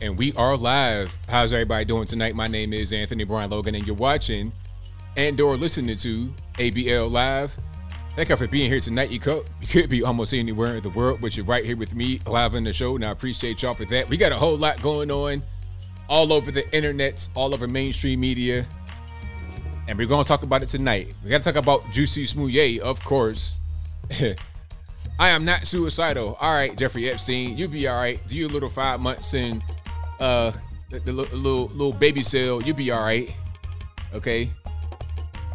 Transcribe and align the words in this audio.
and 0.00 0.16
we 0.16 0.32
are 0.32 0.56
live. 0.56 1.16
How's 1.28 1.52
everybody 1.52 1.84
doing 1.84 2.06
tonight? 2.06 2.34
My 2.34 2.48
name 2.48 2.72
is 2.72 2.92
Anthony 2.92 3.24
Brian 3.24 3.50
Logan, 3.50 3.74
and 3.74 3.86
you're 3.86 3.96
watching 3.96 4.50
and 5.16 5.38
or 5.38 5.56
listening 5.56 5.96
to 5.96 6.32
ABL 6.54 7.10
Live. 7.10 7.58
Thank 8.16 8.30
you 8.30 8.36
for 8.36 8.48
being 8.48 8.70
here 8.70 8.80
tonight. 8.80 9.10
You 9.10 9.20
could, 9.20 9.44
you 9.60 9.68
could 9.68 9.90
be 9.90 10.02
almost 10.02 10.32
anywhere 10.32 10.76
in 10.76 10.82
the 10.82 10.90
world, 10.90 11.20
but 11.20 11.36
you're 11.36 11.44
right 11.44 11.64
here 11.64 11.76
with 11.76 11.94
me 11.94 12.18
live 12.26 12.54
in 12.54 12.64
the 12.64 12.72
show. 12.72 12.96
and 12.96 13.04
I 13.04 13.10
appreciate 13.10 13.62
y'all 13.62 13.74
for 13.74 13.84
that. 13.86 14.08
We 14.08 14.16
got 14.16 14.32
a 14.32 14.36
whole 14.36 14.56
lot 14.56 14.80
going 14.80 15.10
on 15.10 15.42
all 16.08 16.32
over 16.32 16.50
the 16.50 16.68
internet, 16.74 17.28
all 17.34 17.52
over 17.52 17.68
mainstream 17.68 18.20
media, 18.20 18.66
and 19.86 19.98
we're 19.98 20.06
going 20.06 20.24
to 20.24 20.28
talk 20.28 20.42
about 20.42 20.62
it 20.62 20.68
tonight. 20.68 21.12
We 21.22 21.30
got 21.30 21.42
to 21.42 21.52
talk 21.52 21.62
about 21.62 21.90
Juicy 21.92 22.24
Smollett, 22.24 22.80
of 22.80 23.04
course. 23.04 23.60
I 25.18 25.28
am 25.28 25.44
not 25.44 25.66
suicidal. 25.66 26.38
All 26.40 26.54
right, 26.54 26.74
Jeffrey 26.74 27.10
Epstein, 27.10 27.58
you 27.58 27.68
be 27.68 27.86
all 27.86 27.96
right. 27.96 28.18
Do 28.26 28.38
your 28.38 28.48
little 28.48 28.70
five 28.70 29.00
months 29.00 29.34
in 29.34 29.62
uh 30.20 30.52
the, 30.90 31.00
the 31.00 31.12
little, 31.12 31.68
little 31.68 31.92
baby 31.92 32.22
cell, 32.22 32.60
you 32.62 32.74
be 32.74 32.90
all 32.90 33.02
right. 33.02 33.34
Okay. 34.12 34.50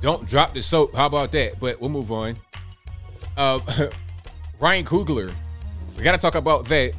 Don't 0.01 0.25
drop 0.27 0.53
the 0.53 0.61
soap. 0.61 0.95
How 0.95 1.05
about 1.05 1.31
that? 1.33 1.59
But 1.59 1.79
we'll 1.79 1.89
move 1.89 2.11
on. 2.11 2.35
Uh, 3.37 3.59
Ryan 4.59 4.85
Coogler, 4.85 5.33
we 5.97 6.03
got 6.03 6.13
to 6.13 6.17
talk 6.17 6.35
about 6.35 6.65
that. 6.65 6.93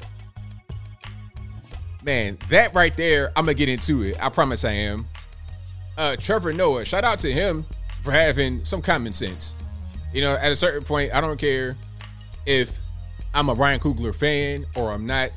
Man, 2.02 2.38
that 2.50 2.74
right 2.74 2.96
there, 2.96 3.32
I'm 3.34 3.46
gonna 3.46 3.54
get 3.54 3.68
into 3.68 4.02
it. 4.02 4.16
I 4.22 4.28
promise 4.28 4.64
I 4.64 4.72
am. 4.72 5.06
Uh, 5.98 6.14
Trevor 6.14 6.52
Noah, 6.52 6.84
shout 6.84 7.02
out 7.02 7.18
to 7.20 7.32
him 7.32 7.64
for 8.02 8.12
having 8.12 8.64
some 8.64 8.80
common 8.80 9.12
sense. 9.12 9.56
You 10.12 10.20
know, 10.20 10.34
at 10.34 10.52
a 10.52 10.56
certain 10.56 10.84
point, 10.84 11.12
I 11.12 11.20
don't 11.20 11.36
care 11.36 11.76
if 12.44 12.78
I'm 13.34 13.48
a 13.48 13.54
Ryan 13.54 13.80
Coogler 13.80 14.14
fan 14.14 14.66
or 14.76 14.92
I'm 14.92 15.04
not, 15.04 15.30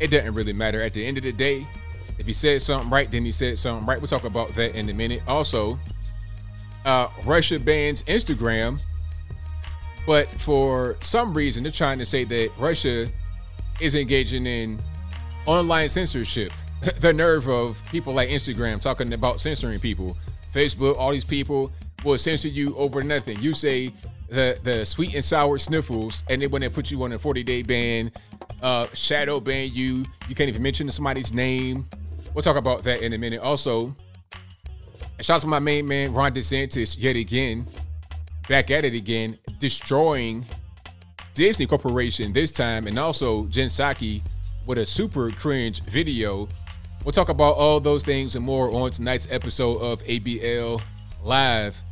it 0.00 0.08
doesn't 0.08 0.34
really 0.34 0.52
matter. 0.52 0.80
At 0.80 0.94
the 0.94 1.04
end 1.04 1.18
of 1.18 1.24
the 1.24 1.32
day, 1.32 1.66
if 2.18 2.26
he 2.26 2.32
said 2.32 2.62
something 2.62 2.90
right, 2.90 3.10
then 3.10 3.24
he 3.24 3.32
said 3.32 3.58
something 3.58 3.86
right. 3.86 4.00
We'll 4.00 4.08
talk 4.08 4.24
about 4.24 4.54
that 4.54 4.74
in 4.74 4.88
a 4.88 4.94
minute. 4.94 5.22
Also, 5.26 5.78
uh, 6.84 7.08
Russia 7.24 7.58
bans 7.58 8.02
Instagram, 8.04 8.80
but 10.06 10.28
for 10.40 10.96
some 11.02 11.34
reason, 11.34 11.62
they're 11.62 11.72
trying 11.72 11.98
to 11.98 12.06
say 12.06 12.24
that 12.24 12.50
Russia 12.58 13.08
is 13.80 13.94
engaging 13.94 14.46
in 14.46 14.78
online 15.46 15.88
censorship. 15.88 16.52
the 17.00 17.12
nerve 17.12 17.48
of 17.48 17.82
people 17.90 18.12
like 18.12 18.28
Instagram 18.28 18.80
talking 18.80 19.12
about 19.12 19.40
censoring 19.40 19.80
people. 19.80 20.16
Facebook, 20.54 20.96
all 20.96 21.10
these 21.10 21.24
people 21.24 21.72
will 22.04 22.18
censor 22.18 22.48
you 22.48 22.74
over 22.76 23.02
nothing. 23.02 23.38
You 23.40 23.54
say 23.54 23.92
the 24.28 24.58
the 24.62 24.86
sweet 24.86 25.14
and 25.14 25.24
sour 25.24 25.58
sniffles, 25.58 26.22
and 26.28 26.42
then 26.42 26.50
when 26.50 26.62
they 26.62 26.68
put 26.68 26.90
you 26.90 27.02
on 27.02 27.12
a 27.12 27.18
40 27.18 27.42
day 27.42 27.62
ban, 27.62 28.12
uh, 28.62 28.86
shadow 28.94 29.40
ban 29.40 29.70
you. 29.72 30.04
You 30.28 30.34
can't 30.34 30.48
even 30.48 30.62
mention 30.62 30.90
somebody's 30.90 31.32
name. 31.32 31.88
We'll 32.34 32.42
talk 32.42 32.56
about 32.56 32.82
that 32.84 33.02
in 33.02 33.12
a 33.12 33.18
minute. 33.18 33.40
Also, 33.40 33.94
shout 35.20 35.36
out 35.36 35.40
to 35.42 35.46
my 35.46 35.58
main 35.58 35.86
man 35.86 36.12
Ron 36.12 36.32
DeSantis 36.32 36.96
yet 36.98 37.16
again, 37.16 37.66
back 38.48 38.70
at 38.70 38.84
it 38.84 38.94
again, 38.94 39.38
destroying 39.58 40.44
Disney 41.34 41.66
Corporation 41.66 42.32
this 42.32 42.52
time, 42.52 42.86
and 42.86 42.98
also 42.98 43.46
Jen 43.46 43.68
Psaki 43.68 44.22
with 44.66 44.78
a 44.78 44.86
super 44.86 45.30
cringe 45.30 45.82
video. 45.84 46.48
We'll 47.04 47.12
talk 47.12 47.28
about 47.28 47.56
all 47.56 47.80
those 47.80 48.02
things 48.02 48.34
and 48.34 48.44
more 48.44 48.74
on 48.74 48.90
tonight's 48.90 49.26
episode 49.30 49.80
of 49.80 50.02
ABL 50.02 50.82
Live. 51.22 51.82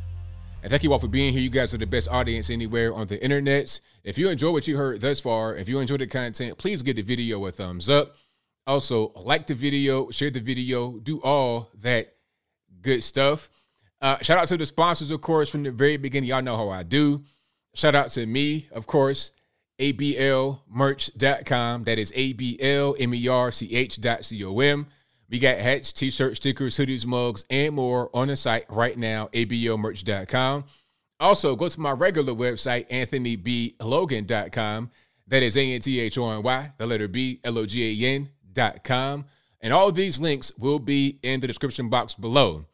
And 0.67 0.71
thank 0.73 0.83
you 0.83 0.91
all 0.91 0.99
for 0.99 1.07
being 1.07 1.31
here. 1.31 1.41
You 1.41 1.49
guys 1.49 1.73
are 1.73 1.77
the 1.77 1.87
best 1.87 2.09
audience 2.09 2.49
anywhere 2.49 2.93
on 2.93 3.07
the 3.07 3.23
internet. 3.23 3.79
If 4.03 4.17
you 4.17 4.27
enjoy 4.27 4.51
what 4.51 4.67
you 4.67 4.75
heard 4.75 4.99
thus 4.99 5.21
far, 5.21 5.55
if 5.55 5.69
you 5.69 5.79
enjoy 5.79 5.95
the 5.95 6.07
content, 6.07 6.57
please 6.57 6.81
give 6.81 6.97
the 6.97 7.03
video 7.03 7.45
a 7.45 7.51
thumbs 7.51 7.89
up. 7.89 8.17
Also, 8.65 9.13
like 9.15 9.47
the 9.47 9.53
video, 9.53 10.11
share 10.11 10.29
the 10.29 10.41
video, 10.41 10.99
do 10.99 11.21
all 11.21 11.69
that 11.79 12.15
good 12.81 13.01
stuff. 13.01 13.49
Uh, 14.01 14.17
shout 14.21 14.39
out 14.39 14.49
to 14.49 14.57
the 14.57 14.65
sponsors, 14.65 15.09
of 15.09 15.21
course, 15.21 15.49
from 15.49 15.63
the 15.63 15.71
very 15.71 15.95
beginning. 15.95 16.27
Y'all 16.27 16.41
know 16.41 16.57
how 16.57 16.67
I 16.67 16.83
do. 16.83 17.23
Shout 17.73 17.95
out 17.95 18.09
to 18.09 18.25
me, 18.25 18.67
of 18.73 18.87
course, 18.87 19.31
ablmerch.com. 19.79 21.85
That 21.85 21.97
is 21.97 22.11
A-B-L-M-E-R-C-H.com. 22.13 24.87
We 25.29 25.39
got 25.39 25.57
hats, 25.57 25.91
t-shirts, 25.91 26.37
stickers, 26.37 26.77
hoodies, 26.77 27.05
mugs, 27.05 27.43
and 27.49 27.75
more 27.75 28.09
on 28.13 28.29
the 28.29 28.37
site 28.37 28.65
right 28.69 28.97
now, 28.97 29.27
ablmerch.com. 29.27 30.63
Also, 31.19 31.55
go 31.55 31.67
to 31.67 31.79
my 31.79 31.91
regular 31.91 32.33
website, 32.33 32.87
anthonyblogan.com. 32.89 34.91
That 35.27 35.43
is 35.43 35.57
A-N-T-H-O-N-Y, 35.57 36.71
the 36.77 36.85
letter 36.85 37.07
B, 37.07 37.39
L-O-G-A-N 37.43 38.29
dot 38.53 38.83
com. 38.83 39.25
And 39.59 39.73
all 39.73 39.91
these 39.91 40.21
links 40.21 40.51
will 40.57 40.79
be 40.79 41.19
in 41.23 41.41
the 41.41 41.47
description 41.47 41.89
box 41.89 42.15
below. 42.15 42.65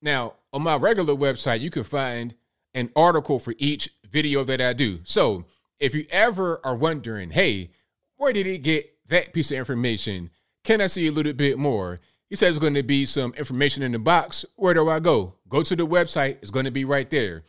Now, 0.00 0.34
on 0.52 0.62
my 0.62 0.76
regular 0.76 1.14
website, 1.14 1.60
you 1.60 1.70
can 1.70 1.84
find 1.84 2.34
an 2.74 2.90
article 2.96 3.38
for 3.38 3.54
each 3.58 3.90
video 4.10 4.42
that 4.44 4.60
I 4.60 4.72
do. 4.72 5.00
So 5.04 5.44
if 5.78 5.94
you 5.94 6.06
ever 6.10 6.60
are 6.64 6.74
wondering, 6.74 7.30
hey, 7.30 7.70
where 8.16 8.32
did 8.32 8.46
he 8.46 8.58
get 8.58 8.90
that 9.08 9.32
piece 9.32 9.50
of 9.50 9.58
information? 9.58 10.30
Can 10.64 10.80
I 10.80 10.86
see 10.86 11.06
a 11.08 11.12
little 11.12 11.32
bit 11.32 11.58
more? 11.58 11.98
He 12.28 12.36
said 12.36 12.46
there's 12.46 12.58
going 12.58 12.74
to 12.74 12.82
be 12.82 13.04
some 13.04 13.34
information 13.34 13.82
in 13.82 13.92
the 13.92 13.98
box. 13.98 14.44
Where 14.56 14.74
do 14.74 14.88
I 14.88 15.00
go? 15.00 15.34
Go 15.48 15.62
to 15.62 15.76
the 15.76 15.86
website. 15.86 16.38
It's 16.40 16.50
going 16.50 16.64
to 16.64 16.70
be 16.70 16.84
right 16.84 17.10
there. 17.10 17.42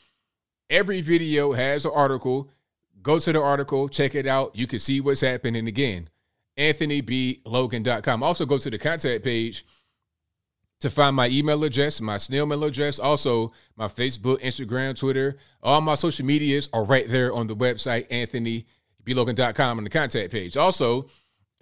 Every 0.70 1.02
video 1.02 1.54
has 1.54 1.86
an 1.86 1.92
article. 1.94 2.50
Go 3.02 3.20
to 3.20 3.34
the 3.34 3.42
article, 3.42 3.90
check 3.90 4.16
it 4.16 4.26
out. 4.26 4.56
You 4.56 4.66
can 4.66 4.80
see 4.80 5.02
what's 5.02 5.22
happening 5.22 5.68
again. 5.68 6.10
AnthonyBLogan.com. 6.58 8.24
Also, 8.24 8.46
go 8.46 8.58
to 8.58 8.70
the 8.70 8.78
contact 8.78 9.24
page 9.24 9.66
to 10.80 10.90
find 10.90 11.16
my 11.16 11.28
email 11.30 11.64
address, 11.64 12.02
my 12.02 12.18
snail 12.18 12.46
mail 12.46 12.64
address, 12.64 13.00
also 13.00 13.52
my 13.76 13.88
Facebook, 13.88 14.42
Instagram, 14.42 14.98
Twitter. 14.98 15.38
All 15.62 15.82
my 15.82 15.96
social 15.96 16.26
medias 16.26 16.70
are 16.74 16.84
right 16.84 17.08
there 17.08 17.34
on 17.34 17.48
the 17.48 17.56
website, 17.56 18.10
AnthonyBLogan.com 18.10 19.78
on 19.78 19.84
the 19.84 19.90
contact 19.90 20.32
page. 20.32 20.56
Also, 20.56 21.10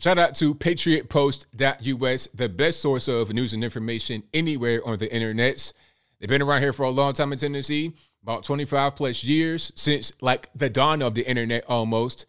Shout 0.02 0.18
out 0.18 0.34
to 0.36 0.56
patriotpost.us, 0.56 2.28
the 2.34 2.50
best 2.50 2.82
source 2.82 3.08
of 3.08 3.32
news 3.34 3.54
and 3.54 3.64
information 3.64 4.24
anywhere 4.34 4.82
on 4.84 4.98
the 4.98 5.14
internet. 5.14 5.74
They've 6.20 6.28
been 6.28 6.42
around 6.42 6.64
here 6.64 6.74
for 6.74 6.88
a 6.88 6.90
long 6.90 7.14
time 7.14 7.32
in 7.32 7.38
Tennessee, 7.38 7.94
about 8.24 8.44
25 8.44 8.96
plus 8.96 9.24
years, 9.24 9.72
since 9.76 10.12
like 10.20 10.50
the 10.56 10.72
dawn 10.72 11.04
of 11.04 11.14
the 11.14 11.30
internet 11.30 11.66
almost. 11.70 12.26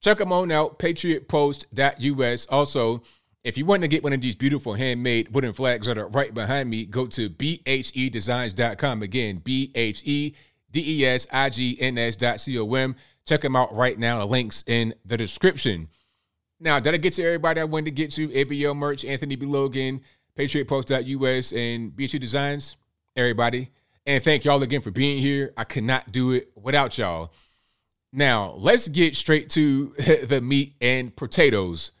Check 0.00 0.18
them 0.18 0.30
on 0.30 0.52
out, 0.52 0.78
patriotpost.us. 0.78 2.46
Also, 2.46 3.02
if 3.42 3.58
you 3.58 3.66
want 3.66 3.82
to 3.82 3.88
get 3.88 4.04
one 4.04 4.12
of 4.12 4.20
these 4.20 4.36
beautiful 4.36 4.74
handmade 4.74 5.34
wooden 5.34 5.52
flags 5.52 5.88
that 5.88 5.98
are 5.98 6.06
right 6.06 6.32
behind 6.32 6.70
me, 6.70 6.86
go 6.86 7.08
to 7.08 7.28
bhedesigns.com. 7.28 9.02
Again, 9.02 9.38
B 9.38 9.72
H 9.74 10.04
D 10.70 11.04
S 11.04 11.26
I 11.32 11.50
G 11.50 11.76
N 11.80 11.98
S.com. 11.98 12.94
Check 13.26 13.40
them 13.40 13.56
out 13.56 13.74
right 13.74 13.98
now. 13.98 14.20
The 14.20 14.26
links 14.26 14.62
in 14.68 14.94
the 15.04 15.16
description. 15.16 15.88
Now, 16.58 16.80
did 16.80 16.94
I 16.94 16.96
get 16.96 17.12
to 17.14 17.24
everybody 17.24 17.60
I 17.60 17.64
wanted 17.64 17.86
to 17.86 17.90
get 17.90 18.10
to? 18.12 18.28
ABL 18.28 18.76
merch, 18.76 19.04
Anthony 19.04 19.36
B. 19.36 19.46
Logan, 19.46 20.00
PatriotPost.us, 20.38 21.52
and 21.52 21.94
BHE 21.94 22.18
Designs. 22.18 22.76
Everybody. 23.14 23.70
And 24.06 24.22
thank 24.22 24.44
y'all 24.44 24.62
again 24.62 24.80
for 24.80 24.90
being 24.90 25.18
here. 25.18 25.52
I 25.56 25.64
could 25.64 25.84
not 25.84 26.12
do 26.12 26.30
it 26.30 26.50
without 26.54 26.96
y'all. 26.96 27.32
Now, 28.12 28.54
let's 28.56 28.88
get 28.88 29.16
straight 29.16 29.50
to 29.50 29.88
the 30.28 30.40
meat 30.40 30.74
and 30.80 31.14
potatoes. 31.14 31.92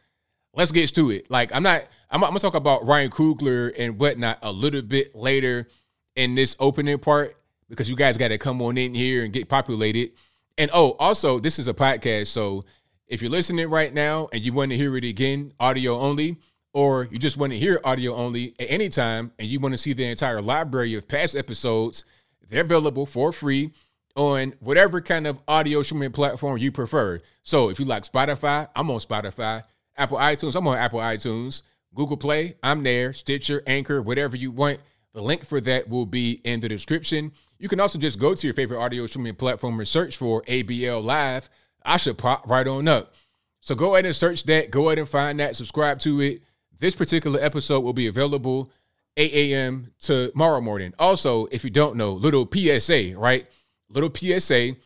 Let's 0.54 0.72
get 0.72 0.94
to 0.94 1.10
it. 1.10 1.30
Like, 1.30 1.54
I'm 1.54 1.62
not, 1.62 1.86
I'm, 2.10 2.22
I'm 2.24 2.30
gonna 2.30 2.40
talk 2.40 2.54
about 2.54 2.86
Ryan 2.86 3.10
Coogler 3.10 3.74
and 3.76 3.98
whatnot 3.98 4.38
a 4.42 4.52
little 4.52 4.82
bit 4.82 5.14
later 5.14 5.68
in 6.14 6.34
this 6.34 6.56
opening 6.58 6.98
part 6.98 7.36
because 7.68 7.90
you 7.90 7.96
guys 7.96 8.16
got 8.16 8.28
to 8.28 8.38
come 8.38 8.62
on 8.62 8.78
in 8.78 8.94
here 8.94 9.24
and 9.24 9.32
get 9.32 9.48
populated. 9.48 10.12
And 10.56 10.70
oh, 10.72 10.92
also, 10.92 11.38
this 11.38 11.58
is 11.58 11.68
a 11.68 11.74
podcast, 11.74 12.28
so 12.28 12.64
if 13.06 13.22
you're 13.22 13.30
listening 13.30 13.68
right 13.70 13.92
now 13.94 14.28
and 14.32 14.44
you 14.44 14.52
want 14.52 14.70
to 14.70 14.76
hear 14.76 14.96
it 14.96 15.04
again, 15.04 15.52
audio 15.60 15.98
only, 15.98 16.38
or 16.72 17.04
you 17.04 17.18
just 17.18 17.36
want 17.36 17.52
to 17.52 17.58
hear 17.58 17.80
audio 17.84 18.14
only 18.14 18.54
at 18.58 18.70
any 18.70 18.88
time 18.88 19.32
and 19.38 19.48
you 19.48 19.60
want 19.60 19.72
to 19.72 19.78
see 19.78 19.92
the 19.92 20.04
entire 20.04 20.42
library 20.42 20.94
of 20.94 21.06
past 21.06 21.36
episodes, 21.36 22.04
they're 22.48 22.62
available 22.62 23.06
for 23.06 23.32
free 23.32 23.72
on 24.16 24.54
whatever 24.60 25.00
kind 25.00 25.26
of 25.26 25.40
audio 25.46 25.82
streaming 25.82 26.10
platform 26.10 26.58
you 26.58 26.72
prefer. 26.72 27.20
So 27.42 27.68
if 27.68 27.78
you 27.78 27.84
like 27.84 28.04
Spotify, 28.04 28.68
I'm 28.74 28.90
on 28.90 28.98
Spotify. 28.98 29.62
Apple 29.96 30.18
iTunes, 30.18 30.56
I'm 30.56 30.66
on 30.66 30.76
Apple 30.76 31.00
iTunes. 31.00 31.62
Google 31.94 32.16
Play, 32.16 32.56
I'm 32.62 32.82
there. 32.82 33.12
Stitcher, 33.12 33.62
Anchor, 33.66 34.02
whatever 34.02 34.36
you 34.36 34.50
want. 34.50 34.80
The 35.14 35.22
link 35.22 35.46
for 35.46 35.60
that 35.62 35.88
will 35.88 36.04
be 36.04 36.40
in 36.44 36.60
the 36.60 36.68
description. 36.68 37.32
You 37.58 37.68
can 37.68 37.80
also 37.80 37.98
just 37.98 38.18
go 38.18 38.34
to 38.34 38.46
your 38.46 38.52
favorite 38.52 38.80
audio 38.80 39.06
streaming 39.06 39.34
platform 39.36 39.78
and 39.78 39.88
search 39.88 40.16
for 40.16 40.42
ABL 40.42 41.02
Live. 41.02 41.48
I 41.86 41.96
should 41.96 42.18
pop 42.18 42.48
right 42.48 42.66
on 42.66 42.88
up. 42.88 43.14
So 43.60 43.74
go 43.74 43.94
ahead 43.94 44.06
and 44.06 44.14
search 44.14 44.44
that. 44.44 44.70
Go 44.70 44.88
ahead 44.88 44.98
and 44.98 45.08
find 45.08 45.40
that. 45.40 45.56
Subscribe 45.56 45.98
to 46.00 46.20
it. 46.20 46.42
This 46.78 46.94
particular 46.94 47.40
episode 47.40 47.80
will 47.80 47.92
be 47.92 48.06
available 48.06 48.70
8 49.16 49.32
a.m. 49.32 49.92
tomorrow 49.98 50.60
morning. 50.60 50.92
Also, 50.98 51.46
if 51.46 51.64
you 51.64 51.70
don't 51.70 51.96
know, 51.96 52.12
little 52.12 52.48
PSA, 52.52 53.14
right? 53.16 53.46
Little 53.88 54.12
PSA. 54.14 54.76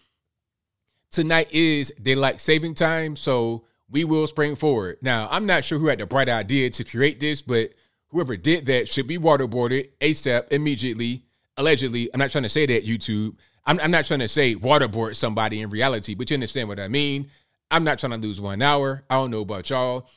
Tonight 1.10 1.52
is 1.52 1.92
daylight 2.00 2.40
saving 2.40 2.74
time. 2.74 3.16
So 3.16 3.64
we 3.90 4.04
will 4.04 4.26
spring 4.26 4.54
forward. 4.54 4.98
Now, 5.02 5.28
I'm 5.30 5.46
not 5.46 5.64
sure 5.64 5.78
who 5.78 5.86
had 5.86 5.98
the 5.98 6.06
bright 6.06 6.28
idea 6.28 6.70
to 6.70 6.84
create 6.84 7.18
this, 7.18 7.42
but 7.42 7.72
whoever 8.08 8.36
did 8.36 8.66
that 8.66 8.88
should 8.88 9.08
be 9.08 9.18
waterboarded 9.18 9.90
ASAP 10.00 10.52
immediately. 10.52 11.24
Allegedly, 11.56 12.08
I'm 12.14 12.20
not 12.20 12.30
trying 12.30 12.44
to 12.44 12.48
say 12.48 12.66
that 12.66 12.86
YouTube. 12.86 13.36
I'm, 13.66 13.78
I'm 13.80 13.90
not 13.90 14.06
trying 14.06 14.20
to 14.20 14.28
say 14.28 14.54
waterboard 14.54 15.16
somebody 15.16 15.60
in 15.60 15.70
reality, 15.70 16.14
but 16.14 16.30
you 16.30 16.34
understand 16.34 16.68
what 16.68 16.80
I 16.80 16.88
mean. 16.88 17.30
I'm 17.70 17.84
not 17.84 17.98
trying 17.98 18.12
to 18.12 18.18
lose 18.18 18.40
one 18.40 18.62
hour. 18.62 19.04
I 19.08 19.14
don't 19.14 19.30
know 19.30 19.42
about 19.42 19.70
y'all, 19.70 20.08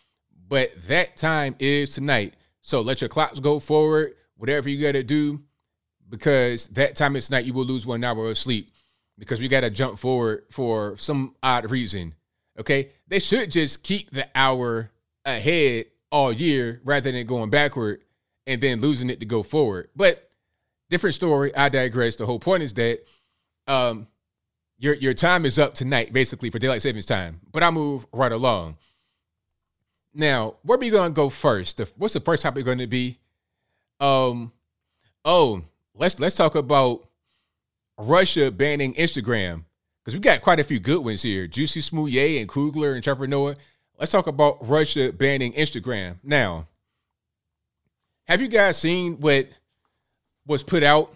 but 0.48 0.72
that 0.88 1.16
time 1.16 1.56
is 1.60 1.92
tonight. 1.92 2.34
So 2.62 2.82
let 2.82 3.02
your 3.02 3.10
clocks 3.10 3.40
go 3.40 3.60
forward, 3.60 4.16
whatever 4.38 4.70
you 4.70 4.82
got 4.82 4.94
to 4.94 5.04
do, 5.04 5.42
because 6.10 6.68
that 6.70 6.96
time 6.96 7.16
is 7.16 7.28
tonight. 7.28 7.46
You 7.46 7.54
will 7.54 7.66
lose 7.66 7.86
one 7.86 8.04
hour 8.04 8.30
of 8.30 8.38
sleep 8.38 8.72
because 9.20 9.40
we 9.40 9.48
got 9.48 9.62
to 9.62 9.70
jump 9.70 10.00
forward 10.00 10.46
for 10.50 10.98
some 10.98 11.36
odd 11.44 11.70
reason. 11.70 12.16
Okay. 12.60 12.92
They 13.08 13.20
should 13.20 13.52
just 13.52 13.84
keep 13.84 14.12
the 14.12 14.28
hour 14.36 14.92
ahead 15.26 15.86
all 16.12 16.32
year 16.32 16.82
rather 16.84 17.12
than 17.12 17.26
going 17.26 17.50
backward 17.50 18.04
and 18.46 18.62
then 18.62 18.80
losing 18.80 19.10
it 19.10 19.20
to 19.20 19.26
go 19.26 19.44
forward. 19.44 19.90
But 19.96 20.30
different 20.90 21.16
story. 21.16 21.56
I 21.56 21.70
digress. 21.70 22.16
The 22.16 22.26
whole 22.26 22.40
point 22.40 22.64
is 22.64 22.74
that 22.76 23.04
um, 23.68 24.08
your 24.78 24.96
your 24.96 25.14
time 25.14 25.46
is 25.46 25.58
up 25.58 25.74
tonight, 25.74 26.14
basically 26.14 26.50
for 26.50 26.60
daylight 26.60 26.82
savings 26.82 27.06
time. 27.06 27.42
But 27.52 27.64
I 27.64 27.72
move 27.72 28.06
right 28.12 28.32
along. 28.32 28.78
Now, 30.14 30.56
where 30.64 30.78
are 30.78 30.80
we 30.80 30.90
gonna 30.90 31.14
go 31.14 31.30
first? 31.30 31.78
The, 31.78 31.92
what's 31.98 32.14
the 32.14 32.20
first 32.20 32.44
topic 32.44 32.66
going 32.66 32.78
to 32.80 32.88
be? 32.88 33.20
Um, 34.00 34.52
oh, 35.26 35.64
let's 35.96 36.20
let's 36.20 36.36
talk 36.36 36.56
about 36.56 37.08
Russia 37.98 38.52
banning 38.52 38.94
Instagram 38.96 39.64
because 40.04 40.16
we 40.16 40.20
got 40.20 40.42
quite 40.42 40.60
a 40.60 40.64
few 40.64 40.80
good 40.80 41.04
ones 41.04 41.22
here. 41.22 41.48
Juicy 41.48 41.82
Smollett 41.82 42.42
and 42.42 42.50
Coogler 42.50 42.94
and 42.96 43.04
Trevor 43.04 43.28
Noah. 43.28 43.56
Let's 43.98 44.12
talk 44.12 44.28
about 44.28 44.58
Russia 44.68 45.14
banning 45.14 45.54
Instagram. 45.54 46.18
Now, 46.24 46.68
have 48.28 48.42
you 48.42 48.48
guys 48.48 48.78
seen 48.78 49.20
what 49.20 49.48
was 50.46 50.64
put 50.64 50.84
out 50.84 51.16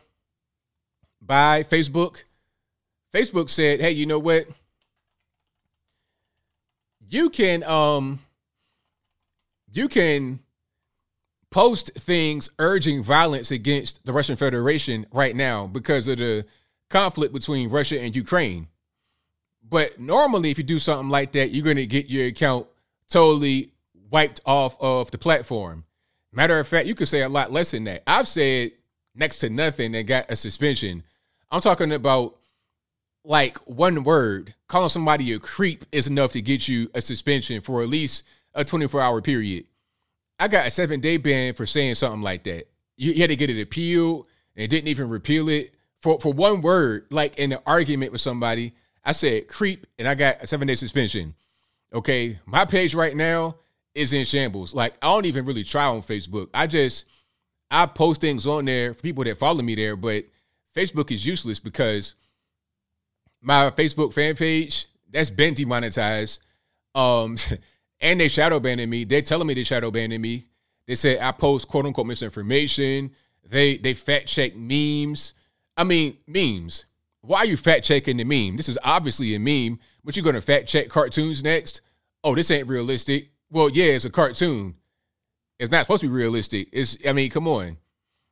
by 1.21 1.63
Facebook? 1.63 2.23
Facebook 3.13 3.50
said, 3.50 3.80
"Hey, 3.80 3.92
you 3.92 4.06
know 4.06 4.19
what? 4.19 4.48
You 7.09 7.30
can 7.30 7.63
um 7.63 8.19
you 9.71 9.88
can 9.88 10.39
post 11.50 11.92
things 11.95 12.50
urging 12.59 13.01
violence 13.01 13.51
against 13.51 14.06
the 14.06 14.13
Russian 14.13 14.36
Federation 14.36 15.06
right 15.12 15.36
now 15.36 15.68
because 15.68 16.07
of 16.07 16.18
the 16.18 16.45
conflict 16.89 17.33
between 17.33 17.69
Russia 17.69 18.00
and 18.00 18.15
Ukraine. 18.15 18.68
But 19.68 20.00
normally, 20.00 20.51
if 20.51 20.57
you 20.57 20.63
do 20.63 20.80
something 20.80 21.09
like 21.09 21.33
that, 21.33 21.51
you're 21.51 21.63
going 21.63 21.77
to 21.77 21.86
get 21.86 22.09
your 22.09 22.27
account 22.27 22.68
totally 23.09 23.71
wiped 24.09 24.39
off 24.45 24.77
of 24.80 25.12
the 25.12 25.18
platform. 25.18 25.83
Matter 26.31 26.59
of 26.59 26.68
fact, 26.68 26.88
you 26.88 26.95
could 26.95 27.07
say 27.07 27.21
a 27.21 27.30
lot 27.30 27.51
less 27.51 27.71
than 27.71 27.83
that. 27.86 28.04
I've 28.07 28.27
said 28.27 28.71
next 29.15 29.39
to 29.39 29.50
nothing 29.50 29.95
and 29.95 30.07
got 30.07 30.31
a 30.31 30.36
suspension. 30.36 31.04
I'm 31.51 31.62
talking 31.62 31.92
about 31.92 32.37
like 33.27 33.57
one 33.68 34.03
word. 34.03 34.56
Calling 34.68 34.89
somebody 34.89 35.33
a 35.33 35.39
creep 35.39 35.85
is 35.91 36.07
enough 36.07 36.31
to 36.31 36.41
get 36.41 36.68
you 36.68 36.89
a 36.94 37.01
suspension 37.01 37.62
for 37.62 37.81
at 37.81 37.89
least 37.89 38.24
a 38.53 38.63
24 38.65 39.01
hour 39.01 39.21
period. 39.21 39.65
I 40.39 40.47
got 40.47 40.68
a 40.68 40.71
seven 40.71 41.00
day 41.00 41.18
ban 41.18 41.53
for 41.53 41.65
saying 41.65 41.95
something 41.95 42.21
like 42.21 42.44
that. 42.44 42.69
You, 42.95 43.13
had 43.15 43.29
to 43.29 43.35
get 43.35 43.50
it 43.50 43.62
appealed 43.62 44.27
and 44.56 44.69
didn't 44.69 44.88
even 44.88 45.09
repeal 45.09 45.50
it 45.50 45.75
for 46.01 46.19
for 46.19 46.33
one 46.33 46.62
word. 46.62 47.07
Like 47.12 47.38
in 47.38 47.51
an 47.51 47.59
argument 47.65 48.12
with 48.12 48.21
somebody, 48.21 48.74
I 49.03 49.12
said 49.12 49.47
creep 49.47 49.85
and 50.00 50.07
I 50.07 50.15
got 50.15 50.41
a 50.41 50.47
seven 50.47 50.68
day 50.68 50.75
suspension. 50.75 51.35
Okay, 51.94 52.39
my 52.45 52.65
page 52.65 52.95
right 52.95 53.15
now 53.15 53.57
is 53.94 54.13
in 54.13 54.25
shambles. 54.25 54.73
Like 54.73 54.94
I 55.01 55.07
don't 55.07 55.25
even 55.25 55.45
really 55.45 55.63
try 55.63 55.85
on 55.85 56.01
Facebook. 56.01 56.50
I 56.53 56.65
just 56.68 57.06
I 57.69 57.85
post 57.85 58.21
things 58.21 58.47
on 58.47 58.65
there 58.65 58.94
for 58.94 59.01
people 59.01 59.23
that 59.25 59.38
follow 59.38 59.62
me 59.62 59.75
there, 59.75 59.95
but 59.95 60.25
Facebook 60.75 61.12
is 61.12 61.25
useless 61.25 61.59
because 61.59 62.15
my 63.47 63.71
Facebook 63.71 64.13
fan 64.13 64.35
page 64.35 64.88
that's 65.09 65.31
been 65.31 65.53
demonetized. 65.53 66.41
Um, 66.94 67.38
and 68.01 68.19
they 68.19 68.27
shadow 68.27 68.59
banning 68.59 68.89
me. 68.89 69.05
They're 69.05 69.21
telling 69.21 69.47
me 69.47 69.53
they 69.53 69.63
shadow 69.63 69.89
banning 69.89 70.21
me. 70.21 70.47
They 70.85 70.95
said 70.95 71.19
I 71.21 71.31
post 71.31 71.67
quote 71.67 71.85
unquote 71.85 72.07
misinformation. 72.07 73.11
They 73.49 73.77
they 73.77 73.94
fact 73.94 74.27
check 74.27 74.55
memes. 74.55 75.33
I 75.77 75.85
mean 75.85 76.17
memes. 76.27 76.85
Why 77.21 77.39
are 77.39 77.45
you 77.45 77.57
fact 77.57 77.85
checking 77.85 78.17
the 78.17 78.25
meme? 78.25 78.57
This 78.57 78.69
is 78.69 78.77
obviously 78.83 79.33
a 79.35 79.39
meme, 79.39 79.79
but 80.03 80.15
you're 80.15 80.25
gonna 80.25 80.41
fact 80.41 80.67
check 80.67 80.89
cartoons 80.89 81.41
next. 81.41 81.81
Oh, 82.23 82.35
this 82.35 82.51
ain't 82.51 82.67
realistic. 82.67 83.29
Well, 83.49 83.69
yeah, 83.69 83.94
it's 83.94 84.05
a 84.05 84.09
cartoon. 84.09 84.75
It's 85.57 85.71
not 85.71 85.85
supposed 85.85 86.01
to 86.01 86.07
be 86.07 86.13
realistic. 86.13 86.67
It's 86.73 86.97
I 87.07 87.13
mean, 87.13 87.29
come 87.29 87.47
on. 87.47 87.77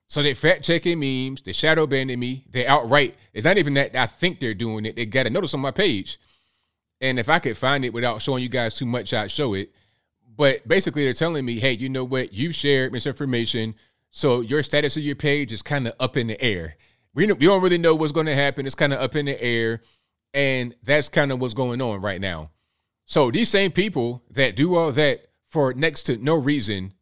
So 0.08 0.22
they 0.22 0.34
fact 0.34 0.64
checking 0.64 1.00
memes, 1.00 1.42
they 1.42 1.54
shadow 1.54 1.88
banning 1.88 2.20
me, 2.20 2.46
they 2.50 2.66
outright. 2.68 3.16
It's 3.34 3.46
not 3.46 3.58
even 3.58 3.74
that 3.74 3.96
I 3.96 4.06
think 4.06 4.40
they're 4.40 4.54
doing 4.54 4.86
it. 4.86 4.96
They 4.96 5.06
got 5.06 5.26
a 5.26 5.30
notice 5.30 5.54
on 5.54 5.62
my 5.62 5.72
page. 5.72 6.20
And 7.02 7.20
if 7.20 7.28
I 7.28 7.40
could 7.40 7.58
find 7.58 7.84
it 7.84 7.94
without 7.94 8.22
showing 8.22 8.44
you 8.44 8.50
guys 8.50 8.76
too 8.76 8.86
much, 8.86 9.14
I'd 9.14 9.32
show 9.32 9.54
it. 9.54 9.74
But 10.38 10.68
basically, 10.68 11.06
they're 11.06 11.14
telling 11.14 11.46
me, 11.46 11.60
hey, 11.60 11.74
you 11.74 11.90
know 11.90 12.04
what? 12.04 12.34
You 12.34 12.52
shared 12.52 12.92
misinformation. 12.92 13.76
So 14.12 14.42
your 14.42 14.64
status 14.64 14.98
of 14.98 15.04
your 15.04 15.16
page 15.16 15.52
is 15.52 15.62
kind 15.62 15.88
of 15.88 15.94
up 16.00 16.18
in 16.18 16.28
the 16.28 16.42
air. 16.42 16.78
We, 17.14 17.26
we 17.26 17.46
don't 17.46 17.62
really 17.62 17.78
know 17.78 17.96
what's 17.96 18.12
going 18.12 18.26
to 18.28 18.36
happen. 18.36 18.66
It's 18.66 18.76
kind 18.76 18.94
of 18.94 19.00
up 19.00 19.16
in 19.16 19.26
the 19.26 19.42
air. 19.42 19.82
And 20.34 20.76
that's 20.84 21.10
kind 21.10 21.32
of 21.32 21.40
what's 21.40 21.54
going 21.54 21.82
on 21.82 22.02
right 22.02 22.20
now. 22.20 22.52
So 23.06 23.32
these 23.32 23.50
same 23.50 23.72
people 23.72 24.24
that 24.32 24.56
do 24.56 24.76
all 24.76 24.92
that 24.92 25.28
for 25.48 25.74
next 25.74 26.04
to 26.04 26.18
no 26.18 26.36
reason, 26.36 26.94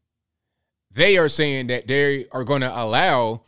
they 0.94 1.18
are 1.18 1.30
saying 1.30 1.68
that 1.68 1.88
they 1.88 2.28
are 2.32 2.44
going 2.44 2.62
to 2.62 2.82
allow 2.82 3.42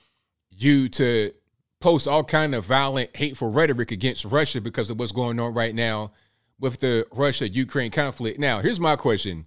you 0.50 0.90
to 0.90 1.32
post 1.80 2.08
all 2.08 2.24
kind 2.24 2.56
of 2.56 2.66
violent, 2.66 3.16
hateful 3.16 3.52
rhetoric 3.52 3.92
against 3.92 4.26
Russia 4.26 4.62
because 4.62 4.90
of 4.90 5.00
what's 5.00 5.12
going 5.12 5.40
on 5.40 5.54
right 5.54 5.76
now 5.76 6.12
with 6.60 6.80
the 6.80 7.06
Russia 7.12 7.48
Ukraine 7.48 7.92
conflict. 7.92 8.40
Now, 8.40 8.60
here's 8.60 8.80
my 8.80 8.96
question. 8.96 9.46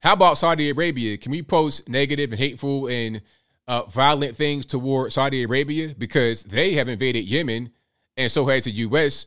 How 0.00 0.14
about 0.14 0.38
Saudi 0.38 0.68
Arabia? 0.68 1.16
Can 1.16 1.30
we 1.30 1.42
post 1.42 1.88
negative 1.88 2.32
and 2.32 2.38
hateful 2.38 2.88
and 2.88 3.22
uh, 3.68 3.82
violent 3.84 4.36
things 4.36 4.66
toward 4.66 5.12
Saudi 5.12 5.44
Arabia 5.44 5.94
because 5.96 6.42
they 6.44 6.72
have 6.72 6.88
invaded 6.88 7.24
Yemen, 7.24 7.70
and 8.16 8.30
so 8.30 8.46
has 8.46 8.64
the 8.64 8.72
U.S. 8.72 9.26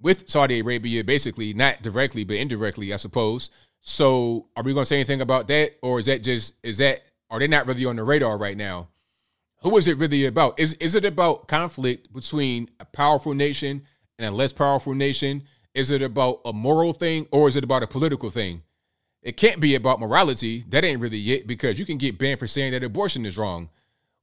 with 0.00 0.28
Saudi 0.28 0.60
Arabia, 0.60 1.04
basically 1.04 1.54
not 1.54 1.82
directly 1.82 2.24
but 2.24 2.36
indirectly, 2.36 2.92
I 2.92 2.96
suppose. 2.96 3.50
So, 3.88 4.48
are 4.54 4.62
we 4.62 4.74
going 4.74 4.82
to 4.82 4.86
say 4.86 4.96
anything 4.96 5.22
about 5.22 5.48
that, 5.48 5.76
or 5.80 5.98
is 5.98 6.04
that 6.06 6.22
just 6.22 6.56
is 6.62 6.76
that 6.76 7.04
are 7.30 7.38
they 7.38 7.48
not 7.48 7.66
really 7.66 7.86
on 7.86 7.96
the 7.96 8.04
radar 8.04 8.36
right 8.36 8.56
now? 8.56 8.88
Who 9.62 9.78
is 9.78 9.88
it 9.88 9.96
really 9.96 10.26
about? 10.26 10.60
Is 10.60 10.74
is 10.74 10.94
it 10.94 11.06
about 11.06 11.48
conflict 11.48 12.12
between 12.12 12.68
a 12.78 12.84
powerful 12.84 13.32
nation 13.32 13.86
and 14.18 14.28
a 14.28 14.30
less 14.30 14.52
powerful 14.52 14.92
nation? 14.92 15.44
Is 15.72 15.90
it 15.90 16.02
about 16.02 16.42
a 16.44 16.52
moral 16.52 16.92
thing 16.92 17.28
or 17.30 17.48
is 17.48 17.56
it 17.56 17.64
about 17.64 17.82
a 17.82 17.86
political 17.86 18.28
thing? 18.28 18.62
It 19.22 19.38
can't 19.38 19.58
be 19.58 19.74
about 19.74 20.00
morality. 20.00 20.66
That 20.68 20.84
ain't 20.84 21.00
really 21.00 21.32
it 21.32 21.46
because 21.46 21.78
you 21.78 21.86
can 21.86 21.96
get 21.96 22.18
banned 22.18 22.40
for 22.40 22.46
saying 22.46 22.72
that 22.72 22.84
abortion 22.84 23.24
is 23.24 23.38
wrong. 23.38 23.70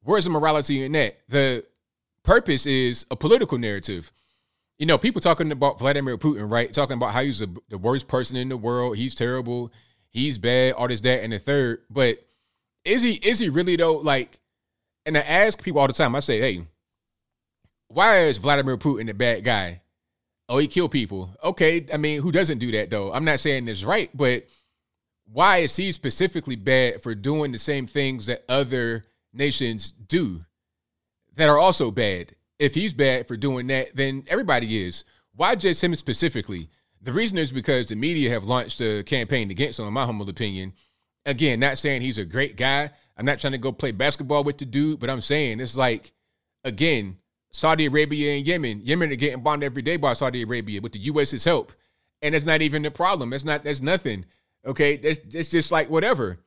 Where's 0.04 0.26
the 0.26 0.30
morality 0.30 0.84
in 0.84 0.92
that? 0.92 1.18
The 1.28 1.66
purpose 2.22 2.68
is 2.68 3.08
a 3.10 3.16
political 3.16 3.58
narrative. 3.58 4.14
You 4.78 4.86
know, 4.86 4.98
people 4.98 5.22
talking 5.22 5.52
about 5.52 5.80
Vladimir 5.80 6.18
Putin, 6.18 6.50
right? 6.50 6.72
Talking 6.72 6.98
about 6.98 7.14
how 7.14 7.24
he's 7.24 7.42
a, 7.42 7.48
the 7.70 7.78
worst 7.78 8.08
person 8.08 8.36
in 8.36 8.50
the 8.50 8.58
world. 8.58 8.98
He's 8.98 9.16
terrible. 9.16 9.72
He's 10.10 10.38
bad. 10.38 10.74
All 10.74 10.88
this, 10.88 11.02
that, 11.02 11.24
and 11.24 11.32
the 11.32 11.40
third. 11.40 11.84
But 11.90 12.20
is 12.84 13.02
he? 13.02 13.14
Is 13.14 13.40
he 13.40 13.50
really 13.50 13.76
though? 13.76 13.98
Like, 13.98 14.40
and 15.06 15.18
I 15.18 15.22
ask 15.22 15.62
people 15.62 15.80
all 15.80 15.88
the 15.88 15.94
time. 15.94 16.16
I 16.16 16.20
say, 16.20 16.40
hey, 16.40 16.66
why 17.88 18.24
is 18.26 18.38
Vladimir 18.38 18.78
Putin 18.78 19.10
a 19.10 19.14
bad 19.14 19.44
guy? 19.44 19.82
Oh, 20.48 20.58
he 20.58 20.68
killed 20.68 20.92
people. 20.92 21.36
Okay, 21.44 21.86
I 21.92 21.98
mean, 21.98 22.22
who 22.22 22.32
doesn't 22.32 22.60
do 22.60 22.72
that 22.74 22.90
though? 22.90 23.12
I'm 23.14 23.26
not 23.26 23.40
saying 23.40 23.68
it's 23.68 23.84
right, 23.84 24.10
but 24.14 24.46
why 25.32 25.58
is 25.58 25.76
he 25.76 25.92
specifically 25.92 26.56
bad 26.56 27.02
for 27.02 27.16
doing 27.16 27.52
the 27.52 27.58
same 27.58 27.88
things 27.88 28.28
that 28.28 28.44
other 28.48 29.04
nations 29.34 29.92
do 29.92 30.46
that 31.36 31.50
are 31.50 31.58
also 31.58 31.90
bad? 31.90 32.35
If 32.60 32.76
he's 32.76 32.94
bad 32.94 33.28
for 33.28 33.36
doing 33.38 33.68
that, 33.68 33.96
then 33.96 34.24
everybody 34.28 34.84
is. 34.84 35.04
Why 35.36 35.56
just 35.56 35.84
him 35.84 35.96
specifically? 35.96 36.70
The 37.02 37.14
reason 37.14 37.38
is 37.38 37.52
because 37.52 37.88
the 37.88 37.96
media 37.96 38.30
have 38.30 38.46
launched 38.46 38.82
a 38.82 39.04
campaign 39.04 39.52
against 39.52 39.80
him, 39.80 39.88
in 39.88 39.94
my 39.94 40.06
humble 40.06 40.30
opinion. 40.30 40.74
Again, 41.26 41.60
not 41.60 41.78
saying 41.78 42.02
he's 42.02 42.18
a 42.18 42.26
great 42.26 42.56
guy. 42.56 42.92
I'm 43.18 43.26
not 43.26 43.40
trying 43.40 43.54
to 43.54 43.58
go 43.58 43.72
play 43.72 43.92
basketball 43.92 44.44
with 44.44 44.58
the 44.58 44.66
dude, 44.66 45.00
but 45.00 45.10
I'm 45.10 45.22
saying 45.22 45.60
it's 45.60 45.78
like, 45.78 46.14
again, 46.64 47.18
Saudi 47.52 47.86
Arabia 47.86 48.36
and 48.36 48.46
Yemen. 48.46 48.82
Yemen 48.84 49.12
are 49.12 49.16
getting 49.16 49.42
bombed 49.42 49.64
every 49.64 49.82
day 49.82 49.98
by 49.98 50.14
Saudi 50.14 50.42
Arabia 50.42 50.82
with 50.82 50.92
the 50.92 51.00
U.S.'s 51.00 51.44
help. 51.44 51.72
And 52.22 52.36
it's 52.36 52.46
not 52.46 52.62
even 52.62 52.82
the 52.82 52.92
problem. 52.92 53.34
It's 53.34 53.46
not, 53.46 53.64
that's 53.64 53.82
nothing. 53.82 54.26
Okay. 54.66 54.98
That's, 54.98 55.20
that's 55.20 55.50
just 55.50 55.72
like 55.72 55.90
whatever. 55.90 56.40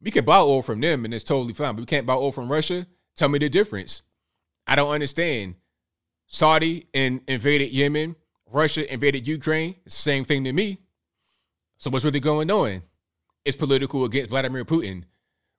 We 0.00 0.10
can 0.10 0.24
buy 0.24 0.38
oil 0.38 0.62
from 0.62 0.80
them 0.80 1.04
and 1.04 1.14
it's 1.14 1.24
totally 1.24 1.52
fine, 1.52 1.74
but 1.74 1.82
we 1.82 1.86
can't 1.86 2.06
buy 2.06 2.14
oil 2.14 2.32
from 2.32 2.50
Russia. 2.50 2.86
Tell 3.16 3.28
me 3.28 3.38
the 3.38 3.48
difference. 3.48 4.02
I 4.66 4.76
don't 4.76 4.90
understand. 4.90 5.54
Saudi 6.26 6.88
and 6.92 7.20
invaded 7.28 7.70
Yemen, 7.70 8.16
Russia 8.50 8.92
invaded 8.92 9.26
Ukraine. 9.28 9.76
Same 9.86 10.24
thing 10.24 10.44
to 10.44 10.52
me. 10.52 10.78
So 11.78 11.90
what's 11.90 12.04
really 12.04 12.20
going 12.20 12.50
on? 12.50 12.82
It's 13.44 13.56
political 13.56 14.04
against 14.04 14.30
Vladimir 14.30 14.64
Putin. 14.64 15.04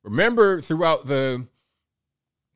Remember 0.03 0.59
throughout 0.61 1.05
the 1.05 1.47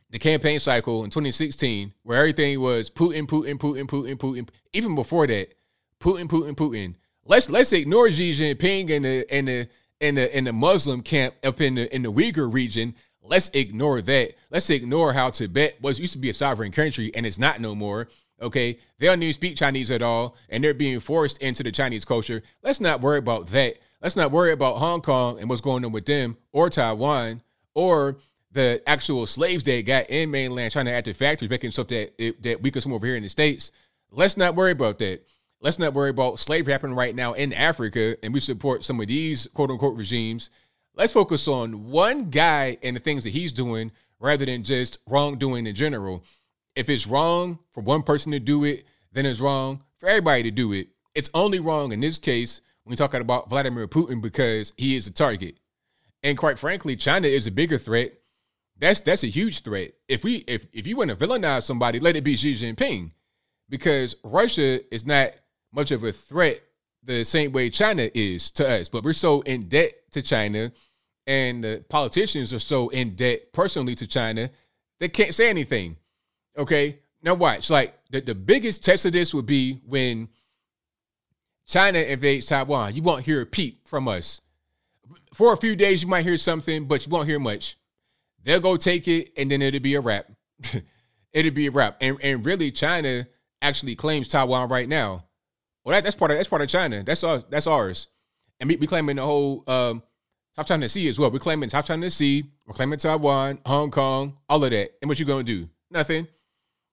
the 0.10 0.20
campaign 0.20 0.60
cycle 0.60 1.06
in 1.06 1.10
2016, 1.10 1.94
where 2.04 2.18
everything 2.18 2.60
was 2.60 2.90
Putin, 2.90 3.26
Putin, 3.28 3.58
Putin, 3.58 3.88
Putin, 3.88 4.18
Putin. 4.18 4.50
Even 4.74 4.94
before 4.94 5.26
that, 5.28 5.54
Putin, 6.02 6.28
Putin, 6.28 6.54
Putin. 6.54 6.96
Let's 7.26 7.50
let's 7.50 7.72
ignore 7.72 8.12
Xi 8.12 8.32
Jinping 8.32 8.92
and 8.92 9.06
the 9.06 9.26
and 9.34 9.48
the 9.48 9.68
and 10.02 10.18
the 10.18 10.38
in 10.38 10.44
the 10.46 10.54
Muslim 10.54 11.02
camp 11.02 11.36
up 11.44 11.62
in 11.62 11.76
the 11.76 11.94
in 11.96 12.02
the 12.04 12.12
Uyghur 12.12 12.52
region. 12.54 12.96
Let's 13.24 13.50
ignore 13.54 14.02
that. 14.02 14.34
Let's 14.50 14.70
ignore 14.70 15.14
how 15.14 15.30
Tibet 15.30 15.82
was 15.82 16.00
used 16.00 16.14
to 16.14 16.20
be 16.20 16.30
a 16.30 16.34
sovereign 16.34 16.72
country 16.72 17.12
and 17.14 17.26
it's 17.26 17.40
not 17.40 17.62
no 17.62 17.76
more. 17.76 18.08
Okay, 18.42 18.80
they 18.98 19.06
don't 19.06 19.22
even 19.22 19.34
speak 19.34 19.56
Chinese 19.56 19.92
at 19.92 20.02
all, 20.02 20.36
and 20.50 20.64
they're 20.64 20.74
being 20.74 21.00
forced 21.00 21.38
into 21.44 21.62
the 21.62 21.72
Chinese 21.72 22.04
culture. 22.04 22.42
Let's 22.64 22.82
not 22.82 23.00
worry 23.00 23.20
about 23.20 23.48
that. 23.48 23.78
Let's 24.02 24.16
not 24.16 24.32
worry 24.32 24.52
about 24.52 24.80
Hong 24.80 25.02
Kong 25.02 25.40
and 25.40 25.48
what's 25.48 25.62
going 25.62 25.86
on 25.86 25.92
with 25.92 26.08
them, 26.08 26.38
or 26.52 26.72
Taiwan, 26.72 27.44
or 27.76 28.18
the 28.52 28.82
actual 28.88 29.28
slaves 29.28 29.64
they 29.64 29.84
got 29.84 30.10
in 30.10 30.32
mainland 30.32 30.74
China 30.74 30.90
at 30.90 31.06
the 31.06 31.14
factories, 31.14 31.52
making 31.52 31.70
stuff 31.70 31.88
that 31.90 32.18
that 32.42 32.64
we 32.64 32.72
consume 32.72 32.94
over 32.94 33.06
here 33.06 33.16
in 33.16 33.24
the 33.24 33.30
states. 33.30 33.72
Let's 34.10 34.38
not 34.38 34.56
worry 34.56 34.72
about 34.72 34.98
that. 35.00 35.24
Let's 35.62 35.78
not 35.78 35.94
worry 35.94 36.10
about 36.10 36.40
slavery 36.40 36.74
happening 36.74 36.96
right 36.96 37.14
now 37.14 37.34
in 37.34 37.54
Africa, 37.54 38.18
and 38.24 38.34
we 38.34 38.40
support 38.40 38.84
some 38.84 39.00
of 39.00 39.06
these 39.06 39.48
quote 39.54 39.70
unquote 39.70 39.96
regimes. 39.96 40.50
Let's 40.94 41.14
focus 41.14 41.48
on 41.48 41.90
one 41.90 42.30
guy 42.30 42.78
and 42.84 42.96
the 42.96 43.00
things 43.00 43.24
that 43.24 43.30
he's 43.30 43.52
doing 43.52 43.92
rather 44.20 44.46
than 44.46 44.64
just 44.64 44.98
wrongdoing 45.08 45.66
in 45.66 45.76
general. 45.76 46.24
If 46.76 46.90
it's 46.90 47.08
wrong 47.08 47.60
for 47.72 47.82
one 47.82 48.04
person 48.04 48.32
to 48.34 48.40
do 48.40 48.64
it, 48.66 48.86
then 49.12 49.26
it's 49.26 49.40
wrong 49.40 49.84
for 49.98 50.10
everybody 50.10 50.44
to 50.44 50.52
do 50.52 50.74
it. 50.74 50.90
It's 51.16 51.30
only 51.34 51.60
wrong 51.60 51.92
in 51.92 52.02
this 52.02 52.20
case 52.20 52.62
when 52.84 52.92
you're 52.92 52.98
talking 52.98 53.22
about 53.22 53.50
Vladimir 53.50 53.88
Putin 53.88 54.22
because 54.22 54.74
he 54.78 54.96
is 54.96 55.08
a 55.08 55.12
target. 55.12 55.58
And 56.24 56.38
quite 56.38 56.60
frankly, 56.60 56.96
China 56.96 57.28
is 57.28 57.48
a 57.48 57.52
bigger 57.52 57.78
threat. 57.78 58.14
That's 58.78 59.00
that's 59.00 59.24
a 59.24 59.28
huge 59.28 59.62
threat. 59.62 59.94
If 60.08 60.24
we 60.24 60.38
if 60.48 60.68
if 60.74 60.88
you 60.88 60.98
want 60.98 61.10
to 61.12 61.16
villainize 61.16 61.64
somebody, 61.64 62.00
let 62.00 62.16
it 62.16 62.24
be 62.24 62.36
Xi 62.36 62.54
Jinping. 62.54 63.12
Because 63.70 64.16
Russia 64.24 64.82
is 64.94 65.06
not 65.06 65.32
much 65.72 65.92
of 65.92 66.04
a 66.04 66.12
threat 66.12 66.62
the 67.04 67.24
same 67.24 67.52
way 67.52 67.70
China 67.70 68.10
is 68.14 68.52
to 68.52 68.70
us. 68.70 68.90
But 68.90 69.04
we're 69.04 69.14
so 69.14 69.42
in 69.42 69.68
debt 69.68 69.94
to 70.12 70.22
China, 70.22 70.72
and 71.28 71.64
the 71.64 71.84
politicians 71.90 72.54
are 72.54 72.60
so 72.60 72.90
in 72.90 73.16
debt 73.16 73.54
personally 73.54 73.96
to 73.96 74.08
China, 74.08 74.50
they 75.00 75.10
can't 75.10 75.34
say 75.34 75.50
anything. 75.50 75.98
Okay. 76.58 77.00
Now 77.24 77.36
watch. 77.36 77.70
Like 77.70 77.94
the, 78.10 78.22
the 78.22 78.36
biggest 78.36 78.84
test 78.84 79.06
of 79.06 79.14
this 79.14 79.34
would 79.34 79.46
be 79.46 79.82
when 79.86 80.30
China 81.68 82.00
invades 82.00 82.48
Taiwan. 82.48 82.96
You 82.96 83.02
won't 83.02 83.26
hear 83.26 83.42
a 83.42 83.46
peep 83.46 83.88
from 83.88 84.08
us. 84.08 84.42
For 85.34 85.54
a 85.54 85.58
few 85.58 85.76
days, 85.76 86.04
you 86.04 86.10
might 86.10 86.26
hear 86.26 86.38
something, 86.38 86.86
but 86.86 87.06
you 87.06 87.10
won't 87.12 87.28
hear 87.28 87.40
much. 87.40 87.78
They'll 88.44 88.60
go 88.60 88.76
take 88.76 89.08
it, 89.08 89.32
and 89.38 89.50
then 89.52 89.62
it'll 89.62 89.80
be 89.80 89.96
a 89.96 90.02
wrap. 90.02 90.32
it'll 91.34 91.52
be 91.52 91.68
a 91.68 91.72
wrap. 91.72 91.98
And 92.02 92.18
and 92.22 92.46
really, 92.46 92.72
China 92.72 93.28
actually 93.62 93.96
claims 93.96 94.28
Taiwan 94.28 94.68
right 94.68 94.90
now. 94.90 95.26
Well, 95.84 95.94
that, 95.94 96.04
that's 96.04 96.16
part 96.16 96.32
of 96.32 96.38
that's 96.38 96.50
part 96.50 96.62
of 96.62 96.70
China. 96.70 97.04
That's 97.04 97.24
ours. 97.24 97.46
That's 97.50 97.68
ours. 97.68 98.08
And 98.60 98.70
we, 98.70 98.76
we 98.76 98.88
claiming 98.88 99.16
the 99.16 99.24
whole 99.24 99.64
um, 99.68 100.04
South 100.56 100.68
China 100.68 100.88
Sea 100.88 101.10
as 101.10 101.18
well. 101.18 101.32
We're 101.32 101.40
claiming 101.40 101.70
South 101.70 101.88
China 101.88 102.10
Sea. 102.10 102.44
We're 102.66 102.74
claiming 102.74 103.00
Taiwan, 103.00 103.60
Hong 103.66 103.92
Kong, 103.92 104.38
all 104.48 104.64
of 104.64 104.72
that. 104.72 104.92
And 105.02 105.10
what 105.10 105.20
you 105.20 105.26
gonna 105.26 105.44
do? 105.44 105.70
Nothing. 105.90 106.28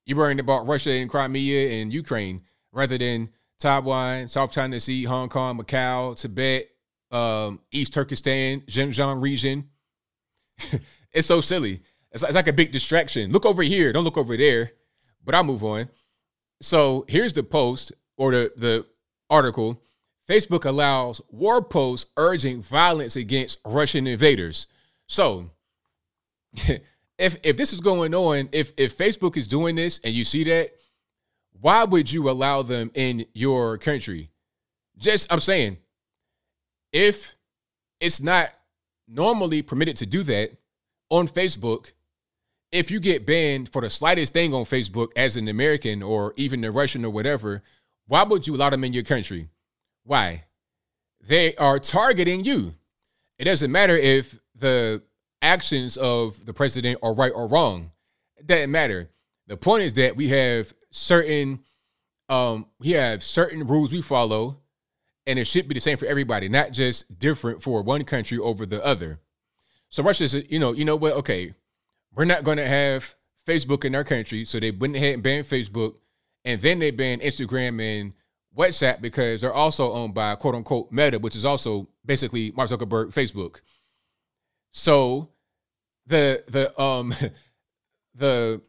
You're 0.06 0.16
worrying 0.16 0.40
about 0.40 0.66
Russia 0.66 0.92
and 0.92 1.10
Crimea 1.10 1.82
and 1.82 1.92
Ukraine 1.92 2.42
rather 2.72 2.96
than 2.96 3.30
Taiwan, 3.58 4.28
South 4.28 4.52
China 4.52 4.80
Sea, 4.80 5.04
Hong 5.04 5.28
Kong, 5.28 5.58
Macau, 5.58 6.18
Tibet, 6.18 6.68
um, 7.10 7.60
East 7.72 7.92
Turkestan, 7.92 8.60
Xinjiang 8.62 9.22
region. 9.22 9.68
it's 11.12 11.26
so 11.26 11.40
silly. 11.40 11.82
It's, 12.12 12.22
it's 12.22 12.34
like 12.34 12.48
a 12.48 12.52
big 12.52 12.72
distraction. 12.72 13.32
Look 13.32 13.44
over 13.44 13.62
here. 13.62 13.92
Don't 13.92 14.04
look 14.04 14.16
over 14.16 14.36
there. 14.36 14.72
But 15.24 15.34
I'll 15.34 15.44
move 15.44 15.64
on. 15.64 15.88
So 16.62 17.04
here's 17.08 17.32
the 17.32 17.42
post 17.42 17.92
or 18.18 18.32
the, 18.32 18.52
the 18.56 18.86
article. 19.30 19.82
Facebook 20.28 20.66
allows 20.66 21.22
war 21.30 21.62
posts 21.62 22.10
urging 22.18 22.60
violence 22.60 23.16
against 23.16 23.60
Russian 23.64 24.06
invaders. 24.06 24.66
So 25.06 25.50
if 27.18 27.36
if 27.42 27.56
this 27.56 27.72
is 27.72 27.80
going 27.80 28.14
on, 28.14 28.50
if 28.52 28.72
if 28.76 28.98
Facebook 28.98 29.38
is 29.38 29.46
doing 29.46 29.76
this 29.76 30.00
and 30.04 30.12
you 30.12 30.24
see 30.24 30.44
that, 30.44 30.72
why 31.58 31.84
would 31.84 32.12
you 32.12 32.28
allow 32.28 32.62
them 32.62 32.90
in 32.94 33.24
your 33.32 33.78
country? 33.78 34.30
Just 34.98 35.32
I'm 35.32 35.40
saying, 35.40 35.78
if 36.92 37.34
it's 38.00 38.20
not 38.20 38.50
normally 39.06 39.62
permitted 39.62 39.96
to 39.96 40.06
do 40.06 40.22
that 40.24 40.52
on 41.08 41.26
Facebook, 41.26 41.92
if 42.70 42.90
you 42.90 43.00
get 43.00 43.26
banned 43.26 43.70
for 43.70 43.80
the 43.80 43.88
slightest 43.88 44.34
thing 44.34 44.52
on 44.52 44.64
Facebook 44.64 45.08
as 45.16 45.36
an 45.36 45.48
American 45.48 46.02
or 46.02 46.34
even 46.36 46.62
a 46.64 46.70
Russian 46.70 47.04
or 47.04 47.10
whatever, 47.10 47.62
why 48.08 48.24
would 48.24 48.46
you 48.46 48.56
allow 48.56 48.70
them 48.70 48.84
in 48.84 48.92
your 48.92 49.04
country? 49.04 49.48
Why? 50.02 50.44
They 51.20 51.54
are 51.56 51.78
targeting 51.78 52.44
you. 52.44 52.74
It 53.38 53.44
doesn't 53.44 53.70
matter 53.70 53.96
if 53.96 54.38
the 54.54 55.02
actions 55.40 55.96
of 55.96 56.44
the 56.44 56.54
president 56.54 56.98
are 57.02 57.14
right 57.14 57.32
or 57.32 57.46
wrong. 57.46 57.92
It 58.36 58.46
doesn't 58.46 58.70
matter. 58.72 59.10
The 59.46 59.56
point 59.56 59.84
is 59.84 59.92
that 59.94 60.16
we 60.16 60.28
have 60.28 60.72
certain 60.90 61.60
um 62.30 62.66
we 62.78 62.90
have 62.90 63.22
certain 63.22 63.66
rules 63.66 63.92
we 63.92 64.02
follow 64.02 64.58
and 65.26 65.38
it 65.38 65.46
should 65.46 65.68
be 65.68 65.74
the 65.74 65.80
same 65.80 65.98
for 65.98 66.06
everybody, 66.06 66.48
not 66.48 66.72
just 66.72 67.18
different 67.18 67.62
for 67.62 67.82
one 67.82 68.04
country 68.04 68.38
over 68.38 68.64
the 68.64 68.82
other. 68.84 69.20
So 69.90 70.02
Russia 70.02 70.26
said, 70.28 70.46
you 70.48 70.58
know, 70.58 70.72
you 70.72 70.86
know 70.86 70.96
what? 70.96 71.12
Okay, 71.14 71.54
we're 72.14 72.24
not 72.24 72.44
going 72.44 72.56
to 72.56 72.66
have 72.66 73.14
Facebook 73.46 73.84
in 73.84 73.94
our 73.94 74.04
country, 74.04 74.46
so 74.46 74.58
they 74.58 74.70
went 74.70 74.96
ahead 74.96 75.14
and 75.14 75.22
banned 75.22 75.44
Facebook, 75.44 75.96
and 76.44 76.60
then 76.60 76.78
they 76.78 76.90
banned 76.90 77.22
Instagram 77.22 77.80
and 77.82 78.12
WhatsApp 78.56 79.00
because 79.00 79.40
they're 79.40 79.52
also 79.52 79.92
owned 79.92 80.14
by 80.14 80.34
quote 80.34 80.54
unquote 80.54 80.90
Meta, 80.90 81.18
which 81.18 81.36
is 81.36 81.44
also 81.44 81.88
basically 82.04 82.52
Mark 82.52 82.70
Zuckerberg 82.70 83.12
Facebook. 83.12 83.60
So 84.72 85.30
the 86.06 86.42
the 86.48 86.80
um 86.80 87.14
the 88.14 88.60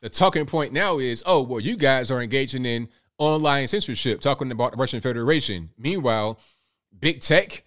the 0.00 0.08
talking 0.08 0.46
point 0.46 0.72
now 0.72 0.98
is, 0.98 1.22
oh 1.26 1.42
well, 1.42 1.60
you 1.60 1.76
guys 1.76 2.10
are 2.10 2.22
engaging 2.22 2.64
in 2.64 2.88
online 3.18 3.68
censorship, 3.68 4.20
talking 4.20 4.50
about 4.50 4.72
the 4.72 4.78
Russian 4.78 5.00
Federation. 5.00 5.70
Meanwhile, 5.78 6.38
big 6.98 7.20
tech 7.20 7.64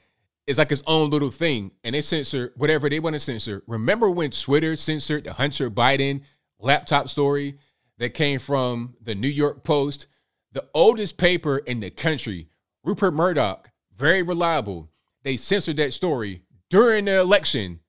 is 0.48 0.58
like 0.58 0.72
its 0.72 0.82
own 0.88 1.10
little 1.10 1.30
thing, 1.30 1.72
and 1.84 1.94
they 1.94 2.02
censor 2.02 2.54
whatever 2.56 2.90
they 2.90 3.00
want 3.00 3.14
to 3.14 3.20
censor. 3.20 3.64
Remember 3.68 4.10
when 4.10 4.32
Twitter 4.32 4.76
censored 4.76 5.26
the 5.26 5.34
Hunter 5.34 5.70
Biden 5.70 6.22
laptop 6.60 7.10
story 7.10 7.58
that 8.00 8.14
came 8.14 8.40
from 8.40 8.96
the 9.02 9.14
New 9.14 9.28
York 9.30 9.64
Post, 9.64 10.08
the 10.52 10.66
oldest 10.74 11.18
paper 11.18 11.60
in 11.60 11.80
the 11.80 11.92
country, 11.92 12.50
Rupert 12.84 13.14
Murdoch, 13.14 13.70
very 13.96 14.24
reliable. 14.24 14.90
They 15.24 15.38
censored 15.38 15.78
that 15.78 15.94
story 15.94 16.42
during 16.70 17.06
the 17.06 17.20
election. 17.20 17.82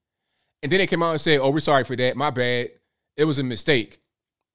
And 0.61 0.71
then 0.71 0.79
they 0.79 0.87
came 0.87 1.01
out 1.01 1.11
and 1.11 1.21
said, 1.21 1.39
oh, 1.39 1.49
we're 1.49 1.61
sorry 1.61 1.85
for 1.85 1.95
that. 1.95 2.15
My 2.15 2.29
bad. 2.29 2.71
It 3.17 3.25
was 3.25 3.39
a 3.39 3.43
mistake. 3.43 3.99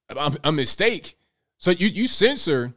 A, 0.09 0.37
a 0.43 0.51
mistake. 0.51 1.17
So 1.57 1.71
you, 1.71 1.87
you 1.87 2.07
censor 2.07 2.73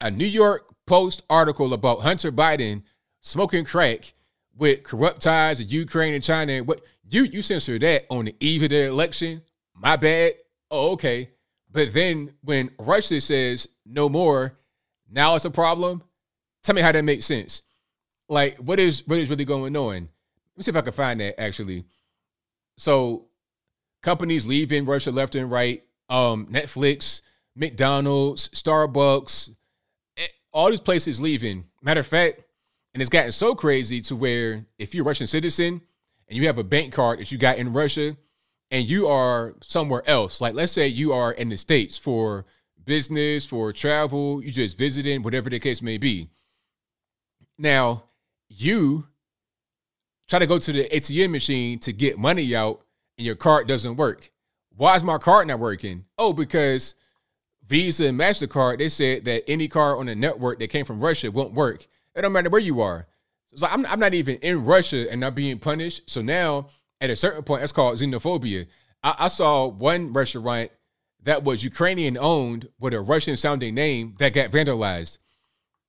a 0.00 0.10
New 0.10 0.26
York 0.26 0.72
Post 0.86 1.24
article 1.28 1.74
about 1.74 2.02
Hunter 2.02 2.30
Biden 2.30 2.84
smoking 3.20 3.64
crack 3.64 4.14
with 4.56 4.84
corrupt 4.84 5.20
ties 5.20 5.58
to 5.58 5.64
Ukraine 5.64 6.14
and 6.14 6.22
China. 6.22 6.62
What 6.62 6.80
you 7.02 7.24
you 7.24 7.42
censor 7.42 7.78
that 7.80 8.06
on 8.08 8.26
the 8.26 8.36
eve 8.38 8.62
of 8.62 8.70
the 8.70 8.86
election? 8.86 9.42
My 9.74 9.96
bad. 9.96 10.34
Oh, 10.70 10.92
okay. 10.92 11.30
But 11.76 11.92
then 11.92 12.32
when 12.40 12.70
Russia 12.78 13.20
says 13.20 13.68
no 13.84 14.08
more, 14.08 14.58
now 15.10 15.34
it's 15.34 15.44
a 15.44 15.50
problem. 15.50 16.02
Tell 16.64 16.74
me 16.74 16.80
how 16.80 16.90
that 16.90 17.04
makes 17.04 17.26
sense. 17.26 17.60
Like, 18.30 18.56
what 18.56 18.80
is 18.80 19.06
what 19.06 19.18
is 19.18 19.28
really 19.28 19.44
going 19.44 19.76
on? 19.76 19.92
Let 19.92 20.56
me 20.56 20.62
see 20.62 20.70
if 20.70 20.76
I 20.76 20.80
can 20.80 20.94
find 20.94 21.20
that 21.20 21.38
actually. 21.38 21.84
So 22.78 23.26
companies 24.02 24.46
leaving 24.46 24.86
Russia 24.86 25.10
left 25.10 25.34
and 25.34 25.50
right. 25.50 25.84
Um, 26.08 26.46
Netflix, 26.46 27.20
McDonald's, 27.54 28.48
Starbucks, 28.48 29.50
eh, 30.16 30.28
all 30.54 30.70
these 30.70 30.80
places 30.80 31.20
leaving. 31.20 31.66
Matter 31.82 32.00
of 32.00 32.06
fact, 32.06 32.40
and 32.94 33.02
it's 33.02 33.10
gotten 33.10 33.32
so 33.32 33.54
crazy 33.54 34.00
to 34.00 34.16
where 34.16 34.64
if 34.78 34.94
you're 34.94 35.04
a 35.04 35.06
Russian 35.08 35.26
citizen 35.26 35.82
and 36.26 36.38
you 36.38 36.46
have 36.46 36.56
a 36.56 36.64
bank 36.64 36.94
card 36.94 37.18
that 37.18 37.30
you 37.30 37.36
got 37.36 37.58
in 37.58 37.74
Russia 37.74 38.16
and 38.70 38.88
you 38.88 39.06
are 39.06 39.54
somewhere 39.62 40.02
else, 40.06 40.40
like 40.40 40.54
let's 40.54 40.72
say 40.72 40.86
you 40.86 41.12
are 41.12 41.32
in 41.32 41.48
the 41.48 41.56
States 41.56 41.96
for 41.96 42.44
business, 42.84 43.46
for 43.46 43.72
travel, 43.72 44.42
you 44.42 44.50
just 44.50 44.78
visiting, 44.78 45.22
whatever 45.22 45.50
the 45.50 45.58
case 45.58 45.82
may 45.82 45.98
be. 45.98 46.30
Now, 47.58 48.04
you 48.48 49.08
try 50.28 50.38
to 50.38 50.46
go 50.46 50.58
to 50.58 50.72
the 50.72 50.88
ATM 50.88 51.30
machine 51.30 51.78
to 51.80 51.92
get 51.92 52.18
money 52.18 52.54
out 52.54 52.82
and 53.18 53.26
your 53.26 53.36
card 53.36 53.66
doesn't 53.66 53.96
work. 53.96 54.30
Why 54.76 54.96
is 54.96 55.04
my 55.04 55.18
card 55.18 55.48
not 55.48 55.58
working? 55.58 56.04
Oh, 56.18 56.32
because 56.32 56.94
Visa 57.66 58.06
and 58.06 58.18
MasterCard, 58.18 58.78
they 58.78 58.88
said 58.88 59.24
that 59.24 59.48
any 59.48 59.68
card 59.68 59.98
on 59.98 60.06
the 60.06 60.14
network 60.14 60.58
that 60.60 60.68
came 60.68 60.84
from 60.84 61.00
Russia 61.00 61.30
won't 61.30 61.54
work. 61.54 61.86
It 62.14 62.22
don't 62.22 62.32
matter 62.32 62.50
where 62.50 62.60
you 62.60 62.80
are. 62.80 63.06
Like 63.58 63.72
I'm, 63.72 63.86
I'm 63.86 64.00
not 64.00 64.14
even 64.14 64.36
in 64.36 64.64
Russia 64.64 65.10
and 65.10 65.20
not 65.20 65.34
being 65.34 65.58
punished. 65.58 66.10
So 66.10 66.20
now 66.22 66.68
at 67.00 67.10
a 67.10 67.16
certain 67.16 67.42
point, 67.42 67.60
that's 67.60 67.72
called 67.72 67.98
xenophobia. 67.98 68.66
I, 69.02 69.14
I 69.20 69.28
saw 69.28 69.66
one 69.66 70.12
restaurant 70.12 70.70
that 71.22 71.44
was 71.44 71.64
Ukrainian 71.64 72.16
owned 72.16 72.68
with 72.78 72.94
a 72.94 73.00
Russian 73.00 73.36
sounding 73.36 73.74
name 73.74 74.14
that 74.18 74.32
got 74.32 74.50
vandalized. 74.50 75.18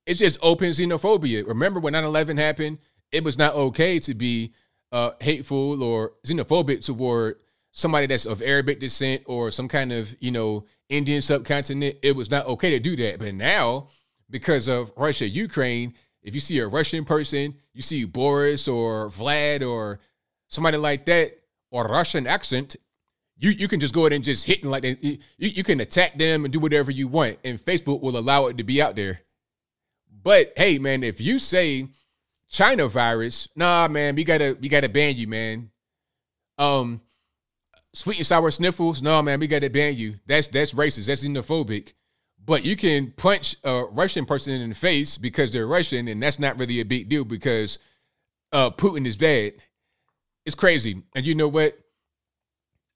It's 0.06 0.18
just 0.18 0.38
open 0.42 0.70
xenophobia. 0.70 1.46
Remember 1.46 1.80
when 1.80 1.92
9 1.92 2.04
11 2.04 2.36
happened? 2.36 2.78
It 3.12 3.24
was 3.24 3.38
not 3.38 3.54
okay 3.54 3.98
to 4.00 4.14
be 4.14 4.52
uh, 4.90 5.12
hateful 5.20 5.82
or 5.82 6.14
xenophobic 6.26 6.84
toward 6.84 7.36
somebody 7.72 8.06
that's 8.06 8.26
of 8.26 8.42
Arabic 8.42 8.80
descent 8.80 9.22
or 9.26 9.50
some 9.50 9.68
kind 9.68 9.92
of, 9.92 10.16
you 10.20 10.30
know, 10.30 10.64
Indian 10.88 11.22
subcontinent. 11.22 11.96
It 12.02 12.16
was 12.16 12.30
not 12.30 12.46
okay 12.46 12.70
to 12.70 12.80
do 12.80 12.96
that. 12.96 13.18
But 13.18 13.34
now, 13.34 13.88
because 14.30 14.66
of 14.66 14.92
Russia, 14.96 15.28
Ukraine, 15.28 15.94
if 16.22 16.34
you 16.34 16.40
see 16.40 16.58
a 16.58 16.66
Russian 16.66 17.04
person, 17.04 17.54
you 17.72 17.82
see 17.82 18.04
Boris 18.04 18.66
or 18.66 19.08
Vlad 19.08 19.66
or 19.66 20.00
somebody 20.48 20.76
like 20.76 21.06
that, 21.06 21.32
or 21.70 21.84
Russian 21.84 22.26
accent, 22.26 22.76
you 23.36 23.50
you 23.50 23.68
can 23.68 23.80
just 23.80 23.94
go 23.94 24.02
ahead 24.02 24.12
and 24.12 24.24
just 24.24 24.44
hit 24.44 24.62
them 24.62 24.70
like. 24.70 24.84
You, 24.84 25.18
you 25.38 25.62
can 25.62 25.80
attack 25.80 26.18
them 26.18 26.44
and 26.44 26.52
do 26.52 26.60
whatever 26.60 26.90
you 26.90 27.08
want, 27.08 27.38
and 27.44 27.58
Facebook 27.58 28.00
will 28.00 28.18
allow 28.18 28.46
it 28.46 28.58
to 28.58 28.64
be 28.64 28.82
out 28.82 28.96
there. 28.96 29.20
But 30.22 30.52
hey, 30.56 30.78
man, 30.78 31.02
if 31.04 31.20
you 31.20 31.38
say 31.38 31.88
China 32.48 32.88
virus, 32.88 33.48
nah, 33.54 33.88
man, 33.88 34.16
we 34.16 34.24
gotta 34.24 34.56
we 34.60 34.68
gotta 34.68 34.88
ban 34.88 35.16
you, 35.16 35.28
man. 35.28 35.70
Um, 36.58 37.00
sweet 37.94 38.18
and 38.18 38.26
sour 38.26 38.50
sniffles, 38.50 39.00
no, 39.02 39.22
man, 39.22 39.38
we 39.38 39.46
gotta 39.46 39.70
ban 39.70 39.96
you. 39.96 40.16
That's 40.26 40.48
that's 40.48 40.74
racist. 40.74 41.06
That's 41.06 41.24
xenophobic. 41.24 41.92
But 42.44 42.64
you 42.64 42.76
can 42.76 43.12
punch 43.12 43.56
a 43.62 43.84
Russian 43.84 44.24
person 44.24 44.54
in 44.54 44.70
the 44.70 44.74
face 44.74 45.18
because 45.18 45.52
they're 45.52 45.66
Russian, 45.66 46.08
and 46.08 46.22
that's 46.22 46.38
not 46.38 46.58
really 46.58 46.80
a 46.80 46.84
big 46.84 47.08
deal 47.08 47.24
because 47.24 47.78
uh, 48.52 48.70
Putin 48.70 49.06
is 49.06 49.18
bad. 49.18 49.62
It's 50.48 50.54
crazy. 50.54 51.02
And 51.14 51.26
you 51.26 51.34
know 51.34 51.46
what? 51.46 51.78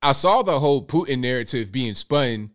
I 0.00 0.12
saw 0.12 0.40
the 0.40 0.58
whole 0.58 0.86
Putin 0.86 1.18
narrative 1.18 1.70
being 1.70 1.92
spun 1.92 2.52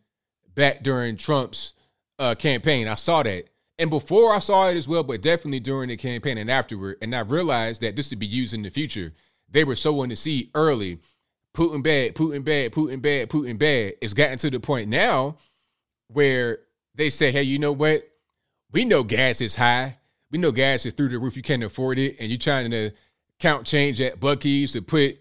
back 0.56 0.82
during 0.82 1.18
Trump's 1.18 1.74
uh, 2.18 2.34
campaign. 2.34 2.88
I 2.88 2.96
saw 2.96 3.22
that. 3.22 3.48
And 3.78 3.92
before 3.92 4.34
I 4.34 4.40
saw 4.40 4.68
it 4.70 4.76
as 4.76 4.88
well, 4.88 5.04
but 5.04 5.22
definitely 5.22 5.60
during 5.60 5.90
the 5.90 5.98
campaign 5.98 6.40
and 6.40 6.50
afterward. 6.50 6.98
And 7.00 7.16
I 7.16 7.20
realized 7.20 7.82
that 7.82 7.96
this 7.96 8.10
would 8.10 8.18
be 8.18 8.26
used 8.26 8.56
in 8.56 8.64
the 8.64 8.72
future. 8.72 9.14
They 9.48 9.64
were 9.64 9.76
sowing 9.76 10.10
the 10.10 10.16
seed 10.16 10.50
early. 10.56 10.98
Putin 11.56 11.84
bad, 11.84 12.16
Putin 12.16 12.44
bad, 12.44 12.72
Putin 12.72 13.00
bad, 13.00 13.30
Putin 13.30 13.60
bad. 13.60 13.94
It's 14.02 14.16
gotten 14.16 14.40
to 14.40 14.50
the 14.50 14.60
point 14.60 14.90
now 14.90 15.38
where 16.08 16.62
they 16.96 17.12
say, 17.12 17.32
hey, 17.32 17.44
you 17.44 17.60
know 17.60 17.72
what? 17.72 18.02
We 18.72 18.84
know 18.84 19.04
gas 19.04 19.42
is 19.42 19.58
high. 19.58 20.00
We 20.32 20.40
know 20.40 20.52
gas 20.52 20.88
is 20.88 20.94
through 20.94 21.10
the 21.10 21.20
roof. 21.20 21.38
You 21.38 21.44
can't 21.44 21.64
afford 21.64 22.00
it. 22.00 22.16
And 22.20 22.30
you're 22.30 22.40
trying 22.40 22.72
to 22.72 22.94
count 23.40 23.66
change 23.66 24.02
at 24.02 24.20
Buc-ee's 24.20 24.74
to 24.74 24.82
put 24.82 25.20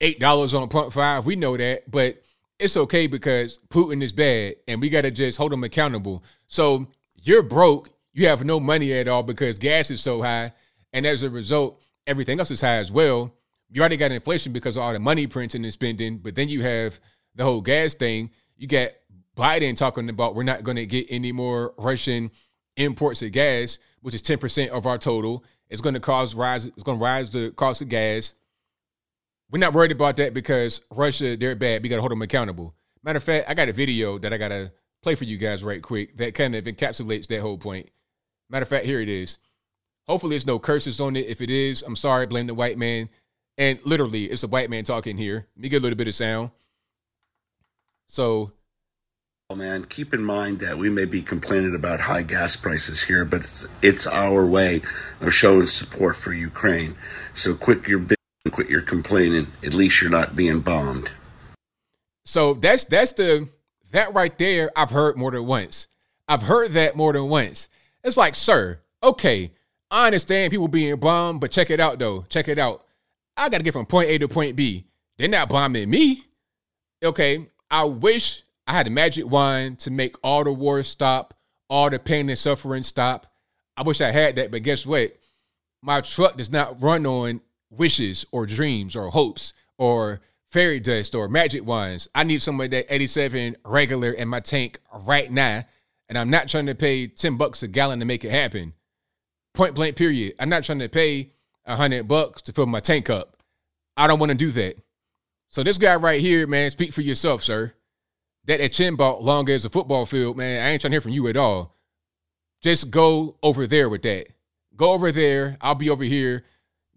eight 0.00 0.20
dollars 0.20 0.54
on 0.54 0.68
point 0.68 0.92
five. 0.92 1.26
We 1.26 1.36
know 1.36 1.56
that, 1.56 1.90
but 1.90 2.22
it's 2.58 2.76
okay 2.76 3.06
because 3.06 3.58
Putin 3.68 4.02
is 4.02 4.12
bad, 4.12 4.56
and 4.66 4.80
we 4.80 4.88
got 4.88 5.02
to 5.02 5.10
just 5.10 5.38
hold 5.38 5.52
him 5.52 5.64
accountable. 5.64 6.24
So 6.46 6.88
you're 7.22 7.42
broke, 7.42 7.90
you 8.12 8.28
have 8.28 8.44
no 8.44 8.60
money 8.60 8.92
at 8.92 9.08
all 9.08 9.22
because 9.22 9.58
gas 9.58 9.90
is 9.90 10.00
so 10.00 10.22
high, 10.22 10.52
and 10.92 11.06
as 11.06 11.22
a 11.22 11.30
result, 11.30 11.80
everything 12.06 12.38
else 12.38 12.50
is 12.50 12.60
high 12.60 12.76
as 12.76 12.90
well. 12.90 13.34
You 13.70 13.80
already 13.80 13.96
got 13.96 14.12
inflation 14.12 14.52
because 14.52 14.76
of 14.76 14.82
all 14.82 14.92
the 14.92 15.00
money 15.00 15.26
printing 15.26 15.64
and 15.64 15.72
spending, 15.72 16.18
but 16.18 16.34
then 16.34 16.48
you 16.48 16.62
have 16.62 17.00
the 17.34 17.44
whole 17.44 17.60
gas 17.60 17.94
thing. 17.94 18.30
You 18.56 18.68
got 18.68 18.90
Biden 19.36 19.76
talking 19.76 20.08
about 20.08 20.34
we're 20.34 20.44
not 20.44 20.62
going 20.62 20.76
to 20.76 20.86
get 20.86 21.06
any 21.10 21.32
more 21.32 21.74
Russian 21.76 22.30
imports 22.76 23.22
of 23.22 23.32
gas, 23.32 23.78
which 24.00 24.14
is 24.14 24.22
10% 24.22 24.68
of 24.68 24.86
our 24.86 24.98
total. 24.98 25.44
It's 25.68 25.80
going 25.80 25.94
to 25.94 26.00
cause 26.00 26.34
rise. 26.34 26.66
It's 26.66 26.82
going 26.82 26.98
to 26.98 27.04
rise 27.04 27.30
the 27.30 27.50
cost 27.50 27.82
of 27.82 27.88
gas. 27.88 28.34
We're 29.50 29.58
not 29.58 29.74
worried 29.74 29.92
about 29.92 30.16
that 30.16 30.34
because 30.34 30.80
Russia, 30.90 31.36
they're 31.36 31.54
bad. 31.54 31.82
We 31.82 31.88
got 31.88 31.96
to 31.96 32.02
hold 32.02 32.12
them 32.12 32.22
accountable. 32.22 32.74
Matter 33.02 33.18
of 33.18 33.24
fact, 33.24 33.48
I 33.48 33.54
got 33.54 33.68
a 33.68 33.72
video 33.72 34.18
that 34.18 34.32
I 34.32 34.38
got 34.38 34.48
to 34.48 34.72
play 35.02 35.14
for 35.14 35.24
you 35.24 35.38
guys 35.38 35.62
right 35.62 35.82
quick 35.82 36.16
that 36.16 36.34
kind 36.34 36.54
of 36.54 36.64
encapsulates 36.64 37.28
that 37.28 37.40
whole 37.40 37.58
point. 37.58 37.88
Matter 38.50 38.64
of 38.64 38.68
fact, 38.68 38.86
here 38.86 39.00
it 39.00 39.08
is. 39.08 39.38
Hopefully, 40.06 40.30
there's 40.30 40.46
no 40.46 40.58
curses 40.58 41.00
on 41.00 41.16
it. 41.16 41.26
If 41.26 41.40
it 41.40 41.50
is, 41.50 41.82
I'm 41.82 41.96
sorry. 41.96 42.26
Blame 42.26 42.46
the 42.46 42.54
white 42.54 42.78
man. 42.78 43.08
And 43.58 43.78
literally, 43.84 44.24
it's 44.24 44.42
a 44.42 44.48
white 44.48 44.70
man 44.70 44.84
talking 44.84 45.16
here. 45.16 45.46
Let 45.56 45.62
me 45.62 45.68
get 45.68 45.78
a 45.78 45.82
little 45.82 45.96
bit 45.96 46.08
of 46.08 46.14
sound. 46.14 46.50
So, 48.08 48.52
oh, 49.48 49.54
man, 49.54 49.84
keep 49.84 50.12
in 50.12 50.24
mind 50.24 50.58
that 50.58 50.76
we 50.76 50.90
may 50.90 51.04
be 51.04 51.22
complaining 51.22 51.74
about 51.74 52.00
high 52.00 52.22
gas 52.22 52.56
prices 52.56 53.04
here, 53.04 53.24
but 53.24 53.42
it's, 53.42 53.66
it's 53.80 54.06
our 54.06 54.44
way 54.44 54.82
of 55.20 55.32
showing 55.32 55.66
support 55.66 56.16
for 56.16 56.32
Ukraine. 56.32 56.96
So 57.32 57.54
quit 57.54 57.86
your 57.86 58.00
bit, 58.00 58.18
quit 58.50 58.68
your 58.68 58.82
complaining. 58.82 59.52
At 59.62 59.74
least 59.74 60.00
you're 60.00 60.10
not 60.10 60.34
being 60.34 60.60
bombed. 60.60 61.10
So 62.24 62.54
that's 62.54 62.82
that's 62.82 63.12
the 63.12 63.48
that 63.92 64.12
right 64.12 64.36
there. 64.36 64.70
I've 64.74 64.90
heard 64.90 65.16
more 65.16 65.30
than 65.30 65.46
once. 65.46 65.86
I've 66.28 66.42
heard 66.42 66.72
that 66.72 66.96
more 66.96 67.12
than 67.12 67.28
once. 67.28 67.68
It's 68.02 68.16
like, 68.16 68.34
sir, 68.34 68.80
okay, 69.00 69.52
I 69.92 70.06
understand 70.06 70.50
people 70.50 70.66
being 70.66 70.96
bombed, 70.96 71.40
but 71.40 71.52
check 71.52 71.70
it 71.70 71.78
out 71.78 72.00
though. 72.00 72.24
Check 72.28 72.48
it 72.48 72.58
out. 72.58 72.84
I 73.36 73.48
got 73.48 73.58
to 73.58 73.62
get 73.62 73.74
from 73.74 73.86
point 73.86 74.10
A 74.10 74.18
to 74.18 74.28
point 74.28 74.56
B. 74.56 74.86
They're 75.18 75.28
not 75.28 75.48
bombing 75.48 75.88
me. 75.88 76.24
Okay, 77.04 77.46
I 77.70 77.84
wish 77.84 78.42
I 78.66 78.72
had 78.72 78.86
a 78.86 78.90
magic 78.90 79.26
wand 79.26 79.78
to 79.80 79.90
make 79.90 80.16
all 80.22 80.44
the 80.44 80.52
wars 80.52 80.88
stop, 80.88 81.34
all 81.68 81.90
the 81.90 81.98
pain 81.98 82.28
and 82.28 82.38
suffering 82.38 82.82
stop. 82.82 83.26
I 83.76 83.82
wish 83.82 84.00
I 84.00 84.10
had 84.10 84.36
that, 84.36 84.50
but 84.50 84.62
guess 84.62 84.84
what? 84.84 85.16
My 85.82 86.00
truck 86.00 86.36
does 86.36 86.50
not 86.50 86.82
run 86.82 87.06
on 87.06 87.40
wishes 87.70 88.26
or 88.32 88.46
dreams 88.46 88.96
or 88.96 89.10
hopes 89.10 89.52
or 89.78 90.20
fairy 90.48 90.80
dust 90.80 91.14
or 91.14 91.28
magic 91.28 91.64
wands. 91.64 92.08
I 92.14 92.24
need 92.24 92.42
some 92.42 92.60
of 92.60 92.70
that 92.70 92.86
87 92.92 93.56
regular 93.64 94.10
in 94.10 94.28
my 94.28 94.40
tank 94.40 94.80
right 94.92 95.30
now. 95.30 95.64
And 96.08 96.16
I'm 96.16 96.30
not 96.30 96.48
trying 96.48 96.66
to 96.66 96.74
pay 96.74 97.08
10 97.08 97.36
bucks 97.36 97.62
a 97.62 97.68
gallon 97.68 97.98
to 97.98 98.04
make 98.04 98.24
it 98.24 98.30
happen. 98.30 98.74
Point 99.54 99.74
blank, 99.74 99.96
period. 99.96 100.34
I'm 100.38 100.48
not 100.48 100.64
trying 100.64 100.78
to 100.80 100.88
pay 100.88 101.32
hundred 101.66 102.06
bucks 102.06 102.42
to 102.42 102.52
fill 102.52 102.66
my 102.66 102.80
tank 102.80 103.10
up. 103.10 103.36
I 103.96 104.06
don't 104.06 104.18
want 104.18 104.30
to 104.30 104.36
do 104.36 104.50
that. 104.52 104.76
So 105.48 105.62
this 105.62 105.78
guy 105.78 105.96
right 105.96 106.20
here, 106.20 106.46
man, 106.46 106.70
speak 106.70 106.92
for 106.92 107.00
yourself, 107.00 107.42
sir. 107.42 107.72
That 108.46 108.60
at 108.60 108.72
chin 108.72 108.96
bought 108.96 109.22
long 109.22 109.50
as 109.50 109.64
a 109.64 109.70
football 109.70 110.06
field, 110.06 110.36
man. 110.36 110.62
I 110.62 110.70
ain't 110.70 110.80
trying 110.80 110.92
to 110.92 110.94
hear 110.94 111.00
from 111.00 111.12
you 111.12 111.26
at 111.28 111.36
all. 111.36 111.74
Just 112.62 112.90
go 112.90 113.36
over 113.42 113.66
there 113.66 113.88
with 113.88 114.02
that. 114.02 114.28
Go 114.76 114.92
over 114.92 115.10
there. 115.12 115.56
I'll 115.60 115.74
be 115.74 115.90
over 115.90 116.04
here 116.04 116.44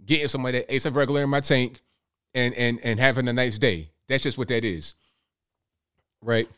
getting 0.06 0.28
some 0.28 0.46
of 0.46 0.54
that 0.54 0.70
ASAP 0.70 0.96
regular 0.96 1.24
in 1.24 1.30
my 1.30 1.40
tank 1.40 1.82
and 2.34 2.54
and 2.54 2.80
and 2.84 3.00
having 3.00 3.28
a 3.28 3.34
nice 3.34 3.58
day. 3.58 3.90
That's 4.08 4.24
just 4.24 4.38
what 4.38 4.48
that 4.50 4.64
is. 4.64 4.94
Right? 6.22 6.50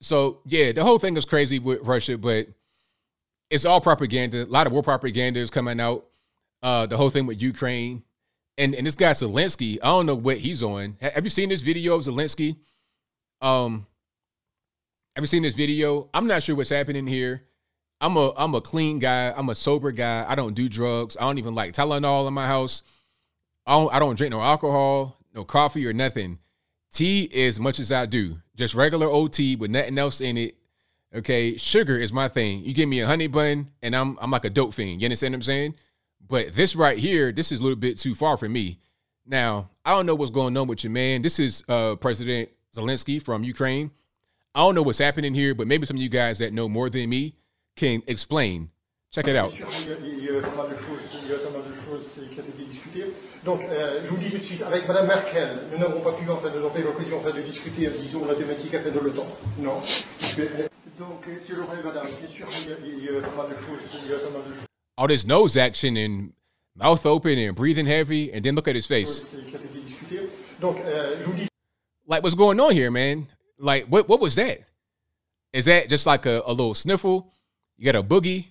So 0.00 0.40
yeah, 0.44 0.72
the 0.72 0.82
whole 0.82 0.98
thing 0.98 1.16
is 1.16 1.24
crazy 1.24 1.58
with 1.58 1.80
Russia, 1.82 2.18
but 2.18 2.48
it's 3.50 3.64
all 3.64 3.80
propaganda. 3.80 4.44
A 4.44 4.46
lot 4.46 4.66
of 4.66 4.72
war 4.72 4.82
propaganda 4.82 5.38
is 5.38 5.50
coming 5.50 5.78
out. 5.78 6.04
Uh, 6.62 6.86
the 6.86 6.96
whole 6.96 7.10
thing 7.10 7.26
with 7.26 7.40
Ukraine. 7.40 8.02
And 8.58 8.74
and 8.74 8.86
this 8.86 8.96
guy 8.96 9.12
Zelensky, 9.12 9.78
I 9.82 9.86
don't 9.86 10.06
know 10.06 10.14
what 10.14 10.38
he's 10.38 10.62
on. 10.62 10.96
Have 11.00 11.24
you 11.24 11.30
seen 11.30 11.48
this 11.48 11.62
video 11.62 11.94
of 11.94 12.02
Zelensky? 12.02 12.56
Um, 13.42 13.86
have 15.16 15.22
you 15.22 15.26
seen 15.26 15.42
this 15.42 15.54
video? 15.54 16.08
I'm 16.14 16.26
not 16.26 16.42
sure 16.42 16.54
what's 16.54 16.70
happening 16.70 17.06
here. 17.06 17.42
I'm 18.00 18.16
a 18.16 18.32
I'm 18.36 18.54
a 18.54 18.60
clean 18.60 18.98
guy. 18.98 19.32
I'm 19.36 19.48
a 19.48 19.54
sober 19.54 19.92
guy. 19.92 20.24
I 20.26 20.34
don't 20.34 20.54
do 20.54 20.68
drugs. 20.68 21.16
I 21.20 21.24
don't 21.24 21.38
even 21.38 21.54
like 21.54 21.72
Tylenol 21.72 22.26
in 22.26 22.34
my 22.34 22.46
house. 22.46 22.82
I 23.66 23.72
don't 23.72 23.92
I 23.92 23.98
don't 23.98 24.16
drink 24.16 24.32
no 24.32 24.40
alcohol, 24.40 25.18
no 25.34 25.44
coffee 25.44 25.86
or 25.86 25.92
nothing. 25.92 26.38
Tea 26.92 27.28
as 27.34 27.60
much 27.60 27.78
as 27.78 27.92
I 27.92 28.06
do. 28.06 28.38
Just 28.56 28.74
regular 28.74 29.06
old 29.06 29.32
tea 29.32 29.56
with 29.56 29.70
nothing 29.70 29.98
else 29.98 30.20
in 30.20 30.36
it. 30.36 30.56
Okay, 31.14 31.56
sugar 31.56 31.96
is 31.96 32.12
my 32.12 32.28
thing. 32.28 32.64
You 32.64 32.74
give 32.74 32.88
me 32.88 33.00
a 33.00 33.06
honey 33.06 33.26
bun, 33.26 33.68
and 33.82 33.94
I'm 33.94 34.18
I'm 34.20 34.30
like 34.30 34.44
a 34.44 34.50
dope 34.50 34.74
fiend. 34.74 35.00
You 35.00 35.06
understand 35.06 35.32
what 35.32 35.38
I'm 35.38 35.42
saying? 35.42 35.74
But 36.26 36.54
this 36.54 36.74
right 36.74 36.98
here, 36.98 37.32
this 37.32 37.52
is 37.52 37.60
a 37.60 37.62
little 37.62 37.76
bit 37.76 37.98
too 37.98 38.14
far 38.14 38.36
for 38.36 38.48
me. 38.48 38.78
Now, 39.26 39.70
I 39.84 39.94
don't 39.94 40.06
know 40.06 40.14
what's 40.14 40.30
going 40.30 40.56
on 40.56 40.66
with 40.68 40.84
you, 40.84 40.90
man. 40.90 41.22
This 41.22 41.38
is 41.38 41.62
uh, 41.68 41.96
President 41.96 42.48
Zelensky 42.74 43.20
from 43.20 43.44
Ukraine. 43.44 43.90
I 44.54 44.60
don't 44.60 44.74
know 44.74 44.82
what's 44.82 44.98
happening 44.98 45.34
here, 45.34 45.54
but 45.54 45.66
maybe 45.66 45.86
some 45.86 45.96
of 45.96 46.02
you 46.02 46.08
guys 46.08 46.38
that 46.38 46.52
know 46.52 46.68
more 46.68 46.90
than 46.90 47.08
me 47.08 47.34
can 47.76 48.02
explain. 48.06 48.70
Check 49.10 49.28
it 49.28 49.36
out. 49.36 49.52
Donc, 53.44 53.60
euh, 53.60 54.00
je 54.04 54.08
vous 54.08 54.16
dis 54.16 54.30
tout 54.30 54.38
de 54.38 54.42
suite, 54.42 54.62
avec 54.62 54.86
Mme 54.86 55.06
Merkel, 55.06 55.58
nous 55.72 55.78
n'avons 55.78 56.00
pas 56.00 56.12
pu, 56.12 56.30
enfin, 56.30 56.48
nous 56.48 56.56
n'avons 56.56 56.70
pas 56.70 56.78
eu 56.78 56.84
l'occasion 56.84 57.20
de 57.22 57.40
discuter, 57.42 57.88
euh, 57.88 57.90
disons, 58.00 58.24
la 58.24 58.34
thématique 58.34 58.72
afin 58.74 58.90
de 58.90 59.00
l'OTAN. 59.00 59.26
Non. 59.58 59.82
Donc, 60.98 61.26
c'est 61.40 61.54
le 61.54 61.62
vrai, 61.62 61.78
Madame, 61.84 62.06
bien 62.06 62.30
sûr, 62.30 62.46
il 62.84 63.04
y, 63.04 63.08
a, 63.08 63.20
pas 63.20 63.36
mal 63.36 63.48
de 63.50 63.54
choses, 63.54 64.00
il 64.04 64.10
y 64.10 64.14
a 64.14 64.18
pas 64.18 64.30
mal 64.30 64.42
de 64.48 64.54
choses. 64.54 64.66
All 64.96 65.08
this 65.08 65.26
nose 65.26 65.56
action 65.56 65.96
and 65.96 66.32
mouth 66.76 67.04
open 67.04 67.36
and 67.38 67.54
breathing 67.54 67.86
heavy, 67.86 68.30
and 68.32 68.42
then 68.42 68.54
look 68.54 68.68
at 68.68 68.76
his 68.76 68.86
face. 68.86 69.22
Donc, 70.60 70.76
euh, 70.86 71.16
je 71.20 71.24
vous 71.24 71.32
dis. 71.32 71.51
Like, 72.06 72.22
what's 72.22 72.34
going 72.34 72.58
on 72.60 72.72
here, 72.72 72.90
man? 72.90 73.28
Like, 73.58 73.86
what, 73.86 74.08
what 74.08 74.20
was 74.20 74.34
that? 74.36 74.60
Is 75.52 75.66
that 75.66 75.88
just 75.88 76.06
like 76.06 76.26
a, 76.26 76.42
a 76.46 76.50
little 76.50 76.74
sniffle? 76.74 77.32
You 77.76 77.84
got 77.84 77.96
a 77.98 78.02
boogie, 78.02 78.46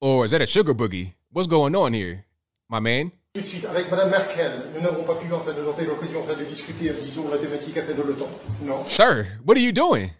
or 0.00 0.24
is 0.24 0.30
that 0.30 0.42
a 0.42 0.46
sugar 0.46 0.74
boogie? 0.74 1.14
What's 1.30 1.48
going 1.48 1.74
on 1.74 1.92
here, 1.92 2.24
my 2.68 2.80
man? 2.80 3.12
Tout 3.34 3.42
de 3.42 3.48
suite, 3.48 3.64
avec 3.64 3.90
Madame 3.90 4.10
Merkel, 4.10 4.72
nous 4.74 4.80
n'avons 4.80 5.04
pas 5.04 5.14
pu, 5.16 5.26
avons 5.26 5.44
pas 5.44 5.82
eu 5.82 5.86
l'occasion, 5.86 6.24
de 6.26 6.44
discuter, 6.44 6.90
euh, 6.90 7.00
disons, 7.00 7.28
la 7.28 7.38
thématique 7.38 7.76
l'OTAN. 7.76 8.28
Non. 8.62 8.86
Sir, 8.86 9.26
what 9.44 9.56
are 9.56 9.60
you 9.60 9.72
doing? 9.72 10.10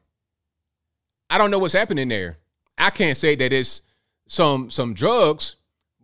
I 1.30 1.38
don't 1.38 1.50
know 1.50 1.58
what's 1.58 1.74
happening 1.74 2.08
there. 2.08 2.38
I 2.76 2.90
can't 2.90 3.16
say 3.16 3.34
that 3.36 3.52
it's 3.52 3.82
some 4.28 4.70
some 4.70 4.94
drugs, 4.94 5.56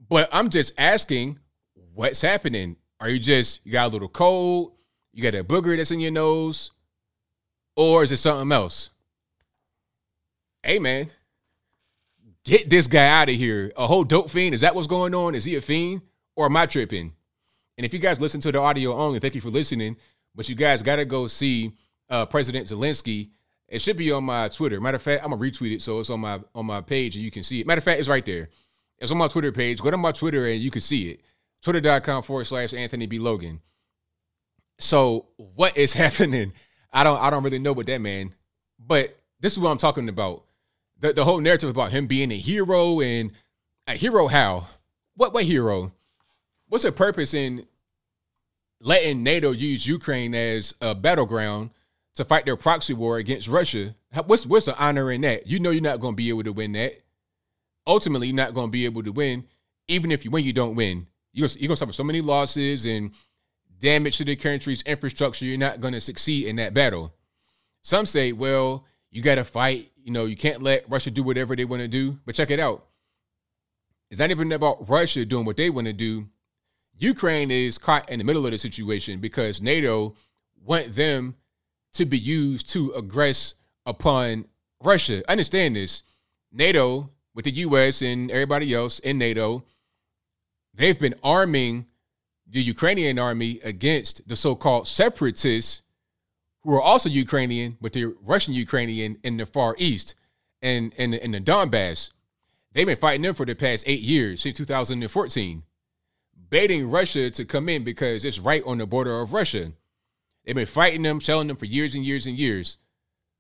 but 0.08 0.28
I'm 0.32 0.50
just 0.50 0.72
asking 0.76 1.38
what's 1.94 2.20
happening. 2.20 2.76
Are 3.00 3.08
you 3.08 3.18
just 3.18 3.60
you 3.64 3.72
got 3.72 3.86
a 3.86 3.92
little 3.92 4.08
cold? 4.08 4.73
You 5.14 5.22
got 5.22 5.36
a 5.36 5.44
booger 5.44 5.76
that's 5.76 5.92
in 5.92 6.00
your 6.00 6.10
nose? 6.10 6.72
Or 7.76 8.02
is 8.02 8.10
it 8.10 8.16
something 8.16 8.50
else? 8.50 8.90
Hey 10.62 10.78
man, 10.78 11.10
get 12.44 12.68
this 12.68 12.88
guy 12.88 13.06
out 13.06 13.28
of 13.28 13.34
here. 13.36 13.72
A 13.76 13.86
whole 13.86 14.02
dope 14.02 14.30
fiend? 14.30 14.54
Is 14.54 14.62
that 14.62 14.74
what's 14.74 14.88
going 14.88 15.14
on? 15.14 15.34
Is 15.34 15.44
he 15.44 15.54
a 15.56 15.60
fiend? 15.60 16.02
Or 16.34 16.46
am 16.46 16.56
I 16.56 16.66
tripping? 16.66 17.12
And 17.78 17.84
if 17.84 17.92
you 17.92 18.00
guys 18.00 18.20
listen 18.20 18.40
to 18.40 18.52
the 18.52 18.60
audio 18.60 18.96
only, 18.96 19.18
thank 19.20 19.34
you 19.34 19.40
for 19.40 19.50
listening. 19.50 19.96
But 20.34 20.48
you 20.48 20.54
guys 20.54 20.82
got 20.82 20.96
to 20.96 21.04
go 21.04 21.28
see 21.28 21.74
uh, 22.08 22.26
President 22.26 22.66
Zelensky. 22.66 23.30
It 23.68 23.82
should 23.82 23.96
be 23.96 24.10
on 24.10 24.24
my 24.24 24.48
Twitter. 24.48 24.80
Matter 24.80 24.96
of 24.96 25.02
fact, 25.02 25.22
I'm 25.22 25.30
gonna 25.30 25.42
retweet 25.42 25.74
it 25.74 25.82
so 25.82 26.00
it's 26.00 26.10
on 26.10 26.20
my 26.20 26.40
on 26.54 26.66
my 26.66 26.80
page 26.80 27.14
and 27.16 27.24
you 27.24 27.30
can 27.30 27.42
see 27.42 27.60
it. 27.60 27.66
Matter 27.66 27.78
of 27.78 27.84
fact, 27.84 28.00
it's 28.00 28.08
right 28.08 28.24
there. 28.24 28.48
It's 28.98 29.12
on 29.12 29.18
my 29.18 29.28
Twitter 29.28 29.52
page. 29.52 29.80
Go 29.80 29.90
to 29.90 29.96
my 29.96 30.12
Twitter 30.12 30.46
and 30.46 30.60
you 30.60 30.70
can 30.70 30.80
see 30.80 31.10
it. 31.10 31.20
Twitter.com 31.62 32.22
forward 32.24 32.44
slash 32.44 32.74
Anthony 32.74 33.06
B. 33.06 33.18
Logan. 33.18 33.60
So 34.78 35.26
what 35.36 35.76
is 35.76 35.92
happening? 35.94 36.52
I 36.92 37.04
don't 37.04 37.20
I 37.20 37.30
don't 37.30 37.42
really 37.42 37.58
know 37.58 37.72
what 37.72 37.86
that 37.86 38.00
man. 38.00 38.34
But 38.78 39.18
this 39.40 39.52
is 39.52 39.58
what 39.58 39.70
I'm 39.70 39.78
talking 39.78 40.08
about. 40.08 40.44
The 41.00 41.12
the 41.12 41.24
whole 41.24 41.40
narrative 41.40 41.70
about 41.70 41.90
him 41.90 42.06
being 42.06 42.30
a 42.32 42.36
hero 42.36 43.00
and 43.00 43.32
a 43.86 43.92
hero 43.92 44.26
how? 44.26 44.68
What 45.16 45.32
what 45.32 45.44
hero? 45.44 45.92
What's 46.68 46.84
the 46.84 46.92
purpose 46.92 47.34
in 47.34 47.66
letting 48.80 49.22
NATO 49.22 49.50
use 49.50 49.86
Ukraine 49.86 50.34
as 50.34 50.74
a 50.80 50.94
battleground 50.94 51.70
to 52.14 52.24
fight 52.24 52.46
their 52.46 52.56
proxy 52.56 52.94
war 52.94 53.18
against 53.18 53.48
Russia? 53.48 53.94
What's 54.26 54.46
what's 54.46 54.66
the 54.66 54.78
honor 54.78 55.10
in 55.10 55.22
that? 55.22 55.46
You 55.46 55.58
know 55.60 55.70
you're 55.70 55.82
not 55.82 56.00
going 56.00 56.14
to 56.14 56.16
be 56.16 56.28
able 56.28 56.44
to 56.44 56.52
win 56.52 56.72
that. 56.72 56.94
Ultimately, 57.86 58.28
you're 58.28 58.36
not 58.36 58.54
going 58.54 58.68
to 58.68 58.72
be 58.72 58.86
able 58.86 59.02
to 59.02 59.12
win. 59.12 59.44
Even 59.88 60.10
if 60.10 60.24
you 60.24 60.30
win, 60.30 60.44
you 60.44 60.52
don't 60.52 60.74
win. 60.74 61.06
You're, 61.32 61.48
you're 61.48 61.68
going 61.68 61.70
to 61.70 61.76
suffer 61.76 61.92
so 61.92 62.04
many 62.04 62.20
losses 62.20 62.86
and 62.86 63.10
damage 63.84 64.16
to 64.16 64.24
the 64.24 64.34
country's 64.34 64.82
infrastructure. 64.82 65.44
You're 65.44 65.58
not 65.58 65.80
going 65.80 65.94
to 65.94 66.00
succeed 66.00 66.46
in 66.46 66.56
that 66.56 66.74
battle. 66.74 67.14
Some 67.82 68.06
say, 68.06 68.32
well, 68.32 68.86
you 69.10 69.22
got 69.22 69.34
to 69.36 69.44
fight. 69.44 69.92
You 70.02 70.10
know, 70.10 70.24
you 70.24 70.36
can't 70.36 70.62
let 70.62 70.88
Russia 70.88 71.10
do 71.10 71.22
whatever 71.22 71.54
they 71.54 71.66
want 71.66 71.82
to 71.82 71.88
do. 71.88 72.18
But 72.24 72.34
check 72.34 72.50
it 72.50 72.58
out. 72.58 72.86
It's 74.10 74.18
not 74.18 74.30
even 74.30 74.50
about 74.52 74.88
Russia 74.88 75.24
doing 75.24 75.44
what 75.44 75.56
they 75.56 75.70
want 75.70 75.86
to 75.86 75.92
do. 75.92 76.28
Ukraine 76.96 77.50
is 77.50 77.76
caught 77.76 78.08
in 78.08 78.18
the 78.18 78.24
middle 78.24 78.46
of 78.46 78.52
the 78.52 78.58
situation 78.58 79.20
because 79.20 79.60
NATO 79.60 80.14
want 80.64 80.94
them 80.94 81.36
to 81.92 82.06
be 82.06 82.18
used 82.18 82.68
to 82.70 82.90
aggress 82.90 83.54
upon 83.84 84.46
Russia. 84.82 85.22
Understand 85.28 85.76
this. 85.76 86.02
NATO, 86.52 87.10
with 87.34 87.44
the 87.44 87.50
US 87.50 88.00
and 88.00 88.30
everybody 88.30 88.72
else 88.72 88.98
in 89.00 89.18
NATO, 89.18 89.64
they've 90.72 90.98
been 90.98 91.16
arming 91.22 91.86
the 92.46 92.62
Ukrainian 92.62 93.18
army 93.18 93.60
against 93.64 94.28
the 94.28 94.36
so 94.36 94.54
called 94.54 94.86
separatists 94.86 95.82
who 96.62 96.74
are 96.74 96.82
also 96.82 97.08
Ukrainian, 97.08 97.76
but 97.80 97.92
they're 97.92 98.12
Russian 98.22 98.54
Ukrainian 98.54 99.18
in 99.22 99.36
the 99.36 99.46
Far 99.46 99.74
East 99.78 100.14
and 100.62 100.92
in, 100.94 101.14
in 101.14 101.32
the 101.32 101.40
Donbass. 101.40 102.10
They've 102.72 102.86
been 102.86 102.96
fighting 102.96 103.22
them 103.22 103.34
for 103.34 103.46
the 103.46 103.54
past 103.54 103.84
eight 103.86 104.00
years, 104.00 104.42
since 104.42 104.56
2014, 104.56 105.62
baiting 106.50 106.90
Russia 106.90 107.30
to 107.30 107.44
come 107.44 107.68
in 107.68 107.84
because 107.84 108.24
it's 108.24 108.38
right 108.38 108.62
on 108.66 108.78
the 108.78 108.86
border 108.86 109.20
of 109.20 109.32
Russia. 109.32 109.72
They've 110.44 110.54
been 110.54 110.66
fighting 110.66 111.02
them, 111.02 111.20
shelling 111.20 111.48
them 111.48 111.56
for 111.56 111.66
years 111.66 111.94
and 111.94 112.04
years 112.04 112.26
and 112.26 112.36
years. 112.36 112.78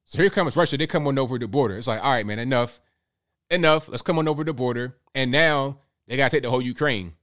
So 0.04 0.18
here 0.18 0.30
comes 0.30 0.56
Russia. 0.56 0.76
They 0.76 0.86
come 0.86 1.06
on 1.06 1.18
over 1.18 1.38
the 1.38 1.48
border. 1.48 1.76
It's 1.76 1.86
like, 1.86 2.02
all 2.02 2.12
right, 2.12 2.26
man, 2.26 2.38
enough. 2.38 2.80
Enough. 3.50 3.88
Let's 3.88 4.02
come 4.02 4.18
on 4.18 4.28
over 4.28 4.44
the 4.44 4.52
border. 4.52 4.96
And 5.14 5.30
now 5.30 5.80
they 6.06 6.16
got 6.16 6.30
to 6.30 6.36
take 6.36 6.42
the 6.42 6.50
whole 6.50 6.62
Ukraine. 6.62 7.14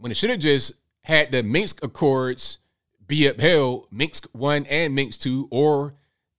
When 0.00 0.10
it 0.10 0.16
should 0.16 0.30
have 0.30 0.40
just 0.40 0.72
had 1.02 1.30
the 1.30 1.42
Minsk 1.42 1.84
Accords 1.84 2.58
be 3.06 3.26
upheld, 3.26 3.86
Minsk 3.90 4.28
1 4.32 4.66
and 4.66 4.94
Minsk 4.94 5.20
2, 5.20 5.48
or 5.50 5.94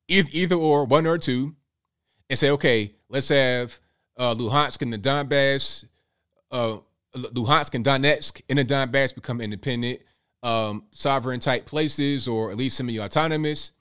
either 0.08 0.56
or, 0.56 0.84
one 0.86 1.08
or 1.08 1.18
two, 1.18 1.56
and 2.30 2.38
say, 2.38 2.50
okay, 2.50 2.94
let's 3.08 3.30
have 3.30 3.80
uh, 4.18 4.34
Luhansk 4.34 4.82
and 4.82 4.92
the 4.92 4.98
Donbass, 4.98 5.86
uh, 6.52 6.78
Luhansk 7.16 7.76
and 7.76 7.86
Donetsk 7.86 8.42
in 8.50 8.58
the 8.58 8.66
Donbass 8.66 9.14
become 9.14 9.42
independent, 9.42 10.00
um, 10.44 10.86
sovereign 10.92 11.40
type 11.40 11.66
places, 11.66 12.28
or 12.28 12.52
at 12.52 12.58
least 12.58 12.78
semi-autonomous. 12.78 13.72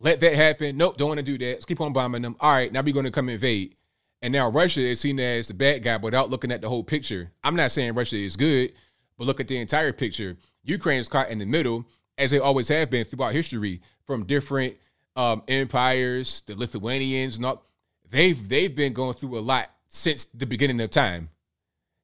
Let 0.00 0.20
that 0.20 0.34
happen. 0.34 0.76
Nope, 0.76 0.96
don't 0.96 1.08
want 1.08 1.18
to 1.18 1.24
do 1.24 1.38
that. 1.38 1.52
Let's 1.52 1.64
keep 1.64 1.80
on 1.80 1.92
bombing 1.92 2.22
them. 2.22 2.36
All 2.40 2.52
right, 2.52 2.72
now 2.72 2.82
we're 2.82 2.92
going 2.92 3.06
to 3.06 3.12
come 3.12 3.28
invade. 3.28 3.76
And 4.22 4.32
now 4.32 4.50
Russia 4.50 4.80
is 4.80 5.00
seen 5.00 5.20
as 5.20 5.48
the 5.48 5.54
bad 5.54 5.82
guy 5.82 5.96
without 5.98 6.30
looking 6.30 6.50
at 6.50 6.60
the 6.60 6.68
whole 6.68 6.82
picture. 6.82 7.30
I'm 7.44 7.56
not 7.56 7.70
saying 7.70 7.94
Russia 7.94 8.16
is 8.16 8.36
good, 8.36 8.72
but 9.18 9.26
look 9.26 9.40
at 9.40 9.48
the 9.48 9.56
entire 9.56 9.92
picture. 9.92 10.36
Ukraine's 10.62 11.08
caught 11.08 11.30
in 11.30 11.38
the 11.38 11.46
middle, 11.46 11.86
as 12.18 12.30
they 12.30 12.38
always 12.38 12.68
have 12.68 12.90
been 12.90 13.04
throughout 13.04 13.32
history, 13.32 13.80
from 14.04 14.24
different 14.24 14.76
um, 15.16 15.42
empires, 15.48 16.42
the 16.46 16.54
Lithuanians, 16.54 17.40
not 17.40 17.62
they've 18.10 18.48
they've 18.48 18.74
been 18.74 18.92
going 18.92 19.14
through 19.14 19.38
a 19.38 19.40
lot 19.40 19.70
since 19.88 20.26
the 20.26 20.46
beginning 20.46 20.80
of 20.80 20.90
time. 20.90 21.30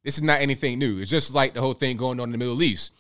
This 0.05 0.16
is 0.16 0.22
not 0.22 0.40
anything 0.40 0.79
new. 0.79 0.98
It's 0.98 1.11
just 1.11 1.35
like 1.35 1.55
the 1.55 1.61
whole 1.61 1.75
thing 1.75 1.96
going 1.96 2.18
on 2.18 2.29
in 2.29 2.33
the 2.33 2.38
Middle 2.38 2.62
East 2.62 2.92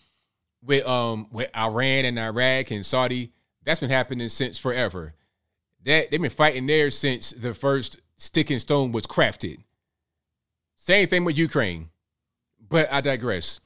with 0.62 0.86
um 0.86 1.26
with 1.32 1.50
Iran 1.56 2.04
and 2.04 2.18
Iraq 2.18 2.70
and 2.70 2.86
Saudi. 2.86 3.32
That's 3.64 3.80
been 3.80 3.90
happening 3.90 4.28
since 4.28 4.58
forever. 4.58 5.14
That 5.84 6.10
they've 6.10 6.20
been 6.20 6.30
fighting 6.30 6.66
there 6.66 6.90
since 6.90 7.30
the 7.30 7.54
first 7.54 7.98
stick 8.16 8.50
and 8.50 8.60
stone 8.60 8.92
was 8.92 9.06
crafted. 9.06 9.58
Same 10.76 11.08
thing 11.08 11.24
with 11.24 11.38
Ukraine. 11.38 11.90
But 12.68 12.92
I 12.92 13.00
digress. 13.00 13.60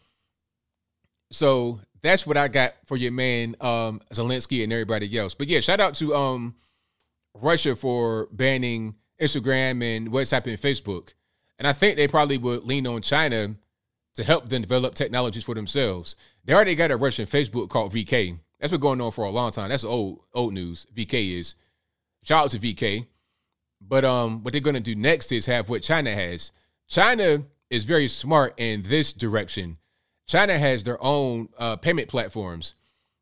So 1.30 1.80
that's 2.02 2.26
what 2.26 2.36
I 2.36 2.48
got 2.48 2.74
for 2.84 2.96
your 2.96 3.12
man 3.12 3.56
um 3.60 4.00
Zelensky 4.12 4.62
and 4.62 4.72
everybody 4.72 5.16
else. 5.18 5.34
But 5.34 5.48
yeah, 5.48 5.60
shout 5.60 5.80
out 5.80 5.94
to 5.96 6.14
um 6.14 6.54
Russia 7.34 7.76
for 7.76 8.28
banning 8.32 8.94
Instagram 9.20 9.82
and 9.82 10.10
WhatsApp 10.10 10.46
and 10.46 10.58
Facebook. 10.58 11.14
And 11.58 11.66
I 11.66 11.72
think 11.72 11.96
they 11.96 12.08
probably 12.08 12.38
would 12.38 12.64
lean 12.64 12.86
on 12.86 13.02
China 13.02 13.56
to 14.14 14.24
help 14.24 14.48
them 14.48 14.62
develop 14.62 14.94
technologies 14.94 15.44
for 15.44 15.54
themselves. 15.54 16.16
They 16.44 16.54
already 16.54 16.74
got 16.74 16.90
a 16.90 16.96
Russian 16.96 17.26
Facebook 17.26 17.68
called 17.68 17.92
VK. 17.92 18.38
That's 18.60 18.70
been 18.70 18.80
going 18.80 19.00
on 19.00 19.12
for 19.12 19.24
a 19.24 19.30
long 19.30 19.52
time. 19.52 19.68
That's 19.68 19.84
old 19.84 20.20
old 20.32 20.54
news. 20.54 20.86
VK 20.94 21.38
is. 21.38 21.54
Shout 22.22 22.44
out 22.44 22.50
to 22.52 22.58
VK. 22.58 23.06
But 23.80 24.04
um, 24.04 24.42
what 24.42 24.52
they're 24.52 24.60
gonna 24.60 24.80
do 24.80 24.94
next 24.94 25.32
is 25.32 25.46
have 25.46 25.68
what 25.68 25.82
China 25.82 26.12
has. 26.12 26.52
China 26.88 27.44
is 27.68 27.84
very 27.84 28.08
smart 28.08 28.54
in 28.58 28.82
this 28.82 29.12
direction. 29.12 29.76
China 30.26 30.58
has 30.58 30.82
their 30.82 31.02
own 31.02 31.48
uh, 31.58 31.76
payment 31.76 32.08
platforms. 32.08 32.74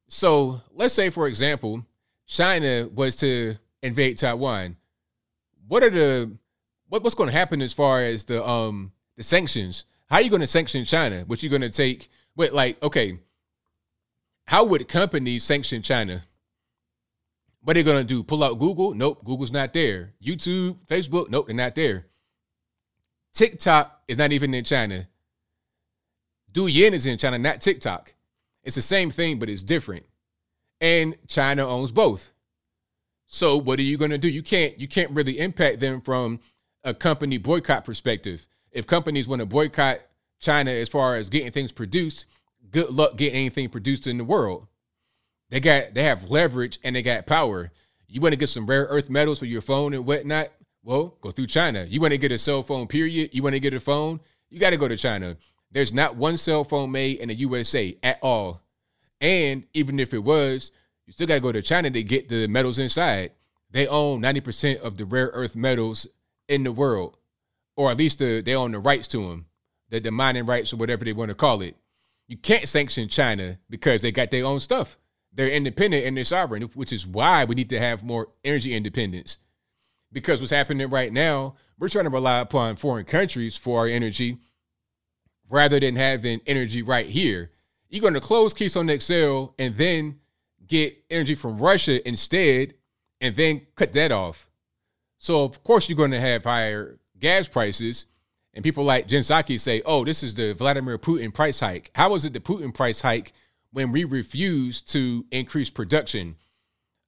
So 0.09 0.61
let's 0.73 0.95
say, 0.95 1.11
for 1.11 1.27
example, 1.27 1.87
China 2.27 2.89
was 2.93 3.17
to 3.17 3.57
invade 3.83 4.19
Taiwan. 4.19 4.77
What 5.69 5.83
are 5.83 5.91
the 5.91 6.37
what, 6.89 7.03
what's 7.03 7.15
going 7.15 7.29
to 7.29 7.37
happen 7.37 7.61
as 7.63 7.73
far 7.73 8.03
as 8.03 8.25
the 8.25 8.47
um 8.47 8.93
the 9.17 9.23
sanctions? 9.23 9.85
How 10.07 10.17
are 10.17 10.23
you 10.23 10.31
going 10.31 10.41
to 10.41 10.47
sanction 10.47 10.85
China? 10.85 11.25
What 11.27 11.43
you 11.43 11.51
going 11.51 11.63
to 11.63 11.71
take? 11.71 12.09
But 12.37 12.53
like, 12.53 12.83
okay, 12.83 13.19
how 14.47 14.65
would 14.65 14.87
companies 14.89 15.45
sanction 15.45 15.83
China? 15.83 16.25
What 17.63 17.77
are 17.77 17.81
they 17.81 17.85
going 17.85 18.07
to 18.07 18.15
do? 18.15 18.23
Pull 18.23 18.45
out 18.45 18.59
Google? 18.59 18.95
Nope, 18.95 19.25
Google's 19.25 19.51
not 19.51 19.73
there. 19.73 20.13
YouTube, 20.23 20.77
Facebook? 20.87 21.31
Nope, 21.31 21.47
they're 21.47 21.57
not 21.57 21.75
there. 21.75 22.07
TikTok 23.33 24.03
is 24.07 24.19
not 24.19 24.33
even 24.33 24.53
in 24.53 24.65
China. 24.65 25.09
Douyin 26.55 26.93
is 26.93 27.05
in 27.05 27.19
China, 27.19 27.39
not 27.39 27.61
TikTok. 27.61 28.15
It's 28.63 28.77
the 28.77 28.83
same 28.83 29.11
thing, 29.11 29.39
but 29.39 29.51
it's 29.51 29.63
different. 29.63 30.07
And 30.81 31.17
China 31.29 31.67
owns 31.67 31.93
both. 31.93 32.33
So 33.27 33.57
what 33.57 33.79
are 33.79 33.83
you 33.83 33.99
going 33.99 34.13
to 34.13 34.19
do? 34.19 34.29
You 34.29 34.43
can't 34.43 34.79
you 34.79 34.87
can't 34.87 35.11
really 35.11 35.39
impact 35.39 35.81
them 35.81 36.01
from 36.01 36.41
a 36.85 36.95
company 36.95 37.39
boycott 37.39 37.85
perspective. 37.85 38.47
If 38.71 38.87
companies 38.87 39.27
want 39.27 39.41
to 39.41 39.47
boycott 39.47 40.01
China 40.39 40.71
as 40.71 40.89
far 40.89 41.17
as 41.17 41.29
getting 41.29 41.51
things 41.51 41.73
produced, 41.73 42.27
good 42.71 42.91
luck 42.91 43.17
getting 43.17 43.41
anything 43.41 43.69
produced 43.69 44.07
in 44.07 44.19
the 44.19 44.25
world. 44.25 44.67
They 45.51 45.61
got 45.61 45.95
they 45.95 46.05
have 46.05 46.31
leverage 46.31 46.79
and 46.85 46.95
they 46.95 47.03
got 47.03 47.27
power. 47.27 47.73
You 48.07 48.21
want 48.21 48.33
to 48.33 48.39
get 48.39 48.49
some 48.49 48.67
rare 48.67 48.85
earth 48.85 49.11
metals 49.11 49.41
for 49.41 49.47
your 49.47 49.63
phone 49.63 49.95
and 49.95 50.07
whatnot? 50.07 50.51
Well, 50.85 51.17
go 51.21 51.31
through 51.31 51.47
China. 51.47 51.87
You 51.89 52.01
want 52.01 52.13
to 52.13 52.19
get 52.19 52.31
a 52.31 52.39
cell 52.39 52.63
phone, 52.63 52.87
period. 52.87 53.31
You 53.33 53.43
want 53.43 53.55
to 53.55 53.61
get 53.61 53.75
a 53.75 53.81
phone, 53.81 54.21
you 54.51 54.61
got 54.61 54.71
to 54.71 54.77
go 54.77 54.87
to 54.87 54.97
China. 54.97 55.37
There's 55.75 55.93
not 55.93 56.15
one 56.15 56.37
cell 56.37 56.63
phone 56.63 56.93
made 56.93 57.19
in 57.19 57.29
the 57.29 57.35
USA 57.35 57.99
at 58.01 58.21
all. 58.23 58.63
And 59.21 59.67
even 59.75 59.99
if 59.99 60.15
it 60.15 60.23
was, 60.23 60.71
you 61.05 61.13
still 61.13 61.27
got 61.27 61.35
to 61.35 61.41
go 61.41 61.51
to 61.51 61.63
China 61.63 61.91
to 61.91 62.03
get 62.05 62.29
the 62.29 62.47
metals 62.47 62.79
inside. 62.79 63.33
They 63.73 63.89
own 63.89 64.23
90% 64.23 64.79
of 64.79 64.97
the 64.97 65.05
rare 65.05 65.31
earth 65.35 65.57
metals 65.57 66.07
in 66.49 66.63
the 66.63 66.71
world, 66.71 67.17
or 67.77 67.91
at 67.91 67.97
least 67.97 68.21
the, 68.21 68.41
they 68.41 68.55
own 68.55 68.71
the 68.71 68.79
rights 68.79 69.09
to 69.09 69.29
them. 69.29 69.47
the, 69.91 69.99
the 69.99 70.13
mining 70.13 70.47
rights 70.47 70.73
or 70.73 70.77
whatever 70.77 71.05
they 71.05 71.13
want 71.13 71.31
to 71.31 71.35
call 71.35 71.61
it. 71.61 71.77
You 72.29 72.37
can't 72.37 72.69
sanction 72.69 73.09
China 73.09 73.59
because 73.69 74.01
they 74.01 74.13
got 74.13 74.31
their 74.31 74.45
own 74.45 74.61
stuff. 74.61 74.97
They're 75.33 75.51
independent 75.51 76.07
and 76.07 76.17
they're 76.17 76.23
sovereign, 76.23 76.63
which 76.75 76.93
is 76.93 77.05
why 77.05 77.45
we 77.45 77.57
need 77.57 77.71
to 77.71 77.81
have 77.81 78.05
more 78.05 78.29
energy 78.45 78.75
independence. 78.75 79.39
Because 80.13 80.41
what's 80.41 80.53
happening 80.53 80.89
right 80.89 81.13
now, 81.13 81.57
we're 81.81 81.89
trying 81.89 82.05
to 82.05 82.11
rely 82.11 82.39
upon 82.39 82.77
foreign 82.77 83.05
countries 83.05 83.57
for 83.57 83.81
our 83.81 83.87
energy 83.89 84.39
rather 85.55 85.79
than 85.79 85.95
having 85.95 86.41
energy 86.49 86.83
right 86.83 87.07
here. 87.07 87.53
You're 87.89 88.03
going 88.03 88.15
to 88.15 88.21
close 88.21 88.53
Keystone 88.53 88.91
XL 88.99 89.53
and 89.57 89.77
then 89.77 90.19
get 90.67 90.97
energy 91.09 91.37
from 91.37 91.59
Russia 91.59 92.07
instead 92.07 92.75
and 93.21 93.37
then 93.37 93.63
cut 93.77 93.93
that 93.93 94.11
off. 94.11 94.51
So, 95.19 95.45
of 95.45 95.63
course, 95.63 95.89
you're 95.89 95.97
going 95.97 96.11
to 96.11 96.19
have 96.19 96.43
higher 96.43 96.99
gas 97.21 97.47
prices. 97.47 98.07
And 98.53 98.65
people 98.65 98.83
like 98.83 99.07
Jen 99.07 99.23
Psaki 99.23 99.61
say, 99.61 99.81
oh, 99.87 100.05
this 100.05 100.25
is 100.25 100.35
the 100.35 100.55
Vladimir 100.55 100.99
Putin 100.99 101.33
price 101.33 101.61
hike. 101.61 101.93
How 101.95 102.11
was 102.11 102.25
it 102.25 102.33
the 102.33 102.41
Putin 102.41 102.75
price 102.75 103.01
hike 103.01 103.33
when 103.71 103.93
we 103.93 104.03
refuse 104.03 104.83
to 104.83 105.25
increase 105.31 105.71
production? 105.71 106.35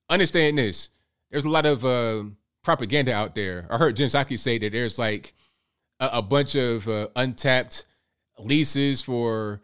Understand 0.09 0.57
this. 0.57 0.89
There's 1.31 1.45
a 1.45 1.49
lot 1.49 1.65
of 1.65 1.83
uh, 1.83 2.23
propaganda 2.63 3.13
out 3.13 3.35
there. 3.35 3.67
I 3.69 3.77
heard 3.77 3.97
Jen 3.97 4.07
Psaki 4.07 4.39
say 4.39 4.57
that 4.57 4.71
there's 4.71 4.97
like 4.97 5.33
a, 5.99 6.11
a 6.13 6.21
bunch 6.21 6.55
of 6.55 6.87
uh, 6.87 7.09
untapped 7.13 7.83
leases 8.39 9.01
for 9.01 9.61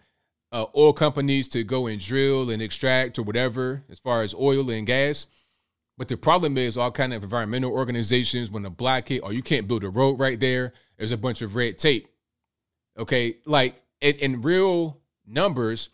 uh, 0.52 0.66
oil 0.76 0.94
companies 0.94 1.48
to 1.50 1.64
go 1.64 1.88
and 1.88 2.00
drill 2.00 2.50
and 2.50 2.62
extract 2.62 3.18
or 3.18 3.24
whatever 3.24 3.84
as 3.90 4.00
far 4.00 4.22
as 4.22 4.34
oil 4.36 4.70
and 4.70 4.86
gas. 4.86 5.26
But 5.98 6.08
the 6.08 6.18
problem 6.18 6.58
is 6.58 6.78
all 6.78 6.92
kind 6.92 7.14
of 7.14 7.24
environmental 7.24 7.72
organizations 7.72 8.50
when 8.50 8.66
a 8.66 8.70
it 8.70 9.20
or 9.20 9.34
you 9.34 9.44
can't 9.44 9.68
build 9.68 9.84
a 9.84 9.90
road 9.90 10.20
right 10.20 10.40
there, 10.40 10.74
there's 10.98 11.12
a 11.12 11.18
bunch 11.18 11.42
of 11.42 11.56
red 11.56 11.78
tape. 11.78 12.08
Okay, 12.98 13.38
like 13.46 13.82
in, 14.02 14.16
in 14.16 14.42
real 14.42 15.00
numbers, 15.26 15.90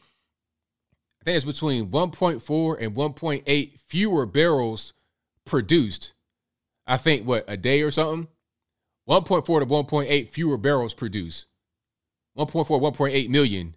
I 1.22 1.26
think 1.26 1.36
it's 1.38 1.46
between 1.46 1.90
1.4 1.90 2.78
and 2.82 2.96
1.8 2.96 3.78
fewer 3.78 4.26
barrels 4.26 4.94
produced. 5.46 6.14
I 6.88 6.98
think 6.98 7.28
what 7.28 7.46
a 7.48 7.58
day 7.58 7.82
or 7.82 7.92
something. 7.92 8.28
1.4 9.08 9.46
to 9.46 9.66
1.8 9.66 10.28
fewer 10.30 10.58
barrels 10.58 10.94
produced. 10.94 11.46
1.4, 12.40 12.66
1.8 12.68 13.30
million 13.30 13.76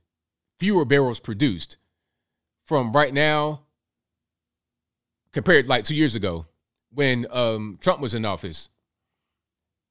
fewer 0.59 0.85
barrels 0.85 1.19
produced 1.19 1.77
from 2.65 2.93
right 2.93 3.13
now 3.13 3.63
compared 5.33 5.67
like 5.67 5.85
two 5.85 5.95
years 5.95 6.15
ago 6.15 6.47
when 6.91 7.27
um, 7.31 7.79
Trump 7.81 8.01
was 8.01 8.15
in 8.15 8.25
office. 8.25 8.69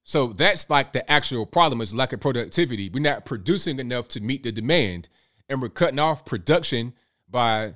So 0.04 0.28
that's 0.28 0.70
like 0.70 0.94
the 0.94 1.10
actual 1.12 1.46
problem 1.46 1.82
is 1.82 1.94
lack 1.94 2.14
of 2.14 2.22
productivity. 2.22 2.90
We're 2.90 3.02
not 3.02 3.26
producing 3.26 3.80
enough 3.80 4.08
to 4.10 4.22
meet 4.22 4.44
the 4.44 4.52
demand, 4.52 5.10
and 5.50 5.62
we're 5.62 5.70
cutting 5.70 6.00
off 6.00 6.26
production 6.26 6.94
by 7.30 7.76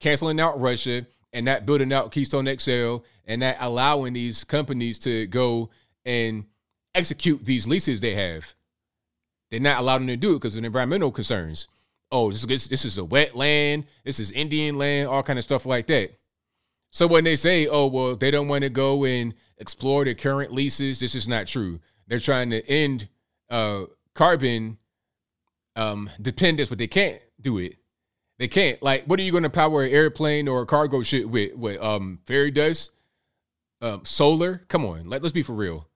canceling 0.00 0.40
out 0.40 0.60
Russia 0.60 1.06
and 1.32 1.46
not 1.46 1.64
building 1.64 1.92
out 1.92 2.12
Keystone 2.12 2.46
XL 2.58 2.98
and 3.26 3.40
not 3.40 3.56
allowing 3.60 4.12
these 4.12 4.44
companies 4.44 4.98
to 5.00 5.26
go 5.28 5.70
and 6.04 6.44
execute 6.94 7.44
these 7.44 7.66
leases 7.66 8.00
they 8.00 8.14
have. 8.14 8.54
They're 9.52 9.60
not 9.60 9.80
allowing 9.80 10.06
them 10.06 10.08
to 10.08 10.16
do 10.16 10.32
it 10.32 10.36
because 10.36 10.56
of 10.56 10.64
environmental 10.64 11.12
concerns. 11.12 11.68
Oh, 12.10 12.32
this 12.32 12.42
is 12.42 12.68
this 12.68 12.86
is 12.86 12.96
a 12.96 13.04
wet 13.04 13.36
land. 13.36 13.84
This 14.02 14.18
is 14.18 14.32
Indian 14.32 14.78
land. 14.78 15.08
All 15.08 15.22
kind 15.22 15.38
of 15.38 15.44
stuff 15.44 15.66
like 15.66 15.86
that. 15.88 16.18
So 16.90 17.06
when 17.06 17.24
they 17.24 17.36
say, 17.36 17.66
"Oh, 17.66 17.86
well, 17.86 18.16
they 18.16 18.30
don't 18.30 18.48
want 18.48 18.62
to 18.62 18.70
go 18.70 19.04
and 19.04 19.34
explore 19.58 20.06
the 20.06 20.14
current 20.14 20.54
leases," 20.54 21.00
this 21.00 21.14
is 21.14 21.28
not 21.28 21.48
true. 21.48 21.80
They're 22.08 22.18
trying 22.18 22.48
to 22.48 22.66
end 22.66 23.08
uh, 23.50 23.84
carbon 24.14 24.78
um, 25.76 26.08
dependence, 26.20 26.70
but 26.70 26.78
they 26.78 26.86
can't 26.86 27.20
do 27.38 27.58
it. 27.58 27.76
They 28.38 28.48
can't. 28.48 28.82
Like, 28.82 29.04
what 29.04 29.20
are 29.20 29.22
you 29.22 29.32
going 29.32 29.42
to 29.42 29.50
power 29.50 29.82
an 29.82 29.92
airplane 29.92 30.48
or 30.48 30.62
a 30.62 30.66
cargo 30.66 31.02
ship 31.02 31.26
with? 31.26 31.54
With 31.56 31.78
um, 31.82 32.20
fairy 32.24 32.50
dust, 32.50 32.92
um, 33.82 34.06
solar? 34.06 34.62
Come 34.68 34.86
on, 34.86 35.10
like, 35.10 35.20
let's 35.20 35.34
be 35.34 35.42
for 35.42 35.52
real. 35.52 35.88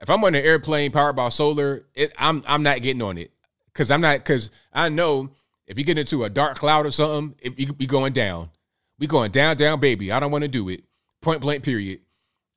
If 0.00 0.08
I'm 0.08 0.24
on 0.24 0.34
an 0.34 0.44
airplane 0.44 0.92
powered 0.92 1.16
by 1.16 1.28
solar, 1.28 1.86
it, 1.94 2.12
I'm 2.18 2.42
I'm 2.46 2.62
not 2.62 2.80
getting 2.82 3.02
on 3.02 3.18
it 3.18 3.32
because 3.66 3.90
I'm 3.90 4.00
not 4.00 4.18
because 4.18 4.50
I 4.72 4.88
know 4.88 5.30
if 5.66 5.78
you 5.78 5.84
get 5.84 5.98
into 5.98 6.24
a 6.24 6.30
dark 6.30 6.58
cloud 6.58 6.86
or 6.86 6.90
something, 6.90 7.36
it, 7.40 7.58
you 7.58 7.72
be 7.72 7.86
going 7.86 8.12
down. 8.12 8.50
We 8.98 9.06
going 9.06 9.30
down, 9.30 9.56
down, 9.56 9.80
baby. 9.80 10.10
I 10.12 10.20
don't 10.20 10.30
want 10.30 10.42
to 10.42 10.48
do 10.48 10.68
it. 10.68 10.84
Point 11.22 11.40
blank, 11.40 11.62
period. 11.62 12.00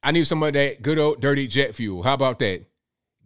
I 0.02 0.12
need 0.12 0.26
some 0.26 0.44
of 0.44 0.54
that 0.54 0.82
good 0.82 1.00
old 1.00 1.22
dirty 1.22 1.48
jet 1.48 1.76
fuel. 1.76 2.04
How 2.04 2.14
about 2.14 2.40
that? 2.40 2.66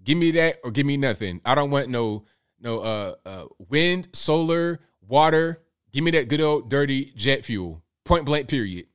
Give 0.03 0.17
me 0.17 0.31
that 0.31 0.57
or 0.63 0.71
give 0.71 0.85
me 0.85 0.97
nothing. 0.97 1.41
I 1.45 1.55
don't 1.55 1.71
want 1.71 1.89
no 1.89 2.25
no 2.59 2.79
uh, 2.79 3.15
uh 3.25 3.45
wind, 3.69 4.09
solar, 4.13 4.79
water. 5.07 5.61
Give 5.91 6.03
me 6.03 6.11
that 6.11 6.27
good 6.27 6.41
old 6.41 6.69
dirty 6.69 7.13
jet 7.15 7.45
fuel. 7.45 7.83
Point 8.03 8.25
blank, 8.25 8.47
period. 8.47 8.87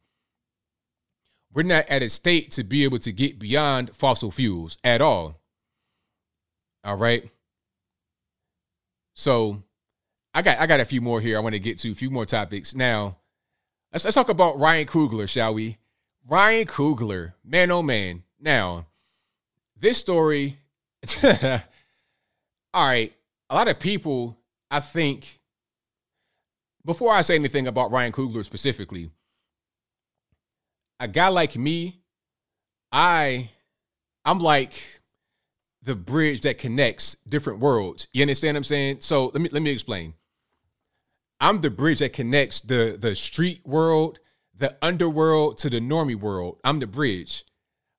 We're 1.55 1.65
not 1.65 1.88
at 1.88 2.03
a 2.03 2.09
state 2.09 2.51
to 2.53 2.65
be 2.65 2.85
able 2.85 2.99
to 3.01 3.12
get 3.12 3.38
beyond 3.38 3.91
fossil 3.91 4.31
fuels 4.31 4.79
at 4.83 5.01
all. 5.01 5.41
All 6.85 6.97
right. 6.97 7.29
So 9.15 9.62
I 10.35 10.43
got 10.43 10.59
I 10.59 10.67
got 10.67 10.81
a 10.81 10.85
few 10.85 11.01
more 11.01 11.21
here 11.21 11.37
I 11.37 11.41
want 11.41 11.55
to 11.55 11.61
get 11.61 11.79
to, 11.79 11.93
a 11.93 11.95
few 11.95 12.11
more 12.11 12.27
topics. 12.27 12.75
Now, 12.75 13.17
Let's, 13.93 14.07
let's 14.07 14.15
talk 14.15 14.31
about 14.31 14.59
Ryan 14.59 14.87
Coogler, 14.87 15.29
shall 15.29 15.53
we? 15.53 15.77
Ryan 16.27 16.67
Coogler, 16.67 17.35
man, 17.45 17.71
oh 17.71 17.83
man. 17.83 18.23
Now, 18.41 18.87
this 19.79 19.99
story, 19.99 20.57
all 21.23 21.61
right, 22.75 23.12
a 23.51 23.55
lot 23.55 23.69
of 23.69 23.79
people, 23.79 24.38
I 24.71 24.81
think, 24.81 25.41
before 26.87 27.12
I 27.12 27.21
say 27.21 27.35
anything 27.35 27.67
about 27.67 27.91
Ryan 27.91 28.12
Coogler 28.12 28.45
specifically, 28.45 29.11
a 31.03 31.09
guy 31.09 31.29
like 31.29 31.57
me, 31.57 32.01
I, 32.93 33.51
I'm 34.25 34.38
like 34.38 35.01
the 35.83 35.97
bridge 35.97 36.43
that 36.43 36.59
connects 36.59 37.17
different 37.29 37.59
worlds. 37.59 38.07
You 38.12 38.23
understand 38.23 38.55
what 38.55 38.59
I'm 38.61 38.65
saying? 38.65 38.97
So 39.01 39.27
let 39.27 39.43
me 39.43 39.49
let 39.51 39.62
me 39.62 39.73
explain. 39.73 40.15
I'm 41.41 41.61
the 41.61 41.71
bridge 41.71 41.99
that 41.99 42.12
connects 42.12 42.61
the 42.61 42.97
the 42.99 43.17
street 43.17 43.62
world, 43.67 44.21
the 44.57 44.77
underworld 44.81 45.59
to 45.59 45.71
the 45.71 45.81
normie 45.81 46.15
world. 46.15 46.61
I'm 46.62 46.79
the 46.79 46.87
bridge. 46.87 47.45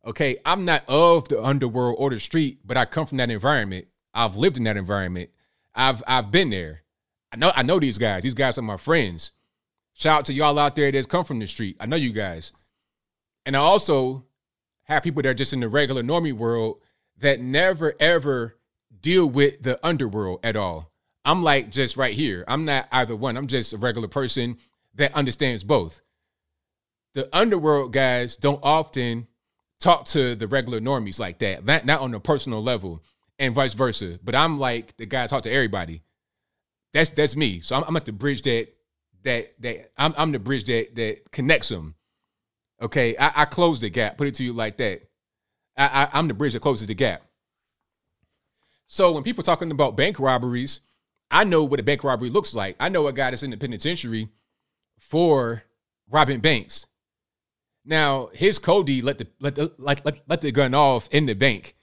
Okay, 0.05 0.37
I'm 0.45 0.63
not 0.63 0.83
of 0.87 1.27
the 1.27 1.43
underworld 1.43 1.97
or 1.99 2.09
the 2.09 2.21
street, 2.21 2.59
but 2.65 2.77
I 2.77 2.85
come 2.85 3.05
from 3.05 3.17
that 3.17 3.29
environment. 3.29 3.87
I've 4.13 4.37
lived 4.37 4.57
in 4.57 4.63
that 4.63 4.77
environment. 4.77 5.29
I've 5.75 6.01
I've 6.07 6.31
been 6.31 6.51
there. 6.51 6.83
I 7.33 7.35
know 7.35 7.51
I 7.53 7.63
know 7.63 7.81
these 7.81 7.97
guys. 7.97 8.23
These 8.23 8.33
guys 8.33 8.57
are 8.57 8.61
my 8.61 8.77
friends. 8.77 9.33
Shout 9.93 10.19
out 10.19 10.25
to 10.25 10.33
y'all 10.33 10.57
out 10.57 10.75
there 10.77 10.89
that 10.89 11.09
come 11.09 11.25
from 11.25 11.39
the 11.39 11.47
street. 11.47 11.75
I 11.81 11.85
know 11.85 11.97
you 11.97 12.13
guys. 12.13 12.53
And 13.45 13.55
I 13.55 13.59
also 13.59 14.25
have 14.83 15.03
people 15.03 15.21
that 15.21 15.29
are 15.29 15.33
just 15.33 15.53
in 15.53 15.59
the 15.59 15.69
regular 15.69 16.03
normie 16.03 16.33
world 16.33 16.79
that 17.19 17.39
never 17.39 17.93
ever 17.99 18.57
deal 19.01 19.25
with 19.25 19.61
the 19.63 19.79
underworld 19.85 20.39
at 20.43 20.55
all. 20.55 20.91
I'm 21.25 21.43
like 21.43 21.69
just 21.69 21.97
right 21.97 22.13
here. 22.13 22.43
I'm 22.47 22.65
not 22.65 22.87
either 22.91 23.15
one. 23.15 23.37
I'm 23.37 23.47
just 23.47 23.73
a 23.73 23.77
regular 23.77 24.07
person 24.07 24.57
that 24.95 25.13
understands 25.13 25.63
both. 25.63 26.01
The 27.13 27.29
underworld 27.35 27.93
guys 27.93 28.35
don't 28.35 28.59
often 28.63 29.27
talk 29.79 30.05
to 30.05 30.35
the 30.35 30.47
regular 30.47 30.79
normies 30.79 31.19
like 31.19 31.39
that, 31.39 31.65
not, 31.65 31.85
not 31.85 32.01
on 32.01 32.13
a 32.13 32.19
personal 32.19 32.63
level, 32.63 33.03
and 33.39 33.53
vice 33.53 33.73
versa. 33.73 34.19
But 34.23 34.35
I'm 34.35 34.59
like 34.59 34.97
the 34.97 35.05
guy 35.05 35.27
talk 35.27 35.43
to 35.43 35.51
everybody. 35.51 36.01
That's 36.93 37.09
that's 37.09 37.35
me. 37.35 37.61
So 37.61 37.75
I'm, 37.75 37.83
I'm 37.87 37.95
at 37.95 38.05
the 38.05 38.11
bridge 38.11 38.41
that 38.43 38.67
that 39.23 39.61
that 39.61 39.91
I'm, 39.97 40.13
I'm 40.17 40.31
the 40.31 40.39
bridge 40.39 40.65
that 40.65 40.95
that 40.95 41.31
connects 41.31 41.69
them. 41.69 41.95
Okay, 42.81 43.15
I, 43.17 43.31
I 43.37 43.45
close 43.45 43.79
the 43.79 43.89
gap. 43.89 44.17
Put 44.17 44.27
it 44.27 44.35
to 44.35 44.43
you 44.43 44.53
like 44.53 44.77
that. 44.77 45.01
I, 45.77 46.03
I 46.03 46.17
I'm 46.17 46.27
the 46.27 46.33
bridge 46.33 46.53
that 46.53 46.61
closes 46.61 46.87
the 46.87 46.95
gap. 46.95 47.21
So 48.87 49.11
when 49.11 49.23
people 49.23 49.43
talking 49.43 49.71
about 49.71 49.97
bank 49.97 50.19
robberies, 50.19 50.81
I 51.31 51.43
know 51.43 51.63
what 51.63 51.79
a 51.79 51.83
bank 51.83 52.03
robbery 52.03 52.29
looks 52.29 52.53
like. 52.53 52.75
I 52.79 52.89
know 52.89 53.07
a 53.07 53.13
guy 53.13 53.31
that's 53.31 53.43
in 53.43 53.49
the 53.49 53.57
penitentiary 53.57 54.29
for 54.99 55.63
robbing 56.09 56.39
banks. 56.39 56.87
Now, 57.85 58.29
his 58.33 58.59
Cody 58.59 59.01
let 59.01 59.17
the 59.17 59.27
let 59.39 59.55
the 59.55 59.73
let, 59.77 60.05
let, 60.05 60.19
let 60.27 60.41
the 60.41 60.51
gun 60.51 60.73
off 60.73 61.09
in 61.11 61.25
the 61.25 61.33
bank. 61.33 61.75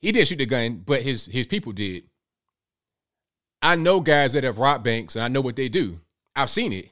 He 0.00 0.12
didn't 0.12 0.28
shoot 0.28 0.38
the 0.38 0.46
gun, 0.46 0.82
but 0.84 1.02
his 1.02 1.26
his 1.26 1.46
people 1.46 1.72
did. 1.72 2.04
I 3.60 3.76
know 3.76 4.00
guys 4.00 4.34
that 4.34 4.44
have 4.44 4.58
robbed 4.58 4.84
banks 4.84 5.16
and 5.16 5.24
I 5.24 5.28
know 5.28 5.40
what 5.40 5.56
they 5.56 5.68
do. 5.68 6.00
I've 6.36 6.50
seen 6.50 6.72
it. 6.72 6.90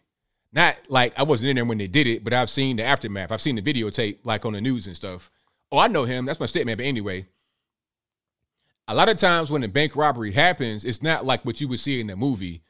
Not 0.52 0.76
like 0.88 1.18
I 1.18 1.22
wasn't 1.22 1.50
in 1.50 1.56
there 1.56 1.64
when 1.64 1.78
they 1.78 1.86
did 1.86 2.06
it, 2.06 2.22
but 2.22 2.34
I've 2.34 2.50
seen 2.50 2.76
the 2.76 2.84
aftermath. 2.84 3.32
I've 3.32 3.40
seen 3.40 3.56
the 3.56 3.62
videotape 3.62 4.18
like 4.24 4.44
on 4.44 4.52
the 4.52 4.60
news 4.60 4.86
and 4.86 4.94
stuff. 4.94 5.30
Oh, 5.70 5.78
I 5.78 5.88
know 5.88 6.04
him. 6.04 6.26
That's 6.26 6.40
my 6.40 6.46
stepman. 6.46 6.76
But 6.76 6.84
anyway, 6.84 7.26
a 8.86 8.94
lot 8.94 9.08
of 9.08 9.16
times 9.16 9.50
when 9.50 9.62
a 9.62 9.68
bank 9.68 9.96
robbery 9.96 10.32
happens, 10.32 10.84
it's 10.84 11.02
not 11.02 11.24
like 11.24 11.44
what 11.44 11.60
you 11.60 11.68
would 11.68 11.80
see 11.80 12.00
in 12.00 12.08
the 12.08 12.16
movie, 12.16 12.62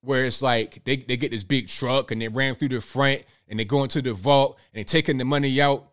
where 0.00 0.24
it's 0.24 0.42
like 0.42 0.82
they, 0.84 0.96
they 0.96 1.16
get 1.16 1.30
this 1.30 1.44
big 1.44 1.68
truck 1.68 2.10
and 2.10 2.20
they 2.20 2.28
ran 2.28 2.56
through 2.56 2.70
the 2.70 2.80
front 2.80 3.22
and 3.46 3.60
they 3.60 3.64
go 3.64 3.84
into 3.84 4.02
the 4.02 4.12
vault 4.12 4.58
and 4.72 4.80
they 4.80 4.84
taking 4.84 5.18
the 5.18 5.24
money 5.24 5.60
out. 5.60 5.88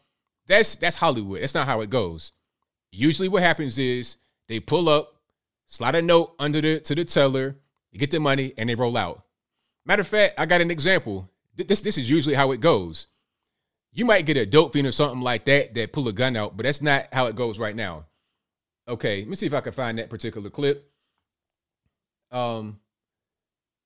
That's 0.48 0.76
that's 0.76 0.96
Hollywood. 0.96 1.42
That's 1.42 1.54
not 1.54 1.68
how 1.68 1.82
it 1.82 1.92
goes. 1.92 2.32
Usually 2.92 3.28
what 3.28 3.44
happens 3.44 3.78
is 3.78 4.18
they 4.48 4.60
pull 4.60 4.90
up, 4.90 5.16
slide 5.68 5.96
a 5.96 6.02
note 6.02 6.34
under 6.40 6.62
the 6.62 6.80
to 6.80 6.96
the 6.96 7.06
teller, 7.06 7.56
you 7.92 8.00
get 8.00 8.10
the 8.10 8.20
money, 8.20 8.54
and 8.58 8.68
they 8.70 8.76
roll 8.76 8.98
out. 8.98 9.24
Matter 9.86 10.02
of 10.02 10.08
fact, 10.08 10.40
I 10.40 10.48
got 10.48 10.62
an 10.62 10.72
example. 10.72 11.30
This 11.56 11.82
this 11.82 11.98
is 11.98 12.10
usually 12.10 12.36
how 12.36 12.52
it 12.52 12.60
goes. 12.60 13.08
You 13.94 14.06
might 14.06 14.26
get 14.26 14.38
a 14.38 14.46
dope 14.46 14.74
fiend 14.74 14.88
or 14.88 14.92
something 14.92 15.22
like 15.22 15.46
that 15.46 15.74
that 15.74 15.94
pull 15.94 16.08
a 16.08 16.14
gun 16.14 16.36
out, 16.36 16.58
but 16.58 16.64
that's 16.64 16.82
not 16.82 17.08
how 17.14 17.28
it 17.28 17.36
goes 17.36 17.58
right 17.58 17.76
now. 17.76 18.06
Okay, 18.88 19.20
let 19.20 19.30
me 19.30 19.36
see 19.36 19.46
if 19.46 19.54
I 19.54 19.62
can 19.62 19.72
find 19.72 19.98
that 19.98 20.10
particular 20.10 20.50
clip. 20.50 20.92
Um, 22.32 22.80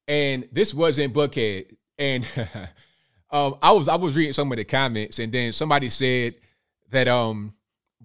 and 0.08 0.47
this 0.51 0.73
was 0.73 0.97
in 0.97 1.13
Buckhead, 1.13 1.75
and 1.97 2.27
um, 3.32 3.55
I 3.62 3.71
was 3.71 3.88
I 3.88 3.95
was 3.95 4.15
reading 4.15 4.34
some 4.34 4.51
of 4.51 4.58
the 4.58 4.65
comments, 4.65 5.19
and 5.19 5.32
then 5.32 5.53
somebody 5.53 5.89
said 5.89 6.36
that 6.89 7.08
um 7.08 7.53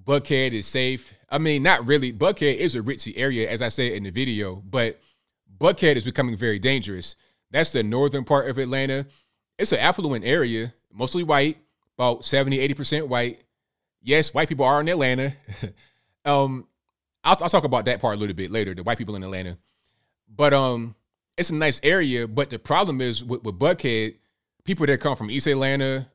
Buckhead 0.02 0.52
is 0.52 0.66
safe. 0.66 1.14
I 1.30 1.38
mean, 1.38 1.62
not 1.62 1.86
really. 1.86 2.12
Buckhead 2.12 2.56
is 2.56 2.74
a 2.74 2.80
ritzy 2.80 3.14
area, 3.16 3.50
as 3.50 3.62
I 3.62 3.70
said 3.70 3.92
in 3.92 4.02
the 4.02 4.10
video, 4.10 4.56
but 4.56 5.00
Buckhead 5.58 5.96
is 5.96 6.04
becoming 6.04 6.36
very 6.36 6.58
dangerous. 6.58 7.16
That's 7.50 7.72
the 7.72 7.82
northern 7.82 8.24
part 8.24 8.50
of 8.50 8.58
Atlanta. 8.58 9.06
It's 9.58 9.72
an 9.72 9.78
affluent 9.78 10.24
area, 10.24 10.74
mostly 10.92 11.22
white, 11.22 11.58
about 11.96 12.24
70, 12.24 12.58
80% 12.74 13.08
white. 13.08 13.44
Yes, 14.02 14.34
white 14.34 14.48
people 14.48 14.66
are 14.66 14.80
in 14.80 14.88
Atlanta. 14.88 15.34
um, 16.24 16.66
I'll, 17.22 17.36
I'll 17.40 17.48
talk 17.48 17.64
about 17.64 17.86
that 17.86 18.00
part 18.00 18.16
a 18.16 18.18
little 18.18 18.34
bit 18.34 18.50
later, 18.50 18.74
the 18.74 18.82
white 18.82 18.98
people 18.98 19.16
in 19.16 19.22
Atlanta. 19.22 19.56
But 20.28 20.52
um, 20.52 20.94
it's 21.36 21.50
a 21.50 21.54
nice 21.54 21.80
area. 21.82 22.26
But 22.26 22.50
the 22.50 22.58
problem 22.58 23.00
is 23.00 23.22
with, 23.22 23.44
with 23.44 23.58
Buckhead, 23.58 24.16
people 24.64 24.86
that 24.86 25.00
come 25.00 25.16
from 25.16 25.30
East 25.30 25.46
Atlanta, 25.46 26.08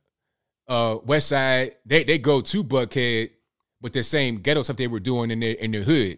uh, 0.67 0.97
West 1.05 1.29
Side, 1.29 1.75
they, 1.85 2.03
they 2.03 2.17
go 2.17 2.41
to 2.41 2.63
Buckhead 2.63 3.31
with 3.81 3.93
the 3.93 4.03
same 4.03 4.37
ghetto 4.37 4.63
stuff 4.63 4.77
they 4.77 4.87
were 4.87 4.99
doing 4.99 5.31
in 5.31 5.39
their 5.39 5.53
in 5.53 5.71
their 5.71 5.83
hood. 5.83 6.17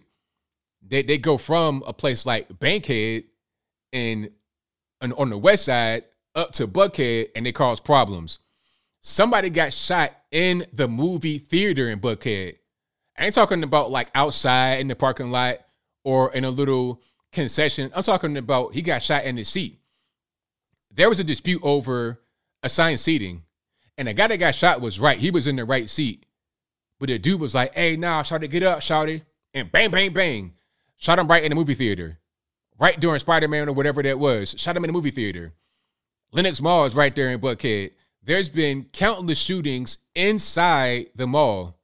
They 0.81 1.03
they 1.03 1.17
go 1.17 1.38
from 1.38 1.84
a 1.86 1.93
place 1.93 2.25
like 2.25 2.60
Bankhead 2.60 3.25
and, 3.93 4.31
and 4.99 5.13
on 5.13 5.29
the 5.29 5.38
west 5.38 5.65
side 5.65 6.03
up 6.35 6.53
to 6.53 6.67
Buckhead 6.67 7.29
and 7.35 7.45
they 7.45 7.51
cause 7.51 7.79
problems. 7.79 8.39
Somebody 9.01 9.49
got 9.49 9.73
shot 9.73 10.13
in 10.31 10.65
the 10.71 10.87
movie 10.87 11.39
theater 11.39 11.89
in 11.89 11.99
Buckhead. 11.99 12.57
I 13.17 13.25
ain't 13.25 13.33
talking 13.33 13.63
about 13.63 13.91
like 13.91 14.09
outside 14.15 14.79
in 14.79 14.87
the 14.87 14.95
parking 14.95 15.31
lot 15.31 15.57
or 16.03 16.31
in 16.33 16.45
a 16.45 16.49
little 16.49 17.01
concession. 17.31 17.91
I'm 17.95 18.03
talking 18.03 18.37
about 18.37 18.73
he 18.73 18.81
got 18.81 19.01
shot 19.01 19.25
in 19.25 19.37
his 19.37 19.49
seat. 19.49 19.79
There 20.93 21.09
was 21.09 21.19
a 21.19 21.23
dispute 21.23 21.61
over 21.63 22.19
assigned 22.63 22.99
seating, 22.99 23.43
and 23.97 24.07
the 24.07 24.13
guy 24.13 24.27
that 24.27 24.37
got 24.37 24.55
shot 24.55 24.81
was 24.81 24.99
right. 24.99 25.17
He 25.17 25.31
was 25.31 25.47
in 25.47 25.55
the 25.55 25.65
right 25.65 25.89
seat. 25.89 26.25
But 26.99 27.09
the 27.09 27.17
dude 27.17 27.41
was 27.41 27.55
like, 27.55 27.73
hey, 27.73 27.95
nah, 27.95 28.21
shout 28.21 28.43
it, 28.43 28.49
get 28.49 28.63
up, 28.63 28.81
shout 28.81 29.09
it. 29.09 29.23
And 29.53 29.71
bang, 29.71 29.89
bang, 29.89 30.13
bang. 30.13 30.53
Shot 30.97 31.17
him 31.17 31.27
right 31.27 31.43
in 31.43 31.49
the 31.49 31.55
movie 31.55 31.73
theater. 31.73 32.19
Right 32.79 32.99
during 32.99 33.19
Spider-Man 33.19 33.69
or 33.69 33.73
whatever 33.73 34.03
that 34.03 34.19
was. 34.19 34.53
Shot 34.57 34.77
him 34.77 34.83
in 34.83 34.89
the 34.89 34.93
movie 34.93 35.11
theater. 35.11 35.53
Lenox 36.33 36.61
Mall 36.61 36.85
is 36.85 36.95
right 36.95 37.13
there 37.13 37.29
in 37.29 37.41
Buckhead. 37.41 37.91
There's 38.23 38.49
been 38.49 38.85
countless 38.93 39.39
shootings 39.39 39.97
inside 40.15 41.09
the 41.15 41.27
mall. 41.27 41.77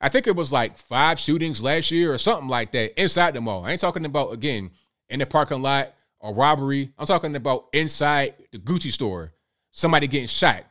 I 0.00 0.08
think 0.08 0.26
it 0.26 0.36
was 0.36 0.52
like 0.52 0.78
five 0.78 1.18
shootings 1.18 1.62
last 1.62 1.90
year 1.90 2.12
or 2.12 2.16
something 2.16 2.48
like 2.48 2.72
that 2.72 2.98
inside 2.98 3.34
the 3.34 3.42
mall. 3.42 3.66
I 3.66 3.72
ain't 3.72 3.80
talking 3.80 4.06
about, 4.06 4.32
again, 4.32 4.70
in 5.10 5.18
the 5.18 5.26
parking 5.26 5.60
lot 5.60 5.92
or 6.18 6.34
robbery. 6.34 6.92
I'm 6.96 7.06
talking 7.06 7.36
about 7.36 7.66
inside 7.74 8.34
the 8.52 8.58
Gucci 8.58 8.90
store. 8.90 9.34
Somebody 9.72 10.06
getting 10.06 10.28
shot 10.28 10.64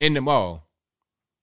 in 0.00 0.14
the 0.14 0.20
mall. 0.20 0.68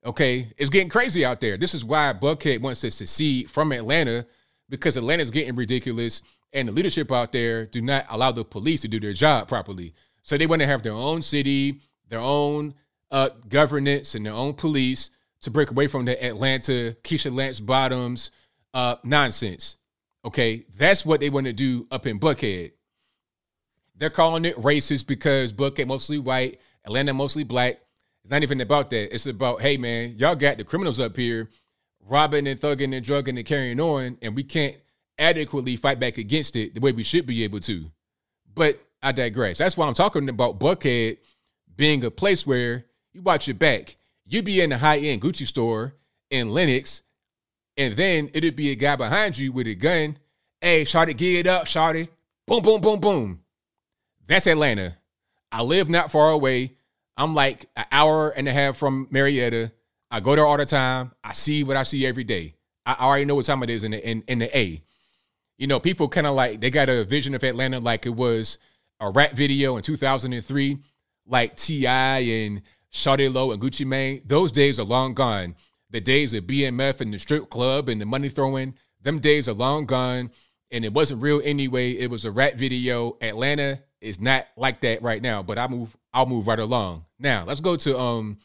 Okay, 0.06 0.48
it's 0.58 0.70
getting 0.70 0.88
crazy 0.88 1.26
out 1.26 1.42
there. 1.42 1.58
This 1.58 1.74
is 1.74 1.84
why 1.84 2.14
Buckhead 2.14 2.62
wants 2.62 2.80
to 2.82 2.92
secede 2.92 3.50
from 3.50 3.74
Atlanta 3.74 4.26
because 4.70 4.96
Atlanta's 4.96 5.32
getting 5.32 5.56
ridiculous 5.56 6.22
and 6.54 6.68
the 6.68 6.72
leadership 6.72 7.12
out 7.12 7.32
there 7.32 7.66
do 7.66 7.82
not 7.82 8.06
allow 8.10 8.32
the 8.32 8.46
police 8.46 8.82
to 8.82 8.88
do 8.88 9.00
their 9.00 9.14
job 9.14 9.48
properly. 9.48 9.94
So 10.22 10.38
they 10.38 10.48
want 10.48 10.62
to 10.62 10.68
have 10.68 10.84
their 10.84 10.94
own 10.94 11.22
city, 11.22 11.82
their 12.08 12.20
own 12.20 12.76
uh, 13.12 13.30
governance, 13.48 14.16
and 14.16 14.26
their 14.26 14.34
own 14.34 14.54
police 14.54 15.10
to 15.42 15.52
break 15.52 15.72
away 15.72 15.88
from 15.88 16.06
the 16.06 16.24
Atlanta 16.24 16.96
Keisha 17.04 17.34
Lance 17.34 17.60
Bottoms 17.60 18.32
uh, 18.74 18.96
nonsense. 19.04 19.78
Okay, 20.26 20.66
that's 20.78 21.06
what 21.06 21.20
they 21.20 21.30
want 21.30 21.48
to 21.48 21.54
do 21.54 21.88
up 21.92 22.06
in 22.06 22.20
Buckhead. 22.20 22.74
They're 23.96 24.10
calling 24.10 24.46
it 24.46 24.56
racist 24.58 25.08
because 25.08 25.54
Buckhead 25.54 25.88
mostly 25.88 26.20
white, 26.20 26.60
Atlanta 26.86 27.14
mostly 27.14 27.44
black. 27.44 27.80
It's 28.24 28.32
not 28.32 28.44
even 28.44 28.62
about 28.62 28.90
that. 28.90 29.14
It's 29.14 29.26
about, 29.26 29.62
hey 29.62 29.78
man, 29.78 30.16
y'all 30.18 30.36
got 30.36 30.58
the 30.58 30.64
criminals 30.64 31.00
up 31.00 31.16
here 31.16 31.50
robbing 32.06 32.48
and 32.48 32.60
thugging 32.60 32.96
and 32.96 33.06
drugging 33.06 33.38
and 33.38 33.46
carrying 33.46 33.80
on, 33.80 34.18
and 34.22 34.36
we 34.36 34.44
can't 34.44 34.76
adequately 35.18 35.76
fight 35.76 36.00
back 36.00 36.18
against 36.18 36.56
it 36.56 36.74
the 36.74 36.80
way 36.80 36.92
we 36.92 37.04
should 37.04 37.26
be 37.26 37.44
able 37.44 37.60
to. 37.62 37.92
But 38.54 38.82
I 39.02 39.12
digress. 39.12 39.58
That's 39.58 39.78
why 39.78 39.88
I'm 39.88 39.94
talking 39.94 40.28
about 40.30 40.60
Buckhead 40.60 41.18
being 41.76 42.04
a 42.04 42.12
place 42.12 42.46
where 42.46 42.86
you 43.14 43.22
watch 43.22 43.48
your 43.48 43.56
back. 43.56 43.96
You'd 44.26 44.46
be 44.46 44.62
in 44.62 44.72
a 44.72 44.78
high 44.78 45.00
end 45.00 45.22
Gucci 45.22 45.48
store 45.48 45.96
in 46.30 46.54
Lenox, 46.54 47.02
and 47.78 47.96
then 47.96 48.30
it'd 48.34 48.56
be 48.56 48.72
a 48.72 48.76
guy 48.76 48.96
behind 48.96 49.38
you 49.38 49.52
with 49.52 49.68
a 49.68 49.76
gun. 49.76 50.18
Hey, 50.62 50.84
Shotty, 50.84 51.16
get 51.16 51.40
it 51.40 51.48
up, 51.48 51.66
Shotty. 51.66 52.10
Boom, 52.46 52.62
boom, 52.62 52.82
boom, 52.82 53.00
boom. 53.00 53.40
That's 54.28 54.48
Atlanta. 54.48 54.98
I 55.52 55.64
live 55.64 55.90
not 55.90 56.12
far 56.12 56.32
away. 56.32 56.74
I'm 57.18 57.34
like 57.34 57.66
an 57.76 57.86
hour 57.92 58.30
and 58.30 58.48
a 58.48 58.52
half 58.52 58.78
from 58.78 59.08
Marietta. 59.10 59.72
I 60.12 60.20
go 60.20 60.36
there 60.36 60.46
all 60.46 60.58
the 60.58 60.66
time. 60.66 61.12
I 61.24 61.34
see 61.34 61.64
what 61.64 61.78
I 61.78 61.84
see 61.84 62.06
every 62.06 62.24
day. 62.24 62.56
I 62.86 62.96
already 63.00 63.26
know 63.26 63.36
what 63.36 63.46
time 63.46 63.64
it 63.64 63.70
is 63.70 63.84
in 63.84 63.92
the 63.92 64.08
in, 64.08 64.24
in 64.28 64.40
the 64.40 64.58
A. 64.58 64.82
You 65.58 65.68
know, 65.68 65.80
people 65.80 66.08
kind 66.08 66.28
of 66.28 66.36
like 66.36 66.62
they 66.62 66.70
got 66.70 66.90
a 66.90 67.04
vision 67.04 67.36
of 67.36 67.44
Atlanta 67.44 67.80
like 67.80 68.06
it 68.06 68.16
was 68.16 68.58
a 69.00 69.10
rap 69.10 69.34
video 69.34 69.78
in 69.78 69.84
2003, 69.84 70.78
like 71.26 71.56
T.I. 71.56 72.20
and 72.20 72.62
Shawty 72.92 73.34
Lo 73.34 73.52
and 73.52 73.62
Gucci 73.62 73.86
Mane. 73.86 74.22
Those 74.26 74.52
days 74.52 74.80
are 74.80 74.84
long 74.84 75.14
gone. 75.14 75.56
The 75.92 76.02
days 76.02 76.34
of 76.34 76.46
BMF 76.46 77.02
and 77.02 77.14
the 77.14 77.20
strip 77.20 77.50
club 77.50 77.90
and 77.90 78.00
the 78.00 78.06
money 78.06 78.30
throwing, 78.30 78.76
them 79.02 79.20
days 79.20 79.50
are 79.50 79.54
long 79.54 79.86
gone. 79.86 80.32
And 80.72 80.86
it 80.86 80.94
wasn't 80.94 81.22
real 81.22 81.42
anyway. 81.44 81.94
It 81.94 82.12
was 82.12 82.26
a 82.26 82.32
rap 82.32 82.56
video. 82.56 83.18
Atlanta 83.22 83.82
is 84.02 84.20
not 84.20 84.48
like 84.56 84.82
that 84.82 85.02
right 85.02 85.22
now. 85.22 85.42
But 85.42 85.58
I 85.58 85.68
move, 85.68 85.98
I'll 86.14 86.28
move 86.28 86.48
right 86.48 86.60
along. 86.60 87.06
Now 87.18 87.44
let's 87.46 87.62
go 87.62 87.76
to 87.76 87.98
um 87.98 88.38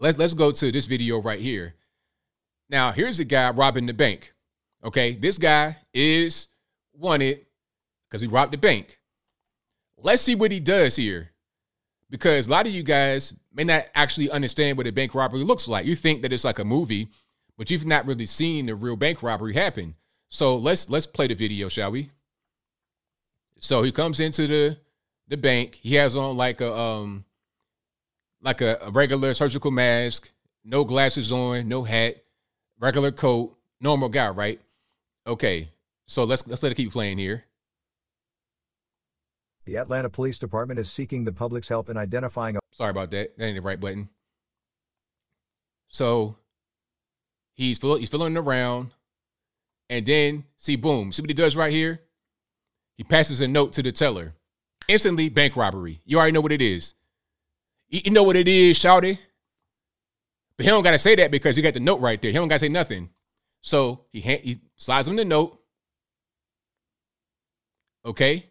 let's 0.00 0.18
let's 0.18 0.34
go 0.34 0.50
to 0.50 0.72
this 0.72 0.86
video 0.86 1.20
right 1.20 1.40
here. 1.40 1.76
Now, 2.68 2.90
here's 2.90 3.20
a 3.20 3.24
guy 3.24 3.50
robbing 3.50 3.86
the 3.86 3.92
bank. 3.92 4.32
Okay, 4.82 5.12
this 5.12 5.38
guy 5.38 5.76
is 5.92 6.48
wanted 6.94 7.44
because 8.08 8.22
he 8.22 8.28
robbed 8.28 8.52
the 8.52 8.58
bank. 8.58 8.98
Let's 10.02 10.22
see 10.22 10.34
what 10.34 10.52
he 10.52 10.60
does 10.60 10.96
here. 10.96 11.30
Because 12.10 12.46
a 12.46 12.50
lot 12.50 12.66
of 12.66 12.72
you 12.72 12.82
guys 12.82 13.32
may 13.52 13.64
not 13.64 13.86
actually 13.94 14.30
understand 14.30 14.76
what 14.76 14.86
a 14.86 14.92
bank 14.92 15.14
robbery 15.14 15.44
looks 15.44 15.66
like. 15.66 15.86
You 15.86 15.96
think 15.96 16.22
that 16.22 16.32
it's 16.32 16.44
like 16.44 16.58
a 16.58 16.64
movie, 16.64 17.08
but 17.56 17.70
you've 17.70 17.86
not 17.86 18.06
really 18.06 18.26
seen 18.26 18.66
the 18.66 18.74
real 18.74 18.96
bank 18.96 19.22
robbery 19.22 19.54
happen. 19.54 19.94
So 20.28 20.56
let's 20.56 20.88
let's 20.90 21.06
play 21.06 21.26
the 21.26 21.34
video, 21.34 21.68
shall 21.68 21.90
we? 21.90 22.10
So 23.60 23.82
he 23.82 23.92
comes 23.92 24.20
into 24.20 24.46
the 24.46 24.78
the 25.28 25.36
bank. 25.36 25.76
He 25.82 25.94
has 25.94 26.16
on 26.16 26.36
like 26.36 26.60
a 26.60 26.74
um 26.76 27.24
like 28.42 28.60
a, 28.60 28.78
a 28.82 28.90
regular 28.90 29.34
surgical 29.34 29.70
mask, 29.70 30.30
no 30.64 30.84
glasses 30.84 31.30
on, 31.32 31.68
no 31.68 31.84
hat, 31.84 32.16
regular 32.78 33.12
coat, 33.12 33.56
normal 33.80 34.08
guy, 34.08 34.28
right? 34.30 34.60
Okay, 35.26 35.68
so 36.06 36.24
let's 36.24 36.46
let's 36.46 36.62
let 36.62 36.72
it 36.72 36.76
keep 36.76 36.92
playing 36.92 37.18
here. 37.18 37.44
The 39.64 39.76
Atlanta 39.76 40.10
Police 40.10 40.38
Department 40.38 40.80
is 40.80 40.90
seeking 40.90 41.24
the 41.24 41.32
public's 41.32 41.68
help 41.68 41.88
in 41.88 41.96
identifying 41.96 42.56
a. 42.56 42.60
Sorry 42.72 42.90
about 42.90 43.10
that. 43.12 43.36
That 43.38 43.44
ain't 43.44 43.56
the 43.56 43.62
right 43.62 43.78
button. 43.78 44.08
So 45.88 46.36
he's 47.54 47.78
fill, 47.78 47.96
he's 47.96 48.08
filling 48.08 48.36
around, 48.36 48.90
and 49.88 50.04
then 50.04 50.44
see, 50.56 50.76
boom, 50.76 51.12
see 51.12 51.22
what 51.22 51.30
he 51.30 51.34
does 51.34 51.54
right 51.54 51.72
here. 51.72 52.00
He 52.96 53.04
passes 53.04 53.40
a 53.40 53.48
note 53.48 53.72
to 53.74 53.82
the 53.82 53.92
teller. 53.92 54.34
Instantly, 54.88 55.28
bank 55.28 55.56
robbery. 55.56 56.00
You 56.04 56.18
already 56.18 56.32
know 56.32 56.40
what 56.40 56.52
it 56.52 56.62
is. 56.62 56.94
You 57.88 58.10
know 58.10 58.22
what 58.22 58.36
it 58.36 58.48
is, 58.48 58.78
Shouty. 58.78 59.18
But 60.56 60.64
he 60.64 60.70
don't 60.70 60.82
gotta 60.82 60.98
say 60.98 61.14
that 61.16 61.30
because 61.30 61.56
he 61.56 61.62
got 61.62 61.74
the 61.74 61.80
note 61.80 62.00
right 62.00 62.20
there. 62.20 62.30
He 62.30 62.36
don't 62.36 62.48
gotta 62.48 62.60
say 62.60 62.68
nothing. 62.68 63.10
So 63.60 64.06
he 64.12 64.20
he 64.20 64.60
slides 64.76 65.06
him 65.06 65.16
the 65.16 65.24
note. 65.24 65.60
Okay. 68.04 68.46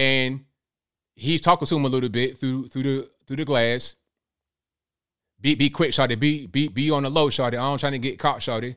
And 0.00 0.46
he's 1.14 1.42
talking 1.42 1.66
to 1.66 1.76
him 1.76 1.84
a 1.84 1.88
little 1.88 2.08
bit 2.08 2.38
through 2.38 2.68
through 2.68 2.82
the 2.82 3.10
through 3.26 3.36
the 3.36 3.44
glass. 3.44 3.96
Be 5.38 5.54
be 5.54 5.68
quick, 5.68 5.90
Shawty. 5.90 6.18
Be 6.18 6.46
be 6.46 6.68
be 6.68 6.90
on 6.90 7.02
the 7.02 7.10
low, 7.10 7.28
Shawty. 7.28 7.48
I 7.48 7.56
don't 7.56 7.78
trying 7.78 7.92
to 7.92 7.98
get 7.98 8.18
caught, 8.18 8.38
Shawty. 8.38 8.76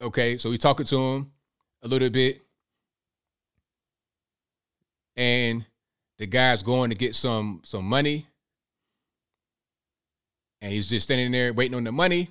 Okay, 0.00 0.38
so 0.38 0.50
he's 0.50 0.60
talking 0.60 0.86
to 0.86 0.96
him 0.96 1.32
a 1.82 1.88
little 1.88 2.08
bit. 2.08 2.40
And 5.14 5.66
the 6.16 6.26
guy's 6.26 6.62
going 6.62 6.88
to 6.88 6.96
get 6.96 7.14
some 7.14 7.60
some 7.64 7.84
money. 7.84 8.28
And 10.62 10.72
he's 10.72 10.88
just 10.88 11.06
standing 11.06 11.32
there 11.32 11.52
waiting 11.52 11.76
on 11.76 11.84
the 11.84 11.92
money. 11.92 12.30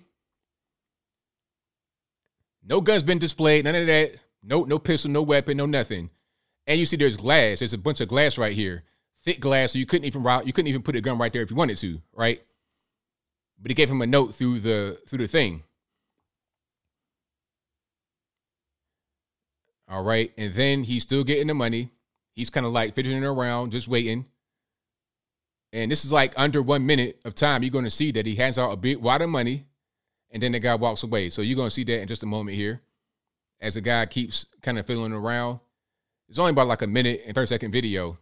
No 2.64 2.82
guns 2.82 3.04
been 3.04 3.20
displayed, 3.20 3.66
none 3.66 3.76
of 3.76 3.86
that. 3.86 4.16
No, 4.44 4.64
no 4.64 4.80
pistol, 4.80 5.12
no 5.12 5.22
weapon, 5.22 5.58
no 5.58 5.66
nothing. 5.66 6.10
And 6.66 6.80
you 6.80 6.86
see 6.86 6.98
there's 6.98 7.18
glass. 7.18 7.60
There's 7.60 7.74
a 7.74 7.78
bunch 7.78 8.02
of 8.02 8.08
glass 8.08 8.38
right 8.38 8.54
here. 8.54 8.84
Thick 9.24 9.40
glass, 9.40 9.74
so 9.74 9.80
you 9.80 9.86
couldn't 9.86 10.06
even 10.06 10.22
you 10.46 10.54
couldn't 10.54 10.68
even 10.68 10.84
put 10.84 10.96
a 10.96 11.02
gun 11.02 11.18
right 11.18 11.32
there 11.34 11.42
if 11.42 11.50
you 11.50 11.58
wanted 11.58 11.78
to, 11.78 12.02
right? 12.14 12.42
But 13.60 13.72
he 13.72 13.76
gave 13.76 13.90
him 13.90 14.02
a 14.02 14.08
note 14.08 14.36
through 14.36 14.60
the 14.60 15.00
through 15.08 15.20
the 15.20 15.28
thing. 15.28 15.64
All 19.90 20.04
right. 20.04 20.32
And 20.38 20.54
then 20.54 20.84
he's 20.84 21.04
still 21.04 21.24
getting 21.24 21.48
the 21.48 21.54
money. 21.54 21.90
He's 22.36 22.50
kind 22.50 22.66
of 22.66 22.72
like 22.72 22.94
fidgeting 22.94 23.24
around, 23.24 23.72
just 23.72 23.88
waiting. 23.88 24.26
And 25.74 25.92
this 25.92 26.06
is 26.06 26.12
like 26.12 26.34
under 26.38 26.62
one 26.62 26.86
minute 26.86 27.20
of 27.26 27.36
time. 27.36 27.64
You're 27.64 27.72
going 27.72 27.86
to 27.86 27.92
see 27.92 28.12
that 28.12 28.26
he 28.26 28.36
hands 28.36 28.58
out 28.58 28.72
a 28.72 28.78
big 28.78 28.98
wad 28.98 29.22
of 29.22 29.30
money 29.30 29.66
and 30.30 30.44
then 30.44 30.52
the 30.52 30.60
guy 30.60 30.76
walks 30.76 31.04
away. 31.04 31.30
So 31.30 31.42
you're 31.42 31.56
going 31.56 31.70
to 31.70 31.74
see 31.74 31.84
that 31.86 32.02
in 32.02 32.08
just 32.08 32.24
a 32.24 32.28
moment 32.28 32.58
here 32.58 32.82
as 33.60 33.74
the 33.74 33.82
guy 33.82 34.06
keeps 34.06 34.46
kind 34.62 34.78
of 34.78 34.86
fiddling 34.86 35.14
around. 35.14 35.60
It's 36.30 36.40
only 36.40 36.52
about 36.52 36.68
like 36.68 36.82
a 36.82 36.88
minute 36.88 37.22
and 37.26 37.34
30 37.34 37.48
second 37.48 37.72
video. 37.72 38.18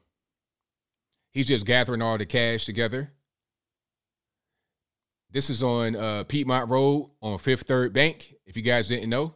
He's 1.31 1.47
just 1.47 1.65
gathering 1.65 2.01
all 2.01 2.17
the 2.17 2.25
cash 2.25 2.65
together. 2.65 3.11
This 5.31 5.49
is 5.49 5.61
on 5.61 5.95
uh, 5.95 6.23
Piedmont 6.23 6.69
Road 6.69 7.11
on 7.21 7.37
Fifth 7.39 7.63
Third 7.63 7.91
Bank, 7.91 8.35
if 8.45 8.55
you 8.55 8.63
guys 8.63 8.87
didn't 8.87 9.09
know. 9.09 9.33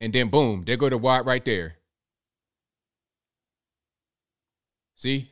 And 0.00 0.12
then 0.12 0.28
boom, 0.28 0.64
there 0.64 0.76
go 0.76 0.88
the 0.88 0.98
wad 0.98 1.26
right 1.26 1.44
there. 1.44 1.76
See? 4.94 5.30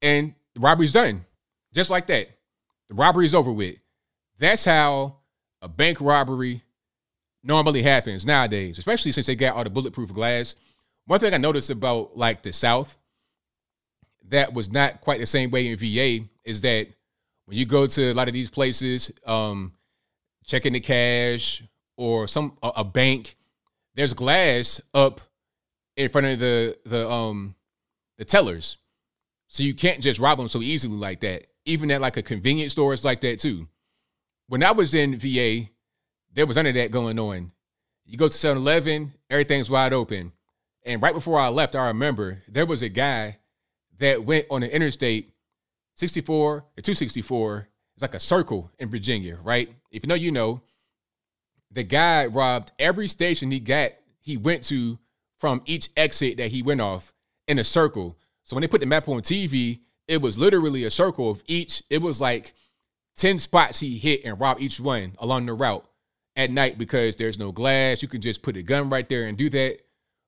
And 0.00 0.34
the 0.54 0.60
robbery's 0.60 0.92
done. 0.92 1.24
Just 1.74 1.90
like 1.90 2.06
that. 2.06 2.28
The 2.88 2.94
robbery's 2.94 3.34
over 3.34 3.50
with. 3.50 3.76
That's 4.38 4.64
how 4.64 5.16
a 5.60 5.68
bank 5.68 6.00
robbery 6.00 6.62
normally 7.42 7.82
happens 7.82 8.26
nowadays, 8.26 8.78
especially 8.78 9.12
since 9.12 9.26
they 9.26 9.34
got 9.34 9.56
all 9.56 9.64
the 9.64 9.70
bulletproof 9.70 10.12
glass. 10.12 10.54
One 11.06 11.20
thing 11.20 11.34
I 11.34 11.38
noticed 11.38 11.70
about 11.70 12.16
like 12.16 12.42
the 12.42 12.52
South 12.52 12.98
that 14.28 14.52
was 14.52 14.70
not 14.70 15.00
quite 15.00 15.18
the 15.18 15.26
same 15.26 15.50
way 15.50 15.68
in 15.68 15.76
VA 15.76 16.26
is 16.44 16.60
that 16.60 16.88
when 17.46 17.56
you 17.56 17.66
go 17.66 17.86
to 17.86 18.12
a 18.12 18.14
lot 18.14 18.28
of 18.28 18.34
these 18.34 18.50
places, 18.50 19.10
um, 19.26 19.72
checking 20.44 20.72
the 20.72 20.80
cash 20.80 21.62
or 21.96 22.28
some 22.28 22.56
a, 22.62 22.72
a 22.76 22.84
bank, 22.84 23.36
there's 23.94 24.12
glass 24.12 24.80
up 24.94 25.20
in 25.96 26.08
front 26.08 26.26
of 26.26 26.38
the 26.38 26.78
the 26.84 27.10
um 27.10 27.54
the 28.18 28.24
tellers. 28.24 28.76
So 29.48 29.64
you 29.64 29.74
can't 29.74 30.00
just 30.00 30.20
rob 30.20 30.38
them 30.38 30.48
so 30.48 30.62
easily 30.62 30.94
like 30.94 31.20
that. 31.20 31.46
Even 31.64 31.90
at 31.90 32.00
like 32.00 32.16
a 32.16 32.22
convenience 32.22 32.72
store, 32.72 32.92
it's 32.94 33.04
like 33.04 33.20
that 33.22 33.40
too 33.40 33.66
when 34.50 34.64
I 34.64 34.72
was 34.72 34.94
in 34.94 35.16
VA, 35.16 35.70
there 36.32 36.46
was 36.46 36.56
none 36.56 36.66
of 36.66 36.74
that 36.74 36.90
going 36.90 37.18
on. 37.18 37.52
You 38.04 38.16
go 38.16 38.28
to 38.28 38.36
7 38.36 38.56
Eleven, 38.56 39.12
everything's 39.28 39.70
wide 39.70 39.92
open. 39.92 40.32
And 40.84 41.02
right 41.02 41.14
before 41.14 41.38
I 41.38 41.48
left, 41.48 41.76
I 41.76 41.88
remember 41.88 42.42
there 42.48 42.66
was 42.66 42.82
a 42.82 42.88
guy 42.88 43.38
that 43.98 44.24
went 44.24 44.46
on 44.50 44.62
the 44.62 44.74
interstate 44.74 45.32
64 45.96 46.36
or 46.36 46.60
264. 46.76 47.68
It's 47.94 48.02
like 48.02 48.14
a 48.14 48.20
circle 48.20 48.70
in 48.78 48.90
Virginia, 48.90 49.38
right? 49.42 49.68
If 49.90 50.04
you 50.04 50.08
know, 50.08 50.14
you 50.14 50.32
know. 50.32 50.62
The 51.72 51.84
guy 51.84 52.26
robbed 52.26 52.72
every 52.80 53.06
station 53.06 53.52
he 53.52 53.60
got, 53.60 53.92
he 54.18 54.36
went 54.36 54.64
to 54.64 54.98
from 55.38 55.62
each 55.66 55.88
exit 55.96 56.38
that 56.38 56.50
he 56.50 56.62
went 56.62 56.80
off 56.80 57.12
in 57.46 57.60
a 57.60 57.64
circle. 57.64 58.16
So 58.42 58.56
when 58.56 58.62
they 58.62 58.68
put 58.68 58.80
the 58.80 58.86
map 58.86 59.08
on 59.08 59.20
TV, 59.20 59.80
it 60.08 60.20
was 60.20 60.36
literally 60.36 60.82
a 60.82 60.90
circle 60.90 61.30
of 61.30 61.44
each. 61.46 61.84
It 61.88 62.02
was 62.02 62.20
like 62.20 62.54
10 63.16 63.38
spots 63.38 63.78
he 63.78 63.98
hit 63.98 64.24
and 64.24 64.40
robbed 64.40 64.60
each 64.60 64.80
one 64.80 65.14
along 65.18 65.46
the 65.46 65.54
route 65.54 65.86
at 66.40 66.50
night 66.50 66.78
because 66.78 67.16
there's 67.16 67.38
no 67.38 67.52
glass. 67.52 68.00
You 68.00 68.08
can 68.08 68.22
just 68.22 68.40
put 68.40 68.56
a 68.56 68.62
gun 68.62 68.88
right 68.88 69.06
there 69.08 69.24
and 69.26 69.36
do 69.36 69.50
that. 69.50 69.82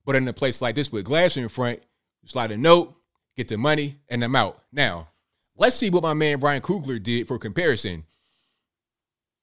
But 0.04 0.14
in 0.14 0.28
a 0.28 0.32
place 0.32 0.60
like 0.60 0.74
this 0.74 0.92
with 0.92 1.06
glass 1.06 1.36
in 1.38 1.48
front, 1.48 1.80
you 2.20 2.28
slide 2.28 2.52
a 2.52 2.56
note, 2.56 2.94
get 3.34 3.48
the 3.48 3.56
money, 3.56 3.96
and 4.10 4.22
I'm 4.22 4.36
out. 4.36 4.62
Now, 4.70 5.08
let's 5.56 5.74
see 5.74 5.88
what 5.88 6.02
my 6.02 6.12
man 6.12 6.40
Ryan 6.40 6.60
Coogler 6.60 7.02
did 7.02 7.26
for 7.26 7.38
comparison. 7.38 8.04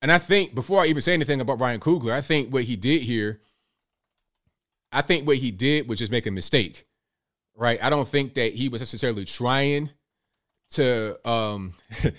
And 0.02 0.12
I 0.12 0.20
think 0.20 0.54
before 0.54 0.82
I 0.82 0.86
even 0.86 1.02
say 1.02 1.14
anything 1.14 1.42
about 1.42 1.60
Ryan 1.60 1.80
Coogler, 1.80 2.12
I 2.12 2.22
think 2.22 2.54
what 2.54 2.66
he 2.66 2.76
did 2.76 3.02
here, 3.02 3.42
I 4.92 5.02
think 5.02 5.26
what 5.26 5.38
he 5.38 5.50
did 5.50 5.90
was 5.90 5.98
just 5.98 6.12
make 6.12 6.28
a 6.28 6.32
mistake. 6.32 6.86
Right? 7.56 7.84
I 7.84 7.90
don't 7.90 8.08
think 8.08 8.36
that 8.36 8.54
he 8.54 8.70
was 8.70 8.80
necessarily 8.80 9.26
trying 9.26 9.90
to 10.72 11.18
um 11.28 11.74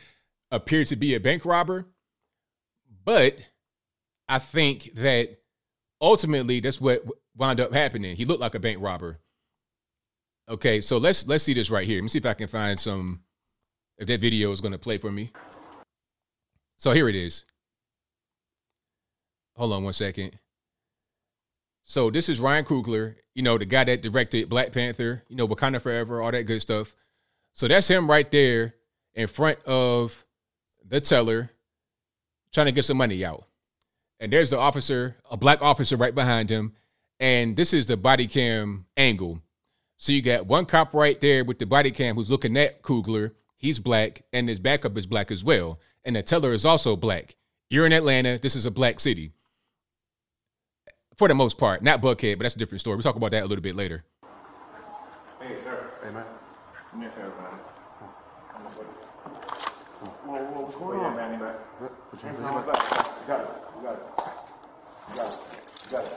appeared 0.50 0.88
to 0.88 0.96
be 0.96 1.14
a 1.14 1.20
bank 1.20 1.44
robber. 1.44 1.86
But 3.04 3.46
I 4.30 4.38
think 4.38 4.94
that 4.94 5.40
ultimately 6.00 6.60
that's 6.60 6.80
what 6.80 7.04
wound 7.36 7.60
up 7.60 7.72
happening. 7.72 8.14
He 8.14 8.24
looked 8.24 8.40
like 8.40 8.54
a 8.54 8.60
bank 8.60 8.78
robber. 8.80 9.18
Okay, 10.48 10.80
so 10.80 10.98
let's 10.98 11.26
let's 11.26 11.42
see 11.42 11.52
this 11.52 11.68
right 11.68 11.86
here. 11.86 11.96
Let 11.96 12.04
me 12.04 12.08
see 12.08 12.18
if 12.18 12.26
I 12.26 12.34
can 12.34 12.46
find 12.46 12.78
some 12.78 13.22
if 13.98 14.06
that 14.06 14.20
video 14.20 14.52
is 14.52 14.60
going 14.60 14.72
to 14.72 14.78
play 14.78 14.98
for 14.98 15.10
me. 15.10 15.32
So 16.78 16.92
here 16.92 17.08
it 17.08 17.16
is. 17.16 17.44
Hold 19.56 19.72
on 19.72 19.82
one 19.82 19.92
second. 19.92 20.38
So 21.82 22.08
this 22.08 22.28
is 22.28 22.38
Ryan 22.38 22.64
Coogler, 22.64 23.16
you 23.34 23.42
know, 23.42 23.58
the 23.58 23.64
guy 23.64 23.82
that 23.82 24.00
directed 24.00 24.48
Black 24.48 24.70
Panther, 24.70 25.24
you 25.28 25.34
know, 25.34 25.48
Wakanda 25.48 25.80
Forever, 25.80 26.22
all 26.22 26.30
that 26.30 26.44
good 26.44 26.62
stuff. 26.62 26.94
So 27.52 27.66
that's 27.66 27.88
him 27.88 28.08
right 28.08 28.30
there 28.30 28.76
in 29.12 29.26
front 29.26 29.58
of 29.64 30.24
the 30.86 31.00
teller 31.00 31.50
trying 32.54 32.66
to 32.66 32.72
get 32.72 32.84
some 32.84 32.96
money 32.96 33.24
out. 33.24 33.49
And 34.20 34.30
there's 34.30 34.50
the 34.50 34.58
officer, 34.58 35.16
a 35.30 35.36
black 35.36 35.62
officer 35.62 35.96
right 35.96 36.14
behind 36.14 36.50
him. 36.50 36.74
And 37.18 37.56
this 37.56 37.72
is 37.72 37.86
the 37.86 37.96
body 37.96 38.26
cam 38.26 38.86
angle. 38.96 39.42
So 39.96 40.12
you 40.12 40.22
got 40.22 40.46
one 40.46 40.66
cop 40.66 40.94
right 40.94 41.20
there 41.20 41.44
with 41.44 41.58
the 41.58 41.66
body 41.66 41.90
cam 41.90 42.16
who's 42.16 42.30
looking 42.30 42.56
at 42.56 42.82
Coogler. 42.82 43.32
He's 43.56 43.78
black, 43.78 44.22
and 44.32 44.48
his 44.48 44.60
backup 44.60 44.96
is 44.96 45.06
black 45.06 45.30
as 45.30 45.44
well. 45.44 45.78
And 46.04 46.16
the 46.16 46.22
teller 46.22 46.52
is 46.52 46.64
also 46.64 46.96
black. 46.96 47.36
You're 47.68 47.84
in 47.86 47.92
Atlanta. 47.92 48.38
This 48.38 48.56
is 48.56 48.64
a 48.64 48.70
black 48.70 49.00
city. 49.00 49.32
For 51.16 51.28
the 51.28 51.34
most 51.34 51.58
part. 51.58 51.82
Not 51.82 52.00
Buckhead, 52.00 52.38
but 52.38 52.44
that's 52.44 52.54
a 52.56 52.58
different 52.58 52.80
story. 52.80 52.96
We'll 52.96 53.02
talk 53.02 53.16
about 53.16 53.32
that 53.32 53.42
a 53.42 53.46
little 53.46 53.62
bit 53.62 53.76
later. 53.76 54.04
Hey, 55.40 55.56
sir. 55.56 55.86
Hey, 56.02 56.10
man. 56.10 56.24
Do 56.92 56.98
me 56.98 57.06
a 57.06 57.10
favor, 57.10 57.28
man. 57.28 57.58
Whoa, 60.24 60.38
whoa, 60.38 60.62
what's 60.62 60.76
going 60.76 60.98
oh, 60.98 61.04
on? 61.04 61.16
man, 61.16 61.38
man. 61.38 61.54
Put 62.10 62.22
your 62.22 62.32
hands 62.32 62.44
on 62.44 62.54
my 62.54 62.72
back. 62.72 62.80
You. 62.80 63.20
You 63.20 63.26
got 63.26 63.40
it. 63.40 63.48
You 63.76 63.82
got 63.82 63.94
it. 63.94 64.09
You 65.10 65.16
got 65.90 66.04
it. 66.04 66.12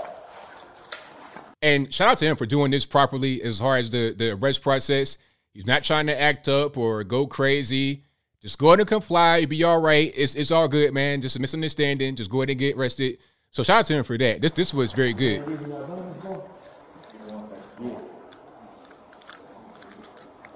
And 1.62 1.94
shout 1.94 2.10
out 2.10 2.18
to 2.18 2.26
him 2.26 2.36
for 2.36 2.46
doing 2.46 2.72
this 2.72 2.86
properly 2.86 3.42
as 3.42 3.60
far 3.60 3.78
as 3.78 3.90
the, 3.90 4.12
the 4.12 4.32
arrest 4.32 4.62
process. 4.62 5.18
He's 5.54 5.66
not 5.66 5.84
trying 5.84 6.08
to 6.08 6.20
act 6.20 6.50
up 6.50 6.78
or 6.78 7.06
go 7.06 7.26
crazy. 7.26 8.04
Just 8.42 8.58
go 8.58 8.68
ahead 8.68 8.80
and 8.82 8.90
comply. 8.90 9.38
You'll 9.38 9.50
be 9.50 9.64
all 9.64 9.80
right. 9.80 10.12
It's, 10.14 10.36
it's 10.36 10.52
all 10.52 10.68
good, 10.68 10.94
man. 10.94 11.22
Just 11.22 11.38
a 11.38 11.40
misunderstanding. 11.40 12.18
Just 12.18 12.30
go 12.30 12.42
ahead 12.42 12.50
and 12.50 12.60
get 12.60 12.76
arrested. 12.76 13.18
So 13.52 13.64
shout 13.64 13.80
out 13.80 13.86
to 13.86 13.94
him 13.94 14.04
for 14.04 14.18
that. 14.18 14.42
This 14.42 14.52
this 14.52 14.74
was 14.74 14.92
very 14.92 15.14
good. 15.14 15.48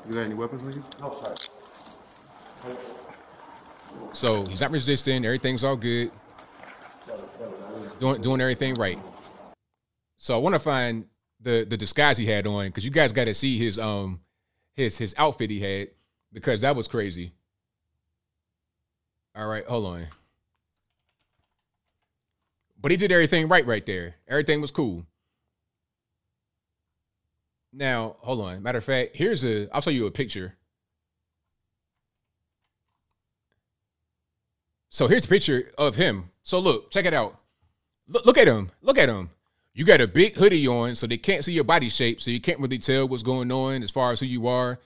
You 0.06 0.14
got 0.14 0.22
any 0.22 0.34
weapons 0.34 0.64
on 0.64 0.74
you? 0.74 0.84
No, 1.00 1.12
sir. 1.12 1.36
So 4.14 4.46
he's 4.48 4.60
not 4.60 4.72
resisting. 4.72 5.24
Everything's 5.26 5.64
all 5.64 5.78
good. 5.78 6.12
Doing 8.00 8.22
doing 8.22 8.42
everything 8.42 8.74
right. 8.76 9.00
So 10.18 10.36
I 10.36 10.38
want 10.38 10.56
to 10.56 10.60
find 10.60 11.06
the 11.40 11.66
the 11.68 11.78
disguise 11.78 12.18
he 12.18 12.26
had 12.26 12.46
on 12.48 12.68
because 12.68 12.86
you 12.86 12.92
guys 12.92 13.12
got 13.12 13.26
to 13.26 13.34
see 13.34 13.58
his 13.58 13.80
um 13.80 14.22
his 14.76 14.98
his 14.98 15.16
outfit 15.18 15.50
he 15.50 15.60
had 15.60 15.90
because 16.32 16.62
that 16.62 16.76
was 16.76 16.88
crazy. 16.88 17.34
All 19.36 19.48
right, 19.48 19.66
hold 19.66 19.86
on. 19.86 20.08
But 22.80 22.92
he 22.92 22.98
did 22.98 23.12
everything 23.12 23.48
right 23.48 23.66
right 23.66 23.86
there. 23.86 24.16
Everything 24.28 24.62
was 24.62 24.72
cool. 24.72 25.06
Now, 27.74 28.16
hold 28.20 28.42
on. 28.42 28.64
Matter 28.64 28.80
of 28.80 28.84
fact, 28.84 29.16
here's 29.16 29.44
a 29.44 29.68
I'll 29.74 29.82
show 29.82 29.90
you 29.90 30.06
a 30.06 30.12
picture. 30.12 30.56
So 34.90 35.08
here's 35.08 35.26
a 35.26 35.28
picture 35.28 35.72
of 35.78 35.96
him. 35.96 36.32
So 36.44 36.60
look, 36.60 36.92
check 36.92 37.06
it 37.06 37.14
out. 37.14 37.37
Look, 38.08 38.26
look 38.26 38.38
at 38.38 38.48
him. 38.48 38.72
Look 38.82 38.98
at 38.98 39.10
him. 39.10 39.30
You 39.74 39.86
got 39.86 40.02
a 40.02 40.08
big 40.08 40.36
hoodie 40.36 40.68
on, 40.68 40.96
so 40.96 41.06
they 41.06 41.18
can't 41.18 41.46
see 41.46 41.54
your 41.54 41.64
body 41.64 41.90
shape, 41.90 42.20
so 42.20 42.32
you 42.32 42.42
can't 42.42 42.60
really 42.60 42.80
tell 42.80 43.08
what's 43.08 43.22
going 43.22 43.52
on 43.52 43.84
as 43.84 43.92
far 43.92 44.12
as 44.12 44.20
who 44.20 44.26
you 44.26 44.48
are. 44.48 44.80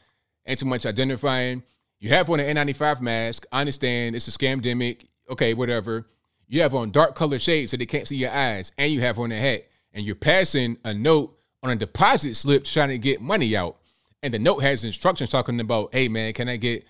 Ain't 0.45 0.59
too 0.59 0.65
much 0.65 0.86
identifying. 0.86 1.63
You 1.99 2.09
have 2.09 2.30
on 2.30 2.39
an 2.39 2.57
N95 2.57 2.99
mask. 2.99 3.45
I 3.51 3.61
understand 3.61 4.15
it's 4.15 4.28
a 4.28 4.32
scam, 4.32 4.61
scamdemic. 4.61 5.05
Okay, 5.30 5.53
whatever. 5.53 6.07
You 6.47 6.61
have 6.61 6.76
on 6.76 6.91
dark 6.91 7.15
color 7.15 7.39
shades 7.39 7.72
so 7.72 7.78
they 7.78 7.86
can't 7.86 8.07
see 8.07 8.17
your 8.17 8.32
eyes, 8.32 8.74
and 8.78 8.91
you 8.91 9.01
have 9.01 9.19
on 9.19 9.32
a 9.32 9.39
hat. 9.39 9.65
And 9.93 10.05
you're 10.05 10.15
passing 10.15 10.78
a 10.84 10.93
note 10.93 11.38
on 11.63 11.69
a 11.69 11.76
deposit 11.76 12.36
slip 12.36 12.65
trying 12.65 12.89
to 12.89 12.97
get 12.97 13.22
money 13.22 13.55
out. 13.55 13.78
And 14.24 14.34
the 14.34 14.39
note 14.39 14.59
has 14.59 14.84
instructions 14.84 15.30
talking 15.30 15.59
about, 15.59 15.93
hey 15.93 16.07
man, 16.07 16.34
can 16.34 16.49
I 16.49 16.57
get 16.57 16.86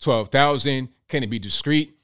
twelve 0.00 0.28
thousand? 0.28 0.88
Can 1.08 1.22
it 1.22 1.30
be 1.30 1.38
discreet? 1.38 1.94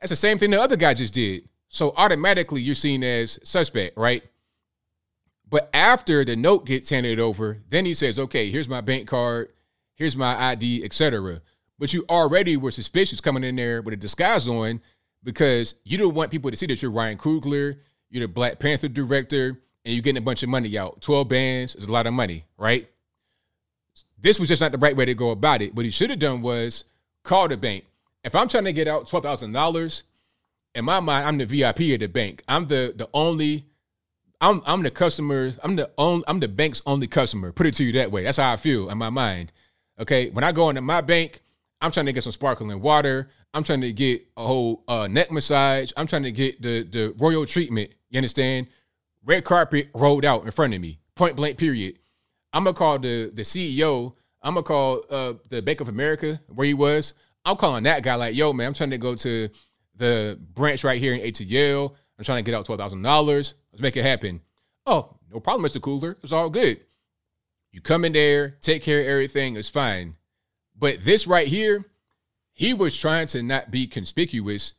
That's 0.00 0.10
the 0.10 0.16
same 0.16 0.38
thing 0.38 0.50
the 0.50 0.60
other 0.60 0.76
guy 0.76 0.94
just 0.94 1.14
did. 1.14 1.48
So 1.72 1.94
automatically 1.96 2.60
you're 2.60 2.74
seen 2.74 3.04
as 3.04 3.38
suspect, 3.44 3.96
right? 3.96 4.24
But 5.48 5.70
after 5.72 6.24
the 6.24 6.34
note 6.34 6.66
gets 6.66 6.90
handed 6.90 7.20
over, 7.20 7.58
then 7.68 7.84
he 7.84 7.94
says, 7.94 8.18
okay, 8.18 8.50
here's 8.50 8.68
my 8.68 8.80
bank 8.80 9.06
card, 9.06 9.52
here's 9.94 10.16
my 10.16 10.50
ID, 10.50 10.84
etc. 10.84 11.40
But 11.78 11.94
you 11.94 12.04
already 12.10 12.56
were 12.56 12.72
suspicious 12.72 13.20
coming 13.20 13.44
in 13.44 13.54
there 13.54 13.82
with 13.82 13.94
a 13.94 13.96
disguise 13.96 14.48
on 14.48 14.80
because 15.22 15.76
you 15.84 15.96
don't 15.96 16.14
want 16.14 16.32
people 16.32 16.50
to 16.50 16.56
see 16.56 16.66
that 16.66 16.82
you're 16.82 16.90
Ryan 16.90 17.16
Coogler, 17.16 17.78
you're 18.10 18.26
the 18.26 18.32
Black 18.32 18.58
Panther 18.58 18.88
director, 18.88 19.60
and 19.84 19.94
you're 19.94 20.02
getting 20.02 20.22
a 20.22 20.24
bunch 20.24 20.42
of 20.42 20.48
money 20.48 20.76
out. 20.76 21.00
12 21.00 21.28
bands 21.28 21.76
is 21.76 21.86
a 21.86 21.92
lot 21.92 22.08
of 22.08 22.12
money, 22.12 22.46
right? 22.58 22.88
This 24.18 24.40
was 24.40 24.48
just 24.48 24.60
not 24.60 24.72
the 24.72 24.78
right 24.78 24.96
way 24.96 25.04
to 25.04 25.14
go 25.14 25.30
about 25.30 25.62
it. 25.62 25.74
What 25.74 25.84
he 25.84 25.92
should 25.92 26.10
have 26.10 26.18
done 26.18 26.42
was 26.42 26.84
call 27.22 27.46
the 27.46 27.56
bank. 27.56 27.84
If 28.24 28.34
I'm 28.34 28.48
trying 28.48 28.64
to 28.64 28.72
get 28.72 28.88
out 28.88 29.08
$12,000, 29.08 30.02
in 30.74 30.84
my 30.84 31.00
mind, 31.00 31.26
I'm 31.26 31.38
the 31.38 31.46
VIP 31.46 31.80
of 31.94 32.00
the 32.00 32.08
bank. 32.08 32.42
I'm 32.48 32.66
the 32.66 32.92
the 32.96 33.08
only 33.12 33.66
I'm 34.40 34.62
I'm 34.64 34.82
the 34.82 34.90
customer. 34.90 35.52
I'm 35.62 35.76
the 35.76 35.90
only 35.98 36.24
I'm 36.28 36.40
the 36.40 36.48
bank's 36.48 36.82
only 36.86 37.06
customer. 37.06 37.52
Put 37.52 37.66
it 37.66 37.74
to 37.74 37.84
you 37.84 37.92
that 37.92 38.10
way. 38.10 38.24
That's 38.24 38.38
how 38.38 38.52
I 38.52 38.56
feel 38.56 38.88
in 38.90 38.98
my 38.98 39.10
mind. 39.10 39.52
Okay, 39.98 40.30
when 40.30 40.44
I 40.44 40.52
go 40.52 40.68
into 40.70 40.80
my 40.80 41.00
bank, 41.00 41.40
I'm 41.80 41.90
trying 41.90 42.06
to 42.06 42.12
get 42.12 42.24
some 42.24 42.32
sparkling 42.32 42.80
water. 42.80 43.28
I'm 43.52 43.64
trying 43.64 43.80
to 43.82 43.92
get 43.92 44.22
a 44.36 44.46
whole 44.46 44.84
uh, 44.86 45.08
neck 45.08 45.30
massage. 45.30 45.92
I'm 45.96 46.06
trying 46.06 46.22
to 46.22 46.32
get 46.32 46.62
the 46.62 46.84
the 46.84 47.14
royal 47.18 47.44
treatment. 47.46 47.90
You 48.08 48.18
understand? 48.18 48.68
Red 49.24 49.44
carpet 49.44 49.90
rolled 49.94 50.24
out 50.24 50.44
in 50.44 50.50
front 50.50 50.72
of 50.72 50.80
me. 50.80 51.00
Point 51.16 51.36
blank. 51.36 51.58
Period. 51.58 51.98
I'm 52.52 52.64
gonna 52.64 52.74
call 52.74 52.98
the 52.98 53.30
the 53.34 53.42
CEO. 53.42 54.14
I'm 54.42 54.54
gonna 54.54 54.62
call 54.62 55.02
uh, 55.10 55.34
the 55.48 55.60
Bank 55.60 55.80
of 55.80 55.88
America 55.88 56.40
where 56.48 56.66
he 56.66 56.74
was. 56.74 57.14
I'm 57.44 57.56
calling 57.56 57.84
that 57.84 58.02
guy 58.02 58.14
like, 58.14 58.34
yo, 58.34 58.52
man, 58.52 58.68
I'm 58.68 58.74
trying 58.74 58.90
to 58.90 58.98
go 58.98 59.14
to 59.14 59.48
the 60.00 60.38
branch 60.54 60.82
right 60.82 61.00
here 61.00 61.14
in 61.14 61.20
ATL. 61.20 61.94
I'm 62.18 62.24
trying 62.24 62.42
to 62.42 62.50
get 62.50 62.56
out 62.56 62.64
twelve 62.64 62.80
thousand 62.80 63.02
dollars. 63.02 63.54
Let's 63.70 63.82
make 63.82 63.96
it 63.96 64.02
happen. 64.02 64.40
Oh, 64.84 65.16
no 65.32 65.38
problem, 65.38 65.70
Mr. 65.70 65.80
Coogler. 65.80 66.16
It's 66.22 66.32
all 66.32 66.50
good. 66.50 66.80
You 67.70 67.80
come 67.80 68.04
in 68.04 68.12
there, 68.12 68.56
take 68.60 68.82
care 68.82 69.00
of 69.00 69.06
everything, 69.06 69.56
it's 69.56 69.68
fine. 69.68 70.16
But 70.76 71.04
this 71.04 71.26
right 71.26 71.46
here, 71.46 71.84
he 72.52 72.74
was 72.74 72.96
trying 72.98 73.28
to 73.28 73.42
not 73.42 73.70
be 73.70 73.86
conspicuous 73.86 74.72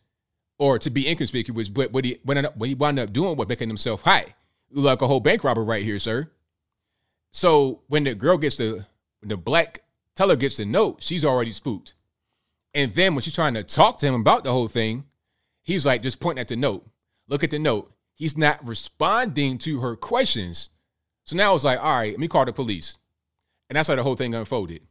or 0.60 0.78
to 0.80 0.90
be 0.90 1.08
inconspicuous, 1.08 1.70
but 1.70 1.92
what 1.94 2.04
he 2.04 2.18
what, 2.24 2.58
what 2.58 2.68
he 2.68 2.76
wound 2.76 3.00
up 3.00 3.14
doing 3.14 3.38
was 3.38 3.48
making 3.48 3.70
himself 3.70 4.02
high. 4.02 4.36
Like 4.70 5.02
a 5.02 5.08
whole 5.08 5.20
bank 5.20 5.44
robber 5.44 5.64
right 5.64 5.84
here, 5.84 6.00
sir. 6.00 6.30
So 7.32 7.82
when 7.88 8.04
the 8.04 8.16
girl 8.16 8.38
gets 8.38 8.58
the 8.58 8.86
when 9.22 9.30
the 9.30 9.38
black 9.38 9.84
teller 10.16 10.36
gets 10.36 10.58
the 10.58 10.66
note, 10.66 11.02
she's 11.02 11.24
already 11.24 11.52
spooked. 11.54 11.94
And 12.74 12.94
then 12.94 13.16
when 13.16 13.22
she's 13.22 13.36
trying 13.36 13.54
to 13.54 13.64
talk 13.64 13.98
to 14.00 14.06
him 14.06 14.16
about 14.16 14.44
the 14.44 14.52
whole 14.52 14.68
thing, 14.68 15.06
he's 15.64 15.86
like 15.86 16.02
just 16.02 16.20
pointing 16.20 16.42
at 16.42 16.48
the 16.48 16.56
note. 16.56 16.86
Look 17.28 17.44
at 17.44 17.52
the 17.52 17.60
note. 17.60 17.92
He's 18.14 18.38
not 18.38 18.66
responding 18.66 19.58
to 19.60 19.80
her 19.80 19.96
questions. 19.96 20.70
So 21.24 21.36
now 21.36 21.56
it's 21.56 21.64
like, 21.64 21.80
all 21.80 21.98
right, 21.98 22.12
let 22.12 22.20
me 22.20 22.28
call 22.28 22.46
the 22.46 22.54
police. 22.54 22.98
And 23.70 23.78
that's 23.78 23.88
how 23.88 23.96
the 23.96 24.04
whole 24.04 24.16
thing 24.16 24.36
unfolded. 24.36 24.82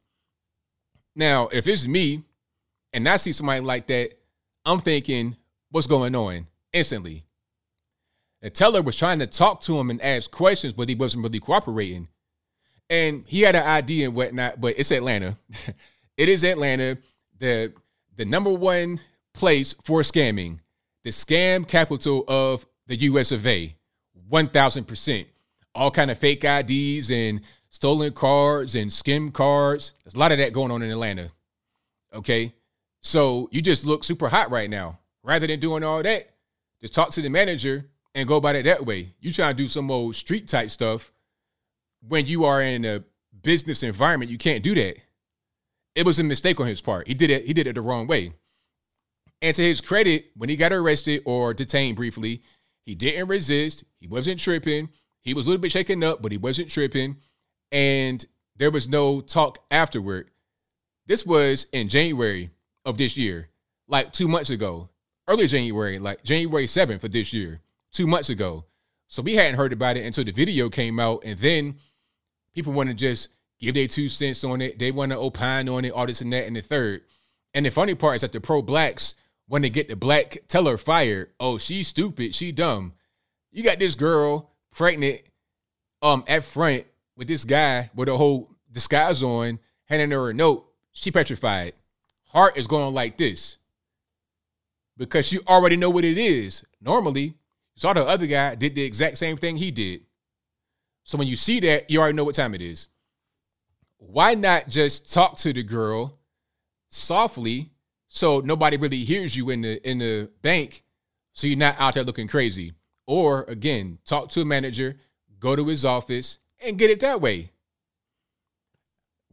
Now, 1.15 1.49
if 1.49 1.67
it's 1.67 1.87
me 1.87 2.25
and 2.93 3.09
I 3.09 3.17
see 3.17 3.33
somebody 3.33 3.61
like 3.61 3.87
that, 3.89 4.13
I'm 4.65 4.79
thinking, 4.79 5.37
what's 5.71 5.87
going 5.87 6.15
on 6.15 6.47
instantly? 6.73 7.25
The 8.43 8.51
teller 8.51 8.81
was 8.81 8.97
trying 8.97 9.19
to 9.19 9.27
talk 9.27 9.61
to 9.63 9.79
him 9.79 9.91
and 9.91 10.01
ask 10.01 10.31
questions, 10.31 10.73
but 10.73 10.89
he 10.89 10.95
wasn't 10.95 11.25
really 11.25 11.41
cooperating. 11.41 12.09
And 12.89 13.25
he 13.27 13.43
had 13.43 13.55
an 13.55 13.67
ID 13.67 14.05
and 14.05 14.15
whatnot, 14.15 14.61
but 14.61 14.75
it's 14.79 14.91
Atlanta. 14.91 15.37
it 16.17 16.29
is 16.29 16.43
Atlanta, 16.43 16.99
the 17.39 17.73
the 18.17 18.25
number 18.25 18.53
one 18.53 19.01
place 19.41 19.75
for 19.83 20.03
scamming, 20.03 20.61
the 21.03 21.11
scam 21.11 21.67
capital 21.67 22.25
of 22.29 22.67
the 22.87 22.97
US 22.97 23.33
of 23.33 23.47
A. 23.47 23.75
1000%. 24.31 25.27
All 25.75 25.91
kind 25.91 26.11
of 26.11 26.19
fake 26.19 26.45
IDs 26.45 27.11
and 27.11 27.41
stolen 27.71 28.13
cards 28.13 28.75
and 28.77 28.93
skim 28.93 29.33
cards. 29.33 29.95
There's 30.05 30.15
a 30.15 30.19
lot 30.19 30.31
of 30.31 30.39
that 30.39 30.53
going 30.53 30.71
on 30.71 30.83
in 30.83 30.91
Atlanta. 30.91 31.31
Okay? 32.13 32.55
So 33.01 33.49
you 33.51 33.63
just 33.63 33.85
look 33.87 34.05
super 34.05 34.29
hot 34.29 34.51
right 34.51 34.71
now. 34.71 34.99
Rather 35.23 35.47
than 35.47 35.59
doing 35.59 35.83
all 35.83 36.03
that, 36.03 36.31
just 36.81 36.95
talk 36.95 37.11
to 37.11 37.23
the 37.23 37.29
manager 37.29 37.87
and 38.15 38.29
go 38.29 38.37
about 38.37 38.57
it 38.57 38.65
that 38.65 38.87
way. 38.87 39.15
You 39.21 39.33
try 39.33 39.53
to 39.53 39.57
do 39.57 39.69
some 39.69 39.91
old 39.91 40.17
street 40.17 40.49
type 40.49 40.71
stuff 40.71 41.13
when 42.07 42.27
you 42.27 42.45
are 42.45 42.63
in 42.63 42.85
a 42.85 43.05
business 43.43 43.83
environment, 43.83 44.31
you 44.31 44.39
can't 44.39 44.63
do 44.63 44.75
that. 44.75 44.99
It 45.95 46.07
was 46.07 46.19
a 46.19 46.25
mistake 46.25 46.61
on 46.61 46.67
his 46.67 46.81
part. 46.81 47.09
He 47.09 47.15
did 47.15 47.31
it, 47.31 47.47
he 47.47 47.53
did 47.53 47.67
it 47.67 47.75
the 47.75 47.81
wrong 47.81 48.07
way. 48.07 48.33
And 49.43 49.55
to 49.55 49.63
his 49.63 49.81
credit, 49.81 50.31
when 50.37 50.49
he 50.49 50.57
got 50.57 50.73
arrested 50.73 51.23
or 51.25 51.55
detained 51.55 51.97
briefly, 51.97 52.43
he 52.85 52.95
didn't 52.95 53.29
resist. 53.29 53.85
He 53.99 54.07
wasn't 54.07 54.41
tripping. 54.41 54.91
He 55.23 55.35
was 55.35 55.47
a 55.47 55.51
little 55.51 55.63
bit 55.63 55.73
shaken 55.73 56.03
up, 56.03 56.23
but 56.23 56.33
he 56.33 56.39
wasn't 56.39 56.71
tripping. 56.71 57.17
And 57.73 58.25
there 58.57 58.71
was 58.71 58.89
no 58.89 59.21
talk 59.21 59.59
afterward. 59.71 60.31
This 61.07 61.25
was 61.25 61.67
in 61.73 61.89
January 61.89 62.51
of 62.85 62.99
this 62.99 63.17
year, 63.17 63.49
like 63.89 64.13
two 64.13 64.29
months 64.29 64.51
ago, 64.51 64.91
early 65.29 65.47
January, 65.47 65.99
like 65.99 66.23
January 66.23 66.67
7th 66.67 67.05
of 67.05 67.13
this 67.13 67.33
year, 67.33 67.61
two 67.93 68.07
months 68.07 68.29
ago. 68.29 68.65
So 69.07 69.23
we 69.23 69.35
hadn't 69.35 69.57
heard 69.57 69.73
about 69.73 69.97
it 69.97 70.05
until 70.05 70.25
the 70.25 70.33
video 70.33 70.69
came 70.69 71.01
out. 71.01 71.23
And 71.25 71.39
then 71.39 71.77
people 72.55 72.73
want 72.73 72.91
to 72.91 72.95
just 72.95 73.29
give 73.59 73.75
their 73.75 73.89
two 73.89 74.09
cents 74.09 74.45
on 74.45 74.61
it. 74.61 74.79
They 74.79 74.93
want 74.93 75.13
to 75.13 75.19
opine 75.19 75.69
on 75.69 75.85
it, 75.85 75.93
all 75.93 76.07
this 76.07 76.21
and 76.21 76.33
that, 76.33 76.47
and 76.47 76.57
the 76.57 76.63
third. 76.63 77.03
And 77.55 77.67
the 77.67 77.71
funny 77.71 77.95
part 77.95 78.17
is 78.17 78.23
that 78.23 78.33
the 78.33 78.41
pro 78.41 78.63
blacks 78.63 79.15
when 79.51 79.63
they 79.63 79.69
get 79.69 79.89
the 79.89 79.97
black 79.97 80.39
teller 80.47 80.79
fired, 80.79 81.29
oh, 81.41 81.59
she's 81.59 81.89
stupid, 81.89 82.33
she 82.37 82.53
dumb. 82.53 82.93
You 83.51 83.65
got 83.65 83.81
this 83.81 83.97
girl 83.97 84.53
pregnant 84.71 85.23
um 86.03 86.23
at 86.29 86.45
front 86.45 86.85
with 87.17 87.27
this 87.27 87.45
guy 87.45 87.91
with 87.93 88.09
a 88.09 88.17
whole 88.17 88.49
disguise 88.71 89.25
on, 89.25 89.59
handing 89.87 90.13
her 90.13 90.31
a 90.31 90.35
note. 90.35 90.71
She 90.93 91.11
petrified. 91.11 91.73
Heart 92.29 92.59
is 92.59 92.69
going 92.69 92.95
like 92.95 93.19
this. 93.19 93.57
Because 94.97 95.33
you 95.33 95.41
already 95.49 95.77
know 95.77 95.91
what 95.91 96.05
it 96.05 96.17
is. 96.17 96.65
Normally, 96.81 97.23
you 97.23 97.35
saw 97.75 97.93
the 97.93 98.07
other 98.07 98.29
guy 98.29 98.55
did 98.55 98.77
the 98.77 98.85
exact 98.85 99.19
same 99.19 99.37
thing 99.37 99.57
he 99.57 99.73
did. 99.73 100.03
So 101.03 101.19
when 101.19 101.27
you 101.27 101.37
see 101.37 101.59
that, 101.59 101.91
you 101.91 101.99
already 102.01 102.15
know 102.15 102.23
what 102.23 102.37
time 102.37 102.55
it 102.55 102.63
is. 102.63 102.87
Why 103.97 104.35
not 104.35 104.69
just 104.69 105.13
talk 105.13 105.39
to 105.39 105.53
the 105.53 105.65
girl 105.65 106.21
softly 106.89 107.73
so 108.13 108.41
nobody 108.41 108.77
really 108.77 109.05
hears 109.05 109.37
you 109.37 109.51
in 109.51 109.63
the 109.63 109.89
in 109.89 109.99
the 109.99 110.29
bank, 110.43 110.83
so 111.33 111.47
you're 111.47 111.57
not 111.57 111.77
out 111.79 111.95
there 111.95 112.03
looking 112.03 112.27
crazy. 112.27 112.75
Or 113.07 113.45
again, 113.45 113.99
talk 114.05 114.29
to 114.31 114.41
a 114.43 114.45
manager, 114.45 114.97
go 115.39 115.57
to 115.57 115.65
his 115.67 115.85
office, 115.85 116.41
and 116.59 116.77
get 116.77 116.91
it 116.91 117.01
that 117.01 117.21
way. 117.21 117.53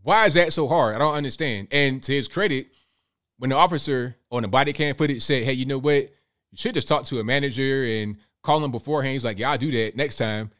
Why 0.03 0.28
is 0.28 0.36
that 0.36 0.53
so 0.53 0.67
hard? 0.67 0.95
I 0.95 0.99
don't 0.99 1.15
understand. 1.15 1.69
And 1.71 2.01
to 2.03 2.13
his 2.13 2.28
credit, 2.28 2.67
when 3.39 3.49
the 3.49 3.55
officer 3.55 4.15
on 4.32 4.43
the 4.43 4.47
body 4.47 4.73
cam 4.73 4.95
footage 4.95 5.23
said, 5.23 5.43
"Hey, 5.43 5.53
you 5.53 5.65
know 5.65 5.80
what? 5.80 6.03
You 6.51 6.57
should 6.57 6.75
just 6.75 6.88
talk 6.88 7.03
to 7.05 7.19
a 7.19 7.23
manager 7.23 7.84
and 7.84 8.17
call 8.43 8.63
him 8.63 8.71
beforehand." 8.71 9.13
He's 9.13 9.25
like, 9.25 9.39
"Yeah, 9.39 9.51
I'll 9.51 9.57
do 9.57 9.71
that 9.71 9.95
next 9.95 10.17
time." 10.17 10.51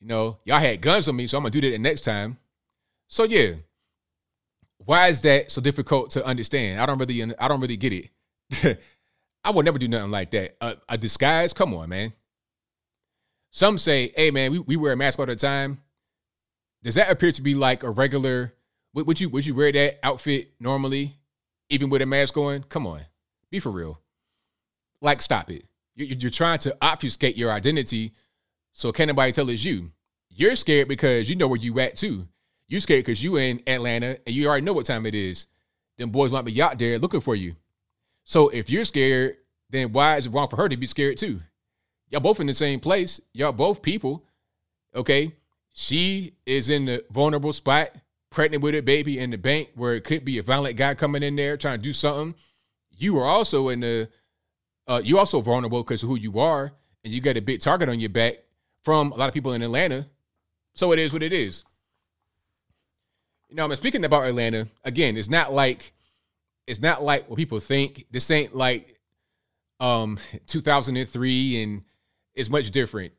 You 0.00 0.06
know, 0.06 0.38
y'all 0.44 0.58
had 0.58 0.80
guns 0.80 1.06
on 1.06 1.16
me, 1.16 1.26
so 1.26 1.36
I'm 1.36 1.42
gonna 1.42 1.50
do 1.50 1.70
that 1.70 1.80
next 1.80 2.00
time. 2.00 2.38
So 3.08 3.24
yeah, 3.24 3.54
why 4.88 5.08
is 5.08 5.20
that 5.20 5.50
so 5.50 5.60
difficult 5.60 6.12
to 6.12 6.24
understand? 6.24 6.80
I 6.80 6.86
don't 6.86 6.96
really, 6.96 7.22
I 7.38 7.46
don't 7.46 7.60
really 7.60 7.76
get 7.76 7.92
it. 7.92 8.80
I 9.44 9.50
would 9.50 9.66
never 9.66 9.78
do 9.78 9.86
nothing 9.86 10.10
like 10.10 10.30
that. 10.30 10.56
A, 10.62 10.78
a, 10.88 10.96
disguise? 10.96 11.52
Come 11.52 11.74
on, 11.74 11.90
man. 11.90 12.14
Some 13.50 13.76
say, 13.76 14.14
hey, 14.16 14.30
man, 14.30 14.50
we, 14.50 14.60
we 14.60 14.76
wear 14.76 14.94
a 14.94 14.96
mask 14.96 15.18
all 15.18 15.26
the 15.26 15.36
time. 15.36 15.82
Does 16.82 16.94
that 16.94 17.10
appear 17.10 17.32
to 17.32 17.42
be 17.42 17.54
like 17.54 17.82
a 17.82 17.90
regular? 17.90 18.54
Would, 18.94 19.20
you 19.20 19.28
would 19.28 19.44
you 19.44 19.54
wear 19.54 19.70
that 19.72 19.98
outfit 20.02 20.52
normally, 20.58 21.18
even 21.68 21.90
with 21.90 22.00
a 22.00 22.06
mask 22.06 22.38
on? 22.38 22.62
Come 22.62 22.86
on, 22.86 23.02
be 23.50 23.60
for 23.60 23.70
real. 23.70 24.00
Like, 25.02 25.20
stop 25.20 25.50
it. 25.50 25.66
You're, 25.96 26.08
you're 26.08 26.30
trying 26.30 26.60
to 26.60 26.74
obfuscate 26.80 27.36
your 27.36 27.52
identity, 27.52 28.14
so 28.72 28.90
can't 28.90 29.08
nobody 29.08 29.32
tell 29.32 29.50
it's 29.50 29.66
you. 29.66 29.92
You're 30.30 30.56
scared 30.56 30.88
because 30.88 31.28
you 31.28 31.36
know 31.36 31.46
where 31.46 31.60
you 31.60 31.78
at 31.78 31.96
too. 31.96 32.26
You 32.68 32.80
scared 32.80 33.04
because 33.04 33.22
you 33.22 33.36
in 33.36 33.62
Atlanta 33.66 34.18
and 34.26 34.34
you 34.34 34.46
already 34.46 34.64
know 34.64 34.74
what 34.74 34.86
time 34.86 35.06
it 35.06 35.14
is. 35.14 35.46
Them 35.96 36.10
boys 36.10 36.30
might 36.30 36.44
be 36.44 36.62
out 36.62 36.78
there 36.78 36.98
looking 36.98 37.20
for 37.20 37.34
you. 37.34 37.56
So 38.24 38.50
if 38.50 38.68
you're 38.68 38.84
scared, 38.84 39.36
then 39.70 39.92
why 39.92 40.16
is 40.16 40.26
it 40.26 40.30
wrong 40.30 40.48
for 40.48 40.56
her 40.56 40.68
to 40.68 40.76
be 40.76 40.86
scared 40.86 41.16
too? 41.16 41.40
Y'all 42.10 42.20
both 42.20 42.40
in 42.40 42.46
the 42.46 42.54
same 42.54 42.78
place. 42.78 43.20
Y'all 43.32 43.52
both 43.52 43.82
people. 43.82 44.24
Okay. 44.94 45.34
She 45.72 46.34
is 46.44 46.68
in 46.68 46.86
the 46.86 47.04
vulnerable 47.10 47.52
spot, 47.52 47.90
pregnant 48.30 48.62
with 48.62 48.74
a 48.74 48.80
baby 48.80 49.18
in 49.18 49.30
the 49.30 49.38
bank 49.38 49.70
where 49.74 49.94
it 49.94 50.04
could 50.04 50.24
be 50.24 50.38
a 50.38 50.42
violent 50.42 50.76
guy 50.76 50.94
coming 50.94 51.22
in 51.22 51.36
there 51.36 51.56
trying 51.56 51.78
to 51.78 51.82
do 51.82 51.92
something. 51.92 52.34
You 52.96 53.18
are 53.18 53.26
also 53.26 53.68
in 53.68 53.80
the 53.80 54.08
uh, 54.86 55.00
you 55.04 55.18
also 55.18 55.40
vulnerable 55.40 55.82
because 55.82 56.02
of 56.02 56.08
who 56.08 56.18
you 56.18 56.40
are, 56.40 56.72
and 57.04 57.12
you 57.12 57.20
got 57.20 57.36
a 57.36 57.42
big 57.42 57.60
target 57.60 57.90
on 57.90 58.00
your 58.00 58.08
back 58.08 58.36
from 58.82 59.12
a 59.12 59.16
lot 59.16 59.28
of 59.28 59.34
people 59.34 59.52
in 59.52 59.62
Atlanta. 59.62 60.06
So 60.74 60.92
it 60.92 60.98
is 60.98 61.12
what 61.12 61.22
it 61.22 61.32
is. 61.32 61.64
You 63.48 63.56
know, 63.56 63.64
I 63.64 63.68
mean, 63.68 63.76
speaking 63.76 64.04
about 64.04 64.26
Atlanta, 64.26 64.68
again, 64.84 65.16
it's 65.16 65.30
not 65.30 65.52
like 65.52 65.92
it's 66.66 66.80
not 66.80 67.02
like 67.02 67.28
what 67.28 67.36
people 67.36 67.60
think. 67.60 68.04
This 68.10 68.30
ain't 68.30 68.54
like 68.54 68.98
um 69.80 70.18
2003 70.46 71.62
and 71.62 71.82
it's 72.34 72.50
much 72.50 72.70
different. 72.70 73.12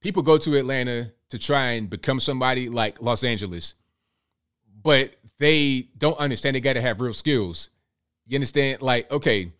People 0.00 0.22
go 0.22 0.38
to 0.38 0.56
Atlanta 0.56 1.12
to 1.30 1.38
try 1.38 1.72
and 1.72 1.88
become 1.88 2.20
somebody 2.20 2.68
like 2.68 3.00
Los 3.00 3.24
Angeles, 3.24 3.74
but 4.82 5.14
they 5.38 5.88
don't 5.96 6.18
understand 6.18 6.56
they 6.56 6.60
got 6.60 6.74
to 6.74 6.80
have 6.80 7.00
real 7.00 7.14
skills. 7.14 7.70
You 8.26 8.36
understand? 8.36 8.82
Like, 8.82 9.10
okay, 9.10 9.52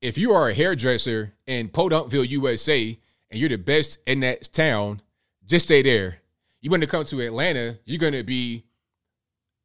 if 0.00 0.18
you 0.18 0.32
are 0.32 0.48
a 0.48 0.54
hairdresser 0.54 1.34
in 1.46 1.68
Podunkville, 1.68 2.28
USA, 2.28 2.98
and 3.30 3.40
you're 3.40 3.48
the 3.48 3.56
best 3.56 3.98
in 4.06 4.20
that 4.20 4.52
town, 4.52 5.02
just 5.46 5.66
stay 5.66 5.82
there. 5.82 6.18
You 6.60 6.70
want 6.70 6.82
to 6.82 6.88
come 6.88 7.04
to 7.04 7.20
Atlanta, 7.20 7.78
you're 7.84 7.98
going 7.98 8.12
to 8.12 8.22
be 8.22 8.64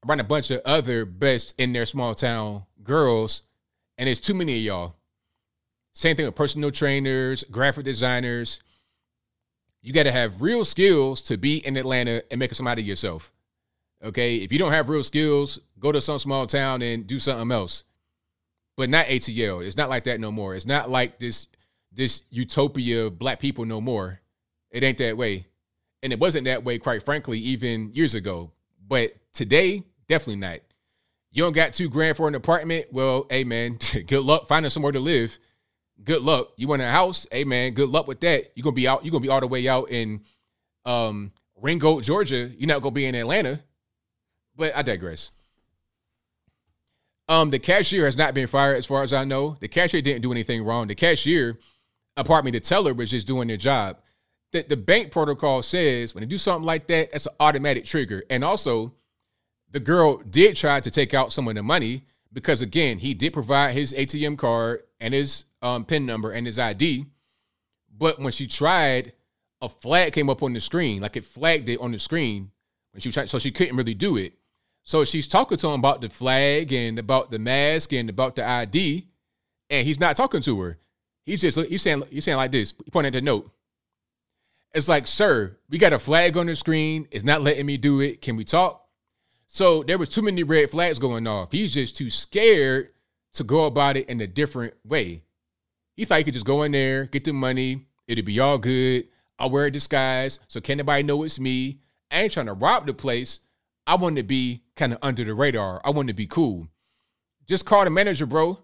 around 0.07 0.19
a 0.19 0.23
bunch 0.25 0.51
of 0.51 0.61
other 0.65 1.05
best 1.05 1.53
in 1.57 1.73
their 1.73 1.85
small 1.85 2.15
town 2.15 2.63
girls, 2.83 3.43
and 3.97 4.07
there's 4.07 4.19
too 4.19 4.33
many 4.33 4.57
of 4.57 4.63
y'all. 4.63 4.95
Same 5.93 6.15
thing 6.15 6.25
with 6.25 6.35
personal 6.35 6.71
trainers, 6.71 7.43
graphic 7.51 7.85
designers. 7.85 8.59
You 9.81 9.93
got 9.93 10.03
to 10.03 10.11
have 10.11 10.41
real 10.41 10.65
skills 10.65 11.21
to 11.23 11.37
be 11.37 11.57
in 11.57 11.77
Atlanta 11.77 12.23
and 12.31 12.39
make 12.39 12.53
somebody 12.53 12.83
yourself. 12.83 13.31
Okay, 14.03 14.37
if 14.37 14.51
you 14.51 14.59
don't 14.59 14.71
have 14.71 14.89
real 14.89 15.03
skills, 15.03 15.59
go 15.79 15.91
to 15.91 16.01
some 16.01 16.19
small 16.19 16.47
town 16.47 16.81
and 16.81 17.07
do 17.07 17.19
something 17.19 17.51
else. 17.51 17.83
But 18.75 18.89
not 18.89 19.05
ATL. 19.05 19.65
It's 19.65 19.77
not 19.77 19.89
like 19.89 20.05
that 20.05 20.19
no 20.19 20.31
more. 20.31 20.55
It's 20.55 20.65
not 20.65 20.89
like 20.89 21.19
this 21.19 21.47
this 21.91 22.23
utopia 22.31 23.05
of 23.05 23.19
black 23.19 23.39
people 23.39 23.65
no 23.65 23.79
more. 23.79 24.19
It 24.71 24.83
ain't 24.83 24.97
that 24.97 25.15
way. 25.15 25.45
And 26.01 26.11
it 26.11 26.19
wasn't 26.19 26.45
that 26.45 26.63
way, 26.63 26.79
quite 26.79 27.03
frankly, 27.03 27.37
even 27.39 27.91
years 27.93 28.15
ago. 28.15 28.51
But 28.85 29.13
today, 29.31 29.83
definitely 30.07 30.37
not. 30.41 30.59
You 31.31 31.43
don't 31.43 31.53
got 31.53 31.73
two 31.73 31.89
grand 31.89 32.15
for 32.15 32.27
an 32.27 32.35
apartment? 32.35 32.87
Well, 32.91 33.25
hey 33.29 33.43
man, 33.43 33.79
good 34.07 34.23
luck 34.23 34.47
finding 34.47 34.69
somewhere 34.69 34.91
to 34.91 34.99
live. 34.99 35.37
Good 36.03 36.21
luck. 36.21 36.49
You 36.57 36.67
want 36.67 36.81
a 36.81 36.89
house? 36.89 37.25
Hey 37.31 37.43
man, 37.43 37.73
good 37.73 37.89
luck 37.89 38.07
with 38.07 38.21
that. 38.21 38.51
You're 38.55 38.63
gonna 38.63 38.75
be 38.75 38.87
out, 38.87 39.03
you're 39.03 39.11
gonna 39.11 39.21
be 39.21 39.29
all 39.29 39.41
the 39.41 39.47
way 39.47 39.67
out 39.67 39.89
in 39.89 40.21
um 40.85 41.31
Ringgold, 41.55 42.03
Georgia. 42.03 42.51
You're 42.57 42.67
not 42.67 42.81
gonna 42.81 42.91
be 42.91 43.05
in 43.05 43.15
Atlanta. 43.15 43.61
But 44.55 44.75
I 44.75 44.81
digress. 44.81 45.31
Um, 47.29 47.49
the 47.49 47.59
cashier 47.59 48.05
has 48.05 48.17
not 48.17 48.33
been 48.33 48.47
fired, 48.47 48.77
as 48.77 48.85
far 48.85 49.01
as 49.01 49.13
I 49.13 49.23
know. 49.23 49.57
The 49.59 49.67
cashier 49.67 50.01
didn't 50.01 50.21
do 50.21 50.31
anything 50.31 50.63
wrong. 50.63 50.87
The 50.87 50.95
cashier, 50.95 51.57
apart 52.17 52.45
me, 52.45 52.51
the 52.51 52.59
teller 52.59 52.93
was 52.93 53.09
just 53.09 53.27
doing 53.27 53.47
their 53.47 53.57
job. 53.57 53.99
That 54.51 54.69
the 54.69 54.77
bank 54.77 55.11
protocol 55.11 55.63
says 55.63 56.13
when 56.13 56.21
they 56.21 56.27
do 56.27 56.37
something 56.37 56.65
like 56.65 56.87
that, 56.87 57.11
that's 57.11 57.25
an 57.25 57.33
automatic 57.39 57.85
trigger. 57.85 58.23
And 58.29 58.43
also, 58.43 58.93
the 59.73 59.79
girl 59.79 60.17
did 60.17 60.55
try 60.55 60.79
to 60.79 60.89
take 60.91 61.13
out 61.13 61.33
some 61.33 61.47
of 61.47 61.55
the 61.55 61.63
money 61.63 62.03
because 62.31 62.61
again, 62.61 62.99
he 62.99 63.13
did 63.13 63.33
provide 63.33 63.73
his 63.73 63.91
ATM 63.91 64.37
card 64.37 64.83
and 64.99 65.13
his 65.13 65.45
um, 65.61 65.83
PIN 65.83 66.05
number 66.05 66.31
and 66.31 66.45
his 66.45 66.57
ID. 66.57 67.05
But 67.95 68.19
when 68.19 68.31
she 68.31 68.47
tried, 68.47 69.13
a 69.61 69.67
flag 69.67 70.13
came 70.13 70.29
up 70.29 70.43
on 70.43 70.53
the 70.53 70.59
screen, 70.59 71.01
like 71.01 71.17
it 71.17 71.25
flagged 71.25 71.69
it 71.69 71.79
on 71.79 71.91
the 71.91 71.99
screen 71.99 72.51
when 72.91 73.01
she 73.01 73.11
tried, 73.11 73.29
so 73.29 73.39
she 73.39 73.51
couldn't 73.51 73.75
really 73.75 73.93
do 73.95 74.15
it. 74.15 74.33
So 74.83 75.05
she's 75.05 75.27
talking 75.27 75.57
to 75.57 75.67
him 75.67 75.79
about 75.79 76.01
the 76.01 76.09
flag 76.09 76.71
and 76.71 76.99
about 76.99 77.31
the 77.31 77.39
mask 77.39 77.93
and 77.93 78.09
about 78.09 78.35
the 78.35 78.47
ID, 78.47 79.07
and 79.69 79.87
he's 79.87 79.99
not 79.99 80.15
talking 80.15 80.41
to 80.41 80.61
her. 80.61 80.77
He's 81.25 81.41
just 81.41 81.57
he's 81.57 81.81
saying 81.81 82.03
he's 82.09 82.25
saying 82.25 82.37
like 82.37 82.51
this. 82.51 82.73
Pointed 82.73 83.15
at 83.15 83.19
the 83.19 83.25
note. 83.25 83.49
It's 84.73 84.89
like, 84.89 85.07
sir, 85.07 85.57
we 85.69 85.77
got 85.77 85.93
a 85.93 85.99
flag 85.99 86.35
on 86.35 86.47
the 86.47 86.55
screen. 86.55 87.07
It's 87.11 87.23
not 87.23 87.41
letting 87.41 87.65
me 87.65 87.77
do 87.77 88.01
it. 88.01 88.21
Can 88.21 88.35
we 88.35 88.43
talk? 88.43 88.82
So 89.53 89.83
there 89.83 89.99
was 89.99 90.09
too 90.09 90.23
many 90.23 90.41
red 90.41 90.71
flags 90.71 90.97
going 90.97 91.27
off. 91.27 91.51
He's 91.51 91.75
just 91.75 91.95
too 91.95 92.09
scared 92.09 92.89
to 93.33 93.43
go 93.43 93.65
about 93.65 93.97
it 93.97 94.09
in 94.09 94.19
a 94.19 94.25
different 94.25 94.73
way. 94.83 95.25
He 95.95 96.05
thought 96.05 96.17
he 96.17 96.23
could 96.23 96.33
just 96.33 96.47
go 96.47 96.63
in 96.63 96.71
there, 96.71 97.05
get 97.05 97.23
the 97.23 97.33
money, 97.33 97.85
it'll 98.07 98.25
be 98.25 98.39
all 98.39 98.57
good. 98.57 99.09
I'll 99.37 99.51
wear 99.51 99.67
a 99.67 99.71
disguise 99.71 100.39
so 100.47 100.59
can't 100.59 100.79
nobody 100.79 101.03
know 101.03 101.21
it's 101.21 101.39
me. 101.39 101.81
I 102.09 102.21
ain't 102.21 102.33
trying 102.33 102.47
to 102.47 102.53
rob 102.53 102.87
the 102.87 102.95
place. 102.95 103.41
I 103.85 103.93
want 103.93 104.15
to 104.15 104.23
be 104.23 104.63
kind 104.75 104.91
of 104.91 104.97
under 105.03 105.23
the 105.23 105.35
radar. 105.35 105.81
I 105.85 105.91
want 105.91 106.07
to 106.07 106.15
be 106.15 106.25
cool. 106.25 106.67
Just 107.47 107.63
call 107.63 107.83
the 107.83 107.91
manager, 107.91 108.25
bro. 108.25 108.57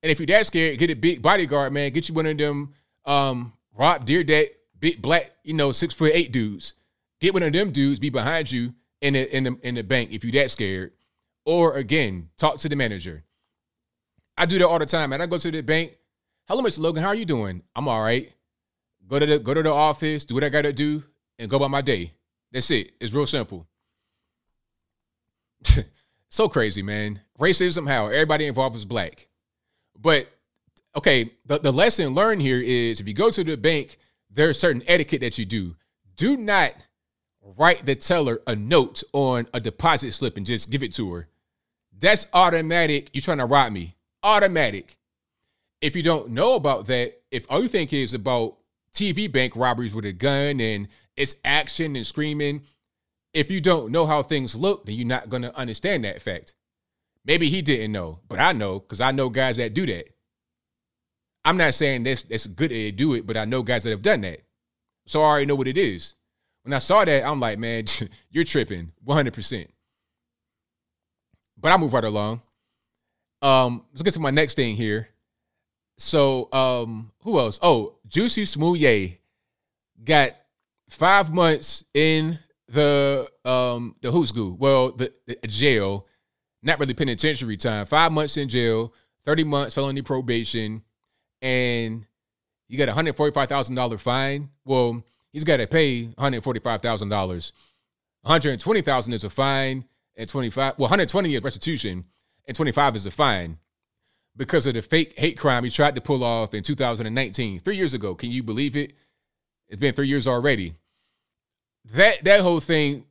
And 0.00 0.12
if 0.12 0.20
you're 0.20 0.28
that 0.28 0.46
scared, 0.46 0.78
get 0.78 0.90
a 0.90 0.94
big 0.94 1.22
bodyguard, 1.22 1.72
man. 1.72 1.90
Get 1.90 2.08
you 2.08 2.14
one 2.14 2.26
of 2.26 2.38
them 2.38 2.72
um 3.04 3.52
Rob 3.76 4.06
Dyrdek, 4.06 4.50
big 4.78 5.02
black, 5.02 5.32
you 5.42 5.54
know, 5.54 5.72
six 5.72 5.92
foot 5.92 6.12
eight 6.14 6.30
dudes. 6.30 6.74
Get 7.20 7.34
one 7.34 7.42
of 7.42 7.52
them 7.52 7.72
dudes, 7.72 7.98
be 7.98 8.10
behind 8.10 8.52
you 8.52 8.74
in 9.04 9.12
the 9.12 9.36
in 9.36 9.44
the 9.44 9.58
in 9.62 9.74
the 9.74 9.84
bank 9.84 10.10
if 10.12 10.24
you're 10.24 10.32
that 10.42 10.50
scared. 10.50 10.92
Or 11.44 11.76
again, 11.76 12.30
talk 12.38 12.56
to 12.58 12.68
the 12.70 12.76
manager. 12.76 13.22
I 14.36 14.46
do 14.46 14.58
that 14.58 14.66
all 14.66 14.78
the 14.78 14.86
time, 14.86 15.10
man. 15.10 15.20
I 15.20 15.26
go 15.26 15.36
to 15.36 15.50
the 15.50 15.60
bank. 15.60 15.96
Hello, 16.48 16.62
Mr. 16.62 16.78
Logan. 16.78 17.02
How 17.02 17.10
are 17.10 17.14
you 17.14 17.26
doing? 17.26 17.62
I'm 17.76 17.86
all 17.86 18.02
right. 18.02 18.32
Go 19.06 19.18
to 19.18 19.26
the 19.26 19.38
go 19.38 19.52
to 19.52 19.62
the 19.62 19.72
office, 19.72 20.24
do 20.24 20.34
what 20.34 20.42
I 20.42 20.48
gotta 20.48 20.72
do, 20.72 21.04
and 21.38 21.50
go 21.50 21.58
about 21.58 21.70
my 21.70 21.82
day. 21.82 22.12
That's 22.50 22.70
it. 22.70 22.92
It's 22.98 23.12
real 23.12 23.26
simple. 23.26 23.66
so 26.30 26.48
crazy, 26.48 26.82
man. 26.82 27.20
Racism, 27.38 27.86
how 27.86 28.06
everybody 28.06 28.46
involved 28.46 28.76
is 28.76 28.86
black. 28.86 29.28
But 30.00 30.28
okay, 30.96 31.30
the, 31.44 31.58
the 31.58 31.72
lesson 31.72 32.14
learned 32.14 32.40
here 32.40 32.60
is 32.60 33.00
if 33.00 33.06
you 33.06 33.14
go 33.14 33.30
to 33.30 33.44
the 33.44 33.58
bank, 33.58 33.98
there's 34.30 34.58
certain 34.58 34.82
etiquette 34.86 35.20
that 35.20 35.36
you 35.36 35.44
do. 35.44 35.76
Do 36.16 36.38
not 36.38 36.72
write 37.56 37.84
the 37.84 37.94
teller 37.94 38.40
a 38.46 38.56
note 38.56 39.02
on 39.12 39.46
a 39.52 39.60
deposit 39.60 40.12
slip 40.12 40.36
and 40.36 40.46
just 40.46 40.70
give 40.70 40.82
it 40.82 40.92
to 40.94 41.12
her. 41.12 41.28
That's 41.96 42.26
automatic. 42.32 43.10
You're 43.12 43.22
trying 43.22 43.38
to 43.38 43.46
rob 43.46 43.72
me. 43.72 43.96
Automatic. 44.22 44.96
If 45.80 45.94
you 45.94 46.02
don't 46.02 46.30
know 46.30 46.54
about 46.54 46.86
that, 46.86 47.20
if 47.30 47.46
all 47.50 47.62
you 47.62 47.68
think 47.68 47.92
is 47.92 48.14
about 48.14 48.56
TV 48.94 49.30
bank 49.30 49.54
robberies 49.56 49.94
with 49.94 50.06
a 50.06 50.12
gun 50.12 50.60
and 50.60 50.88
it's 51.16 51.36
action 51.44 51.94
and 51.96 52.06
screaming, 52.06 52.62
if 53.32 53.50
you 53.50 53.60
don't 53.60 53.92
know 53.92 54.06
how 54.06 54.22
things 54.22 54.54
look, 54.54 54.86
then 54.86 54.94
you're 54.94 55.06
not 55.06 55.28
going 55.28 55.42
to 55.42 55.56
understand 55.56 56.04
that 56.04 56.22
fact. 56.22 56.54
Maybe 57.24 57.48
he 57.48 57.62
didn't 57.62 57.92
know, 57.92 58.20
but 58.28 58.38
I 58.38 58.52
know 58.52 58.80
because 58.80 59.00
I 59.00 59.10
know 59.10 59.28
guys 59.28 59.56
that 59.56 59.74
do 59.74 59.86
that. 59.86 60.08
I'm 61.44 61.56
not 61.56 61.74
saying 61.74 62.04
that's 62.04 62.22
that's 62.22 62.46
good 62.46 62.70
to 62.70 62.92
do 62.92 63.14
it, 63.14 63.26
but 63.26 63.36
I 63.36 63.44
know 63.44 63.62
guys 63.62 63.84
that 63.84 63.90
have 63.90 64.02
done 64.02 64.22
that. 64.22 64.40
So 65.06 65.20
I 65.20 65.24
already 65.24 65.46
know 65.46 65.54
what 65.54 65.68
it 65.68 65.76
is. 65.76 66.14
When 66.64 66.72
I 66.72 66.78
saw 66.78 67.04
that, 67.04 67.24
I'm 67.24 67.40
like, 67.40 67.58
man, 67.58 67.84
you're 68.30 68.44
tripping 68.44 68.92
100%. 69.06 69.68
But 71.58 71.72
I 71.72 71.76
move 71.76 71.92
right 71.92 72.04
along. 72.04 72.42
Um, 73.42 73.84
let's 73.92 74.02
get 74.02 74.14
to 74.14 74.20
my 74.20 74.30
next 74.30 74.54
thing 74.54 74.74
here. 74.74 75.08
So, 75.98 76.48
um, 76.52 77.12
who 77.20 77.38
else? 77.38 77.58
Oh, 77.62 77.96
Jussie 78.08 78.48
Smollett 78.48 79.20
got 80.02 80.32
five 80.88 81.32
months 81.32 81.84
in 81.94 82.38
the 82.68 83.30
um 83.44 83.94
the 84.00 84.10
who's 84.10 84.30
school. 84.30 84.56
Well, 84.58 84.92
the, 84.92 85.12
the, 85.26 85.36
jail, 85.46 86.06
not 86.62 86.80
really 86.80 86.94
penitentiary 86.94 87.56
time. 87.56 87.86
Five 87.86 88.12
months 88.12 88.36
in 88.36 88.48
jail, 88.48 88.92
thirty 89.24 89.44
months 89.44 89.74
felony 89.74 90.02
probation, 90.02 90.82
and 91.42 92.06
you 92.68 92.78
got 92.78 92.88
a 92.88 92.92
hundred 92.92 93.16
forty 93.16 93.32
five 93.32 93.48
thousand 93.48 93.74
dollar 93.74 93.98
fine. 93.98 94.50
Well, 94.64 95.04
he's 95.34 95.44
got 95.44 95.58
to 95.58 95.66
pay 95.66 96.04
one 96.04 96.14
hundred 96.18 96.42
forty 96.42 96.60
five 96.60 96.80
thousand 96.80 97.10
dollars. 97.10 97.52
120,000 98.22 99.12
is 99.12 99.22
a 99.22 99.28
fine, 99.28 99.84
and 100.16 100.26
twenty 100.30 100.48
five. 100.48 100.78
Well, 100.78 100.84
one 100.84 100.90
hundred 100.90 101.10
twenty 101.10 101.34
is 101.34 101.42
restitution, 101.42 102.04
and 102.48 102.56
twenty 102.56 102.72
five 102.72 102.96
is 102.96 103.04
a 103.04 103.10
fine 103.10 103.58
because 104.34 104.66
of 104.66 104.72
the 104.72 104.80
fake 104.80 105.12
hate 105.18 105.38
crime 105.38 105.62
he 105.62 105.68
tried 105.68 105.94
to 105.94 106.00
pull 106.00 106.24
off 106.24 106.54
in 106.54 106.62
2019, 106.62 107.60
three 107.60 107.76
years 107.76 107.92
ago. 107.92 108.14
Can 108.14 108.30
you 108.30 108.42
believe 108.42 108.76
it? 108.76 108.94
It's 109.68 109.78
been 109.78 109.94
three 109.94 110.08
years 110.08 110.26
already 110.26 110.76
that 111.92 112.24
that 112.24 112.40
whole 112.40 112.60
thing, 112.60 113.04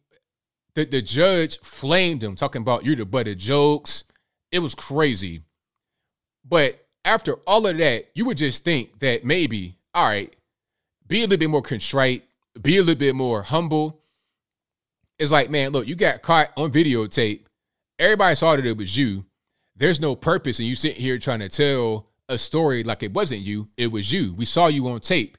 the, 0.75 0.85
the 0.85 1.01
judge 1.01 1.59
flamed 1.59 2.23
him, 2.23 2.35
talking 2.35 2.61
about 2.61 2.85
you're 2.85 2.95
the 2.95 3.05
butt 3.05 3.27
of 3.27 3.37
jokes. 3.37 4.03
It 4.51 4.59
was 4.59 4.75
crazy. 4.75 5.41
But 6.45 6.85
after 7.05 7.35
all 7.47 7.65
of 7.67 7.77
that, 7.77 8.07
you 8.13 8.25
would 8.25 8.37
just 8.37 8.63
think 8.63 8.99
that 8.99 9.23
maybe, 9.23 9.77
all 9.93 10.05
right, 10.05 10.35
be 11.13 11.19
a 11.19 11.27
little 11.27 11.37
bit 11.37 11.49
more 11.51 11.61
contrite, 11.61 12.23
be 12.59 12.77
a 12.77 12.79
little 12.79 12.95
bit 12.95 13.13
more 13.13 13.43
humble. 13.43 14.01
It's 15.19 15.31
like, 15.31 15.51
man, 15.51 15.69
look, 15.69 15.87
you 15.87 15.93
got 15.93 16.23
caught 16.23 16.49
on 16.57 16.71
videotape. 16.71 17.41
Everybody 17.99 18.35
saw 18.35 18.55
that 18.55 18.65
it 18.65 18.75
was 18.75 18.97
you. 18.97 19.23
There's 19.75 19.99
no 19.99 20.15
purpose 20.15 20.59
in 20.59 20.65
you 20.65 20.75
sitting 20.75 20.99
here 20.99 21.19
trying 21.19 21.41
to 21.41 21.49
tell 21.49 22.07
a 22.27 22.39
story 22.39 22.83
like 22.83 23.03
it 23.03 23.13
wasn't 23.13 23.41
you. 23.41 23.69
It 23.77 23.91
was 23.91 24.11
you. 24.11 24.33
We 24.33 24.45
saw 24.45 24.65
you 24.65 24.87
on 24.87 25.01
tape. 25.01 25.37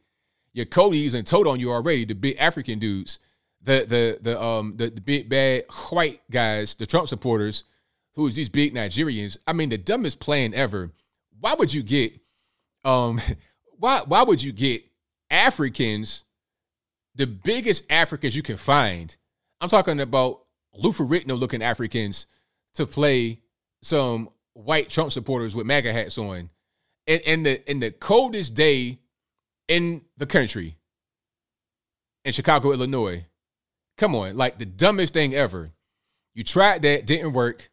Your 0.53 0.64
Cody's 0.64 1.12
and 1.12 1.27
told 1.27 1.49
on 1.49 1.59
you 1.59 1.72
already, 1.72 2.05
the 2.05 2.14
big 2.14 2.37
African 2.39 2.79
dudes 2.79 3.18
the 3.61 3.85
the 3.89 4.18
the 4.22 4.41
um 4.41 4.77
the, 4.77 4.91
the 4.91 5.01
big 5.01 5.29
bad 5.29 5.64
white 5.91 6.20
guys, 6.31 6.77
the 6.77 6.87
Trump 6.87 7.09
supporters, 7.09 7.64
who 8.14 8.29
is 8.29 8.37
these 8.37 8.49
big 8.49 8.75
Nigerians. 8.75 9.39
I 9.45 9.53
mean, 9.53 9.70
the 9.70 9.79
dumbest 9.79 10.20
plan 10.20 10.55
ever. 10.55 10.93
Why 11.41 11.55
would 11.55 11.75
you 11.75 11.83
get 11.83 12.12
um 12.85 13.20
why 13.77 14.03
why 14.07 14.22
would 14.22 14.41
you 14.41 14.53
get 14.53 14.85
Africans, 15.35 16.24
the 17.14 17.26
biggest 17.26 17.85
Africans 17.91 18.37
you 18.37 18.43
can 18.43 18.57
find? 18.57 19.14
I'm 19.61 19.68
talking 19.68 20.01
about 20.01 20.43
Luther 20.74 21.05
Ritno 21.05 21.39
looking 21.39 21.62
Africans 21.62 22.26
to 22.74 22.87
play 22.87 23.41
some 23.82 24.30
white 24.55 24.89
Trump 24.89 25.12
supporters 25.12 25.55
with 25.55 25.66
MAGA 25.66 25.93
hats 25.93 26.16
on. 26.18 26.51
in, 27.07 27.20
in 27.26 27.43
the 27.43 27.70
in 27.70 27.80
the 27.80 27.91
coldest 27.91 28.55
day 28.55 28.99
in 29.68 30.03
the 30.16 30.26
country 30.26 30.76
in 32.24 32.32
Chicago, 32.32 32.72
Illinois. 32.72 33.26
Come 33.97 34.14
on, 34.14 34.37
like 34.37 34.59
the 34.59 34.66
dumbest 34.66 35.14
thing 35.14 35.35
ever. 35.35 35.72
You 36.35 36.43
tried 36.43 36.82
that, 36.82 37.07
didn't 37.07 37.32
work. 37.32 37.70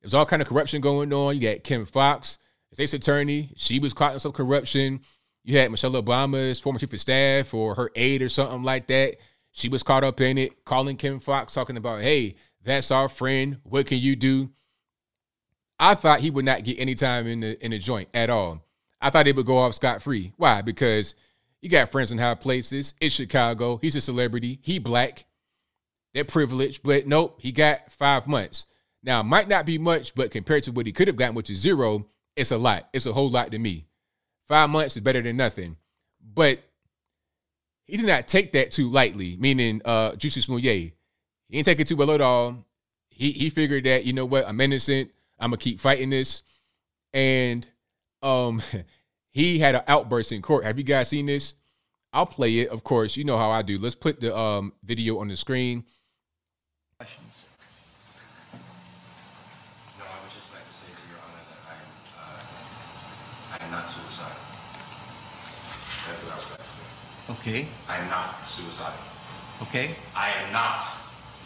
There 0.00 0.06
was 0.06 0.14
all 0.14 0.26
kind 0.26 0.42
of 0.42 0.48
corruption 0.48 0.80
going 0.80 1.12
on. 1.12 1.36
You 1.36 1.42
got 1.42 1.64
Kim 1.64 1.84
Foxx, 1.84 2.38
state's 2.72 2.94
attorney. 2.94 3.50
She 3.56 3.78
was 3.78 3.92
caught 3.92 4.14
in 4.14 4.20
some 4.20 4.32
corruption. 4.32 5.00
You 5.42 5.58
had 5.58 5.70
Michelle 5.70 5.92
Obama's 5.92 6.60
former 6.60 6.78
chief 6.78 6.92
of 6.92 7.00
staff 7.00 7.54
or 7.54 7.74
her 7.74 7.90
aide 7.96 8.22
or 8.22 8.28
something 8.28 8.62
like 8.62 8.86
that. 8.88 9.16
She 9.52 9.68
was 9.68 9.82
caught 9.82 10.04
up 10.04 10.20
in 10.20 10.38
it, 10.38 10.64
calling 10.64 10.96
Kim 10.96 11.18
Foxx, 11.18 11.54
talking 11.54 11.76
about, 11.76 12.02
hey, 12.02 12.36
that's 12.62 12.90
our 12.90 13.08
friend. 13.08 13.58
What 13.64 13.86
can 13.86 13.98
you 13.98 14.16
do? 14.16 14.50
I 15.78 15.94
thought 15.94 16.20
he 16.20 16.30
would 16.30 16.44
not 16.44 16.62
get 16.62 16.78
any 16.78 16.94
time 16.94 17.26
in 17.26 17.40
the 17.40 17.64
in 17.64 17.70
the 17.70 17.78
joint 17.78 18.08
at 18.12 18.28
all. 18.28 18.64
I 19.00 19.08
thought 19.08 19.26
he 19.26 19.32
would 19.32 19.46
go 19.46 19.58
off 19.58 19.74
scot 19.74 20.02
free. 20.02 20.32
Why? 20.36 20.60
Because 20.60 21.14
you 21.62 21.70
got 21.70 21.90
friends 21.90 22.12
in 22.12 22.18
high 22.18 22.34
places. 22.34 22.94
It's 23.00 23.14
Chicago. 23.14 23.78
He's 23.78 23.96
a 23.96 24.00
celebrity. 24.00 24.58
He 24.62 24.78
black. 24.78 25.24
That 26.12 26.28
privilege, 26.28 26.82
but 26.82 27.06
nope, 27.06 27.38
he 27.40 27.52
got 27.52 27.90
five 27.92 28.26
months. 28.26 28.66
Now, 29.02 29.22
might 29.22 29.48
not 29.48 29.64
be 29.64 29.78
much, 29.78 30.14
but 30.14 30.30
compared 30.32 30.64
to 30.64 30.72
what 30.72 30.86
he 30.86 30.92
could 30.92 31.06
have 31.06 31.16
gotten, 31.16 31.36
which 31.36 31.50
is 31.50 31.58
zero, 31.58 32.06
it's 32.36 32.50
a 32.50 32.58
lot. 32.58 32.88
It's 32.92 33.06
a 33.06 33.12
whole 33.12 33.30
lot 33.30 33.52
to 33.52 33.58
me. 33.58 33.86
Five 34.50 34.68
months 34.68 34.96
is 34.96 35.02
better 35.02 35.22
than 35.22 35.36
nothing. 35.36 35.76
But 36.34 36.58
he 37.84 37.96
did 37.96 38.06
not 38.06 38.26
take 38.26 38.50
that 38.52 38.72
too 38.72 38.90
lightly, 38.90 39.36
meaning 39.38 39.80
uh 39.84 40.10
Jussie 40.12 40.42
Smollett. 40.42 40.64
He 40.64 40.92
didn't 41.48 41.66
take 41.66 41.78
it 41.78 41.86
too 41.86 41.94
well 41.94 42.10
at 42.10 42.20
all. 42.20 42.66
He 43.10 43.30
he 43.30 43.48
figured 43.48 43.84
that, 43.84 44.04
you 44.04 44.12
know 44.12 44.24
what, 44.24 44.48
I'm 44.48 44.60
innocent. 44.60 45.12
I'm 45.38 45.50
gonna 45.50 45.58
keep 45.58 45.78
fighting 45.78 46.10
this. 46.10 46.42
And 47.14 47.64
um 48.22 48.60
he 49.30 49.60
had 49.60 49.76
an 49.76 49.82
outburst 49.86 50.32
in 50.32 50.42
court. 50.42 50.64
Have 50.64 50.78
you 50.78 50.84
guys 50.84 51.08
seen 51.08 51.26
this? 51.26 51.54
I'll 52.12 52.26
play 52.26 52.58
it, 52.58 52.70
of 52.70 52.82
course. 52.82 53.16
You 53.16 53.22
know 53.22 53.38
how 53.38 53.52
I 53.52 53.62
do. 53.62 53.78
Let's 53.78 53.94
put 53.94 54.18
the 54.20 54.36
um 54.36 54.72
video 54.82 55.20
on 55.20 55.28
the 55.28 55.36
screen. 55.36 55.84
Questions? 56.98 57.46
No, 59.96 60.04
I 60.04 60.22
would 60.24 60.32
just 60.34 60.52
like 60.52 60.66
to 60.66 60.72
say 60.72 60.88
to 60.88 61.08
Your 61.08 61.20
Honor 61.22 61.44
that 61.46 61.60
I 61.70 61.74
am, 61.78 61.90
uh, 62.18 63.56
I 63.60 63.64
am 63.64 63.70
not 63.70 63.88
suicidal. 63.88 64.50
That's 66.06 66.22
what 66.24 66.32
I 66.32 66.36
would 66.36 66.50
like 66.50 66.58
to 66.58 66.64
say. 66.64 66.82
Okay, 67.30 67.68
I 67.88 67.96
am 67.98 68.10
not 68.10 68.42
suicidal. 68.44 68.92
okay. 69.62 69.94
I 70.16 70.30
am 70.30 70.52
not 70.52 70.82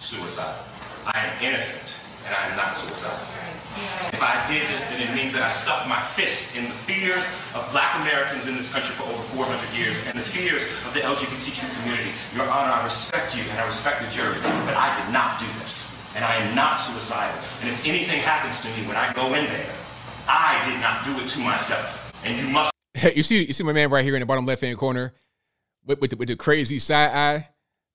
suicidal. 0.00 0.64
I 1.04 1.18
am 1.20 1.42
innocent, 1.44 2.00
and 2.24 2.34
I 2.34 2.48
am 2.48 2.56
not 2.56 2.72
suicidal. 2.72 3.20
If 4.14 4.22
I 4.22 4.40
did 4.48 4.62
this, 4.72 4.86
then 4.86 5.02
it 5.02 5.12
means 5.14 5.34
that 5.34 5.42
I 5.42 5.50
stuck 5.50 5.84
my 5.88 6.00
fist 6.00 6.56
in 6.56 6.64
the 6.64 6.76
fears 6.88 7.26
of 7.52 7.68
black 7.72 8.00
Americans 8.00 8.46
in 8.48 8.56
this 8.56 8.72
country 8.72 8.94
for 8.94 9.04
over 9.04 9.22
400 9.36 9.60
years 9.76 10.00
and 10.06 10.16
the 10.16 10.22
fears 10.22 10.62
of 10.86 10.94
the 10.94 11.00
LGBTQ 11.00 11.60
community. 11.82 12.14
Your 12.32 12.48
Honor, 12.48 12.72
I 12.72 12.84
respect 12.84 13.36
you 13.36 13.42
and 13.50 13.58
I 13.58 13.66
respect 13.66 14.00
the 14.00 14.08
jury, 14.08 14.38
but 14.64 14.78
I 14.78 14.94
did 14.94 15.12
not 15.12 15.38
do 15.38 15.46
this. 15.60 15.92
And 16.14 16.24
I 16.24 16.36
am 16.36 16.54
not 16.54 16.78
suicidal. 16.78 17.34
And 17.60 17.68
if 17.68 17.84
anything 17.84 18.20
happens 18.20 18.62
to 18.62 18.68
me 18.78 18.86
when 18.86 18.96
I 18.96 19.12
go 19.12 19.26
in 19.34 19.44
there, 19.50 19.74
I 20.28 20.62
did 20.64 20.78
not 20.80 21.04
do 21.04 21.12
it 21.20 21.28
to 21.34 21.40
myself. 21.40 22.14
And 22.24 22.38
you 22.38 22.48
must 22.48 22.70
you 23.14 23.24
see, 23.24 23.44
you 23.44 23.52
see 23.52 23.64
my 23.64 23.72
man 23.72 23.90
right 23.90 24.04
here 24.04 24.14
in 24.14 24.20
the 24.20 24.26
bottom 24.26 24.46
left 24.46 24.62
hand 24.62 24.78
corner 24.78 25.12
with, 25.84 26.00
with, 26.00 26.10
the, 26.10 26.16
with 26.16 26.28
the 26.28 26.36
crazy 26.36 26.78
side 26.78 27.10
eye. 27.10 27.48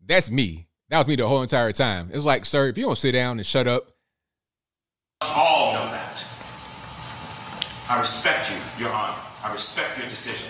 That's 0.05 0.29
me. 0.31 0.67
That 0.89 0.99
was 0.99 1.07
me 1.07 1.15
the 1.15 1.27
whole 1.27 1.41
entire 1.41 1.71
time. 1.71 2.09
It's 2.11 2.25
like, 2.25 2.45
sir, 2.45 2.67
if 2.67 2.77
you 2.77 2.85
don't 2.85 2.97
sit 2.97 3.11
down 3.11 3.37
and 3.37 3.45
shut 3.45 3.67
up, 3.67 3.91
all 5.21 5.73
know 5.73 5.85
that. 5.91 6.25
I 7.89 7.99
respect 7.99 8.51
you, 8.51 8.57
Your 8.83 8.93
Honor. 8.93 9.17
I 9.43 9.51
respect 9.51 9.97
your 9.97 10.07
decision. 10.07 10.49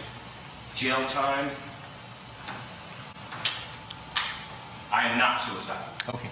Jail 0.76 1.04
time. 1.06 1.50
I 4.92 5.08
am 5.08 5.18
not 5.18 5.40
suicidal. 5.40 5.84
Okay. 6.10 6.30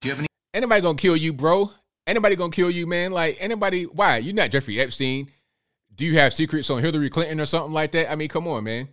Do 0.00 0.08
you 0.08 0.12
have 0.12 0.18
any 0.20 0.28
anybody 0.54 0.80
gonna 0.80 0.96
kill 0.96 1.16
you, 1.16 1.32
bro? 1.32 1.70
Anybody 2.06 2.36
gonna 2.36 2.52
kill 2.52 2.70
you, 2.70 2.86
man? 2.86 3.12
Like 3.12 3.36
anybody? 3.40 3.84
Why? 3.84 4.18
You're 4.18 4.34
not 4.34 4.50
Jeffrey 4.50 4.80
Epstein. 4.80 5.30
Do 5.94 6.04
you 6.06 6.16
have 6.18 6.32
secrets 6.32 6.70
on 6.70 6.82
Hillary 6.82 7.10
Clinton 7.10 7.40
or 7.40 7.46
something 7.46 7.72
like 7.72 7.92
that? 7.92 8.10
I 8.10 8.14
mean, 8.14 8.28
come 8.28 8.46
on, 8.46 8.64
man. 8.64 8.88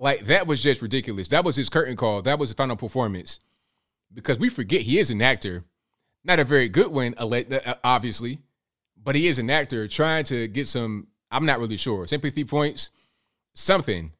Like 0.00 0.24
that 0.24 0.46
was 0.46 0.62
just 0.62 0.80
ridiculous. 0.80 1.28
That 1.28 1.44
was 1.44 1.56
his 1.56 1.68
curtain 1.68 1.94
call. 1.94 2.22
That 2.22 2.38
was 2.38 2.48
his 2.48 2.56
final 2.56 2.74
performance. 2.74 3.40
Because 4.12 4.38
we 4.38 4.48
forget 4.48 4.80
he 4.80 4.98
is 4.98 5.10
an 5.10 5.20
actor, 5.20 5.64
not 6.24 6.40
a 6.40 6.44
very 6.44 6.70
good 6.70 6.88
one, 6.88 7.14
uh, 7.18 7.74
obviously, 7.84 8.38
but 8.96 9.14
he 9.14 9.28
is 9.28 9.38
an 9.38 9.50
actor 9.50 9.86
trying 9.86 10.24
to 10.24 10.48
get 10.48 10.66
some. 10.66 11.06
I'm 11.30 11.44
not 11.44 11.60
really 11.60 11.76
sure 11.76 12.08
sympathy 12.08 12.44
points, 12.44 12.90
something. 13.54 14.12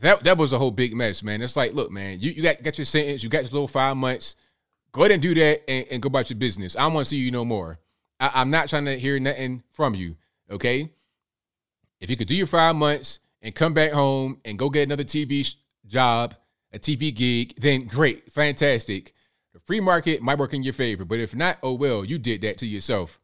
That 0.00 0.24
that 0.24 0.38
was 0.38 0.54
a 0.54 0.58
whole 0.58 0.70
big 0.70 0.96
mess, 0.96 1.22
man. 1.22 1.42
It's 1.42 1.56
like, 1.56 1.74
look, 1.74 1.92
man, 1.92 2.18
you, 2.18 2.32
you 2.32 2.42
got 2.42 2.62
got 2.62 2.78
your 2.78 2.86
sentence, 2.86 3.22
you 3.22 3.28
got 3.28 3.42
your 3.42 3.50
little 3.50 3.68
five 3.68 3.98
months. 3.98 4.36
Go 4.90 5.02
ahead 5.02 5.12
and 5.12 5.22
do 5.22 5.34
that 5.34 5.70
and, 5.70 5.86
and 5.90 6.02
go 6.02 6.06
about 6.06 6.30
your 6.30 6.38
business. 6.38 6.74
I 6.74 6.80
don't 6.80 6.94
want 6.94 7.06
to 7.06 7.10
see 7.10 7.18
you 7.18 7.30
no 7.30 7.44
more. 7.44 7.78
I, 8.18 8.30
I'm 8.34 8.50
not 8.50 8.70
trying 8.70 8.86
to 8.86 8.98
hear 8.98 9.20
nothing 9.20 9.62
from 9.70 9.94
you. 9.94 10.16
Okay. 10.50 10.90
If 12.00 12.08
you 12.08 12.16
could 12.16 12.26
do 12.26 12.34
your 12.34 12.46
five 12.46 12.74
months 12.74 13.20
and 13.42 13.54
come 13.54 13.74
back 13.74 13.92
home 13.92 14.38
and 14.44 14.58
go 14.58 14.70
get 14.70 14.82
another 14.82 15.04
TV 15.04 15.54
job, 15.86 16.34
a 16.72 16.78
TV 16.78 17.14
gig, 17.14 17.54
then 17.56 17.86
great, 17.86 18.30
fantastic. 18.32 19.12
The 19.52 19.60
free 19.60 19.80
market 19.80 20.22
might 20.22 20.38
work 20.38 20.54
in 20.54 20.62
your 20.62 20.72
favor, 20.72 21.04
but 21.04 21.18
if 21.18 21.34
not, 21.34 21.58
oh 21.62 21.74
well, 21.74 22.04
you 22.04 22.18
did 22.18 22.42
that 22.42 22.58
to 22.58 22.66
yourself. 22.66 23.20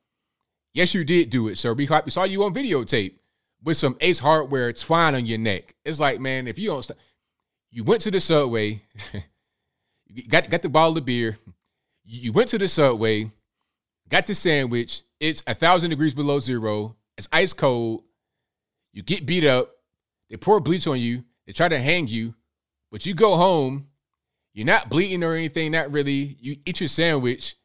Yes, 0.72 0.94
you 0.94 1.04
did 1.04 1.30
do 1.30 1.48
it, 1.48 1.56
sir. 1.58 1.72
We, 1.72 1.86
saw 1.86 2.24
you 2.24 2.44
on 2.44 2.52
videotape 2.52 3.14
with 3.62 3.76
some 3.76 3.96
Ace 4.00 4.18
Hardware 4.18 4.72
twine 4.72 5.14
on 5.14 5.24
your 5.24 5.38
neck. 5.38 5.74
It's 5.84 6.00
like, 6.00 6.20
man, 6.20 6.46
if 6.46 6.58
you 6.58 6.68
don't, 6.68 6.90
you 7.70 7.84
went 7.84 8.02
to 8.02 8.10
the 8.10 8.20
subway, 8.20 8.82
got 10.28 10.50
got 10.50 10.62
the 10.62 10.68
bottle 10.68 10.98
of 10.98 11.04
beer, 11.04 11.38
you 12.04 12.32
went 12.32 12.48
to 12.48 12.58
the 12.58 12.68
subway, 12.68 13.30
got 14.08 14.26
the 14.26 14.34
sandwich. 14.34 15.02
It's 15.18 15.42
a 15.46 15.54
thousand 15.54 15.90
degrees 15.90 16.14
below 16.14 16.38
zero. 16.38 16.96
It's 17.16 17.28
ice 17.32 17.52
cold. 17.52 18.02
You 18.92 19.02
get 19.02 19.26
beat 19.26 19.44
up. 19.44 19.75
They 20.30 20.36
pour 20.36 20.60
bleach 20.60 20.86
on 20.86 21.00
you. 21.00 21.24
They 21.46 21.52
try 21.52 21.68
to 21.68 21.78
hang 21.78 22.08
you, 22.08 22.34
but 22.90 23.06
you 23.06 23.14
go 23.14 23.36
home. 23.36 23.88
You're 24.52 24.66
not 24.66 24.88
bleeding 24.88 25.22
or 25.22 25.34
anything. 25.34 25.72
Not 25.72 25.92
really. 25.92 26.36
You 26.40 26.56
eat 26.64 26.80
your 26.80 26.88
sandwich, 26.88 27.56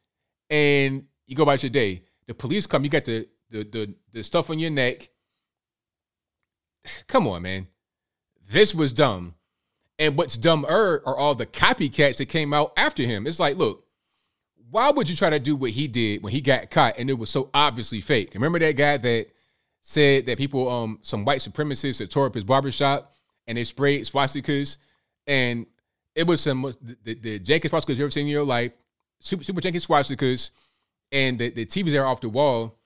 and 0.50 1.06
you 1.26 1.34
go 1.34 1.42
about 1.42 1.62
your 1.62 1.70
day. 1.70 2.02
The 2.26 2.34
police 2.34 2.66
come. 2.66 2.84
You 2.84 2.90
got 2.90 3.04
the 3.04 3.28
the 3.50 3.64
the, 3.64 3.94
the 4.12 4.22
stuff 4.22 4.50
on 4.50 4.58
your 4.58 4.70
neck. 4.70 5.08
Come 7.06 7.26
on, 7.26 7.42
man. 7.42 7.68
This 8.50 8.74
was 8.74 8.92
dumb. 8.92 9.34
And 9.98 10.16
what's 10.16 10.36
dumber 10.36 10.68
are 11.06 11.16
all 11.16 11.34
the 11.34 11.46
copycats 11.46 12.16
that 12.16 12.26
came 12.26 12.52
out 12.52 12.72
after 12.76 13.02
him. 13.02 13.26
It's 13.26 13.38
like, 13.38 13.56
look, 13.56 13.84
why 14.70 14.90
would 14.90 15.08
you 15.08 15.14
try 15.14 15.30
to 15.30 15.38
do 15.38 15.54
what 15.54 15.70
he 15.70 15.86
did 15.86 16.22
when 16.22 16.32
he 16.32 16.40
got 16.40 16.70
caught 16.70 16.98
and 16.98 17.08
it 17.08 17.18
was 17.18 17.30
so 17.30 17.50
obviously 17.54 18.00
fake? 18.00 18.32
Remember 18.34 18.58
that 18.58 18.76
guy 18.76 18.96
that 18.96 19.28
said 19.82 20.26
that 20.26 20.38
people, 20.38 20.68
um, 20.70 20.98
some 21.02 21.24
white 21.24 21.40
supremacists 21.40 21.98
that 21.98 22.10
tore 22.10 22.26
up 22.26 22.34
his 22.34 22.44
barbershop 22.44 23.14
and 23.46 23.58
they 23.58 23.64
sprayed 23.64 24.02
swastikas 24.02 24.78
and 25.26 25.66
it 26.14 26.26
was 26.26 26.40
some 26.40 26.62
the, 26.62 26.96
the, 27.04 27.38
the 27.38 27.40
swastikas 27.40 27.96
you 27.96 28.04
ever 28.04 28.10
seen 28.10 28.26
in 28.26 28.32
your 28.32 28.44
life, 28.44 28.72
super 29.20 29.44
super 29.44 29.60
Jenkins 29.60 29.86
swastikas, 29.86 30.50
and 31.10 31.38
the, 31.38 31.50
the 31.50 31.66
TVs 31.66 31.92
there 31.92 32.06
off 32.06 32.20
the 32.20 32.28
wall. 32.28 32.78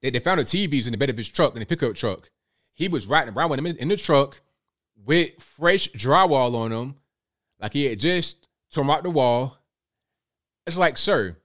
They, 0.00 0.10
they 0.10 0.18
found 0.18 0.40
the 0.40 0.44
TVs 0.44 0.86
in 0.86 0.92
the 0.92 0.98
bed 0.98 1.10
of 1.10 1.16
his 1.16 1.28
truck 1.28 1.54
in 1.54 1.60
the 1.60 1.66
pickup 1.66 1.94
truck. 1.94 2.30
He 2.74 2.88
was 2.88 3.06
riding 3.06 3.34
around 3.34 3.50
with 3.50 3.58
them 3.58 3.66
in, 3.66 3.76
in 3.76 3.88
the 3.88 3.96
truck 3.96 4.40
with 5.04 5.40
fresh 5.40 5.88
drywall 5.90 6.54
on 6.54 6.70
them, 6.70 6.96
like 7.60 7.72
he 7.72 7.84
had 7.84 8.00
just 8.00 8.48
torn 8.72 8.90
out 8.90 9.02
the 9.02 9.10
wall. 9.10 9.58
It's 10.66 10.78
like, 10.78 10.98
sir, 10.98 11.36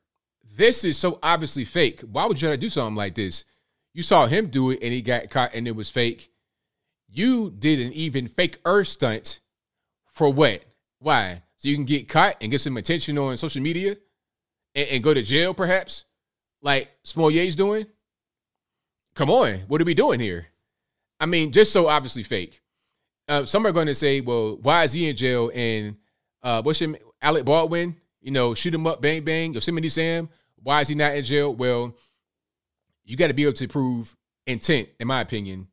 this 0.55 0.83
is 0.83 0.97
so 0.97 1.19
obviously 1.21 1.65
fake. 1.65 2.01
Why 2.01 2.25
would 2.25 2.41
you 2.41 2.47
try 2.47 2.55
to 2.55 2.61
do 2.61 2.69
something 2.69 2.95
like 2.95 3.15
this? 3.15 3.45
You 3.93 4.03
saw 4.03 4.27
him 4.27 4.47
do 4.47 4.71
it 4.71 4.79
and 4.81 4.93
he 4.93 5.01
got 5.01 5.29
caught 5.29 5.53
and 5.53 5.67
it 5.67 5.75
was 5.75 5.89
fake. 5.89 6.31
You 7.09 7.49
did 7.49 7.79
an 7.79 7.93
even 7.93 8.27
fake 8.27 8.59
earth 8.65 8.87
stunt 8.87 9.39
for 10.11 10.31
what? 10.31 10.63
Why? 10.99 11.43
So 11.57 11.69
you 11.69 11.75
can 11.75 11.85
get 11.85 12.07
caught 12.07 12.35
and 12.41 12.51
get 12.51 12.61
some 12.61 12.77
attention 12.77 13.17
on 13.17 13.37
social 13.37 13.61
media 13.61 13.97
and, 14.75 14.87
and 14.89 15.03
go 15.03 15.13
to 15.13 15.23
jail, 15.23 15.53
perhaps? 15.53 16.05
Like 16.61 16.89
Smollett's 17.03 17.55
doing? 17.55 17.87
Come 19.15 19.31
on, 19.31 19.55
what 19.67 19.81
are 19.81 19.85
we 19.85 19.95
doing 19.95 20.19
here? 20.19 20.47
I 21.19 21.25
mean, 21.25 21.51
just 21.51 21.73
so 21.73 21.87
obviously 21.87 22.23
fake. 22.23 22.61
Uh, 23.27 23.45
some 23.45 23.65
are 23.65 23.71
going 23.71 23.87
to 23.87 23.95
say, 23.95 24.21
well, 24.21 24.57
why 24.57 24.83
is 24.83 24.93
he 24.93 25.09
in 25.09 25.15
jail? 25.15 25.51
And 25.53 25.97
uh, 26.43 26.61
what's 26.61 26.79
him, 26.79 26.95
Alec 27.21 27.45
Baldwin? 27.45 27.95
You 28.21 28.31
know, 28.31 28.53
shoot 28.53 28.73
him 28.73 28.85
up, 28.87 29.01
bang 29.01 29.23
bang. 29.23 29.53
Yosemite 29.53 29.89
Sam. 29.89 30.29
Why 30.61 30.81
is 30.81 30.87
he 30.87 30.95
not 30.95 31.15
in 31.15 31.23
jail? 31.23 31.53
Well, 31.53 31.95
you 33.07 33.17
got 33.17 33.27
to 33.27 33.33
be 33.33 33.43
able 33.43 33.53
to 33.53 33.67
prove 33.67 34.15
intent, 34.45 34.89
in 34.99 35.07
my 35.07 35.21
opinion. 35.21 35.67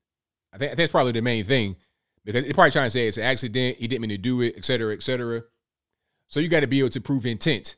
I 0.53 0.59
think, 0.59 0.77
that's 0.77 0.93
probably 0.93 1.13
the 1.13 1.21
main 1.21 1.45
thing 1.45 1.77
because 2.25 2.45
they're 2.45 2.55
probably 2.55 2.71
trying 2.71 2.87
to 2.87 2.91
say 2.91 3.09
it's 3.09 3.17
an 3.17 3.25
accident. 3.25 3.77
He 3.79 3.89
didn't 3.89 4.03
mean 4.03 4.11
to 4.11 4.19
do 4.19 4.41
it, 4.41 4.55
et 4.57 4.65
cetera, 4.65 4.95
et 4.95 5.03
cetera. 5.03 5.43
So 6.29 6.41
you 6.41 6.49
got 6.49 6.61
to 6.61 6.67
be 6.67 6.79
able 6.79 6.91
to 6.91 7.01
prove 7.01 7.27
intent, 7.27 7.77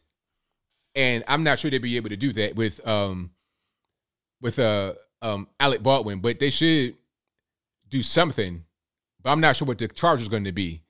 and 0.94 1.24
I'm 1.26 1.42
not 1.42 1.58
sure 1.58 1.70
they'd 1.70 1.78
be 1.78 1.96
able 1.96 2.10
to 2.10 2.16
do 2.16 2.32
that 2.34 2.54
with 2.54 2.86
um 2.86 3.30
with 4.40 4.58
uh 4.58 4.94
um 5.22 5.48
Alec 5.58 5.82
Baldwin, 5.82 6.20
but 6.20 6.38
they 6.38 6.50
should 6.50 6.94
do 7.88 8.02
something, 8.02 8.64
but 9.22 9.30
I'm 9.30 9.40
not 9.40 9.56
sure 9.56 9.66
what 9.66 9.78
the 9.78 9.88
charge 9.88 10.20
is 10.20 10.28
going 10.28 10.44
to 10.44 10.52
be. 10.52 10.82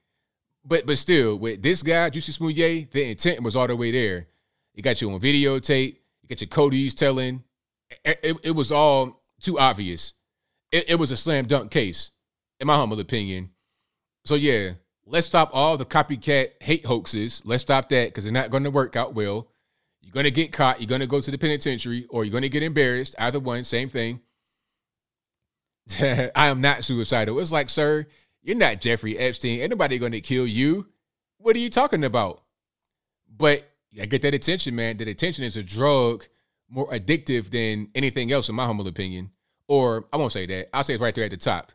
But 0.64 0.86
but 0.86 0.98
still, 0.98 1.38
with 1.38 1.62
this 1.62 1.82
guy, 1.82 2.10
Jussie 2.10 2.32
Smollett, 2.32 2.90
the 2.90 3.10
intent 3.10 3.42
was 3.42 3.54
all 3.54 3.68
the 3.68 3.76
way 3.76 3.92
there. 3.92 4.26
You 4.74 4.82
got 4.82 5.00
you 5.00 5.10
on 5.12 5.20
videotape. 5.20 5.96
You 6.22 6.28
got 6.28 6.40
your 6.40 6.48
Cody's 6.48 6.94
telling. 6.94 7.44
It, 8.04 8.36
it, 8.42 8.52
was 8.52 8.72
all 8.72 9.22
too 9.40 9.58
obvious. 9.58 10.14
It, 10.72 10.90
it 10.90 10.94
was 10.96 11.10
a 11.10 11.16
slam 11.16 11.46
dunk 11.46 11.70
case, 11.70 12.10
in 12.60 12.66
my 12.66 12.76
humble 12.76 13.00
opinion. 13.00 13.50
So 14.24 14.34
yeah, 14.34 14.72
let's 15.04 15.26
stop 15.26 15.50
all 15.52 15.76
the 15.76 15.84
copycat 15.84 16.62
hate 16.62 16.84
hoaxes. 16.84 17.42
Let's 17.44 17.62
stop 17.62 17.88
that 17.90 18.08
because 18.08 18.24
they're 18.24 18.32
not 18.32 18.50
going 18.50 18.64
to 18.64 18.70
work 18.70 18.96
out 18.96 19.14
well. 19.14 19.48
You're 20.00 20.12
going 20.12 20.24
to 20.24 20.30
get 20.30 20.52
caught. 20.52 20.80
You're 20.80 20.88
going 20.88 21.00
to 21.00 21.06
go 21.06 21.20
to 21.20 21.30
the 21.30 21.38
penitentiary, 21.38 22.06
or 22.10 22.24
you're 22.24 22.32
going 22.32 22.42
to 22.42 22.48
get 22.48 22.62
embarrassed. 22.62 23.14
Either 23.18 23.40
one, 23.40 23.64
same 23.64 23.88
thing. 23.88 24.20
I 26.00 26.48
am 26.48 26.60
not 26.60 26.84
suicidal. 26.84 27.38
It's 27.40 27.52
like, 27.52 27.70
sir, 27.70 28.06
you're 28.42 28.56
not 28.56 28.80
Jeffrey 28.80 29.18
Epstein. 29.18 29.60
Ain't 29.60 29.70
nobody 29.70 29.98
going 29.98 30.12
to 30.12 30.20
kill 30.20 30.46
you. 30.46 30.86
What 31.38 31.56
are 31.56 31.60
you 31.60 31.70
talking 31.70 32.04
about? 32.04 32.42
But 33.28 33.68
I 34.00 34.06
get 34.06 34.22
that 34.22 34.34
attention, 34.34 34.74
man. 34.74 34.96
That 34.96 35.08
attention 35.08 35.44
is 35.44 35.56
a 35.56 35.62
drug 35.62 36.26
more 36.68 36.88
addictive 36.90 37.50
than 37.50 37.88
anything 37.94 38.32
else, 38.32 38.48
in 38.48 38.54
my 38.54 38.66
humble 38.66 38.88
opinion. 38.88 39.30
Or 39.68 40.06
I 40.12 40.16
won't 40.16 40.32
say 40.32 40.46
that. 40.46 40.68
I'll 40.74 40.84
say 40.84 40.94
it's 40.94 41.02
right 41.02 41.14
there 41.14 41.24
at 41.24 41.30
the 41.30 41.36
top. 41.36 41.72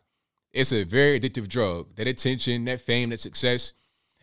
It's 0.52 0.72
a 0.72 0.84
very 0.84 1.18
addictive 1.18 1.48
drug. 1.48 1.94
That 1.96 2.06
attention, 2.06 2.64
that 2.66 2.80
fame, 2.80 3.10
that 3.10 3.20
success. 3.20 3.72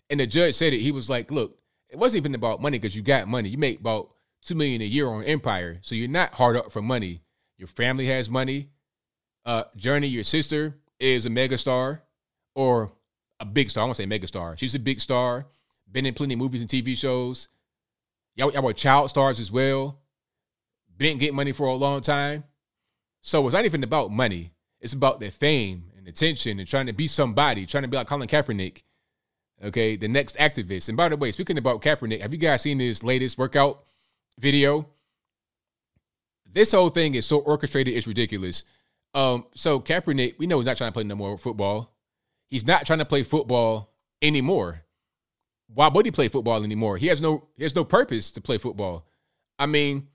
And 0.10 0.20
the 0.20 0.28
judge 0.28 0.56
said 0.56 0.74
it. 0.74 0.82
He 0.82 0.92
was 0.92 1.10
like, 1.10 1.32
look, 1.32 1.58
it 1.90 1.98
wasn't 1.98 2.22
even 2.22 2.36
about 2.36 2.62
money 2.62 2.78
because 2.78 2.96
you 2.96 3.02
got 3.02 3.28
money. 3.28 3.50
You 3.50 3.58
make 3.58 3.80
about 3.80 4.12
two 4.42 4.56
million 4.56 4.82
a 4.82 4.86
year 4.86 5.08
on 5.08 5.24
Empire. 5.24 5.80
So 5.82 5.96
you're 5.96 6.08
not 6.08 6.34
hard 6.36 6.56
up 6.56 6.72
for 6.72 6.82
money. 6.82 7.22
Your 7.58 7.68
family 7.68 8.06
has 8.08 8.30
money. 8.30 8.70
Uh, 9.46 9.64
Jurnee, 9.78 10.12
your 10.12 10.24
sister, 10.24 10.76
is 11.00 11.26
a 11.26 11.30
megastar 11.30 12.02
or 12.56 12.92
a 13.40 13.46
big 13.46 13.70
star. 13.70 13.84
I 13.84 13.86
won't 13.86 13.98
say 13.98 14.06
megastar. 14.06 14.58
She's 14.58 14.76
a 14.76 14.80
big 14.80 15.00
star. 15.00 15.48
Been 15.92 16.06
in 16.06 16.14
plenty 16.14 16.36
of 16.36 16.40
movies 16.40 16.62
and 16.62 16.70
TV 16.70 16.96
shows. 16.96 17.48
Y'all, 18.36 18.52
y'all 18.54 18.64
were 18.64 18.74
child 18.74 19.10
stars 19.10 19.40
as 19.40 19.52
well. 19.52 20.00
Been 21.00 21.18
getting 21.18 21.36
money 21.36 21.54
for 21.54 21.66
a 21.68 21.74
long 21.74 22.02
time. 22.02 22.44
So 23.22 23.46
it's 23.48 23.54
not 23.54 23.66
even 23.66 23.84
about 23.84 24.12
money. 24.12 24.52
It's 24.82 24.94
about 24.94 25.22
the 25.22 25.32
fame 25.32 25.86
and 25.98 26.08
attention 26.08 26.60
and 26.60 26.68
trying 26.68 26.88
to 26.88 26.94
be 26.94 27.08
somebody, 27.08 27.66
trying 27.66 27.84
to 27.84 27.88
be 27.88 27.96
like 27.96 28.08
Colin 28.08 28.28
Kaepernick. 28.28 28.84
Okay, 29.64 29.96
the 29.96 30.10
next 30.10 30.38
activist. 30.38 30.90
And 30.90 30.98
by 30.98 31.08
the 31.10 31.16
way, 31.16 31.32
speaking 31.32 31.58
about 31.58 31.82
Kaepernick, 31.82 32.22
have 32.22 32.34
you 32.34 32.40
guys 32.40 32.62
seen 32.62 32.80
his 32.80 33.02
latest 33.02 33.38
workout 33.38 33.84
video? 34.38 34.88
This 36.46 36.74
whole 36.74 36.90
thing 36.90 37.16
is 37.16 37.26
so 37.26 37.40
orchestrated, 37.40 37.96
it's 37.96 38.08
ridiculous. 38.08 38.66
Um, 39.14 39.46
so 39.56 39.80
Kaepernick, 39.80 40.38
we 40.38 40.48
know 40.48 40.60
he's 40.60 40.66
not 40.66 40.78
trying 40.78 40.90
to 40.90 40.94
play 40.94 41.04
no 41.04 41.16
more 41.16 41.38
football. 41.38 41.94
He's 42.50 42.68
not 42.68 42.86
trying 42.86 43.00
to 43.00 43.06
play 43.06 43.24
football 43.24 43.94
anymore. 44.22 44.84
Why 45.74 45.88
would 45.88 46.06
he 46.06 46.12
play 46.12 46.28
football 46.28 46.64
anymore? 46.64 46.98
He 46.98 47.08
has 47.08 47.22
no 47.22 47.48
he 47.56 47.64
has 47.64 47.76
no 47.76 47.86
purpose 47.86 48.32
to 48.32 48.42
play 48.42 48.58
football. 48.58 49.06
I 49.58 49.66
mean, 49.66 50.08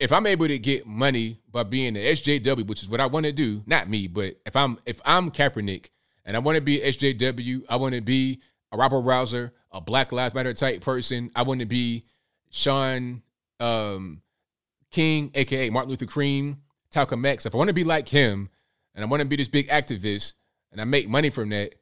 if 0.00 0.12
I'm 0.12 0.26
able 0.26 0.48
to 0.48 0.58
get 0.58 0.86
money 0.86 1.40
by 1.50 1.62
being 1.62 1.96
an 1.96 2.02
SJW, 2.02 2.66
which 2.66 2.82
is 2.82 2.88
what 2.88 3.00
I 3.00 3.06
want 3.06 3.26
to 3.26 3.32
do, 3.32 3.62
not 3.66 3.88
me, 3.88 4.06
but 4.06 4.36
if 4.44 4.56
I'm 4.56 4.78
if 4.86 5.00
I'm 5.04 5.30
Kaepernick 5.30 5.90
and 6.24 6.36
I 6.36 6.40
want 6.40 6.56
to 6.56 6.62
be 6.62 6.80
SJW, 6.80 7.64
I 7.68 7.76
want 7.76 7.94
to 7.94 8.00
be 8.00 8.40
a 8.72 8.76
Robert 8.76 9.00
Rouser, 9.00 9.52
a 9.70 9.80
Black 9.80 10.12
Lives 10.12 10.34
Matter 10.34 10.52
type 10.54 10.80
person. 10.80 11.30
I 11.36 11.42
want 11.42 11.60
to 11.60 11.66
be 11.66 12.04
Shaun 12.50 13.22
um, 13.60 14.22
King, 14.90 15.30
aka 15.34 15.70
Martin 15.70 15.90
Luther 15.90 16.06
King, 16.06 16.58
Malcolm 16.94 17.24
X. 17.24 17.46
If 17.46 17.54
I 17.54 17.58
want 17.58 17.68
to 17.68 17.74
be 17.74 17.84
like 17.84 18.08
him, 18.08 18.48
and 18.94 19.04
I 19.04 19.08
want 19.08 19.20
to 19.20 19.28
be 19.28 19.36
this 19.36 19.48
big 19.48 19.68
activist, 19.68 20.34
and 20.72 20.80
I 20.80 20.84
make 20.84 21.08
money 21.08 21.30
from 21.30 21.50
that, 21.50 21.74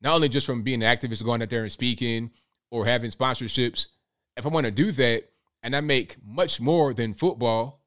not 0.00 0.14
only 0.14 0.28
just 0.28 0.46
from 0.46 0.62
being 0.62 0.82
an 0.82 0.96
activist, 0.96 1.24
going 1.24 1.42
out 1.42 1.50
there 1.50 1.62
and 1.62 1.72
speaking 1.72 2.30
or 2.70 2.86
having 2.86 3.10
sponsorships. 3.10 3.88
If 4.36 4.44
I 4.44 4.50
want 4.50 4.66
to 4.66 4.72
do 4.72 4.92
that 4.92 5.30
and 5.66 5.74
I 5.74 5.80
make 5.80 6.16
much 6.24 6.60
more 6.60 6.94
than 6.94 7.12
football, 7.12 7.80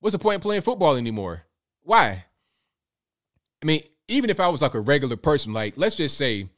what's 0.00 0.12
the 0.12 0.18
point 0.18 0.34
in 0.34 0.40
playing 0.42 0.60
football 0.60 0.96
anymore? 0.96 1.44
Why? 1.80 2.26
I 3.62 3.64
mean, 3.64 3.80
even 4.06 4.28
if 4.28 4.38
I 4.38 4.48
was 4.48 4.60
like 4.60 4.74
a 4.74 4.80
regular 4.80 5.16
person, 5.16 5.54
like 5.54 5.72
let's 5.78 5.96
just 5.96 6.18
say 6.18 6.50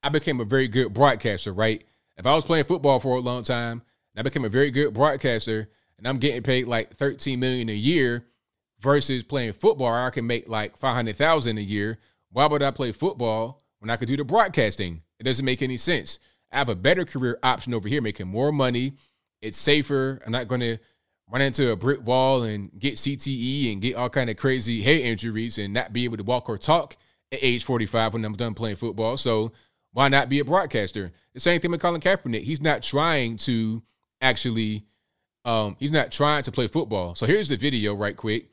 I 0.00 0.10
became 0.10 0.40
a 0.40 0.44
very 0.44 0.68
good 0.68 0.92
broadcaster, 0.92 1.52
right? 1.52 1.82
If 2.16 2.24
I 2.24 2.36
was 2.36 2.44
playing 2.44 2.66
football 2.66 3.00
for 3.00 3.16
a 3.16 3.20
long 3.20 3.42
time 3.42 3.82
and 4.14 4.20
I 4.20 4.22
became 4.22 4.44
a 4.44 4.48
very 4.48 4.70
good 4.70 4.94
broadcaster 4.94 5.68
and 5.98 6.06
I'm 6.06 6.18
getting 6.18 6.44
paid 6.44 6.68
like 6.68 6.94
13 6.94 7.40
million 7.40 7.68
a 7.68 7.72
year 7.72 8.24
versus 8.78 9.24
playing 9.24 9.54
football, 9.54 9.88
I 9.88 10.10
can 10.10 10.24
make 10.24 10.48
like 10.48 10.76
500,000 10.76 11.58
a 11.58 11.60
year. 11.60 11.98
Why 12.30 12.46
would 12.46 12.62
I 12.62 12.70
play 12.70 12.92
football 12.92 13.60
when 13.80 13.90
I 13.90 13.96
could 13.96 14.06
do 14.06 14.16
the 14.16 14.24
broadcasting? 14.24 15.02
It 15.18 15.24
doesn't 15.24 15.44
make 15.44 15.62
any 15.62 15.78
sense. 15.78 16.20
I 16.52 16.58
have 16.58 16.68
a 16.68 16.76
better 16.76 17.04
career 17.04 17.40
option 17.42 17.74
over 17.74 17.88
here, 17.88 18.00
making 18.00 18.28
more 18.28 18.52
money. 18.52 18.94
It's 19.42 19.58
safer. 19.58 20.22
I'm 20.24 20.32
not 20.32 20.48
going 20.48 20.60
to 20.60 20.78
run 21.30 21.42
into 21.42 21.72
a 21.72 21.76
brick 21.76 22.06
wall 22.06 22.44
and 22.44 22.70
get 22.78 22.94
CTE 22.94 23.72
and 23.72 23.82
get 23.82 23.96
all 23.96 24.08
kind 24.08 24.30
of 24.30 24.36
crazy 24.36 24.82
head 24.82 25.00
injuries 25.00 25.58
and 25.58 25.74
not 25.74 25.92
be 25.92 26.04
able 26.04 26.16
to 26.16 26.22
walk 26.22 26.48
or 26.48 26.56
talk 26.56 26.96
at 27.32 27.40
age 27.42 27.64
45 27.64 28.14
when 28.14 28.24
I'm 28.24 28.36
done 28.36 28.54
playing 28.54 28.76
football. 28.76 29.16
So 29.16 29.52
why 29.92 30.08
not 30.08 30.28
be 30.28 30.38
a 30.38 30.44
broadcaster? 30.44 31.12
The 31.34 31.40
same 31.40 31.60
thing 31.60 31.70
with 31.70 31.80
Colin 31.80 32.00
Kaepernick. 32.00 32.42
He's 32.42 32.60
not 32.60 32.82
trying 32.82 33.36
to 33.38 33.82
actually, 34.20 34.84
um, 35.44 35.76
he's 35.78 35.92
not 35.92 36.12
trying 36.12 36.42
to 36.44 36.52
play 36.52 36.66
football. 36.66 37.14
So 37.14 37.26
here's 37.26 37.48
the 37.48 37.56
video 37.56 37.94
right 37.94 38.16
quick. 38.16 38.48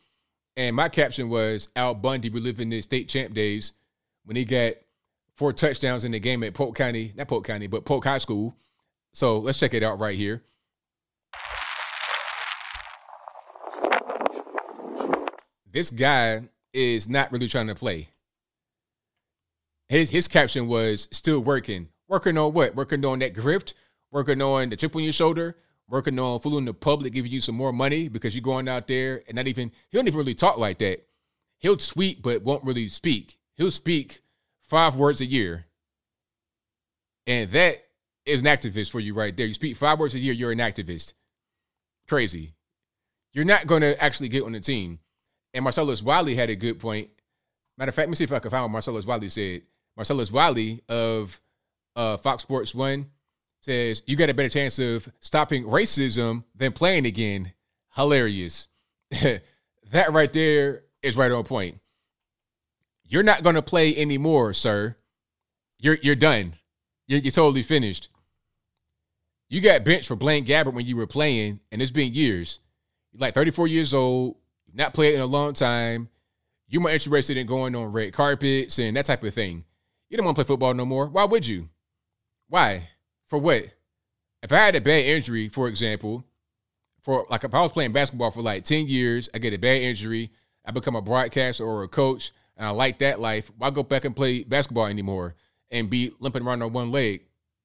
And 0.57 0.75
my 0.75 0.89
caption 0.89 1.29
was 1.29 1.69
Al 1.75 1.93
Bundy 1.93 2.29
reliving 2.29 2.71
his 2.71 2.85
state 2.85 3.07
champ 3.07 3.33
days 3.33 3.73
when 4.25 4.35
he 4.35 4.43
got 4.43 4.73
four 5.35 5.53
touchdowns 5.53 6.03
in 6.03 6.11
the 6.11 6.19
game 6.19 6.43
at 6.43 6.53
Polk 6.53 6.75
County, 6.75 7.13
not 7.15 7.27
Polk 7.27 7.45
County, 7.45 7.67
but 7.67 7.85
Polk 7.85 8.03
High 8.03 8.17
School. 8.17 8.55
So 9.13 9.39
let's 9.39 9.57
check 9.57 9.73
it 9.73 9.83
out 9.83 9.99
right 9.99 10.17
here. 10.17 10.43
This 15.71 15.91
guy 15.91 16.49
is 16.73 17.07
not 17.07 17.32
really 17.32 17.47
trying 17.47 17.67
to 17.67 17.75
play. 17.75 18.09
His 19.88 20.09
his 20.09 20.27
caption 20.27 20.67
was 20.67 21.07
still 21.11 21.39
working. 21.39 21.89
Working 22.07 22.38
on 22.38 22.53
what? 22.53 22.75
Working 22.75 23.05
on 23.05 23.19
that 23.19 23.36
grift, 23.36 23.73
working 24.11 24.41
on 24.41 24.69
the 24.69 24.75
chip 24.75 24.95
on 24.95 25.03
your 25.03 25.13
shoulder, 25.13 25.55
working 25.88 26.17
on 26.19 26.39
fooling 26.39 26.65
the 26.65 26.73
public, 26.73 27.13
giving 27.13 27.32
you 27.32 27.41
some 27.41 27.55
more 27.55 27.73
money 27.73 28.07
because 28.07 28.36
you're 28.36 28.41
going 28.41 28.67
out 28.67 28.88
there 28.88 29.23
and 29.27 29.36
not 29.36 29.47
even 29.47 29.71
he 29.89 29.97
don't 29.97 30.07
even 30.07 30.17
really 30.17 30.36
talk 30.36 30.57
like 30.57 30.80
that. 30.80 31.05
He'll 31.59 31.77
tweet 31.77 32.21
but 32.21 32.43
won't 32.43 32.63
really 32.63 32.89
speak. 32.89 33.38
He'll 33.55 33.71
speak 33.71 34.21
five 34.61 34.95
words 34.95 35.21
a 35.21 35.25
year. 35.25 35.65
And 37.27 37.49
that 37.51 37.84
is 38.25 38.41
an 38.41 38.47
activist 38.47 38.91
for 38.91 38.99
you 38.99 39.13
right 39.13 39.36
there. 39.36 39.45
You 39.45 39.53
speak 39.53 39.75
five 39.75 39.99
words 39.99 40.15
a 40.15 40.19
year, 40.19 40.34
you're 40.34 40.51
an 40.51 40.59
activist. 40.59 41.13
Crazy. 42.10 42.53
You're 43.32 43.45
not 43.45 43.68
going 43.68 43.82
to 43.82 44.01
actually 44.03 44.30
get 44.30 44.43
on 44.43 44.53
the 44.53 44.60
team. 44.60 44.99
And 45.53 45.64
Marcellus 45.64 46.01
Wiley 46.01 46.36
had 46.36 46.49
a 46.49 46.55
good 46.55 46.80
point. 46.80 47.10
Matter 47.78 47.89
of 47.89 47.95
fact, 47.95 48.07
let 48.07 48.10
me 48.10 48.16
see 48.16 48.24
if 48.24 48.32
I 48.34 48.39
can 48.39 48.51
find 48.51 48.64
what 48.64 48.72
Marcellus 48.72 49.05
Wiley 49.05 49.30
said. 49.30 49.62
Marcellus 49.95 50.32
Wiley 50.32 50.82
of 50.89 51.39
uh, 51.95 52.18
Fox 52.18 52.43
Sports 52.43 52.74
One 52.74 53.12
says, 53.62 54.01
You 54.07 54.16
got 54.16 54.30
a 54.30 54.34
better 54.34 54.49
chance 54.49 54.80
of 54.80 55.07
stopping 55.20 55.64
racism 55.64 56.43
than 56.55 56.72
playing 56.72 57.05
again. 57.05 57.53
Hilarious. 57.95 58.68
that 59.12 60.12
right 60.12 60.34
there 60.34 60.84
is 61.03 61.16
right 61.16 61.32
on 61.32 61.43
point. 61.43 61.80
You're 63.03 63.24
not 63.24 63.43
going 63.43 63.55
to 63.55 63.62
play 63.62 63.95
anymore, 63.95 64.53
sir. 64.53 64.95
You're 65.80 65.97
you're 66.01 66.16
done. 66.16 66.53
You're, 67.07 67.20
you're 67.20 67.32
totally 67.32 67.64
finished. 67.64 68.10
You 69.49 69.61
got 69.61 69.83
benched 69.83 70.07
for 70.07 70.15
Blaine 70.15 70.45
Gabbert 70.45 70.75
when 70.75 70.85
you 70.85 70.95
were 70.95 71.07
playing, 71.07 71.59
and 71.71 71.81
it's 71.81 71.91
been 71.91 72.13
years. 72.13 72.59
You're 73.11 73.21
like 73.21 73.33
34 73.33 73.67
years 73.67 73.95
old, 73.95 74.35
not 74.71 74.93
played 74.93 75.15
in 75.15 75.21
a 75.21 75.25
long 75.25 75.53
time. 75.53 76.09
You're 76.67 76.83
more 76.83 76.91
interested 76.91 77.35
in 77.35 77.47
going 77.47 77.75
on 77.75 77.91
red 77.91 78.13
carpets 78.13 78.77
and 78.77 78.95
that 78.95 79.07
type 79.07 79.23
of 79.23 79.33
thing. 79.33 79.65
You 80.07 80.17
don't 80.17 80.25
want 80.25 80.37
to 80.37 80.43
play 80.43 80.47
football 80.47 80.75
no 80.75 80.85
more. 80.85 81.07
Why 81.07 81.25
would 81.25 81.47
you? 81.47 81.69
Why? 82.47 82.89
For 83.25 83.39
what? 83.39 83.63
If 84.43 84.51
I 84.51 84.57
had 84.57 84.75
a 84.75 84.81
bad 84.81 85.05
injury, 85.05 85.49
for 85.49 85.67
example, 85.67 86.23
for 87.01 87.25
like 87.31 87.43
if 87.43 87.53
I 87.53 87.61
was 87.61 87.71
playing 87.71 87.91
basketball 87.91 88.29
for 88.29 88.43
like 88.43 88.65
10 88.65 88.87
years, 88.87 89.29
I 89.33 89.39
get 89.39 89.53
a 89.53 89.57
bad 89.57 89.81
injury, 89.81 90.29
I 90.63 90.71
become 90.71 90.95
a 90.95 91.01
broadcaster 91.01 91.65
or 91.65 91.83
a 91.83 91.87
coach, 91.87 92.31
and 92.55 92.67
I 92.67 92.69
like 92.69 92.99
that 92.99 93.19
life, 93.19 93.49
why 93.57 93.71
go 93.71 93.81
back 93.81 94.05
and 94.05 94.15
play 94.15 94.43
basketball 94.43 94.85
anymore 94.85 95.33
and 95.71 95.89
be 95.89 96.11
limping 96.19 96.43
around 96.43 96.61
on 96.61 96.71
one 96.71 96.91
leg? 96.91 97.21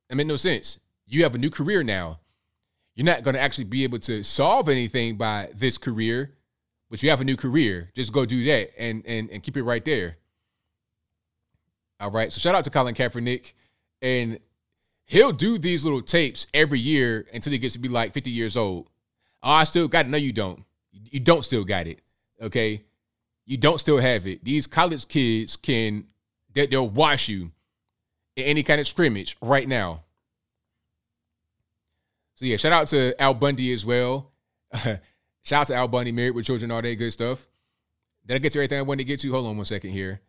It 0.09 0.15
made 0.15 0.27
no 0.27 0.37
sense. 0.37 0.79
You 1.07 1.23
have 1.23 1.35
a 1.35 1.39
new 1.39 1.51
career 1.51 1.83
now. 1.83 2.21
You're 2.95 3.07
not 3.07 3.23
going 3.23 3.35
to 3.35 3.41
actually 3.41 3.65
be 3.65 3.85
able 3.85 3.99
to 4.01 4.23
solve 4.23 4.69
anything 4.69 5.17
by 5.17 5.51
this 5.55 5.79
career, 5.79 6.35
but 6.91 7.03
you 7.03 7.11
have 7.11 7.21
a 7.21 7.25
new 7.25 7.37
career. 7.37 7.91
Just 7.95 8.13
go 8.13 8.25
do 8.25 8.45
that 8.45 8.71
and 8.79 9.05
and, 9.07 9.29
and 9.31 9.43
keep 9.43 9.57
it 9.57 9.65
right 9.65 9.85
there. 9.85 10.19
All 12.01 12.11
right. 12.11 12.33
So 12.33 12.39
shout 12.39 12.55
out 12.55 12.65
to 12.65 12.71
Colin 12.71 12.95
Kaepernick. 12.95 13.53
And 14.03 14.39
he'll 15.07 15.33
do 15.33 15.59
these 15.59 15.85
little 15.85 16.03
tapes 16.03 16.47
every 16.55 16.79
year 16.79 17.27
until 17.33 17.53
he 17.53 17.59
gets 17.59 17.75
to 17.75 17.81
be 17.81 17.89
like 17.89 18.13
50 18.13 18.31
years 18.31 18.57
old. 18.57 18.89
Oh, 19.43 19.51
I 19.53 19.65
still 19.65 19.89
got 19.89 20.07
it. 20.07 20.09
No, 20.11 20.19
you 20.19 20.33
don't. 20.33 20.65
You 20.93 21.21
don't 21.21 21.45
still 21.45 21.65
got 21.65 21.87
it. 21.87 22.01
Okay. 22.41 22.83
you 23.47 23.57
don't 23.57 23.79
still 23.79 23.99
have 23.99 24.27
it. 24.27 24.45
These 24.45 24.67
college 24.67 25.09
kids 25.09 25.57
can 25.57 26.07
they, 26.53 26.67
they'll 26.67 26.89
wash 26.89 27.29
you 27.29 27.53
in 28.37 28.45
any 28.45 28.63
kind 28.63 28.81
of 28.81 28.87
scrimmage 28.87 29.37
right 29.43 29.69
now. 29.69 30.04
So 32.35 32.47
yeah, 32.47 32.57
shout 32.57 32.73
out 32.73 32.89
to 32.89 33.21
Al 33.21 33.35
Bundy 33.35 33.73
as 33.73 33.87
well. 33.87 34.33
shout 34.75 35.01
out 35.53 35.67
to 35.69 35.75
Al 35.75 35.89
Bundy, 35.89 36.13
married 36.13 36.35
with 36.35 36.47
children, 36.47 36.71
all 36.71 36.83
that 36.83 36.95
good 36.97 37.13
stuff. 37.13 37.47
Did 38.27 38.35
I 38.35 38.39
get 38.39 38.53
to 38.53 38.59
everything 38.59 38.79
I 38.79 38.83
wanted 38.83 39.03
to 39.03 39.05
get 39.05 39.21
to? 39.21 39.31
Hold 39.33 39.47
on 39.47 39.57
one 39.57 39.67
second 39.67 39.91
here. 39.91 40.21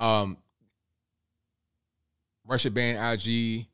Um, 0.00 0.38
Russia 2.46 2.70
ban 2.70 2.96
IG. 3.12 3.66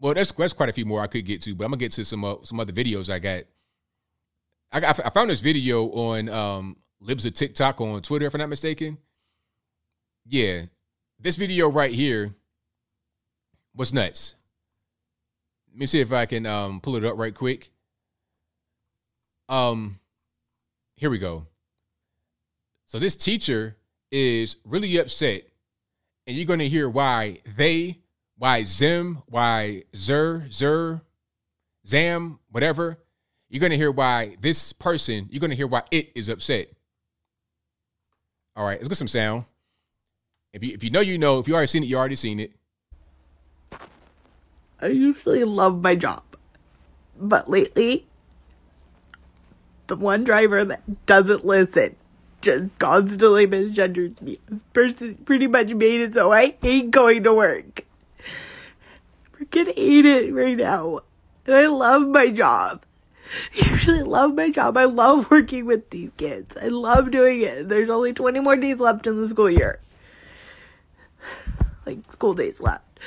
Well, 0.00 0.14
that's 0.14 0.32
that's 0.32 0.52
quite 0.52 0.68
a 0.68 0.72
few 0.72 0.86
more 0.86 1.00
I 1.00 1.06
could 1.06 1.26
get 1.26 1.42
to, 1.42 1.54
but 1.54 1.64
I'm 1.64 1.72
gonna 1.72 1.80
get 1.80 1.92
to 1.92 2.04
some 2.04 2.24
uh, 2.24 2.36
some 2.44 2.60
other 2.60 2.72
videos 2.72 3.10
I 3.10 3.18
got. 3.18 3.44
I, 4.72 4.80
got, 4.80 5.04
I 5.04 5.10
found 5.10 5.30
this 5.30 5.40
video 5.40 5.86
on 5.90 6.28
um, 6.28 6.76
Libs 7.00 7.26
of 7.26 7.34
TikTok 7.34 7.80
on 7.80 8.02
Twitter, 8.02 8.26
if 8.26 8.34
I'm 8.34 8.38
not 8.38 8.48
mistaken. 8.48 8.98
Yeah, 10.24 10.62
this 11.18 11.34
video 11.36 11.68
right 11.68 11.92
here 11.92 12.34
was 13.74 13.92
nuts. 13.92 14.36
Let 15.72 15.78
me 15.78 15.86
see 15.86 16.00
if 16.00 16.12
I 16.12 16.26
can 16.26 16.46
um, 16.46 16.80
pull 16.80 16.96
it 16.96 17.04
up 17.04 17.16
right 17.16 17.34
quick. 17.34 17.70
Um, 19.48 19.98
here 20.96 21.10
we 21.10 21.18
go. 21.18 21.46
So 22.86 22.98
this 22.98 23.16
teacher 23.16 23.76
is 24.10 24.56
really 24.64 24.96
upset, 24.96 25.42
and 26.26 26.36
you're 26.36 26.46
going 26.46 26.58
to 26.58 26.68
hear 26.68 26.88
why 26.88 27.38
they, 27.56 27.98
why 28.36 28.64
Zim, 28.64 29.22
why 29.26 29.84
Zer, 29.94 30.46
Zer, 30.50 31.02
Zam, 31.86 32.40
whatever. 32.50 32.98
You're 33.48 33.60
going 33.60 33.70
to 33.70 33.76
hear 33.76 33.90
why 33.90 34.36
this 34.40 34.72
person, 34.72 35.28
you're 35.30 35.40
going 35.40 35.50
to 35.50 35.56
hear 35.56 35.66
why 35.66 35.82
it 35.90 36.10
is 36.14 36.28
upset. 36.28 36.68
All 38.56 38.66
right, 38.66 38.78
let's 38.78 38.88
get 38.88 38.98
some 38.98 39.08
sound. 39.08 39.44
If 40.52 40.64
you 40.64 40.74
if 40.74 40.82
you 40.82 40.90
know, 40.90 41.00
you 41.00 41.16
know. 41.16 41.38
If 41.38 41.46
you 41.46 41.54
already 41.54 41.68
seen 41.68 41.84
it, 41.84 41.86
you 41.86 41.96
already 41.96 42.16
seen 42.16 42.40
it. 42.40 42.52
I 44.82 44.88
usually 44.88 45.44
love 45.44 45.82
my 45.82 45.94
job, 45.94 46.22
but 47.18 47.50
lately, 47.50 48.06
the 49.88 49.96
one 49.96 50.24
driver 50.24 50.64
that 50.64 51.06
doesn't 51.06 51.44
listen 51.44 51.96
just 52.40 52.78
constantly 52.78 53.46
misgenders 53.46 54.20
me. 54.22 54.38
This 54.48 54.60
person 54.72 55.16
pretty 55.26 55.46
much 55.46 55.74
made 55.74 56.00
it 56.00 56.14
so 56.14 56.32
I 56.32 56.56
hate 56.62 56.90
going 56.90 57.24
to 57.24 57.34
work. 57.34 57.84
I 58.20 59.44
freaking 59.44 59.74
hate 59.74 60.06
it 60.06 60.32
right 60.32 60.56
now. 60.56 61.00
And 61.44 61.54
I 61.54 61.66
love 61.66 62.06
my 62.08 62.28
job. 62.30 62.84
I 63.62 63.70
usually 63.70 64.02
love 64.02 64.34
my 64.34 64.50
job. 64.50 64.76
I 64.78 64.84
love 64.84 65.30
working 65.30 65.66
with 65.66 65.90
these 65.90 66.10
kids. 66.16 66.56
I 66.56 66.68
love 66.68 67.10
doing 67.10 67.42
it. 67.42 67.68
There's 67.68 67.90
only 67.90 68.14
20 68.14 68.40
more 68.40 68.56
days 68.56 68.80
left 68.80 69.06
in 69.06 69.20
the 69.20 69.28
school 69.28 69.50
year. 69.50 69.80
Like 71.86 72.12
school 72.12 72.34
days 72.34 72.60
left 72.60 73.00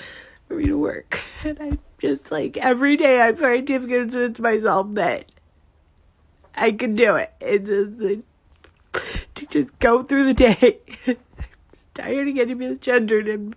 for 0.53 0.59
me 0.59 0.67
to 0.67 0.77
work. 0.77 1.19
And 1.45 1.59
I 1.59 1.77
just 1.99 2.31
like 2.31 2.55
every 2.55 2.95
day 2.95 3.21
I'm 3.21 3.35
trying 3.35 3.65
to 3.65 3.79
convince 3.79 4.39
myself 4.39 4.87
that 4.93 5.29
I 6.55 6.71
can 6.71 6.95
do 6.95 7.15
it. 7.15 7.33
It's 7.41 7.67
just 7.67 7.99
like, 7.99 8.19
to 9.35 9.45
just 9.47 9.79
go 9.79 10.03
through 10.03 10.27
the 10.27 10.33
day. 10.33 10.79
I'm 11.07 11.17
tired 11.93 12.29
of 12.29 12.35
getting 12.35 12.57
misgendered 12.59 13.33
and 13.33 13.55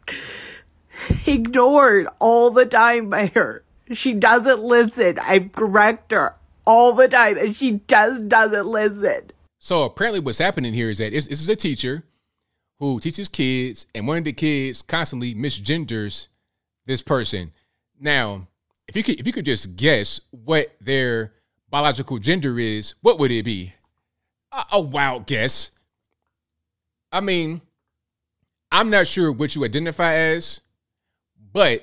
ignored 1.27 2.09
all 2.19 2.51
the 2.51 2.67
time 2.67 3.09
by 3.09 3.27
her. 3.27 3.63
She 3.93 4.15
doesn't 4.15 4.65
listen. 4.65 5.21
I 5.21 5.49
correct 5.55 6.11
her 6.11 6.35
all 6.67 6.93
the 6.93 7.07
time 7.07 7.39
and 7.39 7.55
she 7.55 7.83
just 7.87 8.29
doesn't 8.29 8.67
listen. 8.67 9.31
So 9.61 9.85
apparently, 9.85 10.19
what's 10.19 10.39
happening 10.39 10.75
here 10.75 10.91
is 10.91 10.99
that 10.99 11.13
this 11.13 11.29
is 11.29 11.49
a 11.49 11.55
teacher 11.55 12.03
who 12.81 12.99
teaches 12.99 13.29
kids, 13.29 13.87
and 13.95 14.09
one 14.09 14.19
of 14.19 14.25
the 14.25 14.33
kids 14.33 14.83
constantly 14.83 15.35
misgenders 15.35 16.27
this 16.87 17.03
person. 17.03 17.53
Now, 18.01 18.47
if 18.89 18.97
you 18.97 19.03
could, 19.03 19.21
if 19.21 19.27
you 19.27 19.33
could 19.33 19.45
just 19.45 19.77
guess 19.77 20.21
what 20.31 20.75
their 20.81 21.33
biological 21.69 22.19
gender 22.19 22.59
is, 22.59 22.95
what 23.03 23.19
would 23.19 23.31
it 23.31 23.45
be? 23.45 23.75
A, 24.53 24.65
a 24.73 24.81
wild 24.81 25.27
guess. 25.27 25.73
I 27.13 27.21
mean, 27.21 27.61
I'm 28.71 28.91
not 28.91 29.07
sure 29.07 29.33
what 29.33 29.55
you 29.55 29.65
identify 29.65 30.15
as, 30.15 30.61
but 31.53 31.83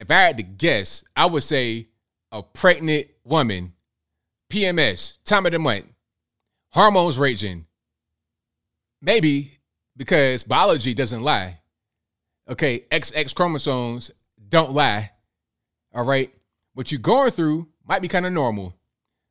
if 0.00 0.10
I 0.10 0.14
had 0.14 0.36
to 0.38 0.42
guess, 0.42 1.04
I 1.14 1.26
would 1.26 1.42
say 1.42 1.88
a 2.32 2.42
pregnant 2.42 3.08
woman, 3.24 3.72
PMS, 4.50 5.18
time 5.24 5.46
of 5.46 5.52
the 5.52 5.58
month, 5.58 5.86
hormones 6.70 7.18
raging. 7.18 7.66
Maybe 9.00 9.58
because 9.96 10.44
biology 10.44 10.94
doesn't 10.94 11.22
lie. 11.22 11.60
Okay, 12.48 12.80
XX 12.90 13.34
chromosomes 13.34 14.10
don't 14.48 14.72
lie. 14.72 15.10
All 15.94 16.04
right, 16.04 16.32
what 16.74 16.92
you're 16.92 17.00
going 17.00 17.30
through 17.30 17.68
might 17.86 18.02
be 18.02 18.08
kind 18.08 18.26
of 18.26 18.32
normal. 18.32 18.74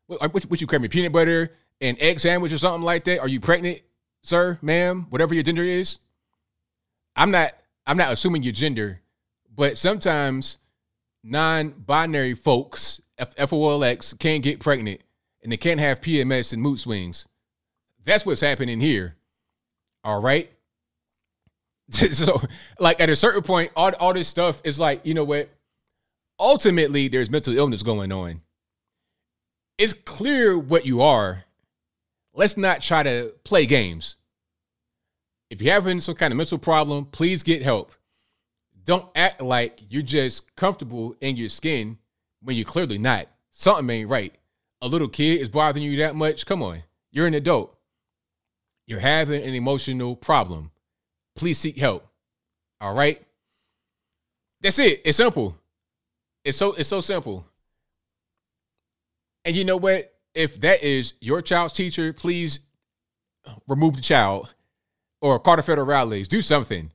What, 0.08 0.34
what, 0.34 0.44
what 0.44 0.62
you 0.62 0.68
crave 0.68 0.82
me 0.82 0.88
peanut 0.88 1.12
butter 1.12 1.52
and 1.82 1.98
egg 2.00 2.20
sandwich 2.20 2.54
or 2.54 2.58
something 2.58 2.84
like 2.84 3.04
that? 3.06 3.20
Are 3.20 3.28
you 3.28 3.40
pregnant, 3.40 3.82
sir, 4.24 4.58
ma'am, 4.62 5.08
whatever 5.10 5.34
your 5.34 5.44
gender 5.44 5.64
is? 5.64 6.00
I'm 7.16 7.32
not. 7.32 7.54
I'm 7.88 7.98
not 7.98 8.12
assuming 8.12 8.42
your 8.42 8.52
gender, 8.52 9.02
but 9.54 9.78
sometimes 9.78 10.58
non-binary 11.24 12.34
folks, 12.34 13.00
F- 13.18 13.36
FOLX, 13.36 14.18
can 14.18 14.42
get 14.42 14.60
pregnant 14.60 15.02
and 15.46 15.52
they 15.52 15.58
can't 15.58 15.80
have 15.80 16.02
PMS 16.02 16.54
and 16.54 16.62
mood 16.62 16.80
swings. 16.80 17.28
That's 18.04 18.26
what's 18.26 18.42
happening 18.42 18.80
here. 18.80 19.16
All 20.04 20.20
right. 20.20 20.52
so, 21.92 22.42
like 22.80 23.00
at 23.00 23.10
a 23.10 23.16
certain 23.16 23.42
point, 23.42 23.72
all, 23.76 23.92
all 24.00 24.14
this 24.14 24.28
stuff 24.28 24.62
is 24.64 24.80
like, 24.80 25.06
you 25.06 25.14
know 25.14 25.24
what? 25.24 25.50
Ultimately, 26.40 27.08
there's 27.08 27.30
mental 27.30 27.58
illness 27.58 27.84
going 27.84 28.12
on. 28.12 28.42
It's 29.78 29.94
clear 29.94 30.58
what 30.58 30.86
you 30.86 31.02
are. 31.02 31.44
Let's 32.34 32.58
not 32.58 32.82
try 32.82 33.04
to 33.04 33.34
play 33.44 33.66
games. 33.66 34.16
If 35.50 35.62
you're 35.62 35.74
having 35.74 36.02
some 36.02 36.16
kind 36.16 36.34
of 36.34 36.38
mental 36.38 36.58
problem, 36.58 37.06
please 37.06 37.44
get 37.44 37.62
help. 37.62 37.92
Don't 38.84 39.10
act 39.16 39.42
like 39.42 39.82
you're 39.90 40.02
just 40.02 40.56
comfortable 40.56 41.16
in 41.22 41.38
your 41.38 41.50
skin 41.50 41.98
when 42.42 42.56
you're 42.56 42.66
clearly 42.66 42.98
not. 42.98 43.28
Something 43.52 43.90
ain't 43.90 44.10
right. 44.10 44.36
A 44.82 44.88
little 44.88 45.08
kid 45.08 45.42
is 45.42 45.50
bothering 45.50 45.84
you 45.84 45.98
that 45.98 46.16
much. 46.16 46.46
Come 46.46 46.62
on. 46.62 46.84
You're 47.12 47.28
an 47.28 47.34
adult. 47.34 47.78
You're 48.86 49.00
having 49.00 49.42
an 49.42 49.54
emotional 49.56 50.16
problem. 50.16 50.72
Please 51.36 51.60
seek 51.60 51.78
help. 51.78 52.08
All 52.80 52.94
right? 52.94 53.22
That's 54.62 54.80
it. 54.80 55.02
It's 55.06 55.18
simple. 55.18 55.56
It's 56.44 56.58
so 56.58 56.74
it's 56.74 56.90
so 56.90 57.02
simple. 57.02 57.46
And 59.44 59.56
you 59.56 59.64
know 59.64 59.78
what? 59.78 60.14
If 60.34 60.60
that 60.62 60.84
is 60.84 61.14
your 61.22 61.42
child's 61.42 61.74
teacher, 61.74 62.12
please 62.14 62.62
remove 63.68 63.96
the 63.96 64.02
child 64.02 64.54
or 65.22 65.40
Carter 65.40 65.62
Federal 65.62 65.88
Rallies. 65.88 66.28
Do 66.28 66.42
something. 66.42 66.92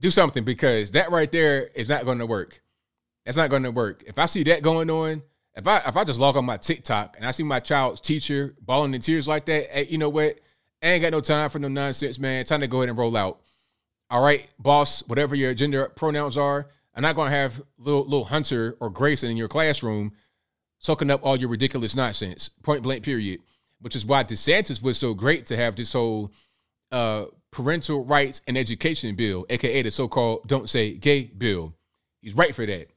Do 0.00 0.10
something 0.10 0.44
because 0.44 0.92
that 0.92 1.10
right 1.10 1.30
there 1.30 1.70
is 1.74 1.88
not 1.88 2.04
going 2.04 2.18
to 2.18 2.26
work. 2.26 2.62
That's 3.24 3.36
not 3.36 3.50
going 3.50 3.64
to 3.64 3.70
work. 3.70 4.04
If 4.06 4.18
I 4.18 4.26
see 4.26 4.42
that 4.44 4.62
going 4.62 4.90
on, 4.90 5.22
if 5.56 5.66
I 5.66 5.78
if 5.78 5.96
I 5.96 6.04
just 6.04 6.20
log 6.20 6.36
on 6.36 6.44
my 6.44 6.56
TikTok 6.56 7.16
and 7.16 7.26
I 7.26 7.30
see 7.32 7.42
my 7.42 7.60
child's 7.60 8.00
teacher 8.00 8.54
bawling 8.60 8.94
in 8.94 9.00
tears 9.00 9.26
like 9.26 9.44
that, 9.46 9.70
hey, 9.70 9.86
you 9.86 9.98
know 9.98 10.08
what? 10.08 10.38
Ain't 10.82 11.02
got 11.02 11.12
no 11.12 11.20
time 11.20 11.50
for 11.50 11.58
no 11.58 11.68
nonsense, 11.68 12.18
man. 12.18 12.44
Time 12.44 12.60
to 12.60 12.68
go 12.68 12.78
ahead 12.78 12.88
and 12.88 12.98
roll 12.98 13.16
out. 13.16 13.40
All 14.10 14.22
right, 14.22 14.46
boss, 14.58 15.00
whatever 15.06 15.34
your 15.34 15.52
gender 15.54 15.86
pronouns 15.88 16.38
are, 16.38 16.68
I'm 16.94 17.02
not 17.02 17.16
gonna 17.16 17.30
have 17.30 17.60
little 17.76 18.04
little 18.04 18.24
Hunter 18.24 18.76
or 18.80 18.90
Grayson 18.90 19.30
in 19.30 19.36
your 19.36 19.48
classroom 19.48 20.12
soaking 20.78 21.10
up 21.10 21.20
all 21.24 21.36
your 21.36 21.48
ridiculous 21.48 21.94
nonsense. 21.94 22.48
Point 22.62 22.82
blank, 22.82 23.04
period. 23.04 23.40
Which 23.80 23.94
is 23.94 24.06
why 24.06 24.24
DeSantis 24.24 24.82
was 24.82 24.98
so 24.98 25.14
great 25.14 25.46
to 25.46 25.56
have 25.56 25.76
this 25.76 25.92
whole 25.92 26.32
uh, 26.90 27.26
parental 27.50 28.04
rights 28.04 28.40
and 28.46 28.58
education 28.58 29.14
bill, 29.14 29.46
aka 29.48 29.82
the 29.82 29.90
so-called 29.90 30.46
"Don't 30.46 30.68
Say 30.68 30.94
Gay" 30.94 31.24
bill. 31.24 31.74
He's 32.20 32.34
right 32.34 32.54
for 32.54 32.66
that. 32.66 32.88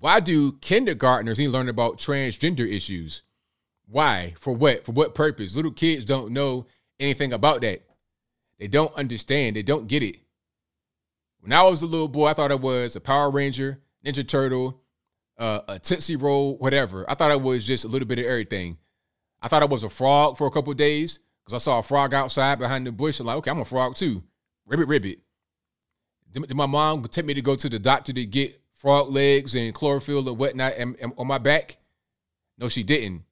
Why 0.00 0.20
do 0.20 0.52
kindergartners 0.52 1.38
need 1.38 1.46
to 1.46 1.50
learn 1.50 1.68
about 1.68 1.98
transgender 1.98 2.70
issues? 2.70 3.22
Why? 3.90 4.34
For 4.38 4.54
what? 4.54 4.84
For 4.84 4.92
what 4.92 5.14
purpose? 5.14 5.56
Little 5.56 5.72
kids 5.72 6.04
don't 6.04 6.32
know 6.32 6.66
anything 7.00 7.32
about 7.32 7.62
that. 7.62 7.82
They 8.58 8.68
don't 8.68 8.94
understand. 8.94 9.56
They 9.56 9.62
don't 9.62 9.86
get 9.86 10.02
it. 10.02 10.18
When 11.40 11.52
I 11.52 11.62
was 11.62 11.82
a 11.82 11.86
little 11.86 12.08
boy, 12.08 12.26
I 12.26 12.34
thought 12.34 12.52
I 12.52 12.56
was 12.56 12.96
a 12.96 13.00
Power 13.00 13.30
Ranger, 13.30 13.80
Ninja 14.04 14.26
Turtle, 14.26 14.82
uh, 15.38 15.60
a 15.68 15.78
Tootsie 15.78 16.16
Roll, 16.16 16.58
whatever. 16.58 17.08
I 17.08 17.14
thought 17.14 17.30
I 17.30 17.36
was 17.36 17.66
just 17.66 17.84
a 17.84 17.88
little 17.88 18.08
bit 18.08 18.18
of 18.18 18.26
everything. 18.26 18.76
I 19.40 19.48
thought 19.48 19.62
I 19.62 19.66
was 19.66 19.84
a 19.84 19.88
frog 19.88 20.36
for 20.36 20.46
a 20.46 20.50
couple 20.50 20.74
days 20.74 21.20
because 21.44 21.54
I 21.54 21.64
saw 21.64 21.78
a 21.78 21.82
frog 21.82 22.12
outside 22.12 22.58
behind 22.58 22.86
the 22.86 22.92
bush. 22.92 23.20
I'm 23.20 23.26
like, 23.26 23.36
okay, 23.36 23.50
I'm 23.50 23.60
a 23.60 23.64
frog 23.64 23.94
too. 23.94 24.24
Ribbit, 24.66 24.88
ribbit. 24.88 25.20
Did 26.30 26.54
my 26.54 26.66
mom 26.66 27.02
take 27.04 27.24
me 27.24 27.34
to 27.34 27.40
go 27.40 27.56
to 27.56 27.68
the 27.68 27.78
doctor 27.78 28.12
to 28.12 28.26
get 28.26 28.60
frog 28.74 29.10
legs 29.10 29.54
and 29.54 29.72
chlorophyll 29.72 30.28
and 30.28 30.36
whatnot 30.36 30.74
and, 30.76 30.96
and 31.00 31.12
on 31.16 31.26
my 31.26 31.38
back? 31.38 31.78
No, 32.58 32.68
she 32.68 32.82
didn't. 32.82 33.22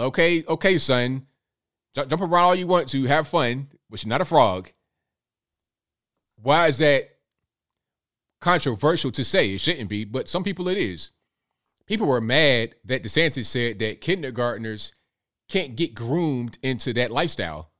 Okay, 0.00 0.44
okay, 0.48 0.78
son. 0.78 1.26
Jump, 1.94 2.08
jump 2.08 2.22
around 2.22 2.44
all 2.44 2.54
you 2.54 2.66
want 2.66 2.88
to, 2.88 3.04
have 3.04 3.28
fun, 3.28 3.68
but 3.88 4.02
you're 4.02 4.08
not 4.08 4.20
a 4.20 4.24
frog. 4.24 4.70
Why 6.36 6.68
is 6.68 6.78
that 6.78 7.10
controversial 8.40 9.10
to 9.12 9.24
say? 9.24 9.50
It 9.52 9.60
shouldn't 9.60 9.90
be, 9.90 10.04
but 10.04 10.28
some 10.28 10.44
people 10.44 10.68
it 10.68 10.78
is. 10.78 11.10
People 11.86 12.06
were 12.06 12.20
mad 12.20 12.76
that 12.84 13.02
DeSantis 13.02 13.46
said 13.46 13.78
that 13.80 14.00
kindergartners 14.00 14.92
can't 15.48 15.76
get 15.76 15.94
groomed 15.94 16.56
into 16.62 16.92
that 16.94 17.10
lifestyle. 17.10 17.72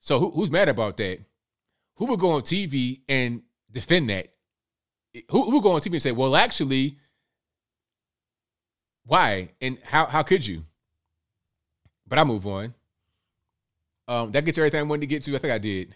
So 0.00 0.20
who, 0.20 0.30
who's 0.30 0.50
mad 0.50 0.68
about 0.68 0.96
that? 0.98 1.20
Who 1.96 2.06
would 2.06 2.20
go 2.20 2.30
on 2.30 2.42
TV 2.42 3.02
and 3.08 3.42
defend 3.70 4.08
that? 4.10 4.28
Who, 5.30 5.42
who 5.42 5.50
would 5.50 5.62
go 5.62 5.72
on 5.72 5.80
TV 5.80 5.94
and 5.94 6.02
say, 6.02 6.12
"Well, 6.12 6.34
actually, 6.34 6.98
why 9.04 9.50
and 9.60 9.78
how? 9.84 10.06
How 10.06 10.22
could 10.22 10.46
you?" 10.46 10.64
But 12.12 12.18
I 12.18 12.24
move 12.24 12.46
on. 12.46 12.74
Um, 14.06 14.32
that 14.32 14.44
gets 14.44 14.58
everything 14.58 14.80
I 14.80 14.82
wanted 14.82 15.00
to 15.00 15.06
get 15.06 15.22
to. 15.22 15.34
I 15.34 15.38
think 15.38 15.50
I 15.54 15.56
did. 15.56 15.94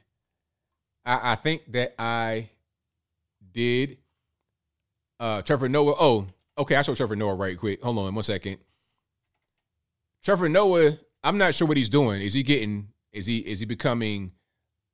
I, 1.04 1.32
I 1.32 1.34
think 1.34 1.70
that 1.72 1.94
I 1.98 2.48
did. 3.52 3.98
Uh, 5.20 5.42
Trevor 5.42 5.68
Noah. 5.68 5.94
Oh, 6.00 6.26
okay. 6.56 6.74
I 6.76 6.80
show 6.80 6.94
Trevor 6.94 7.16
Noah 7.16 7.34
right 7.34 7.58
quick. 7.58 7.82
Hold 7.82 7.98
on 7.98 8.14
one 8.14 8.24
second. 8.24 8.56
Trevor 10.24 10.48
Noah. 10.48 10.96
I'm 11.22 11.36
not 11.36 11.54
sure 11.54 11.68
what 11.68 11.76
he's 11.76 11.90
doing. 11.90 12.22
Is 12.22 12.32
he 12.32 12.42
getting? 12.42 12.88
Is 13.12 13.26
he? 13.26 13.40
Is 13.40 13.60
he 13.60 13.66
becoming? 13.66 14.32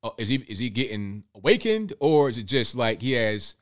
Uh, 0.03 0.11
is 0.19 0.29
he? 0.29 0.39
Is 0.49 0.59
he 0.59 0.71
getting 0.71 1.23
awakened, 1.37 1.93
or 2.01 2.31
is 2.31 2.37
it 2.37 2.47
just 2.47 2.75
like 2.75 3.01
he 3.01 3.13
has 3.13 3.55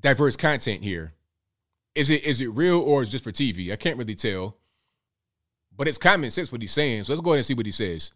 diverse 0.00 0.36
content 0.36 0.82
here? 0.82 1.12
Is 1.94 2.08
it? 2.08 2.24
Is 2.24 2.40
it 2.40 2.48
real, 2.48 2.80
or 2.80 3.02
is 3.02 3.10
it 3.10 3.12
just 3.12 3.24
for 3.24 3.30
TV? 3.30 3.70
I 3.70 3.76
can't 3.76 3.98
really 3.98 4.14
tell. 4.14 4.56
But 5.76 5.88
it's 5.88 5.98
common 5.98 6.30
sense 6.30 6.52
what 6.52 6.60
he's 6.60 6.72
saying. 6.72 7.04
So 7.04 7.12
let's 7.12 7.22
go 7.22 7.30
ahead 7.30 7.38
and 7.38 7.46
see 7.46 7.54
what 7.54 7.66
he 7.66 7.72
says. 7.72 8.12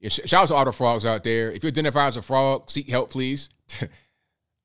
Yeah, 0.00 0.10
sh- 0.10 0.20
shout 0.26 0.42
out 0.42 0.48
to 0.48 0.54
all 0.54 0.64
the 0.64 0.72
frogs 0.72 1.06
out 1.06 1.24
there. 1.24 1.50
If 1.50 1.62
you 1.62 1.68
identify 1.68 2.06
as 2.06 2.16
a 2.16 2.22
frog, 2.22 2.70
seek 2.70 2.88
help, 2.88 3.10
please. 3.10 3.48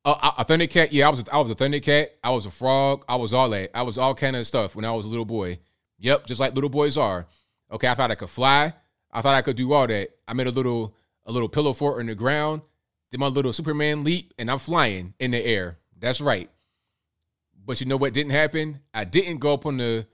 uh, 0.05 0.31
a 0.37 0.45
thundercat, 0.45 0.89
yeah, 0.91 1.07
I 1.07 1.09
was 1.09 1.23
I 1.31 1.39
was 1.39 1.51
a 1.51 1.55
thundercat. 1.55 2.07
I 2.23 2.31
was 2.31 2.45
a 2.45 2.51
frog. 2.51 3.05
I 3.07 3.15
was 3.15 3.33
all 3.33 3.49
that. 3.49 3.71
I 3.75 3.83
was 3.83 3.97
all 3.97 4.15
kind 4.15 4.35
of 4.35 4.45
stuff 4.47 4.75
when 4.75 4.85
I 4.85 4.91
was 4.91 5.05
a 5.05 5.09
little 5.09 5.25
boy. 5.25 5.59
Yep, 5.99 6.25
just 6.25 6.39
like 6.39 6.55
little 6.55 6.69
boys 6.69 6.97
are. 6.97 7.27
Okay, 7.71 7.87
I 7.87 7.93
thought 7.93 8.11
I 8.11 8.15
could 8.15 8.29
fly. 8.29 8.73
I 9.11 9.21
thought 9.21 9.35
I 9.35 9.41
could 9.41 9.55
do 9.55 9.71
all 9.73 9.87
that. 9.87 10.09
I 10.27 10.33
made 10.33 10.47
a 10.47 10.51
little 10.51 10.95
a 11.25 11.31
little 11.31 11.49
pillow 11.49 11.73
fort 11.73 12.01
in 12.01 12.07
the 12.07 12.15
ground. 12.15 12.61
Did 13.11 13.19
my 13.19 13.27
little 13.27 13.53
Superman 13.53 14.03
leap, 14.03 14.33
and 14.39 14.49
I'm 14.49 14.59
flying 14.59 15.13
in 15.19 15.31
the 15.31 15.45
air. 15.45 15.77
That's 15.97 16.21
right. 16.21 16.49
But 17.65 17.79
you 17.79 17.87
know 17.87 17.97
what 17.97 18.13
didn't 18.13 18.31
happen? 18.31 18.79
I 18.93 19.03
didn't 19.03 19.37
go 19.37 19.53
up 19.53 19.65
on 19.65 19.77
the 19.77 20.07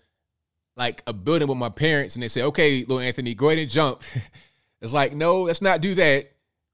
like 0.77 1.03
a 1.07 1.13
building 1.13 1.47
with 1.47 1.57
my 1.57 1.69
parents, 1.69 2.15
and 2.15 2.23
they 2.23 2.27
say, 2.27 2.43
"Okay, 2.43 2.79
little 2.81 2.99
Anthony, 2.99 3.33
go 3.33 3.47
ahead 3.49 3.59
and 3.59 3.69
jump." 3.69 4.03
It's 4.81 4.93
like, 4.93 5.13
no, 5.13 5.43
let's 5.43 5.61
not 5.61 5.81
do 5.81 5.95
that. 5.95 6.31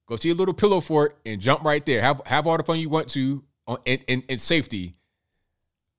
Go 0.07 0.17
to 0.17 0.27
your 0.27 0.35
little 0.35 0.53
pillow 0.53 0.81
fort 0.81 1.17
and 1.25 1.39
jump 1.39 1.63
right 1.63 1.85
there. 1.85 2.01
Have 2.01 2.21
have 2.25 2.45
all 2.45 2.57
the 2.57 2.63
fun 2.63 2.79
you 2.79 2.89
want 2.89 3.07
to 3.11 3.43
on 3.65 3.77
in, 3.85 3.99
in, 4.07 4.23
in 4.27 4.37
safety. 4.37 4.95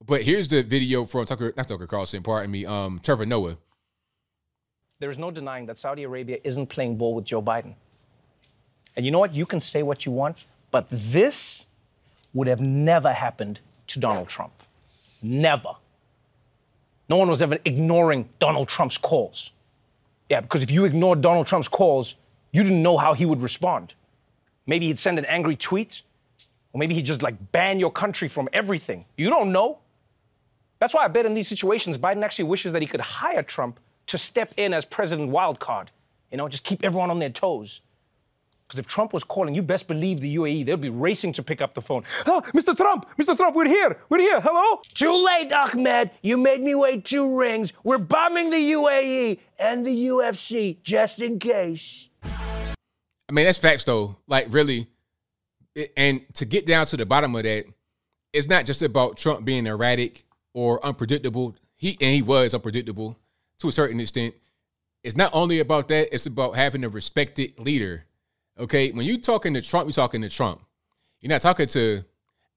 But 0.05 0.23
here's 0.23 0.49
the 0.49 0.63
video 0.63 1.07
from 1.07 1.25
Tucker, 1.25 1.55
not 1.57 1.67
Tucker 1.67 1.87
Carlson, 1.87 2.23
pardon 2.23 2.51
me, 2.51 2.67
um, 2.67 3.01
Trevor 3.03 3.25
Noah. 3.25 3.57
There 4.99 5.11
is 5.11 5.17
no 5.17 5.31
denying 5.31 5.65
that 5.67 5.79
Saudi 5.79 6.03
Arabia 6.03 6.39
isn't 6.45 6.67
playing 6.67 6.99
ball 6.99 7.15
with 7.15 7.25
Joe 7.25 7.41
Biden. 7.41 7.75
And 8.97 9.07
you 9.07 9.11
know 9.11 9.19
what? 9.19 9.35
You 9.35 9.47
can 9.47 9.61
say 9.61 9.83
what 9.83 10.05
you 10.05 10.13
want, 10.13 10.45
but 10.71 10.87
this 10.91 11.67
would 12.35 12.47
have 12.49 12.61
never 12.61 13.13
happened 13.13 13.61
to 13.89 13.99
Donald 13.99 14.29
Trump. 14.29 14.53
Never. 15.23 15.71
No 17.09 17.17
one 17.17 17.29
was 17.29 17.43
ever 17.43 17.59
ignoring 17.65 18.29
Donald 18.39 18.69
Trump's 18.69 18.97
calls. 18.97 19.51
Yeah, 20.31 20.41
because 20.41 20.63
if 20.63 20.71
you 20.71 20.85
ignored 20.85 21.21
Donald 21.21 21.47
Trump's 21.47 21.69
calls, 21.69 22.15
you 22.53 22.63
didn't 22.63 22.83
know 22.83 22.97
how 22.97 23.15
he 23.15 23.27
would 23.27 23.43
respond. 23.43 23.95
Maybe 24.67 24.87
he'd 24.87 24.99
send 24.99 25.19
an 25.19 25.27
angry 25.27 25.57
tweet, 25.57 26.03
or 26.73 26.79
maybe 26.79 26.95
he'd 26.95 27.05
just 27.05 27.23
like 27.23 27.37
ban 27.53 27.79
your 27.79 27.91
country 27.93 28.29
from 28.29 28.49
everything. 28.53 29.05
You 29.17 29.29
don't 29.29 29.53
know. 29.53 29.79
That's 30.79 30.95
why 30.95 31.05
I 31.05 31.09
bet 31.09 31.27
in 31.27 31.35
these 31.35 31.49
situations, 31.49 31.99
Biden 31.99 32.25
actually 32.25 32.45
wishes 32.45 32.73
that 32.73 32.83
he 32.83 32.89
could 32.89 33.01
hire 33.01 33.43
Trump 33.43 33.79
to 34.07 34.19
step 34.19 34.55
in 34.57 34.73
as 34.75 34.85
president 34.85 35.31
wildcard. 35.31 35.89
You 36.31 36.39
know, 36.39 36.49
just 36.49 36.65
keep 36.65 36.85
everyone 36.85 37.11
on 37.11 37.19
their 37.19 37.31
toes. 37.31 37.81
Because 38.67 38.79
if 38.79 38.87
Trump 38.87 39.13
was 39.13 39.23
calling, 39.23 39.55
you 39.55 39.63
best 39.63 39.87
believe 39.87 40.21
the 40.21 40.37
UAE, 40.37 40.65
they'd 40.67 40.81
be 40.81 40.89
racing 40.89 41.33
to 41.35 41.43
pick 41.43 41.61
up 41.61 41.75
the 41.75 41.83
phone. 41.83 42.03
Ah, 42.27 42.43
oh, 42.45 42.51
Mr. 42.53 42.75
Trump, 42.77 43.07
Mr. 43.19 43.37
Trump, 43.37 43.55
we're 43.55 43.67
here, 43.69 43.99
we're 44.09 44.19
here, 44.19 44.41
hello? 44.41 44.81
Too 44.95 45.13
late, 45.13 45.53
Ahmed. 45.53 46.11
You 46.23 46.39
made 46.39 46.63
me 46.63 46.75
wait 46.75 47.05
two 47.05 47.37
rings. 47.37 47.73
We're 47.85 47.99
bombing 47.99 48.49
the 48.51 48.73
UAE 48.73 49.39
and 49.59 49.85
the 49.85 50.07
UFC, 50.09 50.83
just 50.83 51.21
in 51.21 51.39
case. 51.39 52.09
I 52.25 53.33
mean, 53.33 53.45
that's 53.47 53.59
facts 53.59 53.85
though. 53.85 54.17
Like, 54.27 54.47
really. 54.51 54.87
It- 55.75 55.93
and 55.97 56.23
to 56.35 56.45
get 56.45 56.67
down 56.67 56.87
to 56.87 56.97
the 56.97 57.05
bottom 57.07 57.35
of 57.35 57.43
that, 57.43 57.67
it's 58.33 58.49
not 58.49 58.65
just 58.67 58.83
about 58.83 59.17
Trump 59.17 59.45
being 59.45 59.67
erratic 59.67 60.25
or 60.55 60.85
unpredictable. 60.85 61.55
He 61.77 61.97
and 62.01 62.15
he 62.15 62.23
was 62.23 62.55
unpredictable 62.55 63.19
to 63.59 63.69
a 63.69 63.73
certain 63.73 64.01
extent. 64.01 64.35
It's 65.03 65.17
not 65.17 65.31
only 65.35 65.59
about 65.59 65.89
that, 65.89 66.15
it's 66.15 66.27
about 66.27 66.57
having 66.57 66.83
a 66.83 66.89
respected 66.89 67.59
leader. 67.59 68.07
Okay. 68.59 68.93
When 68.93 69.07
you're 69.07 69.19
talking 69.19 69.55
to 69.55 69.63
Trump, 69.63 69.87
you're 69.87 69.93
talking 69.93 70.23
to 70.23 70.29
Trump. 70.29 70.63
You're 71.21 71.31
not 71.31 71.43
talking 71.43 71.67
to 71.69 72.05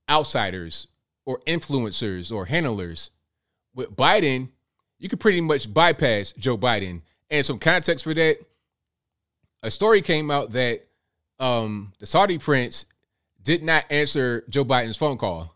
outsiders 0.09 0.87
or 1.25 1.39
influencers 1.47 2.31
or 2.31 2.45
handlers. 2.45 3.11
With 3.73 3.95
Biden, 3.95 4.49
you 4.99 5.09
could 5.09 5.19
pretty 5.19 5.41
much 5.41 5.71
bypass 5.73 6.33
Joe 6.33 6.57
Biden. 6.57 7.01
And 7.29 7.45
some 7.45 7.59
context 7.59 8.03
for 8.03 8.13
that, 8.13 8.37
a 9.63 9.71
story 9.71 10.01
came 10.01 10.31
out 10.31 10.51
that 10.51 10.87
um, 11.39 11.93
the 11.99 12.05
Saudi 12.05 12.37
prince 12.37 12.85
did 13.41 13.63
not 13.63 13.85
answer 13.89 14.43
Joe 14.49 14.65
Biden's 14.65 14.97
phone 14.97 15.17
call. 15.17 15.55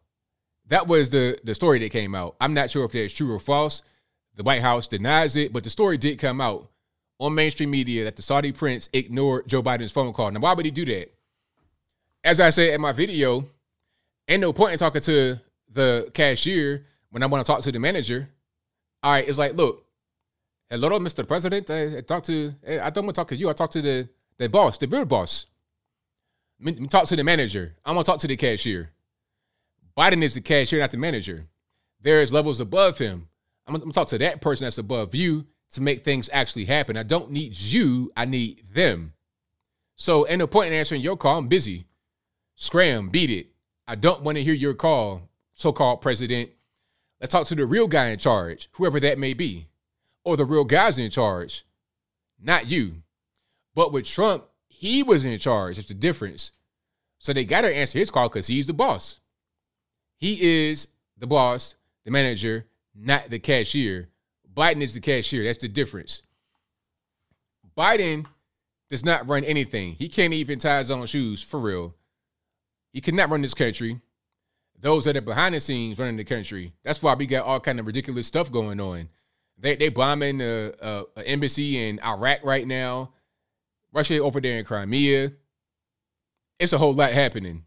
That 0.67 0.87
was 0.87 1.09
the 1.09 1.37
the 1.43 1.53
story 1.53 1.79
that 1.79 1.91
came 1.91 2.15
out. 2.15 2.35
I'm 2.39 2.53
not 2.53 2.69
sure 2.71 2.85
if 2.85 2.93
that's 2.93 3.13
true 3.13 3.33
or 3.33 3.39
false. 3.39 3.81
The 4.35 4.43
White 4.43 4.61
House 4.61 4.87
denies 4.87 5.35
it, 5.35 5.51
but 5.51 5.65
the 5.65 5.69
story 5.69 5.97
did 5.97 6.17
come 6.17 6.39
out 6.39 6.70
on 7.22 7.36
mainstream 7.36 7.69
media 7.69 8.03
that 8.03 8.15
the 8.15 8.22
Saudi 8.24 8.51
prince 8.51 8.89
ignored 8.91 9.47
Joe 9.47 9.61
Biden's 9.61 9.91
phone 9.91 10.11
call. 10.11 10.32
Now, 10.32 10.39
why 10.39 10.53
would 10.53 10.65
he 10.65 10.72
do 10.72 10.86
that? 10.86 11.13
As 12.24 12.39
I 12.39 12.49
said 12.49 12.74
in 12.74 12.82
my 12.82 12.91
video, 12.91 13.45
ain't 14.28 14.41
no 14.41 14.51
point 14.51 14.74
in 14.74 14.80
talking 14.80 15.01
to 15.01 15.39
the 15.72 16.09
cashier 16.15 16.86
when 17.11 17.22
I 17.22 17.28
want 17.28 17.45
to 17.45 17.49
talk 17.49 17.61
to 17.61 17.72
the 17.72 17.80
manager. 17.80 18.28
All 19.03 19.13
right, 19.13 19.28
it's 19.28 19.38
like, 19.38 19.53
look, 19.53 19.86
hello, 20.69 20.89
Mr. 20.99 21.28
President. 21.28 21.69
I, 21.69 21.97
I 21.97 22.01
talk 22.01 22.24
to. 22.24 22.55
I 22.67 22.89
don't 22.89 23.05
want 23.05 23.15
to 23.15 23.19
talk 23.19 23.28
to 23.30 23.36
you. 23.36 23.49
I 23.49 23.53
talk 23.53 23.72
to 23.72 23.81
the 23.81 24.10
the 24.38 24.49
boss, 24.49 24.80
the 24.80 24.88
real 24.88 25.06
boss. 25.06 25.45
Talk 26.89 27.06
to 27.06 27.15
the 27.15 27.23
manager. 27.23 27.76
I'm 27.85 27.93
gonna 27.93 28.03
talk 28.03 28.19
to 28.19 28.27
the 28.27 28.35
cashier. 28.35 28.91
Biden 29.98 30.23
is 30.23 30.34
the 30.34 30.41
cashier, 30.41 30.80
not 30.80 30.91
the 30.91 30.98
manager. 30.98 31.45
There's 32.02 32.34
levels 32.34 32.60
above 32.60 32.98
him. 32.98 33.27
I'm 33.68 33.77
gonna 33.77 33.91
talk 33.91 34.07
to 34.10 34.18
that 34.19 34.41
person 34.41 34.65
that's 34.65 34.77
above 34.80 35.14
you 35.14 35.45
to 35.72 35.81
make 35.81 36.03
things 36.03 36.30
actually 36.34 36.65
happen. 36.65 36.98
I 36.98 37.03
don't 37.03 37.31
need 37.31 37.60
you. 37.60 38.11
I 38.15 38.26
need 38.26 38.64
them. 38.73 39.14
So, 39.95 40.27
ain't 40.27 40.39
no 40.39 40.48
point 40.48 40.69
in 40.69 40.73
answering 40.73 41.02
your 41.02 41.18
call. 41.18 41.38
I'm 41.38 41.48
busy. 41.48 41.85
Scram, 42.56 43.10
beat 43.10 43.30
it. 43.30 43.48
I 43.88 43.95
don't 43.95 44.22
want 44.22 44.38
to 44.38 44.43
hear 44.43 44.53
your 44.53 44.73
call, 44.73 45.30
so-called 45.53 46.02
president. 46.02 46.52
Let's 47.19 47.31
talk 47.31 47.45
to 47.48 47.56
the 47.56 47.65
real 47.65 47.88
guy 47.88 48.07
in 48.07 48.19
charge, 48.19 48.69
whoever 48.73 48.99
that 48.99 49.19
may 49.19 49.34
be, 49.34 49.68
or 50.23 50.38
the 50.38 50.45
real 50.45 50.64
guys 50.64 50.98
in 50.98 51.11
charge, 51.11 51.65
not 52.41 52.69
you. 52.69 53.03
But 53.76 53.91
with 53.91 54.06
Trump, 54.06 54.45
he 54.68 55.03
was 55.03 55.26
in 55.26 55.38
charge. 55.39 55.77
It's 55.77 55.88
the 55.88 55.93
difference. 55.93 56.52
So 57.19 57.34
they 57.34 57.45
got 57.45 57.61
to 57.61 57.76
answer 57.76 57.99
his 57.99 58.10
call 58.10 58.30
because 58.30 58.48
he's 58.48 58.68
the 58.68 58.73
boss. 58.73 59.19
He 60.18 60.41
is 60.41 60.88
the 61.18 61.27
boss, 61.27 61.76
the 62.06 62.11
manager, 62.11 62.65
not 62.95 63.30
the 63.30 63.39
cashier. 63.39 64.10
Biden 64.53 64.82
is 64.82 64.94
the 64.94 64.99
cashier. 64.99 65.44
That's 65.44 65.60
the 65.60 65.68
difference. 65.68 66.23
Biden 67.78 68.26
does 68.90 69.06
not 69.06 69.28
run 69.28 69.44
anything. 69.44 69.95
He 69.98 70.10
can't 70.10 70.34
even 70.34 70.60
tie 70.60 70.80
his 70.80 70.91
own 70.91 71.06
shoes 71.06 71.41
for 71.41 71.60
real. 71.60 71.95
He 72.91 72.99
cannot 72.99 73.30
run 73.30 73.41
this 73.41 73.53
country. 73.53 74.02
Those 74.78 75.06
that 75.06 75.15
are 75.15 75.22
behind 75.22 75.56
the 75.56 75.61
scenes 75.61 75.99
running 75.99 76.18
the 76.18 76.23
country. 76.23 76.73
That's 76.84 77.02
why 77.02 77.14
we 77.14 77.26
got 77.26 77.45
all 77.45 77.60
kind 77.60 77.80
of 77.80 77.86
ridiculous 77.86 78.28
stuff 78.28 78.52
going 78.52 78.80
on. 78.80 79.10
They 79.57 79.76
they 79.76 79.90
bombing 79.90 80.41
a, 80.41 80.72
a, 80.82 80.84
uh, 80.84 81.03
a 81.18 81.28
embassy 81.28 81.88
in 81.88 81.99
Iraq 82.03 82.44
right 82.44 82.68
now. 82.68 83.14
Russia 83.94 84.18
over 84.18 84.41
there 84.41 84.57
in 84.57 84.65
Crimea. 84.65 85.34
It's 86.60 86.73
a 86.73 86.78
whole 86.78 86.94
lot 86.94 87.11
happening. 87.11 87.65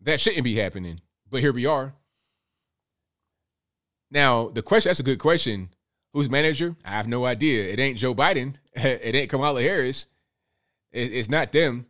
That 0.00 0.20
shouldn't 0.20 0.44
be 0.44 0.56
happening, 0.56 1.00
but 1.30 1.40
here 1.40 1.52
we 1.52 1.64
are. 1.64 1.94
Now 4.10 4.48
the 4.48 4.62
question 4.62 4.90
that's 4.90 5.00
a 5.00 5.04
good 5.04 5.18
question. 5.18 5.70
Who's 6.12 6.28
manager? 6.28 6.76
I 6.84 6.90
have 6.90 7.08
no 7.08 7.24
idea. 7.24 7.64
It 7.68 7.78
ain't 7.78 7.98
Joe 7.98 8.14
Biden. 8.14 8.56
It 8.74 9.14
ain't 9.14 9.30
Kamala 9.30 9.62
Harris. 9.62 10.06
It's 10.92 11.28
not 11.28 11.52
them, 11.52 11.86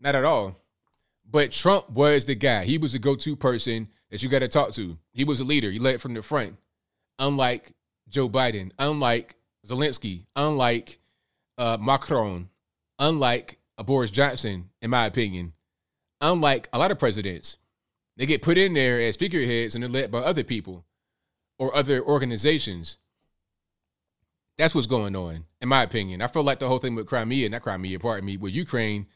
not 0.00 0.14
at 0.14 0.24
all. 0.24 0.56
But 1.28 1.52
Trump 1.52 1.88
was 1.90 2.24
the 2.24 2.34
guy. 2.34 2.64
He 2.64 2.78
was 2.78 2.92
the 2.92 2.98
go-to 2.98 3.36
person 3.36 3.88
that 4.10 4.22
you 4.22 4.28
got 4.28 4.40
to 4.40 4.48
talk 4.48 4.72
to. 4.72 4.98
He 5.12 5.24
was 5.24 5.40
a 5.40 5.44
leader. 5.44 5.70
He 5.70 5.78
led 5.78 6.00
from 6.00 6.14
the 6.14 6.22
front. 6.22 6.56
Unlike 7.18 7.72
Joe 8.08 8.28
Biden, 8.28 8.72
unlike 8.78 9.36
Zelensky, 9.66 10.24
unlike 10.34 10.98
uh, 11.58 11.78
Macron, 11.80 12.48
unlike 12.98 13.58
Boris 13.84 14.10
Johnson, 14.10 14.70
in 14.82 14.90
my 14.90 15.06
opinion, 15.06 15.52
unlike 16.20 16.68
a 16.72 16.78
lot 16.78 16.90
of 16.90 16.98
presidents, 16.98 17.56
they 18.16 18.26
get 18.26 18.42
put 18.42 18.58
in 18.58 18.74
there 18.74 19.00
as 19.00 19.16
figureheads 19.16 19.74
and 19.74 19.82
they're 19.82 19.90
led 19.90 20.10
by 20.10 20.18
other 20.18 20.44
people 20.44 20.84
or 21.58 21.74
other 21.74 22.02
organizations. 22.02 22.96
That's 24.60 24.74
what's 24.74 24.86
going 24.86 25.16
on, 25.16 25.46
in 25.62 25.70
my 25.70 25.82
opinion. 25.82 26.20
I 26.20 26.26
feel 26.26 26.42
like 26.42 26.58
the 26.58 26.68
whole 26.68 26.76
thing 26.76 26.94
with 26.94 27.06
Crimea, 27.06 27.48
not 27.48 27.62
Crimea, 27.62 27.98
pardon 27.98 28.26
me, 28.26 28.36
with 28.36 28.52
Ukraine, 28.52 29.06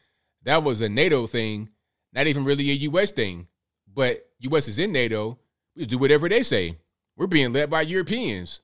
that 0.41 0.63
was 0.63 0.81
a 0.81 0.89
NATO 0.89 1.27
thing, 1.27 1.69
not 2.13 2.25
even 2.25 2.43
really 2.43 2.71
a 2.71 2.73
U.S. 2.73 3.11
thing. 3.11 3.47
But 3.93 4.27
U.S. 4.39 4.67
is 4.67 4.79
in 4.79 4.91
NATO. 4.91 5.37
We 5.75 5.81
just 5.81 5.91
do 5.91 5.99
whatever 5.99 6.27
they 6.27 6.41
say. 6.41 6.79
We're 7.15 7.27
being 7.27 7.53
led 7.53 7.69
by 7.69 7.81
Europeans. 7.81 8.61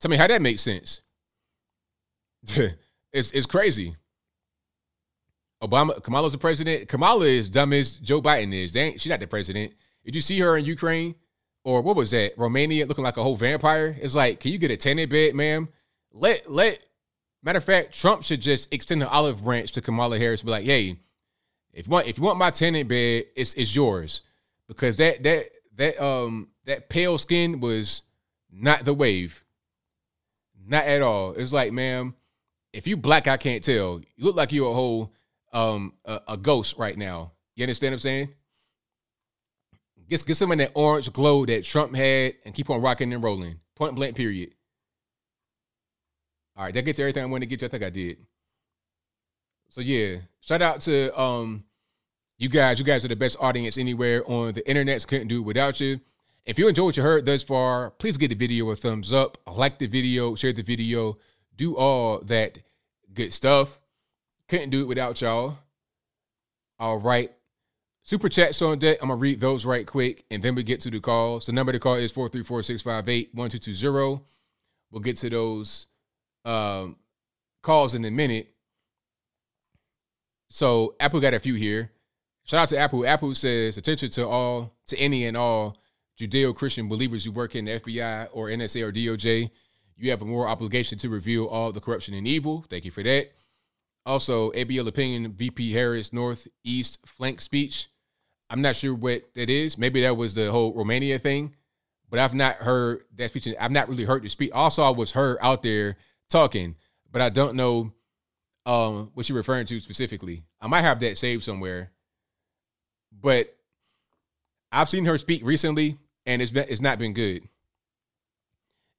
Tell 0.00 0.10
me 0.10 0.16
how 0.16 0.26
that 0.26 0.42
makes 0.42 0.60
sense. 0.60 1.02
it's 3.12 3.30
it's 3.30 3.46
crazy. 3.46 3.94
Obama, 5.62 6.02
Kamala's 6.02 6.32
the 6.32 6.38
president. 6.38 6.88
Kamala 6.88 7.26
is 7.26 7.48
dumb 7.48 7.72
as 7.74 7.94
Joe 7.98 8.20
Biden 8.20 8.52
is. 8.52 8.72
They 8.72 8.80
ain't, 8.80 9.00
she's 9.00 9.10
not 9.10 9.20
the 9.20 9.28
president. 9.28 9.74
Did 10.04 10.16
you 10.16 10.20
see 10.20 10.40
her 10.40 10.56
in 10.56 10.64
Ukraine 10.64 11.14
or 11.64 11.82
what 11.82 11.96
was 11.96 12.10
that? 12.12 12.32
Romania 12.36 12.86
looking 12.86 13.04
like 13.04 13.16
a 13.16 13.22
whole 13.22 13.36
vampire. 13.36 13.96
It's 14.00 14.14
like, 14.14 14.40
can 14.40 14.52
you 14.52 14.58
get 14.58 14.70
a 14.70 14.76
tenant 14.76 15.10
bed, 15.10 15.34
ma'am? 15.34 15.68
Let 16.12 16.50
let. 16.50 16.80
Matter 17.42 17.58
of 17.58 17.64
fact, 17.64 17.98
Trump 17.98 18.22
should 18.22 18.42
just 18.42 18.72
extend 18.72 19.00
the 19.00 19.08
olive 19.08 19.42
branch 19.42 19.72
to 19.72 19.80
Kamala 19.80 20.18
Harris. 20.18 20.42
Be 20.42 20.50
like, 20.50 20.64
hey, 20.64 20.96
if 21.72 21.86
you 21.86 21.90
want 21.90 22.06
if 22.06 22.18
you 22.18 22.24
want 22.24 22.38
my 22.38 22.50
tenant 22.50 22.88
bed, 22.88 23.24
it's 23.36 23.54
it's 23.54 23.74
yours 23.74 24.22
because 24.66 24.96
that 24.96 25.22
that 25.22 25.46
that 25.76 26.02
um 26.02 26.48
that 26.64 26.88
pale 26.88 27.18
skin 27.18 27.60
was 27.60 28.02
not 28.50 28.84
the 28.84 28.94
wave, 28.94 29.44
not 30.66 30.84
at 30.84 31.02
all. 31.02 31.32
It's 31.32 31.52
like, 31.52 31.72
ma'am, 31.72 32.14
if 32.72 32.86
you 32.86 32.96
black, 32.96 33.28
I 33.28 33.36
can't 33.36 33.62
tell. 33.62 34.00
You 34.16 34.24
look 34.24 34.36
like 34.36 34.52
you're 34.52 34.70
a 34.70 34.74
whole 34.74 35.12
um 35.52 35.94
a, 36.04 36.20
a 36.28 36.36
ghost 36.36 36.76
right 36.78 36.96
now. 36.96 37.32
You 37.54 37.64
understand 37.64 37.92
what 37.92 37.96
I'm 37.96 38.00
saying? 38.00 38.34
Get 40.10 40.26
get 40.26 40.36
some 40.36 40.50
of 40.50 40.58
that 40.58 40.72
orange 40.74 41.12
glow 41.12 41.46
that 41.46 41.64
Trump 41.64 41.94
had, 41.94 42.34
and 42.44 42.52
keep 42.52 42.68
on 42.68 42.82
rocking 42.82 43.12
and 43.12 43.22
rolling. 43.22 43.60
Point 43.76 43.94
blank. 43.94 44.16
Period. 44.16 44.50
All 46.56 46.64
right, 46.64 46.74
that 46.74 46.84
gets 46.84 46.98
everything 46.98 47.22
I 47.22 47.26
wanted 47.26 47.48
to 47.48 47.56
get. 47.56 47.62
I 47.62 47.68
think 47.68 47.84
I 47.84 47.90
did. 47.90 48.18
So 49.68 49.80
yeah, 49.80 50.16
shout 50.40 50.62
out 50.62 50.80
to 50.82 51.18
um 51.18 51.64
you 52.38 52.48
guys. 52.48 52.80
You 52.80 52.84
guys 52.84 53.04
are 53.04 53.08
the 53.08 53.16
best 53.16 53.36
audience 53.40 53.78
anywhere 53.78 54.28
on 54.28 54.52
the 54.52 54.68
internet. 54.68 55.06
Couldn't 55.06 55.28
do 55.28 55.38
it 55.38 55.46
without 55.46 55.80
you. 55.80 56.00
If 56.44 56.58
you 56.58 56.66
enjoyed 56.66 56.86
what 56.86 56.96
you 56.96 57.02
heard 57.04 57.24
thus 57.24 57.44
far, 57.44 57.90
please 57.90 58.16
give 58.16 58.30
the 58.30 58.34
video 58.34 58.68
a 58.70 58.74
thumbs 58.76 59.12
up, 59.12 59.38
like 59.46 59.78
the 59.78 59.86
video, 59.86 60.34
share 60.34 60.52
the 60.52 60.62
video, 60.62 61.18
do 61.54 61.76
all 61.76 62.18
that 62.24 62.58
good 63.14 63.32
stuff. 63.32 63.78
Couldn't 64.48 64.70
do 64.70 64.80
it 64.80 64.88
without 64.88 65.20
y'all. 65.20 65.58
All 66.80 66.98
right. 66.98 67.30
Super 68.10 68.28
chats 68.28 68.60
on 68.60 68.80
deck. 68.80 68.98
I'm 69.00 69.06
gonna 69.06 69.20
read 69.20 69.38
those 69.38 69.64
right 69.64 69.86
quick, 69.86 70.24
and 70.32 70.42
then 70.42 70.56
we 70.56 70.64
get 70.64 70.80
to 70.80 70.90
the 70.90 70.98
calls. 70.98 71.46
The 71.46 71.52
number 71.52 71.70
to 71.70 71.78
call 71.78 71.94
is 71.94 72.12
434-658-1220. 72.12 74.20
We'll 74.90 75.00
get 75.00 75.14
to 75.18 75.30
those 75.30 75.86
um, 76.44 76.96
calls 77.62 77.94
in 77.94 78.04
a 78.04 78.10
minute. 78.10 78.52
So 80.48 80.96
Apple 80.98 81.20
got 81.20 81.34
a 81.34 81.38
few 81.38 81.54
here. 81.54 81.92
Shout 82.42 82.62
out 82.62 82.68
to 82.70 82.78
Apple. 82.78 83.06
Apple 83.06 83.32
says 83.32 83.78
attention 83.78 84.10
to 84.10 84.26
all 84.26 84.74
to 84.88 84.98
any 84.98 85.26
and 85.26 85.36
all 85.36 85.76
Judeo-Christian 86.18 86.88
believers 86.88 87.24
who 87.24 87.30
work 87.30 87.54
in 87.54 87.66
the 87.66 87.78
FBI 87.78 88.30
or 88.32 88.48
NSA 88.48 88.88
or 88.88 88.90
DOJ. 88.90 89.52
You 89.96 90.10
have 90.10 90.22
a 90.22 90.24
moral 90.24 90.50
obligation 90.50 90.98
to 90.98 91.08
reveal 91.08 91.46
all 91.46 91.70
the 91.70 91.78
corruption 91.78 92.14
and 92.14 92.26
evil. 92.26 92.64
Thank 92.68 92.84
you 92.84 92.90
for 92.90 93.04
that. 93.04 93.30
Also, 94.04 94.50
ABL 94.50 94.88
opinion, 94.88 95.32
VP 95.32 95.74
Harris 95.74 96.12
Northeast 96.12 96.98
flank 97.06 97.40
speech. 97.40 97.86
I'm 98.50 98.60
not 98.62 98.74
sure 98.76 98.94
what 98.94 99.32
that 99.34 99.48
is. 99.48 99.78
Maybe 99.78 100.02
that 100.02 100.16
was 100.16 100.34
the 100.34 100.50
whole 100.50 100.74
Romania 100.74 101.18
thing, 101.20 101.54
but 102.10 102.18
I've 102.18 102.34
not 102.34 102.56
heard 102.56 103.04
that 103.16 103.30
speech. 103.30 103.48
I've 103.58 103.70
not 103.70 103.88
really 103.88 104.04
heard 104.04 104.24
the 104.24 104.28
speech. 104.28 104.50
Also, 104.52 104.82
I 104.82 104.90
was 104.90 105.12
her 105.12 105.38
out 105.40 105.62
there 105.62 105.96
talking, 106.28 106.74
but 107.10 107.22
I 107.22 107.28
don't 107.28 107.54
know 107.54 107.92
um, 108.66 109.12
what 109.14 109.28
you're 109.28 109.38
referring 109.38 109.66
to 109.66 109.78
specifically. 109.78 110.42
I 110.60 110.66
might 110.66 110.82
have 110.82 110.98
that 111.00 111.16
saved 111.16 111.44
somewhere, 111.44 111.92
but 113.12 113.56
I've 114.72 114.88
seen 114.88 115.04
her 115.04 115.16
speak 115.16 115.44
recently, 115.44 115.98
and 116.26 116.42
it's 116.42 116.50
been 116.50 116.66
it's 116.68 116.80
not 116.80 116.98
been 116.98 117.12
good. 117.12 117.48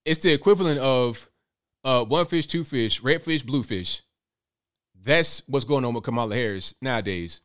It's 0.05 0.21
the 0.21 0.31
equivalent 0.31 0.79
of 0.79 1.29
uh, 1.83 2.05
one 2.05 2.25
fish, 2.25 2.47
two 2.47 2.63
fish, 2.63 3.01
red 3.03 3.21
fish, 3.21 3.43
blue 3.43 3.63
fish. 3.63 4.01
That's 5.03 5.41
what's 5.47 5.65
going 5.65 5.83
on 5.83 5.93
with 5.93 6.03
Kamala 6.03 6.35
Harris 6.35 6.73
nowadays. 6.81 7.41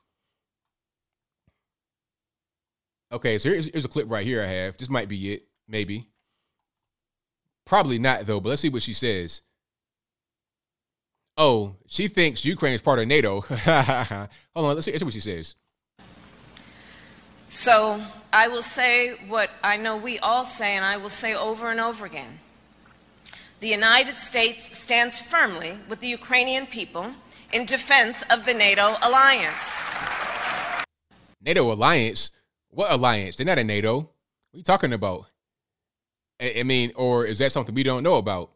Okay, 3.12 3.38
so 3.38 3.48
here's, 3.48 3.66
here's 3.66 3.84
a 3.84 3.88
clip 3.88 4.10
right 4.10 4.26
here 4.26 4.42
I 4.42 4.46
have. 4.46 4.76
This 4.76 4.90
might 4.90 5.08
be 5.08 5.32
it, 5.32 5.46
maybe. 5.68 6.08
Probably 7.64 7.98
not, 7.98 8.26
though, 8.26 8.40
but 8.40 8.50
let's 8.50 8.62
see 8.62 8.68
what 8.68 8.82
she 8.82 8.92
says. 8.92 9.42
Oh, 11.38 11.76
she 11.86 12.08
thinks 12.08 12.44
Ukraine 12.44 12.74
is 12.74 12.80
part 12.82 12.98
of 12.98 13.06
NATO. 13.06 13.40
Hold 13.40 14.28
on, 14.54 14.74
let's 14.74 14.86
see, 14.86 14.92
let's 14.92 15.00
see 15.00 15.04
what 15.04 15.14
she 15.14 15.20
says. 15.20 15.54
So 17.48 18.02
I 18.32 18.48
will 18.48 18.62
say 18.62 19.16
what 19.28 19.50
I 19.62 19.76
know 19.76 19.96
we 19.96 20.18
all 20.18 20.44
say, 20.44 20.76
and 20.76 20.84
I 20.84 20.96
will 20.96 21.10
say 21.10 21.34
over 21.34 21.70
and 21.70 21.78
over 21.78 22.06
again. 22.06 22.40
The 23.60 23.68
United 23.68 24.18
States 24.18 24.76
stands 24.76 25.20
firmly 25.20 25.78
with 25.88 26.00
the 26.00 26.08
Ukrainian 26.08 26.66
people 26.66 27.12
in 27.52 27.64
defense 27.64 28.22
of 28.30 28.44
the 28.44 28.54
NATO 28.54 28.96
alliance. 29.02 29.82
NATO 31.40 31.72
alliance? 31.72 32.30
What 32.76 32.92
alliance? 32.92 33.36
They're 33.36 33.46
not 33.46 33.58
a 33.58 33.64
NATO. 33.64 33.96
What 33.96 34.06
are 34.52 34.58
you 34.58 34.62
talking 34.62 34.92
about? 34.92 35.30
I, 36.38 36.56
I 36.58 36.62
mean, 36.62 36.92
or 36.94 37.24
is 37.24 37.38
that 37.38 37.50
something 37.50 37.74
we 37.74 37.82
don't 37.82 38.02
know 38.02 38.16
about? 38.16 38.50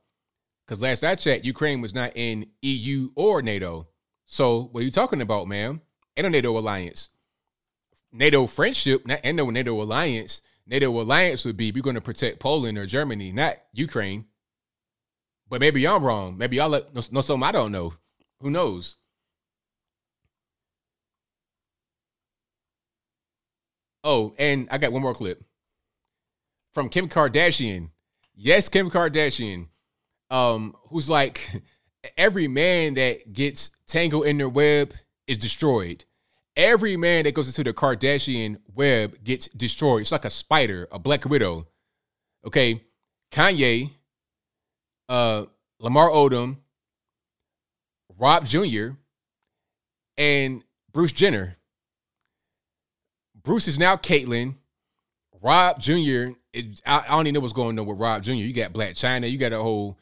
Because 0.67 0.83
last 0.83 1.03
I 1.03 1.15
checked, 1.15 1.47
Ukraine 1.47 1.81
was 1.81 1.95
not 1.95 2.13
in 2.15 2.51
EU 2.61 3.13
or 3.15 3.41
NATO. 3.41 3.89
So 4.27 4.69
what 4.73 4.83
are 4.83 4.85
you 4.85 4.91
talking 4.91 5.23
about, 5.23 5.49
ma'am? 5.49 5.81
Ain't 6.19 6.27
a 6.27 6.31
NATO 6.31 6.59
alliance. 6.59 7.09
NATO 8.13 8.47
friendship, 8.47 9.07
not 9.07 9.21
and 9.25 9.39
no 9.39 9.49
NATO 9.49 9.81
alliance. 9.81 10.43
NATO 10.67 10.91
alliance 11.01 11.47
would 11.47 11.57
be 11.57 11.73
we're 11.73 11.83
going 11.83 11.95
to 11.95 12.03
protect 12.03 12.41
Poland 12.41 12.77
or 12.77 12.85
Germany, 12.85 13.33
not 13.33 13.57
Ukraine. 13.73 14.27
But 15.49 15.63
maybe 15.63 15.89
I'm 15.89 16.05
wrong. 16.05 16.37
Maybe 16.37 16.59
y'all 16.59 16.69
know, 16.69 16.85
know 16.93 17.23
something 17.23 17.43
I 17.43 17.53
don't 17.53 17.73
know. 17.73 17.95
Who 18.43 18.51
knows? 18.51 18.97
Oh, 24.03 24.35
and 24.39 24.69
I 24.71 24.79
got 24.79 24.93
one 24.93 25.03
more 25.03 25.15
clip 25.15 25.43
from 26.73 26.89
Kim 26.89 27.09
Kardashian. 27.09 27.91
Yes, 28.35 28.69
Kim 28.69 28.91
Kardashian. 28.91 29.69
Um, 30.31 30.75
who's 30.89 31.11
like 31.11 31.63
every 32.17 32.49
man 32.49 32.95
that 32.95 33.33
gets 33.33 33.71
tangled 33.87 34.27
in 34.27 34.39
their 34.39 34.49
web 34.49 34.95
is 35.27 35.39
destroyed. 35.39 36.05
Every 36.57 36.97
man 36.97 37.25
that 37.25 37.35
goes 37.35 37.49
into 37.49 37.65
the 37.65 37.75
Kardashian 37.75 38.59
web 38.75 39.23
gets 39.23 39.49
destroyed. 39.49 40.03
It's 40.03 40.13
like 40.13 40.25
a 40.25 40.31
spider, 40.31 40.89
a 40.91 40.99
black 40.99 41.25
widow. 41.25 41.67
Okay. 42.45 42.83
Kanye, 43.31 43.91
uh, 45.09 45.45
Lamar 45.79 46.11
Odom, 46.11 46.59
Rob 48.19 48.45
Jr., 48.45 48.91
and 50.19 50.65
Bruce 50.93 51.13
Jenner. 51.13 51.57
Bruce 53.43 53.69
is 53.69 53.79
now 53.79 53.97
Caitlyn. 53.97 54.57
Rob 55.43 55.81
Jr. 55.81 56.33
Is, 56.53 56.83
I, 56.85 57.05
I 57.07 57.09
don't 57.09 57.27
even 57.27 57.35
know 57.35 57.41
what's 57.41 57.53
going 57.53 57.79
on 57.79 57.87
with 57.87 57.99
Rob 57.99 58.23
Jr. 58.23 58.33
You 58.33 58.53
got 58.53 58.73
Blac 58.73 58.91
Chyna. 58.91 59.31
you 59.31 59.39
got 59.39 59.53
a 59.53 59.63
whole 59.63 59.99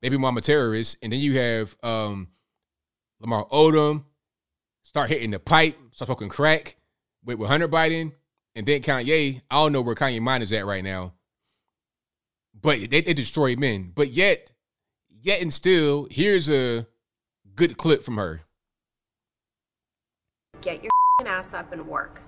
baby 0.00 0.16
mama 0.16 0.40
terrorist, 0.40 0.96
and 1.02 1.12
then 1.12 1.20
you 1.20 1.38
have 1.38 1.76
um, 1.82 2.28
Lamar 3.20 3.46
Odom 3.46 4.04
start 4.82 5.10
hitting 5.10 5.30
the 5.30 5.40
pipe, 5.40 5.76
start 5.92 6.06
smoking 6.06 6.28
crack 6.28 6.76
with, 7.24 7.38
with 7.38 7.48
Hunter 7.48 7.68
Biden, 7.68 8.12
and 8.54 8.66
then 8.66 8.82
Kanye. 8.82 9.42
I 9.50 9.54
don't 9.54 9.72
know 9.72 9.82
where 9.82 9.94
Kanye 9.94 10.20
mind 10.20 10.42
is 10.42 10.52
at 10.52 10.66
right 10.66 10.84
now, 10.84 11.14
but 12.60 12.78
they, 12.90 13.00
they 13.00 13.14
destroy 13.14 13.56
men. 13.56 13.92
But 13.94 14.10
yet, 14.10 14.52
yet 15.08 15.40
and 15.40 15.52
still, 15.52 16.06
here's 16.10 16.48
a 16.48 16.86
good 17.56 17.76
clip 17.76 18.04
from 18.04 18.16
her. 18.18 18.42
Get 20.60 20.82
your 20.82 20.90
ass 21.26 21.52
up 21.54 21.72
and 21.72 21.86
work. 21.86 22.20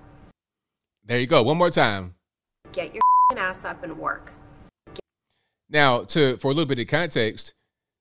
There 1.09 1.19
you 1.19 1.25
go. 1.25 1.41
One 1.41 1.57
more 1.57 1.71
time. 1.71 2.13
Get 2.71 2.93
your 2.93 3.01
ass 3.35 3.65
up 3.65 3.83
and 3.83 3.97
work. 3.97 4.31
Now, 5.67 6.03
to 6.03 6.37
for 6.37 6.51
a 6.51 6.53
little 6.53 6.67
bit 6.67 6.77
of 6.77 6.85
context, 6.85 7.55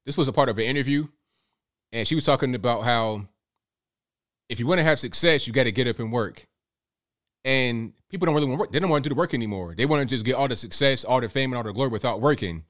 this 0.05 0.19
was 0.19 0.29
a 0.29 0.33
part 0.33 0.51
of 0.51 0.59
an 0.59 0.65
interview, 0.65 1.09
and 1.91 2.07
she 2.07 2.15
was 2.15 2.27
talking 2.27 2.55
about 2.55 2.83
how 2.83 3.27
if 4.51 4.61
you 4.61 4.67
want 4.67 4.81
to 4.81 4.85
have 4.85 4.99
success, 4.99 5.47
you 5.47 5.55
got 5.55 5.65
to 5.65 5.73
get 5.73 5.89
up 5.89 5.99
and 6.01 6.13
work. 6.13 6.45
And 7.47 7.95
people 8.11 8.27
don't 8.27 8.35
really 8.35 8.47
want 8.47 8.59
to 8.59 8.61
work. 8.61 8.73
They 8.73 8.79
don't 8.79 8.91
want 8.91 9.05
to 9.05 9.09
do 9.09 9.15
the 9.15 9.19
work 9.19 9.33
anymore. 9.33 9.75
They 9.75 9.87
want 9.87 10.07
to 10.07 10.15
just 10.15 10.27
get 10.27 10.35
all 10.35 10.47
the 10.49 10.57
success, 10.57 11.03
all 11.03 11.23
the 11.23 11.31
fame, 11.31 11.53
and 11.53 11.57
all 11.57 11.65
the 11.65 11.73
glory 11.73 11.89
without 11.89 12.21
working. 12.21 12.65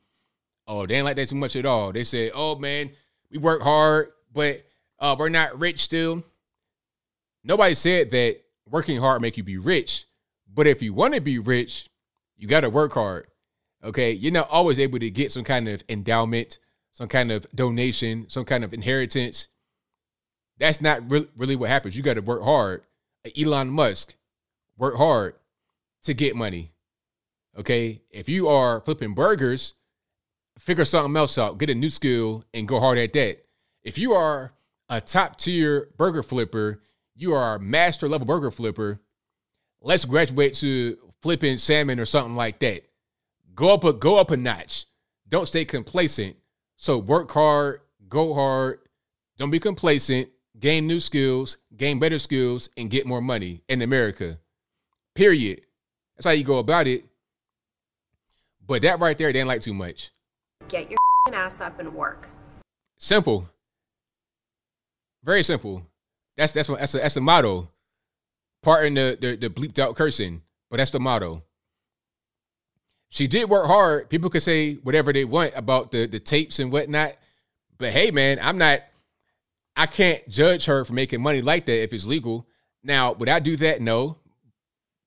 Oh, 0.68 0.86
they 0.86 0.94
ain't 0.94 1.04
like 1.04 1.16
that 1.16 1.30
too 1.30 1.34
much 1.34 1.56
at 1.56 1.66
all. 1.66 1.90
They 1.90 2.04
say, 2.04 2.30
"Oh 2.32 2.54
man, 2.54 2.92
we 3.32 3.38
work 3.38 3.60
hard, 3.62 4.10
but 4.32 4.62
uh, 5.00 5.16
we're 5.18 5.30
not 5.30 5.58
rich 5.58 5.80
still." 5.80 6.22
Nobody 7.42 7.74
said 7.74 8.12
that 8.12 8.40
working 8.70 9.00
hard 9.00 9.20
make 9.20 9.36
you 9.36 9.42
be 9.42 9.58
rich, 9.58 10.04
but 10.52 10.66
if 10.66 10.82
you 10.82 10.92
want 10.92 11.14
to 11.14 11.20
be 11.20 11.38
rich, 11.38 11.88
you 12.36 12.48
got 12.48 12.60
to 12.60 12.70
work 12.70 12.92
hard. 12.92 13.26
Okay, 13.82 14.12
you're 14.12 14.32
not 14.32 14.50
always 14.50 14.78
able 14.78 14.98
to 14.98 15.10
get 15.10 15.30
some 15.30 15.44
kind 15.44 15.68
of 15.68 15.84
endowment, 15.88 16.58
some 16.92 17.08
kind 17.08 17.30
of 17.30 17.46
donation, 17.54 18.28
some 18.28 18.44
kind 18.44 18.64
of 18.64 18.74
inheritance. 18.74 19.48
That's 20.58 20.80
not 20.80 21.10
re- 21.10 21.28
really 21.36 21.54
what 21.54 21.70
happens. 21.70 21.96
You 21.96 22.02
got 22.02 22.14
to 22.14 22.22
work 22.22 22.42
hard. 22.42 22.82
Elon 23.38 23.70
Musk 23.70 24.14
work 24.76 24.96
hard 24.96 25.34
to 26.02 26.14
get 26.14 26.34
money. 26.34 26.72
Okay, 27.56 28.02
if 28.10 28.28
you 28.28 28.48
are 28.48 28.80
flipping 28.80 29.14
burgers, 29.14 29.74
figure 30.58 30.84
something 30.84 31.16
else 31.16 31.38
out, 31.38 31.58
get 31.58 31.70
a 31.70 31.74
new 31.74 31.90
skill, 31.90 32.44
and 32.54 32.68
go 32.68 32.80
hard 32.80 32.98
at 32.98 33.12
that. 33.12 33.44
If 33.82 33.98
you 33.98 34.12
are 34.12 34.52
a 34.88 35.00
top 35.00 35.36
tier 35.36 35.88
burger 35.96 36.22
flipper, 36.22 36.82
you 37.14 37.34
are 37.34 37.56
a 37.56 37.60
master 37.60 38.08
level 38.08 38.26
burger 38.26 38.50
flipper. 38.50 39.00
Let's 39.80 40.04
graduate 40.04 40.54
to 40.54 40.98
flipping 41.22 41.58
salmon 41.58 42.00
or 42.00 42.06
something 42.06 42.36
like 42.36 42.58
that. 42.60 42.82
Go 43.54 43.74
up 43.74 43.84
a 43.84 43.92
go 43.92 44.16
up 44.16 44.30
a 44.30 44.36
notch. 44.36 44.86
Don't 45.28 45.46
stay 45.46 45.64
complacent. 45.64 46.36
So 46.76 46.98
work 46.98 47.30
hard, 47.30 47.80
go 48.08 48.34
hard. 48.34 48.80
Don't 49.36 49.50
be 49.50 49.60
complacent. 49.60 50.28
Gain 50.58 50.88
new 50.88 50.98
skills, 50.98 51.56
gain 51.76 52.00
better 52.00 52.18
skills, 52.18 52.68
and 52.76 52.90
get 52.90 53.06
more 53.06 53.20
money 53.20 53.62
in 53.68 53.82
America. 53.82 54.38
Period. 55.14 55.60
That's 56.16 56.26
how 56.26 56.32
you 56.32 56.42
go 56.42 56.58
about 56.58 56.88
it. 56.88 57.04
But 58.66 58.82
that 58.82 58.98
right 58.98 59.16
there, 59.16 59.28
they 59.28 59.34
didn't 59.34 59.48
like 59.48 59.60
too 59.60 59.74
much. 59.74 60.10
Get 60.68 60.90
your 60.90 60.98
ass 61.32 61.60
up 61.60 61.78
and 61.78 61.94
work. 61.94 62.28
Simple. 62.96 63.48
Very 65.22 65.44
simple. 65.44 65.82
That's 66.36 66.52
that's 66.52 66.68
what 66.68 66.80
that's 66.80 66.94
a, 66.94 66.98
that's 66.98 67.16
a 67.16 67.20
motto. 67.20 67.68
Pardon 68.62 68.94
the, 68.94 69.18
the 69.20 69.36
the 69.36 69.50
bleeped 69.50 69.78
out 69.78 69.96
cursing, 69.96 70.42
but 70.70 70.78
that's 70.78 70.90
the 70.90 71.00
motto. 71.00 71.42
She 73.10 73.26
did 73.26 73.48
work 73.48 73.66
hard. 73.66 74.10
People 74.10 74.28
could 74.30 74.42
say 74.42 74.74
whatever 74.74 75.12
they 75.12 75.24
want 75.24 75.52
about 75.54 75.92
the 75.92 76.06
the 76.06 76.20
tapes 76.20 76.58
and 76.58 76.72
whatnot, 76.72 77.14
but 77.78 77.92
hey, 77.92 78.10
man, 78.10 78.38
I'm 78.42 78.58
not. 78.58 78.80
I 79.76 79.86
can't 79.86 80.28
judge 80.28 80.64
her 80.64 80.84
for 80.84 80.92
making 80.92 81.22
money 81.22 81.40
like 81.40 81.66
that 81.66 81.82
if 81.82 81.92
it's 81.92 82.04
legal. 82.04 82.48
Now, 82.82 83.12
would 83.12 83.28
I 83.28 83.38
do 83.38 83.56
that? 83.58 83.80
No. 83.80 84.18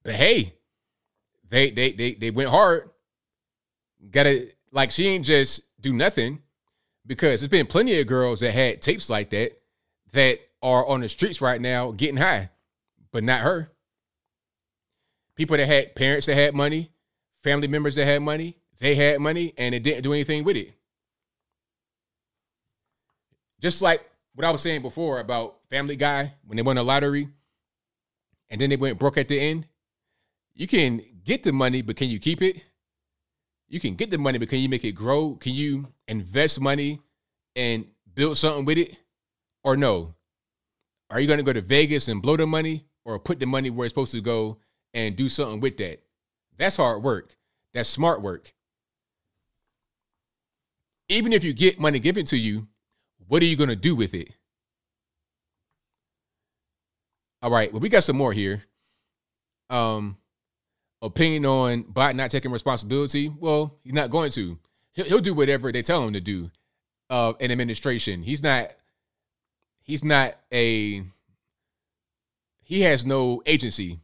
But 0.03 0.15
hey, 0.15 0.53
they 1.49 1.71
they 1.71 1.91
they 1.91 2.13
they 2.13 2.31
went 2.31 2.49
hard. 2.49 2.89
Gotta 4.09 4.47
like 4.71 4.91
she 4.91 5.07
ain't 5.07 5.25
just 5.25 5.61
do 5.79 5.93
nothing 5.93 6.41
because 7.05 7.41
there's 7.41 7.49
been 7.49 7.67
plenty 7.67 7.99
of 7.99 8.07
girls 8.07 8.39
that 8.39 8.51
had 8.53 8.81
tapes 8.81 9.09
like 9.09 9.29
that 9.31 9.59
that 10.13 10.39
are 10.61 10.85
on 10.85 11.01
the 11.01 11.09
streets 11.09 11.41
right 11.41 11.59
now 11.59 11.91
getting 11.91 12.17
high, 12.17 12.49
but 13.11 13.23
not 13.23 13.41
her. 13.41 13.71
People 15.35 15.57
that 15.57 15.67
had 15.67 15.95
parents 15.95 16.25
that 16.27 16.35
had 16.35 16.53
money, 16.53 16.91
family 17.43 17.67
members 17.67 17.95
that 17.95 18.05
had 18.05 18.21
money, 18.21 18.57
they 18.79 18.95
had 18.95 19.19
money 19.19 19.53
and 19.57 19.75
it 19.75 19.83
didn't 19.83 20.03
do 20.03 20.13
anything 20.13 20.43
with 20.43 20.57
it. 20.57 20.73
Just 23.59 23.81
like 23.81 24.03
what 24.33 24.45
I 24.45 24.51
was 24.51 24.61
saying 24.61 24.81
before 24.81 25.19
about 25.19 25.57
Family 25.69 25.95
Guy 25.95 26.33
when 26.45 26.57
they 26.57 26.63
won 26.63 26.77
a 26.77 26.83
lottery 26.83 27.29
and 28.49 28.59
then 28.59 28.69
they 28.69 28.75
went 28.75 28.99
broke 28.99 29.17
at 29.17 29.27
the 29.27 29.39
end. 29.39 29.67
You 30.53 30.67
can 30.67 31.01
get 31.23 31.43
the 31.43 31.53
money, 31.53 31.81
but 31.81 31.95
can 31.95 32.09
you 32.09 32.19
keep 32.19 32.41
it? 32.41 32.63
You 33.69 33.79
can 33.79 33.95
get 33.95 34.11
the 34.11 34.17
money, 34.17 34.37
but 34.37 34.49
can 34.49 34.59
you 34.59 34.67
make 34.67 34.83
it 34.83 34.91
grow? 34.91 35.35
Can 35.35 35.53
you 35.53 35.87
invest 36.07 36.59
money 36.59 36.99
and 37.55 37.85
build 38.13 38.37
something 38.37 38.65
with 38.65 38.77
it? 38.77 38.97
Or 39.63 39.77
no? 39.77 40.15
Are 41.09 41.19
you 41.19 41.27
going 41.27 41.37
to 41.37 41.43
go 41.43 41.53
to 41.53 41.61
Vegas 41.61 42.07
and 42.07 42.21
blow 42.21 42.35
the 42.35 42.47
money 42.47 42.85
or 43.05 43.19
put 43.19 43.39
the 43.39 43.45
money 43.45 43.69
where 43.69 43.85
it's 43.85 43.91
supposed 43.91 44.11
to 44.11 44.21
go 44.21 44.57
and 44.93 45.15
do 45.15 45.29
something 45.29 45.59
with 45.59 45.77
that? 45.77 46.03
That's 46.57 46.75
hard 46.75 47.03
work. 47.03 47.35
That's 47.73 47.89
smart 47.89 48.21
work. 48.21 48.53
Even 51.09 51.33
if 51.33 51.43
you 51.43 51.53
get 51.53 51.79
money 51.79 51.99
given 51.99 52.25
to 52.27 52.37
you, 52.37 52.67
what 53.27 53.41
are 53.41 53.45
you 53.45 53.55
going 53.55 53.69
to 53.69 53.75
do 53.75 53.95
with 53.95 54.13
it? 54.13 54.29
All 57.41 57.51
right, 57.51 57.71
well, 57.71 57.79
we 57.79 57.89
got 57.89 58.03
some 58.03 58.17
more 58.17 58.33
here. 58.33 58.63
Um, 59.69 60.17
opinion 61.01 61.45
on 61.45 61.83
Biden 61.83 62.15
not 62.15 62.29
taking 62.29 62.51
responsibility. 62.51 63.29
Well, 63.29 63.79
he's 63.83 63.93
not 63.93 64.09
going 64.11 64.31
to. 64.31 64.59
He'll, 64.93 65.05
he'll 65.05 65.19
do 65.19 65.33
whatever 65.33 65.71
they 65.71 65.81
tell 65.81 66.03
him 66.05 66.13
to 66.13 66.21
do. 66.21 66.51
Uh, 67.09 67.33
an 67.39 67.51
administration, 67.51 68.21
he's 68.21 68.43
not. 68.43 68.71
He's 69.81 70.03
not 70.03 70.35
a. 70.53 71.03
He 72.71 72.83
has 72.83 73.05
no 73.05 73.43
agency. 73.45 73.99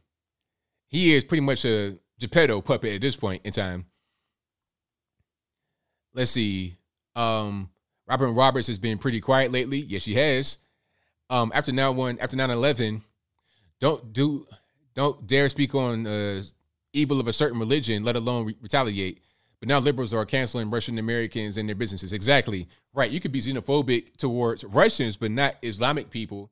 He 0.88 1.14
is 1.14 1.24
pretty 1.24 1.40
much 1.40 1.64
a 1.64 1.96
Geppetto 2.20 2.60
puppet 2.60 2.92
at 2.92 3.00
this 3.00 3.16
point 3.16 3.40
in 3.46 3.50
time. 3.50 3.86
Let's 6.12 6.32
see. 6.32 6.76
Um, 7.16 7.70
Robin 8.06 8.34
Roberts 8.34 8.66
has 8.66 8.78
been 8.78 8.98
pretty 8.98 9.22
quiet 9.22 9.52
lately. 9.52 9.78
Yes, 9.78 10.02
she 10.02 10.12
has. 10.16 10.58
Um, 11.30 11.50
after 11.54 11.72
now 11.72 11.92
one 11.92 12.18
after 12.18 12.36
9-11, 12.36 13.00
don't 13.80 14.12
do 14.12 14.46
don't 14.94 15.26
dare 15.26 15.48
speak 15.48 15.74
on 15.74 16.06
uh, 16.06 16.42
evil 16.92 17.20
of 17.20 17.26
a 17.26 17.32
certain 17.32 17.58
religion, 17.58 18.04
let 18.04 18.16
alone 18.16 18.44
re- 18.44 18.56
retaliate. 18.60 19.22
But 19.60 19.70
now 19.70 19.78
liberals 19.78 20.12
are 20.12 20.26
canceling 20.26 20.68
Russian 20.68 20.98
Americans 20.98 21.56
and 21.56 21.66
their 21.66 21.74
businesses. 21.74 22.12
Exactly 22.12 22.68
right. 22.92 23.10
You 23.10 23.18
could 23.18 23.32
be 23.32 23.40
xenophobic 23.40 24.18
towards 24.18 24.62
Russians, 24.62 25.16
but 25.16 25.30
not 25.30 25.56
Islamic 25.62 26.10
people, 26.10 26.50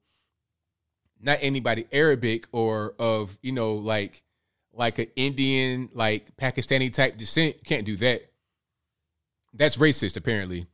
not 1.21 1.39
anybody 1.41 1.87
Arabic 1.93 2.47
or 2.53 2.95
of 2.99 3.39
you 3.43 3.53
know 3.53 3.75
like 3.75 4.23
like 4.73 4.99
an 4.99 5.07
Indian, 5.17 5.89
like 5.95 6.37
Pakistani 6.37 6.93
type 6.93 7.17
descent. 7.17 7.65
Can't 7.65 7.87
do 7.87 7.97
that. 7.97 8.31
That's 9.55 9.77
racist, 9.79 10.17
apparently. 10.17 10.67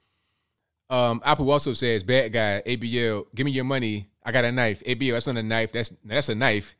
Um, 0.90 1.23
Apple 1.24 1.51
also 1.51 1.73
says, 1.73 2.02
"Bad 2.02 2.32
guy, 2.32 2.62
ABL, 2.66 3.27
give 3.35 3.44
me 3.44 3.52
your 3.52 3.64
money. 3.64 4.10
I 4.24 4.32
got 4.32 4.44
a 4.44 4.52
knife. 4.52 4.82
ABL, 4.85 5.12
that's 5.12 5.27
not 5.27 5.36
a 5.36 5.43
knife. 5.43 5.73
That's 5.73 5.93
that's 6.05 6.28
a 6.28 6.35
knife. 6.35 6.77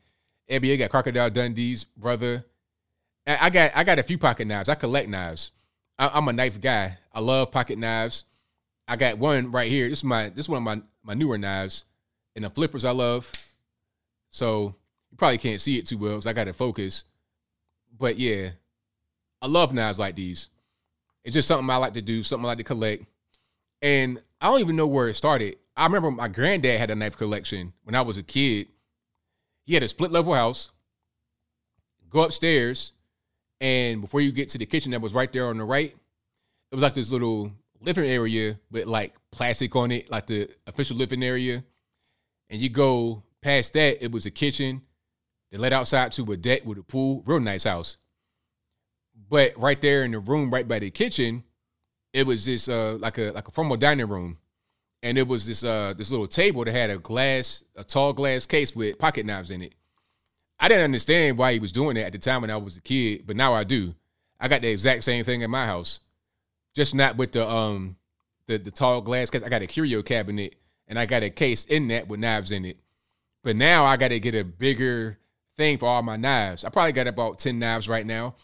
ABL 0.49 0.77
got 0.77 0.89
Crocodile 0.89 1.29
Dundee's 1.29 1.83
brother. 1.83 2.45
I, 3.25 3.49
got 3.49 3.71
I 3.73 3.85
got 3.85 3.99
a 3.99 4.03
few 4.03 4.17
pocket 4.17 4.47
knives. 4.47 4.67
I 4.67 4.75
collect 4.75 5.07
knives. 5.07 5.51
I, 5.97 6.11
I'm 6.13 6.27
a 6.27 6.33
knife 6.33 6.59
guy. 6.59 6.97
I 7.13 7.21
love 7.21 7.51
pocket 7.51 7.79
knives. 7.79 8.25
I 8.87 8.97
got 8.97 9.17
one 9.17 9.51
right 9.51 9.69
here. 9.71 9.87
This 9.87 9.99
is 9.99 10.03
my 10.03 10.29
this 10.29 10.45
is 10.45 10.49
one 10.49 10.57
of 10.57 10.63
my 10.63 10.81
my 11.03 11.13
newer 11.13 11.37
knives, 11.37 11.85
and 12.35 12.43
the 12.43 12.49
flippers 12.49 12.83
I 12.83 12.91
love. 12.91 13.31
So 14.33 14.75
you 15.11 15.17
probably 15.17 15.37
can't 15.37 15.61
see 15.61 15.77
it 15.77 15.85
too 15.85 15.99
well 15.99 16.13
because 16.13 16.25
I 16.25 16.33
got 16.33 16.47
it 16.47 16.55
focused. 16.55 17.05
But 17.95 18.17
yeah, 18.17 18.49
I 19.43 19.47
love 19.47 19.73
knives 19.75 19.99
like 19.99 20.15
these. 20.15 20.49
It's 21.23 21.35
just 21.35 21.47
something 21.47 21.69
I 21.69 21.77
like 21.77 21.93
to 21.93 22.01
do, 22.01 22.23
something 22.23 22.45
I 22.45 22.49
like 22.49 22.57
to 22.57 22.63
collect. 22.63 23.05
And 23.83 24.19
I 24.41 24.47
don't 24.47 24.59
even 24.59 24.75
know 24.75 24.87
where 24.87 25.07
it 25.07 25.13
started. 25.13 25.57
I 25.77 25.85
remember 25.85 26.09
my 26.09 26.29
granddad 26.29 26.79
had 26.79 26.89
a 26.89 26.95
knife 26.95 27.15
collection 27.15 27.73
when 27.83 27.93
I 27.93 28.01
was 28.01 28.17
a 28.17 28.23
kid. 28.23 28.69
He 29.65 29.75
had 29.75 29.83
a 29.83 29.87
split 29.87 30.11
level 30.11 30.33
house. 30.33 30.71
Go 32.09 32.23
upstairs, 32.23 32.91
and 33.61 34.01
before 34.01 34.21
you 34.21 34.31
get 34.31 34.49
to 34.49 34.57
the 34.57 34.65
kitchen 34.65 34.91
that 34.91 35.01
was 35.01 35.13
right 35.13 35.31
there 35.31 35.47
on 35.47 35.57
the 35.57 35.63
right, 35.63 35.95
it 36.71 36.75
was 36.75 36.83
like 36.83 36.93
this 36.95 37.11
little 37.11 37.51
living 37.81 38.09
area 38.09 38.59
with 38.71 38.85
like 38.87 39.15
plastic 39.31 39.75
on 39.75 39.91
it, 39.91 40.09
like 40.09 40.25
the 40.27 40.49
official 40.67 40.97
living 40.97 41.23
area. 41.23 41.63
And 42.49 42.61
you 42.61 42.69
go 42.69 43.23
past 43.43 43.73
that, 43.73 44.03
it 44.03 44.11
was 44.11 44.25
a 44.25 44.31
kitchen. 44.31 44.81
They 45.51 45.57
led 45.57 45.73
outside 45.73 46.11
to 46.13 46.31
a 46.31 46.37
deck 46.37 46.65
with 46.65 46.79
a 46.79 46.83
pool. 46.83 47.21
Real 47.25 47.39
nice 47.39 47.65
house. 47.65 47.97
But 49.29 49.53
right 49.55 49.79
there 49.79 50.03
in 50.03 50.11
the 50.11 50.19
room, 50.19 50.49
right 50.49 50.67
by 50.67 50.79
the 50.79 50.89
kitchen, 50.89 51.43
it 52.13 52.25
was 52.25 52.45
this 52.45 52.69
uh 52.69 52.97
like 52.99 53.17
a 53.17 53.31
like 53.31 53.47
a 53.47 53.51
formal 53.51 53.77
dining 53.77 54.07
room. 54.07 54.37
And 55.01 55.17
it 55.17 55.27
was 55.27 55.45
this 55.45 55.63
uh 55.63 55.93
this 55.97 56.11
little 56.11 56.27
table 56.27 56.63
that 56.63 56.71
had 56.73 56.89
a 56.89 56.97
glass, 56.97 57.63
a 57.75 57.83
tall 57.83 58.13
glass 58.13 58.45
case 58.45 58.75
with 58.75 58.97
pocket 58.97 59.25
knives 59.25 59.51
in 59.51 59.61
it. 59.61 59.75
I 60.59 60.67
didn't 60.67 60.85
understand 60.85 61.37
why 61.37 61.53
he 61.53 61.59
was 61.59 61.71
doing 61.71 61.95
that 61.95 62.05
at 62.05 62.11
the 62.13 62.19
time 62.19 62.41
when 62.41 62.51
I 62.51 62.57
was 62.57 62.77
a 62.77 62.81
kid, 62.81 63.27
but 63.27 63.35
now 63.35 63.53
I 63.53 63.63
do. 63.63 63.95
I 64.39 64.47
got 64.47 64.61
the 64.61 64.69
exact 64.69 65.03
same 65.03 65.25
thing 65.25 65.41
in 65.41 65.51
my 65.51 65.65
house. 65.65 65.99
Just 66.75 66.95
not 66.95 67.17
with 67.17 67.33
the 67.33 67.47
um 67.47 67.97
the 68.47 68.57
the 68.57 68.71
tall 68.71 69.01
glass 69.01 69.29
case. 69.29 69.43
I 69.43 69.49
got 69.49 69.61
a 69.61 69.67
curio 69.67 70.01
cabinet 70.01 70.55
and 70.87 70.99
I 70.99 71.05
got 71.05 71.23
a 71.23 71.29
case 71.29 71.65
in 71.65 71.87
that 71.89 72.07
with 72.07 72.19
knives 72.19 72.51
in 72.51 72.65
it. 72.65 72.77
But 73.43 73.55
now 73.55 73.85
I 73.85 73.97
got 73.97 74.09
to 74.09 74.19
get 74.19 74.35
a 74.35 74.43
bigger 74.43 75.19
thing 75.57 75.77
for 75.77 75.85
all 75.85 76.01
my 76.01 76.15
knives. 76.15 76.63
I 76.63 76.69
probably 76.69 76.93
got 76.93 77.07
about 77.07 77.39
10 77.39 77.59
knives 77.59 77.89
right 77.89 78.05
now. 78.05 78.35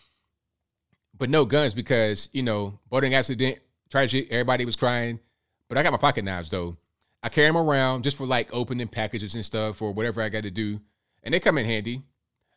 But 1.18 1.30
no 1.30 1.46
guns 1.46 1.74
because, 1.74 2.30
you 2.32 2.44
know, 2.44 2.80
boating 2.90 3.14
accident, 3.14 3.60
tragic, 3.90 4.28
everybody 4.32 4.66
was 4.66 4.76
crying. 4.76 5.20
But 5.68 5.78
I 5.78 5.84
got 5.84 5.92
my 5.92 5.98
pocket 5.98 6.24
knives 6.24 6.50
though. 6.50 6.78
I 7.22 7.30
carry 7.30 7.48
them 7.48 7.58
around 7.58 8.04
just 8.04 8.18
for 8.18 8.26
like 8.26 8.50
opening 8.54 8.88
packages 8.88 9.36
and 9.36 9.44
stuff 9.44 9.82
or 9.82 9.92
whatever 9.94 10.22
I 10.22 10.30
got 10.30 10.44
to 10.44 10.52
do. 10.52 10.80
And 11.24 11.34
they 11.34 11.40
come 11.40 11.58
in 11.58 11.66
handy. 11.66 12.04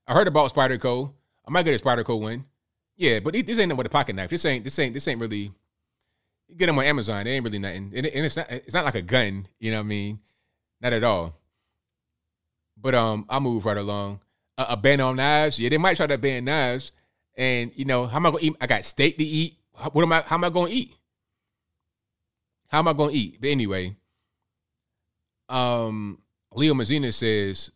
I 0.06 0.14
heard 0.14 0.28
about 0.28 0.52
Spyderco. 0.54 1.12
I 1.46 1.50
might 1.50 1.64
get 1.64 1.80
a 1.80 1.84
Spyderco 1.84 2.20
one. 2.20 2.44
Yeah, 2.96 3.20
but 3.20 3.34
this 3.34 3.58
ain't 3.58 3.68
no 3.68 3.74
with 3.74 3.86
a 3.86 3.90
pocket 3.90 4.14
knife. 4.14 4.30
This 4.30 4.44
ain't 4.44 4.62
this 4.62 4.78
ain't 4.78 4.94
this 4.94 5.08
ain't 5.08 5.20
really 5.20 5.50
You 6.46 6.56
get 6.56 6.66
them 6.66 6.78
on 6.78 6.84
Amazon. 6.84 7.26
It 7.26 7.30
ain't 7.30 7.44
really 7.44 7.58
nothing, 7.58 7.92
and 7.94 8.06
it's 8.06 8.36
not 8.36 8.50
it's 8.50 8.74
not 8.74 8.84
like 8.84 8.94
a 8.94 9.02
gun. 9.02 9.46
You 9.58 9.72
know 9.72 9.78
what 9.78 9.84
I 9.84 9.88
mean? 9.88 10.20
Not 10.80 10.92
at 10.92 11.02
all. 11.02 11.41
But 12.82 12.94
um, 12.96 13.24
I'll 13.28 13.40
move 13.40 13.64
right 13.64 13.76
along. 13.76 14.20
A, 14.58 14.66
a 14.70 14.76
ban 14.76 15.00
on 15.00 15.16
knives. 15.16 15.58
Yeah, 15.58 15.68
they 15.68 15.78
might 15.78 15.96
try 15.96 16.08
to 16.08 16.18
ban 16.18 16.44
knives. 16.44 16.92
And 17.36 17.70
you 17.76 17.84
know, 17.84 18.06
how 18.06 18.16
am 18.16 18.26
I 18.26 18.30
gonna 18.30 18.42
eat? 18.42 18.56
I 18.60 18.66
got 18.66 18.84
steak 18.84 19.16
to 19.18 19.24
eat. 19.24 19.56
What 19.92 20.02
am 20.02 20.12
I? 20.12 20.22
How 20.22 20.36
am 20.36 20.44
I 20.44 20.50
gonna 20.50 20.70
eat? 20.70 20.94
How 22.68 22.80
am 22.80 22.88
I 22.88 22.92
gonna 22.92 23.12
eat? 23.12 23.40
But 23.40 23.50
anyway, 23.50 23.96
um, 25.48 26.18
Leo 26.54 26.74
Mazzina 26.74 27.14
says, 27.14 27.70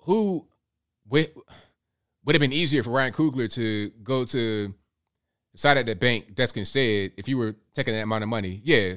"Who 0.00 0.46
would 1.08 1.30
would 2.24 2.34
have 2.34 2.40
been 2.40 2.52
easier 2.52 2.82
for 2.82 2.90
Ryan 2.90 3.12
Coogler 3.12 3.50
to 3.52 3.90
go 4.02 4.24
to 4.26 4.74
side 5.54 5.78
of 5.78 5.86
the 5.86 5.94
bank 5.94 6.34
desk 6.34 6.56
instead 6.56 7.12
if 7.16 7.28
you 7.28 7.38
were 7.38 7.54
taking 7.72 7.94
that 7.94 8.02
amount 8.02 8.24
of 8.24 8.28
money? 8.28 8.60
Yeah, 8.64 8.96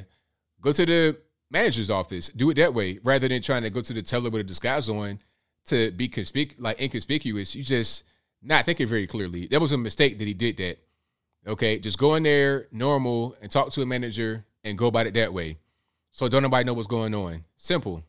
go 0.60 0.74
to 0.74 0.86
the 0.86 1.18
manager's 1.50 1.90
office. 1.90 2.30
Do 2.30 2.50
it 2.50 2.56
that 2.56 2.74
way 2.74 3.00
rather 3.04 3.28
than 3.28 3.42
trying 3.42 3.64
to 3.64 3.70
go 3.70 3.82
to 3.82 3.94
the 3.94 4.02
teller 4.02 4.30
with 4.30 4.42
a 4.42 4.44
disguise 4.44 4.90
on 4.90 5.20
to 5.68 5.92
be 5.92 6.10
conspic 6.10 6.56
like 6.58 6.82
inconspicuous. 6.82 7.56
You 7.56 7.64
just 7.64 8.04
not 8.42 8.66
thinking 8.66 8.88
very 8.88 9.08
clearly. 9.08 9.48
That 9.48 9.62
was 9.62 9.72
a 9.72 9.78
mistake 9.78 10.18
that 10.20 10.28
he 10.28 10.34
did 10.34 10.58
that. 10.58 10.80
Okay, 11.46 11.80
just 11.80 11.98
go 11.98 12.16
in 12.16 12.24
there 12.24 12.68
normal 12.72 13.36
and 13.42 13.50
talk 13.50 13.72
to 13.72 13.82
a 13.82 13.86
manager 13.86 14.46
and 14.64 14.78
go 14.78 14.88
about 14.88 15.08
it 15.08 15.14
that 15.14 15.34
way. 15.34 15.58
So 16.12 16.28
don't 16.28 16.44
nobody 16.44 16.66
know 16.66 16.74
what's 16.74 16.88
going 16.88 17.14
on. 17.14 17.44
Simple. 17.56 18.04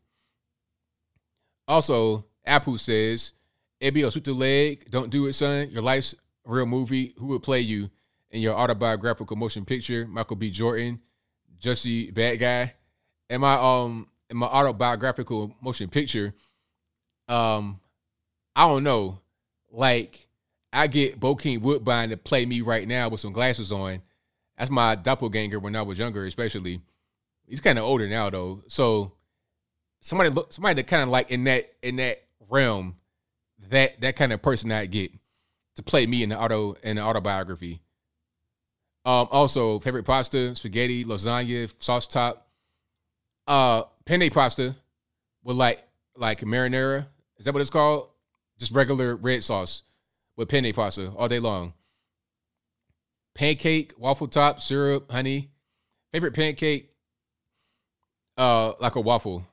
Also, 1.66 2.24
Apu 2.46 2.78
says, 2.78 3.32
ABO, 3.80 4.12
shoot 4.12 4.24
the 4.24 4.32
leg. 4.32 4.90
Don't 4.90 5.10
do 5.10 5.26
it, 5.26 5.34
son. 5.34 5.70
Your 5.70 5.82
life's 5.82 6.14
a 6.46 6.52
real 6.52 6.66
movie. 6.66 7.14
Who 7.18 7.26
would 7.26 7.42
play 7.42 7.60
you 7.60 7.90
in 8.30 8.40
your 8.40 8.54
autobiographical 8.54 9.36
motion 9.36 9.64
picture? 9.64 10.06
Michael 10.06 10.36
B. 10.36 10.50
Jordan, 10.50 11.00
Jussie 11.60 12.12
Bad 12.12 12.38
Guy. 12.38 12.74
In 13.30 13.40
my 13.40 13.54
um 13.54 14.08
in 14.30 14.36
my 14.36 14.46
autobiographical 14.46 15.54
motion 15.60 15.88
picture, 15.88 16.34
um, 17.28 17.80
I 18.56 18.66
don't 18.66 18.84
know. 18.84 19.20
Like, 19.70 20.28
I 20.72 20.86
get 20.86 21.20
Bokeem 21.20 21.60
Woodbine 21.60 22.10
to 22.10 22.16
play 22.16 22.46
me 22.46 22.60
right 22.60 22.86
now 22.86 23.08
with 23.08 23.20
some 23.20 23.32
glasses 23.32 23.70
on. 23.72 24.02
That's 24.56 24.70
my 24.70 24.94
doppelganger 24.94 25.60
when 25.60 25.76
I 25.76 25.82
was 25.82 25.98
younger, 25.98 26.26
especially. 26.26 26.80
He's 27.46 27.60
kind 27.60 27.78
of 27.78 27.84
older 27.84 28.08
now 28.08 28.28
though. 28.28 28.62
So 28.68 29.12
somebody 30.00 30.30
look 30.30 30.52
somebody 30.52 30.74
that 30.74 30.86
kind 30.86 31.02
of 31.02 31.08
like 31.08 31.30
in 31.30 31.44
that 31.44 31.72
in 31.82 31.96
that 31.96 32.22
realm, 32.48 32.96
that 33.70 34.00
that 34.00 34.16
kind 34.16 34.32
of 34.32 34.42
person 34.42 34.72
I 34.72 34.86
get 34.86 35.12
to 35.76 35.82
play 35.82 36.06
me 36.06 36.22
in 36.22 36.30
the 36.30 36.38
auto 36.38 36.74
in 36.82 36.96
the 36.96 37.02
autobiography. 37.02 37.80
Um, 39.04 39.28
also 39.30 39.78
favorite 39.78 40.04
pasta, 40.04 40.54
spaghetti, 40.56 41.04
lasagna, 41.04 41.72
sauce 41.78 42.06
top. 42.06 42.47
Uh 43.48 43.82
penne 44.04 44.30
pasta 44.30 44.76
with 45.42 45.56
like 45.56 45.82
like 46.16 46.40
marinara. 46.40 47.06
Is 47.38 47.46
that 47.46 47.54
what 47.54 47.60
it's 47.60 47.70
called? 47.70 48.10
Just 48.58 48.74
regular 48.74 49.16
red 49.16 49.42
sauce 49.42 49.82
with 50.36 50.48
penne 50.48 50.72
pasta 50.72 51.10
all 51.16 51.28
day 51.28 51.38
long. 51.38 51.72
Pancake, 53.34 53.92
waffle 53.96 54.28
top, 54.28 54.60
syrup, 54.60 55.10
honey. 55.10 55.50
Favorite 56.12 56.34
pancake, 56.34 56.90
uh, 58.36 58.72
like 58.80 58.96
a 58.96 59.00
waffle. 59.00 59.46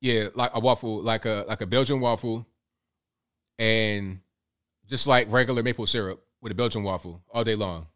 Yeah, 0.00 0.28
like 0.34 0.50
a 0.54 0.60
waffle, 0.60 1.02
like 1.02 1.24
a 1.24 1.44
like 1.48 1.60
a 1.60 1.66
Belgian 1.66 2.00
waffle, 2.00 2.46
and 3.58 4.20
just 4.86 5.06
like 5.06 5.30
regular 5.30 5.62
maple 5.62 5.86
syrup 5.86 6.22
with 6.40 6.52
a 6.52 6.54
Belgian 6.54 6.82
waffle 6.82 7.22
all 7.30 7.44
day 7.44 7.54
long. 7.54 7.86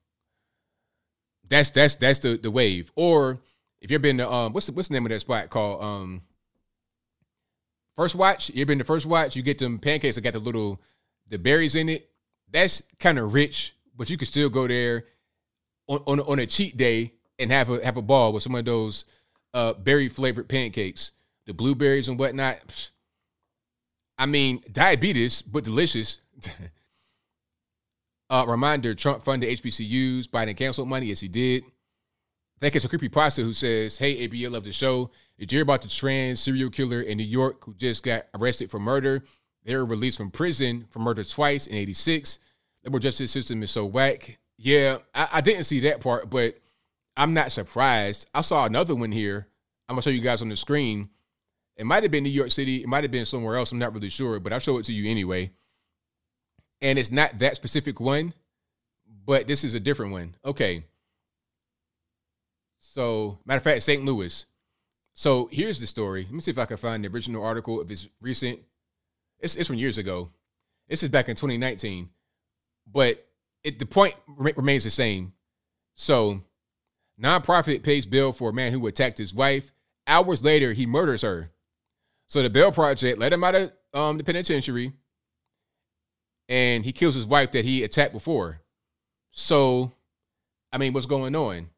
That's 1.49 1.71
that's 1.71 1.97
that's 1.97 2.19
the 2.21 2.37
the 2.37 2.51
wave. 2.51 2.93
Or 2.97 3.41
if 3.83 3.91
you've 3.91 4.01
been 4.01 4.19
to 4.19 4.33
um, 4.33 4.53
what's 4.53 4.67
the, 4.67 4.73
what's 4.73 4.89
the 4.89 4.95
name 4.95 5.05
of 5.05 5.11
that 5.11 5.21
spot 5.21 5.51
called 5.51 5.83
um, 5.83 6.23
First 7.97 8.15
Watch? 8.15 8.49
You've 8.55 8.69
been 8.69 8.79
to 8.79 8.85
First 8.85 9.07
Watch. 9.07 9.35
You 9.35 9.43
get 9.43 9.59
them 9.59 9.81
pancakes 9.81 10.15
that 10.15 10.23
got 10.23 10.35
the 10.35 10.39
little 10.39 10.81
the 11.29 11.37
berries 11.37 11.75
in 11.75 11.89
it. 11.89 12.09
That's 12.51 12.83
kind 13.01 13.19
of 13.19 13.35
rich, 13.35 13.75
but 13.97 14.09
you 14.09 14.17
can 14.17 14.27
still 14.27 14.49
go 14.49 14.69
there 14.69 15.07
on, 15.89 15.99
on 16.07 16.21
on 16.21 16.39
a 16.39 16.47
cheat 16.47 16.77
day 16.77 17.15
and 17.41 17.51
have 17.51 17.71
a 17.71 17.85
have 17.85 17.97
a 17.97 18.03
ball 18.03 18.33
with 18.33 18.45
some 18.45 18.55
of 18.55 18.65
those 18.65 19.05
uh, 19.53 19.73
berry 19.73 20.09
flavored 20.09 20.49
pancakes, 20.49 21.11
the 21.47 21.53
blueberries 21.53 22.07
and 22.07 22.19
whatnot. 22.19 22.91
I 24.17 24.27
mean, 24.27 24.63
diabetes, 24.71 25.43
but 25.43 25.65
delicious. 25.65 26.19
uh, 28.31 28.45
reminder: 28.47 28.95
Trump 28.95 29.25
funded 29.25 29.51
HBCUs. 29.59 30.29
Biden 30.29 30.57
canceled 30.57 30.89
money. 30.89 31.07
Yes, 31.07 31.19
he 31.19 31.27
did. 31.27 31.65
Thank 32.63 32.75
you 32.75 32.81
to 32.81 32.89
Creepy 32.89 33.09
Pasta 33.09 33.43
who 33.43 33.53
says, 33.53 33.99
"Hey, 33.99 34.25
ABA, 34.25 34.49
love 34.49 34.63
the 34.63 34.71
show. 34.71 35.11
Did 35.37 35.51
you 35.51 35.57
hear 35.57 35.63
about 35.65 35.83
the 35.83 35.89
trans 35.89 36.39
serial 36.39 36.71
killer 36.71 37.03
in 37.03 37.19
New 37.19 37.25
York 37.25 37.65
who 37.65 37.75
just 37.75 38.05
got 38.05 38.27
arrested 38.35 38.71
for 38.71 38.79
murder? 38.79 39.25
They 39.65 39.75
were 39.75 39.85
released 39.85 40.19
from 40.19 40.31
prison 40.31 40.87
for 40.89 41.01
murder 41.01 41.25
twice 41.25 41.67
in 41.67 41.75
'86. 41.75 42.39
Liberal 42.85 43.01
justice 43.01 43.33
system 43.33 43.65
is 43.65 43.73
so 43.73 43.85
whack. 43.85 44.39
Yeah, 44.59 44.99
I, 45.13 45.29
I 45.33 45.41
didn't 45.41 45.65
see 45.65 45.81
that 45.81 46.01
part, 46.01 46.31
but 46.31 46.57
I'm 47.17 47.35
not 47.35 47.51
surprised. 47.51 48.29
I 48.33 48.43
saw 48.43 48.65
another 48.65 48.95
one 48.95 49.11
here. 49.11 49.49
I'm 49.89 49.97
gonna 49.97 50.03
show 50.03 50.11
you 50.11 50.21
guys 50.21 50.41
on 50.41 50.49
the 50.49 50.55
screen. 50.55 51.11
It 51.77 51.85
might 51.85 52.05
have 52.05 52.13
been 52.13 52.23
New 52.23 52.31
York 52.31 52.53
City. 52.53 52.81
It 52.85 52.89
might 52.89 53.03
have 53.03 53.11
been 53.11 53.25
somewhere 53.25 53.57
else. 53.57 53.73
I'm 53.73 53.81
not 53.81 53.93
really 53.93 54.09
sure, 54.09 54.39
but 54.39 54.53
I'll 54.53 54.61
show 54.61 54.79
it 54.79 54.85
to 54.85 54.93
you 54.93 55.11
anyway. 55.11 55.51
And 56.81 56.97
it's 56.97 57.11
not 57.11 57.41
that 57.41 57.57
specific 57.57 57.99
one, 57.99 58.35
but 59.27 59.49
this 59.49 59.65
is 59.65 59.75
a 59.75 59.81
different 59.81 60.13
one. 60.13 60.37
Okay. 60.45 60.85
So, 62.85 63.39
matter 63.47 63.59
of 63.59 63.63
fact, 63.63 63.85
St. 63.85 64.05
Louis. 64.05 64.45
So 65.15 65.49
here's 65.53 65.79
the 65.79 65.87
story. 65.87 66.25
Let 66.25 66.33
me 66.33 66.41
see 66.41 66.51
if 66.51 66.59
I 66.59 66.65
can 66.65 66.77
find 66.77 67.05
the 67.05 67.09
original 67.09 67.45
article 67.45 67.81
if 67.81 67.89
it's 67.89 68.09
recent. 68.21 68.59
It's 69.39 69.55
it's 69.55 69.69
from 69.69 69.77
years 69.77 69.99
ago. 69.99 70.31
This 70.89 71.05
is 71.05 71.09
back 71.09 71.29
in 71.29 71.37
2019, 71.37 72.11
but 72.91 73.25
it 73.63 73.79
the 73.79 73.87
point 73.87 74.15
re- 74.27 74.53
remains 74.57 74.83
the 74.83 74.91
same. 74.91 75.33
So, 75.95 76.43
nonprofit 77.23 77.85
pays 77.85 78.05
bill 78.05 78.33
for 78.33 78.51
a 78.51 78.53
man 78.53 78.73
who 78.73 78.85
attacked 78.89 79.19
his 79.19 79.33
wife. 79.33 79.71
Hours 80.09 80.45
later, 80.45 80.73
he 80.73 80.85
murders 80.85 81.23
her. 81.23 81.53
So 82.27 82.43
the 82.43 82.51
Bail 82.51 82.73
Project 82.73 83.19
let 83.19 83.33
him 83.33 83.45
out 83.45 83.55
of 83.55 83.73
um, 83.95 84.19
the 84.19 84.25
penitentiary, 84.25 84.93
and 86.49 86.85
he 86.85 86.93
kills 86.93 87.15
his 87.15 87.27
wife 87.27 87.53
that 87.53 87.65
he 87.65 87.85
attacked 87.85 88.13
before. 88.13 88.61
So, 89.31 89.93
I 90.73 90.79
mean, 90.79 90.93
what's 90.93 91.07
going 91.07 91.37
on? 91.37 91.69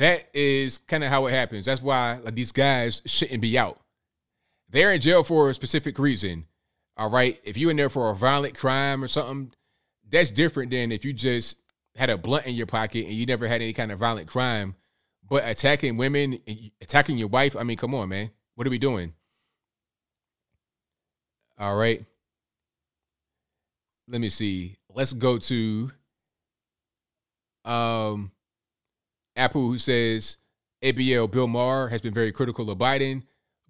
That 0.00 0.30
is 0.32 0.78
kind 0.78 1.04
of 1.04 1.10
how 1.10 1.26
it 1.26 1.32
happens. 1.32 1.66
That's 1.66 1.82
why 1.82 2.20
like, 2.24 2.34
these 2.34 2.52
guys 2.52 3.02
shouldn't 3.04 3.42
be 3.42 3.58
out. 3.58 3.78
They're 4.70 4.94
in 4.94 5.00
jail 5.02 5.22
for 5.22 5.50
a 5.50 5.54
specific 5.54 5.98
reason. 5.98 6.46
All 6.96 7.10
right. 7.10 7.38
If 7.44 7.58
you're 7.58 7.70
in 7.70 7.76
there 7.76 7.90
for 7.90 8.10
a 8.10 8.14
violent 8.14 8.56
crime 8.56 9.04
or 9.04 9.08
something, 9.08 9.52
that's 10.08 10.30
different 10.30 10.70
than 10.70 10.90
if 10.90 11.04
you 11.04 11.12
just 11.12 11.56
had 11.96 12.08
a 12.08 12.16
blunt 12.16 12.46
in 12.46 12.54
your 12.54 12.64
pocket 12.64 13.04
and 13.04 13.14
you 13.14 13.26
never 13.26 13.46
had 13.46 13.60
any 13.60 13.74
kind 13.74 13.92
of 13.92 13.98
violent 13.98 14.26
crime. 14.26 14.74
But 15.28 15.46
attacking 15.46 15.98
women, 15.98 16.40
attacking 16.80 17.18
your 17.18 17.28
wife, 17.28 17.54
I 17.54 17.62
mean, 17.62 17.76
come 17.76 17.94
on, 17.94 18.08
man. 18.08 18.30
What 18.54 18.66
are 18.66 18.70
we 18.70 18.78
doing? 18.78 19.12
All 21.58 21.76
right. 21.76 22.02
Let 24.08 24.22
me 24.22 24.30
see. 24.30 24.78
Let's 24.88 25.12
go 25.12 25.36
to 25.36 25.92
um 27.66 28.32
Apple 29.40 29.62
who 29.62 29.78
says 29.78 30.36
ABL 30.82 31.30
Bill 31.30 31.46
Maher 31.46 31.88
has 31.88 32.00
been 32.00 32.14
very 32.14 32.30
critical 32.30 32.70
of 32.70 32.78
Biden, 32.78 33.22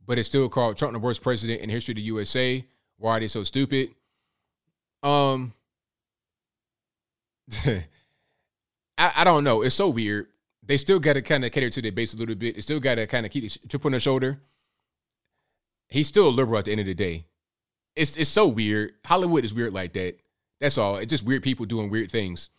but 0.07 0.19
it's 0.19 0.29
still 0.29 0.49
called 0.49 0.77
Trump 0.77 0.93
the 0.93 0.99
worst 0.99 1.23
president 1.23 1.61
in 1.61 1.71
history 1.71 1.93
of 1.93 1.97
the 1.97 2.03
USA. 2.03 2.65
Why 2.99 3.17
are 3.17 3.21
they 3.21 3.29
so 3.29 3.45
stupid? 3.45 3.91
Um 5.03 5.55
I, 7.67 9.13
I 9.17 9.25
don't 9.25 9.45
know. 9.45 9.63
It's 9.63 9.75
so 9.75 9.89
weird. 9.89 10.27
They 10.63 10.77
still 10.77 10.99
got 11.01 11.15
to 11.15 11.23
kind 11.23 11.45
of 11.45 11.53
cater 11.53 11.71
to 11.71 11.83
their 11.83 11.91
base 11.91 12.13
a 12.15 12.17
little 12.17 12.35
bit. 12.35 12.55
They 12.55 12.61
still 12.61 12.81
got 12.81 12.97
to 12.97 13.07
kind 13.07 13.25
of 13.25 13.33
keep 13.33 13.45
the 13.45 13.69
chip 13.69 13.85
on 13.85 13.93
their 13.93 14.01
shoulder. 14.01 14.39
He's 15.89 16.07
still 16.07 16.29
a 16.29 16.31
liberal 16.31 16.59
at 16.59 16.67
the 16.67 16.73
end 16.73 16.81
of 16.81 16.87
the 16.87 16.95
day. 16.95 17.25
It's 17.97 18.17
it's 18.17 18.31
so 18.31 18.47
weird. 18.47 18.93
Hollywood 19.05 19.45
is 19.45 19.55
weird 19.55 19.73
like 19.73 19.95
that. 19.95 20.19
That's 20.61 20.79
all. 20.79 20.97
It's 20.97 21.11
just 21.11 21.25
weird 21.25 21.43
people 21.43 21.67
doing 21.67 21.91
weird 21.91 22.11
things. 22.11 22.51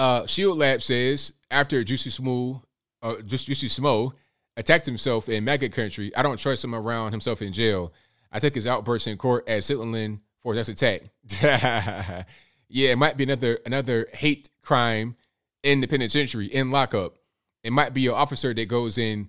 Uh, 0.00 0.26
Shield 0.26 0.56
Lab 0.56 0.80
says 0.80 1.34
after 1.50 1.84
Juicy 1.84 2.08
Smooth, 2.08 2.56
uh, 3.02 3.16
Juicy 3.16 3.68
Smo 3.68 4.12
attacked 4.56 4.86
himself 4.86 5.28
in 5.28 5.44
MAGA 5.44 5.68
country, 5.68 6.10
I 6.16 6.22
don't 6.22 6.38
trust 6.38 6.64
him 6.64 6.74
around 6.74 7.10
himself 7.10 7.42
in 7.42 7.52
jail. 7.52 7.92
I 8.32 8.38
took 8.38 8.54
his 8.54 8.66
outburst 8.66 9.06
in 9.06 9.18
court 9.18 9.46
as 9.46 9.68
Sitland 9.68 10.20
for 10.42 10.54
his 10.54 10.70
attack. 10.70 11.02
yeah, 11.42 12.92
it 12.92 12.96
might 12.96 13.18
be 13.18 13.24
another 13.24 13.58
another 13.66 14.08
hate 14.14 14.48
crime 14.62 15.16
in 15.62 15.82
the 15.82 15.86
penitentiary 15.86 16.46
in 16.46 16.70
lockup. 16.70 17.18
It 17.62 17.74
might 17.74 17.92
be 17.92 18.06
an 18.06 18.14
officer 18.14 18.54
that 18.54 18.68
goes 18.68 18.96
in, 18.96 19.28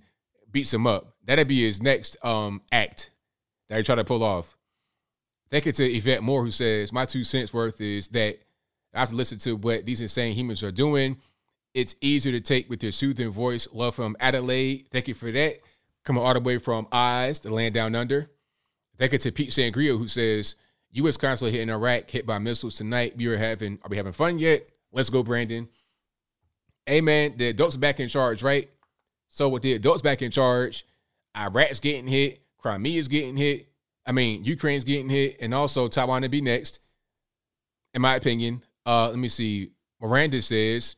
beats 0.50 0.74
him 0.74 0.88
up. 0.88 1.16
That'd 1.26 1.50
be 1.50 1.66
his 1.66 1.84
next 1.84 2.16
um 2.24 2.62
act 2.72 3.12
that 3.68 3.76
he 3.76 3.84
try 3.84 3.96
to 3.96 4.06
pull 4.06 4.24
off. 4.24 4.56
Thank 5.50 5.66
you 5.66 5.74
to 5.74 5.86
Yvette 5.86 6.24
Moore 6.24 6.46
who 6.46 6.52
says, 6.52 6.94
My 6.94 7.04
two 7.04 7.26
cents 7.26 7.54
worth 7.54 7.82
is 7.82 8.08
that 8.10 8.40
After 8.94 9.16
listening 9.16 9.40
to 9.40 9.56
what 9.56 9.86
these 9.86 10.02
insane 10.02 10.34
humans 10.34 10.64
are 10.64 10.72
doing, 10.72 11.18
it's 11.74 11.96
easier 12.02 12.34
to 12.34 12.42
take 12.42 12.70
with 12.70 12.84
your 12.84 12.92
soothing 12.92 13.30
voice. 13.30 13.68
Love 13.74 13.96
from 13.96 14.18
Adelaide. 14.20 14.88
Thank 14.92 15.08
you 15.08 15.14
for 15.14 15.32
that. 15.32 15.60
Coming 16.04 16.24
all 16.24 16.34
the 16.34 16.40
way 16.40 16.58
from 16.58 16.88
Eyes, 16.92 17.40
the 17.40 17.54
land 17.54 17.74
down 17.74 17.96
under. 17.96 18.30
Thank 18.98 19.14
you 19.14 19.20
to 19.20 19.32
Pete 19.32 19.52
Sangrio, 19.52 19.98
who 19.98 20.08
says, 20.08 20.56
U.S. 20.92 21.16
consulate 21.16 21.54
hit 21.54 21.62
in 21.62 21.70
Iraq, 21.70 22.10
hit 22.10 22.26
by 22.26 22.38
missiles 22.38 22.76
tonight. 22.76 23.16
We 23.16 23.28
are 23.28 23.38
having, 23.38 23.80
are 23.84 23.90
we 23.90 23.98
having 23.98 24.12
fun 24.12 24.40
yet? 24.40 24.68
Let's 24.92 25.10
go, 25.10 25.24
Brandon. 25.24 25.70
Hey, 26.86 27.00
man, 27.00 27.36
the 27.38 27.48
adults 27.50 27.78
back 27.78 28.00
in 28.00 28.10
charge, 28.10 28.44
right? 28.44 28.70
So 29.30 29.48
with 29.48 29.62
the 29.64 29.74
adults 29.74 30.02
back 30.02 30.22
in 30.22 30.32
charge, 30.32 30.86
Iraq's 31.38 31.80
getting 31.80 32.08
hit, 32.08 32.42
Crimea's 32.58 33.08
getting 33.08 33.38
hit. 33.38 33.70
I 34.06 34.12
mean, 34.12 34.44
Ukraine's 34.44 34.84
getting 34.84 35.10
hit, 35.10 35.38
and 35.40 35.54
also 35.54 35.88
Taiwan 35.88 36.24
to 36.24 36.30
be 36.30 36.42
next. 36.42 36.80
In 37.94 38.02
my 38.02 38.16
opinion, 38.16 38.62
uh, 38.86 39.10
let 39.10 39.18
me 39.18 39.30
see. 39.30 39.72
Miranda 40.02 40.42
says, 40.42 40.96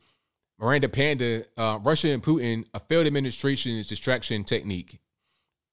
Miranda 0.58 0.88
Panda, 0.88 1.44
uh, 1.56 1.78
Russia 1.82 2.08
and 2.08 2.22
Putin, 2.22 2.64
a 2.72 2.80
failed 2.80 3.06
administration's 3.06 3.86
distraction 3.86 4.44
technique. 4.44 4.98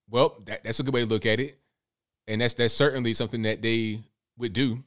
Well, 0.10 0.36
that, 0.46 0.64
that's 0.64 0.80
a 0.80 0.84
good 0.84 0.94
way 0.94 1.02
to 1.02 1.08
look 1.08 1.26
at 1.26 1.40
it, 1.40 1.60
and 2.28 2.42
that's 2.42 2.54
that's 2.56 2.74
certainly 2.74 3.14
something 3.14 3.44
that 3.44 3.62
they 3.62 4.02
would 4.38 4.54
do. 4.54 4.84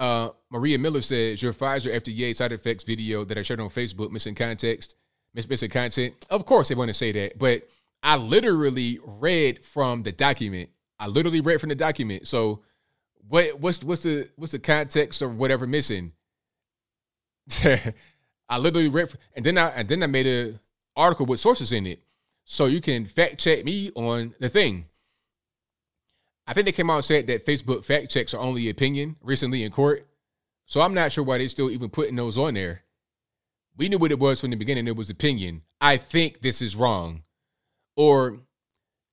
Uh, 0.00 0.30
Maria 0.50 0.78
Miller 0.78 1.00
says 1.00 1.42
your 1.42 1.52
Pfizer 1.52 1.92
FDA 1.94 2.34
side 2.34 2.52
effects 2.52 2.84
video 2.84 3.24
that 3.24 3.36
I 3.36 3.42
shared 3.42 3.60
on 3.60 3.68
Facebook 3.68 4.10
missing 4.10 4.34
context, 4.34 4.96
miss 5.34 5.48
missing 5.48 5.70
content. 5.70 6.14
Of 6.30 6.46
course, 6.46 6.68
they 6.68 6.74
want 6.74 6.88
to 6.88 6.94
say 6.94 7.12
that, 7.12 7.38
but 7.38 7.68
I 8.02 8.16
literally 8.16 8.98
read 9.04 9.64
from 9.64 10.02
the 10.02 10.12
document. 10.12 10.70
I 10.98 11.08
literally 11.08 11.40
read 11.40 11.60
from 11.60 11.68
the 11.68 11.74
document. 11.74 12.26
So, 12.26 12.62
what 13.28 13.60
what's 13.60 13.82
what's 13.84 14.02
the 14.02 14.28
what's 14.36 14.52
the 14.52 14.58
context 14.58 15.22
or 15.22 15.28
whatever 15.28 15.66
missing? 15.66 16.12
I 18.48 18.58
literally 18.58 18.88
read, 18.88 19.12
and 19.34 19.44
then 19.44 19.58
I 19.58 19.68
and 19.68 19.88
then 19.88 20.02
I 20.02 20.06
made 20.06 20.26
a 20.26 20.58
article 20.96 21.26
with 21.26 21.40
sources 21.40 21.72
in 21.72 21.86
it, 21.86 22.02
so 22.44 22.66
you 22.66 22.80
can 22.80 23.04
fact 23.04 23.38
check 23.38 23.64
me 23.64 23.90
on 23.94 24.34
the 24.40 24.48
thing. 24.48 24.86
I 26.46 26.54
think 26.54 26.64
they 26.64 26.72
came 26.72 26.88
out 26.88 26.96
and 26.96 27.04
said 27.04 27.26
that 27.26 27.44
Facebook 27.44 27.84
fact 27.84 28.10
checks 28.10 28.32
are 28.32 28.40
only 28.40 28.70
opinion 28.70 29.16
recently 29.22 29.62
in 29.62 29.70
court, 29.70 30.06
so 30.64 30.80
I'm 30.80 30.94
not 30.94 31.12
sure 31.12 31.24
why 31.24 31.38
they're 31.38 31.48
still 31.48 31.70
even 31.70 31.90
putting 31.90 32.16
those 32.16 32.38
on 32.38 32.54
there. 32.54 32.84
We 33.76 33.88
knew 33.88 33.98
what 33.98 34.10
it 34.10 34.18
was 34.18 34.40
from 34.40 34.50
the 34.50 34.56
beginning; 34.56 34.88
it 34.88 34.96
was 34.96 35.10
opinion. 35.10 35.62
I 35.80 35.98
think 35.98 36.40
this 36.40 36.62
is 36.62 36.74
wrong, 36.74 37.24
or 37.96 38.38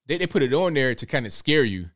they 0.05 0.17
they 0.17 0.27
put 0.27 0.43
it 0.43 0.53
on 0.53 0.73
there 0.73 0.95
to 0.95 1.05
kind 1.05 1.25
of 1.25 1.33
scare 1.33 1.65
you, 1.65 1.89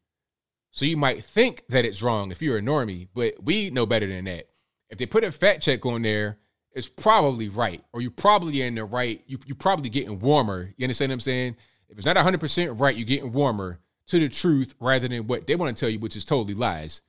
so 0.80 0.86
you 0.86 0.98
might 0.98 1.24
think 1.24 1.64
that 1.70 1.86
it's 1.86 2.02
wrong 2.02 2.32
if 2.32 2.42
you're 2.42 2.58
a 2.58 2.62
normie. 2.62 3.08
But 3.14 3.44
we 3.44 3.70
know 3.70 3.86
better 3.86 4.08
than 4.08 4.26
that. 4.26 4.50
If 4.90 4.98
they 4.98 5.06
put 5.06 5.24
a 5.24 5.32
fact 5.32 5.62
check 5.62 5.86
on 5.86 6.02
there 6.02 6.38
it's 6.74 6.88
probably 6.88 7.50
right, 7.50 7.84
or 7.94 8.02
you're 8.02 8.12
probably 8.12 8.62
in 8.62 8.76
the 8.76 8.86
right. 8.86 9.22
You 9.28 9.40
you're 9.46 9.56
probably 9.56 9.90
getting 9.90 10.20
warmer. 10.20 10.74
You 10.78 10.86
understand 10.86 11.10
what 11.10 11.16
I'm 11.16 11.20
saying? 11.22 11.56
If 11.90 11.98
it's 11.98 12.06
not 12.06 12.16
100 12.16 12.40
percent 12.40 12.80
right, 12.80 12.96
you're 12.96 13.06
getting 13.06 13.32
warmer 13.32 13.80
to 14.08 14.20
the 14.20 14.30
truth 14.30 14.76
rather 14.80 15.08
than 15.08 15.28
what 15.28 15.48
they 15.48 15.56
want 15.56 15.76
to 15.76 15.80
tell 15.80 15.90
you, 15.90 16.00
which 16.00 16.16
is 16.16 16.26
totally 16.26 16.54
lies. 16.54 17.02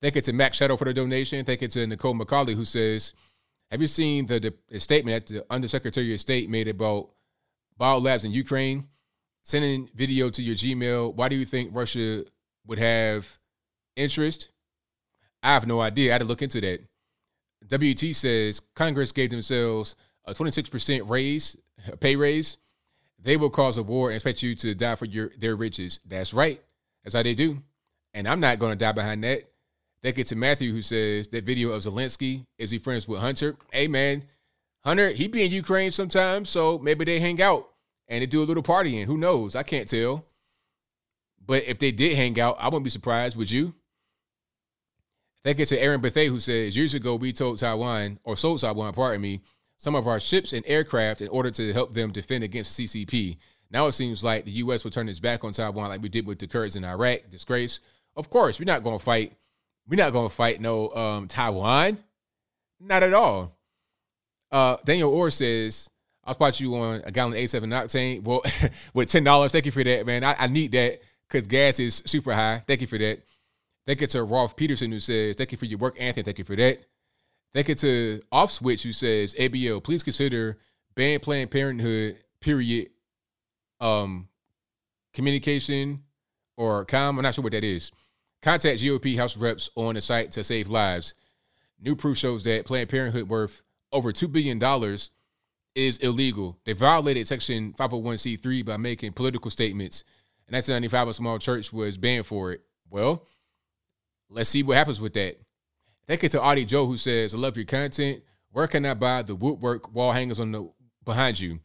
Thank 0.00 0.16
you 0.16 0.20
to 0.22 0.32
Max 0.32 0.56
Shadow 0.56 0.76
for 0.76 0.84
the 0.84 0.94
donation. 0.94 1.44
Thank 1.44 1.62
you 1.62 1.68
to 1.68 1.86
Nicole 1.86 2.14
McCauley 2.14 2.54
who 2.54 2.64
says, 2.64 3.14
"Have 3.70 3.80
you 3.80 3.88
seen 3.88 4.26
the, 4.26 4.54
the 4.68 4.80
statement 4.80 5.26
that 5.26 5.34
the 5.34 5.46
Undersecretary 5.52 6.14
of 6.14 6.20
State 6.20 6.48
made 6.48 6.68
about 6.68 7.10
biolabs 7.78 8.24
in 8.24 8.30
Ukraine? 8.30 8.88
Sending 9.42 9.88
video 9.94 10.30
to 10.30 10.42
your 10.42 10.54
Gmail. 10.54 11.14
Why 11.14 11.28
do 11.28 11.36
you 11.36 11.44
think 11.44 11.70
Russia 11.74 12.24
would 12.66 12.78
have 12.78 13.38
interest? 13.96 14.48
I 15.42 15.54
have 15.54 15.66
no 15.66 15.80
idea. 15.80 16.10
I 16.10 16.14
had 16.14 16.22
to 16.22 16.28
look 16.28 16.42
into 16.42 16.60
that." 16.60 16.80
WT 17.68 18.14
says 18.14 18.60
Congress 18.74 19.12
gave 19.12 19.30
themselves 19.30 19.96
a 20.24 20.34
26% 20.34 21.08
raise, 21.08 21.56
a 21.90 21.96
pay 21.96 22.16
raise. 22.16 22.58
They 23.18 23.36
will 23.36 23.50
cause 23.50 23.76
a 23.76 23.82
war 23.82 24.08
and 24.08 24.14
expect 24.14 24.42
you 24.42 24.54
to 24.56 24.74
die 24.74 24.96
for 24.96 25.06
your 25.06 25.32
their 25.36 25.56
riches. 25.56 26.00
That's 26.04 26.32
right. 26.32 26.62
That's 27.02 27.14
how 27.14 27.22
they 27.22 27.34
do. 27.34 27.62
And 28.14 28.28
I'm 28.28 28.40
not 28.40 28.58
going 28.58 28.72
to 28.72 28.84
die 28.84 28.92
behind 28.92 29.24
that. 29.24 29.50
They 30.02 30.12
get 30.12 30.26
to 30.28 30.36
Matthew 30.36 30.72
who 30.72 30.82
says 30.82 31.28
that 31.28 31.44
video 31.44 31.70
of 31.70 31.82
Zelensky. 31.82 32.46
Is 32.58 32.70
he 32.70 32.78
friends 32.78 33.06
with 33.06 33.20
Hunter? 33.20 33.56
Hey 33.72 33.88
man, 33.88 34.24
Hunter, 34.84 35.10
he 35.10 35.28
be 35.28 35.44
in 35.44 35.52
Ukraine 35.52 35.92
sometimes, 35.92 36.50
so 36.50 36.78
maybe 36.78 37.04
they 37.04 37.20
hang 37.20 37.40
out 37.40 37.71
and 38.08 38.22
they 38.22 38.26
do 38.26 38.42
a 38.42 38.44
little 38.44 38.62
partying. 38.62 39.04
Who 39.04 39.16
knows? 39.16 39.56
I 39.56 39.62
can't 39.62 39.88
tell. 39.88 40.26
But 41.44 41.64
if 41.64 41.78
they 41.78 41.90
did 41.90 42.16
hang 42.16 42.38
out, 42.40 42.56
I 42.60 42.66
wouldn't 42.66 42.84
be 42.84 42.90
surprised. 42.90 43.36
Would 43.36 43.50
you? 43.50 43.74
Thank 45.44 45.58
you 45.58 45.66
to 45.66 45.82
Aaron 45.82 46.00
Bethay, 46.00 46.28
who 46.28 46.38
says 46.38 46.76
years 46.76 46.94
ago 46.94 47.16
we 47.16 47.32
told 47.32 47.58
Taiwan, 47.58 48.20
or 48.22 48.36
sold 48.36 48.60
Taiwan, 48.60 48.92
pardon 48.92 49.20
me, 49.20 49.40
some 49.76 49.96
of 49.96 50.06
our 50.06 50.20
ships 50.20 50.52
and 50.52 50.64
aircraft 50.68 51.20
in 51.20 51.28
order 51.28 51.50
to 51.50 51.72
help 51.72 51.92
them 51.92 52.12
defend 52.12 52.44
against 52.44 52.78
CCP. 52.78 53.38
Now 53.68 53.88
it 53.88 53.92
seems 53.92 54.22
like 54.22 54.44
the 54.44 54.52
U.S. 54.52 54.84
will 54.84 54.92
turn 54.92 55.08
its 55.08 55.18
back 55.18 55.42
on 55.42 55.52
Taiwan 55.52 55.88
like 55.88 56.02
we 56.02 56.08
did 56.08 56.26
with 56.26 56.38
the 56.38 56.46
Kurds 56.46 56.76
in 56.76 56.84
Iraq. 56.84 57.30
Disgrace. 57.30 57.80
Of 58.14 58.30
course, 58.30 58.60
we're 58.60 58.66
not 58.66 58.84
going 58.84 58.98
to 58.98 59.04
fight. 59.04 59.32
We're 59.88 59.96
not 59.96 60.12
going 60.12 60.28
to 60.28 60.34
fight 60.34 60.60
no 60.60 60.90
um, 60.90 61.26
Taiwan. 61.26 61.98
Not 62.78 63.02
at 63.02 63.14
all. 63.14 63.56
Uh, 64.52 64.76
Daniel 64.84 65.12
Orr 65.12 65.30
says, 65.30 65.88
I'll 66.24 66.34
spot 66.34 66.60
you 66.60 66.74
on 66.76 67.02
a 67.04 67.10
gallon 67.10 67.34
87 67.34 67.70
octane. 67.70 68.22
Well, 68.22 68.42
with 68.94 69.08
$10. 69.08 69.50
Thank 69.50 69.66
you 69.66 69.72
for 69.72 69.82
that, 69.82 70.06
man. 70.06 70.22
I, 70.24 70.36
I 70.38 70.46
need 70.46 70.72
that 70.72 71.00
because 71.28 71.46
gas 71.46 71.78
is 71.78 72.02
super 72.06 72.32
high. 72.32 72.62
Thank 72.66 72.80
you 72.80 72.86
for 72.86 72.98
that. 72.98 73.22
Thank 73.86 74.00
you 74.00 74.06
to 74.08 74.22
Rolf 74.22 74.54
Peterson 74.56 74.92
who 74.92 75.00
says, 75.00 75.36
Thank 75.36 75.52
you 75.52 75.58
for 75.58 75.64
your 75.64 75.78
work, 75.78 75.96
Anthony. 75.98 76.22
Thank 76.22 76.38
you 76.38 76.44
for 76.44 76.56
that. 76.56 76.84
Thank 77.52 77.68
you 77.68 77.74
to 77.74 78.22
Off 78.30 78.50
Switch 78.52 78.82
who 78.84 78.92
says, 78.92 79.34
ABO, 79.34 79.82
please 79.82 80.02
consider 80.02 80.58
ban 80.94 81.20
Planned 81.20 81.50
Parenthood, 81.50 82.18
period, 82.40 82.90
um, 83.80 84.28
communication 85.12 86.04
or 86.56 86.84
com. 86.84 87.18
I'm 87.18 87.22
not 87.22 87.34
sure 87.34 87.42
what 87.42 87.52
that 87.52 87.64
is. 87.64 87.90
Contact 88.40 88.80
GOP 88.80 89.16
House 89.16 89.36
reps 89.36 89.70
on 89.76 89.94
the 89.94 90.00
site 90.00 90.30
to 90.32 90.44
save 90.44 90.68
lives. 90.68 91.14
New 91.80 91.96
proof 91.96 92.16
shows 92.16 92.44
that 92.44 92.64
Planned 92.64 92.88
Parenthood 92.88 93.28
worth 93.28 93.62
over 93.92 94.12
$2 94.12 94.30
billion 94.30 94.58
is 95.74 95.98
illegal. 95.98 96.58
They 96.64 96.72
violated 96.72 97.26
Section 97.26 97.74
501c3 97.74 98.64
by 98.64 98.76
making 98.76 99.12
political 99.12 99.50
statements. 99.50 100.04
In 100.48 100.54
1995, 100.54 101.08
a 101.08 101.14
small 101.14 101.38
church 101.38 101.72
was 101.72 101.98
banned 101.98 102.26
for 102.26 102.52
it. 102.52 102.62
Well, 102.90 103.26
Let's 104.32 104.50
see 104.50 104.62
what 104.62 104.78
happens 104.78 105.00
with 105.00 105.14
that. 105.14 105.40
Thank 106.06 106.22
you 106.22 106.28
to 106.30 106.42
Audie 106.42 106.64
Joe 106.64 106.86
who 106.86 106.96
says, 106.96 107.34
I 107.34 107.38
love 107.38 107.56
your 107.56 107.66
content. 107.66 108.22
Where 108.50 108.66
can 108.66 108.84
I 108.86 108.94
buy 108.94 109.22
the 109.22 109.34
woodwork 109.34 109.92
wall 109.94 110.12
hangers 110.12 110.40
on 110.40 110.52
the 110.52 110.70
behind 111.04 111.38
you? 111.38 111.60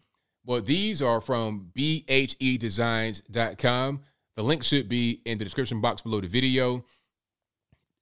Well, 0.46 0.62
these 0.62 1.02
are 1.02 1.22
from 1.22 1.72
bhedesigns.com. 1.76 4.02
The 4.36 4.44
link 4.44 4.64
should 4.64 4.90
be 4.90 5.22
in 5.26 5.38
the 5.38 5.46
description 5.46 5.80
box 5.82 6.02
below 6.02 6.20
the 6.22 6.28
video. 6.28 6.86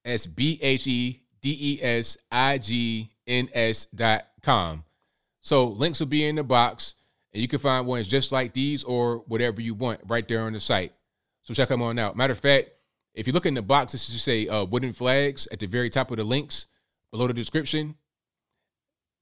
That's 0.04 0.28
B 0.28 0.60
H 0.62 0.86
E 0.88 1.24
D 1.42 1.58
E 1.60 1.80
S 1.82 2.18
I 2.32 2.58
G 2.58 3.12
N 3.28 3.50
S 3.54 3.86
dot 3.86 4.28
com. 4.42 4.85
So 5.46 5.68
links 5.68 6.00
will 6.00 6.08
be 6.08 6.26
in 6.26 6.36
the 6.36 6.44
box, 6.44 6.96
and 7.32 7.40
you 7.40 7.48
can 7.48 7.60
find 7.60 7.86
ones 7.86 8.08
just 8.08 8.32
like 8.32 8.54
these 8.54 8.84
or 8.84 9.20
whatever 9.28 9.62
you 9.62 9.76
want 9.76 10.02
right 10.08 10.28
there 10.28 10.42
on 10.42 10.54
the 10.54 10.60
site. 10.60 10.92
So 11.44 11.54
check 11.54 11.70
them 11.70 11.84
on 11.84 12.00
out. 12.00 12.18
Matter 12.18 12.34
of 12.34 12.40
fact, 12.40 12.72
if 13.14 13.28
you 13.28 13.34
look 13.34 13.46
in 13.46 13.54
the 13.54 13.62
box, 13.62 13.92
this 13.92 14.10
should 14.10 14.20
say 14.20 14.48
uh, 14.48 14.66
wooden 14.66 14.92
flags 14.92 15.48
at 15.52 15.60
the 15.60 15.68
very 15.68 15.92
top 15.92 16.10
of 16.10 16.18
the 16.18 16.24
links 16.24 16.66
below 17.12 17.28
the 17.28 17.34
description, 17.34 17.94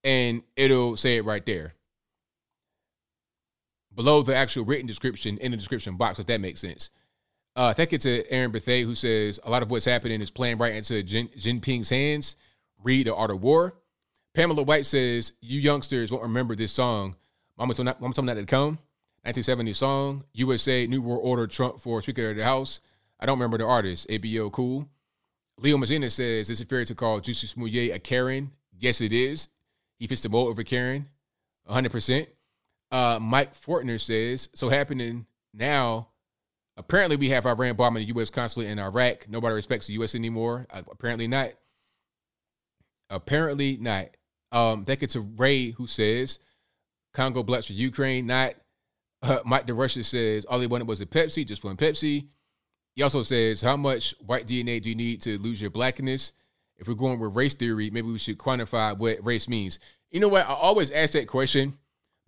and 0.05 0.43
it'll 0.55 0.95
say 0.95 1.17
it 1.17 1.25
right 1.25 1.45
there. 1.45 1.73
Below 3.93 4.21
the 4.21 4.33
actual 4.33 4.63
written 4.63 4.87
description 4.87 5.37
in 5.39 5.51
the 5.51 5.57
description 5.57 5.97
box, 5.97 6.19
if 6.19 6.25
that 6.27 6.39
makes 6.39 6.61
sense. 6.61 6.89
Uh, 7.53 7.73
thank 7.73 7.91
you 7.91 7.97
to 7.97 8.31
Aaron 8.31 8.53
Bethay, 8.53 8.85
who 8.85 8.95
says 8.95 9.41
a 9.43 9.49
lot 9.49 9.61
of 9.61 9.69
what's 9.69 9.83
happening 9.83 10.21
is 10.21 10.31
playing 10.31 10.57
right 10.57 10.73
into 10.73 11.03
Jin, 11.03 11.27
Jinping's 11.37 11.89
hands. 11.89 12.37
Read 12.81 13.07
The 13.07 13.13
Art 13.13 13.29
of 13.29 13.43
War. 13.43 13.75
Pamela 14.33 14.63
White 14.63 14.85
says, 14.85 15.33
You 15.41 15.59
youngsters 15.59 16.11
won't 16.11 16.23
remember 16.23 16.55
this 16.55 16.71
song. 16.71 17.15
Mama 17.57 17.73
told, 17.73 17.85
Mama 17.85 18.13
told 18.13 18.25
me 18.25 18.33
not 18.33 18.39
to 18.39 18.45
come. 18.45 18.79
1970 19.23 19.73
song. 19.73 20.23
USA, 20.33 20.87
New 20.87 21.01
World 21.01 21.21
Order, 21.23 21.47
Trump 21.47 21.79
for 21.79 22.01
Speaker 22.01 22.31
of 22.31 22.35
the 22.35 22.43
House. 22.43 22.81
I 23.19 23.25
don't 23.25 23.37
remember 23.37 23.57
the 23.57 23.65
artist. 23.65 24.09
ABO 24.09 24.51
cool. 24.51 24.89
Leo 25.59 25.77
Mazzina 25.77 26.11
says, 26.11 26.49
Is 26.49 26.59
it 26.59 26.67
fair 26.67 26.83
to 26.83 26.95
call 26.95 27.21
Jussie 27.21 27.47
Smollett 27.47 27.95
a 27.95 27.99
Karen? 27.99 28.51
Yes, 28.77 29.01
it 29.01 29.13
is. 29.13 29.49
He 29.99 30.07
fits 30.07 30.23
the 30.23 30.29
mold 30.29 30.51
of 30.51 30.59
a 30.59 30.63
Karen, 30.63 31.07
100%. 31.69 32.27
Uh, 32.91 33.19
Mike 33.21 33.53
Fortner 33.53 34.01
says, 34.01 34.49
So 34.55 34.69
happening 34.69 35.25
now, 35.53 36.09
apparently 36.75 37.15
we 37.15 37.29
have 37.29 37.45
Iran 37.45 37.75
bombing 37.75 38.01
the 38.01 38.13
U.S. 38.15 38.29
consulate 38.29 38.67
in 38.67 38.79
Iraq. 38.79 39.29
Nobody 39.29 39.53
respects 39.53 39.87
the 39.87 39.93
U.S. 39.93 40.15
anymore. 40.15 40.65
Uh, 40.71 40.81
apparently 40.91 41.27
not. 41.27 41.51
Apparently 43.09 43.77
not. 43.77 44.09
Um, 44.53 44.85
thank 44.85 45.01
you 45.01 45.07
to 45.07 45.21
Ray, 45.21 45.71
who 45.71 45.87
says, 45.87 46.39
Congo 47.13 47.43
blacks 47.43 47.67
for 47.67 47.73
Ukraine, 47.73 48.27
not. 48.27 48.53
Uh, 49.21 49.39
Mike 49.45 49.67
DeRusha 49.67 50.03
says, 50.05 50.45
All 50.45 50.59
he 50.59 50.67
wanted 50.67 50.87
was 50.87 51.01
a 51.01 51.05
Pepsi, 51.05 51.45
just 51.45 51.63
one 51.63 51.77
Pepsi. 51.77 52.27
He 52.95 53.01
also 53.01 53.23
says, 53.23 53.61
How 53.61 53.75
much 53.75 54.13
white 54.19 54.45
DNA 54.45 54.81
do 54.81 54.89
you 54.89 54.95
need 54.95 55.21
to 55.21 55.37
lose 55.37 55.61
your 55.61 55.71
blackness? 55.71 56.33
if 56.77 56.87
we're 56.87 56.95
going 56.95 57.19
with 57.19 57.35
race 57.35 57.53
theory, 57.53 57.89
maybe 57.89 58.11
we 58.11 58.17
should 58.17 58.37
quantify 58.37 58.97
what 58.97 59.23
race 59.23 59.47
means. 59.47 59.79
You 60.11 60.19
know 60.19 60.27
what? 60.27 60.45
I 60.45 60.53
always 60.53 60.91
ask 60.91 61.13
that 61.13 61.27
question 61.27 61.77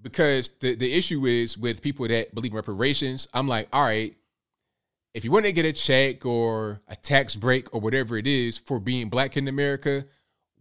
because 0.02 0.49
the, 0.61 0.76
the 0.76 0.93
issue 0.93 1.26
is 1.26 1.57
with 1.57 1.81
people 1.81 2.07
that 2.07 2.34
believe 2.34 2.52
in 2.52 2.56
reparations. 2.56 3.27
I'm 3.34 3.47
like, 3.47 3.68
all 3.73 3.84
right, 3.84 4.15
if 5.14 5.23
you 5.26 5.31
want 5.31 5.45
to 5.45 5.52
get 5.52 5.65
a 5.65 5.73
check 5.73 6.26
or 6.26 6.81
a 6.88 6.95
tax 6.95 7.35
break 7.35 7.73
or 7.73 7.81
whatever 7.81 8.18
it 8.18 8.27
is 8.27 8.57
for 8.57 8.80
being 8.80 9.10
black 9.10 9.38
in 9.38 9.47
America, 9.47 10.06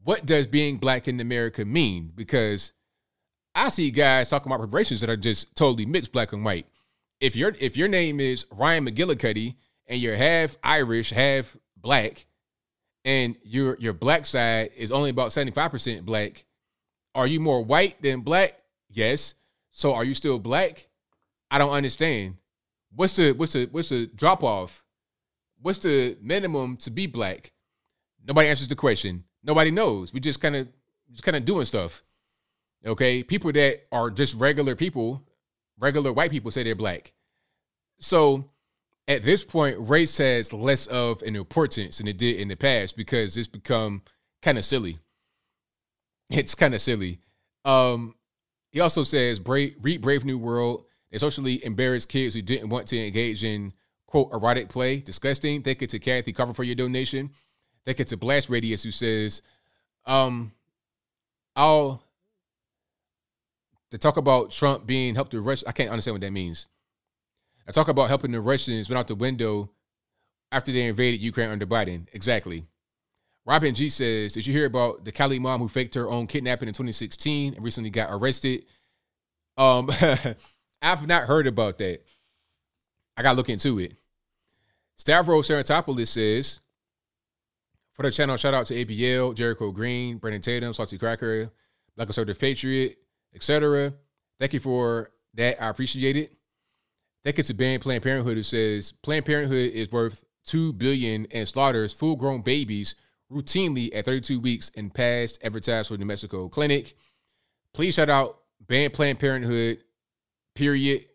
what 0.04 0.26
does 0.26 0.46
being 0.46 0.76
black 0.76 1.08
in 1.08 1.18
America 1.18 1.64
mean? 1.64 2.12
Because 2.14 2.72
I 3.54 3.70
see 3.70 3.90
guys 3.90 4.28
talking 4.30 4.50
about 4.50 4.60
reparations 4.60 5.00
that 5.00 5.10
are 5.10 5.16
just 5.16 5.54
totally 5.56 5.86
mixed 5.86 6.12
black 6.12 6.32
and 6.32 6.44
white. 6.44 6.66
If 7.20 7.36
your 7.36 7.54
if 7.58 7.76
your 7.76 7.88
name 7.88 8.20
is 8.20 8.44
Ryan 8.50 8.86
McGillicuddy 8.86 9.54
and 9.86 10.00
you're 10.00 10.16
half 10.16 10.56
Irish, 10.62 11.10
half 11.10 11.56
black, 11.76 12.26
and 13.04 13.36
your 13.42 13.76
your 13.78 13.94
black 13.94 14.26
side 14.26 14.70
is 14.76 14.92
only 14.92 15.10
about 15.10 15.30
75% 15.30 16.04
black, 16.04 16.44
are 17.14 17.26
you 17.26 17.40
more 17.40 17.64
white 17.64 18.00
than 18.02 18.20
black? 18.20 18.58
Yes. 18.90 19.34
So 19.70 19.94
are 19.94 20.04
you 20.04 20.14
still 20.14 20.38
black? 20.38 20.88
I 21.50 21.58
don't 21.58 21.72
understand. 21.72 22.36
What's 22.94 23.16
the 23.16 23.32
what's 23.32 23.52
the 23.54 23.68
what's 23.70 23.88
the 23.88 24.06
drop 24.06 24.42
off? 24.42 24.84
What's 25.62 25.78
the 25.78 26.18
minimum 26.20 26.76
to 26.78 26.90
be 26.90 27.06
black? 27.06 27.52
Nobody 28.26 28.48
answers 28.48 28.68
the 28.68 28.76
question. 28.76 29.24
Nobody 29.44 29.70
knows. 29.70 30.12
We 30.12 30.20
just 30.20 30.40
kind 30.40 30.56
of 30.56 30.68
just 31.10 31.22
kind 31.22 31.36
of 31.36 31.44
doing 31.44 31.64
stuff. 31.64 32.02
Okay? 32.84 33.22
People 33.22 33.52
that 33.52 33.84
are 33.92 34.10
just 34.10 34.34
regular 34.36 34.74
people, 34.74 35.22
regular 35.78 36.12
white 36.12 36.30
people 36.30 36.50
say 36.50 36.62
they're 36.62 36.74
black. 36.74 37.12
So 38.00 38.50
at 39.06 39.22
this 39.22 39.44
point, 39.44 39.76
race 39.78 40.16
has 40.18 40.52
less 40.52 40.86
of 40.86 41.22
an 41.22 41.36
importance 41.36 41.98
than 41.98 42.08
it 42.08 42.18
did 42.18 42.40
in 42.40 42.48
the 42.48 42.56
past 42.56 42.96
because 42.96 43.36
it's 43.36 43.48
become 43.48 44.02
kind 44.42 44.58
of 44.58 44.64
silly. 44.64 44.98
It's 46.30 46.54
kind 46.54 46.74
of 46.74 46.80
silly. 46.80 47.20
Um, 47.64 48.14
he 48.72 48.80
also 48.80 49.04
says, 49.04 49.38
Brave, 49.38 49.76
read 49.80 50.00
Brave 50.00 50.24
New 50.24 50.38
World. 50.38 50.84
They 51.10 51.18
socially 51.18 51.64
embarrassed 51.64 52.08
kids 52.08 52.34
who 52.34 52.42
didn't 52.42 52.70
want 52.70 52.88
to 52.88 53.06
engage 53.06 53.44
in 53.44 53.72
quote 54.06 54.32
erotic 54.32 54.68
play. 54.68 55.00
Disgusting. 55.00 55.62
Thank 55.62 55.80
you 55.80 55.86
to 55.86 55.98
Kathy 55.98 56.32
Cover 56.32 56.54
for 56.54 56.64
your 56.64 56.74
donation. 56.74 57.30
Thank 57.84 57.98
gets 57.98 58.12
a 58.12 58.16
Blast 58.16 58.48
Radius 58.48 58.82
who 58.82 58.90
says, 58.90 59.42
um, 60.06 60.52
I'll 61.54 62.02
to 63.90 63.98
talk 63.98 64.16
about 64.16 64.50
Trump 64.50 64.86
being 64.86 65.14
helped 65.14 65.30
to 65.32 65.40
rush. 65.40 65.62
I 65.66 65.72
can't 65.72 65.90
understand 65.90 66.14
what 66.14 66.22
that 66.22 66.32
means. 66.32 66.66
I 67.68 67.72
talk 67.72 67.88
about 67.88 68.08
helping 68.08 68.32
the 68.32 68.40
Russians 68.40 68.88
went 68.88 68.98
out 68.98 69.06
the 69.06 69.14
window 69.14 69.70
after 70.50 70.72
they 70.72 70.86
invaded 70.86 71.20
Ukraine 71.20 71.50
under 71.50 71.66
Biden. 71.66 72.06
Exactly. 72.12 72.66
Robin 73.46 73.74
G 73.74 73.88
says, 73.88 74.32
Did 74.32 74.46
you 74.46 74.52
hear 74.52 74.66
about 74.66 75.04
the 75.04 75.12
Cali 75.12 75.38
mom 75.38 75.60
who 75.60 75.68
faked 75.68 75.94
her 75.94 76.08
own 76.08 76.26
kidnapping 76.26 76.68
in 76.68 76.74
2016 76.74 77.54
and 77.54 77.64
recently 77.64 77.90
got 77.90 78.08
arrested? 78.10 78.64
Um, 79.56 79.90
I've 80.82 81.06
not 81.06 81.24
heard 81.24 81.46
about 81.46 81.78
that. 81.78 82.02
I 83.16 83.22
gotta 83.22 83.36
look 83.36 83.48
into 83.48 83.78
it. 83.78 83.94
Stavros 84.96 85.48
Seratopoulos 85.48 86.08
says, 86.08 86.60
for 87.94 88.02
the 88.02 88.10
channel, 88.10 88.36
shout 88.36 88.54
out 88.54 88.66
to 88.66 88.84
ABL, 88.84 89.34
Jericho 89.34 89.70
Green, 89.70 90.18
Brandon 90.18 90.42
Tatum, 90.42 90.74
Salty 90.74 90.98
Cracker, 90.98 91.50
Black 91.96 92.08
Conservative 92.08 92.38
Patriot, 92.38 92.98
etc. 93.34 93.94
Thank 94.38 94.52
you 94.52 94.60
for 94.60 95.12
that. 95.34 95.62
I 95.62 95.68
appreciate 95.68 96.16
it. 96.16 96.32
Thank 97.24 97.38
you 97.38 97.44
to 97.44 97.54
Ban 97.54 97.80
Planned 97.80 98.02
Parenthood 98.02 98.36
who 98.36 98.42
says 98.42 98.92
Planned 98.92 99.24
Parenthood 99.24 99.72
is 99.72 99.90
worth 99.90 100.24
two 100.44 100.72
billion 100.72 101.26
and 101.30 101.48
slaughters 101.48 101.94
full-grown 101.94 102.42
babies 102.42 102.96
routinely 103.32 103.94
at 103.94 104.04
32 104.04 104.40
weeks 104.40 104.68
in 104.70 104.90
past 104.90 105.38
advertised 105.42 105.88
for 105.88 105.96
New 105.96 106.04
Mexico 106.04 106.48
clinic. 106.48 106.94
Please 107.72 107.94
shout 107.94 108.10
out 108.10 108.40
Ban 108.60 108.90
Planned 108.90 109.18
Parenthood. 109.18 109.78
Period. 110.54 111.06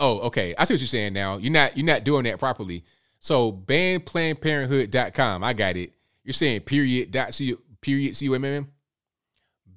Oh, 0.00 0.18
okay. 0.20 0.54
I 0.58 0.64
see 0.64 0.74
what 0.74 0.80
you're 0.80 0.88
saying 0.88 1.12
now. 1.12 1.36
You're 1.36 1.52
not 1.52 1.76
you're 1.76 1.86
not 1.86 2.04
doing 2.04 2.24
that 2.24 2.38
properly. 2.38 2.84
So 3.20 3.52
banplannedparenthood.com. 3.52 5.44
I 5.44 5.52
got 5.52 5.76
it. 5.76 5.92
You're 6.24 6.32
saying 6.32 6.62
period 6.62 7.10
dot 7.10 7.34
c 7.34 7.54
period 7.80 8.16
c 8.16 8.26
u 8.26 8.34
m 8.34 8.44
m. 8.44 8.68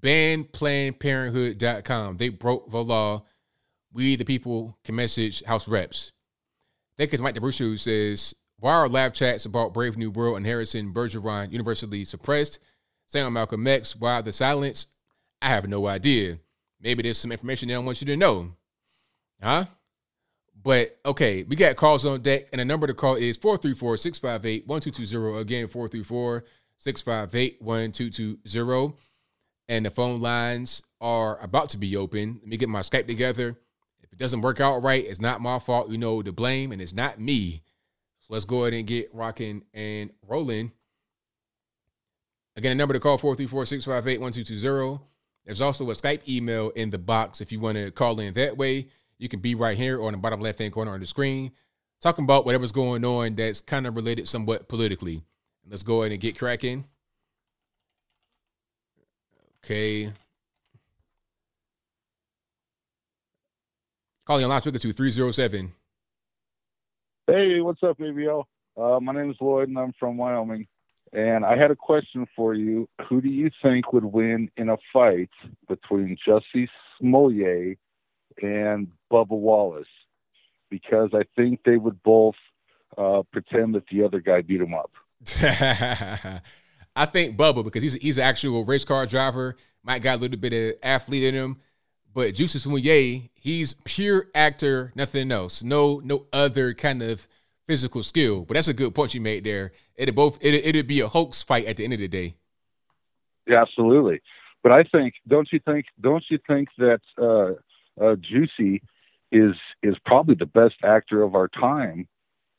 Banplannedparenthood.com. 0.01 2.17
They 2.17 2.29
broke 2.29 2.69
the 2.69 2.83
law. 2.83 3.25
We 3.91 4.15
the 4.15 4.25
people 4.25 4.77
can 4.83 4.95
message 4.95 5.43
House 5.45 5.67
reps. 5.67 6.11
You 6.97 7.07
to 7.07 7.21
Mike 7.21 7.35
DeBruce 7.35 7.59
who 7.59 7.77
says 7.77 8.33
why 8.59 8.73
are 8.73 8.87
lab 8.87 9.13
chats 9.13 9.45
about 9.45 9.73
Brave 9.73 9.97
New 9.97 10.09
World 10.09 10.37
and 10.37 10.45
Harrison 10.45 10.93
Bergeron 10.93 11.51
universally 11.51 12.05
suppressed? 12.05 12.59
On 13.13 13.33
Malcolm 13.33 13.67
X, 13.67 13.95
why 13.95 14.21
the 14.21 14.33
silence? 14.33 14.87
I 15.41 15.49
have 15.49 15.67
no 15.67 15.87
idea. 15.87 16.39
Maybe 16.81 17.03
there's 17.03 17.17
some 17.17 17.31
information 17.31 17.67
they 17.67 17.75
don't 17.75 17.85
want 17.85 18.01
you 18.01 18.07
to 18.07 18.17
know. 18.17 18.53
Huh? 19.41 19.65
But 20.65 20.97
okay, 21.05 21.43
we 21.43 21.55
got 21.55 21.75
calls 21.75 22.07
on 22.07 22.21
deck, 22.23 22.47
and 22.51 22.59
the 22.59 22.65
number 22.65 22.87
to 22.87 22.95
call 22.95 23.15
is 23.15 23.37
434 23.37 23.97
658 23.97 24.67
1220. 24.67 25.39
Again, 25.39 25.67
434 25.67 26.43
658 26.79 27.61
1220. 27.61 28.97
And 29.69 29.85
the 29.85 29.91
phone 29.91 30.19
lines 30.19 30.81
are 30.99 31.39
about 31.39 31.69
to 31.69 31.77
be 31.77 31.95
open. 31.95 32.39
Let 32.41 32.47
me 32.47 32.57
get 32.57 32.67
my 32.67 32.79
Skype 32.79 33.05
together. 33.05 33.55
If 34.01 34.11
it 34.11 34.17
doesn't 34.17 34.41
work 34.41 34.59
out 34.59 34.81
right, 34.81 35.05
it's 35.05 35.21
not 35.21 35.39
my 35.39 35.59
fault. 35.59 35.91
You 35.91 35.99
know 35.99 36.23
the 36.23 36.31
blame, 36.31 36.71
and 36.71 36.81
it's 36.81 36.95
not 36.95 37.19
me. 37.19 37.61
So 38.21 38.33
let's 38.33 38.45
go 38.45 38.63
ahead 38.63 38.73
and 38.73 38.87
get 38.87 39.13
rocking 39.13 39.61
and 39.71 40.09
rolling. 40.27 40.71
Again, 42.55 42.71
the 42.71 42.81
number 42.81 42.95
to 42.95 42.99
call 42.99 43.19
434 43.19 43.67
658 43.67 44.19
1220. 44.19 45.05
There's 45.45 45.61
also 45.61 45.91
a 45.91 45.93
Skype 45.93 46.27
email 46.27 46.71
in 46.71 46.89
the 46.89 46.97
box 46.97 47.39
if 47.39 47.51
you 47.51 47.59
want 47.59 47.77
to 47.77 47.91
call 47.91 48.19
in 48.19 48.33
that 48.33 48.57
way. 48.57 48.87
You 49.17 49.29
can 49.29 49.39
be 49.39 49.55
right 49.55 49.77
here 49.77 50.01
on 50.03 50.11
the 50.11 50.17
bottom 50.17 50.41
left 50.41 50.59
hand 50.59 50.73
corner 50.73 50.91
on 50.91 50.99
the 50.99 51.05
screen, 51.05 51.51
talking 52.01 52.25
about 52.25 52.45
whatever's 52.45 52.71
going 52.71 53.05
on 53.05 53.35
that's 53.35 53.61
kind 53.61 53.87
of 53.87 53.95
related 53.95 54.27
somewhat 54.27 54.67
politically. 54.67 55.23
Let's 55.69 55.83
go 55.83 56.01
ahead 56.01 56.11
and 56.11 56.21
get 56.21 56.37
cracking. 56.37 56.85
Okay. 59.63 60.11
Calling 64.25 64.43
on 64.43 64.49
loudspeaker 64.49 64.79
to 64.79 64.91
307. 64.91 65.71
Hey, 67.27 67.61
what's 67.61 67.81
up, 67.83 67.97
ABL? 67.97 68.43
Uh, 68.77 68.99
my 68.99 69.13
name 69.13 69.31
is 69.31 69.37
Lloyd, 69.39 69.69
and 69.69 69.77
I'm 69.77 69.93
from 69.99 70.17
Wyoming. 70.17 70.67
And 71.13 71.45
I 71.45 71.57
had 71.57 71.71
a 71.71 71.75
question 71.75 72.27
for 72.35 72.53
you. 72.53 72.87
Who 73.07 73.21
do 73.21 73.29
you 73.29 73.49
think 73.63 73.93
would 73.93 74.03
win 74.03 74.49
in 74.57 74.69
a 74.69 74.77
fight 74.91 75.29
between 75.67 76.17
Jussie 76.27 76.67
Smollett 76.99 77.77
and 78.41 78.87
Bubba 79.11 79.29
Wallace? 79.29 79.87
Because 80.69 81.09
I 81.13 81.23
think 81.35 81.61
they 81.63 81.77
would 81.77 82.01
both 82.03 82.35
uh, 82.97 83.23
pretend 83.31 83.75
that 83.75 83.87
the 83.91 84.03
other 84.03 84.19
guy 84.19 84.41
beat 84.41 84.61
him 84.61 84.73
up. 84.73 84.91
I 86.95 87.05
think 87.05 87.37
Bubba 87.37 87.63
because 87.63 87.83
he's 87.83 87.93
he's 87.95 88.17
an 88.17 88.23
actual 88.23 88.63
race 88.63 88.85
car 88.85 89.05
driver. 89.05 89.55
Might 89.83 90.01
got 90.01 90.17
a 90.17 90.21
little 90.21 90.37
bit 90.37 90.53
of 90.53 90.79
athlete 90.81 91.23
in 91.23 91.33
him, 91.33 91.61
but 92.13 92.33
Jussie 92.33 92.59
Smollett, 92.59 93.29
he's 93.33 93.73
pure 93.83 94.27
actor, 94.33 94.91
nothing 94.95 95.31
else. 95.31 95.63
No 95.63 96.01
no 96.03 96.27
other 96.31 96.73
kind 96.73 97.01
of 97.01 97.27
physical 97.67 98.03
skill. 98.03 98.43
But 98.43 98.55
that's 98.55 98.67
a 98.67 98.73
good 98.73 98.95
point 98.95 99.13
you 99.13 99.21
made 99.21 99.43
there. 99.43 99.73
It'd 99.95 100.15
both 100.15 100.37
it 100.41 100.53
it'd 100.53 100.87
be 100.87 101.01
a 101.01 101.07
hoax 101.07 101.43
fight 101.43 101.65
at 101.65 101.77
the 101.77 101.83
end 101.83 101.93
of 101.93 101.99
the 101.99 102.07
day. 102.07 102.35
Yeah, 103.47 103.61
absolutely. 103.61 104.21
But 104.63 104.71
I 104.71 104.83
think 104.83 105.15
don't 105.27 105.47
you 105.51 105.59
think 105.59 105.85
don't 105.99 106.23
you 106.29 106.39
think 106.47 106.69
that 106.77 107.01
uh, 107.21 107.59
uh, 107.99 108.15
Jussie 108.15 108.81
is 109.31 109.53
is 109.83 109.95
probably 110.05 110.35
the 110.35 110.45
best 110.45 110.75
actor 110.83 111.23
of 111.23 111.35
our 111.35 111.47
time 111.47 112.07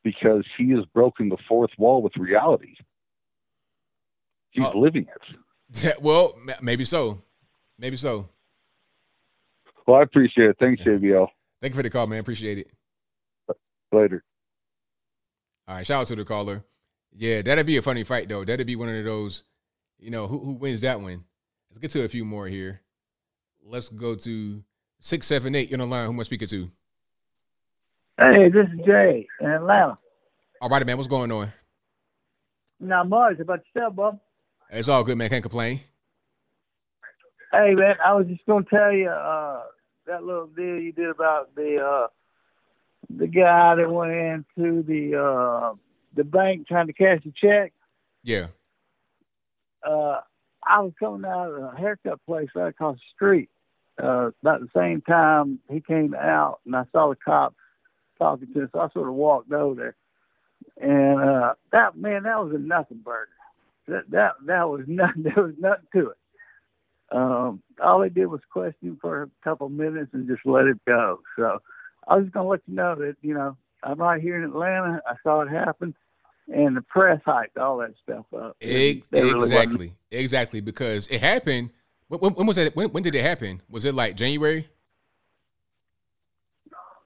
because 0.04 0.44
he 0.58 0.70
has 0.70 0.84
broken 0.94 1.28
the 1.28 1.36
fourth 1.48 1.70
wall 1.78 2.02
with 2.02 2.16
reality. 2.16 2.74
He's 4.50 4.64
Oh. 4.64 4.78
living 4.78 5.06
it. 5.72 5.96
well, 6.00 6.34
m- 6.48 6.54
maybe 6.62 6.84
so. 6.84 7.22
Maybe 7.78 7.96
so. 7.96 8.28
Well, 9.86 9.98
I 9.98 10.02
appreciate 10.02 10.50
it. 10.50 10.56
Thanks, 10.58 10.82
JBL. 10.82 11.28
Thank 11.60 11.72
you 11.74 11.76
for 11.76 11.82
the 11.82 11.90
call, 11.90 12.06
man. 12.06 12.18
Appreciate 12.20 12.58
it. 12.58 12.70
Later. 13.92 14.24
All 15.68 15.74
right, 15.76 15.86
shout 15.86 16.02
out 16.02 16.06
to 16.08 16.16
the 16.16 16.24
caller. 16.24 16.64
Yeah, 17.12 17.42
that'd 17.42 17.66
be 17.66 17.76
a 17.76 17.82
funny 17.82 18.04
fight 18.04 18.28
though. 18.28 18.44
That'd 18.44 18.66
be 18.66 18.76
one 18.76 18.88
of 18.88 19.04
those, 19.04 19.44
you 19.98 20.10
know, 20.10 20.26
who 20.26 20.38
who 20.40 20.52
wins 20.54 20.80
that 20.82 21.00
one? 21.00 21.24
Let's 21.70 21.78
get 21.78 21.90
to 21.92 22.04
a 22.04 22.08
few 22.08 22.24
more 22.24 22.46
here. 22.46 22.82
Let's 23.64 23.88
go 23.88 24.14
to 24.16 24.62
six 25.06 25.26
seven 25.26 25.54
eight. 25.54 25.70
You're 25.70 25.80
on 25.80 25.88
the 25.88 25.94
line. 25.94 26.06
Who 26.06 26.12
am 26.12 26.20
I 26.20 26.24
speaking 26.24 26.48
to? 26.48 26.70
Hey, 28.18 28.48
this 28.48 28.66
is 28.72 28.84
Jay 28.84 29.26
in 29.40 29.50
Atlanta. 29.50 29.98
All 30.60 30.68
right, 30.68 30.84
man. 30.84 30.96
What's 30.96 31.08
going 31.08 31.30
on? 31.30 31.52
Not 32.80 33.08
much 33.08 33.38
about 33.38 33.60
yourself, 33.74 33.94
bub. 33.94 34.18
It's 34.70 34.88
all 34.88 35.04
good, 35.04 35.16
man. 35.16 35.28
Can't 35.28 35.42
complain. 35.42 35.80
Hey, 37.52 37.74
man, 37.74 37.94
I 38.04 38.14
was 38.14 38.26
just 38.26 38.44
gonna 38.46 38.64
tell 38.68 38.92
you 38.92 39.08
uh, 39.08 39.62
that 40.06 40.24
little 40.24 40.48
deal 40.48 40.78
you 40.78 40.92
did 40.92 41.08
about 41.08 41.54
the 41.54 41.78
uh, 41.78 42.08
the 43.16 43.28
guy 43.28 43.76
that 43.76 43.90
went 43.90 44.12
into 44.12 44.82
the 44.82 45.16
uh, 45.16 45.74
the 46.14 46.24
bank 46.24 46.66
trying 46.66 46.88
to 46.88 46.92
cash 46.92 47.20
a 47.24 47.32
check. 47.40 47.72
Yeah. 48.24 48.48
uh, 49.88 50.20
I 50.68 50.80
was 50.80 50.92
coming 50.98 51.24
out 51.24 51.52
of 51.52 51.62
a 51.62 51.76
haircut 51.76 52.18
place 52.26 52.48
right 52.56 52.70
across 52.70 52.96
the 52.96 53.02
street. 53.14 53.48
Uh, 54.02 54.30
about 54.42 54.60
the 54.60 54.68
same 54.76 55.00
time 55.00 55.58
he 55.70 55.80
came 55.80 56.14
out, 56.14 56.60
and 56.66 56.76
I 56.76 56.84
saw 56.92 57.08
the 57.08 57.16
cops 57.16 57.56
talking 58.18 58.52
to 58.52 58.64
us. 58.64 58.68
So 58.72 58.80
I 58.80 58.88
sort 58.90 59.08
of 59.08 59.14
walked 59.14 59.50
over 59.52 59.74
there, 59.74 59.96
and 60.80 61.20
uh, 61.20 61.54
that 61.72 61.96
man, 61.96 62.24
that 62.24 62.38
was 62.44 62.52
a 62.54 62.58
nothing 62.58 62.98
burger. 63.02 63.28
That 63.88 64.10
that 64.10 64.32
that 64.46 64.68
was 64.68 64.82
nothing. 64.86 65.22
There 65.22 65.42
was 65.42 65.54
nothing 65.58 65.86
to 65.94 66.10
it. 66.10 66.16
Um, 67.10 67.62
all 67.82 68.00
they 68.00 68.08
did 68.08 68.26
was 68.26 68.40
question 68.52 68.88
him 68.88 68.98
for 69.00 69.22
a 69.22 69.30
couple 69.44 69.68
minutes 69.68 70.10
and 70.12 70.26
just 70.28 70.44
let 70.44 70.66
it 70.66 70.76
go. 70.86 71.20
So 71.36 71.60
I 72.08 72.16
was 72.16 72.24
just 72.24 72.34
gonna 72.34 72.48
let 72.48 72.60
you 72.66 72.74
know 72.74 72.96
that 72.96 73.16
you 73.22 73.32
know 73.32 73.56
I'm 73.82 73.98
right 73.98 74.20
here 74.20 74.36
in 74.36 74.44
Atlanta. 74.44 75.00
I 75.06 75.14
saw 75.22 75.40
it 75.40 75.48
happen, 75.48 75.94
and 76.52 76.76
the 76.76 76.82
press 76.82 77.20
hyped 77.26 77.56
all 77.58 77.78
that 77.78 77.94
stuff 78.02 78.26
up. 78.36 78.56
Ex- 78.60 79.06
They 79.10 79.22
really 79.22 79.34
wasn't- 79.36 79.52
exactly, 79.62 79.92
exactly, 80.10 80.60
because 80.60 81.06
it 81.06 81.20
happened. 81.22 81.70
When, 82.08 82.20
when, 82.20 82.32
when 82.34 82.46
was 82.46 82.56
that? 82.56 82.74
When, 82.76 82.88
when 82.90 83.02
did 83.02 83.14
it 83.14 83.22
happen? 83.22 83.62
Was 83.68 83.84
it 83.84 83.94
like 83.94 84.16
January? 84.16 84.68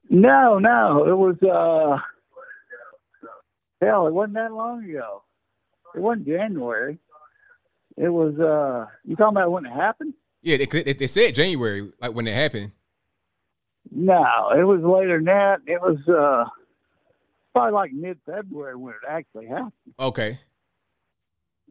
No, 0.08 0.58
no, 0.58 1.06
it 1.06 1.16
was 1.16 1.36
uh, 1.42 1.96
hell, 3.80 4.08
it 4.08 4.12
wasn't 4.12 4.34
that 4.34 4.52
long 4.52 4.84
ago. 4.84 5.22
It 5.94 6.00
wasn't 6.00 6.26
January. 6.26 6.98
It 7.96 8.08
was 8.08 8.34
uh, 8.38 8.90
you 9.04 9.14
talking 9.14 9.36
about 9.36 9.52
when 9.52 9.66
it 9.66 9.72
happened? 9.72 10.14
Yeah, 10.42 10.56
they, 10.56 10.66
they, 10.66 10.92
they 10.94 11.06
said 11.06 11.34
January, 11.34 11.92
like 12.00 12.14
when 12.14 12.26
it 12.26 12.34
happened. 12.34 12.72
No, 13.92 14.50
it 14.56 14.64
was 14.64 14.80
later 14.82 15.18
than 15.18 15.26
that. 15.26 15.58
It 15.66 15.80
was 15.80 15.98
uh, 16.08 16.48
probably 17.52 17.72
like 17.72 17.92
mid 17.92 18.18
February 18.26 18.76
when 18.76 18.94
it 18.94 19.08
actually 19.08 19.46
happened. 19.46 19.72
Okay. 19.98 20.38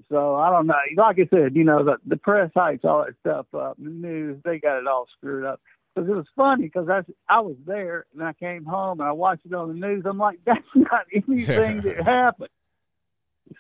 So 0.10 0.36
I 0.36 0.50
don't 0.50 0.68
know. 0.68 0.76
Like 0.98 1.20
I 1.20 1.28
said, 1.30 1.56
you 1.56 1.64
know, 1.64 1.84
the 1.84 1.98
the 2.06 2.18
press 2.18 2.52
hypes 2.56 2.84
all 2.84 3.06
that 3.06 3.16
stuff 3.20 3.46
up. 3.54 3.78
The 3.78 3.90
news, 3.90 4.42
they 4.44 4.60
got 4.60 4.80
it 4.80 4.88
all 4.88 5.08
screwed 5.18 5.46
up. 5.46 5.62
Because 5.94 6.10
it 6.10 6.16
was 6.16 6.26
funny 6.36 6.64
because 6.64 6.90
I 6.90 7.02
I 7.28 7.42
was 7.42 7.56
there 7.66 8.06
and 8.14 8.24
I 8.24 8.34
came 8.34 8.66
home 8.66 9.00
and 9.00 9.08
I 9.10 9.12
watched 9.12 9.46
it 9.46 9.54
on 9.54 9.68
the 9.68 9.88
news. 9.88 10.04
I'm 10.06 10.18
like, 10.18 10.40
that's 10.46 10.62
not 10.76 11.06
anything 11.14 11.82
that 11.82 12.02
happened. 12.06 12.50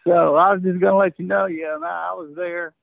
So 0.05 0.35
I 0.35 0.53
was 0.53 0.61
just 0.63 0.80
gonna 0.80 0.97
let 0.97 1.19
you 1.19 1.26
know, 1.26 1.45
yeah, 1.45 1.77
no, 1.80 1.88
I 1.88 2.13
was 2.13 2.34
there, 2.35 2.73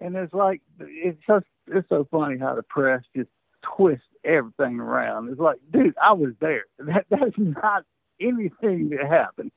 and 0.00 0.14
it's 0.16 0.34
like 0.34 0.60
it's 0.80 1.18
just 1.26 1.46
it's 1.68 1.88
so 1.88 2.06
funny 2.10 2.38
how 2.38 2.54
the 2.54 2.62
press 2.62 3.02
just 3.16 3.30
twists 3.76 4.04
everything 4.24 4.80
around. 4.80 5.28
It's 5.30 5.40
like, 5.40 5.58
dude, 5.72 5.94
I 6.02 6.12
was 6.12 6.32
there. 6.40 6.64
That 6.78 7.06
that's 7.10 7.38
not 7.38 7.84
anything 8.20 8.90
that 8.90 9.08
happened. 9.08 9.52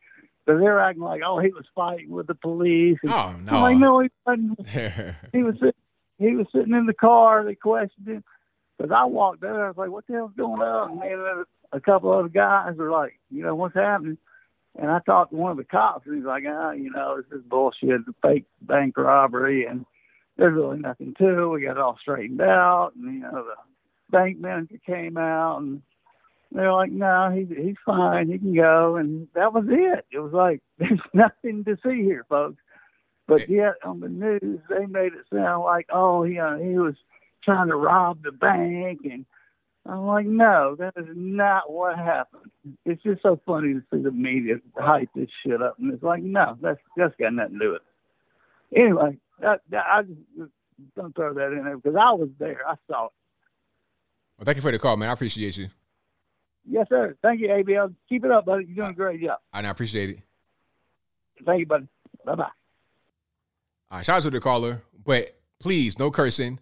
So 0.45 0.57
they're 0.57 0.79
acting 0.79 1.03
like, 1.03 1.21
oh, 1.25 1.39
he 1.39 1.49
was 1.49 1.65
fighting 1.73 2.11
with 2.11 2.27
the 2.27 2.35
police. 2.35 2.99
And 3.03 3.11
Oh 3.11 3.35
I'm 3.47 3.61
like, 3.61 3.77
no, 3.77 3.99
he 3.99 4.09
wasn't. 4.25 4.59
no. 4.75 5.13
He 5.33 5.43
was 5.43 5.55
sit- 5.61 5.75
he 6.17 6.35
was 6.35 6.47
sitting 6.53 6.73
in 6.73 6.85
the 6.85 6.93
car. 6.93 7.43
They 7.43 7.55
questioned 7.55 8.07
him 8.07 8.23
because 8.77 8.91
I 8.95 9.05
walked 9.05 9.41
there. 9.41 9.65
I 9.65 9.67
was 9.69 9.77
like, 9.77 9.89
what 9.89 10.05
the 10.07 10.13
hell's 10.13 10.31
going 10.37 10.61
on? 10.61 10.91
And 11.01 11.01
then 11.01 11.43
a 11.71 11.79
couple 11.79 12.11
other 12.11 12.29
guys 12.29 12.75
were 12.77 12.91
like, 12.91 13.19
you 13.29 13.43
know, 13.43 13.55
what's 13.55 13.75
happening? 13.75 14.17
And 14.77 14.91
I 14.91 14.99
talked 14.99 15.31
to 15.31 15.37
one 15.37 15.51
of 15.51 15.57
the 15.57 15.63
cops, 15.63 16.05
and 16.05 16.15
he's 16.15 16.25
like, 16.25 16.43
ah, 16.47 16.71
you 16.71 16.91
know, 16.91 17.17
this 17.17 17.39
is 17.39 17.45
bullshit, 17.45 17.89
it's 17.91 18.07
a 18.09 18.27
fake 18.27 18.45
bank 18.61 18.97
robbery, 18.97 19.65
and 19.65 19.85
there's 20.37 20.53
really 20.53 20.79
nothing 20.79 21.13
to 21.17 21.43
it. 21.43 21.47
We 21.47 21.61
got 21.63 21.71
it 21.71 21.77
all 21.77 21.97
straightened 21.99 22.41
out, 22.41 22.91
and 22.95 23.13
you 23.13 23.21
know, 23.21 23.45
the 23.45 23.55
bank 24.09 24.37
manager 24.37 24.77
came 24.85 25.17
out, 25.17 25.61
and 25.61 25.81
they're 26.55 26.73
like, 26.73 26.91
no, 26.91 27.31
he's 27.35 27.49
he's 27.55 27.75
fine, 27.85 28.29
he 28.29 28.37
can 28.37 28.55
go, 28.55 28.95
and 28.95 29.27
that 29.35 29.53
was 29.53 29.65
it. 29.67 30.05
It 30.11 30.19
was 30.19 30.33
like 30.33 30.61
there's 30.77 30.99
nothing 31.13 31.63
to 31.65 31.77
see 31.83 32.03
here, 32.03 32.25
folks. 32.29 32.61
But 33.27 33.49
yet 33.49 33.73
on 33.83 34.01
the 34.01 34.09
news, 34.09 34.59
they 34.69 34.85
made 34.85 35.13
it 35.13 35.25
sound 35.33 35.63
like, 35.63 35.87
oh, 35.91 36.23
he 36.23 36.39
uh, 36.39 36.57
he 36.57 36.77
was 36.77 36.95
trying 37.43 37.67
to 37.69 37.75
rob 37.75 38.23
the 38.23 38.31
bank, 38.31 39.01
and 39.03 39.25
I'm 39.85 40.05
like, 40.05 40.25
no, 40.25 40.75
that 40.79 40.93
is 40.97 41.07
not 41.15 41.71
what 41.71 41.97
happened. 41.97 42.51
It's 42.85 43.01
just 43.03 43.21
so 43.23 43.39
funny 43.45 43.73
to 43.73 43.83
see 43.91 44.01
the 44.01 44.11
media 44.11 44.55
hype 44.77 45.09
this 45.15 45.29
shit 45.43 45.61
up, 45.61 45.77
and 45.79 45.93
it's 45.93 46.03
like, 46.03 46.23
no, 46.23 46.57
that's 46.61 46.79
that's 46.95 47.15
got 47.19 47.33
nothing 47.33 47.59
to 47.59 47.59
do 47.59 47.71
with 47.73 47.81
it. 48.73 48.79
Anyway, 48.81 49.17
that, 49.41 49.61
that, 49.69 49.85
I 49.87 50.03
just 50.03 50.51
don't 50.95 51.15
throw 51.15 51.33
that 51.33 51.51
in 51.51 51.63
there 51.63 51.77
because 51.77 51.95
I 51.95 52.11
was 52.11 52.29
there, 52.39 52.61
I 52.67 52.75
saw 52.87 53.05
it. 53.05 53.11
Well, 54.37 54.45
thank 54.45 54.57
you 54.57 54.61
for 54.61 54.71
the 54.71 54.79
call, 54.79 54.97
man. 54.97 55.09
I 55.09 55.13
appreciate 55.13 55.57
you. 55.57 55.69
Yes, 56.67 56.87
sir. 56.89 57.15
Thank 57.21 57.41
you, 57.41 57.47
ABL. 57.47 57.93
Keep 58.09 58.25
it 58.25 58.31
up, 58.31 58.45
buddy. 58.45 58.65
You're 58.65 58.75
doing 58.75 58.89
a 58.89 58.93
great 58.93 59.21
job. 59.21 59.39
And 59.53 59.67
I 59.67 59.69
appreciate 59.69 60.09
it. 60.09 60.19
Thank 61.45 61.59
you, 61.59 61.65
buddy. 61.65 61.87
Bye 62.25 62.35
bye. 62.35 62.43
All 63.91 63.97
right, 63.99 64.05
shout 64.05 64.17
out 64.17 64.23
to 64.23 64.29
the 64.31 64.39
caller, 64.39 64.81
but 65.05 65.37
please 65.59 65.99
no 65.99 66.09
cursing. 66.09 66.59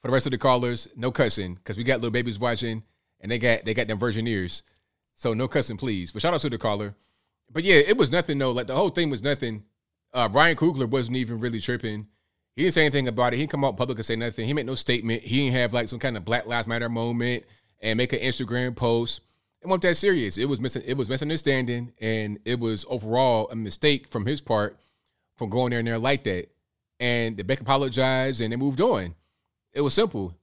For 0.00 0.08
the 0.08 0.12
rest 0.12 0.26
of 0.26 0.32
the 0.32 0.38
callers, 0.38 0.86
no 0.94 1.10
cussing 1.10 1.54
because 1.54 1.76
we 1.76 1.82
got 1.82 1.96
little 1.96 2.12
babies 2.12 2.38
watching 2.38 2.84
and 3.20 3.32
they 3.32 3.38
got 3.38 3.64
they 3.64 3.74
got 3.74 3.88
them 3.88 3.98
virgin 3.98 4.28
ears, 4.28 4.62
so 5.14 5.34
no 5.34 5.48
cussing, 5.48 5.76
please. 5.76 6.12
But 6.12 6.22
shout 6.22 6.34
out 6.34 6.40
to 6.40 6.50
the 6.50 6.58
caller. 6.58 6.94
But 7.50 7.64
yeah, 7.64 7.76
it 7.76 7.96
was 7.96 8.12
nothing 8.12 8.38
though. 8.38 8.52
Like 8.52 8.68
the 8.68 8.76
whole 8.76 8.90
thing 8.90 9.10
was 9.10 9.22
nothing. 9.22 9.64
Uh, 10.14 10.28
Ryan 10.30 10.56
Coogler 10.56 10.88
wasn't 10.88 11.16
even 11.16 11.40
really 11.40 11.60
tripping. 11.60 12.06
He 12.54 12.62
didn't 12.62 12.74
say 12.74 12.82
anything 12.82 13.08
about 13.08 13.32
it. 13.32 13.36
He 13.36 13.42
didn't 13.42 13.50
come 13.50 13.64
out 13.64 13.76
public 13.76 13.98
and 13.98 14.06
say 14.06 14.16
nothing. 14.16 14.46
He 14.46 14.52
made 14.52 14.66
no 14.66 14.74
statement. 14.74 15.22
He 15.22 15.44
didn't 15.44 15.54
have 15.54 15.72
like 15.72 15.88
some 15.88 15.98
kind 15.98 16.16
of 16.16 16.24
Black 16.24 16.46
Lives 16.46 16.66
Matter 16.68 16.88
moment 16.88 17.44
and 17.80 17.96
make 17.96 18.12
an 18.12 18.20
Instagram 18.20 18.76
post. 18.76 19.20
It 19.60 19.66
wasn't 19.66 19.82
that 19.82 19.96
serious. 19.96 20.38
It 20.38 20.46
was 20.46 20.60
missing. 20.60 20.82
It 20.86 20.96
was 20.96 21.10
misunderstanding, 21.10 21.92
and 22.00 22.38
it 22.44 22.60
was 22.60 22.84
overall 22.88 23.48
a 23.50 23.56
mistake 23.56 24.06
from 24.06 24.26
his 24.26 24.40
part 24.40 24.78
from 25.36 25.50
going 25.50 25.70
there 25.70 25.80
and 25.80 25.88
there 25.88 25.98
like 25.98 26.24
that. 26.24 26.48
And 27.00 27.36
the 27.36 27.44
Beck 27.44 27.60
apologized, 27.60 28.40
and 28.40 28.52
they 28.52 28.56
moved 28.56 28.80
on. 28.80 29.14
It 29.72 29.80
was 29.80 29.94
simple. 29.94 30.34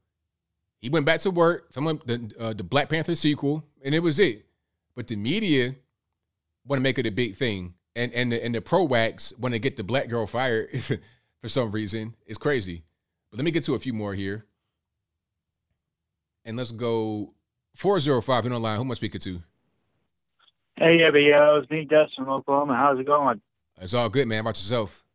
He 0.81 0.89
went 0.89 1.05
back 1.05 1.19
to 1.21 1.31
work, 1.31 1.71
filming 1.71 2.01
the 2.05 2.31
uh, 2.39 2.53
the 2.53 2.63
Black 2.63 2.89
Panther 2.89 3.15
sequel, 3.15 3.63
and 3.83 3.95
it 3.95 3.99
was 3.99 4.19
it. 4.19 4.45
But 4.95 5.07
the 5.07 5.15
media 5.15 5.75
want 6.65 6.79
to 6.79 6.83
make 6.83 6.97
it 6.97 7.05
a 7.05 7.11
big 7.11 7.35
thing, 7.35 7.73
and 7.95 8.13
and 8.13 8.31
the, 8.31 8.43
and 8.43 8.53
the 8.53 8.61
pro 8.61 8.83
wax 8.83 9.33
want 9.37 9.53
to 9.53 9.59
get 9.59 9.77
the 9.77 9.83
black 9.83 10.09
girl 10.09 10.27
fired 10.27 10.69
for 11.41 11.49
some 11.49 11.71
reason. 11.71 12.15
It's 12.25 12.37
crazy. 12.37 12.83
But 13.31 13.37
let 13.37 13.45
me 13.45 13.51
get 13.51 13.63
to 13.65 13.75
a 13.75 13.79
few 13.79 13.93
more 13.93 14.13
here, 14.13 14.45
and 16.43 16.57
let's 16.57 16.71
go 16.71 17.33
four 17.75 17.99
zero 17.99 18.21
five 18.21 18.45
in 18.45 18.51
the 18.51 18.59
line. 18.59 18.77
Who 18.77 18.83
am 18.83 18.91
I 18.91 18.95
speaking 18.95 19.21
to? 19.21 19.41
Hey, 20.77 20.97
ABL, 20.99 21.61
it's 21.61 21.71
me, 21.71 21.85
Dustin 21.85 22.25
from 22.25 22.33
Oklahoma. 22.33 22.75
How's 22.75 22.99
it 22.99 23.05
going? 23.05 23.41
It's 23.79 23.93
all 23.93 24.09
good, 24.09 24.27
man. 24.27 24.37
How 24.37 24.41
about 24.41 24.57
yourself? 24.57 25.05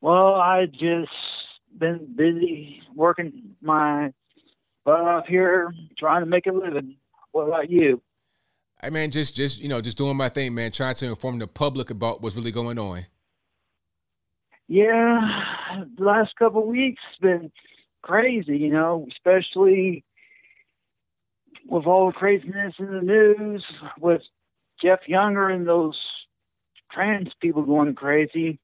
Well, 0.00 0.34
I 0.34 0.66
just 0.66 1.10
been 1.76 2.06
busy 2.14 2.82
working 2.94 3.56
my 3.60 4.12
butt 4.84 5.00
off 5.00 5.26
here, 5.26 5.74
trying 5.98 6.20
to 6.20 6.26
make 6.26 6.46
a 6.46 6.52
living. 6.52 6.96
What 7.32 7.48
about 7.48 7.70
you? 7.70 8.00
Hey 8.82 8.90
man, 8.90 9.10
just 9.10 9.34
just 9.34 9.60
you 9.60 9.68
know, 9.68 9.80
just 9.80 9.96
doing 9.96 10.16
my 10.16 10.28
thing, 10.28 10.54
man. 10.54 10.70
Trying 10.70 10.94
to 10.96 11.06
inform 11.06 11.38
the 11.38 11.46
public 11.46 11.90
about 11.90 12.22
what's 12.22 12.36
really 12.36 12.52
going 12.52 12.78
on. 12.78 13.06
Yeah, 14.68 15.20
the 15.96 16.04
last 16.04 16.34
couple 16.36 16.62
of 16.62 16.68
weeks 16.68 17.02
been 17.20 17.52
crazy, 18.02 18.56
you 18.56 18.70
know, 18.70 19.06
especially 19.10 20.04
with 21.68 21.86
all 21.86 22.06
the 22.06 22.12
craziness 22.12 22.74
in 22.78 22.90
the 22.90 23.02
news, 23.02 23.64
with 24.00 24.22
Jeff 24.82 25.00
Younger 25.06 25.48
and 25.48 25.66
those 25.66 25.98
trans 26.92 27.28
people 27.40 27.62
going 27.62 27.94
crazy. 27.94 28.58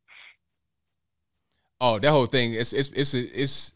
Oh, 1.80 1.98
that 1.98 2.10
whole 2.10 2.26
thing, 2.26 2.54
it's 2.54 2.72
it's 2.72 2.90
it's 2.90 3.12
it's 3.14 3.72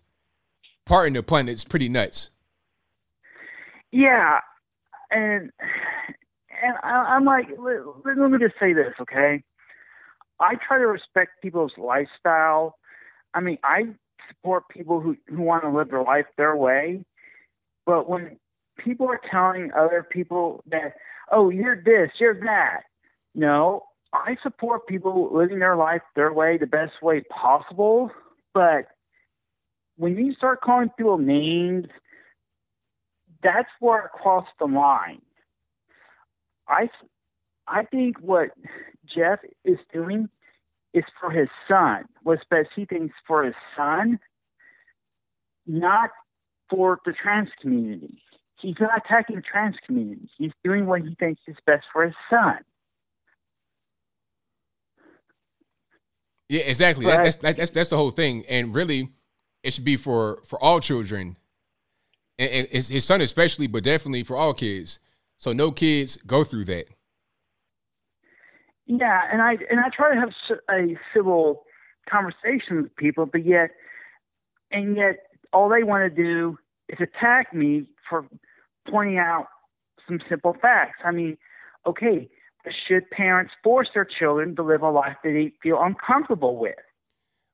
pardon 0.84 1.14
the 1.14 1.22
pun, 1.22 1.48
it's 1.48 1.64
pretty 1.64 1.88
nuts. 1.88 2.30
Yeah, 3.90 4.40
and 5.10 5.50
and 6.62 6.76
I, 6.82 7.16
I'm 7.16 7.24
like, 7.24 7.46
let, 7.58 8.18
let 8.18 8.30
me 8.30 8.38
just 8.38 8.54
say 8.60 8.72
this, 8.72 8.94
okay? 9.00 9.42
I 10.38 10.54
try 10.66 10.78
to 10.78 10.86
respect 10.86 11.42
people's 11.42 11.72
lifestyle. 11.76 12.76
I 13.34 13.40
mean, 13.40 13.58
I 13.64 13.94
support 14.28 14.68
people 14.68 15.00
who 15.00 15.16
who 15.28 15.42
want 15.42 15.64
to 15.64 15.70
live 15.70 15.90
their 15.90 16.02
life 16.02 16.26
their 16.36 16.54
way, 16.54 17.04
but 17.84 18.08
when 18.08 18.38
people 18.76 19.08
are 19.08 19.20
telling 19.30 19.70
other 19.72 20.06
people 20.08 20.62
that, 20.70 20.94
oh, 21.30 21.50
you're 21.50 21.82
this, 21.82 22.10
you're 22.18 22.38
that, 22.40 22.82
no, 23.34 23.84
I 24.12 24.36
support 24.42 24.86
people 24.86 25.30
living 25.32 25.58
their 25.58 25.76
life 25.76 26.02
their 26.14 26.32
way, 26.32 26.56
the 26.58 26.66
best 26.66 27.02
way 27.02 27.22
possible. 27.30 28.10
But 28.54 28.86
when 29.96 30.16
you 30.16 30.34
start 30.34 30.60
calling 30.60 30.90
people 30.96 31.18
names, 31.18 31.86
that's 33.42 33.68
where 33.80 34.04
I 34.04 34.08
cross 34.08 34.46
the 34.58 34.66
line. 34.66 35.22
I, 36.68 36.88
I 37.68 37.84
think 37.84 38.18
what 38.20 38.50
Jeff 39.14 39.40
is 39.64 39.78
doing 39.92 40.28
is 40.94 41.04
for 41.20 41.30
his 41.30 41.48
son. 41.68 42.04
What's 42.22 42.42
best 42.50 42.68
he 42.74 42.86
thinks 42.86 43.14
for 43.26 43.44
his 43.44 43.54
son, 43.76 44.18
not 45.66 46.10
for 46.70 46.98
the 47.04 47.12
trans 47.12 47.50
community. 47.60 48.22
He's 48.60 48.76
not 48.80 49.02
attacking 49.04 49.36
the 49.36 49.42
trans 49.42 49.76
community. 49.86 50.28
He's 50.38 50.52
doing 50.64 50.86
what 50.86 51.02
he 51.02 51.14
thinks 51.18 51.42
is 51.46 51.56
best 51.66 51.84
for 51.92 52.04
his 52.04 52.14
son. 52.30 52.58
Yeah, 56.48 56.62
exactly. 56.62 57.06
That, 57.06 57.22
that's 57.22 57.36
that, 57.36 57.56
that's 57.56 57.70
that's 57.70 57.90
the 57.90 57.96
whole 57.96 58.10
thing, 58.10 58.44
and 58.48 58.74
really, 58.74 59.10
it 59.62 59.72
should 59.72 59.84
be 59.84 59.96
for 59.96 60.42
for 60.46 60.62
all 60.62 60.78
children, 60.78 61.36
and, 62.38 62.50
and 62.50 62.68
his, 62.68 62.88
his 62.88 63.04
son 63.04 63.20
especially, 63.20 63.66
but 63.66 63.82
definitely 63.82 64.22
for 64.22 64.36
all 64.36 64.54
kids. 64.54 65.00
So 65.38 65.52
no 65.52 65.70
kids 65.70 66.16
go 66.26 66.44
through 66.44 66.64
that. 66.66 66.86
Yeah, 68.86 69.22
and 69.30 69.42
I 69.42 69.58
and 69.68 69.80
I 69.80 69.88
try 69.88 70.14
to 70.14 70.20
have 70.20 70.30
a 70.70 70.96
civil 71.12 71.64
conversation 72.08 72.82
with 72.82 72.96
people, 72.96 73.26
but 73.26 73.44
yet, 73.44 73.70
and 74.70 74.96
yet, 74.96 75.16
all 75.52 75.68
they 75.68 75.82
want 75.82 76.04
to 76.04 76.22
do 76.22 76.58
is 76.88 76.98
attack 77.00 77.52
me 77.52 77.88
for 78.08 78.26
pointing 78.88 79.18
out 79.18 79.46
some 80.06 80.20
simple 80.28 80.56
facts. 80.60 80.98
I 81.04 81.10
mean, 81.10 81.36
okay, 81.86 82.28
should 82.86 83.08
parents 83.10 83.52
force 83.62 83.88
their 83.94 84.04
children 84.04 84.56
to 84.56 84.62
live 84.62 84.82
a 84.82 84.90
life 84.90 85.16
that 85.22 85.30
they 85.30 85.52
feel 85.62 85.80
uncomfortable 85.80 86.56
with? 86.56 86.74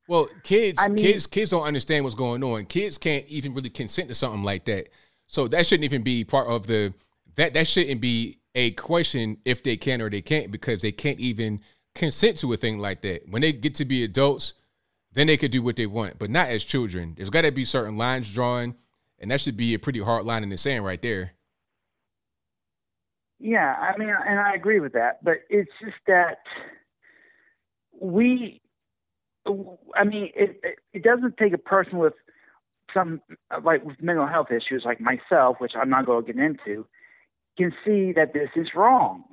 Well, 0.09 0.29
kids, 0.43 0.81
I 0.81 0.89
mean- 0.89 1.05
kids, 1.05 1.27
kids 1.27 1.51
don't 1.51 1.63
understand 1.63 2.05
what's 2.05 2.17
going 2.17 2.43
on. 2.43 2.67
Kids 2.67 2.99
can't 2.99 3.27
even 3.29 3.55
really 3.55 3.71
consent 3.71 4.09
to 4.09 4.15
something 4.15 4.43
like 4.43 4.65
that. 4.67 4.89
So 5.27 5.49
that 5.49 5.67
shouldn't 5.67 5.85
even 5.85 6.03
be 6.03 6.25
part 6.25 6.49
of 6.49 6.67
the 6.67 6.93
that 7.37 7.55
that 7.55 7.67
shouldn't 7.67 8.01
be 8.03 8.39
a 8.55 8.73
question 8.73 9.39
if 9.45 9.63
they 9.63 9.77
can 9.77 10.03
or 10.03 10.11
they 10.11 10.21
can't 10.21 10.51
because 10.51 10.83
they 10.83 10.93
can't 10.93 11.19
even 11.19 11.61
consent 11.95 12.37
to 12.39 12.53
a 12.53 12.57
thing 12.57 12.79
like 12.79 13.01
that. 13.03 13.29
When 13.29 13.41
they 13.41 13.53
get 13.53 13.75
to 13.77 13.87
be 13.87 14.05
adults, 14.05 14.55
then 15.13 15.27
they 15.27 15.37
could 15.37 15.51
do 15.51 15.63
what 15.63 15.77
they 15.77 15.87
want, 15.87 16.19
but 16.19 16.31
not 16.31 16.49
as 16.49 16.65
children. 16.65 17.15
There's 17.17 17.31
got 17.31 17.43
to 17.43 17.51
be 17.51 17.65
certain 17.65 17.97
lines 17.97 18.33
drawn, 18.33 18.75
and 19.23 19.31
that 19.31 19.41
should 19.41 19.57
be 19.57 19.73
a 19.73 19.79
pretty 19.79 20.01
hard 20.01 20.27
line 20.27 20.43
in 20.43 20.49
the 20.51 20.59
sand 20.59 20.85
right 20.85 21.01
there. 21.01 21.33
Yeah, 23.39 23.75
I 23.75 23.97
mean, 23.97 24.09
and 24.09 24.39
I 24.39 24.55
agree 24.55 24.81
with 24.81 24.93
that, 24.93 25.25
but 25.25 25.39
it's 25.49 25.71
just 25.81 25.97
that 26.07 26.39
we, 27.99 28.61
I 29.97 30.05
mean, 30.05 30.31
it 30.35 30.61
it- 30.93 31.03
doesn't 31.03 31.37
take 31.37 31.53
a 31.53 31.59
person 31.59 31.99
with 31.99 32.15
some 32.95 33.21
like 33.65 33.85
with 33.85 34.01
mental 34.01 34.27
health 34.27 34.49
issues 34.51 34.83
like 34.85 35.01
myself, 35.01 35.57
which 35.59 35.73
I'm 35.75 35.91
not 35.91 36.07
going 36.07 36.25
to 36.25 36.33
get 36.33 36.41
into, 36.43 36.87
can 37.59 37.73
see 37.85 38.13
that 38.13 38.33
this 38.35 38.51
is 38.55 38.69
wrong. 38.77 39.25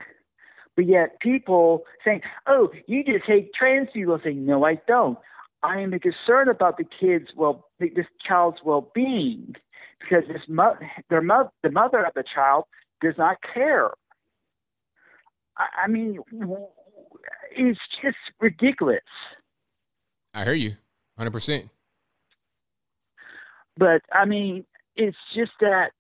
But 0.76 0.86
yet 0.88 1.20
people 1.20 1.84
saying, 2.04 2.22
"Oh, 2.48 2.72
you 2.88 3.04
just 3.04 3.26
hate 3.26 3.52
trans 3.54 3.90
people," 3.94 4.20
saying, 4.24 4.44
"No, 4.46 4.66
I 4.66 4.80
don't. 4.88 5.20
I 5.62 5.82
am 5.82 5.92
concerned 6.00 6.50
about 6.50 6.78
the 6.78 6.86
kids' 6.86 7.28
well, 7.36 7.68
this 7.80 8.08
child's 8.26 8.64
well-being 8.64 9.56
because 10.00 10.24
this 10.28 10.42
mo- 10.48 10.78
their 11.10 11.22
mo- 11.22 11.52
the 11.64 11.72
mother 11.72 12.04
of 12.06 12.14
the 12.14 12.24
child 12.34 12.66
does 13.02 13.16
not 13.18 13.38
care. 13.54 13.92
I, 15.58 15.86
I 15.86 15.88
mean, 15.88 16.20
it's 17.52 17.80
just 18.02 18.18
ridiculous. 18.40 19.00
I 20.34 20.44
hear 20.44 20.54
you, 20.54 20.76
hundred 21.18 21.32
percent. 21.32 21.70
But 23.78 24.02
I 24.14 24.26
mean, 24.26 24.66
it's 24.96 25.18
just 25.36 25.52
that 25.62 25.92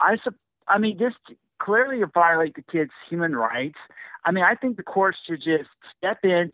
I 0.00 0.16
sup- 0.22 0.34
I 0.68 0.78
mean, 0.78 0.98
this 0.98 1.14
clearly 1.60 2.02
violate 2.12 2.54
the 2.54 2.62
kid's 2.62 2.90
human 3.08 3.34
rights. 3.34 3.78
I 4.24 4.32
mean, 4.32 4.44
I 4.44 4.54
think 4.54 4.76
the 4.76 4.82
courts 4.82 5.18
should 5.26 5.42
just 5.42 5.70
step 5.96 6.18
in 6.24 6.50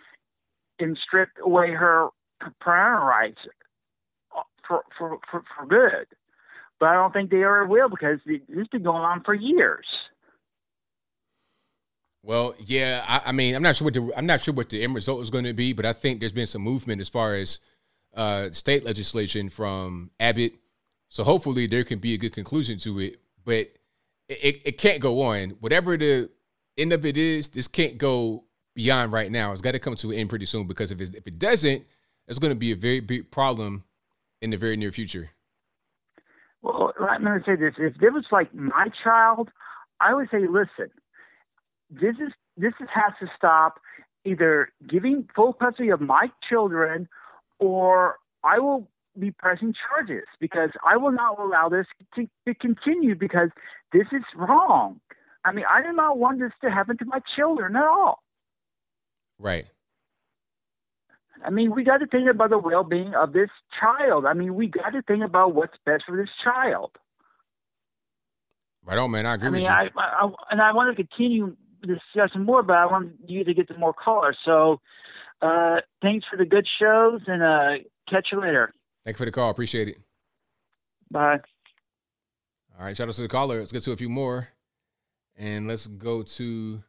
and 0.79 0.99
strip 1.07 1.31
away 1.43 1.71
her 1.71 2.09
parental 2.61 3.07
rights 3.07 3.39
for 4.67 4.83
for 4.99 5.19
for, 5.31 5.43
for 5.57 5.67
good. 5.67 6.07
But 6.79 6.89
I 6.89 6.95
don't 6.95 7.13
think 7.13 7.31
they 7.31 7.45
ever 7.45 7.67
will 7.67 7.89
because 7.89 8.19
has 8.27 8.69
been 8.69 8.83
going 8.83 9.03
on 9.03 9.23
for 9.23 9.35
years. 9.35 9.87
Well, 12.25 12.55
yeah, 12.59 13.05
I, 13.07 13.23
I 13.27 13.33
mean, 13.33 13.55
I'm 13.55 13.63
not 13.63 13.77
sure 13.77 13.85
what 13.85 13.95
the 13.95 14.13
I'm 14.17 14.27
not 14.27 14.41
sure 14.41 14.55
what 14.55 14.69
the 14.71 14.83
end 14.83 14.95
result 14.95 15.23
is 15.23 15.31
going 15.31 15.45
to 15.45 15.53
be, 15.53 15.73
but 15.73 15.85
I 15.85 15.93
think 15.93 16.21
there's 16.21 16.33
been 16.33 16.47
some 16.47 16.63
movement 16.63 17.01
as 17.01 17.09
far 17.09 17.35
as 17.35 17.59
uh, 18.15 18.51
state 18.51 18.85
legislation 18.85 19.49
from 19.49 20.11
Abbott. 20.21 20.55
So 21.09 21.25
hopefully 21.25 21.67
there 21.67 21.85
can 21.85 21.99
be 21.99 22.15
a 22.15 22.19
good 22.19 22.33
conclusion 22.33 22.79
to 22.79 23.01
it. 23.01 23.17
But 23.45 23.73
it, 24.29 24.63
it 24.65 24.79
can't 24.79 25.01
go 25.01 25.23
on. 25.23 25.51
Whatever 25.61 25.97
the 25.97 26.31
end 26.79 26.93
of 26.93 27.05
it 27.05 27.17
is, 27.17 27.49
this 27.49 27.69
can't 27.69 27.99
go 27.99 28.45
beyond 28.75 29.13
right 29.13 29.31
now. 29.31 29.53
It's 29.53 29.61
got 29.61 29.73
to 29.73 29.79
come 29.79 29.97
to 29.97 30.11
an 30.13 30.19
end 30.19 30.31
pretty 30.31 30.47
soon 30.47 30.67
because 30.67 30.91
if 30.91 31.01
it, 31.01 31.15
if 31.15 31.27
it 31.27 31.39
doesn't, 31.39 31.85
it's 32.29 32.39
going 32.39 32.53
to 32.53 32.59
be 32.59 32.73
a 32.73 32.77
very 32.77 33.01
big 33.01 33.31
problem 33.31 33.85
in 34.43 34.51
the 34.51 34.59
very 34.59 34.77
near 34.77 34.93
future. 34.93 35.31
Well, 36.61 36.93
I'm 37.01 37.25
going 37.25 37.39
to 37.39 37.45
say 37.47 37.57
this: 37.57 37.75
if 37.79 37.95
it 38.03 38.13
was 38.13 38.27
like 38.31 38.55
my 38.55 38.89
child, 39.03 39.49
I 40.01 40.13
would 40.13 40.29
say, 40.31 40.41
listen, 40.41 40.91
this 41.91 42.17
is 42.21 42.33
this 42.59 42.75
is, 42.81 42.89
has 42.93 43.15
to 43.21 43.27
stop. 43.35 43.81
Either 44.25 44.69
giving 44.89 45.29
full 45.35 45.53
custody 45.53 45.89
of 45.89 46.01
my 46.01 46.31
children, 46.49 47.09
or 47.59 48.19
I 48.45 48.61
will 48.61 48.89
be 49.19 49.33
pressing 49.33 49.75
charges 49.89 50.29
because 50.39 50.71
I 50.87 50.97
will 50.97 51.11
not 51.11 51.41
allow 51.41 51.69
this 51.69 51.87
to, 52.15 52.29
to 52.47 52.55
continue 52.55 53.17
because 53.17 53.49
this 53.93 54.07
is 54.13 54.23
wrong. 54.37 55.01
I 55.45 55.53
mean, 55.53 55.65
I 55.69 55.83
do 55.83 55.93
not 55.93 56.19
want 56.19 56.39
this 56.39 56.53
to 56.63 56.71
happen 56.71 56.97
to 56.99 57.05
my 57.05 57.19
children 57.35 57.75
at 57.75 57.83
all. 57.83 58.23
Right. 59.41 59.67
I 61.45 61.51
mean, 61.51 61.75
we 61.75 61.85
got 61.85 61.99
to 61.99 62.07
think 62.07 62.29
about 62.29 62.51
the 62.51 62.59
well-being 62.59 63.15
of 63.15 63.33
this 63.33 63.51
child. 63.81 64.27
I 64.27 64.35
mean, 64.35 64.55
we 64.55 64.67
got 64.67 64.91
to 64.91 65.03
think 65.03 65.25
about 65.25 65.55
what's 65.55 65.77
best 65.85 66.05
for 66.07 66.17
this 66.17 66.29
child. 66.45 66.93
Right 68.85 68.99
on, 68.99 69.11
man. 69.11 69.27
I 69.27 69.35
agree 69.35 69.49
I 69.49 69.51
with 69.51 69.61
mean, 69.61 69.65
you. 69.65 69.69
I, 69.69 69.89
I, 69.97 70.31
and 70.51 70.61
I 70.61 70.73
want 70.73 70.97
to 70.97 71.05
continue 71.05 71.57
the 71.83 71.95
discussion 71.95 72.45
more, 72.45 72.63
but 72.63 72.77
I 72.77 72.87
want 72.87 73.13
you 73.27 73.45
to 73.45 73.55
get 73.55 73.69
some 73.69 73.81
more 73.81 73.93
callers. 73.93 74.37
So, 74.45 74.81
uh, 75.41 75.77
thanks 76.01 76.27
for 76.31 76.37
the 76.37 76.45
good 76.45 76.67
shows, 76.81 77.21
and 77.27 77.43
uh, 77.43 77.85
catch 78.09 78.29
you 78.33 78.41
later. 78.41 78.73
Thank 79.05 79.17
you 79.17 79.19
for 79.19 79.25
the 79.25 79.33
call. 79.33 79.51
Appreciate 79.51 79.89
it. 79.89 79.99
Bye. 81.11 81.41
All 82.79 82.87
right, 82.87 82.97
shout 82.97 83.09
out 83.09 83.15
to 83.15 83.23
the 83.23 83.29
caller. 83.29 83.59
Let's 83.59 83.73
get 83.73 83.83
to 83.83 83.93
a 83.93 83.97
few 83.97 84.09
more. 84.09 84.49
And 85.37 85.67
let's 85.67 85.87
go 85.87 86.23
to. 86.23 86.83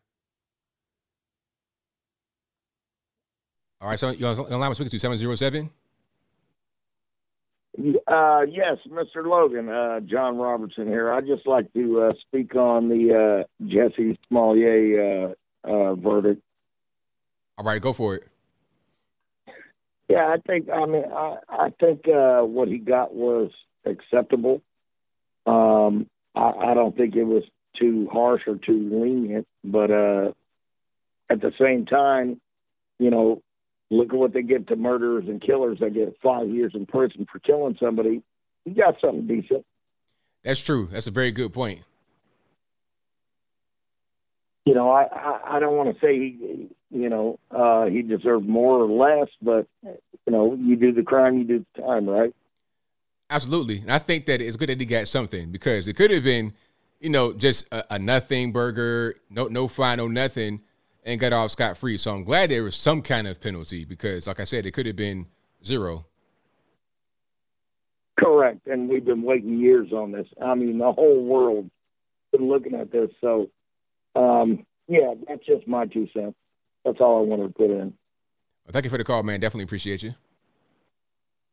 All 3.84 3.90
right, 3.90 4.00
so 4.00 4.12
you're 4.12 4.30
on 4.30 4.60
line 4.62 4.74
speaking 4.76 4.92
to 4.92 5.00
707. 5.00 5.70
Uh, 8.08 8.42
yes, 8.50 8.78
Mr. 8.88 9.26
Logan, 9.26 9.68
uh, 9.68 10.00
John 10.00 10.38
Robertson 10.38 10.88
here. 10.88 11.12
I'd 11.12 11.28
just 11.28 11.46
like 11.46 11.74
to 11.74 12.04
uh, 12.04 12.14
speak 12.22 12.56
on 12.56 12.88
the 12.88 13.44
uh, 13.44 13.66
Jussie 13.66 14.18
Smollett 14.30 15.36
uh, 15.66 15.70
uh, 15.70 15.96
verdict. 15.96 16.42
All 17.58 17.66
right, 17.66 17.82
go 17.82 17.92
for 17.92 18.16
it. 18.16 18.24
Yeah, 20.08 20.28
I 20.28 20.38
think. 20.48 20.70
I 20.70 20.86
mean, 20.86 21.04
I, 21.14 21.38
I 21.50 21.70
think 21.78 22.08
uh, 22.08 22.40
what 22.40 22.70
he 22.70 22.78
got 22.78 23.14
was 23.14 23.52
acceptable. 23.84 24.62
Um, 25.46 26.08
I, 26.36 26.52
I 26.52 26.74
don't 26.74 26.96
think 26.96 27.18
it 27.18 27.26
was 27.26 27.44
too 27.78 28.08
harsh 28.14 28.44
or 28.48 28.56
too 28.56 28.90
lenient, 28.94 29.46
but 29.62 29.92
uh, 29.92 30.32
at 31.30 31.42
the 31.42 31.52
same 31.60 31.86
time, 31.86 32.40
you 32.98 33.10
know, 33.10 33.42
look 33.94 34.14
at 34.14 34.20
what 34.20 34.34
they 34.34 34.42
get 34.42 34.68
to 34.68 34.76
murderers 34.76 35.26
and 35.28 35.42
killers. 35.42 35.80
They 35.80 35.90
get 35.90 36.18
five 36.22 36.50
years 36.50 36.74
in 36.76 36.86
prison 36.86 37.28
for 37.32 37.40
killing 37.40 37.78
somebody. 37.82 38.22
He 38.66 38.72
got 38.72 38.96
something 39.02 39.28
decent. 39.28 39.66
That's 40.44 40.62
true. 40.62 40.90
That's 40.92 41.08
a 41.08 41.12
very 41.12 41.32
good 41.32 41.54
point. 41.54 41.82
You 44.66 44.74
know, 44.74 44.90
I 44.90 45.04
I, 45.04 45.58
I 45.58 45.60
don't 45.60 45.76
want 45.76 45.94
to 45.94 46.06
say 46.06 46.16
he, 46.16 46.70
you 46.90 47.10
know, 47.10 47.40
uh, 47.52 47.86
he 47.86 48.02
deserved 48.02 48.48
more 48.48 48.80
or 48.80 48.88
less, 48.88 49.30
but 49.42 49.68
you 49.84 50.32
know, 50.32 50.56
you 50.56 50.76
do 50.76 50.94
the 50.94 51.04
crime, 51.04 51.38
you 51.38 51.44
do 51.44 51.66
the 51.76 51.82
time, 51.82 52.08
right? 52.08 52.34
Absolutely. 53.30 53.80
And 53.80 53.92
I 53.92 54.00
think 54.00 54.26
that 54.28 54.42
it's 54.42 54.56
good 54.56 54.70
that 54.70 54.80
he 54.80 54.86
got 54.86 55.08
something 55.08 55.52
because 55.52 55.88
it 55.88 55.94
could 55.94 56.12
have 56.12 56.24
been, 56.24 56.54
you 57.00 57.10
know, 57.10 57.34
just 57.34 57.68
a, 57.74 57.96
a 57.96 58.00
nothing 58.00 58.52
burger, 58.52 59.16
no 59.30 59.48
no 59.48 59.68
fine, 59.68 59.98
no 59.98 60.08
nothing, 60.08 60.62
and 61.06 61.20
got 61.20 61.34
off 61.34 61.52
scot 61.52 61.78
free. 61.78 61.98
So 61.98 62.14
I'm 62.14 62.24
glad 62.24 62.50
there 62.50 62.64
was 62.64 62.76
some 62.76 63.02
kind 63.02 63.28
of 63.28 63.42
penalty 63.42 63.86
because, 63.86 64.28
like 64.28 64.40
I 64.40 64.46
said, 64.46 64.66
it 64.66 64.72
could 64.72 64.86
have 64.86 64.96
been 64.96 65.28
zero. 65.66 66.06
Correct. 68.20 68.68
And 68.68 68.90
we've 68.90 69.06
been 69.06 69.24
waiting 69.24 69.60
years 69.60 69.92
on 69.92 70.12
this. 70.12 70.28
I 70.42 70.56
mean, 70.56 70.78
the 70.78 70.92
whole 70.92 71.24
world 71.24 71.70
been 72.32 72.48
looking 72.48 72.76
at 72.76 72.92
this. 72.92 73.10
So, 73.22 73.50
um, 74.16 74.66
yeah, 74.88 75.14
that's 75.28 75.46
just 75.46 75.68
my 75.68 75.86
two 75.86 76.08
cents. 76.14 76.36
That's 76.86 77.00
all 77.00 77.20
I 77.20 77.22
wanted 77.22 77.48
to 77.48 77.54
put 77.54 77.70
in. 77.70 77.94
Well, 78.66 78.72
thank 78.72 78.86
you 78.86 78.92
for 78.92 78.98
the 78.98 79.04
call, 79.04 79.24
man. 79.24 79.40
Definitely 79.40 79.64
appreciate 79.66 80.04
you. 80.04 80.16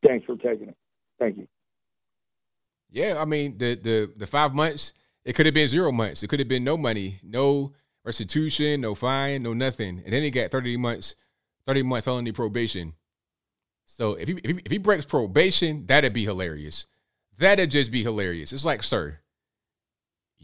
Thanks 0.05 0.25
for 0.27 0.37
taking 0.37 0.69
it. 0.69 0.77
Thank 1.19 1.37
you. 1.37 1.47
Yeah, 2.91 3.21
I 3.21 3.25
mean 3.25 3.59
the 3.59 3.77
the 3.77 4.13
the 4.17 4.27
five 4.27 4.55
months, 4.55 4.93
it 5.25 5.35
could 5.35 5.47
have 5.47 5.55
been 5.55 5.69
zero 5.69 5.93
months. 5.93 6.23
It 6.23 6.29
could 6.29 6.41
have 6.41 6.49
been 6.49 6.65
no 6.65 6.77
money, 6.77 7.21
no 7.23 7.73
restitution, 8.05 8.81
no 8.81 8.95
fine, 8.95 9.43
no 9.43 9.53
nothing. 9.53 10.03
And 10.05 10.13
then 10.13 10.23
he 10.23 10.31
got 10.31 10.51
30 10.51 10.77
months, 10.77 11.15
30 11.67 11.83
month 11.83 12.05
felony 12.05 12.33
probation. 12.33 12.95
So 13.85 14.15
if 14.15 14.29
he, 14.29 14.35
if 14.45 14.51
he 14.51 14.63
if 14.65 14.71
he 14.73 14.79
breaks 14.79 15.05
probation, 15.05 15.87
that'd 15.87 16.13
be 16.13 16.25
hilarious. 16.25 16.87
That'd 17.39 17.71
just 17.71 17.91
be 17.91 18.03
hilarious. 18.03 18.53
It's 18.53 18.65
like, 18.65 18.83
sir, 18.83 19.19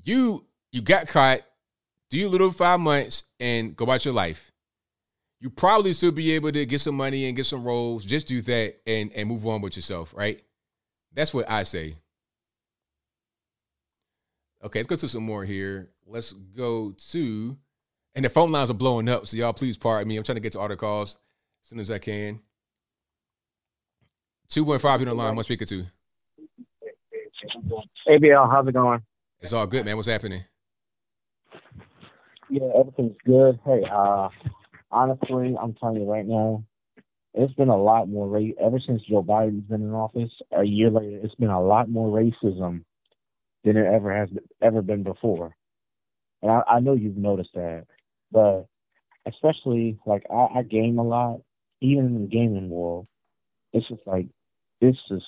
you 0.05 0.47
you 0.73 0.81
got 0.83 1.09
caught, 1.09 1.43
do 2.11 2.19
your 2.19 2.29
little 2.29 2.51
five 2.51 2.81
months 2.81 3.25
and 3.41 3.77
go 3.77 3.85
about 3.85 4.05
your 4.05 4.15
life. 4.15 4.53
you 5.41 5.51
probably 5.51 5.93
still 5.93 6.11
be 6.13 6.33
able 6.33 6.51
to 6.53 6.67
get 6.67 6.81
some 6.81 6.97
money 6.97 7.27
and 7.27 7.37
get 7.37 7.47
some 7.47 7.65
roles. 7.65 8.05
Just 8.05 8.27
do 8.27 8.41
that 8.43 8.77
and 8.87 9.13
and 9.15 9.29
move 9.29 9.47
on 9.47 9.61
with 9.61 9.77
yourself, 9.77 10.15
right? 10.17 10.43
That's 11.13 11.33
what 11.33 11.49
I 11.49 11.63
say. 11.63 11.97
Okay, 14.65 14.81
let's 14.81 14.89
go 14.89 14.97
to 14.97 15.09
some 15.09 15.23
more 15.23 15.45
here. 15.45 15.91
Let's 16.09 16.33
go 16.33 16.95
to, 17.11 17.57
and 18.15 18.25
the 18.25 18.29
phone 18.29 18.53
lines 18.53 18.71
are 18.71 18.75
blowing 18.75 19.09
up, 19.09 19.27
so 19.27 19.37
y'all 19.37 19.53
please 19.53 19.77
pardon 19.77 20.07
me. 20.07 20.17
I'm 20.17 20.23
trying 20.23 20.37
to 20.37 20.41
get 20.41 20.53
to 20.53 20.69
the 20.69 20.77
calls 20.77 21.19
as 21.65 21.69
soon 21.71 21.81
as 21.81 21.91
I 21.91 21.99
can. 21.99 22.41
Two 24.49 24.63
one 24.63 24.79
five 24.79 25.03
in 25.03 25.09
the 25.09 25.15
line. 25.15 25.35
One 25.35 25.45
speaker 25.45 25.65
two. 25.65 25.87
ABL, 28.09 28.51
how's 28.51 28.69
it 28.69 28.73
going? 28.73 29.03
It's 29.41 29.53
all 29.53 29.67
good, 29.67 29.85
man. 29.85 29.97
What's 29.97 30.09
happening? 30.09 30.45
Yeah, 32.49 32.69
everything's 32.79 33.17
good. 33.25 33.59
Hey, 33.65 33.83
uh, 33.93 34.29
honestly, 34.93 35.57
I'm 35.61 35.75
telling 35.75 36.01
you 36.03 36.09
right 36.09 36.25
now, 36.25 36.65
it's 37.35 37.53
been 37.55 37.69
a 37.69 37.77
lot 37.77 38.09
more 38.09 38.29
race 38.29 38.55
ever 38.61 38.79
since 38.79 39.03
Joe 39.03 39.25
Biden's 39.25 39.69
been 39.69 39.83
in 39.83 39.93
office. 39.93 40.31
A 40.57 40.63
year 40.63 40.91
later, 40.91 41.19
it's 41.23 41.35
been 41.35 41.51
a 41.51 41.61
lot 41.61 41.89
more 41.89 42.17
racism 42.17 42.85
than 43.65 43.77
it 43.77 43.93
ever 43.93 44.17
has 44.17 44.29
ever 44.63 44.83
been 44.83 45.03
before. 45.03 45.57
And 46.47 46.63
I, 46.69 46.77
I 46.77 46.81
know 46.81 46.95
you've 46.95 47.17
noticed 47.17 47.51
that, 47.55 47.87
but 48.31 48.67
especially 49.27 49.99
like 50.07 50.25
I, 50.31 50.59
I 50.59 50.63
game 50.63 50.97
a 51.01 51.03
lot, 51.03 51.41
even 51.81 52.07
in 52.07 52.23
the 52.23 52.29
gaming 52.29 52.71
world, 52.71 53.09
it's 53.73 53.89
just 53.89 54.03
like 54.07 54.29
this 54.81 54.95
is 55.11 55.23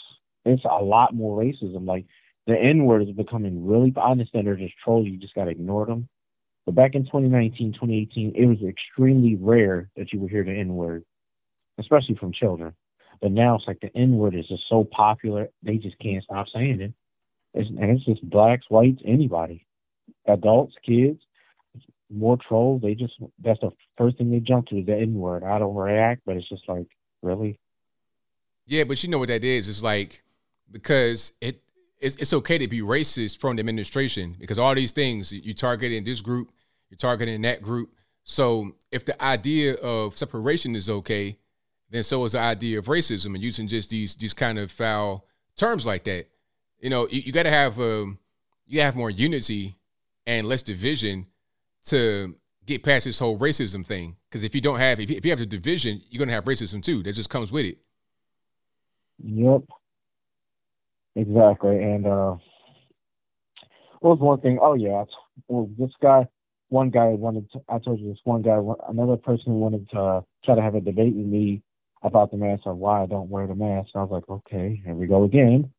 it's 0.44 0.62
a 0.64 0.82
lot 0.82 1.14
more 1.16 1.42
racism. 1.42 1.86
Like 1.88 2.06
the 2.46 2.56
N 2.56 2.84
word 2.84 3.02
is 3.02 3.10
becoming 3.10 3.66
really. 3.66 3.92
I 3.96 4.12
understand 4.12 4.46
they're 4.46 4.54
just 4.54 4.78
trolls. 4.84 5.08
You 5.08 5.16
just 5.16 5.34
gotta 5.34 5.50
ignore 5.50 5.86
them. 5.86 6.08
But 6.66 6.76
back 6.76 6.94
in 6.94 7.04
2019, 7.04 7.72
2018, 7.72 8.34
it 8.36 8.46
was 8.46 8.58
extremely 8.62 9.34
rare 9.34 9.90
that 9.96 10.12
you 10.12 10.20
would 10.20 10.30
hear 10.30 10.44
the 10.44 10.52
N 10.52 10.76
word, 10.76 11.04
especially 11.80 12.14
from 12.14 12.32
children. 12.32 12.74
But 13.20 13.32
now 13.32 13.56
it's 13.56 13.66
like 13.66 13.80
the 13.80 13.90
N 13.96 14.18
word 14.18 14.36
is 14.36 14.46
just 14.46 14.68
so 14.68 14.84
popular, 14.84 15.48
they 15.64 15.78
just 15.78 15.98
can't 15.98 16.22
stop 16.22 16.46
saying 16.54 16.80
it. 16.80 16.94
It's, 17.54 17.68
and 17.70 17.90
it's 17.90 18.04
just 18.04 18.22
blacks, 18.30 18.66
whites, 18.68 19.02
anybody, 19.04 19.66
adults, 20.26 20.74
kids, 20.84 21.20
more 22.10 22.36
trolls. 22.36 22.82
They 22.82 22.94
just 22.94 23.14
that's 23.42 23.60
the 23.60 23.70
first 23.96 24.18
thing 24.18 24.30
they 24.30 24.40
jump 24.40 24.68
to 24.68 24.78
is 24.78 24.86
the 24.86 24.96
N 24.96 25.14
word. 25.14 25.44
I 25.44 25.58
don't 25.58 25.74
react, 25.74 26.22
but 26.24 26.36
it's 26.36 26.48
just 26.48 26.68
like 26.68 26.86
really. 27.22 27.58
Yeah, 28.66 28.84
but 28.84 29.02
you 29.02 29.08
know 29.08 29.18
what 29.18 29.28
that 29.28 29.44
is? 29.44 29.68
It's 29.68 29.82
like 29.82 30.22
because 30.70 31.32
it 31.40 31.62
it's, 32.00 32.16
it's 32.16 32.32
okay 32.32 32.58
to 32.58 32.68
be 32.68 32.80
racist 32.80 33.40
from 33.40 33.56
the 33.56 33.60
administration 33.60 34.36
because 34.38 34.58
all 34.58 34.74
these 34.74 34.92
things 34.92 35.32
you 35.32 35.54
targeting 35.54 36.04
this 36.04 36.20
group, 36.20 36.50
you're 36.90 36.96
targeting 36.98 37.42
that 37.42 37.62
group. 37.62 37.90
So 38.24 38.72
if 38.92 39.04
the 39.04 39.20
idea 39.22 39.74
of 39.74 40.16
separation 40.16 40.76
is 40.76 40.88
okay, 40.88 41.38
then 41.90 42.04
so 42.04 42.24
is 42.24 42.32
the 42.32 42.40
idea 42.40 42.78
of 42.78 42.86
racism 42.86 43.34
and 43.34 43.42
using 43.42 43.68
just 43.68 43.90
these 43.90 44.14
these 44.16 44.34
kind 44.34 44.58
of 44.58 44.70
foul 44.70 45.26
terms 45.56 45.86
like 45.86 46.04
that. 46.04 46.26
You 46.80 46.90
know, 46.90 47.08
you, 47.08 47.22
you 47.22 47.32
got 47.32 47.44
to 47.44 47.50
have 47.50 47.80
um, 47.80 48.18
you 48.66 48.80
have 48.80 48.94
more 48.94 49.10
unity 49.10 49.77
and 50.28 50.46
less 50.46 50.62
division 50.62 51.26
to 51.86 52.36
get 52.66 52.84
past 52.84 53.06
this 53.06 53.18
whole 53.18 53.38
racism 53.38 53.84
thing. 53.84 54.16
Because 54.28 54.44
if 54.44 54.54
you 54.54 54.60
don't 54.60 54.78
have 54.78 55.00
if 55.00 55.10
you, 55.10 55.30
have 55.30 55.38
the 55.40 55.46
division, 55.46 56.02
you're 56.10 56.20
gonna 56.24 56.32
have 56.32 56.44
racism 56.44 56.82
too. 56.82 57.02
That 57.02 57.14
just 57.14 57.30
comes 57.30 57.50
with 57.50 57.64
it. 57.64 57.78
Yep. 59.24 59.62
Exactly. 61.16 61.82
And 61.82 62.06
uh 62.06 62.36
what 64.00 64.10
was 64.10 64.20
one 64.20 64.40
thing? 64.40 64.58
Oh 64.62 64.74
yeah, 64.74 65.04
well 65.48 65.68
this 65.78 65.90
guy, 66.00 66.28
one 66.68 66.90
guy 66.90 67.06
wanted. 67.06 67.50
To, 67.52 67.60
I 67.68 67.78
told 67.78 67.98
you 67.98 68.10
this 68.10 68.20
one 68.22 68.42
guy, 68.42 68.58
another 68.88 69.16
person 69.16 69.54
wanted 69.54 69.88
to 69.90 70.24
try 70.44 70.54
to 70.54 70.62
have 70.62 70.76
a 70.76 70.80
debate 70.80 71.16
with 71.16 71.26
me 71.26 71.62
about 72.02 72.30
the 72.30 72.36
mask 72.36 72.62
or 72.66 72.74
why 72.74 73.02
I 73.02 73.06
don't 73.06 73.30
wear 73.30 73.46
the 73.46 73.56
mask. 73.56 73.88
I 73.96 74.02
was 74.02 74.10
like, 74.10 74.28
okay, 74.28 74.80
here 74.84 74.94
we 74.94 75.06
go 75.06 75.24
again. 75.24 75.72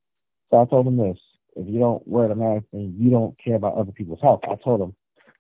So 0.50 0.60
I 0.60 0.66
told 0.66 0.88
him 0.88 0.98
this: 0.98 1.18
if 1.56 1.68
you 1.68 1.80
don't 1.80 2.08
wear 2.08 2.28
the 2.28 2.36
mask, 2.36 2.66
then 2.72 2.96
you 3.00 3.10
don't 3.10 3.36
care 3.44 3.56
about 3.56 3.76
other 3.76 3.92
people's 3.92 4.22
health. 4.22 4.42
I 4.44 4.56
told 4.64 4.82
him, 4.82 4.96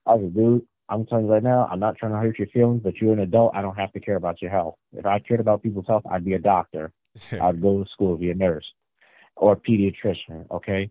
I 0.06 0.16
was 0.16 0.24
like, 0.24 0.34
dude. 0.34 0.66
I'm 0.92 1.06
telling 1.06 1.26
you 1.26 1.32
right 1.32 1.44
now, 1.44 1.68
I'm 1.72 1.80
not 1.80 1.98
trying 1.98 2.14
to 2.14 2.18
hurt 2.18 2.40
your 2.40 2.48
feelings, 2.48 2.82
but 2.84 2.96
you're 2.96 3.14
an 3.14 3.20
adult. 3.20 3.52
I 3.54 3.62
don't 3.62 3.76
have 3.76 3.94
to 3.94 4.00
care 4.00 4.16
about 4.16 4.42
your 4.42 4.50
health. 4.50 4.74
If 4.92 5.06
I 5.06 5.20
cared 5.20 5.40
about 5.40 5.62
people's 5.62 5.86
health, 5.88 6.02
I'd 6.10 6.26
be 6.26 6.34
a 6.34 6.40
doctor. 6.40 6.92
I'd 7.40 7.62
go 7.62 7.84
to 7.84 7.90
school, 7.92 8.18
be 8.18 8.32
a 8.32 8.36
nurse 8.36 8.66
or 9.36 9.54
a 9.54 9.56
pediatrician. 9.56 10.50
Okay. 10.52 10.90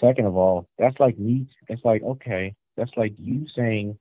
Second 0.00 0.26
of 0.26 0.36
all, 0.36 0.68
that's 0.78 0.98
like 0.98 1.18
me. 1.18 1.46
It's 1.68 1.84
like 1.84 2.02
okay, 2.02 2.54
that's 2.76 2.90
like 2.96 3.12
you 3.18 3.46
saying 3.54 3.98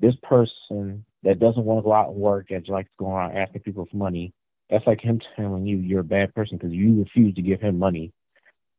this 0.00 0.14
person 0.22 1.04
that 1.22 1.38
doesn't 1.38 1.64
want 1.64 1.80
to 1.80 1.82
go 1.82 1.92
out 1.92 2.10
and 2.10 2.16
work 2.16 2.50
and 2.50 2.66
likes 2.68 2.88
going 2.98 3.12
around 3.12 3.36
asking 3.36 3.62
people 3.62 3.86
for 3.90 3.96
money. 3.96 4.32
That's 4.70 4.86
like 4.86 5.00
him 5.00 5.20
telling 5.36 5.66
you 5.66 5.76
you're 5.76 6.00
a 6.00 6.04
bad 6.04 6.34
person 6.34 6.56
because 6.56 6.72
you 6.72 7.00
refuse 7.00 7.34
to 7.34 7.42
give 7.42 7.60
him 7.60 7.78
money. 7.78 8.12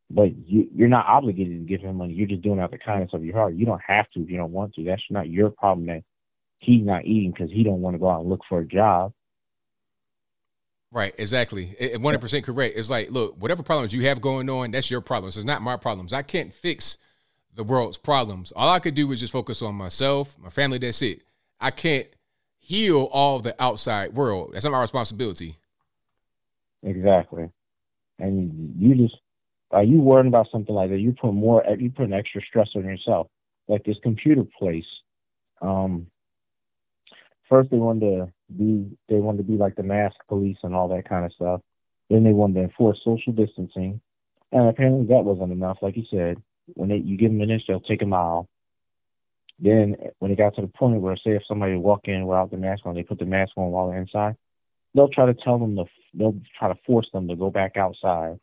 But 0.09 0.38
you, 0.47 0.69
you're 0.73 0.88
not 0.88 1.05
obligated 1.05 1.59
to 1.59 1.65
give 1.65 1.81
him 1.81 1.97
money. 1.97 2.13
You're 2.13 2.27
just 2.27 2.41
doing 2.41 2.59
out 2.59 2.71
the 2.71 2.77
kindness 2.77 3.11
of 3.13 3.25
your 3.25 3.35
heart. 3.35 3.55
You 3.55 3.65
don't 3.65 3.81
have 3.85 4.09
to 4.11 4.21
if 4.21 4.29
you 4.29 4.38
don't 4.38 4.53
want 4.53 4.73
to. 4.75 4.84
That's 4.84 5.01
not 5.09 5.29
your 5.29 5.49
problem 5.49 5.88
that 5.88 6.03
he's 6.59 6.85
not 6.85 7.05
eating 7.05 7.31
because 7.31 7.51
he 7.51 7.63
don't 7.63 7.81
want 7.81 7.95
to 7.95 7.99
go 7.99 8.09
out 8.09 8.21
and 8.21 8.29
look 8.29 8.41
for 8.47 8.59
a 8.59 8.65
job. 8.65 9.11
Right, 10.89 11.13
exactly. 11.17 11.75
One 11.95 12.01
hundred 12.01 12.21
percent 12.21 12.45
correct. 12.45 12.77
It's 12.77 12.89
like, 12.89 13.11
look, 13.11 13.35
whatever 13.38 13.61
problems 13.61 13.93
you 13.93 14.03
have 14.03 14.21
going 14.21 14.49
on, 14.49 14.71
that's 14.71 14.89
your 14.89 15.01
problems. 15.01 15.35
It's 15.35 15.45
not 15.45 15.61
my 15.61 15.75
problems. 15.75 16.13
I 16.13 16.21
can't 16.21 16.53
fix 16.53 16.97
the 17.53 17.65
world's 17.65 17.97
problems. 17.97 18.53
All 18.55 18.69
I 18.69 18.79
could 18.79 18.93
do 18.93 19.11
is 19.11 19.19
just 19.19 19.34
focus 19.34 19.61
on 19.61 19.75
myself, 19.75 20.38
my 20.39 20.49
family. 20.49 20.77
That's 20.77 21.01
it. 21.01 21.23
I 21.59 21.71
can't 21.71 22.07
heal 22.57 23.09
all 23.11 23.39
the 23.39 23.61
outside 23.61 24.13
world. 24.13 24.51
That's 24.53 24.63
not 24.63 24.71
my 24.71 24.81
responsibility. 24.81 25.57
Exactly. 26.84 27.49
And 28.19 28.73
you 28.79 28.95
just 28.95 29.19
are 29.72 29.84
you 29.84 29.99
worrying 29.99 30.27
about 30.27 30.48
something 30.52 30.73
like 30.73 30.89
that? 30.89 30.99
You 30.99 31.14
put 31.14 31.34
more, 31.34 31.64
you 31.77 31.91
put 31.91 32.06
an 32.06 32.14
extra 32.14 32.41
stress 32.41 32.69
on 32.76 32.85
yourself. 32.85 33.27
Like 33.68 33.84
this 33.84 33.98
computer 34.02 34.44
place. 34.57 34.85
Um, 35.61 36.07
first 37.49 37.69
they 37.69 37.77
wanted 37.77 38.02
to 38.02 38.31
be 38.56 38.98
they 39.10 39.15
wanted 39.15 39.39
to 39.39 39.44
be 39.44 39.57
like 39.57 39.76
the 39.76 39.84
mask 39.84 40.15
police 40.27 40.57
and 40.64 40.73
all 40.73 40.88
that 40.89 41.07
kind 41.07 41.26
of 41.26 41.34
stuff. 41.34 41.61
Then 42.10 42.23
they 42.23 42.31
wanted 42.31 42.56
to 42.56 42.61
enforce 42.61 42.99
social 43.03 43.34
distancing, 43.34 43.99
and 44.53 44.69
apparently 44.69 45.07
that 45.07 45.26
wasn't 45.26 45.52
enough. 45.52 45.80
Like 45.81 45.98
you 45.98 46.06
said, 46.10 46.41
when 46.76 46.89
they 46.89 46.98
you 46.98 47.18
give 47.18 47.31
them 47.31 47.41
an 47.41 47.52
inch, 47.52 47.64
they'll 47.68 47.81
take 47.81 48.02
a 48.02 48.06
mile. 48.06 48.48
Then 49.60 49.95
when 50.19 50.31
it 50.31 50.38
got 50.38 50.56
to 50.56 50.61
the 50.61 50.68
point 50.68 51.02
where, 51.02 51.15
say, 51.18 51.31
if 51.31 51.41
somebody 51.48 51.76
walk 51.76 52.02
in 52.06 52.27
without 52.27 52.52
the 52.52 52.57
mask 52.57 52.85
on, 52.85 52.95
they 52.95 53.03
put 53.03 53.19
the 53.19 53.26
mask 53.26 53.52
on 53.57 53.72
while 53.72 53.89
they're 53.89 53.99
inside, 53.99 54.35
they'll 54.94 55.10
try 55.10 55.26
to 55.26 55.34
tell 55.34 55.57
them 55.57 55.76
to 55.76 55.85
they'll 56.14 56.39
try 56.57 56.69
to 56.69 56.80
force 56.85 57.07
them 57.11 57.27
to 57.27 57.35
go 57.35 57.49
back 57.49 57.76
outside. 57.76 58.39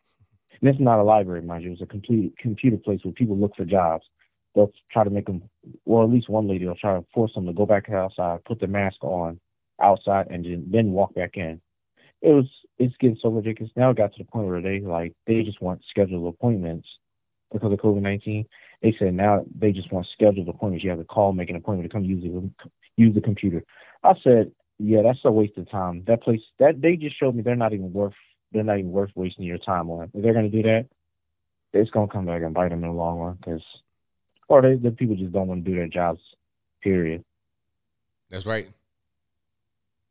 And 0.60 0.70
is 0.70 0.80
not 0.80 0.98
a 0.98 1.02
library, 1.02 1.42
mind 1.42 1.64
you. 1.64 1.72
It's 1.72 1.82
a 1.82 1.86
complete 1.86 2.34
computer 2.38 2.76
place 2.76 3.00
where 3.02 3.12
people 3.12 3.36
look 3.36 3.56
for 3.56 3.64
jobs. 3.64 4.04
They'll 4.54 4.72
try 4.92 5.04
to 5.04 5.10
make 5.10 5.26
them, 5.26 5.42
well, 5.84 6.04
at 6.04 6.10
least 6.10 6.28
one 6.28 6.48
lady 6.48 6.66
will 6.66 6.76
try 6.76 6.94
to 6.94 7.04
force 7.12 7.32
them 7.34 7.46
to 7.46 7.52
go 7.52 7.66
back 7.66 7.90
outside, 7.90 8.44
put 8.44 8.60
the 8.60 8.68
mask 8.68 9.02
on, 9.02 9.40
outside 9.82 10.28
and 10.30 10.46
then 10.72 10.92
walk 10.92 11.14
back 11.14 11.36
in. 11.36 11.60
It 12.22 12.30
was 12.30 12.46
it's 12.78 12.94
getting 13.00 13.18
so 13.20 13.28
ridiculous. 13.28 13.72
Now 13.76 13.90
it 13.90 13.96
got 13.96 14.12
to 14.14 14.22
the 14.22 14.30
point 14.30 14.46
where 14.48 14.62
they 14.62 14.80
like 14.80 15.14
they 15.26 15.42
just 15.42 15.60
want 15.60 15.82
scheduled 15.90 16.32
appointments 16.32 16.88
because 17.52 17.72
of 17.72 17.78
COVID 17.78 18.00
nineteen. 18.00 18.46
They 18.82 18.94
said 18.98 19.14
now 19.14 19.44
they 19.58 19.72
just 19.72 19.92
want 19.92 20.06
scheduled 20.12 20.48
appointments. 20.48 20.84
You 20.84 20.90
have 20.90 20.98
to 21.00 21.04
call, 21.04 21.32
make 21.32 21.50
an 21.50 21.56
appointment 21.56 21.90
to 21.90 21.94
come 21.94 22.04
use 22.04 22.22
the 22.22 22.50
use 22.96 23.14
the 23.14 23.20
computer. 23.20 23.64
I 24.02 24.14
said, 24.22 24.52
yeah, 24.78 25.02
that's 25.02 25.18
a 25.24 25.32
waste 25.32 25.58
of 25.58 25.70
time. 25.70 26.04
That 26.06 26.22
place 26.22 26.40
that 26.58 26.80
they 26.80 26.96
just 26.96 27.18
showed 27.18 27.34
me 27.34 27.42
they're 27.42 27.56
not 27.56 27.72
even 27.72 27.92
worth 27.92 28.14
they're 28.54 28.64
not 28.64 28.78
even 28.78 28.92
worth 28.92 29.10
wasting 29.14 29.44
your 29.44 29.58
time 29.58 29.90
on. 29.90 30.10
If 30.14 30.22
they're 30.22 30.32
gonna 30.32 30.48
do 30.48 30.62
that, 30.62 30.86
it's 31.74 31.90
gonna 31.90 32.08
come 32.08 32.24
back 32.24 32.40
and 32.40 32.54
bite 32.54 32.70
them 32.70 32.82
in 32.84 32.90
the 32.90 32.96
long 32.96 33.18
run 33.18 33.38
because 33.38 33.62
or 34.48 34.62
they, 34.62 34.76
the 34.76 34.90
people 34.90 35.16
just 35.16 35.32
don't 35.32 35.48
want 35.48 35.64
to 35.64 35.70
do 35.70 35.76
their 35.76 35.88
jobs. 35.88 36.20
Period. 36.82 37.24
That's 38.30 38.46
right. 38.46 38.68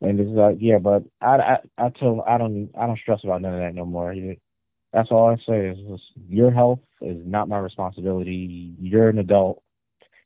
And 0.01 0.19
it's 0.19 0.29
like, 0.29 0.57
yeah, 0.59 0.79
but 0.79 1.03
I, 1.21 1.37
I, 1.37 1.57
I 1.77 1.89
tell, 1.89 2.23
I 2.27 2.37
don't, 2.37 2.69
I 2.77 2.87
don't 2.87 2.99
stress 2.99 3.19
about 3.23 3.41
none 3.41 3.53
of 3.53 3.59
that 3.59 3.75
no 3.75 3.85
more. 3.85 4.13
That's 4.91 5.09
all 5.11 5.29
I 5.29 5.35
say 5.47 5.67
is 5.67 5.77
just, 5.87 6.03
your 6.27 6.51
health 6.51 6.79
is 7.01 7.17
not 7.25 7.47
my 7.47 7.57
responsibility. 7.57 8.73
You're 8.79 9.09
an 9.09 9.19
adult. 9.19 9.61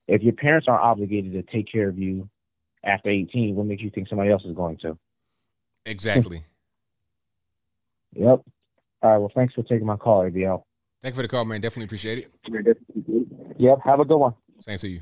If 0.08 0.24
your 0.24 0.34
parents 0.34 0.68
aren't 0.68 0.84
obligated 0.84 1.34
to 1.34 1.44
take 1.44 1.72
care 1.72 1.90
of 1.90 2.00
you 2.00 2.30
after 2.84 3.10
18, 3.10 3.56
what 3.56 3.68
makes 3.68 3.84
you 3.84 3.92
think 3.92 4.08
somebody 4.08 4.32
else 4.32 4.44
is 4.46 4.56
going 4.56 4.78
to? 4.78 4.98
Exactly. 5.86 6.46
yep. 8.18 8.42
All 9.02 9.12
right. 9.12 9.18
Well, 9.18 9.32
thanks 9.36 9.54
for 9.54 9.64
taking 9.64 9.86
my 9.86 9.98
call, 9.98 10.24
ABL. 10.24 10.64
Thank 11.02 11.14
you 11.14 11.18
for 11.18 11.22
the 11.22 11.28
call, 11.28 11.46
man. 11.46 11.62
Definitely 11.62 11.86
appreciate 11.86 12.18
it. 12.20 12.32
Yep. 13.58 13.80
Have 13.84 14.00
a 14.00 14.06
good 14.06 14.18
one. 14.18 14.34
Same 14.62 14.78
to 14.78 14.88
you. 14.88 15.02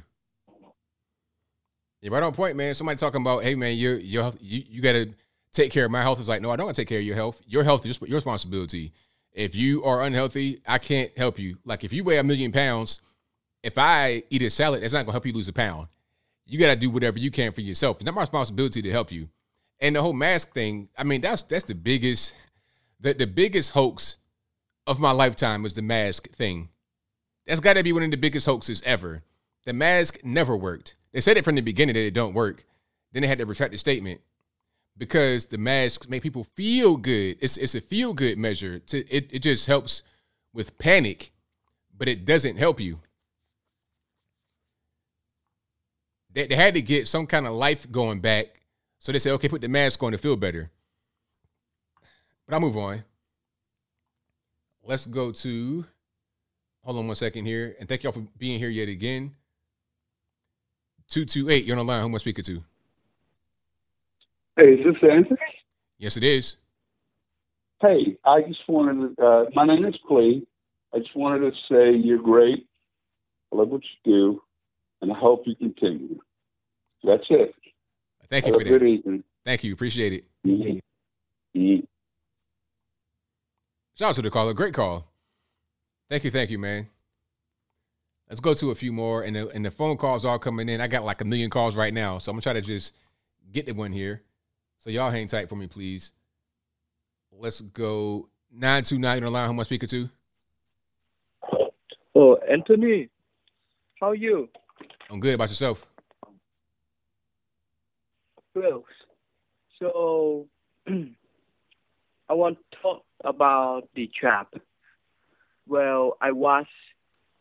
Yeah, 2.01 2.11
right 2.11 2.21
on 2.21 2.33
point, 2.33 2.55
man. 2.55 2.75
Somebody 2.75 2.97
talking 2.97 3.21
about, 3.21 3.43
hey, 3.43 3.55
man, 3.55 3.75
you're, 3.77 3.97
you're, 3.97 4.31
you 4.39 4.63
you 4.69 4.81
got 4.81 4.91
to 4.93 5.13
take 5.53 5.71
care 5.71 5.85
of 5.85 5.91
my 5.91 6.01
health. 6.01 6.19
Is 6.19 6.29
like, 6.29 6.41
no, 6.41 6.51
I 6.51 6.55
don't 6.55 6.65
want 6.65 6.75
to 6.75 6.81
take 6.81 6.89
care 6.89 6.99
of 6.99 7.05
your 7.05 7.15
health. 7.15 7.41
Your 7.47 7.63
health 7.63 7.85
is 7.85 7.97
just 7.97 8.07
your 8.07 8.17
responsibility. 8.17 8.91
If 9.31 9.55
you 9.55 9.83
are 9.83 10.03
unhealthy, 10.03 10.61
I 10.67 10.77
can't 10.77 11.15
help 11.17 11.39
you. 11.39 11.57
Like 11.65 11.83
if 11.83 11.91
you 11.91 12.03
weigh 12.03 12.17
a 12.17 12.23
million 12.23 12.51
pounds, 12.51 13.01
if 13.63 13.77
I 13.77 14.23
eat 14.29 14.41
a 14.41 14.49
salad, 14.49 14.83
that's 14.83 14.93
not 14.93 15.03
gonna 15.05 15.13
help 15.13 15.25
you 15.25 15.33
lose 15.33 15.47
a 15.47 15.53
pound. 15.53 15.87
You 16.45 16.59
got 16.59 16.69
to 16.69 16.75
do 16.75 16.89
whatever 16.89 17.17
you 17.17 17.31
can 17.31 17.51
for 17.51 17.61
yourself. 17.61 17.97
It's 17.97 18.05
not 18.05 18.13
my 18.13 18.21
responsibility 18.21 18.81
to 18.83 18.91
help 18.91 19.11
you. 19.11 19.29
And 19.79 19.95
the 19.95 20.01
whole 20.01 20.13
mask 20.13 20.53
thing, 20.53 20.89
I 20.97 21.03
mean, 21.03 21.21
that's 21.21 21.41
that's 21.41 21.65
the 21.65 21.75
biggest 21.75 22.33
the, 22.99 23.13
the 23.13 23.27
biggest 23.27 23.71
hoax 23.71 24.17
of 24.87 24.99
my 24.99 25.11
lifetime 25.11 25.63
was 25.63 25.73
the 25.73 25.81
mask 25.81 26.29
thing. 26.31 26.69
That's 27.45 27.59
got 27.59 27.73
to 27.73 27.83
be 27.83 27.93
one 27.93 28.03
of 28.03 28.11
the 28.11 28.17
biggest 28.17 28.45
hoaxes 28.45 28.81
ever. 28.85 29.23
The 29.65 29.73
mask 29.73 30.19
never 30.23 30.55
worked. 30.55 30.95
They 31.11 31.21
said 31.21 31.37
it 31.37 31.45
from 31.45 31.55
the 31.55 31.61
beginning 31.61 31.95
that 31.95 32.05
it 32.05 32.13
don't 32.13 32.33
work. 32.33 32.65
Then 33.11 33.21
they 33.21 33.27
had 33.27 33.37
to 33.37 33.45
retract 33.45 33.71
the 33.71 33.77
statement 33.77 34.21
because 34.97 35.47
the 35.47 35.57
masks 35.57 36.09
make 36.09 36.23
people 36.23 36.43
feel 36.43 36.97
good. 36.97 37.37
It's 37.39 37.57
it's 37.57 37.75
a 37.75 37.81
feel 37.81 38.13
good 38.13 38.37
measure. 38.37 38.79
To, 38.79 38.97
it 39.13 39.31
it 39.33 39.39
just 39.39 39.65
helps 39.65 40.03
with 40.53 40.77
panic, 40.77 41.31
but 41.95 42.07
it 42.07 42.25
doesn't 42.25 42.57
help 42.57 42.79
you. 42.79 42.99
They, 46.31 46.47
they 46.47 46.55
had 46.55 46.73
to 46.73 46.81
get 46.81 47.07
some 47.07 47.27
kind 47.27 47.47
of 47.47 47.53
life 47.53 47.89
going 47.91 48.19
back. 48.19 48.61
So 48.99 49.11
they 49.11 49.19
said, 49.19 49.33
okay, 49.33 49.49
put 49.49 49.61
the 49.61 49.69
mask 49.69 50.01
on 50.03 50.11
to 50.11 50.17
feel 50.17 50.35
better. 50.35 50.71
But 52.47 52.55
I'll 52.55 52.59
move 52.61 52.77
on. 52.77 53.03
Let's 54.83 55.05
go 55.07 55.31
to, 55.31 55.85
hold 56.83 56.97
on 56.99 57.07
one 57.07 57.15
second 57.15 57.45
here. 57.45 57.75
And 57.79 57.89
thank 57.89 58.03
y'all 58.03 58.11
for 58.11 58.25
being 58.37 58.59
here 58.59 58.69
yet 58.69 58.87
again. 58.87 59.33
228, 61.09 61.65
you're 61.65 61.77
on 61.77 61.85
the 61.85 61.91
line. 61.91 62.01
Who 62.01 62.07
am 62.09 62.15
I 62.15 62.17
speaking 62.19 62.43
to? 62.45 62.63
Hey, 64.57 64.73
is 64.73 64.85
this 64.85 65.09
Anthony? 65.11 65.37
Yes, 65.97 66.17
it 66.17 66.23
is. 66.23 66.57
Hey, 67.81 68.17
I 68.23 68.41
just 68.41 68.61
wanted 68.67 69.15
to, 69.17 69.23
uh, 69.25 69.45
my 69.53 69.65
name 69.65 69.85
is 69.85 69.95
Clee. 70.07 70.47
I 70.93 70.99
just 70.99 71.15
wanted 71.15 71.51
to 71.51 71.51
say 71.69 71.95
you're 71.97 72.21
great. 72.21 72.65
I 73.51 73.57
love 73.57 73.69
what 73.69 73.81
you 73.83 74.11
do, 74.13 74.41
and 75.01 75.11
I 75.11 75.15
hope 75.17 75.43
you 75.45 75.55
continue. 75.55 76.19
That's 77.03 77.23
it. 77.29 77.53
Thank 78.29 78.45
you 78.45 78.53
Have 78.53 78.61
for 78.61 78.67
a 78.67 78.71
that. 78.71 78.79
good 78.79 78.87
evening. 78.87 79.23
Thank 79.43 79.63
you. 79.63 79.73
Appreciate 79.73 80.13
it. 80.13 80.25
Mhm. 80.45 80.79
Mhm. 81.55 81.87
Shout 83.97 84.09
out 84.09 84.15
to 84.15 84.21
the 84.21 84.29
caller. 84.29 84.53
Great 84.53 84.73
call. 84.73 85.07
Thank 86.09 86.25
you. 86.25 86.31
Thank 86.31 86.49
you, 86.49 86.59
man. 86.59 86.87
Let's 88.29 88.41
go 88.41 88.53
to 88.53 88.71
a 88.71 88.75
few 88.75 88.91
more. 88.91 89.23
And 89.23 89.35
the, 89.35 89.47
and 89.49 89.63
the 89.63 89.71
phone 89.71 89.95
calls 89.95 90.25
are 90.25 90.37
coming 90.37 90.67
in. 90.67 90.81
I 90.81 90.87
got 90.87 91.05
like 91.05 91.21
a 91.21 91.25
million 91.25 91.49
calls 91.49 91.77
right 91.77 91.93
now. 91.93 92.17
So 92.17 92.29
I'm 92.29 92.35
going 92.35 92.41
to 92.41 92.45
try 92.45 92.53
to 92.53 92.61
just 92.61 92.97
get 93.53 93.65
the 93.65 93.73
one 93.73 93.93
here. 93.93 94.21
So 94.79 94.89
y'all 94.89 95.09
hang 95.09 95.27
tight 95.27 95.47
for 95.47 95.55
me, 95.55 95.67
please. 95.67 96.11
Let's 97.31 97.61
go 97.61 98.27
929 98.51 99.17
on 99.17 99.23
the 99.23 99.29
line. 99.29 99.47
Who 99.47 99.53
am 99.53 99.59
I 99.61 99.63
speaking 99.63 99.89
to? 99.89 100.09
Oh, 102.15 102.35
Anthony, 102.49 103.09
how 103.99 104.09
are 104.09 104.15
you? 104.15 104.49
I'm 105.09 105.19
good. 105.19 105.35
About 105.35 105.49
yourself? 105.49 105.85
Well, 108.53 108.83
so 109.79 110.47
I 110.87 112.33
want 112.33 112.57
to 112.57 112.77
talk 112.81 113.03
about 113.25 113.89
the 113.95 114.09
trap. 114.19 114.53
Well, 115.67 116.17
I 116.21 116.31
watched 116.31 116.69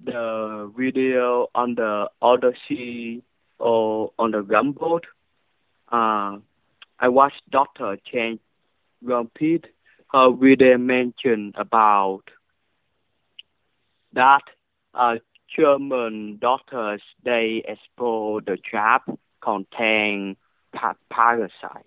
the 0.02 0.72
video 0.76 1.48
on 1.54 1.74
the 1.74 2.08
Odysee 2.20 3.22
or 3.58 4.12
on 4.18 4.32
the 4.32 4.42
Gumboat. 4.42 5.04
Uh, 5.90 6.38
I 6.98 7.08
watched 7.08 7.42
Dr. 7.50 7.98
Chen 8.10 8.38
repeat 9.02 9.66
her 10.12 10.30
video 10.32 10.78
mentioned 10.78 11.54
about 11.58 12.22
that 14.12 14.42
uh, 14.94 15.16
German 15.56 16.38
doctors 16.40 17.02
they 17.24 17.64
explore 17.66 18.40
the 18.40 18.56
trap 18.56 19.10
contain 19.42 20.36
pa- 20.72 20.94
parasite. 21.10 21.86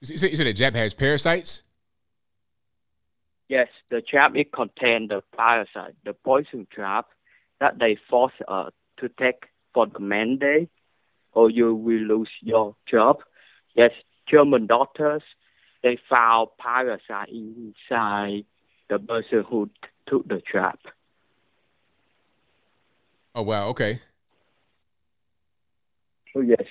You 0.00 0.16
said, 0.16 0.30
you 0.30 0.36
the 0.44 0.52
has 0.76 0.94
parasites? 0.94 1.64
Yes, 3.48 3.68
the 3.90 4.02
trap 4.02 4.36
it 4.36 4.52
contain 4.52 5.08
the 5.08 5.22
parasite, 5.36 5.94
the 6.04 6.12
poison 6.12 6.66
trap 6.70 7.06
that 7.60 7.78
they 7.78 7.96
force 8.08 8.32
uh, 8.46 8.70
to 8.98 9.08
take 9.08 9.46
for 9.72 9.86
the 9.86 10.00
mandate, 10.00 10.68
or 11.32 11.50
you 11.50 11.74
will 11.74 12.00
lose 12.00 12.30
your 12.42 12.76
job. 12.90 13.18
Yes, 13.74 13.92
German 14.26 14.66
doctors 14.66 15.22
they 15.82 15.98
found 16.08 16.48
parasite 16.58 17.28
inside 17.28 18.44
the 18.90 18.98
person 18.98 19.44
who 19.48 19.66
t- 19.66 19.88
took 20.06 20.26
the 20.28 20.40
trap. 20.40 20.78
Oh, 23.34 23.42
wow. 23.42 23.68
Okay. 23.68 24.00
Oh 26.34 26.40
yes. 26.40 26.64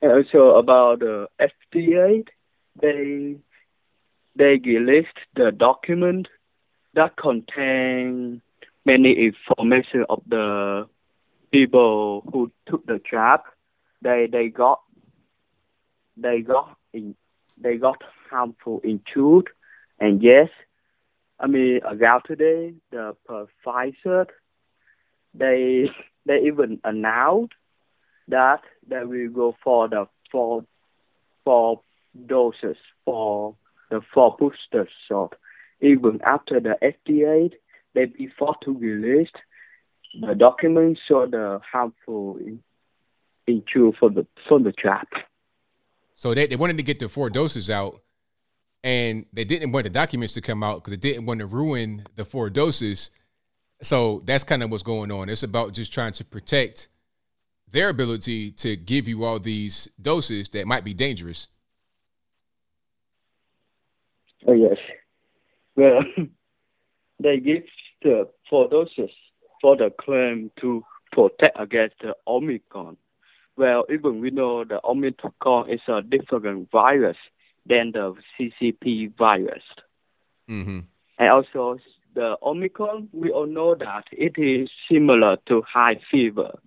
And 0.00 0.12
also 0.12 0.56
about 0.56 1.00
the 1.00 1.28
FDA, 1.40 2.24
they 2.80 3.36
they 4.36 4.60
released 4.64 5.18
the 5.34 5.52
document 5.52 6.28
that 6.94 7.16
contain 7.16 8.40
many 8.84 9.12
information 9.12 10.04
of 10.08 10.22
the 10.28 10.88
people 11.50 12.22
who 12.32 12.50
took 12.66 12.86
the 12.86 12.98
trap. 12.98 13.44
They 14.02 14.28
they 14.30 14.48
got 14.48 14.80
they 16.16 16.40
got 16.40 16.76
in, 16.92 17.14
they 17.58 17.76
got 17.76 18.02
harmful 18.30 18.80
injured, 18.84 19.48
and 19.98 20.22
yes, 20.22 20.48
I 21.38 21.46
mean 21.46 21.80
about 21.84 22.24
today 22.26 22.74
the 22.90 23.16
Pfizer 23.64 24.26
they 25.34 25.90
they 26.26 26.40
even 26.46 26.80
announced 26.84 27.54
that 28.28 28.62
they 28.88 29.04
will 29.04 29.30
go 29.30 29.56
for 29.62 29.88
the 29.88 30.06
four 30.30 30.64
four 31.44 31.80
doses 32.26 32.76
for 33.04 33.56
the 33.94 34.00
four 34.12 34.36
booster 34.38 34.88
shot. 35.08 35.34
Even 35.80 36.20
after 36.26 36.60
the 36.60 36.74
FDA, 36.82 37.52
they 37.94 38.06
before 38.06 38.56
to 38.64 38.76
release 38.76 39.28
the 40.20 40.34
documents 40.34 41.00
show 41.08 41.26
the 41.26 41.60
harmful 41.70 42.36
in, 42.38 42.60
injury 43.46 43.92
for 43.98 44.10
the 44.10 44.26
for 44.48 44.58
the 44.58 44.72
trap. 44.72 45.08
So 46.16 46.34
they, 46.34 46.46
they 46.46 46.56
wanted 46.56 46.76
to 46.76 46.82
get 46.82 46.98
the 46.98 47.08
four 47.08 47.30
doses 47.30 47.70
out, 47.70 48.00
and 48.82 49.26
they 49.32 49.44
didn't 49.44 49.72
want 49.72 49.84
the 49.84 49.90
documents 49.90 50.34
to 50.34 50.40
come 50.40 50.62
out 50.62 50.76
because 50.76 50.92
they 50.92 51.08
didn't 51.08 51.26
want 51.26 51.40
to 51.40 51.46
ruin 51.46 52.04
the 52.16 52.24
four 52.24 52.50
doses. 52.50 53.10
So 53.82 54.22
that's 54.24 54.44
kind 54.44 54.62
of 54.62 54.70
what's 54.70 54.82
going 54.82 55.10
on. 55.12 55.28
It's 55.28 55.42
about 55.42 55.72
just 55.72 55.92
trying 55.92 56.12
to 56.12 56.24
protect 56.24 56.88
their 57.70 57.88
ability 57.88 58.52
to 58.52 58.76
give 58.76 59.08
you 59.08 59.24
all 59.24 59.38
these 59.40 59.88
doses 60.00 60.48
that 60.50 60.66
might 60.66 60.84
be 60.84 60.94
dangerous. 60.94 61.48
Oh 64.46 64.52
yes. 64.52 64.78
Well, 65.76 66.00
they 67.20 67.38
give 67.38 67.64
the 68.02 68.28
four 68.48 68.68
doses 68.68 69.10
for 69.60 69.76
the 69.76 69.90
claim 69.98 70.50
to 70.60 70.84
protect 71.12 71.58
against 71.58 71.96
the 72.00 72.14
Omicron. 72.26 72.96
Well, 73.56 73.84
even 73.90 74.20
we 74.20 74.30
know 74.30 74.64
the 74.64 74.80
Omicron 74.84 75.70
is 75.70 75.80
a 75.88 76.02
different 76.02 76.70
virus 76.70 77.16
than 77.66 77.92
the 77.92 78.14
CCP 78.38 79.16
virus. 79.16 79.62
Mm-hmm. 80.50 80.80
And 81.18 81.28
also 81.30 81.78
the 82.14 82.36
Omicron, 82.42 83.08
we 83.12 83.30
all 83.30 83.46
know 83.46 83.74
that 83.74 84.04
it 84.12 84.36
is 84.36 84.68
similar 84.90 85.36
to 85.48 85.62
high 85.62 86.00
fever. 86.10 86.58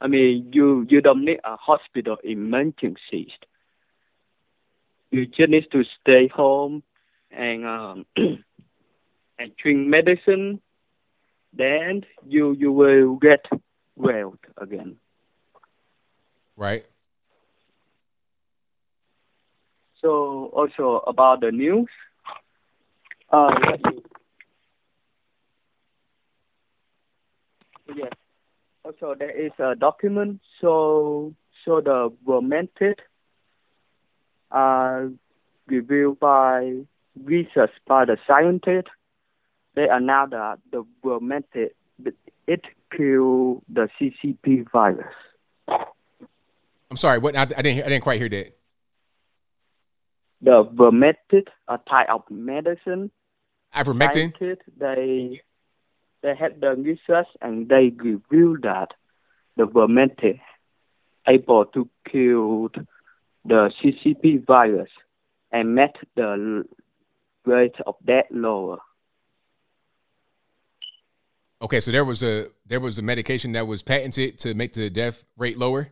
I 0.00 0.06
mean, 0.06 0.50
you, 0.52 0.86
you 0.88 1.00
don't 1.00 1.24
need 1.24 1.40
a 1.44 1.56
hospital 1.56 2.16
emergency. 2.22 3.32
You 5.10 5.26
just 5.26 5.48
need 5.48 5.66
to 5.72 5.84
stay 6.00 6.28
home 6.28 6.82
and 7.36 7.66
um, 7.66 8.06
and 9.38 9.56
drink 9.62 9.86
medicine. 9.86 10.60
Then 11.52 12.04
you 12.26 12.52
you 12.52 12.72
will 12.72 13.16
get 13.16 13.44
well 13.96 14.34
again. 14.56 14.96
Right. 16.56 16.84
So 20.00 20.50
also 20.52 21.02
about 21.06 21.40
the 21.40 21.52
news. 21.52 21.88
Uh. 23.30 23.50
Yes. 27.94 28.12
Also, 28.84 29.14
there 29.18 29.30
is 29.30 29.52
a 29.58 29.74
document 29.74 30.40
so 30.60 31.34
so 31.64 31.80
the 31.80 32.12
romantic 32.26 32.98
uh, 34.50 35.06
reviewed 35.66 36.18
by 36.20 36.84
research 37.22 37.70
by 37.86 38.04
the 38.04 38.16
scientists. 38.26 38.90
They 39.74 39.88
announced 39.88 40.32
that 40.32 40.58
the 40.70 40.84
romantic 41.02 41.74
it 42.46 42.62
killed 42.96 43.62
the 43.68 43.88
CCP 43.98 44.70
virus. 44.70 45.14
I'm 45.68 46.96
sorry. 46.96 47.18
What? 47.18 47.36
I, 47.36 47.42
I 47.42 47.44
didn't. 47.46 47.74
hear- 47.74 47.84
I 47.84 47.88
didn't 47.88 48.04
quite 48.04 48.20
hear 48.20 48.28
that. 48.28 48.56
The 50.42 50.64
vermectin, 50.64 51.46
a 51.68 51.78
type 51.78 52.08
of 52.10 52.22
medicine. 52.30 53.10
Ivermectin? 53.74 54.58
They 54.78 55.40
they 56.22 56.34
had 56.34 56.60
the 56.60 56.74
research 56.74 57.26
and 57.42 57.68
they 57.68 57.92
revealed 57.96 58.62
that 58.62 58.92
the 59.56 59.64
vermectin 59.64 60.40
able 61.26 61.64
to 61.66 61.88
kill 62.10 62.68
the 63.44 63.70
CCP 63.82 64.46
virus 64.46 64.90
and 65.50 65.74
met 65.74 65.96
the 66.16 66.64
rate 67.46 67.76
of 67.86 67.96
death 68.04 68.26
lower. 68.30 68.78
Okay, 71.62 71.80
so 71.80 71.90
there 71.90 72.04
was 72.04 72.22
a 72.22 72.48
there 72.66 72.80
was 72.80 72.98
a 72.98 73.02
medication 73.02 73.52
that 73.52 73.66
was 73.66 73.82
patented 73.82 74.38
to 74.38 74.54
make 74.54 74.72
the 74.72 74.90
death 74.90 75.24
rate 75.36 75.56
lower. 75.56 75.88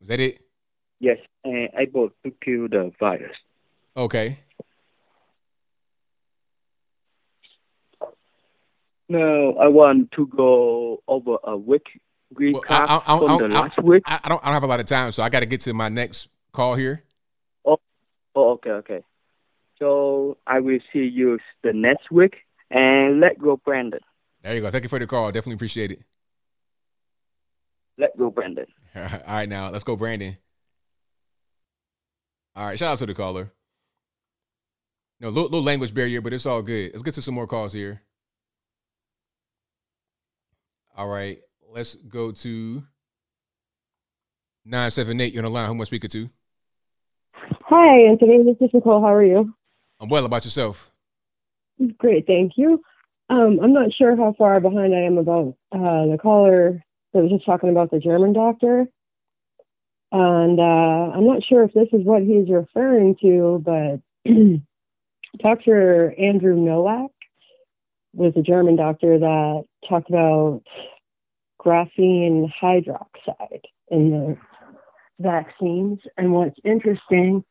Was 0.00 0.08
that 0.08 0.20
it? 0.20 0.40
Yes, 0.98 1.18
and 1.44 1.68
able 1.78 2.10
to 2.24 2.32
kill 2.42 2.68
the 2.68 2.90
virus. 2.98 3.36
Okay. 3.96 4.38
No, 9.08 9.56
I 9.60 9.68
want 9.68 10.12
to 10.12 10.26
go 10.26 11.02
over 11.08 11.36
a 11.42 11.56
week 11.56 11.82
recap 12.34 12.62
I, 12.68 13.02
I, 13.06 13.14
I, 13.14 13.18
from 13.18 13.38
the 13.38 13.48
last 13.48 13.82
week. 13.82 14.02
I, 14.06 14.20
I 14.22 14.28
don't 14.28 14.42
I 14.42 14.46
don't 14.46 14.54
have 14.54 14.62
a 14.62 14.68
lot 14.68 14.80
of 14.80 14.86
time, 14.86 15.12
so 15.12 15.22
I 15.22 15.28
got 15.28 15.40
to 15.40 15.46
get 15.46 15.60
to 15.62 15.74
my 15.74 15.88
next 15.88 16.28
call 16.52 16.76
here. 16.76 17.02
Oh, 17.64 17.78
oh, 18.34 18.50
okay, 18.52 18.70
okay. 18.70 19.00
So 19.80 20.36
I 20.46 20.60
will 20.60 20.78
see 20.92 21.00
you 21.00 21.38
the 21.62 21.72
next 21.72 22.10
week, 22.10 22.36
and 22.70 23.18
let 23.18 23.38
go, 23.38 23.56
Brandon. 23.64 24.00
There 24.42 24.54
you 24.54 24.60
go. 24.60 24.70
Thank 24.70 24.84
you 24.84 24.88
for 24.88 24.98
the 24.98 25.06
call. 25.06 25.32
Definitely 25.32 25.54
appreciate 25.54 25.90
it. 25.90 26.02
Let 27.98 28.16
go, 28.16 28.30
Brandon. 28.30 28.66
All 28.94 29.02
right, 29.26 29.48
now 29.48 29.70
let's 29.70 29.84
go, 29.84 29.96
Brandon. 29.96 30.36
All 32.54 32.66
right, 32.66 32.78
shout 32.78 32.92
out 32.92 32.98
to 32.98 33.06
the 33.06 33.14
caller. 33.14 33.52
No, 35.20 35.28
little, 35.28 35.44
little 35.44 35.62
language 35.62 35.94
barrier, 35.94 36.20
but 36.20 36.32
it's 36.32 36.46
all 36.46 36.62
good. 36.62 36.92
Let's 36.92 37.02
get 37.02 37.14
to 37.14 37.22
some 37.22 37.34
more 37.34 37.46
calls 37.46 37.74
here. 37.74 38.00
All 40.96 41.08
right, 41.08 41.38
let's 41.70 41.94
go 41.94 42.32
to 42.32 42.82
nine 44.64 44.90
seven 44.90 45.20
eight. 45.20 45.34
You're 45.34 45.44
on 45.44 45.52
the 45.52 45.54
line. 45.54 45.66
Who 45.66 45.74
am 45.74 45.80
I 45.80 45.84
speaking 45.84 46.10
to? 46.10 46.30
Hi, 47.34 48.10
Anthony. 48.10 48.42
This 48.42 48.56
is 48.60 48.74
Nicole. 48.74 49.00
How 49.00 49.12
are 49.12 49.24
you? 49.24 49.54
I'm 50.00 50.08
well. 50.08 50.24
About 50.24 50.44
yourself? 50.44 50.90
Great, 51.98 52.26
thank 52.26 52.52
you. 52.56 52.82
Um, 53.28 53.60
I'm 53.62 53.72
not 53.72 53.92
sure 53.92 54.16
how 54.16 54.34
far 54.36 54.58
behind 54.60 54.94
I 54.94 55.00
am 55.02 55.18
about 55.18 55.54
uh, 55.72 56.06
the 56.06 56.18
caller 56.20 56.82
that 57.12 57.22
was 57.22 57.30
just 57.30 57.44
talking 57.44 57.70
about 57.70 57.90
the 57.90 58.00
German 58.00 58.32
doctor. 58.32 58.86
And 60.12 60.58
uh, 60.58 61.16
I'm 61.16 61.26
not 61.26 61.44
sure 61.44 61.62
if 61.62 61.72
this 61.72 61.88
is 61.92 62.04
what 62.04 62.22
he's 62.22 62.48
referring 62.50 63.14
to, 63.22 63.62
but 63.64 64.30
Dr. 65.38 66.14
Andrew 66.18 66.56
Noack 66.56 67.10
was 68.12 68.32
a 68.36 68.42
German 68.42 68.76
doctor 68.76 69.18
that 69.18 69.64
talked 69.88 70.08
about 70.08 70.62
graphene 71.60 72.50
hydroxide 72.60 73.62
in 73.88 74.10
the 74.10 74.36
vaccines. 75.20 76.00
And 76.16 76.32
what's 76.32 76.58
interesting 76.64 77.44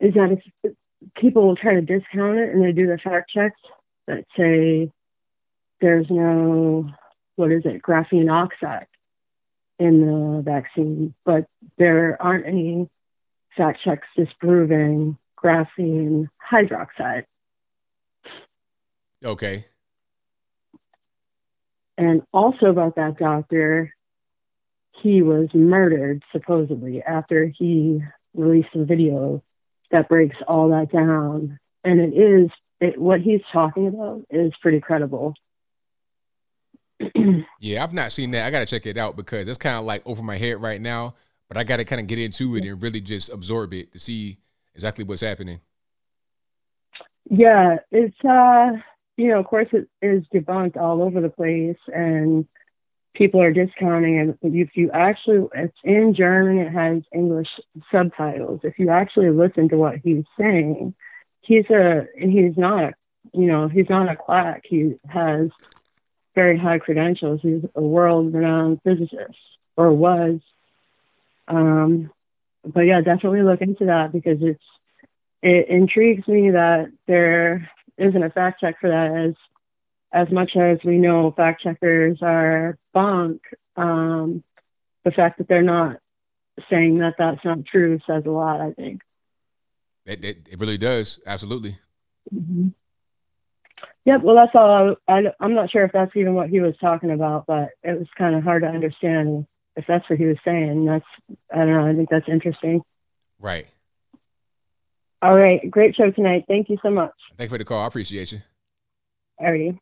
is 0.00 0.14
that 0.14 0.38
if 0.62 0.72
people 1.16 1.46
will 1.46 1.56
try 1.56 1.74
to 1.74 1.80
discount 1.80 2.38
it 2.38 2.54
and 2.54 2.64
they 2.64 2.72
do 2.72 2.86
the 2.86 2.98
fact 2.98 3.30
checks 3.30 3.60
that 4.06 4.24
say 4.36 4.90
there's 5.80 6.06
no, 6.10 6.88
what 7.36 7.52
is 7.52 7.62
it, 7.64 7.82
graphene 7.82 8.30
oxide 8.30 8.86
in 9.78 10.00
the 10.00 10.42
vaccine, 10.42 11.14
but 11.24 11.46
there 11.78 12.20
aren't 12.20 12.46
any 12.46 12.88
fact 13.56 13.80
checks 13.84 14.06
disproving 14.16 15.18
graphene 15.42 16.28
hydroxide. 16.50 17.24
Okay. 19.24 19.66
And 21.96 22.22
also 22.32 22.66
about 22.66 22.96
that 22.96 23.18
doctor, 23.18 23.94
he 25.02 25.22
was 25.22 25.48
murdered 25.54 26.22
supposedly 26.32 27.02
after 27.02 27.46
he 27.46 28.02
released 28.34 28.74
a 28.74 28.84
video 28.84 29.42
that 29.90 30.08
breaks 30.08 30.36
all 30.48 30.70
that 30.70 30.92
down. 30.92 31.58
And 31.84 32.00
it 32.00 32.16
is, 32.16 32.50
it, 32.80 32.98
what 32.98 33.20
he's 33.20 33.42
talking 33.52 33.88
about 33.88 34.24
is 34.30 34.52
pretty 34.60 34.80
credible. 34.80 35.34
Yeah, 37.60 37.82
I've 37.82 37.94
not 37.94 38.12
seen 38.12 38.30
that. 38.32 38.44
I 38.46 38.50
got 38.50 38.60
to 38.60 38.66
check 38.66 38.84
it 38.84 38.98
out 38.98 39.16
because 39.16 39.48
it's 39.48 39.56
kind 39.56 39.78
of 39.78 39.86
like 39.86 40.02
over 40.04 40.22
my 40.22 40.36
head 40.36 40.60
right 40.60 40.80
now. 40.80 41.14
But 41.48 41.56
I 41.56 41.64
got 41.64 41.78
to 41.78 41.84
kind 41.84 42.00
of 42.00 42.06
get 42.06 42.18
into 42.18 42.56
it 42.56 42.64
and 42.66 42.82
really 42.82 43.00
just 43.00 43.30
absorb 43.30 43.72
it 43.72 43.92
to 43.92 43.98
see 43.98 44.36
exactly 44.74 45.02
what's 45.02 45.22
happening. 45.22 45.60
Yeah, 47.30 47.76
it's 47.90 48.16
uh 48.24 48.72
you 49.16 49.28
know, 49.28 49.40
of 49.40 49.46
course 49.46 49.68
it 49.72 49.88
is 50.02 50.24
debunked 50.34 50.76
all 50.76 51.02
over 51.02 51.20
the 51.20 51.30
place 51.30 51.78
and 51.88 52.46
people 53.14 53.40
are 53.40 53.52
discounting 53.52 54.16
it. 54.16 54.38
If 54.42 54.76
you 54.76 54.90
actually 54.92 55.48
it's 55.54 55.76
in 55.82 56.14
German, 56.14 56.58
it 56.58 56.72
has 56.72 57.02
English 57.12 57.48
subtitles. 57.90 58.60
If 58.64 58.78
you 58.78 58.90
actually 58.90 59.30
listen 59.30 59.68
to 59.70 59.76
what 59.76 59.98
he's 60.02 60.24
saying, 60.38 60.94
he's 61.40 61.68
a 61.70 62.06
he's 62.18 62.56
not 62.56 62.82
a 62.84 62.92
you 63.32 63.46
know, 63.46 63.68
he's 63.68 63.88
not 63.88 64.10
a 64.10 64.16
quack. 64.16 64.64
He 64.68 64.94
has 65.08 65.48
very 66.34 66.58
high 66.58 66.78
credentials. 66.78 67.40
He's 67.42 67.62
a 67.74 67.80
world 67.80 68.34
renowned 68.34 68.80
physicist 68.82 69.38
or 69.76 69.92
was. 69.92 70.40
Um 71.48 72.10
but 72.64 72.82
yeah, 72.82 73.00
definitely 73.00 73.42
look 73.42 73.60
into 73.60 73.86
that 73.86 74.12
because 74.12 74.38
it's 74.40 74.62
it 75.42 75.68
intrigues 75.68 76.26
me 76.26 76.50
that 76.50 76.90
there 77.06 77.70
isn't 77.96 78.22
a 78.22 78.30
fact 78.30 78.60
check 78.60 78.80
for 78.80 78.90
that 78.90 79.14
as 79.14 79.34
as 80.14 80.30
much 80.30 80.52
as 80.56 80.78
we 80.84 80.96
know 80.96 81.30
fact 81.36 81.62
checkers 81.62 82.18
are 82.22 82.78
bunk 82.94 83.42
um 83.76 84.42
the 85.04 85.10
fact 85.10 85.36
that 85.38 85.48
they're 85.48 85.62
not 85.62 85.96
saying 86.70 86.98
that 86.98 87.14
that's 87.18 87.44
not 87.44 87.64
true 87.66 87.98
says 88.06 88.22
a 88.26 88.30
lot 88.30 88.60
i 88.60 88.70
think 88.72 89.02
It, 90.06 90.24
it, 90.24 90.48
it 90.52 90.60
really 90.60 90.78
does. 90.78 91.18
Absolutely. 91.26 91.78
mm-hmm. 92.32 92.68
yep 94.04 94.22
well 94.22 94.36
that's 94.36 94.54
all 94.54 94.94
I, 95.08 95.12
I 95.12 95.22
i'm 95.40 95.54
not 95.54 95.70
sure 95.70 95.84
if 95.84 95.92
that's 95.92 96.14
even 96.16 96.34
what 96.34 96.48
he 96.48 96.60
was 96.60 96.74
talking 96.80 97.10
about 97.10 97.46
but 97.46 97.70
it 97.82 97.98
was 97.98 98.08
kind 98.16 98.34
of 98.36 98.44
hard 98.44 98.62
to 98.62 98.68
understand 98.68 99.46
if 99.76 99.84
that's 99.88 100.08
what 100.08 100.18
he 100.18 100.26
was 100.26 100.36
saying 100.44 100.84
that's 100.84 101.04
i 101.52 101.58
don't 101.58 101.72
know 101.74 101.86
i 101.86 101.94
think 101.94 102.08
that's 102.08 102.28
interesting 102.28 102.82
Right. 103.40 103.66
all 105.20 105.34
right 105.34 105.68
great 105.70 105.96
show 105.96 106.10
tonight 106.12 106.44
thank 106.48 106.68
you 106.70 106.78
so 106.82 106.90
much 106.90 107.12
Thank 107.36 107.50
you 107.50 107.54
for 107.54 107.58
the 107.58 107.64
call. 107.64 107.82
I 107.82 107.88
appreciate 107.88 108.30
you. 108.30 108.40
alrighty 109.40 109.76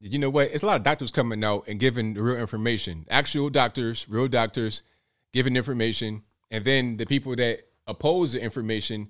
You 0.00 0.18
know 0.18 0.30
what? 0.30 0.48
It's 0.48 0.62
a 0.62 0.66
lot 0.66 0.76
of 0.76 0.82
doctors 0.82 1.10
coming 1.10 1.42
out 1.42 1.64
and 1.66 1.80
giving 1.80 2.14
real 2.14 2.36
information. 2.36 3.06
Actual 3.08 3.48
doctors, 3.48 4.06
real 4.08 4.28
doctors, 4.28 4.82
giving 5.32 5.56
information, 5.56 6.22
and 6.50 6.64
then 6.64 6.98
the 6.98 7.06
people 7.06 7.34
that 7.36 7.60
oppose 7.86 8.32
the 8.32 8.42
information, 8.42 9.08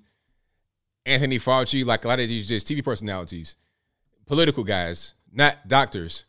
Anthony 1.05 1.37
Fauci, 1.37 1.85
like 1.85 2.05
a 2.05 2.07
lot 2.07 2.19
of 2.19 2.29
these 2.29 2.47
just 2.47 2.67
TV 2.67 2.83
personalities, 2.83 3.57
political 4.25 4.63
guys, 4.63 5.15
not 5.31 5.67
doctors. 5.67 6.25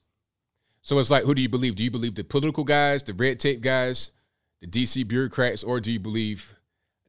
So 0.83 0.99
it's 0.99 1.11
like, 1.11 1.25
who 1.25 1.35
do 1.35 1.43
you 1.43 1.49
believe? 1.49 1.77
Do 1.77 1.85
you 1.85 1.91
believe 1.91 2.15
the 2.15 2.25
political 2.25 2.65
guys, 2.65 3.03
the 3.03 3.15
red 3.15 3.41
tape 3.41 3.61
guys, 3.61 4.13
the 4.61 4.67
DC 4.67 5.07
bureaucrats, 5.07 5.63
or 5.63 5.81
do 5.81 5.91
you 5.91 6.01
believe 6.01 6.59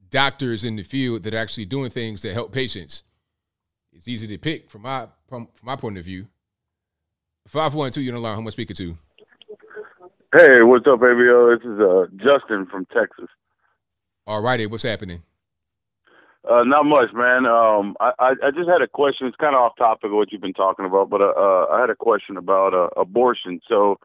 doctors 0.09 0.63
in 0.63 0.75
the 0.75 0.83
field 0.83 1.23
that 1.23 1.33
are 1.33 1.37
actually 1.37 1.65
doing 1.65 1.89
things 1.89 2.21
that 2.21 2.33
help 2.33 2.51
patients? 2.51 3.03
It's 3.97 4.07
easy 4.07 4.27
to 4.27 4.37
pick 4.37 4.69
from 4.69 4.83
my 4.83 5.07
from, 5.27 5.47
from 5.53 5.65
my 5.65 5.75
point 5.75 5.97
of 5.97 6.05
view. 6.05 6.27
Five 7.47 7.73
one 7.73 7.91
two, 7.91 8.01
you're 8.01 8.15
on 8.15 8.21
the 8.21 8.27
line. 8.27 8.35
Who 8.35 8.41
am 8.41 8.47
I 8.47 8.51
speaking 8.51 8.75
to? 8.75 8.97
Hey, 10.37 10.61
what's 10.61 10.85
up, 10.85 10.99
ABL? 10.99 11.57
This 11.57 11.65
is 11.65 11.79
uh, 11.79 12.05
Justin 12.17 12.67
from 12.67 12.85
Texas. 12.93 13.29
All 14.27 14.43
righty, 14.43 14.67
what's 14.67 14.83
happening? 14.83 15.23
Uh, 16.47 16.63
not 16.63 16.85
much, 16.85 17.09
man. 17.13 17.45
Um, 17.45 17.95
I, 17.99 18.11
I, 18.19 18.29
I 18.43 18.51
just 18.51 18.69
had 18.69 18.81
a 18.83 18.87
question. 18.87 19.25
It's 19.27 19.35
kind 19.37 19.55
of 19.55 19.61
off 19.61 19.77
topic 19.77 20.05
of 20.05 20.11
what 20.11 20.31
you've 20.31 20.41
been 20.41 20.53
talking 20.53 20.85
about, 20.85 21.09
but 21.09 21.21
uh, 21.21 21.33
uh, 21.35 21.65
I 21.71 21.81
had 21.81 21.89
a 21.89 21.95
question 21.95 22.37
about 22.37 22.73
uh, 22.73 22.89
abortion. 23.01 23.61
So, 23.67 23.97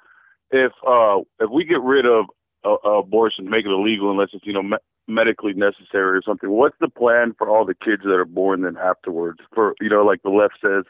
if 0.51 0.73
uh, 0.87 1.19
if 1.39 1.51
we 1.51 1.65
get 1.65 1.83
rid 1.83 2.07
of 2.07 2.27
uh, 2.65 2.89
abortion, 2.89 3.51
make 3.51 3.67
it 3.67 3.71
illegal 3.71 4.11
unless 4.11 4.31
it's 4.33 4.47
you 4.47 4.55
know 4.55 4.79
medically 5.09 5.53
necessary 5.53 6.17
or 6.17 6.23
something, 6.23 6.51
what's 6.51 6.77
the 6.81 6.89
plan 6.89 7.35
for 7.37 7.49
all 7.49 7.65
the 7.65 7.75
kids 7.75 8.03
that 8.05 8.15
are 8.15 8.25
born 8.25 8.63
then 8.63 8.77
afterwards? 8.77 9.41
For 9.55 9.75
you 9.81 9.89
know, 9.89 10.05
like 10.05 10.23
the 10.23 10.31
left 10.31 10.55
says, 10.63 10.85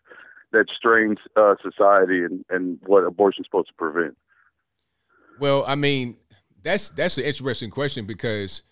that 0.52 0.66
strains 0.76 1.18
uh, 1.36 1.54
society 1.62 2.22
and 2.22 2.44
and 2.50 2.78
what 2.86 3.04
abortion's 3.04 3.46
supposed 3.46 3.68
to 3.68 3.74
prevent. 3.74 4.16
Well, 5.38 5.64
I 5.66 5.74
mean, 5.74 6.16
that's 6.62 6.90
that's 6.90 7.18
an 7.18 7.24
interesting 7.24 7.70
question 7.70 8.06
because 8.06 8.62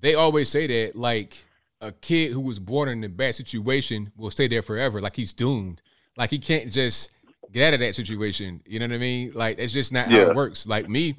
they 0.00 0.14
always 0.14 0.48
say 0.48 0.66
that 0.66 0.96
like 0.96 1.46
a 1.80 1.92
kid 1.92 2.32
who 2.32 2.40
was 2.40 2.58
born 2.58 2.88
in 2.88 3.02
a 3.04 3.08
bad 3.08 3.34
situation 3.34 4.12
will 4.16 4.30
stay 4.30 4.48
there 4.48 4.62
forever, 4.62 5.00
like 5.00 5.16
he's 5.16 5.32
doomed. 5.32 5.82
Like 6.16 6.30
he 6.30 6.38
can't 6.38 6.70
just 6.70 7.10
get 7.52 7.68
out 7.68 7.74
of 7.74 7.80
that 7.80 7.94
situation. 7.94 8.60
You 8.66 8.78
know 8.78 8.86
what 8.86 8.94
I 8.94 8.98
mean? 8.98 9.32
Like 9.34 9.58
it's 9.58 9.72
just 9.72 9.92
not 9.92 10.08
how 10.08 10.18
it 10.18 10.34
works. 10.34 10.66
Like 10.66 10.88
me, 10.88 11.16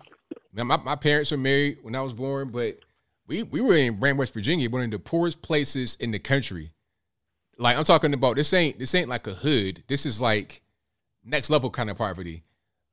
my, 0.53 0.77
my 0.77 0.95
parents 0.95 1.31
were 1.31 1.37
married 1.37 1.79
when 1.81 1.95
I 1.95 2.01
was 2.01 2.13
born, 2.13 2.49
but 2.49 2.79
we 3.27 3.43
we 3.43 3.61
were 3.61 3.75
in 3.75 3.99
Brand, 3.99 4.17
West 4.17 4.33
Virginia, 4.33 4.69
one 4.69 4.83
of 4.83 4.91
the 4.91 4.99
poorest 4.99 5.41
places 5.41 5.95
in 5.99 6.11
the 6.11 6.19
country. 6.19 6.71
Like 7.57 7.77
I'm 7.77 7.83
talking 7.83 8.13
about 8.13 8.35
this 8.35 8.53
ain't 8.53 8.79
this 8.79 8.95
ain't 8.95 9.09
like 9.09 9.27
a 9.27 9.33
hood. 9.33 9.83
This 9.87 10.05
is 10.05 10.21
like 10.21 10.61
next 11.23 11.49
level 11.49 11.69
kind 11.69 11.89
of 11.89 11.97
poverty. 11.97 12.43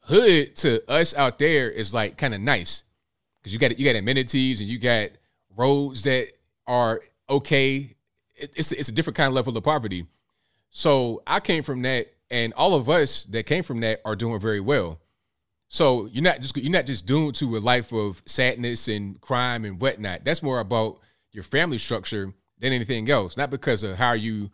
Hood 0.03 0.57
to 0.57 0.89
us 0.91 1.15
out 1.15 1.39
there 1.39 1.71
is 1.71 1.93
like 1.93 2.17
kind 2.17 2.35
of 2.35 2.41
nice 2.41 2.83
because 3.41 3.53
you 3.53 3.59
got 3.59 3.79
you 3.79 3.85
got 3.85 3.97
amenities 3.97 4.61
and 4.61 4.69
you 4.69 4.79
got 4.79 5.11
roads 5.57 6.03
that 6.05 6.29
are 6.67 7.01
okay. 7.29 7.97
It, 8.37 8.53
it's 8.57 8.73
it's 8.73 8.89
a 8.89 8.93
different 8.93 9.17
kind 9.17 9.29
of 9.29 9.35
level 9.35 9.57
of 9.57 9.65
poverty. 9.65 10.07
So 10.71 11.23
I 11.27 11.41
came 11.41 11.63
from 11.63 11.83
that, 11.83 12.09
and 12.31 12.53
all 12.55 12.75
of 12.75 12.91
us 12.91 13.25
that 13.25 13.47
came 13.47 13.63
from 13.63 13.81
that 13.81 14.01
are 14.05 14.17
doing 14.17 14.39
very 14.41 14.61
well. 14.61 15.01
So 15.69 16.07
you're 16.07 16.23
not 16.23 16.41
just 16.41 16.57
you're 16.57 16.73
not 16.73 16.87
just 16.87 17.07
doomed 17.07 17.35
to 17.37 17.57
a 17.57 17.61
life 17.61 17.93
of 17.93 18.23
sadness 18.27 18.89
and 18.89 19.21
crime 19.21 19.65
and 19.65 19.81
whatnot. 19.81 20.25
That's 20.25 20.43
more 20.43 20.61
about 20.61 20.99
your 21.33 21.45
family 21.45 21.79
structure 21.79 22.33
than 22.59 22.73
anything 22.73 23.11
else. 23.11 23.37
Not 23.37 23.51
because 23.51 23.83
of 23.83 23.97
how 23.97 24.13
you 24.13 24.51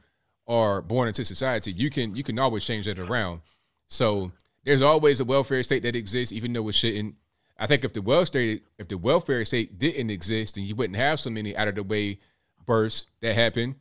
are 0.47 0.83
born 0.83 1.09
into 1.09 1.25
society. 1.25 1.73
You 1.73 1.91
can 1.91 2.15
you 2.15 2.23
can 2.23 2.39
always 2.39 2.65
change 2.65 2.87
that 2.87 2.99
around. 2.99 3.41
So 3.89 4.33
there's 4.65 4.83
always 4.83 5.21
a 5.21 5.25
welfare 5.25 5.63
state 5.63 5.83
that 5.85 5.97
exists, 5.97 6.33
even 6.33 6.53
though 6.53 6.69
it 6.69 6.75
shouldn't. 6.75 7.15
I 7.57 7.67
think 7.67 7.85
if 7.85 7.93
the 7.93 8.03
welfare 8.03 8.59
if 8.79 8.89
the 8.89 8.99
welfare 8.99 9.45
state 9.45 9.79
didn't 9.79 10.11
exist, 10.11 10.57
then 10.57 10.65
you 10.65 10.75
wouldn't 10.75 10.97
have 10.97 11.21
so 11.21 11.31
many 11.31 11.57
out 11.57 11.69
of 11.69 11.77
the 11.77 11.85
way 11.85 12.19
births 12.67 13.07
that 13.21 13.37
happen. 13.37 13.77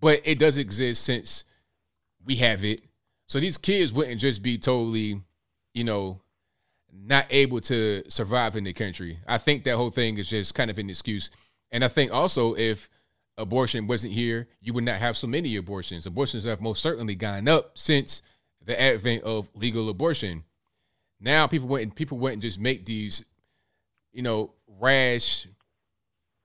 But 0.00 0.20
it 0.24 0.38
does 0.38 0.58
exist 0.58 1.04
since 1.04 1.44
we 2.24 2.36
have 2.36 2.64
it. 2.64 2.82
So 3.28 3.40
these 3.40 3.56
kids 3.56 3.92
wouldn't 3.92 4.20
just 4.20 4.42
be 4.42 4.58
totally, 4.58 5.22
you 5.74 5.84
know, 5.84 6.20
not 7.04 7.26
able 7.30 7.60
to 7.60 8.02
survive 8.08 8.56
in 8.56 8.64
the 8.64 8.72
country. 8.72 9.18
I 9.26 9.38
think 9.38 9.64
that 9.64 9.76
whole 9.76 9.90
thing 9.90 10.18
is 10.18 10.28
just 10.28 10.54
kind 10.54 10.70
of 10.70 10.78
an 10.78 10.90
excuse. 10.90 11.30
And 11.70 11.84
I 11.84 11.88
think 11.88 12.12
also 12.12 12.54
if 12.54 12.88
abortion 13.36 13.86
wasn't 13.86 14.12
here, 14.12 14.48
you 14.60 14.72
would 14.72 14.84
not 14.84 14.96
have 14.96 15.16
so 15.16 15.26
many 15.26 15.56
abortions. 15.56 16.06
Abortions 16.06 16.44
have 16.44 16.60
most 16.60 16.82
certainly 16.82 17.14
gone 17.14 17.48
up 17.48 17.76
since 17.76 18.22
the 18.64 18.80
advent 18.80 19.22
of 19.22 19.50
legal 19.54 19.88
abortion. 19.88 20.44
Now 21.20 21.46
people 21.46 21.68
wouldn't 21.68 21.94
people 21.94 22.18
wouldn't 22.18 22.42
just 22.42 22.60
make 22.60 22.84
these, 22.84 23.24
you 24.12 24.22
know, 24.22 24.52
rash, 24.80 25.46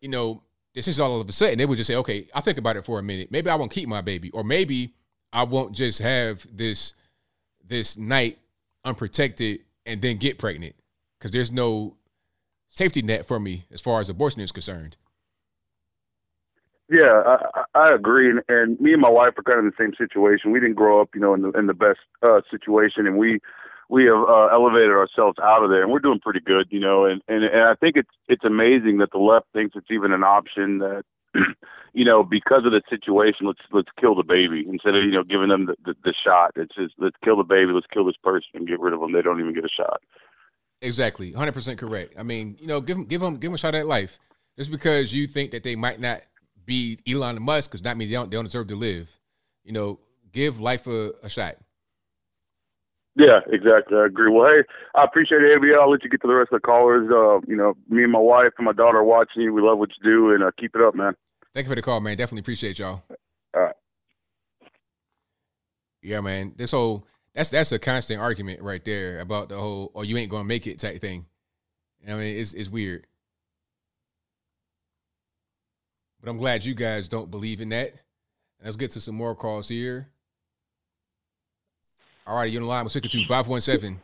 you 0.01 0.09
know, 0.09 0.43
decisions 0.73 0.99
all 0.99 1.19
of 1.19 1.27
a 1.27 1.31
sudden. 1.31 1.57
They 1.57 1.65
would 1.65 1.77
just 1.77 1.87
say, 1.87 1.95
okay, 1.95 2.27
I'll 2.33 2.41
think 2.41 2.57
about 2.57 2.77
it 2.77 2.85
for 2.85 2.99
a 2.99 3.03
minute. 3.03 3.31
Maybe 3.31 3.49
I 3.49 3.55
won't 3.55 3.71
keep 3.71 3.89
my 3.89 4.01
baby, 4.01 4.31
or 4.31 4.43
maybe 4.43 4.93
I 5.33 5.43
won't 5.43 5.73
just 5.73 5.99
have 5.99 6.45
this 6.51 6.93
this 7.65 7.97
night 7.97 8.37
unprotected 8.83 9.61
and 9.85 10.01
then 10.01 10.17
get 10.17 10.37
pregnant 10.37 10.75
because 11.17 11.31
there's 11.31 11.51
no 11.51 11.95
safety 12.69 13.01
net 13.01 13.25
for 13.25 13.39
me 13.39 13.65
as 13.71 13.81
far 13.81 13.99
as 13.99 14.09
abortion 14.09 14.41
is 14.41 14.51
concerned. 14.51 14.97
Yeah, 16.89 17.23
I, 17.25 17.63
I 17.73 17.93
agree, 17.95 18.29
and, 18.29 18.41
and 18.49 18.79
me 18.81 18.91
and 18.91 19.01
my 19.01 19.09
wife 19.09 19.31
are 19.37 19.43
kind 19.43 19.59
of 19.59 19.65
in 19.65 19.71
the 19.77 19.81
same 19.81 19.93
situation. 19.97 20.51
We 20.51 20.59
didn't 20.59 20.75
grow 20.75 20.99
up, 20.99 21.09
you 21.15 21.21
know, 21.21 21.33
in 21.33 21.41
the 21.41 21.51
in 21.51 21.67
the 21.67 21.73
best 21.73 21.99
uh, 22.21 22.41
situation, 22.51 23.07
and 23.07 23.17
we 23.17 23.39
we 23.87 24.05
have 24.05 24.23
uh, 24.27 24.47
elevated 24.47 24.89
ourselves 24.89 25.37
out 25.41 25.63
of 25.63 25.69
there, 25.69 25.83
and 25.83 25.91
we're 25.91 25.99
doing 25.99 26.19
pretty 26.19 26.41
good, 26.41 26.67
you 26.69 26.81
know. 26.81 27.05
And, 27.05 27.21
and 27.29 27.45
and 27.45 27.63
I 27.63 27.75
think 27.75 27.95
it's 27.95 28.09
it's 28.27 28.43
amazing 28.43 28.97
that 28.97 29.11
the 29.11 29.19
left 29.19 29.45
thinks 29.53 29.75
it's 29.77 29.89
even 29.89 30.11
an 30.11 30.23
option 30.23 30.79
that, 30.79 31.03
you 31.93 32.05
know, 32.05 32.23
because 32.23 32.65
of 32.65 32.71
the 32.71 32.81
situation, 32.89 33.47
let's 33.47 33.59
let's 33.71 33.89
kill 33.99 34.15
the 34.15 34.23
baby 34.23 34.65
instead 34.67 34.95
of 34.95 35.03
you 35.03 35.11
know 35.11 35.23
giving 35.23 35.49
them 35.49 35.65
the, 35.65 35.75
the, 35.85 35.95
the 36.03 36.13
shot. 36.13 36.51
It's 36.55 36.75
just 36.75 36.93
let's 36.97 37.15
kill 37.23 37.37
the 37.37 37.43
baby, 37.43 37.71
let's 37.73 37.87
kill 37.91 38.05
this 38.05 38.15
person 38.23 38.49
and 38.53 38.67
get 38.67 38.79
rid 38.79 38.93
of 38.93 39.01
them. 39.01 39.11
They 39.11 39.21
don't 39.21 39.39
even 39.39 39.53
get 39.53 39.65
a 39.65 39.69
shot. 39.69 40.01
Exactly, 40.81 41.31
hundred 41.33 41.53
percent 41.53 41.79
correct. 41.79 42.15
I 42.17 42.23
mean, 42.23 42.57
you 42.59 42.67
know, 42.67 42.81
give 42.81 42.97
them 42.97 43.05
give 43.05 43.21
them 43.21 43.33
give 43.35 43.49
them 43.49 43.55
a 43.55 43.57
shot 43.57 43.75
at 43.75 43.85
life. 43.85 44.19
Just 44.57 44.71
because 44.71 45.13
you 45.13 45.27
think 45.27 45.51
that 45.51 45.63
they 45.63 45.75
might 45.75 45.99
not 45.99 46.21
be 46.65 46.99
Elon 47.07 47.41
Musk, 47.41 47.71
because 47.71 47.81
that 47.81 47.97
means 47.97 48.09
they 48.09 48.15
don't 48.15 48.31
they 48.31 48.37
don't 48.37 48.45
deserve 48.45 48.67
to 48.67 48.75
live. 48.75 49.19
You 49.63 49.73
know, 49.73 49.99
give 50.31 50.59
life 50.59 50.87
a, 50.87 51.13
a 51.23 51.29
shot. 51.29 51.55
Yeah, 53.15 53.39
exactly. 53.47 53.97
I 53.97 54.05
agree. 54.05 54.31
Well, 54.31 54.49
hey, 54.49 54.63
I 54.95 55.03
appreciate 55.03 55.41
it, 55.41 55.59
ABL. 55.59 55.79
I'll 55.81 55.91
let 55.91 56.03
you 56.03 56.09
get 56.09 56.21
to 56.21 56.27
the 56.27 56.33
rest 56.33 56.53
of 56.53 56.61
the 56.61 56.65
callers. 56.65 57.09
Uh, 57.11 57.45
you 57.45 57.57
know, 57.57 57.73
me 57.89 58.03
and 58.03 58.11
my 58.11 58.19
wife 58.19 58.49
and 58.57 58.65
my 58.65 58.71
daughter 58.71 58.99
are 58.99 59.03
watching 59.03 59.41
you. 59.41 59.53
We 59.53 59.61
love 59.61 59.77
what 59.77 59.89
you 59.89 60.09
do, 60.09 60.33
and 60.33 60.43
uh, 60.43 60.51
keep 60.57 60.75
it 60.75 60.81
up, 60.81 60.95
man. 60.95 61.15
Thank 61.53 61.65
you 61.65 61.69
for 61.69 61.75
the 61.75 61.81
call, 61.81 61.99
man. 61.99 62.17
Definitely 62.17 62.41
appreciate 62.41 62.79
y'all. 62.79 63.03
All 63.53 63.61
right. 63.61 63.75
Yeah, 66.01 66.21
man. 66.21 66.53
This 66.55 66.71
whole 66.71 67.05
that's 67.33 67.49
that's 67.49 67.71
a 67.71 67.79
constant 67.79 68.21
argument 68.21 68.61
right 68.61 68.83
there 68.83 69.19
about 69.19 69.49
the 69.49 69.57
whole 69.57 69.91
"oh, 69.95 70.01
you 70.01 70.17
ain't 70.17 70.31
gonna 70.31 70.43
make 70.43 70.67
it" 70.67 70.79
type 70.79 70.99
thing. 71.01 71.25
I 72.07 72.13
mean, 72.13 72.37
it's 72.37 72.53
it's 72.53 72.69
weird. 72.69 73.05
But 76.21 76.29
I'm 76.29 76.37
glad 76.37 76.63
you 76.63 76.73
guys 76.73 77.07
don't 77.07 77.31
believe 77.31 77.61
in 77.61 77.69
that. 77.69 77.93
Let's 78.63 78.77
get 78.77 78.91
to 78.91 79.01
some 79.01 79.15
more 79.15 79.35
calls 79.35 79.67
here. 79.67 80.07
All 82.27 82.35
right, 82.35 82.51
you're 82.51 82.61
on 82.61 82.67
the 82.67 82.69
line. 82.69 82.85
We're 82.85 82.89
speaking 82.89 83.09
to 83.09 83.27
517. 83.27 83.99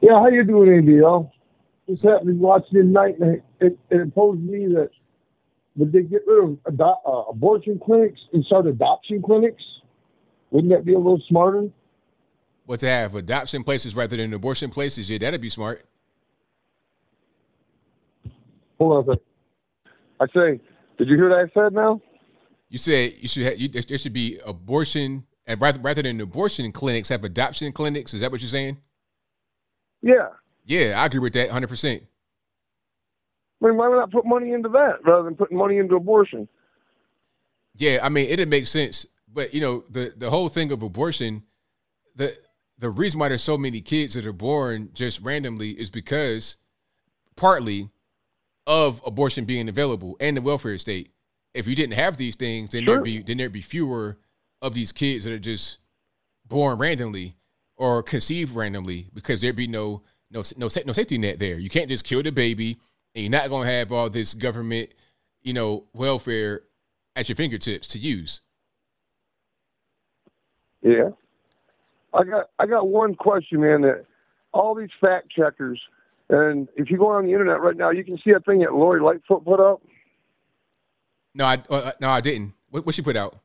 Yeah, 0.00 0.12
how 0.12 0.28
you 0.28 0.44
doing, 0.44 0.68
ABL? 0.82 1.30
What's 1.86 2.02
happening 2.02 2.38
watching 2.38 2.74
tonight? 2.74 3.18
And 3.18 3.36
it, 3.36 3.44
it, 3.60 3.78
it 3.90 4.00
imposed 4.00 4.42
me 4.42 4.66
that 4.74 4.90
would 5.78 5.92
they 5.92 6.02
get 6.02 6.22
rid 6.26 6.44
of 6.44 6.58
ado- 6.66 6.96
uh, 7.06 7.22
abortion 7.30 7.80
clinics 7.82 8.20
and 8.32 8.44
start 8.44 8.66
adoption 8.66 9.22
clinics? 9.22 9.62
Wouldn't 10.50 10.72
that 10.72 10.84
be 10.84 10.94
a 10.94 10.98
little 10.98 11.22
smarter? 11.28 11.70
What 12.66 12.80
to 12.80 12.88
have 12.88 13.14
adoption 13.14 13.62
places 13.62 13.94
rather 13.94 14.16
than 14.16 14.34
abortion 14.34 14.70
places? 14.70 15.08
Yeah, 15.08 15.18
that'd 15.18 15.40
be 15.40 15.48
smart. 15.48 15.84
Hold 18.78 18.92
on 18.92 19.02
a 19.02 19.06
second. 19.06 19.20
I 20.20 20.26
say, 20.26 20.60
did 20.98 21.08
you 21.08 21.16
hear 21.16 21.30
what 21.30 21.38
I 21.38 21.50
said 21.54 21.72
now? 21.72 22.02
You 22.68 22.78
said 22.78 23.14
you 23.20 23.28
should 23.28 23.44
have, 23.44 23.58
you, 23.58 23.68
there 23.68 23.98
should 23.98 24.12
be 24.12 24.38
abortion 24.44 25.24
and 25.46 25.60
rather 25.60 25.80
rather 25.80 26.02
than 26.02 26.20
abortion 26.20 26.70
clinics, 26.72 27.08
have 27.08 27.24
adoption 27.24 27.72
clinics. 27.72 28.12
Is 28.12 28.20
that 28.20 28.30
what 28.30 28.40
you're 28.40 28.48
saying? 28.48 28.78
Yeah. 30.02 30.28
Yeah, 30.66 31.00
I 31.00 31.06
agree 31.06 31.20
with 31.20 31.32
that 31.32 31.46
100. 31.46 31.68
percent 31.68 32.02
I 33.62 33.66
mean, 33.66 33.76
why 33.76 33.88
would 33.88 33.96
not 33.96 34.12
put 34.12 34.24
money 34.24 34.52
into 34.52 34.68
that 34.70 35.04
rather 35.04 35.24
than 35.24 35.34
putting 35.34 35.56
money 35.58 35.78
into 35.78 35.96
abortion? 35.96 36.48
Yeah, 37.76 38.00
I 38.02 38.08
mean, 38.08 38.28
it'd 38.28 38.48
make 38.48 38.66
sense, 38.66 39.06
but 39.32 39.52
you 39.54 39.60
know, 39.60 39.84
the 39.90 40.12
the 40.16 40.30
whole 40.30 40.48
thing 40.48 40.70
of 40.72 40.82
abortion, 40.82 41.42
the 42.14 42.36
the 42.78 42.90
reason 42.90 43.18
why 43.20 43.28
there's 43.28 43.42
so 43.42 43.58
many 43.58 43.80
kids 43.80 44.14
that 44.14 44.24
are 44.26 44.32
born 44.32 44.90
just 44.94 45.20
randomly 45.20 45.70
is 45.70 45.90
because 45.90 46.56
partly 47.36 47.90
of 48.66 49.00
abortion 49.06 49.44
being 49.44 49.68
available 49.68 50.16
and 50.20 50.36
the 50.36 50.42
welfare 50.42 50.78
state. 50.78 51.10
If 51.54 51.66
you 51.66 51.74
didn't 51.74 51.94
have 51.94 52.16
these 52.16 52.36
things, 52.36 52.70
then 52.70 52.84
Sure. 52.84 52.94
there'd 52.94 53.04
be 53.04 53.22
then 53.22 53.38
there'd 53.38 53.52
be 53.52 53.60
fewer 53.60 54.18
of 54.62 54.74
these 54.74 54.92
kids 54.92 55.24
that 55.24 55.32
are 55.32 55.38
just 55.38 55.78
born 56.46 56.78
randomly 56.78 57.36
or 57.76 58.02
conceived 58.02 58.54
randomly 58.54 59.08
because 59.14 59.40
there'd 59.40 59.56
be 59.56 59.66
no 59.66 60.02
no 60.30 60.42
no 60.56 60.68
no 60.86 60.92
safety 60.92 61.18
net 61.18 61.38
there. 61.38 61.58
You 61.58 61.70
can't 61.70 61.88
just 61.88 62.04
kill 62.04 62.22
the 62.22 62.30
baby, 62.30 62.78
and 63.18 63.24
you're 63.24 63.42
not 63.42 63.50
gonna 63.50 63.68
have 63.68 63.90
all 63.90 64.08
this 64.08 64.32
government, 64.32 64.94
you 65.42 65.52
know, 65.52 65.84
welfare 65.92 66.62
at 67.16 67.28
your 67.28 67.34
fingertips 67.34 67.88
to 67.88 67.98
use. 67.98 68.40
Yeah. 70.82 71.10
I 72.14 72.22
got 72.22 72.50
I 72.60 72.66
got 72.66 72.86
one 72.86 73.16
question, 73.16 73.60
man. 73.60 73.82
That 73.82 74.04
all 74.52 74.74
these 74.74 74.90
fact 75.00 75.30
checkers, 75.30 75.80
and 76.30 76.68
if 76.76 76.90
you 76.90 76.96
go 76.96 77.08
on 77.08 77.26
the 77.26 77.32
internet 77.32 77.60
right 77.60 77.76
now, 77.76 77.90
you 77.90 78.04
can 78.04 78.18
see 78.24 78.30
a 78.30 78.40
thing 78.40 78.60
that 78.60 78.72
Lori 78.72 79.00
Lightfoot 79.00 79.44
put 79.44 79.60
up. 79.60 79.82
No, 81.34 81.44
I 81.44 81.58
uh, 81.68 81.92
no, 82.00 82.10
I 82.10 82.20
didn't. 82.20 82.54
What, 82.70 82.86
what 82.86 82.94
she 82.94 83.02
put 83.02 83.16
out? 83.16 83.40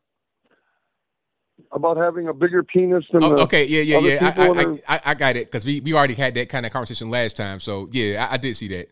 about 1.72 1.98
having 1.98 2.28
a 2.28 2.34
bigger 2.34 2.62
penis 2.62 3.04
than 3.12 3.24
Oh, 3.24 3.38
okay, 3.44 3.66
yeah, 3.66 3.82
yeah, 3.82 3.98
yeah. 3.98 4.34
I, 4.38 4.50
I, 4.50 4.64
her- 4.64 4.80
I, 4.88 5.02
I 5.06 5.14
got 5.16 5.36
it 5.36 5.48
because 5.48 5.66
we, 5.66 5.80
we 5.80 5.94
already 5.94 6.14
had 6.14 6.36
that 6.36 6.48
kind 6.48 6.68
of 6.68 6.72
conversation 6.72 7.10
last 7.10 7.36
time. 7.36 7.60
So 7.60 7.90
yeah, 7.92 8.28
I, 8.30 8.34
I 8.36 8.38
did 8.38 8.56
see 8.56 8.68
that. 8.70 8.90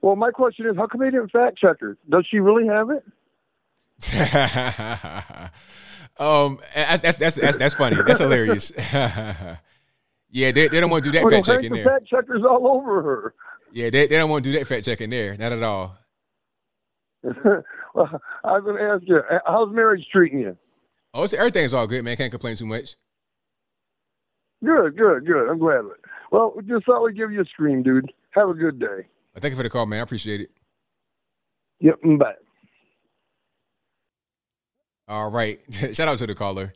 Well, 0.00 0.16
my 0.16 0.30
question 0.30 0.66
is, 0.66 0.76
how 0.76 0.86
come 0.86 1.00
they 1.00 1.10
didn't 1.10 1.30
fact 1.30 1.58
check 1.58 1.80
her? 1.80 1.96
Does 2.08 2.26
she 2.30 2.38
really 2.38 2.66
have 2.68 2.90
it? 2.90 3.04
um, 6.18 6.58
that's 6.74 7.16
that's 7.16 7.34
that's 7.34 7.56
that's 7.56 7.74
funny. 7.74 7.96
That's 8.06 8.20
hilarious. 8.20 8.70
yeah, 8.92 9.58
they, 10.30 10.68
they 10.68 10.80
don't 10.80 10.88
want 10.88 11.02
to 11.02 11.10
do 11.10 11.18
that 11.18 11.24
Well, 11.24 11.32
fact 11.32 11.46
checking 11.46 11.72
the 11.72 11.82
there. 11.82 11.84
fact 11.84 12.06
checkers 12.06 12.42
all 12.48 12.68
over 12.68 13.02
her. 13.02 13.34
Yeah, 13.72 13.90
they, 13.90 14.06
they 14.06 14.16
don't 14.16 14.30
want 14.30 14.44
to 14.44 14.52
do 14.52 14.58
that 14.58 14.66
fact 14.66 14.84
checking 14.84 15.10
there. 15.10 15.36
Not 15.36 15.52
at 15.52 15.62
all. 15.62 15.98
well, 17.22 18.20
I 18.44 18.52
was 18.52 18.62
going 18.64 18.76
to 18.76 18.82
ask 18.82 19.02
you, 19.06 19.18
uh, 19.18 19.40
how's 19.46 19.74
marriage 19.74 20.06
treating 20.12 20.38
you? 20.38 20.56
Oh, 21.12 21.24
it's, 21.24 21.34
everything's 21.34 21.74
all 21.74 21.86
good, 21.86 22.04
man. 22.04 22.16
Can't 22.16 22.30
complain 22.30 22.56
too 22.56 22.66
much. 22.66 22.96
Good, 24.64 24.96
good, 24.96 25.26
good. 25.26 25.48
I'm 25.50 25.58
glad 25.58 25.80
of 25.80 25.86
it. 25.86 26.00
Well, 26.30 26.54
just 26.66 26.86
thought 26.86 27.02
we'd 27.04 27.16
give 27.16 27.32
you 27.32 27.40
a 27.40 27.44
scream, 27.44 27.82
dude. 27.82 28.12
Have 28.30 28.48
a 28.48 28.54
good 28.54 28.78
day. 28.78 29.06
But 29.38 29.42
thank 29.42 29.52
you 29.52 29.56
for 29.56 29.62
the 29.62 29.70
call, 29.70 29.86
man. 29.86 30.00
I 30.00 30.02
appreciate 30.02 30.40
it. 30.40 30.50
Yep, 31.78 32.00
and 32.02 32.18
bye. 32.18 32.34
All 35.06 35.30
right. 35.30 35.60
Shout 35.70 36.08
out 36.08 36.18
to 36.18 36.26
the 36.26 36.34
caller. 36.34 36.74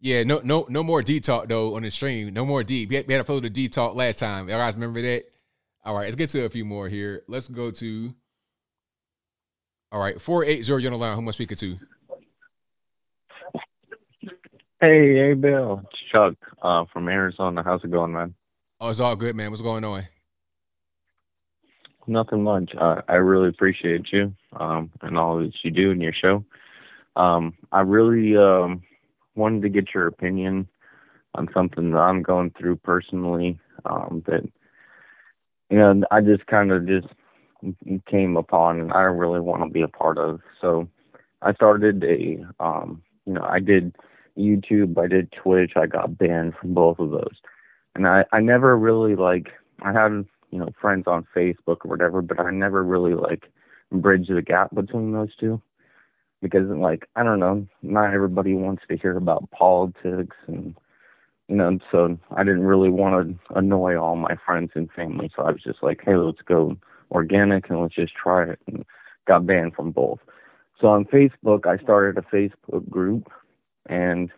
Yeah, 0.00 0.24
no, 0.24 0.40
no, 0.42 0.66
no 0.68 0.82
more 0.82 1.02
D 1.02 1.20
talk 1.20 1.46
though 1.46 1.76
on 1.76 1.82
the 1.82 1.92
stream. 1.92 2.34
No 2.34 2.44
more 2.44 2.64
D. 2.64 2.84
We 2.86 2.96
had, 2.96 3.06
we 3.06 3.14
had 3.14 3.20
to 3.20 3.24
follow 3.24 3.38
the 3.38 3.48
D 3.48 3.68
talk 3.68 3.94
last 3.94 4.18
time. 4.18 4.48
You 4.48 4.56
guys 4.56 4.74
remember 4.74 5.02
that? 5.02 5.26
All 5.84 5.94
right, 5.94 6.06
let's 6.06 6.16
get 6.16 6.30
to 6.30 6.44
a 6.44 6.50
few 6.50 6.64
more 6.64 6.88
here. 6.88 7.22
Let's 7.28 7.48
go 7.48 7.70
to. 7.70 8.12
All 9.92 10.00
right, 10.00 10.20
four 10.20 10.44
eight 10.44 10.64
zero. 10.64 10.80
You're 10.80 10.92
on 10.92 10.98
the 10.98 11.06
line. 11.06 11.14
Who 11.14 11.22
am 11.22 11.28
I 11.28 11.30
speaking 11.30 11.56
to? 11.58 11.78
Hey, 14.80 15.14
hey, 15.14 15.34
Bill. 15.34 15.80
It's 15.84 16.00
Chuck 16.10 16.34
uh, 16.60 16.86
from 16.92 17.08
Arizona. 17.08 17.62
How's 17.64 17.84
it 17.84 17.92
going, 17.92 18.14
man? 18.14 18.34
Oh, 18.80 18.90
it's 18.90 18.98
all 18.98 19.14
good, 19.14 19.36
man. 19.36 19.50
What's 19.50 19.62
going 19.62 19.84
on? 19.84 20.02
Nothing 22.06 22.42
much. 22.42 22.72
Uh, 22.78 23.02
I 23.08 23.14
really 23.14 23.48
appreciate 23.48 24.12
you 24.12 24.34
um, 24.58 24.90
and 25.02 25.18
all 25.18 25.38
that 25.38 25.52
you 25.62 25.70
do 25.70 25.90
in 25.90 26.00
your 26.00 26.12
show. 26.12 26.44
Um, 27.16 27.54
I 27.72 27.80
really 27.80 28.36
um, 28.36 28.82
wanted 29.34 29.62
to 29.62 29.68
get 29.68 29.94
your 29.94 30.06
opinion 30.06 30.68
on 31.34 31.48
something 31.52 31.90
that 31.92 31.98
I'm 31.98 32.22
going 32.22 32.52
through 32.58 32.76
personally. 32.76 33.58
Um, 33.84 34.22
that 34.26 34.44
you 35.70 35.78
know, 35.78 36.02
I 36.10 36.20
just 36.20 36.46
kind 36.46 36.70
of 36.70 36.86
just 36.86 37.08
came 38.06 38.36
upon, 38.36 38.80
and 38.80 38.92
I 38.92 39.02
really 39.02 39.40
want 39.40 39.62
to 39.62 39.70
be 39.70 39.82
a 39.82 39.88
part 39.88 40.18
of. 40.18 40.40
So 40.60 40.88
I 41.42 41.52
started 41.54 42.04
a, 42.04 42.44
um, 42.60 43.02
you 43.26 43.32
know, 43.32 43.42
I 43.42 43.60
did 43.60 43.94
YouTube, 44.38 44.98
I 44.98 45.06
did 45.08 45.32
Twitch, 45.32 45.72
I 45.76 45.86
got 45.86 46.18
banned 46.18 46.54
from 46.60 46.74
both 46.74 46.98
of 46.98 47.10
those, 47.10 47.36
and 47.94 48.06
I 48.06 48.24
I 48.32 48.40
never 48.40 48.76
really 48.76 49.16
like 49.16 49.48
I 49.82 49.92
had 49.92 50.24
you 50.54 50.60
know 50.60 50.70
friends 50.80 51.04
on 51.08 51.26
Facebook 51.36 51.78
or 51.84 51.90
whatever, 51.90 52.22
but 52.22 52.38
I 52.38 52.50
never 52.52 52.84
really 52.84 53.14
like 53.14 53.50
bridge 53.90 54.28
the 54.28 54.40
gap 54.40 54.72
between 54.74 55.12
those 55.12 55.34
two 55.36 55.60
because 56.40 56.68
like 56.68 57.08
I 57.16 57.24
don't 57.24 57.40
know, 57.40 57.66
not 57.82 58.14
everybody 58.14 58.54
wants 58.54 58.84
to 58.88 58.96
hear 58.96 59.16
about 59.16 59.50
politics 59.50 60.36
and 60.46 60.76
you 61.48 61.56
know, 61.56 61.78
so 61.90 62.16
I 62.34 62.44
didn't 62.44 62.64
really 62.64 62.88
want 62.88 63.28
to 63.28 63.58
annoy 63.58 64.00
all 64.00 64.16
my 64.16 64.36
friends 64.46 64.70
and 64.74 64.90
family, 64.92 65.30
so 65.34 65.42
I 65.42 65.50
was 65.50 65.62
just 65.62 65.82
like, 65.82 66.00
hey, 66.04 66.16
let's 66.16 66.40
go 66.46 66.76
organic 67.10 67.68
and 67.68 67.80
let's 67.82 67.94
just 67.94 68.14
try 68.14 68.44
it, 68.44 68.58
and 68.66 68.84
got 69.26 69.46
banned 69.46 69.74
from 69.74 69.90
both. 69.90 70.20
So 70.80 70.88
on 70.88 71.04
Facebook, 71.04 71.66
I 71.66 71.82
started 71.82 72.16
a 72.16 72.34
Facebook 72.34 72.88
group, 72.88 73.30
and 73.86 74.30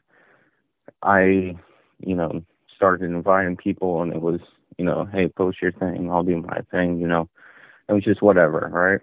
I, 1.03 1.57
you 2.01 2.15
know, 2.17 2.43
started 2.75 3.05
inviting 3.05 3.57
people, 3.57 4.03
and 4.03 4.13
it 4.13 4.21
was, 4.21 4.41
you 4.79 4.85
know, 4.85 5.09
hey, 5.13 5.29
post 5.29 5.63
your 5.63 5.73
thing, 5.73 6.11
I'll 6.11 6.23
do 6.23 6.37
my 6.37 6.61
thing, 6.71 6.99
you 6.99 7.07
know, 7.07 7.29
it 7.89 7.93
was 7.93 8.05
just 8.05 8.23
whatever, 8.23 8.69
right? 8.73 9.01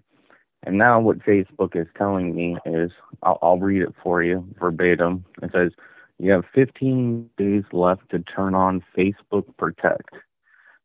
And 0.66 0.78
now 0.78 1.00
what 1.00 1.20
Facebook 1.20 1.76
is 1.76 1.88
telling 1.98 2.36
me 2.36 2.58
is, 2.66 2.92
I'll, 3.22 3.40
I'll 3.42 3.60
read 3.60 3.82
it 3.82 3.94
for 4.02 4.24
you 4.24 4.48
verbatim. 4.60 5.26
It 5.42 5.52
says, 5.54 5.72
you 6.20 6.32
have 6.32 6.46
15 6.54 7.30
days 7.38 7.64
left 7.74 8.10
to 8.12 8.20
turn 8.20 8.56
on 8.56 8.84
Facebook 8.98 9.46
Protect. 9.58 10.10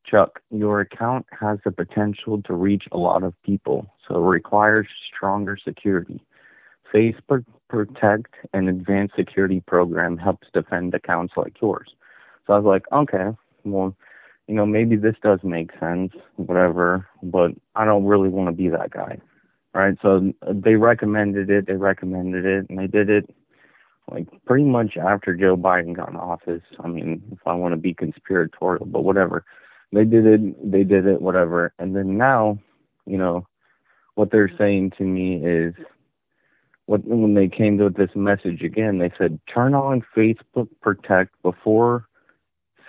Chuck, 0.04 0.40
your 0.50 0.80
account 0.80 1.26
has 1.38 1.58
the 1.64 1.70
potential 1.70 2.42
to 2.42 2.54
reach 2.54 2.84
a 2.92 2.96
lot 2.96 3.22
of 3.22 3.34
people, 3.44 3.86
so 4.06 4.16
it 4.16 4.26
requires 4.26 4.86
stronger 5.14 5.56
security. 5.62 6.20
Facebook 6.92 7.44
Protect, 7.68 8.34
an 8.54 8.68
advanced 8.68 9.14
security 9.14 9.62
program, 9.66 10.16
helps 10.16 10.48
defend 10.54 10.94
accounts 10.94 11.34
like 11.36 11.60
yours. 11.60 11.90
So 12.46 12.54
I 12.54 12.58
was 12.58 12.64
like, 12.64 12.84
okay, 12.90 13.36
well, 13.64 13.94
you 14.48 14.54
know, 14.54 14.66
maybe 14.66 14.96
this 14.96 15.14
does 15.22 15.40
make 15.44 15.70
sense, 15.78 16.12
whatever, 16.36 17.06
but 17.22 17.52
I 17.76 17.84
don't 17.84 18.06
really 18.06 18.30
want 18.30 18.48
to 18.48 18.52
be 18.52 18.68
that 18.70 18.90
guy. 18.90 19.18
Right? 19.74 19.96
So 20.02 20.32
they 20.50 20.74
recommended 20.74 21.50
it, 21.50 21.66
they 21.66 21.74
recommended 21.74 22.46
it, 22.46 22.66
and 22.68 22.78
they 22.78 22.86
did 22.86 23.10
it 23.10 23.32
like 24.10 24.26
pretty 24.46 24.64
much 24.64 24.96
after 24.96 25.34
Joe 25.34 25.56
Biden 25.56 25.94
got 25.94 26.08
in 26.08 26.16
office. 26.16 26.62
I 26.82 26.88
mean, 26.88 27.22
if 27.30 27.46
I 27.46 27.54
want 27.54 27.72
to 27.72 27.76
be 27.76 27.92
conspiratorial, 27.92 28.86
but 28.86 29.04
whatever. 29.04 29.44
They 29.92 30.04
did 30.04 30.26
it, 30.26 30.70
they 30.70 30.82
did 30.82 31.06
it, 31.06 31.20
whatever. 31.20 31.72
And 31.78 31.94
then 31.94 32.16
now, 32.16 32.58
you 33.06 33.18
know, 33.18 33.46
what 34.14 34.30
they're 34.30 34.50
saying 34.58 34.92
to 34.98 35.04
me 35.04 35.36
is 35.44 35.74
what 36.86 37.04
when 37.04 37.34
they 37.34 37.48
came 37.48 37.76
to 37.78 37.90
this 37.90 38.10
message 38.14 38.62
again, 38.62 38.98
they 38.98 39.12
said 39.18 39.38
turn 39.52 39.74
on 39.74 40.02
Facebook 40.16 40.68
Protect 40.80 41.30
before 41.42 42.07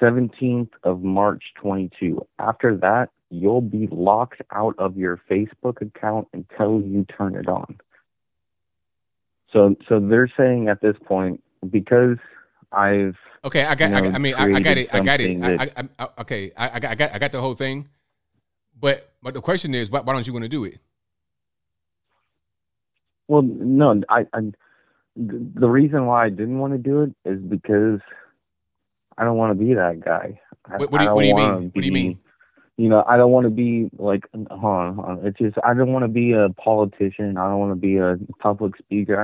17th 0.02 0.70
of 0.84 1.02
March 1.04 1.44
22. 1.62 2.26
After 2.40 2.76
that, 2.78 3.10
you'll 3.30 3.62
be 3.62 3.88
locked 3.92 4.42
out 4.52 4.76
of 4.78 4.98
your 4.98 5.22
Facebook 5.30 5.82
account 5.82 6.28
until 6.34 6.82
you 6.82 7.06
turn 7.18 7.36
it 7.36 7.48
on. 7.48 7.80
So, 9.52 9.76
so 9.88 10.00
they're 10.00 10.32
saying 10.38 10.68
at 10.68 10.82
this 10.82 10.96
point 11.06 11.44
because 11.70 12.18
I've 12.72 13.16
okay, 13.44 13.64
I 13.66 13.76
got, 13.76 13.86
you 13.86 13.92
know, 13.92 13.98
I, 13.98 14.02
got- 14.02 14.16
I 14.16 14.18
mean, 14.20 14.36
I, 14.36 14.44
I 14.44 14.60
got 14.60 14.78
it, 14.78 14.94
I 14.94 15.00
got 15.00 15.22
it. 15.22 15.44
I, 15.44 15.58
that- 15.58 15.74
I, 15.78 15.82
I, 15.82 16.04
uh, 16.04 16.08
okay, 16.20 16.52
I, 16.56 16.70
I 16.76 16.80
got, 16.80 16.92
I 16.92 16.96
got, 16.96 17.16
I 17.16 17.20
got 17.20 17.32
the 17.32 17.42
whole 17.42 17.54
thing. 17.54 17.88
But, 18.80 19.12
but 19.22 19.34
the 19.34 19.42
question 19.42 19.74
is, 19.74 19.90
why, 19.92 20.02
why 20.02 20.14
don't 20.14 20.26
you 20.26 20.34
want 20.34 20.44
to 20.44 20.50
do 20.50 20.64
it? 20.64 20.80
Well, 23.28 23.42
no, 23.42 24.02
I, 24.10 24.26
I 24.34 24.40
the 25.16 25.68
reason 25.70 26.06
why 26.06 26.26
I 26.26 26.30
didn't 26.30 26.60
want 26.60 26.74
to 26.74 26.80
do 26.80 27.02
it 27.02 27.14
is 27.26 27.40
because 27.42 28.00
I 29.20 29.26
don't 29.26 29.38
want 29.38 29.58
to 29.58 29.64
be 29.66 29.74
that 29.74 30.00
guy. 30.00 30.40
I, 30.66 30.78
What- 30.78 30.92
what 30.92 31.00
do 31.00 31.04
you- 31.06 31.14
what 31.14 31.22
do 31.22 31.28
you 31.28 31.36
mean? 31.36 31.46
What 31.66 31.82
do 31.82 31.86
you 31.88 31.92
mean? 31.92 32.20
You 32.78 32.88
know, 32.88 33.04
I 33.06 33.18
don't 33.18 33.32
want 33.32 33.44
to 33.44 33.50
be 33.50 33.90
like, 33.98 34.26
on. 34.50 35.20
It's 35.24 35.38
just 35.38 35.58
I 35.66 35.74
don't 35.74 35.92
want 35.92 36.04
to 36.04 36.08
be 36.08 36.32
a 36.32 36.48
politician. 36.52 37.38
I 37.38 37.50
don't 37.50 37.60
want 37.60 37.74
to 37.74 37.76
be 37.76 37.98
a 37.98 38.18
public 38.40 38.78
speaker. 38.78 39.20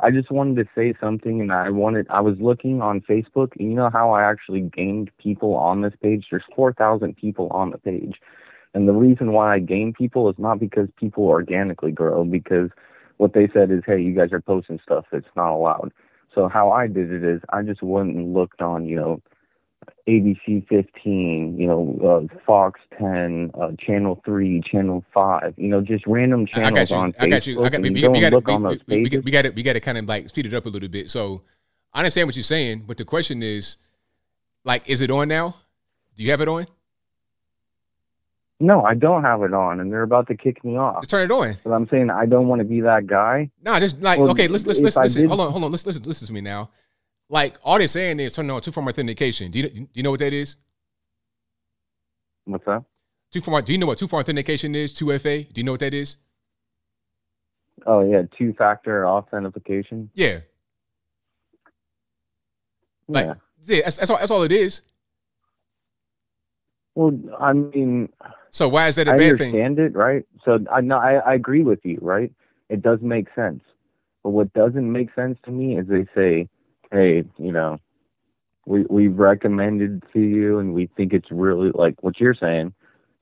I, 0.00 0.06
I 0.06 0.10
just 0.10 0.30
wanted 0.30 0.56
to 0.56 0.70
say 0.74 0.94
something, 0.98 1.40
and 1.42 1.52
I 1.52 1.68
wanted. 1.68 2.06
I 2.08 2.20
was 2.22 2.36
looking 2.40 2.80
on 2.80 3.02
Facebook, 3.02 3.52
and 3.58 3.68
you 3.68 3.74
know 3.76 3.90
how 3.90 4.10
I 4.12 4.22
actually 4.22 4.62
gained 4.62 5.10
people 5.18 5.54
on 5.54 5.82
this 5.82 5.92
page. 6.02 6.28
There's 6.30 6.42
four 6.56 6.72
thousand 6.72 7.16
people 7.18 7.48
on 7.50 7.70
the 7.72 7.78
page, 7.78 8.22
and 8.72 8.88
the 8.88 8.94
reason 8.94 9.32
why 9.32 9.54
I 9.54 9.58
gain 9.58 9.92
people 9.92 10.30
is 10.30 10.38
not 10.38 10.58
because 10.58 10.88
people 10.98 11.24
organically 11.26 11.92
grow, 11.92 12.24
because 12.24 12.70
what 13.18 13.34
they 13.34 13.48
said 13.52 13.70
is, 13.70 13.82
hey, 13.86 14.00
you 14.00 14.14
guys 14.14 14.32
are 14.32 14.40
posting 14.40 14.80
stuff 14.82 15.04
that's 15.12 15.26
not 15.36 15.52
allowed. 15.54 15.92
So 16.34 16.48
how 16.48 16.72
I 16.72 16.86
did 16.86 17.12
it 17.12 17.22
is 17.22 17.42
I 17.50 17.62
just 17.62 17.82
went 17.82 18.16
and 18.16 18.32
looked 18.34 18.60
on, 18.62 18.86
you 18.86 18.96
know, 18.96 19.20
ABC 20.08 20.66
15, 20.68 21.56
you 21.58 21.66
know, 21.66 22.28
uh, 22.30 22.38
Fox 22.46 22.80
10, 22.98 23.50
uh, 23.60 23.72
Channel 23.78 24.20
3, 24.24 24.62
Channel 24.70 25.04
5, 25.12 25.54
you 25.56 25.68
know, 25.68 25.80
just 25.80 26.06
random 26.06 26.46
channels 26.46 26.92
on 26.92 27.12
Facebook. 27.12 27.22
I 27.22 27.26
got 27.28 27.46
you. 27.46 27.64
I 27.64 27.68
got, 27.68 27.80
we, 27.80 27.88
you 27.88 27.94
we, 27.94 28.00
go 28.02 28.10
we 28.10 28.20
got 28.20 28.32
look 28.32 28.46
we, 28.46 28.54
on 28.54 28.62
those 28.62 28.78
we, 28.86 29.02
we, 29.02 29.30
got 29.30 29.42
to 29.42 29.50
we 29.50 29.62
got 29.62 29.74
to 29.74 29.80
kind 29.80 29.98
of 29.98 30.06
like 30.06 30.28
speed 30.28 30.46
it 30.46 30.54
up 30.54 30.66
a 30.66 30.68
little 30.68 30.88
bit. 30.88 31.10
So 31.10 31.42
I 31.92 31.98
understand 31.98 32.28
what 32.28 32.36
you're 32.36 32.42
saying, 32.42 32.84
but 32.86 32.96
the 32.96 33.04
question 33.04 33.42
is, 33.42 33.76
like, 34.64 34.88
is 34.88 35.00
it 35.00 35.10
on 35.10 35.28
now? 35.28 35.56
Do 36.16 36.22
you 36.22 36.30
have 36.30 36.40
it 36.40 36.48
on? 36.48 36.66
No, 38.60 38.82
I 38.82 38.94
don't 38.94 39.22
have 39.24 39.42
it 39.42 39.52
on, 39.52 39.80
and 39.80 39.92
they're 39.92 40.02
about 40.02 40.28
to 40.28 40.36
kick 40.36 40.64
me 40.64 40.76
off. 40.76 41.02
Just 41.02 41.10
turn 41.10 41.24
it 41.24 41.32
on. 41.32 41.56
But 41.64 41.72
I'm 41.72 41.88
saying 41.88 42.08
I 42.10 42.24
don't 42.26 42.46
want 42.46 42.60
to 42.60 42.64
be 42.64 42.80
that 42.82 43.06
guy. 43.06 43.50
No, 43.62 43.78
just 43.80 44.00
like 44.00 44.18
Well, 44.18 44.30
okay, 44.30 44.48
let's 44.48 44.66
let's. 44.66 44.96
I 44.96 45.02
listen. 45.02 45.22
did- 45.22 45.28
Hold 45.28 45.40
on, 45.40 45.50
hold 45.50 45.64
on. 45.64 45.70
Let's 45.70 45.84
listen. 45.84 46.02
Listen 46.04 46.26
to 46.28 46.32
me 46.32 46.40
now. 46.40 46.70
Like 47.28 47.56
all 47.64 47.78
they're 47.78 47.88
saying 47.88 48.20
is 48.20 48.34
turn 48.34 48.50
on 48.50 48.60
two 48.60 48.70
form 48.72 48.88
authentication. 48.88 49.50
Do 49.50 49.58
you 49.60 49.68
do 49.68 49.86
you 49.94 50.02
know 50.02 50.10
what 50.12 50.20
that 50.20 50.32
is? 50.32 50.56
What's 52.44 52.64
that? 52.66 52.84
Two 53.32 53.40
form. 53.40 53.64
Do 53.64 53.72
you 53.72 53.78
know 53.78 53.86
what 53.86 53.98
two 53.98 54.06
form 54.08 54.20
authentication 54.20 54.74
is? 54.74 54.92
Two 54.92 55.16
FA. 55.18 55.42
Do 55.44 55.60
you 55.60 55.64
know 55.64 55.72
what 55.72 55.80
that 55.80 55.94
is? 55.94 56.16
Oh 57.86 58.00
yeah, 58.08 58.22
two-factor 58.38 59.06
authentication. 59.06 60.10
Yeah. 60.14 60.40
Like 63.08 63.26
Yeah. 63.26 63.34
yeah, 63.66 63.82
that's, 63.84 63.96
that's 63.98 64.10
all. 64.10 64.18
That's 64.18 64.30
all 64.30 64.42
it 64.42 64.52
is. 64.52 64.82
Well, 66.94 67.18
I 67.40 67.52
mean, 67.52 68.08
So 68.52 68.68
why 68.68 68.86
is 68.88 68.96
that 68.96 69.08
a 69.08 69.12
I 69.12 69.16
bad 69.18 69.38
thing? 69.38 69.54
understand 69.54 69.78
it, 69.80 69.96
right? 69.96 70.24
So 70.44 70.58
I 70.72 70.80
no, 70.80 70.96
I, 70.98 71.14
I 71.16 71.34
agree 71.34 71.62
with 71.62 71.80
you, 71.84 71.98
right? 72.00 72.32
It 72.68 72.82
does 72.82 73.00
make 73.02 73.26
sense. 73.34 73.62
But 74.22 74.30
what 74.30 74.52
doesn't 74.54 74.90
make 74.90 75.12
sense 75.14 75.38
to 75.44 75.50
me 75.50 75.76
is 75.76 75.86
they 75.88 76.06
say, 76.14 76.48
"Hey, 76.94 77.24
you 77.38 77.52
know, 77.52 77.78
we 78.66 78.84
we've 78.88 79.18
recommended 79.18 80.02
to 80.12 80.20
you, 80.20 80.58
and 80.58 80.72
we 80.72 80.86
think 80.96 81.12
it's 81.12 81.30
really 81.30 81.70
like 81.74 81.94
what 82.02 82.20
you're 82.20 82.34
saying." 82.34 82.72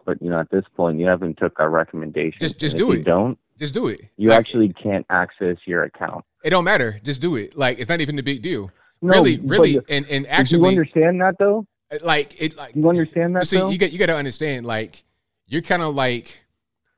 But 0.04 0.20
you 0.20 0.30
know, 0.30 0.38
at 0.40 0.50
this 0.50 0.64
point, 0.76 0.98
you 0.98 1.06
haven't 1.06 1.38
took 1.38 1.58
our 1.60 1.70
recommendation. 1.70 2.38
Just- 2.40 2.58
just 2.58 2.76
do 2.76 2.92
it. 2.92 3.04
don't. 3.04 3.38
Just 3.58 3.74
do 3.74 3.86
it. 3.86 4.00
You 4.16 4.30
Like, 4.30 4.40
actually 4.40 4.68
can't 4.72 5.06
access 5.10 5.56
your 5.66 5.84
account. 5.84 6.24
It 6.42 6.50
don't 6.50 6.64
matter. 6.64 6.98
Just 7.04 7.20
do 7.20 7.36
it. 7.36 7.56
Like 7.56 7.78
it's 7.78 7.88
not 7.88 8.00
even 8.00 8.18
a 8.18 8.22
big 8.22 8.42
deal. 8.42 8.70
No, 9.00 9.14
really, 9.14 9.38
really, 9.38 9.78
and 9.88 10.06
and 10.08 10.26
actually, 10.26 10.60
you 10.60 10.66
understand 10.66 11.20
that 11.20 11.36
though? 11.38 11.66
Uh, 11.92 11.98
like 12.02 12.40
it, 12.40 12.56
like 12.56 12.74
You 12.74 12.88
understand 12.88 13.36
that 13.36 13.40
you 13.40 13.44
see, 13.44 13.56
though? 13.58 13.70
you 13.70 13.78
get 13.78 13.92
you 13.92 13.98
got 13.98 14.06
to 14.06 14.16
understand. 14.16 14.66
Like 14.66 15.04
you're 15.46 15.62
kind 15.62 15.82
of 15.82 15.94
like. 15.94 16.40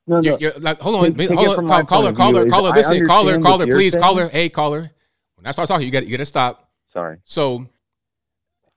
No, 0.07 0.21
You're, 0.21 0.37
you're 0.37 0.53
like, 0.59 0.79
hold 0.79 0.97
on, 0.97 1.03
Take- 1.05 1.17
take 1.17 1.31
it 1.31 1.35
hold 1.35 1.57
on, 1.57 1.65
my 1.65 1.81
call, 1.81 2.03
her, 2.05 2.09
view 2.11 2.15
caller, 2.17 2.45
is 2.45 2.51
caller, 2.51 2.71
listen, 2.73 3.05
caller, 3.07 3.19
understand 3.33 3.43
what 3.43 3.49
caller, 3.49 3.65
you're 3.65 3.75
please, 3.75 3.93
saying. 3.93 4.03
caller, 4.03 4.27
hey, 4.29 4.49
caller. 4.49 4.91
When 5.35 5.47
I 5.47 5.51
start 5.51 5.67
talking, 5.67 5.87
you 5.87 5.91
got 5.91 6.05
you 6.05 6.11
got 6.11 6.17
to 6.21 6.25
stop. 6.27 6.64
Sorry. 6.95 7.17
So 7.25 7.67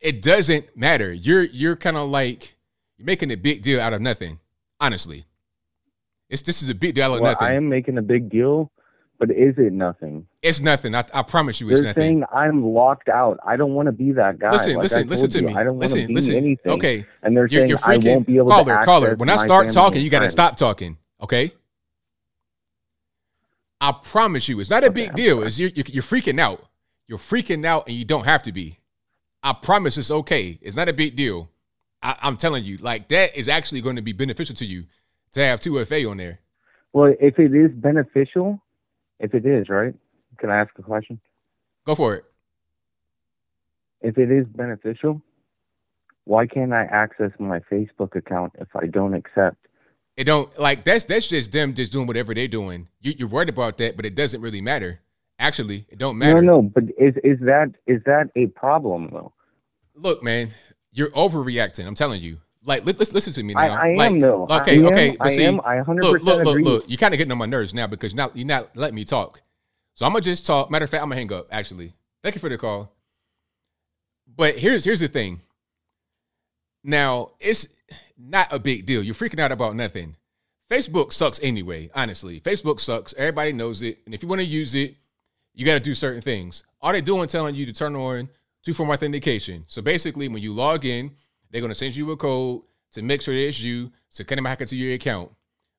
it 0.00 0.22
doesn't 0.22 0.76
matter. 0.76 1.12
You're 1.12 1.44
you're 1.44 1.76
kind 1.76 1.96
of 1.96 2.08
like 2.08 2.56
you're 2.96 3.06
making 3.06 3.30
a 3.30 3.36
big 3.36 3.62
deal 3.62 3.80
out 3.80 3.92
of 3.92 4.00
nothing. 4.02 4.40
Honestly, 4.80 5.24
it's 6.28 6.42
this 6.42 6.62
is 6.62 6.68
a 6.68 6.74
big 6.74 6.94
deal 6.96 7.04
out 7.12 7.14
of 7.16 7.20
Well, 7.20 7.32
nothing. 7.32 7.46
I 7.48 7.54
am 7.54 7.68
making 7.68 7.96
a 7.98 8.02
big 8.02 8.28
deal, 8.28 8.70
but 9.18 9.30
is 9.30 9.54
it 9.58 9.72
nothing? 9.72 10.26
it's 10.42 10.60
nothing. 10.60 10.94
I, 10.94 11.04
I 11.14 11.22
promise 11.22 11.60
you, 11.60 11.68
it's 11.68 11.80
They're 11.80 11.88
nothing. 11.90 12.00
saying 12.02 12.24
I'm 12.32 12.64
locked 12.64 13.08
out. 13.08 13.38
I 13.46 13.56
don't 13.56 13.74
want 13.74 13.86
to 13.86 13.92
be 13.92 14.12
that 14.12 14.38
guy. 14.38 14.50
Listen, 14.52 14.74
Like 14.74 14.82
listen, 14.84 15.08
listen 15.08 15.30
to 15.30 15.40
you, 15.40 15.46
me. 15.48 15.54
I 15.54 15.58
don't 15.64 15.74
want 15.78 15.80
listen, 15.82 16.00
to 16.02 16.06
be 16.08 16.14
listen. 16.14 16.34
anything. 16.34 16.72
Okay, 16.72 17.04
and 17.22 17.36
they're 17.36 17.46
You're- 17.46 17.60
saying 17.60 17.68
you're 17.70 17.78
I 17.82 17.96
freaking- 17.98 18.14
won't 18.14 18.26
be 18.26 18.36
able 18.36 18.50
caller, 18.50 18.78
to 18.78 18.84
caller. 18.84 19.14
When 19.16 19.28
I 19.28 19.36
start 19.44 19.70
talking, 19.70 20.02
you 20.02 20.10
got 20.10 20.20
to 20.20 20.28
stop 20.28 20.56
talking. 20.56 20.96
Okay. 21.22 21.52
I 23.80 23.92
promise 24.02 24.48
you, 24.48 24.58
it's 24.58 24.70
not 24.70 24.82
a 24.82 24.90
big 24.90 25.14
deal. 25.14 25.42
It's 25.44 25.56
you're, 25.58 25.70
you're 25.70 25.84
you're 25.88 26.02
freaking 26.02 26.40
out. 26.40 26.64
You're 27.08 27.18
freaking 27.18 27.64
out, 27.64 27.88
and 27.88 27.96
you 27.96 28.04
don't 28.04 28.26
have 28.26 28.42
to 28.44 28.52
be. 28.52 28.78
I 29.42 29.54
promise 29.54 29.96
it's 29.96 30.10
okay. 30.10 30.58
It's 30.60 30.76
not 30.76 30.88
a 30.88 30.92
big 30.92 31.16
deal. 31.16 31.50
I, 32.02 32.16
I'm 32.22 32.36
telling 32.36 32.64
you, 32.64 32.76
like 32.76 33.08
that 33.08 33.36
is 33.36 33.48
actually 33.48 33.80
going 33.80 33.96
to 33.96 34.02
be 34.02 34.12
beneficial 34.12 34.54
to 34.56 34.66
you. 34.66 34.84
to 35.32 35.44
have 35.44 35.60
two 35.60 35.82
FA 35.84 36.08
on 36.08 36.18
there. 36.18 36.40
Well, 36.92 37.14
if 37.20 37.38
it 37.38 37.54
is 37.54 37.70
beneficial, 37.74 38.60
if 39.18 39.34
it 39.34 39.46
is, 39.46 39.68
right? 39.68 39.94
Can 40.38 40.50
I 40.50 40.60
ask 40.60 40.70
a 40.78 40.82
question? 40.82 41.20
Go 41.84 41.94
for 41.94 42.14
it. 42.14 42.24
If 44.00 44.16
it 44.18 44.30
is 44.30 44.46
beneficial, 44.46 45.22
why 46.24 46.46
can't 46.46 46.72
I 46.72 46.84
access 46.84 47.30
my 47.38 47.60
Facebook 47.60 48.14
account 48.14 48.52
if 48.58 48.68
I 48.76 48.86
don't 48.86 49.14
accept? 49.14 49.56
It 50.16 50.24
don't 50.24 50.56
like 50.58 50.84
that's 50.84 51.04
that's 51.04 51.28
just 51.28 51.52
them 51.52 51.74
just 51.74 51.92
doing 51.92 52.06
whatever 52.06 52.34
they're 52.34 52.48
doing. 52.48 52.88
You, 53.00 53.14
you're 53.16 53.28
worried 53.28 53.48
about 53.48 53.78
that, 53.78 53.96
but 53.96 54.04
it 54.04 54.14
doesn't 54.14 54.40
really 54.40 54.60
matter. 54.60 55.00
Actually, 55.38 55.86
it 55.88 55.98
don't 55.98 56.18
matter. 56.18 56.42
No, 56.42 56.60
no, 56.60 56.62
but 56.62 56.84
is 56.98 57.14
is 57.22 57.38
that 57.40 57.72
is 57.86 58.02
that 58.06 58.30
a 58.34 58.46
problem 58.46 59.10
though? 59.12 59.32
Look, 59.94 60.22
man, 60.22 60.50
you're 60.92 61.10
overreacting. 61.10 61.86
I'm 61.86 61.94
telling 61.94 62.20
you. 62.20 62.38
Like, 62.64 62.84
let, 62.84 63.00
us 63.00 63.14
listen 63.14 63.32
to 63.34 63.42
me 63.42 63.54
now. 63.54 63.60
I, 63.60 63.66
I 63.66 63.94
like, 63.94 64.10
am 64.12 64.20
though. 64.20 64.46
Okay, 64.50 64.72
I 64.72 64.74
am, 64.74 64.86
okay, 64.86 65.16
but 65.16 65.26
I 65.28 65.30
see, 65.30 65.44
am. 65.44 65.60
I 65.60 65.76
100% 65.76 66.02
look, 66.02 66.22
look, 66.22 66.22
look, 66.22 66.48
agree. 66.48 66.64
look. 66.64 66.84
You're 66.88 66.98
kind 66.98 67.14
of 67.14 67.18
getting 67.18 67.32
on 67.32 67.38
my 67.38 67.46
nerves 67.46 67.72
now 67.72 67.86
because 67.86 68.14
now 68.14 68.30
you're 68.34 68.46
not 68.46 68.76
letting 68.76 68.96
me 68.96 69.04
talk. 69.04 69.40
So 69.94 70.04
I'm 70.04 70.12
gonna 70.12 70.22
just 70.22 70.44
talk. 70.44 70.70
Matter 70.70 70.84
of 70.84 70.90
fact, 70.90 71.02
I'm 71.02 71.08
gonna 71.08 71.20
hang 71.20 71.32
up. 71.32 71.48
Actually, 71.50 71.94
thank 72.22 72.34
you 72.34 72.40
for 72.40 72.48
the 72.48 72.58
call. 72.58 72.92
But 74.26 74.58
here's 74.58 74.84
here's 74.84 75.00
the 75.00 75.08
thing. 75.08 75.40
Now 76.84 77.30
it's 77.40 77.68
not 78.18 78.52
a 78.52 78.58
big 78.58 78.86
deal. 78.86 79.02
You're 79.02 79.14
freaking 79.14 79.40
out 79.40 79.52
about 79.52 79.76
nothing. 79.76 80.16
Facebook 80.70 81.12
sucks 81.12 81.40
anyway. 81.42 81.90
Honestly, 81.94 82.40
Facebook 82.40 82.80
sucks. 82.80 83.14
Everybody 83.16 83.52
knows 83.52 83.82
it. 83.82 83.98
And 84.04 84.14
if 84.14 84.22
you 84.22 84.28
want 84.28 84.40
to 84.40 84.46
use 84.46 84.74
it, 84.74 84.96
you 85.58 85.66
got 85.66 85.74
to 85.74 85.80
do 85.80 85.92
certain 85.92 86.22
things. 86.22 86.62
All 86.80 86.92
they're 86.92 87.00
doing 87.00 87.26
telling 87.26 87.56
you 87.56 87.66
to 87.66 87.72
turn 87.72 87.96
on 87.96 88.28
two-form 88.64 88.90
authentication. 88.90 89.64
So 89.66 89.82
basically, 89.82 90.28
when 90.28 90.40
you 90.40 90.52
log 90.52 90.86
in, 90.86 91.10
they're 91.50 91.60
going 91.60 91.72
to 91.72 91.74
send 91.74 91.96
you 91.96 92.12
a 92.12 92.16
code 92.16 92.62
to 92.92 93.02
make 93.02 93.20
sure 93.20 93.34
it's 93.34 93.60
you, 93.60 93.90
so 94.08 94.22
can 94.22 94.44
hack 94.44 94.60
into 94.60 94.76
your 94.76 94.94
account. 94.94 95.32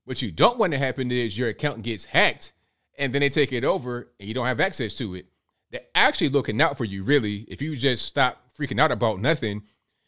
What 0.04 0.22
you 0.22 0.32
don't 0.32 0.60
want 0.60 0.74
to 0.74 0.78
happen 0.78 1.10
is 1.12 1.38
your 1.38 1.48
account 1.48 1.82
gets 1.82 2.04
hacked, 2.04 2.52
and 2.98 3.14
then 3.14 3.22
they 3.22 3.30
take 3.30 3.54
it 3.54 3.64
over, 3.64 4.10
and 4.20 4.28
you 4.28 4.34
don't 4.34 4.48
have 4.48 4.60
access 4.60 4.96
to 4.96 5.16
it. 5.16 5.28
They're 5.72 5.80
actually 5.96 6.30
looking 6.30 6.62
out 6.62 6.78
for 6.78 6.84
you, 6.84 7.04
really. 7.06 7.46
If 7.48 7.62
you 7.62 7.78
just 7.78 8.06
stop 8.06 8.50
freaking 8.60 8.82
out 8.82 8.92
about 8.92 9.22
nothing, 9.22 9.64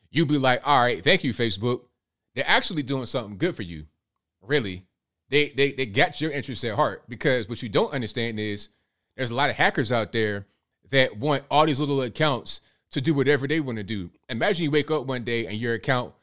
you'd 0.09 0.27
be 0.27 0.37
like, 0.37 0.61
all 0.65 0.81
right, 0.81 1.01
thank 1.01 1.23
you, 1.23 1.33
Facebook. 1.33 1.83
They're 2.35 2.43
actually 2.45 2.83
doing 2.83 3.05
something 3.05 3.37
good 3.37 3.55
for 3.55 3.63
you. 3.63 3.85
Really. 4.41 4.85
They 5.29 5.49
they 5.49 5.71
they 5.71 5.85
got 5.85 6.19
your 6.19 6.31
interests 6.31 6.65
at 6.65 6.75
heart 6.75 7.03
because 7.07 7.47
what 7.47 7.63
you 7.63 7.69
don't 7.69 7.93
understand 7.93 8.37
is 8.37 8.67
there's 9.15 9.31
a 9.31 9.35
lot 9.35 9.49
of 9.49 9.55
hackers 9.55 9.91
out 9.91 10.11
there 10.11 10.45
that 10.89 11.17
want 11.17 11.43
all 11.49 11.65
these 11.65 11.79
little 11.79 12.01
accounts 12.01 12.61
to 12.91 13.01
do 13.01 13.13
whatever 13.13 13.47
they 13.47 13.59
want 13.59 13.77
to 13.77 13.83
do. 13.83 14.09
Imagine 14.29 14.63
you 14.63 14.71
wake 14.71 14.91
up 14.91 15.05
one 15.05 15.23
day 15.23 15.47
and 15.47 15.57
your 15.57 15.73
account 15.73 16.13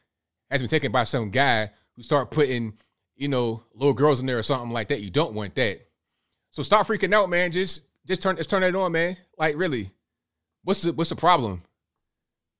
has 0.51 0.61
been 0.61 0.69
taken 0.69 0.93
by 0.93 1.05
some 1.05 1.31
guy 1.31 1.71
who 1.97 2.03
start 2.03 2.31
putting, 2.31 2.75
you 3.17 3.29
know, 3.29 3.63
little 3.75 3.95
girls 3.95 4.21
in 4.21 4.27
there 4.27 4.39
or 4.39 4.43
something 4.43 4.71
like 4.71 4.89
that. 4.89 5.01
You 5.01 5.11
don't 5.11 5.35
want 5.35 5.55
that. 5.55 5.81
So 6.51 6.63
start 6.63 6.87
freaking 6.87 7.15
out, 7.15 7.31
man. 7.31 7.53
Just 7.53 7.83
just 8.07 8.23
turn 8.23 8.37
just 8.37 8.51
turn 8.51 8.63
it 8.63 8.75
on, 8.75 8.93
man. 8.93 9.17
Like 9.37 9.57
really. 9.57 9.91
What's 10.65 10.83
the 10.83 10.93
what's 10.93 11.11
the 11.11 11.17
problem? 11.17 11.63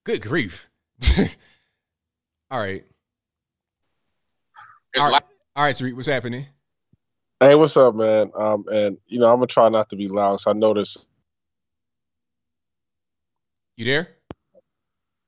Good 0.05 0.23
grief. 0.23 0.71
all 2.51 2.59
right. 2.59 2.85
All 4.99 5.13
right, 5.13 5.23
all 5.55 5.65
right, 5.65 5.77
Tariq, 5.77 5.95
what's 5.95 6.09
happening? 6.09 6.47
Hey, 7.41 7.55
what's 7.55 7.77
up, 7.77 7.95
man? 7.95 8.33
Um, 8.35 8.65
and 8.69 8.99
you 9.07 9.21
know, 9.21 9.31
I'm 9.31 9.37
gonna 9.37 9.47
try 9.47 9.69
not 9.69 9.91
to 9.91 9.97
be 9.97 10.09
loud. 10.09 10.41
So 10.41 10.51
I 10.51 10.55
noticed. 10.55 11.07
You 13.77 13.85
there? 13.85 14.09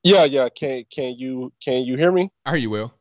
Yeah, 0.03 0.25
yeah. 0.25 0.49
Can 0.49 0.85
can 0.93 1.15
you 1.17 1.53
can 1.63 1.85
you 1.85 1.97
hear 1.97 2.11
me? 2.11 2.31
I 2.45 2.51
hear 2.51 2.59
you, 2.59 2.71
Will. 2.71 2.93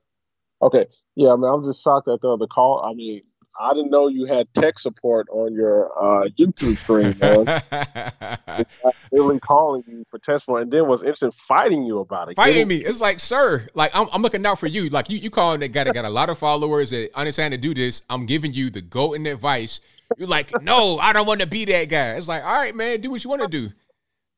Okay. 0.61 0.85
Yeah, 1.15 1.33
I 1.33 1.35
mean, 1.37 1.51
I'm 1.51 1.63
just 1.63 1.83
shocked 1.83 2.07
at 2.07 2.21
the 2.21 2.29
other 2.29 2.45
call. 2.45 2.83
I 2.83 2.93
mean, 2.93 3.21
I 3.59 3.73
didn't 3.73 3.91
know 3.91 4.07
you 4.07 4.25
had 4.25 4.47
tech 4.53 4.79
support 4.79 5.27
on 5.31 5.53
your 5.53 5.91
uh, 5.97 6.29
YouTube 6.37 6.77
stream, 6.77 7.15
man. 7.19 8.65
really 9.11 9.39
calling 9.39 9.83
you 9.87 10.05
for 10.09 10.19
tech 10.19 10.39
support, 10.39 10.63
and 10.63 10.71
then 10.71 10.87
was 10.87 11.03
instant 11.03 11.33
fighting 11.33 11.83
you 11.83 11.99
about 11.99 12.29
it. 12.29 12.35
Fighting 12.35 12.67
me. 12.67 12.77
It's 12.77 13.01
like, 13.01 13.19
sir, 13.19 13.67
like 13.73 13.91
I'm, 13.93 14.07
I'm 14.13 14.21
looking 14.21 14.45
out 14.45 14.59
for 14.59 14.67
you. 14.67 14.89
Like 14.89 15.09
you, 15.09 15.17
you 15.17 15.29
calling 15.29 15.59
that 15.59 15.69
guy 15.69 15.83
that 15.83 15.93
got 15.93 16.05
a 16.05 16.09
lot 16.09 16.29
of 16.29 16.37
followers 16.37 16.91
that 16.91 17.09
understand 17.15 17.51
to 17.51 17.57
do 17.57 17.73
this. 17.73 18.01
I'm 18.09 18.25
giving 18.25 18.53
you 18.53 18.69
the 18.69 18.81
golden 18.81 19.25
advice. 19.25 19.81
You're 20.17 20.27
like, 20.27 20.51
no, 20.61 20.97
I 20.97 21.13
don't 21.13 21.27
want 21.27 21.41
to 21.41 21.47
be 21.47 21.65
that 21.65 21.85
guy. 21.85 22.13
It's 22.13 22.27
like, 22.27 22.43
all 22.43 22.53
right, 22.53 22.75
man, 22.75 23.01
do 23.01 23.11
what 23.11 23.23
you 23.23 23.29
want 23.29 23.41
to 23.41 23.47
do. 23.47 23.69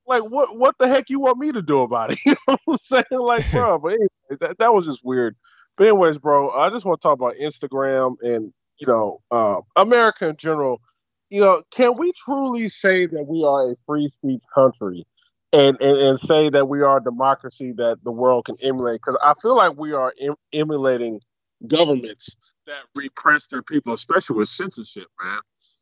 Like, 0.07 0.23
what 0.23 0.57
what 0.57 0.75
the 0.79 0.87
heck 0.87 1.09
you 1.09 1.19
want 1.19 1.37
me 1.37 1.51
to 1.51 1.61
do 1.61 1.81
about 1.81 2.11
it? 2.11 2.19
You 2.25 2.35
know 2.47 2.57
what 2.65 2.73
I'm 2.73 2.77
saying? 2.79 3.03
Like, 3.11 3.49
bro, 3.51 3.77
but 3.77 3.93
anyway, 3.93 4.07
that 4.39 4.57
that 4.57 4.73
was 4.73 4.87
just 4.87 5.03
weird. 5.03 5.35
But 5.77 5.87
anyways, 5.87 6.17
bro, 6.17 6.51
I 6.51 6.69
just 6.69 6.85
want 6.85 6.99
to 7.01 7.07
talk 7.07 7.17
about 7.17 7.35
Instagram 7.41 8.15
and 8.21 8.51
you 8.81 8.87
know, 8.87 9.21
uh, 9.29 9.61
America 9.75 10.27
in 10.27 10.37
general. 10.37 10.81
You 11.29 11.39
know, 11.39 11.61
can 11.71 11.97
we 11.97 12.11
truly 12.25 12.67
say 12.67 13.05
that 13.05 13.25
we 13.25 13.45
are 13.45 13.71
a 13.71 13.75
free 13.85 14.09
speech 14.09 14.41
country? 14.53 15.05
And, 15.53 15.79
and, 15.81 15.97
and 15.97 16.19
say 16.19 16.49
that 16.49 16.69
we 16.69 16.81
are 16.81 16.97
a 16.97 17.03
democracy 17.03 17.73
that 17.73 17.97
the 18.05 18.11
world 18.11 18.45
can 18.45 18.55
emulate 18.61 19.01
because 19.01 19.17
I 19.21 19.33
feel 19.41 19.55
like 19.55 19.77
we 19.77 19.91
are 19.91 20.13
em- 20.19 20.35
emulating 20.53 21.19
governments 21.67 22.37
that 22.67 22.83
repress 22.95 23.47
their 23.47 23.61
people, 23.61 23.91
especially 23.91 24.37
with 24.37 24.47
censorship, 24.47 25.07
man. 25.21 25.39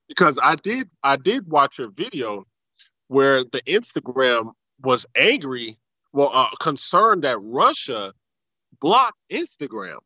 Because 0.08 0.40
I 0.42 0.56
did 0.56 0.90
I 1.04 1.18
did 1.18 1.48
watch 1.48 1.78
a 1.78 1.88
video 1.88 2.46
where 3.10 3.44
the 3.44 3.62
Instagram 3.68 4.54
was 4.82 5.06
angry, 5.16 5.78
well, 6.14 6.32
uh, 6.34 6.50
concerned 6.60 7.24
that 7.24 7.38
Russia 7.40 8.14
blocked 8.82 9.20
Instagram. 9.32 10.00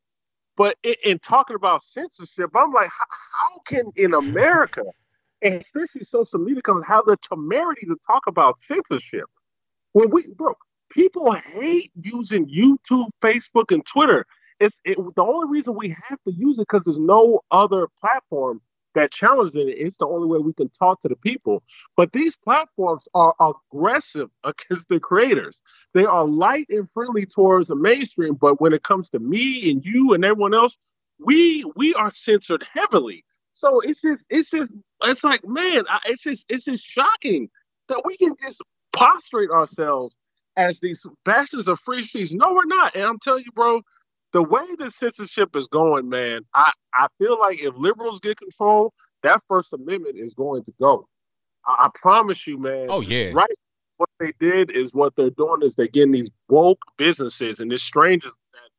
But 0.55 0.77
in, 0.83 0.95
in 1.03 1.19
talking 1.19 1.55
about 1.55 1.81
censorship, 1.81 2.51
I'm 2.55 2.71
like, 2.71 2.89
how, 2.89 3.59
can 3.67 3.85
in 3.95 4.13
America, 4.13 4.83
and 5.41 5.55
especially 5.55 6.03
social 6.03 6.39
media 6.39 6.61
companies, 6.61 6.87
have 6.87 7.05
the 7.05 7.17
temerity 7.17 7.85
to 7.87 7.97
talk 8.05 8.23
about 8.27 8.59
censorship? 8.59 9.25
When 9.93 10.09
we, 10.11 10.23
bro, 10.35 10.53
people 10.91 11.31
hate 11.33 11.91
using 12.01 12.47
YouTube, 12.47 13.07
Facebook, 13.23 13.71
and 13.71 13.85
Twitter. 13.85 14.25
It's 14.59 14.81
it, 14.85 14.97
the 15.15 15.23
only 15.23 15.51
reason 15.51 15.75
we 15.75 15.89
have 16.09 16.21
to 16.23 16.31
use 16.31 16.59
it 16.59 16.67
because 16.69 16.83
there's 16.83 16.99
no 16.99 17.41
other 17.51 17.87
platform 17.99 18.61
that 18.95 19.11
challenges 19.11 19.55
it. 19.55 19.69
It's 19.69 19.97
the 19.97 20.07
only 20.07 20.27
way 20.27 20.39
we 20.39 20.53
can 20.53 20.69
talk 20.69 21.01
to 21.01 21.09
the 21.09 21.15
people. 21.15 21.63
But 21.97 22.11
these 22.13 22.37
platforms 22.37 23.07
are 23.13 23.35
aggressive 23.41 24.29
against 24.43 24.89
the 24.89 24.99
creators. 24.99 25.61
They 25.93 26.05
are 26.05 26.25
light 26.25 26.67
and 26.69 26.89
friendly 26.91 27.25
towards 27.25 27.69
the 27.69 27.75
mainstream, 27.75 28.35
but 28.35 28.61
when 28.61 28.73
it 28.73 28.83
comes 28.83 29.09
to 29.11 29.19
me 29.19 29.71
and 29.71 29.85
you 29.85 30.13
and 30.13 30.25
everyone 30.25 30.53
else, 30.53 30.77
we 31.19 31.63
we 31.75 31.93
are 31.95 32.11
censored 32.11 32.65
heavily. 32.73 33.25
So 33.53 33.79
it's 33.81 34.01
just 34.01 34.27
it's 34.29 34.49
just 34.49 34.73
it's 35.03 35.23
like 35.23 35.47
man, 35.47 35.83
I, 35.89 35.99
it's 36.07 36.23
just 36.23 36.45
it's 36.49 36.65
just 36.65 36.85
shocking 36.85 37.49
that 37.89 38.03
we 38.05 38.17
can 38.17 38.35
just 38.43 38.61
prostrate 38.93 39.51
ourselves 39.51 40.15
as 40.57 40.79
these 40.81 41.05
bastards 41.25 41.67
of 41.67 41.79
free 41.79 42.05
speech. 42.05 42.31
No, 42.33 42.53
we're 42.53 42.65
not. 42.65 42.95
And 42.95 43.03
I'm 43.05 43.19
telling 43.19 43.43
you, 43.45 43.51
bro, 43.53 43.81
the 44.33 44.43
way 44.43 44.65
the 44.77 44.91
censorship 44.91 45.55
is 45.55 45.67
going, 45.67 46.09
man, 46.09 46.41
I, 46.53 46.71
I 46.93 47.07
feel 47.19 47.39
like 47.39 47.63
if 47.63 47.73
liberals 47.77 48.19
get 48.19 48.37
control, 48.37 48.93
that 49.21 49.41
First 49.47 49.71
Amendment 49.73 50.17
is 50.17 50.33
going 50.33 50.63
to 50.63 50.73
go. 50.81 51.07
I, 51.65 51.85
I 51.85 51.89
promise 51.95 52.45
you, 52.45 52.57
man. 52.57 52.87
Oh, 52.89 53.01
yeah. 53.01 53.31
Right. 53.33 53.47
What 53.97 54.09
they 54.19 54.33
did 54.39 54.71
is 54.71 54.93
what 54.93 55.15
they're 55.15 55.29
doing 55.29 55.61
is 55.61 55.75
they're 55.75 55.87
getting 55.87 56.11
these 56.11 56.31
woke 56.49 56.81
businesses, 56.97 57.59
and 57.59 57.71
it's 57.71 57.83
strange 57.83 58.23
that 58.23 58.33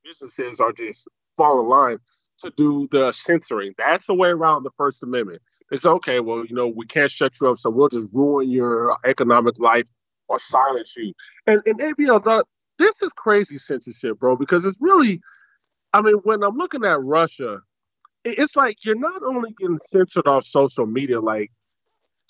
businesses 0.05 0.61
are 0.61 0.73
just 0.73 1.09
falling 1.37 1.65
in 1.65 1.71
line 1.71 1.99
to 2.41 2.53
do 2.57 2.89
the 2.91 3.13
censoring. 3.13 3.75
That's 3.79 4.07
the 4.07 4.15
way 4.15 4.31
around 4.31 4.65
the 4.65 4.73
First 4.77 5.05
Amendment. 5.05 5.41
It's 5.71 5.87
okay, 5.87 6.19
well, 6.19 6.45
you 6.45 6.55
know, 6.55 6.67
we 6.67 6.85
can't 6.87 7.11
shut 7.11 7.33
you 7.41 7.49
up, 7.49 7.59
so 7.59 7.71
we'll 7.71 7.89
just 7.89 8.13
ruin 8.13 8.51
your 8.51 8.99
economic 9.05 9.59
life 9.59 9.87
or 10.29 10.39
silence 10.41 10.95
you. 10.97 11.15
And 11.47 11.63
and 11.65 11.79
ABL, 11.79 12.45
this 12.79 13.03
is 13.03 13.13
crazy 13.13 13.57
censorship, 13.57 14.19
bro, 14.19 14.37
because 14.37 14.65
it's 14.65 14.77
really 14.81 15.21
I 15.95 16.01
mean, 16.03 16.17
when 16.25 16.43
I'm 16.43 16.57
looking 16.57 16.85
at 16.85 17.01
Russia, 17.01 17.61
it's 18.25 18.57
like 18.57 18.85
you're 18.85 18.99
not 18.99 19.23
only 19.23 19.53
getting 19.53 19.79
censored 19.79 20.27
off 20.27 20.45
social 20.45 20.87
media, 20.87 21.21
like 21.21 21.53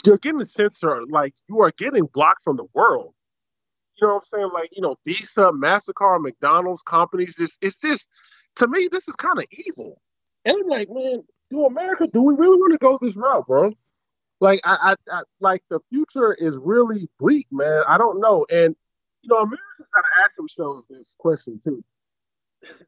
you're 0.04 0.18
getting 0.18 0.44
censored, 0.44 1.08
like 1.08 1.32
you 1.48 1.62
are 1.62 1.72
getting 1.78 2.04
blocked 2.12 2.42
from 2.42 2.56
the 2.56 2.66
world. 2.74 3.14
You 3.96 4.06
know 4.06 4.14
what 4.16 4.24
I'm 4.34 4.38
saying? 4.38 4.50
Like, 4.52 4.68
you 4.76 4.82
know, 4.82 4.96
Visa, 5.06 5.50
MasterCard, 5.50 6.20
McDonald's 6.20 6.82
companies, 6.82 7.36
just 7.36 7.56
it's 7.62 7.80
just 7.80 8.06
to 8.56 8.68
me, 8.68 8.90
this 8.92 9.08
is 9.08 9.16
kind 9.16 9.38
of 9.38 9.46
evil. 9.50 9.98
And 10.44 10.58
I'm 10.60 10.68
like, 10.68 10.90
man, 10.90 11.22
do 11.48 11.64
America, 11.64 12.06
do 12.12 12.20
we 12.20 12.34
really 12.34 12.58
want 12.58 12.72
to 12.72 12.78
go 12.78 12.98
this 13.00 13.16
route, 13.16 13.46
bro? 13.46 13.72
Like 14.40 14.60
I, 14.64 14.94
I, 15.08 15.16
I 15.20 15.22
like 15.40 15.62
the 15.70 15.80
future 15.88 16.34
is 16.34 16.58
really 16.58 17.08
bleak, 17.18 17.46
man. 17.50 17.82
I 17.88 17.96
don't 17.96 18.20
know. 18.20 18.44
And 18.50 18.76
you 19.22 19.30
know, 19.30 19.36
Americans 19.36 19.88
gotta 19.94 20.08
ask 20.22 20.36
themselves 20.36 20.86
this 20.86 21.14
question 21.18 21.58
too 21.64 21.82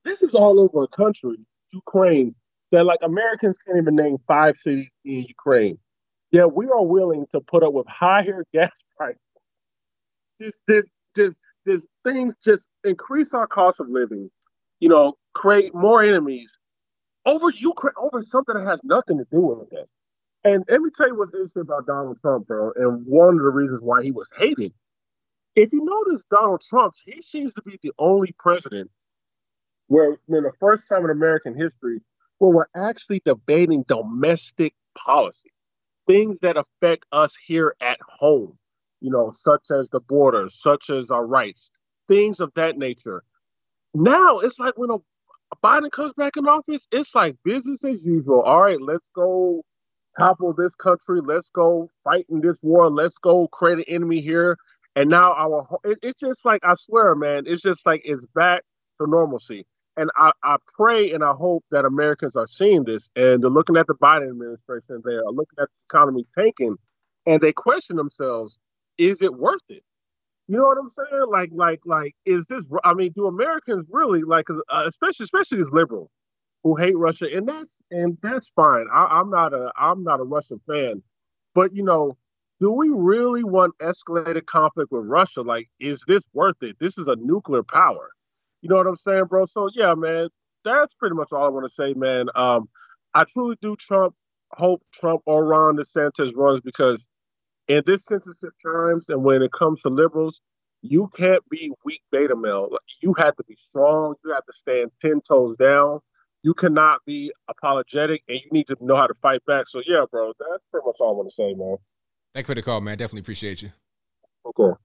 this 0.05 0.23
is 0.23 0.35
all 0.35 0.61
over 0.61 0.85
a 0.85 0.89
country, 0.89 1.37
Ukraine, 1.73 2.35
that 2.73 2.85
like 2.85 3.01
Americans 3.03 3.57
can't 3.65 3.79
even 3.79 3.97
name 3.97 4.17
five 4.27 4.57
cities 4.59 4.91
in 5.05 5.25
Ukraine. 5.29 5.79
Yet 6.31 6.53
we 6.53 6.67
are 6.67 6.85
willing 6.85 7.27
to 7.33 7.41
put 7.41 7.63
up 7.63 7.73
with 7.73 7.87
higher 7.87 8.45
gas 8.55 8.85
prices. 8.97 9.21
Just, 10.41 10.59
just, 10.69 10.89
just, 11.17 11.37
just 11.67 11.87
things 12.05 12.35
just 12.45 12.67
increase 12.85 13.33
our 13.33 13.47
cost 13.47 13.81
of 13.81 13.89
living. 13.89 14.31
You 14.81 14.89
know, 14.91 15.15
create 15.35 15.75
more 15.75 16.03
enemies, 16.03 16.51
over 17.25 17.51
Ukraine, 17.51 17.95
over 17.97 18.23
something 18.23 18.55
that 18.55 18.67
has 18.67 18.81
nothing 18.85 19.19
to 19.19 19.27
do 19.33 19.41
with 19.41 19.71
this. 19.71 19.89
And 20.45 20.65
let 20.69 20.81
me 20.81 20.91
tell 20.97 21.09
you 21.09 21.17
what's 21.17 21.35
interesting 21.35 21.63
about 21.63 21.87
Donald 21.87 22.19
Trump, 22.21 22.47
bro, 22.47 22.73
and 22.77 23.05
one 23.07 23.35
of 23.35 23.43
the 23.43 23.51
reasons 23.51 23.81
why 23.83 24.03
he 24.03 24.13
was 24.13 24.29
hated. 24.39 24.73
If 25.57 25.73
you 25.73 25.85
notice 25.85 26.25
Donald 26.31 26.61
Trump, 26.61 26.95
he 27.05 27.23
seems 27.23 27.55
to 27.55 27.63
be 27.63 27.79
the 27.83 27.93
only 27.99 28.33
president 28.39 28.91
where, 29.89 30.19
in 30.29 30.43
the 30.43 30.53
first 30.61 30.89
time 30.89 31.05
in 31.05 31.11
American 31.11 31.57
history, 31.57 32.01
where 32.39 32.51
we're 32.51 32.89
actually 32.89 33.23
debating 33.25 33.85
domestic 33.89 34.75
policy, 34.97 35.53
things 36.07 36.39
that 36.41 36.57
affect 36.57 37.07
us 37.13 37.37
here 37.37 37.75
at 37.81 37.99
home, 38.01 38.59
you 39.01 39.11
know, 39.11 39.31
such 39.31 39.71
as 39.71 39.89
the 39.91 40.01
border, 40.01 40.49
such 40.51 40.91
as 40.91 41.11
our 41.11 41.27
rights, 41.27 41.71
things 42.09 42.41
of 42.41 42.53
that 42.55 42.79
nature. 42.79 43.23
Now 43.95 44.41
it's 44.41 44.59
like 44.59 44.77
when 44.77 44.91
a 44.91 44.99
Biden 45.63 45.91
comes 45.91 46.13
back 46.15 46.37
in 46.37 46.47
office, 46.47 46.87
it's 46.91 47.15
like 47.15 47.37
business 47.45 47.85
as 47.85 48.05
usual. 48.05 48.43
All 48.43 48.63
right, 48.63 48.81
let's 48.81 49.09
go 49.15 49.63
topple 50.19 50.53
this 50.53 50.75
country. 50.75 51.21
Let's 51.25 51.49
go 51.51 51.91
fight 52.05 52.27
in 52.29 52.41
this 52.41 52.61
war. 52.63 52.91
Let's 52.91 53.17
go 53.19 53.47
create 53.49 53.79
an 53.79 53.85
enemy 53.89 54.21
here. 54.21 54.57
And 54.97 55.11
now 55.11 55.35
our 55.35 55.67
it, 55.85 55.99
it's 56.03 56.21
just 56.21 56.45
like 56.45 56.63
I 56.65 56.75
swear, 56.77 57.15
man, 57.15 57.45
it's 57.47 57.63
just 57.63 57.87
like 57.87 58.03
it's 58.05 58.25
back 58.35 58.63
to 59.01 59.07
normalcy. 59.09 59.67
And 59.97 60.11
I, 60.17 60.33
I 60.43 60.57
pray 60.77 61.13
and 61.13 61.25
I 61.25 61.33
hope 61.33 61.65
that 61.71 61.85
Americans 61.85 62.37
are 62.37 62.47
seeing 62.47 62.85
this 62.85 63.11
and 63.17 63.43
they're 63.43 63.51
looking 63.51 63.77
at 63.77 63.87
the 63.87 63.95
Biden 63.95 64.29
administration, 64.29 65.03
they 65.05 65.15
are 65.15 65.31
looking 65.31 65.59
at 65.59 65.69
the 65.69 65.95
economy 65.97 66.27
tanking, 66.37 66.77
and 67.25 67.41
they 67.41 67.53
question 67.53 67.97
themselves, 67.97 68.59
is 68.99 69.23
it 69.23 69.35
worth 69.35 69.63
it? 69.69 69.83
You 70.49 70.59
know 70.59 70.65
what 70.65 70.79
I'm 70.79 70.89
saying? 70.89 71.27
Like, 71.31 71.51
like, 71.53 71.81
like, 71.87 72.15
is 72.25 72.47
this? 72.47 72.65
I 72.85 72.95
mean, 72.95 73.13
do 73.13 73.27
Americans 73.27 73.87
really 73.91 74.23
like, 74.23 74.47
uh, 74.51 74.85
especially, 74.87 75.25
especially 75.25 75.59
these 75.59 75.73
liberals 75.73 76.11
who 76.63 76.77
hate 76.77 76.97
Russia, 76.97 77.27
and 77.35 77.49
that's 77.49 77.79
and 77.91 78.17
that's 78.23 78.49
fine. 78.55 78.87
I, 78.93 79.07
I'm 79.07 79.31
not 79.31 79.53
a 79.55 79.73
I'm 79.77 80.05
not 80.05 80.21
a 80.21 80.25
Russian 80.25 80.61
fan, 80.69 81.03
but 81.55 81.75
you 81.75 81.83
know, 81.83 82.13
do 82.61 82.71
we 82.71 82.91
really 82.91 83.43
want 83.43 83.75
escalated 83.79 84.47
conflict 84.47 84.93
with 84.93 85.05
Russia? 85.07 85.43
Like, 85.43 85.69
is 85.81 86.05
this 86.07 86.23
worth 86.33 86.63
it? 86.63 86.77
This 86.79 86.97
is 86.97 87.09
a 87.09 87.17
nuclear 87.17 87.65
power. 87.65 88.11
You 88.67 88.71
know 88.71 88.79
what 88.79 88.89
I'm 88.89 88.97
saying, 88.97 89.27
bro? 89.27 89.47
So 89.47 89.69
yeah, 89.77 89.95
man, 89.95 90.29
that's 90.65 90.93
pretty 90.95 91.15
much 91.15 91.29
all 91.31 91.45
I 91.45 91.49
want 91.51 91.69
to 91.69 91.73
say, 91.73 91.95
man. 91.95 92.27
Um, 92.35 92.69
I 93.15 93.23
truly 93.23 93.57
do 93.63 93.77
Trump 93.77 94.17
hope 94.51 94.83
Trump 94.93 95.23
or 95.25 95.45
Ron 95.45 95.77
DeSantis 95.77 96.33
runs 96.35 96.61
because 96.63 97.07
in 97.69 97.85
this 97.87 98.05
sensitive 98.07 98.51
times 98.61 99.09
and 99.09 99.23
when 99.23 99.43
it 99.43 99.53
comes 99.53 99.83
to 99.83 99.89
liberals, 99.89 100.41
you 100.83 101.09
can't 101.15 101.49
be 101.49 101.71
weak 101.85 102.03
beta 102.11 102.35
male. 102.35 102.71
You 103.01 103.15
have 103.19 103.37
to 103.37 103.45
be 103.45 103.55
strong. 103.57 104.17
You 104.25 104.33
have 104.33 104.45
to 104.47 104.53
stand 104.53 104.91
ten 105.01 105.21
toes 105.21 105.57
down. 105.59 106.01
You 106.43 106.53
cannot 106.53 107.05
be 107.07 107.33
apologetic, 107.47 108.25
and 108.27 108.41
you 108.45 108.51
need 108.51 108.67
to 108.67 108.77
know 108.81 108.97
how 108.97 109.07
to 109.07 109.15
fight 109.23 109.45
back. 109.47 109.69
So 109.69 109.81
yeah, 109.87 110.07
bro, 110.11 110.33
that's 110.41 110.65
pretty 110.73 110.85
much 110.85 110.97
all 110.99 111.11
I 111.11 111.17
want 111.19 111.29
to 111.29 111.35
say, 111.35 111.55
man. 111.55 111.77
Thank 112.35 112.47
you 112.47 112.51
for 112.51 112.55
the 112.57 112.63
call, 112.63 112.81
man. 112.81 112.99
Definitely 112.99 113.21
appreciate 113.21 113.63
you. 113.63 113.71
Okay. 114.45 114.77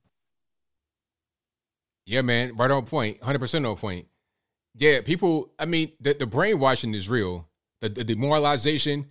Yeah, 2.11 2.23
man. 2.23 2.57
Right 2.57 2.69
on 2.69 2.85
point. 2.85 3.21
100% 3.21 3.69
on 3.69 3.77
point. 3.77 4.05
Yeah, 4.75 4.99
people, 4.99 5.49
I 5.57 5.65
mean, 5.65 5.93
the, 6.01 6.13
the 6.13 6.27
brainwashing 6.27 6.93
is 6.93 7.07
real. 7.07 7.47
The, 7.79 7.88
the 7.88 8.03
demoralization. 8.03 9.05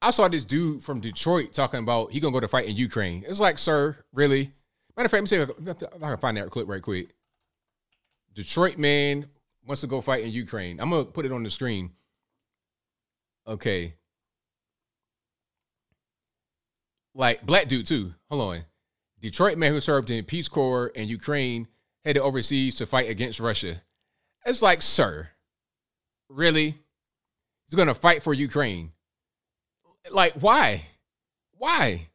I 0.00 0.10
saw 0.10 0.26
this 0.26 0.46
dude 0.46 0.82
from 0.82 1.00
Detroit 1.00 1.52
talking 1.52 1.80
about 1.80 2.12
he 2.12 2.20
gonna 2.20 2.32
go 2.32 2.40
to 2.40 2.48
fight 2.48 2.66
in 2.66 2.74
Ukraine. 2.74 3.24
It's 3.28 3.40
like, 3.40 3.58
sir, 3.58 3.98
really? 4.14 4.52
Matter 4.96 5.04
of 5.04 5.10
fact, 5.10 5.12
let 5.12 5.22
me 5.22 5.26
see 5.26 5.70
if 5.70 5.82
I 6.02 6.08
can 6.08 6.16
find 6.16 6.36
that 6.38 6.48
clip 6.48 6.66
right 6.66 6.80
quick. 6.80 7.10
Detroit 8.32 8.78
man 8.78 9.26
wants 9.66 9.82
to 9.82 9.86
go 9.86 10.00
fight 10.00 10.24
in 10.24 10.30
Ukraine. 10.30 10.80
I'm 10.80 10.88
gonna 10.88 11.04
put 11.04 11.26
it 11.26 11.32
on 11.32 11.42
the 11.42 11.50
screen. 11.50 11.90
Okay. 13.46 13.94
Like 17.14 17.44
black 17.44 17.68
dude 17.68 17.86
too. 17.86 18.14
Hold 18.30 18.42
on. 18.42 18.64
Detroit 19.20 19.58
man 19.58 19.72
who 19.72 19.80
served 19.80 20.08
in 20.08 20.24
Peace 20.24 20.48
Corps 20.48 20.88
in 20.88 21.08
Ukraine 21.08 21.68
headed 22.06 22.22
overseas 22.22 22.76
to 22.76 22.86
fight 22.86 23.10
against 23.10 23.40
Russia. 23.40 23.82
It's 24.46 24.62
like, 24.62 24.80
sir, 24.80 25.30
really? 26.30 26.76
He's 27.66 27.74
gonna 27.74 27.94
fight 27.94 28.22
for 28.22 28.32
Ukraine. 28.32 28.92
Like, 30.10 30.34
why? 30.34 30.86
Why? 31.58 32.08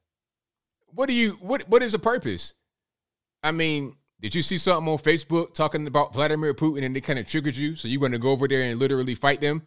What 0.88 1.08
do 1.08 1.14
you 1.14 1.32
what 1.42 1.68
what 1.68 1.84
is 1.84 1.92
the 1.92 2.00
purpose? 2.00 2.54
I 3.44 3.52
mean, 3.52 3.96
did 4.22 4.34
you 4.34 4.42
see 4.42 4.58
something 4.58 4.92
on 4.92 4.98
Facebook 4.98 5.54
talking 5.54 5.86
about 5.88 6.14
Vladimir 6.14 6.54
Putin 6.54 6.86
and 6.86 6.96
it 6.96 7.02
kind 7.02 7.20
of 7.20 7.28
triggered 7.28 7.58
you? 7.58 7.76
So 7.76 7.88
you're 7.88 8.00
going 8.00 8.12
to 8.12 8.20
go 8.20 8.30
over 8.30 8.48
there 8.48 8.62
and 8.62 8.80
literally 8.80 9.16
fight 9.16 9.42
them? 9.42 9.64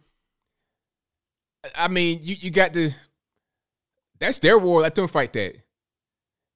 I 1.77 1.89
mean, 1.89 2.21
you, 2.23 2.37
you 2.39 2.51
got 2.51 2.73
to 2.75 2.93
that's 4.21 4.39
their 4.39 4.59
war. 4.59 4.81
Let 4.81 4.95
them 4.95 5.09
fight 5.09 5.33
that. 5.35 5.57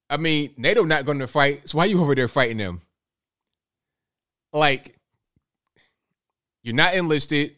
I 0.08 0.16
mean, 0.16 0.54
NATO 0.56 0.84
not 0.84 1.04
going 1.04 1.18
to 1.18 1.26
fight, 1.26 1.68
so 1.68 1.78
why 1.78 1.84
are 1.84 1.88
you 1.88 2.00
over 2.00 2.14
there 2.14 2.28
fighting 2.28 2.56
them? 2.56 2.80
Like, 4.52 4.98
you're 6.62 6.74
not 6.74 6.94
enlisted. 6.94 7.56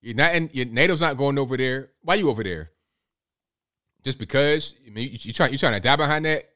You're 0.00 0.16
not 0.16 0.34
in. 0.34 0.50
Your 0.52 0.66
NATO's 0.66 1.00
not 1.00 1.16
going 1.16 1.38
over 1.38 1.56
there. 1.56 1.90
Why 2.02 2.16
you 2.16 2.28
over 2.30 2.42
there? 2.42 2.70
Just 4.02 4.18
because? 4.18 4.74
I 4.86 4.90
mean, 4.90 5.10
you, 5.10 5.18
you 5.20 5.32
trying 5.32 5.52
you 5.52 5.58
trying 5.58 5.74
to 5.74 5.80
die 5.80 5.96
behind 5.96 6.26
that? 6.26 6.48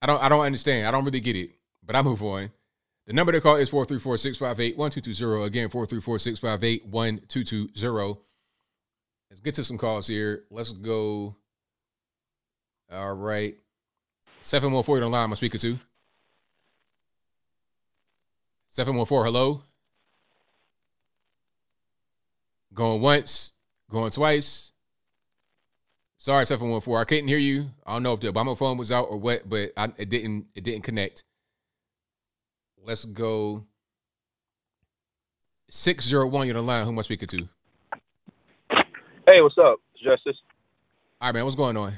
I 0.00 0.06
don't. 0.06 0.22
I 0.22 0.28
don't 0.28 0.44
understand. 0.44 0.86
I 0.86 0.90
don't 0.90 1.04
really 1.04 1.20
get 1.20 1.36
it. 1.36 1.50
But 1.84 1.96
I 1.96 2.02
move 2.02 2.22
on. 2.22 2.50
The 3.06 3.12
number 3.14 3.32
to 3.32 3.40
call 3.40 3.56
is 3.56 3.70
434-658-1220. 3.70 5.46
Again, 5.46 5.70
434-658-1220. 5.70 8.18
Let's 9.30 9.40
get 9.40 9.54
to 9.54 9.64
some 9.64 9.78
calls 9.78 10.06
here. 10.06 10.44
Let's 10.50 10.72
go. 10.72 11.34
All 12.92 13.14
right. 13.14 13.56
714 14.42 15.02
on 15.02 15.10
line, 15.10 15.30
I'm 15.30 15.36
speaker 15.36 15.56
to. 15.56 15.78
714, 18.70 19.24
hello. 19.24 19.62
Going 22.74 23.00
once, 23.00 23.52
going 23.90 24.10
twice. 24.10 24.72
Sorry, 26.18 26.46
714. 26.46 27.00
I 27.00 27.04
couldn't 27.04 27.28
hear 27.28 27.38
you. 27.38 27.70
I 27.86 27.94
don't 27.94 28.02
know 28.02 28.12
if 28.12 28.20
the 28.20 28.30
Obama 28.30 28.56
phone 28.56 28.76
was 28.76 28.92
out 28.92 29.04
or 29.04 29.16
what, 29.16 29.48
but 29.48 29.72
I, 29.76 29.92
it 29.96 30.08
didn't 30.08 30.46
it 30.54 30.64
didn't 30.64 30.82
connect. 30.82 31.24
Let's 32.84 33.04
go. 33.04 33.64
601, 35.70 36.46
you're 36.46 36.54
the 36.54 36.62
line. 36.62 36.84
Who 36.84 36.90
am 36.90 36.98
I 36.98 37.02
speaking 37.02 37.28
to? 37.28 37.48
Hey, 39.26 39.40
what's 39.42 39.58
up, 39.58 39.80
Justice? 40.02 40.36
All 41.20 41.28
right, 41.28 41.34
man. 41.34 41.44
What's 41.44 41.56
going 41.56 41.76
on? 41.76 41.92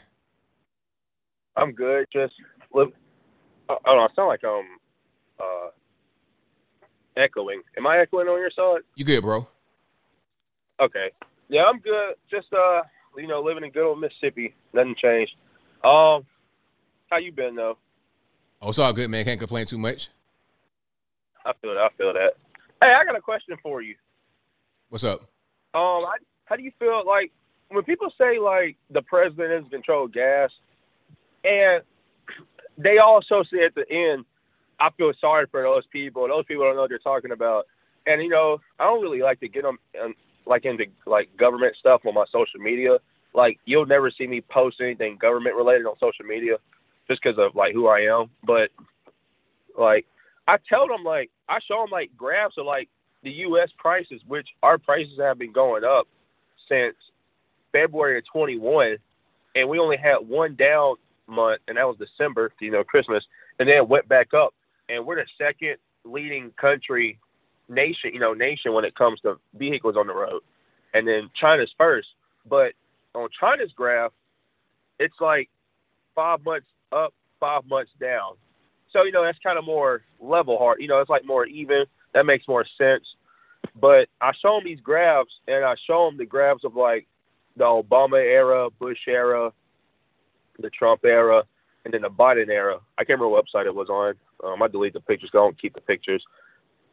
I'm 1.56 1.72
good. 1.72 2.06
Just 2.12 2.34
live. 2.72 2.88
I 3.68 3.76
don't 3.84 3.96
know. 3.96 4.02
I 4.02 4.08
sound 4.14 4.28
like 4.28 4.44
I'm 4.44 4.66
uh, 5.38 5.68
echoing. 7.16 7.62
Am 7.76 7.86
I 7.86 7.98
echoing 7.98 8.28
on 8.28 8.38
your 8.38 8.50
side? 8.50 8.82
You 8.94 9.04
good, 9.04 9.22
bro? 9.22 9.46
Okay. 10.80 11.10
Yeah, 11.48 11.64
I'm 11.64 11.80
good. 11.80 12.14
Just 12.30 12.52
uh, 12.52 12.82
you 13.16 13.26
know, 13.26 13.42
living 13.42 13.64
in 13.64 13.70
good 13.70 13.86
old 13.86 14.00
Mississippi. 14.00 14.54
Nothing 14.72 14.94
changed. 15.00 15.32
Um, 15.84 16.24
how 17.10 17.18
you 17.18 17.32
been 17.32 17.56
though? 17.56 17.76
Oh, 18.62 18.68
it's 18.68 18.78
all 18.78 18.92
good, 18.92 19.10
man. 19.10 19.24
Can't 19.24 19.38
complain 19.38 19.66
too 19.66 19.78
much. 19.78 20.10
I 21.44 21.52
feel 21.60 21.74
that. 21.74 21.80
I 21.80 21.88
feel 21.96 22.12
that. 22.12 22.34
Hey, 22.82 22.92
I 22.92 23.04
got 23.04 23.16
a 23.16 23.20
question 23.20 23.56
for 23.62 23.82
you. 23.82 23.94
What's 24.88 25.04
up? 25.04 25.20
Um, 25.74 26.04
I, 26.04 26.16
how 26.44 26.56
do 26.56 26.62
you 26.62 26.72
feel 26.78 27.02
like 27.06 27.32
when 27.70 27.84
people 27.84 28.12
say 28.18 28.38
like 28.38 28.76
the 28.90 29.02
president 29.02 29.66
is 29.66 29.70
control 29.70 30.08
gas, 30.08 30.50
and 31.44 31.82
they 32.76 32.98
also 32.98 33.42
say 33.52 33.64
at 33.64 33.74
the 33.74 33.88
end, 33.90 34.24
I 34.80 34.90
feel 34.96 35.12
sorry 35.20 35.46
for 35.50 35.62
those 35.62 35.84
people. 35.92 36.26
Those 36.28 36.44
people 36.46 36.64
don't 36.64 36.74
know 36.74 36.82
what 36.82 36.90
they're 36.90 36.98
talking 36.98 37.32
about. 37.32 37.66
And 38.06 38.22
you 38.22 38.28
know, 38.28 38.58
I 38.78 38.84
don't 38.84 39.02
really 39.02 39.22
like 39.22 39.40
to 39.40 39.48
get 39.48 39.62
them 39.62 39.78
um, 40.02 40.14
like 40.46 40.64
into 40.64 40.84
like 41.06 41.28
government 41.36 41.76
stuff 41.78 42.02
on 42.06 42.14
my 42.14 42.24
social 42.32 42.60
media. 42.60 42.98
Like 43.34 43.58
you'll 43.64 43.86
never 43.86 44.10
see 44.10 44.26
me 44.26 44.40
post 44.40 44.80
anything 44.80 45.18
government 45.20 45.56
related 45.56 45.86
on 45.86 45.94
social 46.00 46.24
media, 46.24 46.56
just 47.08 47.22
because 47.22 47.38
of 47.38 47.54
like 47.54 47.74
who 47.74 47.88
I 47.88 48.00
am. 48.00 48.30
But 48.44 48.70
like 49.78 50.06
I 50.48 50.56
tell 50.68 50.88
them 50.88 51.04
like 51.04 51.30
I 51.48 51.58
show 51.68 51.82
them 51.82 51.90
like 51.92 52.10
graphs 52.16 52.54
of 52.58 52.66
like 52.66 52.88
the 53.22 53.30
U.S. 53.30 53.68
prices, 53.76 54.22
which 54.26 54.48
our 54.62 54.78
prices 54.78 55.18
have 55.20 55.38
been 55.38 55.52
going 55.52 55.84
up 55.84 56.08
since 56.68 56.94
February 57.72 58.18
of 58.18 58.24
21, 58.32 58.96
and 59.54 59.68
we 59.68 59.78
only 59.78 59.96
had 59.96 60.26
one 60.26 60.56
down 60.56 60.96
month, 61.26 61.60
and 61.68 61.76
that 61.76 61.86
was 61.86 61.96
December, 61.98 62.52
you 62.60 62.70
know, 62.70 62.82
Christmas, 62.82 63.22
and 63.58 63.68
then 63.68 63.76
it 63.76 63.88
went 63.88 64.08
back 64.08 64.34
up, 64.34 64.54
and 64.90 65.06
we're 65.06 65.16
the 65.16 65.26
second 65.38 65.76
leading 66.04 66.50
country 66.60 67.18
nation, 67.68 68.10
you 68.12 68.20
know, 68.20 68.34
nation 68.34 68.72
when 68.72 68.84
it 68.84 68.94
comes 68.94 69.20
to 69.20 69.38
vehicles 69.54 69.96
on 69.96 70.06
the 70.06 70.14
road, 70.14 70.42
and 70.94 71.06
then 71.06 71.30
China's 71.40 71.72
first. 71.78 72.08
But 72.48 72.72
on 73.14 73.28
China's 73.38 73.72
graph, 73.74 74.12
it's 74.98 75.14
like 75.20 75.48
five 76.14 76.44
months 76.44 76.66
up, 76.92 77.14
five 77.38 77.64
months 77.66 77.90
down. 78.00 78.34
So 78.92 79.04
you 79.04 79.12
know 79.12 79.22
that's 79.22 79.38
kind 79.42 79.58
of 79.58 79.64
more 79.64 80.02
level 80.20 80.58
hard. 80.58 80.80
You 80.80 80.88
know, 80.88 81.00
it's 81.00 81.10
like 81.10 81.24
more 81.24 81.46
even. 81.46 81.84
That 82.12 82.26
makes 82.26 82.48
more 82.48 82.66
sense. 82.76 83.04
But 83.80 84.08
I 84.20 84.32
show 84.42 84.56
them 84.56 84.64
these 84.64 84.80
graphs, 84.80 85.30
and 85.46 85.64
I 85.64 85.74
show 85.86 86.06
them 86.06 86.18
the 86.18 86.26
graphs 86.26 86.64
of 86.64 86.74
like 86.74 87.06
the 87.56 87.64
Obama 87.64 88.20
era, 88.20 88.68
Bush 88.78 88.98
era, 89.06 89.52
the 90.58 90.70
Trump 90.70 91.04
era, 91.04 91.44
and 91.84 91.94
then 91.94 92.02
the 92.02 92.08
Biden 92.08 92.48
era. 92.48 92.78
I 92.98 93.04
can't 93.04 93.20
remember 93.20 93.28
what 93.28 93.44
website 93.46 93.66
it 93.66 93.74
was 93.74 93.88
on. 93.88 94.14
Um, 94.44 94.62
I 94.62 94.68
delete 94.68 94.94
the 94.94 95.00
pictures. 95.00 95.30
Don't 95.32 95.60
keep 95.60 95.74
the 95.74 95.80
pictures. 95.80 96.24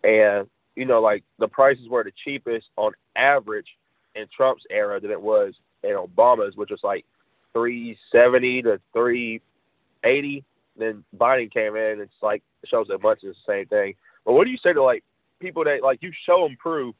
And 0.04 0.48
you 0.76 0.86
know, 0.86 1.02
like 1.02 1.24
the 1.40 1.48
prices 1.48 1.90
were 1.90 2.04
the 2.04 2.12
cheapest 2.24 2.68
on 2.78 2.92
average 3.16 3.68
in 4.16 4.26
Trump's 4.36 4.64
era 4.70 5.00
than 5.00 5.12
it 5.12 5.22
was 5.22 5.54
in 5.84 5.96
Obama's, 5.96 6.56
which 6.56 6.70
was 6.70 6.80
like 6.84 7.06
three 7.54 7.98
seventy 8.12 8.62
to 8.62 8.80
three 8.94 9.42
eighty. 10.04 10.44
Then 10.78 11.04
Biden 11.18 11.52
came 11.52 11.76
in, 11.76 11.94
and 11.94 12.02
it's 12.02 12.14
like 12.22 12.44
shows 12.66 12.88
that 12.90 13.02
much 13.02 13.24
is 13.24 13.36
the 13.46 13.52
same 13.52 13.66
thing. 13.68 13.96
But 14.26 14.34
what 14.34 14.46
do 14.46 14.52
you 14.52 14.58
say 14.62 14.74
to 14.74 14.84
like 14.84 15.04
people 15.40 15.64
that 15.64 15.82
like 15.84 16.00
you 16.02 16.12
show 16.26 16.48
them 16.48 16.58
proof, 16.58 16.96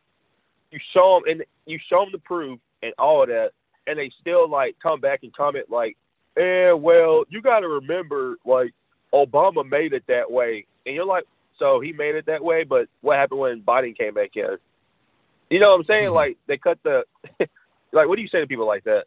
you 0.72 0.80
show 0.94 1.22
them 1.24 1.32
and 1.32 1.44
you 1.66 1.80
show 1.90 2.02
them 2.02 2.10
the 2.12 2.20
proof 2.20 2.60
and 2.82 2.94
all 2.98 3.22
of 3.24 3.30
that, 3.30 3.52
and 3.86 4.00
they 4.00 4.12
still 4.20 4.50
like 4.50 4.76
come 4.82 5.00
back 5.00 5.20
and 5.24 5.36
comment 5.36 5.70
like, 5.70 5.98
"Eh, 6.38 6.72
well, 6.72 7.26
you 7.30 7.42
got 7.42 7.60
to 7.60 7.68
remember 7.68 8.38
like 8.46 8.74
Obama 9.26 9.68
made 9.68 9.94
it 9.94 10.04
that 10.08 10.32
way," 10.32 10.66
and 10.86 10.96
you're 10.96 11.06
like, 11.06 11.26
"So 11.60 11.80
he 11.80 11.94
made 11.94 12.16
it 12.16 12.26
that 12.28 12.44
way, 12.44 12.64
but 12.64 12.88
what 13.02 13.18
happened 13.18 13.40
when 13.40 13.62
Biden 13.62 13.98
came 13.98 14.14
back 14.14 14.32
in?" 14.36 14.58
You 15.50 15.60
know 15.60 15.70
what 15.70 15.80
I'm 15.80 15.86
saying? 15.86 16.06
Mm-hmm. 16.06 16.16
Like 16.16 16.38
they 16.48 16.58
cut 16.58 16.80
the 16.84 17.04
like. 17.94 18.08
What 18.08 18.16
do 18.16 18.22
you 18.22 18.28
say 18.28 18.40
to 18.40 18.48
people 18.48 18.68
like 18.68 18.84
that? 18.84 19.06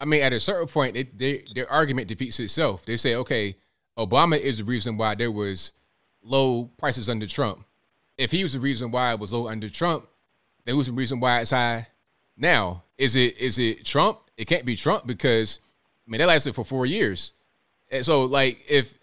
I 0.00 0.04
mean, 0.04 0.22
at 0.22 0.32
a 0.32 0.40
certain 0.40 0.68
point, 0.68 0.96
it, 0.96 1.18
they, 1.18 1.44
their 1.54 1.70
argument 1.70 2.06
defeats 2.06 2.38
itself. 2.38 2.84
They 2.84 2.96
say, 2.96 3.16
okay, 3.16 3.56
Obama 3.98 4.38
is 4.38 4.58
the 4.58 4.64
reason 4.64 4.96
why 4.96 5.16
there 5.16 5.32
was 5.32 5.72
low 6.22 6.70
prices 6.76 7.08
under 7.08 7.26
Trump. 7.26 7.64
If 8.16 8.30
he 8.30 8.42
was 8.42 8.52
the 8.52 8.60
reason 8.60 8.90
why 8.90 9.12
it 9.12 9.18
was 9.18 9.32
low 9.32 9.48
under 9.48 9.68
Trump, 9.68 10.08
then 10.64 10.74
who's 10.74 10.86
the 10.86 10.92
reason 10.92 11.20
why 11.20 11.40
it's 11.40 11.50
high 11.50 11.88
now? 12.36 12.84
Is 12.96 13.16
it 13.16 13.38
is 13.38 13.58
it 13.58 13.84
Trump? 13.84 14.18
It 14.36 14.46
can't 14.46 14.64
be 14.64 14.76
Trump 14.76 15.06
because 15.06 15.60
I 16.06 16.10
mean 16.10 16.18
that 16.18 16.28
lasted 16.28 16.54
for 16.54 16.64
four 16.64 16.84
years. 16.84 17.32
And 17.90 18.04
so 18.04 18.24
like 18.24 18.60
if 18.68 18.97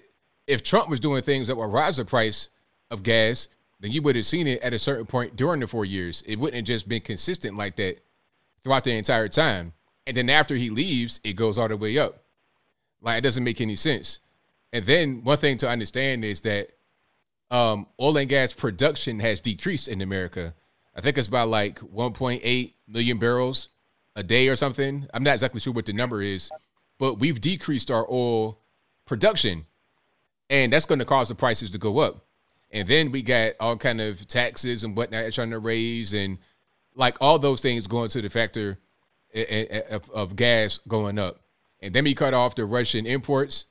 if 0.47 0.63
Trump 0.63 0.89
was 0.89 0.99
doing 0.99 1.21
things 1.23 1.47
that 1.47 1.55
would 1.55 1.71
rise 1.71 1.97
the 1.97 2.05
price 2.05 2.49
of 2.91 3.03
gas, 3.03 3.47
then 3.79 3.91
you 3.91 4.01
would 4.01 4.15
have 4.15 4.25
seen 4.25 4.47
it 4.47 4.61
at 4.61 4.73
a 4.73 4.79
certain 4.79 5.05
point 5.05 5.35
during 5.35 5.59
the 5.59 5.67
four 5.67 5.85
years. 5.85 6.23
It 6.25 6.39
wouldn't 6.39 6.55
have 6.55 6.65
just 6.65 6.87
been 6.87 7.01
consistent 7.01 7.57
like 7.57 7.75
that 7.77 7.99
throughout 8.63 8.83
the 8.83 8.91
entire 8.91 9.27
time. 9.27 9.73
And 10.07 10.15
then 10.15 10.29
after 10.29 10.55
he 10.55 10.69
leaves, 10.69 11.19
it 11.23 11.33
goes 11.33 11.57
all 11.57 11.67
the 11.67 11.77
way 11.77 11.97
up. 11.97 12.23
Like 13.01 13.19
it 13.19 13.21
doesn't 13.21 13.43
make 13.43 13.61
any 13.61 13.75
sense. 13.75 14.19
And 14.71 14.85
then 14.85 15.23
one 15.23 15.37
thing 15.37 15.57
to 15.57 15.69
understand 15.69 16.25
is 16.25 16.41
that 16.41 16.69
um, 17.51 17.87
oil 17.99 18.17
and 18.17 18.29
gas 18.29 18.53
production 18.53 19.19
has 19.19 19.41
decreased 19.41 19.87
in 19.87 20.01
America. 20.01 20.53
I 20.95 21.01
think 21.01 21.17
it's 21.17 21.27
about 21.27 21.49
like 21.49 21.79
1.8 21.79 22.73
million 22.87 23.17
barrels 23.17 23.69
a 24.15 24.23
day 24.23 24.47
or 24.47 24.55
something. 24.55 25.07
I'm 25.13 25.23
not 25.23 25.33
exactly 25.33 25.59
sure 25.59 25.73
what 25.73 25.85
the 25.85 25.93
number 25.93 26.21
is, 26.21 26.49
but 26.97 27.19
we've 27.19 27.41
decreased 27.41 27.91
our 27.91 28.05
oil 28.09 28.59
production, 29.05 29.65
and 30.49 30.71
that's 30.71 30.85
going 30.85 30.99
to 30.99 31.05
cause 31.05 31.29
the 31.29 31.35
prices 31.35 31.71
to 31.71 31.77
go 31.77 31.99
up. 31.99 32.25
And 32.71 32.87
then 32.87 33.11
we 33.11 33.21
got 33.21 33.53
all 33.59 33.77
kind 33.77 34.01
of 34.01 34.27
taxes 34.27 34.83
and 34.83 34.95
whatnot 34.95 35.31
trying 35.33 35.51
to 35.51 35.59
raise, 35.59 36.13
and 36.13 36.37
like 36.95 37.17
all 37.21 37.39
those 37.39 37.61
things 37.61 37.87
going 37.87 38.09
to 38.09 38.21
the 38.21 38.29
factor 38.29 38.79
eh, 39.33 39.45
eh, 39.47 39.65
eh, 39.69 39.81
of, 39.95 40.09
of 40.11 40.35
gas 40.35 40.79
going 40.87 41.19
up. 41.19 41.41
And 41.81 41.93
then 41.93 42.03
we 42.03 42.13
cut 42.13 42.33
off 42.33 42.55
the 42.55 42.65
Russian 42.65 43.05
imports. 43.05 43.67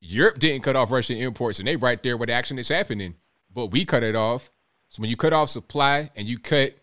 Europe 0.00 0.38
didn't 0.38 0.62
cut 0.62 0.76
off 0.76 0.90
Russian 0.90 1.16
imports, 1.16 1.58
and 1.58 1.68
they 1.68 1.76
right 1.76 2.02
there 2.02 2.16
the 2.18 2.32
action 2.32 2.58
is 2.58 2.68
happening. 2.68 3.14
But 3.52 3.68
we 3.68 3.84
cut 3.84 4.02
it 4.02 4.16
off. 4.16 4.50
So 4.88 5.00
when 5.00 5.10
you 5.10 5.16
cut 5.16 5.32
off 5.32 5.48
supply 5.48 6.10
and 6.16 6.26
you 6.26 6.38
cut 6.38 6.74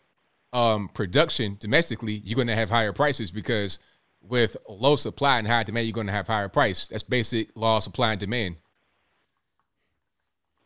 um, 0.54 0.90
production 0.90 1.58
domestically, 1.60 2.22
you're 2.26 2.36
going 2.36 2.48
to 2.48 2.56
have 2.56 2.70
higher 2.70 2.94
prices 2.94 3.32
because 3.32 3.80
with 4.22 4.56
low 4.68 4.96
supply 4.96 5.40
and 5.40 5.48
high 5.48 5.64
demand, 5.64 5.88
you're 5.88 5.94
going 5.94 6.08
to 6.08 6.14
have 6.14 6.28
higher 6.28 6.50
price. 6.50 6.88
That's 6.88 7.04
basic 7.04 7.50
law 7.56 7.78
of 7.78 7.84
supply 7.84 8.12
and 8.12 8.20
demand. 8.20 8.58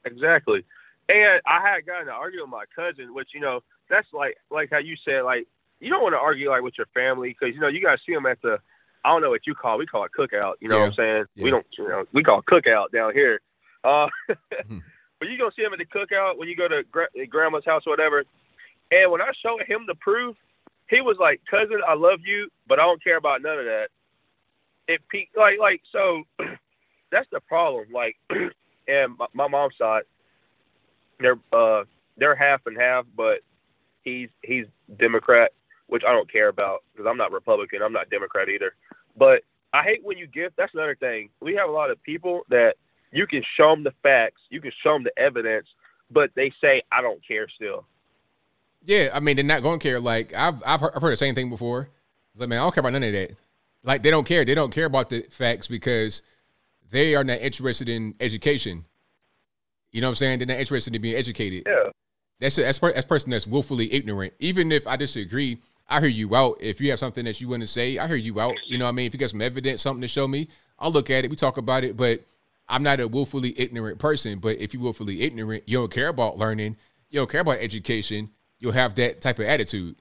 Exactly. 0.05 0.63
And 1.09 1.41
I 1.45 1.61
had 1.61 1.85
gotten 1.85 2.07
to 2.07 2.13
argue 2.13 2.41
with 2.41 2.49
my 2.49 2.63
cousin, 2.75 3.13
which 3.13 3.29
you 3.33 3.39
know 3.41 3.61
that's 3.89 4.07
like 4.13 4.37
like 4.49 4.69
how 4.71 4.79
you 4.79 4.95
said 5.05 5.21
like 5.23 5.45
you 5.79 5.89
don't 5.89 6.01
want 6.01 6.13
to 6.13 6.19
argue 6.19 6.49
like 6.49 6.61
with 6.63 6.77
your 6.77 6.87
family 6.93 7.29
because 7.37 7.53
you 7.53 7.61
know 7.61 7.67
you 7.67 7.81
guys 7.83 7.99
see 8.05 8.13
them 8.13 8.25
at 8.25 8.41
the 8.41 8.57
I 9.03 9.09
don't 9.09 9.21
know 9.21 9.29
what 9.29 9.45
you 9.45 9.53
call 9.53 9.75
it. 9.75 9.79
we 9.79 9.85
call 9.85 10.03
it 10.05 10.11
cookout. 10.17 10.53
You 10.61 10.69
know 10.69 10.77
Yeah. 10.77 10.81
what 10.81 10.87
I'm 10.87 10.93
saying? 10.95 11.25
Yeah. 11.35 11.43
We 11.43 11.49
don't 11.51 11.65
you 11.77 11.87
know 11.87 12.05
we 12.13 12.23
call 12.23 12.39
it 12.39 12.45
cookout 12.45 12.91
down 12.91 13.13
here. 13.13 13.39
Uh, 13.83 14.07
Hmm. 14.67 14.79
but 15.19 15.29
you 15.29 15.37
gonna 15.37 15.51
see 15.55 15.61
him 15.63 15.73
at 15.73 15.79
the 15.79 15.85
cookout 15.85 16.37
when 16.37 16.47
you 16.47 16.55
go 16.55 16.67
to 16.67 16.83
gra- 16.91 17.07
grandma's 17.29 17.65
house 17.65 17.83
or 17.85 17.91
whatever. 17.91 18.23
And 18.91 19.11
when 19.11 19.21
I 19.21 19.31
showed 19.43 19.61
him 19.67 19.85
the 19.87 19.95
proof, 19.95 20.35
he 20.89 21.01
was 21.01 21.17
like, 21.19 21.41
"Cousin, 21.49 21.81
I 21.87 21.93
love 21.93 22.19
you, 22.25 22.49
but 22.67 22.79
I 22.79 22.83
don't 22.83 23.03
care 23.03 23.17
about 23.17 23.41
none 23.43 23.59
of 23.59 23.65
that." 23.65 23.89
It 24.87 25.01
pe- 25.09 25.27
like 25.35 25.59
like 25.59 25.81
so 25.91 26.23
that's 27.11 27.27
the 27.31 27.39
problem. 27.41 27.87
Like, 27.93 28.15
and 28.87 29.17
my, 29.17 29.25
my 29.33 29.47
mom's 29.47 29.75
side, 29.77 30.03
they're 31.19 31.39
uh 31.53 31.83
they're 32.17 32.35
half 32.35 32.61
and 32.65 32.77
half, 32.77 33.05
but 33.15 33.39
he's 34.03 34.29
he's 34.43 34.65
Democrat, 34.97 35.51
which 35.87 36.03
I 36.07 36.11
don't 36.11 36.31
care 36.31 36.47
about 36.47 36.83
because 36.93 37.07
I'm 37.09 37.17
not 37.17 37.31
Republican. 37.31 37.81
I'm 37.81 37.93
not 37.93 38.09
Democrat 38.09 38.49
either. 38.49 38.73
But 39.17 39.43
I 39.73 39.83
hate 39.83 40.03
when 40.03 40.17
you 40.17 40.27
give. 40.27 40.53
That's 40.57 40.73
another 40.73 40.95
thing. 40.95 41.29
We 41.41 41.55
have 41.55 41.69
a 41.69 41.71
lot 41.71 41.91
of 41.91 42.01
people 42.03 42.41
that 42.49 42.75
you 43.11 43.27
can 43.27 43.43
show 43.57 43.71
them 43.71 43.83
the 43.83 43.93
facts, 44.03 44.41
you 44.49 44.61
can 44.61 44.71
show 44.83 44.93
them 44.93 45.03
the 45.03 45.17
evidence, 45.21 45.67
but 46.11 46.31
they 46.35 46.51
say 46.61 46.81
I 46.91 47.01
don't 47.01 47.25
care 47.25 47.47
still. 47.49 47.85
Yeah, 48.83 49.09
I 49.13 49.19
mean 49.19 49.35
they're 49.35 49.45
not 49.45 49.63
going 49.63 49.79
to 49.79 49.83
care. 49.83 49.99
Like 49.99 50.33
I've 50.33 50.61
I've 50.65 50.81
heard, 50.81 50.91
I've 50.95 51.01
heard 51.01 51.13
the 51.13 51.17
same 51.17 51.35
thing 51.35 51.49
before. 51.49 51.89
It's 52.31 52.39
like 52.39 52.49
man, 52.49 52.59
I 52.59 52.63
don't 52.63 52.73
care 52.73 52.81
about 52.81 52.93
none 52.93 53.03
of 53.03 53.13
that. 53.13 53.31
Like 53.83 54.03
they 54.03 54.11
don't 54.11 54.27
care. 54.27 54.45
They 54.45 54.55
don't 54.55 54.73
care 54.73 54.85
about 54.85 55.09
the 55.09 55.21
facts 55.23 55.67
because 55.67 56.21
they 56.91 57.15
are 57.15 57.23
not 57.23 57.39
interested 57.39 57.89
in 57.89 58.15
education. 58.19 58.85
You 59.91 60.01
know 60.01 60.07
what 60.07 60.11
I'm 60.11 60.15
saying? 60.15 60.39
They're 60.39 60.47
not 60.47 60.59
interested 60.59 60.95
in 60.95 61.01
being 61.01 61.15
educated. 61.15 61.63
Yeah. 61.65 61.89
That's 62.39 62.57
a, 62.57 62.61
that's 62.61 62.79
per, 62.79 62.91
that's 62.91 63.05
person 63.05 63.31
that's 63.31 63.47
willfully 63.47 63.93
ignorant. 63.93 64.33
Even 64.39 64.71
if 64.71 64.87
I 64.87 64.97
disagree, 64.97 65.61
I 65.87 65.99
hear 65.99 66.09
you 66.09 66.35
out. 66.35 66.57
If 66.59 66.81
you 66.81 66.89
have 66.89 66.99
something 66.99 67.23
that 67.25 67.39
you 67.39 67.47
want 67.47 67.61
to 67.61 67.67
say, 67.67 67.97
I 67.97 68.07
hear 68.07 68.15
you 68.17 68.39
out. 68.39 68.55
You 68.67 68.77
know 68.77 68.85
what 68.85 68.89
I 68.89 68.93
mean? 68.93 69.07
If 69.07 69.13
you 69.13 69.19
got 69.19 69.29
some 69.29 69.41
evidence, 69.41 69.81
something 69.81 70.01
to 70.01 70.07
show 70.07 70.27
me, 70.27 70.49
I'll 70.79 70.91
look 70.91 71.09
at 71.09 71.23
it. 71.23 71.29
We 71.29 71.37
talk 71.37 71.57
about 71.57 71.83
it. 71.83 71.95
But 71.95 72.25
I'm 72.67 72.83
not 72.83 72.99
a 72.99 73.07
willfully 73.07 73.57
ignorant 73.57 73.99
person. 73.99 74.39
But 74.39 74.57
if 74.57 74.73
you're 74.73 74.83
willfully 74.83 75.21
ignorant, 75.21 75.63
you 75.67 75.77
don't 75.77 75.91
care 75.91 76.09
about 76.09 76.37
learning, 76.37 76.77
you 77.09 77.19
don't 77.19 77.29
care 77.29 77.41
about 77.41 77.59
education, 77.59 78.31
you'll 78.59 78.73
have 78.73 78.95
that 78.95 79.21
type 79.21 79.39
of 79.39 79.45
attitude. 79.45 79.95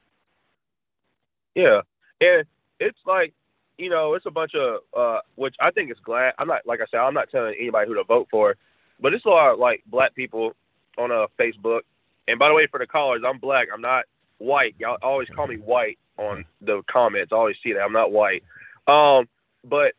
Yeah, 1.55 1.83
and 2.21 2.45
it's 2.81 2.99
like 3.07 3.33
you 3.79 3.91
know, 3.91 4.15
it's 4.15 4.27
a 4.27 4.31
bunch 4.31 4.53
of 4.55 4.81
uh, 4.97 5.21
which 5.37 5.55
I 5.61 5.71
think 5.71 5.91
is 5.91 5.99
glad. 6.05 6.35
I'm 6.39 6.49
not 6.49 6.67
like 6.67 6.81
I 6.81 6.87
said, 6.91 6.99
I'm 6.99 7.15
not 7.15 7.31
telling 7.31 7.55
anybody 7.59 7.89
who 7.89 7.95
to 7.95 8.05
vote 8.05 8.29
for, 8.31 8.57
but 9.01 9.15
it's 9.15 9.25
a 9.25 9.29
lot 9.29 9.53
of 9.53 9.59
like 9.59 9.83
black 9.87 10.15
people 10.15 10.55
on 10.99 11.11
uh, 11.11 11.27
Facebook. 11.39 11.81
And 12.29 12.39
by 12.39 12.49
the 12.49 12.55
way, 12.55 12.67
for 12.71 12.79
the 12.79 12.87
callers, 12.87 13.23
I'm 13.27 13.39
black. 13.39 13.69
I'm 13.73 13.81
not 13.81 14.05
white. 14.39 14.75
Y'all 14.79 14.99
always 15.03 15.29
call 15.29 15.47
me 15.47 15.57
white 15.57 15.99
on 16.19 16.45
the 16.61 16.83
comments. 16.91 17.33
I 17.33 17.37
always 17.37 17.57
see 17.63 17.73
that 17.73 17.81
I'm 17.81 17.93
not 17.93 18.13
white. 18.13 18.43
Um, 18.87 19.29
but 19.65 19.93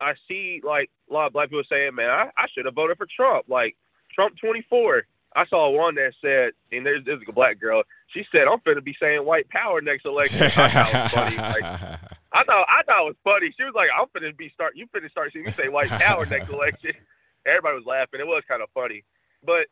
I 0.00 0.14
see 0.28 0.60
like 0.64 0.90
a 1.10 1.14
lot 1.14 1.26
of 1.26 1.32
black 1.32 1.48
people 1.48 1.64
saying, 1.68 1.94
"Man, 1.94 2.10
I, 2.10 2.30
I 2.36 2.46
should 2.52 2.66
have 2.66 2.74
voted 2.74 2.98
for 2.98 3.06
Trump." 3.14 3.46
Like 3.48 3.76
Trump 4.14 4.36
24. 4.40 5.04
I 5.34 5.46
saw 5.46 5.70
one 5.70 5.94
that 5.94 6.12
said, 6.20 6.52
and 6.76 6.84
there's, 6.84 7.02
there's 7.06 7.22
a 7.26 7.32
black 7.32 7.58
girl. 7.58 7.82
She 8.12 8.24
said, 8.30 8.42
"I'm 8.42 8.60
to 8.74 8.82
be 8.82 8.94
saying 9.00 9.24
white 9.24 9.48
power 9.48 9.80
next 9.80 10.04
election." 10.04 10.42
I 10.42 11.08
funny. 11.08 11.36
Like, 11.36 12.00
I 12.32 12.44
thought 12.44 12.66
I 12.68 12.82
thought 12.84 13.02
it 13.02 13.12
was 13.12 13.24
funny. 13.24 13.52
She 13.56 13.64
was 13.64 13.74
like, 13.74 13.90
"I'm 13.92 14.06
finna 14.08 14.36
be 14.36 14.50
start. 14.50 14.76
You 14.76 14.86
finna 14.88 15.10
start 15.10 15.32
seeing 15.32 15.44
me 15.44 15.52
say 15.52 15.68
white 15.68 15.88
power 16.00 16.26
next 16.26 16.48
election." 16.48 16.92
Everybody 17.46 17.76
was 17.76 17.86
laughing. 17.86 18.20
It 18.20 18.26
was 18.26 18.42
kind 18.48 18.62
of 18.62 18.68
funny, 18.72 19.04
but 19.44 19.66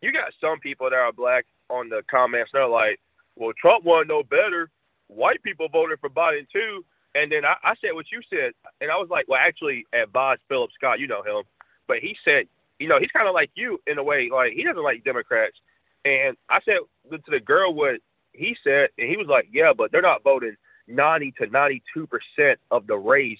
you 0.00 0.12
got 0.12 0.32
some 0.40 0.58
people 0.58 0.88
that 0.88 0.96
are 0.96 1.12
black 1.12 1.44
on 1.68 1.88
the 1.88 2.02
comments. 2.10 2.50
They're 2.52 2.66
like, 2.66 2.98
"Well, 3.36 3.52
Trump 3.60 3.84
won 3.84 4.08
no 4.08 4.22
better. 4.22 4.70
White 5.08 5.42
people 5.42 5.68
voted 5.68 6.00
for 6.00 6.10
Biden 6.10 6.48
too." 6.50 6.84
And 7.14 7.30
then 7.30 7.44
I, 7.44 7.54
I 7.62 7.74
said 7.80 7.94
what 7.94 8.06
you 8.10 8.20
said, 8.30 8.52
and 8.80 8.90
I 8.90 8.96
was 8.96 9.08
like, 9.10 9.28
"Well, 9.28 9.40
actually, 9.40 9.86
at 9.92 10.04
advised 10.04 10.42
Philip 10.48 10.70
Scott. 10.74 11.00
You 11.00 11.06
know 11.06 11.22
him, 11.22 11.44
but 11.86 11.98
he 11.98 12.16
said, 12.24 12.46
you 12.78 12.88
know, 12.88 12.98
he's 12.98 13.10
kind 13.10 13.28
of 13.28 13.34
like 13.34 13.50
you 13.54 13.80
in 13.86 13.98
a 13.98 14.02
way. 14.02 14.30
Like 14.32 14.52
he 14.52 14.64
doesn't 14.64 14.82
like 14.82 15.04
Democrats." 15.04 15.56
And 16.04 16.36
I 16.48 16.60
said 16.64 16.78
to 17.10 17.30
the 17.30 17.40
girl 17.40 17.74
what 17.74 18.00
he 18.32 18.56
said, 18.64 18.88
and 18.98 19.08
he 19.08 19.16
was 19.16 19.26
like, 19.28 19.48
"Yeah, 19.52 19.72
but 19.76 19.92
they're 19.92 20.02
not 20.02 20.24
voting." 20.24 20.56
90 20.90 21.34
to 21.38 21.46
92 21.46 22.06
percent 22.06 22.58
of 22.70 22.86
the 22.86 22.96
race 22.96 23.38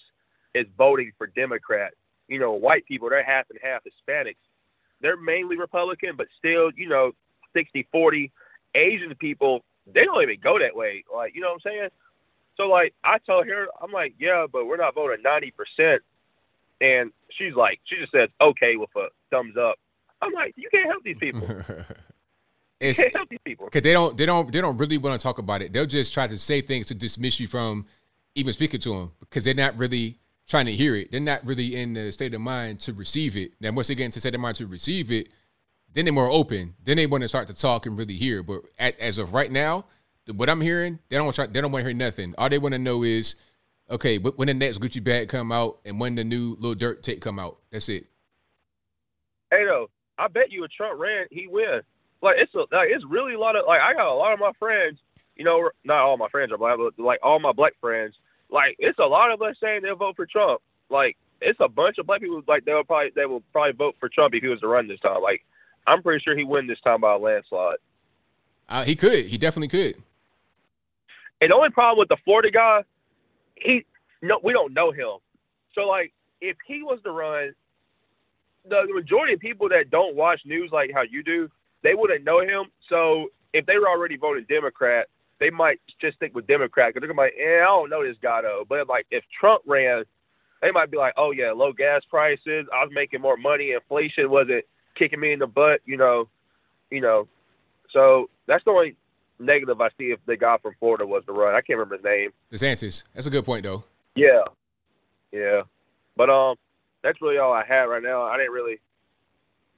is 0.54 0.66
voting 0.76 1.12
for 1.18 1.26
Democrat. 1.26 1.92
You 2.28 2.38
know, 2.38 2.52
white 2.52 2.86
people, 2.86 3.08
they're 3.10 3.24
half 3.24 3.46
and 3.50 3.58
half 3.62 3.82
Hispanics. 3.84 4.36
They're 5.00 5.16
mainly 5.16 5.56
Republican, 5.56 6.12
but 6.16 6.26
still, 6.38 6.70
you 6.76 6.88
know, 6.88 7.12
60 7.54 7.86
40. 7.90 8.30
Asian 8.74 9.14
people, 9.16 9.62
they 9.92 10.04
don't 10.04 10.22
even 10.22 10.38
go 10.40 10.58
that 10.58 10.76
way. 10.76 11.04
Like, 11.12 11.34
you 11.34 11.40
know 11.40 11.48
what 11.48 11.54
I'm 11.54 11.60
saying? 11.72 11.88
So, 12.56 12.64
like, 12.64 12.94
I 13.02 13.18
tell 13.18 13.42
her, 13.42 13.66
I'm 13.82 13.90
like, 13.90 14.14
yeah, 14.18 14.46
but 14.50 14.66
we're 14.66 14.76
not 14.76 14.94
voting 14.94 15.24
90%. 15.24 15.98
And 16.80 17.10
she's 17.30 17.54
like, 17.54 17.80
she 17.84 17.96
just 17.96 18.12
says, 18.12 18.28
okay, 18.40 18.76
with 18.76 18.90
a 18.96 19.08
thumbs 19.30 19.56
up. 19.56 19.76
I'm 20.22 20.32
like, 20.32 20.54
you 20.56 20.68
can't 20.70 20.86
help 20.88 21.02
these 21.02 21.16
people. 21.18 21.48
It's 22.80 22.98
Tell 23.12 23.24
these 23.28 23.38
people. 23.44 23.66
because 23.66 23.82
they 23.82 23.92
don't 23.92 24.16
they 24.16 24.24
don't 24.26 24.50
they 24.50 24.60
don't 24.60 24.78
really 24.78 24.96
want 24.98 25.20
to 25.20 25.22
talk 25.22 25.38
about 25.38 25.60
it. 25.60 25.72
They'll 25.72 25.86
just 25.86 26.14
try 26.14 26.26
to 26.26 26.38
say 26.38 26.62
things 26.62 26.86
to 26.86 26.94
dismiss 26.94 27.38
you 27.38 27.46
from 27.46 27.86
even 28.34 28.52
speaking 28.54 28.80
to 28.80 28.90
them 28.94 29.12
because 29.20 29.44
they're 29.44 29.54
not 29.54 29.76
really 29.76 30.18
trying 30.48 30.66
to 30.66 30.72
hear 30.72 30.96
it. 30.96 31.12
They're 31.12 31.20
not 31.20 31.44
really 31.44 31.76
in 31.76 31.92
the 31.92 32.10
state 32.10 32.32
of 32.34 32.40
mind 32.40 32.80
to 32.80 32.92
receive 32.92 33.36
it. 33.36 33.52
Then 33.60 33.74
once 33.74 33.88
they 33.88 33.94
get 33.94 34.06
into 34.06 34.20
state 34.20 34.34
of 34.34 34.40
mind 34.40 34.56
to 34.56 34.66
receive 34.66 35.12
it, 35.12 35.28
then 35.92 36.06
they're 36.06 36.14
more 36.14 36.30
open. 36.30 36.74
Then 36.82 36.96
they 36.96 37.06
want 37.06 37.22
to 37.22 37.28
start 37.28 37.48
to 37.48 37.54
talk 37.54 37.84
and 37.86 37.98
really 37.98 38.14
hear. 38.14 38.42
But 38.42 38.62
at, 38.78 38.98
as 38.98 39.18
of 39.18 39.34
right 39.34 39.50
now, 39.52 39.84
the, 40.26 40.32
what 40.32 40.48
I'm 40.48 40.60
hearing, 40.60 40.98
they 41.08 41.16
don't 41.16 41.34
try, 41.34 41.46
they 41.46 41.60
don't 41.60 41.70
want 41.72 41.84
to 41.84 41.88
hear 41.90 41.96
nothing. 41.96 42.34
All 42.38 42.48
they 42.48 42.58
want 42.58 42.72
to 42.72 42.78
know 42.78 43.02
is, 43.02 43.36
okay, 43.90 44.16
but 44.18 44.38
when 44.38 44.48
the 44.48 44.54
next 44.54 44.78
Gucci 44.78 45.02
bag 45.04 45.28
come 45.28 45.52
out 45.52 45.78
and 45.84 46.00
when 46.00 46.14
the 46.14 46.24
new 46.24 46.56
Lil 46.58 46.74
Durk 46.74 47.02
tape 47.02 47.20
come 47.20 47.38
out. 47.38 47.58
That's 47.70 47.88
it. 47.88 48.06
Hey, 49.50 49.64
though, 49.64 49.90
I 50.18 50.28
bet 50.28 50.50
you 50.50 50.64
a 50.64 50.68
Trump 50.68 50.98
ran, 51.00 51.26
he 51.30 51.46
win. 51.48 51.80
Like 52.22 52.36
it's 52.38 52.54
a, 52.54 52.58
like 52.58 52.88
it's 52.90 53.04
really 53.08 53.34
a 53.34 53.38
lot 53.38 53.56
of 53.56 53.64
like 53.66 53.80
I 53.80 53.94
got 53.94 54.12
a 54.12 54.14
lot 54.14 54.32
of 54.32 54.38
my 54.38 54.52
friends. 54.58 54.98
You 55.36 55.44
know, 55.44 55.70
not 55.84 56.02
all 56.02 56.16
my 56.16 56.28
friends 56.28 56.52
are 56.52 56.58
black, 56.58 56.76
but 56.76 57.02
like 57.02 57.20
all 57.22 57.40
my 57.40 57.52
black 57.52 57.74
friends. 57.80 58.14
Like 58.50 58.76
it's 58.78 58.98
a 58.98 59.04
lot 59.04 59.32
of 59.32 59.40
us 59.42 59.56
saying 59.60 59.82
they'll 59.82 59.96
vote 59.96 60.16
for 60.16 60.26
Trump. 60.26 60.60
Like 60.90 61.16
it's 61.40 61.60
a 61.60 61.68
bunch 61.68 61.98
of 61.98 62.06
black 62.06 62.20
people 62.20 62.42
like 62.46 62.64
they'll 62.64 62.84
probably 62.84 63.10
they 63.14 63.26
will 63.26 63.42
probably 63.52 63.72
vote 63.72 63.96
for 63.98 64.08
Trump 64.08 64.34
if 64.34 64.42
he 64.42 64.48
was 64.48 64.60
to 64.60 64.68
run 64.68 64.88
this 64.88 65.00
time. 65.00 65.22
Like 65.22 65.44
I'm 65.86 66.02
pretty 66.02 66.22
sure 66.22 66.36
he 66.36 66.44
win 66.44 66.66
this 66.66 66.80
time 66.80 67.00
by 67.00 67.14
a 67.14 67.18
landslide. 67.18 67.78
Uh, 68.68 68.84
he 68.84 68.94
could. 68.94 69.26
He 69.26 69.38
definitely 69.38 69.68
could. 69.68 70.02
And 71.40 71.50
the 71.50 71.54
only 71.54 71.70
problem 71.70 71.98
with 71.98 72.08
the 72.08 72.18
Florida 72.24 72.50
guy, 72.50 72.84
he 73.56 73.84
no, 74.22 74.38
we 74.42 74.52
don't 74.52 74.74
know 74.74 74.92
him. 74.92 75.18
So 75.74 75.82
like, 75.82 76.12
if 76.40 76.56
he 76.66 76.82
was 76.82 76.98
to 77.04 77.10
run, 77.10 77.54
the, 78.68 78.82
the 78.86 78.94
majority 78.94 79.34
of 79.34 79.40
people 79.40 79.68
that 79.70 79.90
don't 79.90 80.14
watch 80.14 80.40
news 80.44 80.70
like 80.72 80.90
how 80.92 81.02
you 81.02 81.22
do, 81.22 81.48
they 81.82 81.94
wouldn't 81.94 82.24
know 82.24 82.40
him. 82.40 82.66
So 82.88 83.28
if 83.52 83.66
they 83.66 83.76
were 83.76 83.88
already 83.88 84.16
voting 84.16 84.46
Democrat, 84.48 85.06
they 85.38 85.50
might 85.50 85.80
just 86.00 86.16
stick 86.16 86.34
with 86.34 86.46
Democrat 86.46 86.90
because 86.90 87.00
they're 87.00 87.12
gonna 87.12 87.28
be 87.28 87.34
like, 87.34 87.40
eh, 87.40 87.62
I 87.62 87.66
don't 87.66 87.90
know 87.90 88.06
this 88.06 88.16
guy 88.22 88.42
though. 88.42 88.64
But 88.68 88.88
like, 88.88 89.06
if 89.10 89.24
Trump 89.38 89.62
ran, 89.66 90.04
they 90.60 90.70
might 90.70 90.90
be 90.90 90.98
like, 90.98 91.14
oh 91.16 91.32
yeah, 91.32 91.52
low 91.52 91.72
gas 91.72 92.02
prices, 92.08 92.66
I 92.72 92.84
was 92.84 92.90
making 92.92 93.20
more 93.20 93.36
money, 93.36 93.72
inflation 93.72 94.30
wasn't 94.30 94.64
kicking 94.96 95.20
me 95.20 95.32
in 95.32 95.38
the 95.38 95.46
butt, 95.46 95.80
you 95.86 95.96
know, 95.96 96.28
you 96.90 97.00
know. 97.00 97.26
So 97.92 98.28
that's 98.46 98.64
the 98.64 98.70
only 98.70 98.96
negative 99.38 99.80
I 99.80 99.88
see 99.98 100.06
if 100.06 100.20
the 100.26 100.36
guy 100.36 100.58
from 100.60 100.74
Florida 100.78 101.06
was 101.06 101.24
to 101.26 101.32
run. 101.32 101.54
I 101.54 101.62
can't 101.62 101.78
remember 101.78 101.96
his 101.96 102.04
name. 102.04 102.30
DeSantis. 102.52 103.04
That's 103.14 103.26
a 103.26 103.30
good 103.30 103.44
point 103.44 103.64
though. 103.64 103.84
Yeah, 104.14 104.42
yeah. 105.32 105.62
But 106.16 106.28
um, 106.28 106.56
that's 107.02 107.20
really 107.22 107.38
all 107.38 107.52
I 107.52 107.64
had 107.64 107.84
right 107.84 108.02
now. 108.02 108.22
I 108.22 108.36
didn't 108.36 108.52
really 108.52 108.80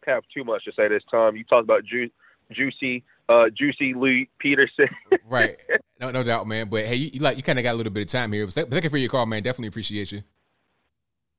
have 0.07 0.23
too 0.35 0.45
much 0.45 0.65
to 0.65 0.73
say 0.73 0.89
this 0.89 1.03
time. 1.11 1.37
You 1.37 1.45
talked 1.45 1.65
about 1.65 1.85
Ju- 1.85 2.11
Juicy, 2.51 3.05
uh, 3.29 3.45
Juicy 3.57 3.95
Lee 3.95 4.29
Peterson. 4.39 4.89
Right. 5.29 5.57
No, 5.99 6.11
no 6.11 6.23
doubt, 6.23 6.47
man. 6.47 6.69
But 6.69 6.85
hey, 6.85 6.97
you, 6.97 7.11
you 7.15 7.21
like 7.21 7.39
you 7.39 7.43
kind 7.43 7.59
of 7.59 7.63
got 7.63 7.73
a 7.73 7.77
little 7.77 7.93
bit 7.93 8.03
of 8.03 8.09
time 8.09 8.33
here. 8.33 8.45
But 8.45 8.71
thank 8.71 8.85
you 8.85 8.91
for 8.91 8.99
your 8.99 9.09
call, 9.09 9.25
man. 9.25 9.43
Definitely 9.43 9.69
appreciate 9.69 10.13
you. 10.13 10.23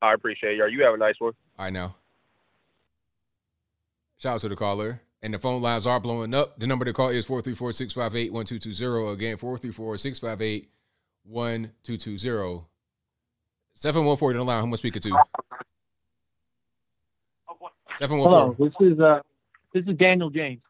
I 0.01 0.13
appreciate 0.13 0.55
you. 0.55 0.65
You 0.67 0.83
have 0.83 0.95
a 0.95 0.97
nice 0.97 1.13
one. 1.19 1.33
All 1.59 1.65
right, 1.65 1.73
now. 1.73 1.95
Shout 4.17 4.35
out 4.35 4.41
to 4.41 4.49
the 4.49 4.55
caller. 4.55 5.01
And 5.21 5.33
the 5.33 5.39
phone 5.39 5.61
lines 5.61 5.85
are 5.85 5.99
blowing 5.99 6.33
up. 6.33 6.59
The 6.59 6.65
number 6.65 6.85
to 6.85 6.93
call 6.93 7.09
is 7.09 7.25
434 7.25 7.73
658 7.73 8.33
1220. 8.33 9.13
Again, 9.13 9.37
434 9.37 9.97
658 9.97 10.69
1220. 11.23 12.65
714 13.75 14.39
on 14.39 14.45
the 14.45 14.51
line. 14.51 14.61
Who 14.61 14.67
am 14.67 14.73
I 14.73 14.75
speaking 14.77 15.01
to? 15.03 15.23
714. 17.99 18.29
Hello, 18.29 18.55
this 18.59 18.73
is 18.79 18.99
uh, 18.99 19.19
this 19.73 19.83
is 19.85 19.97
Daniel 19.97 20.29
James 20.29 20.61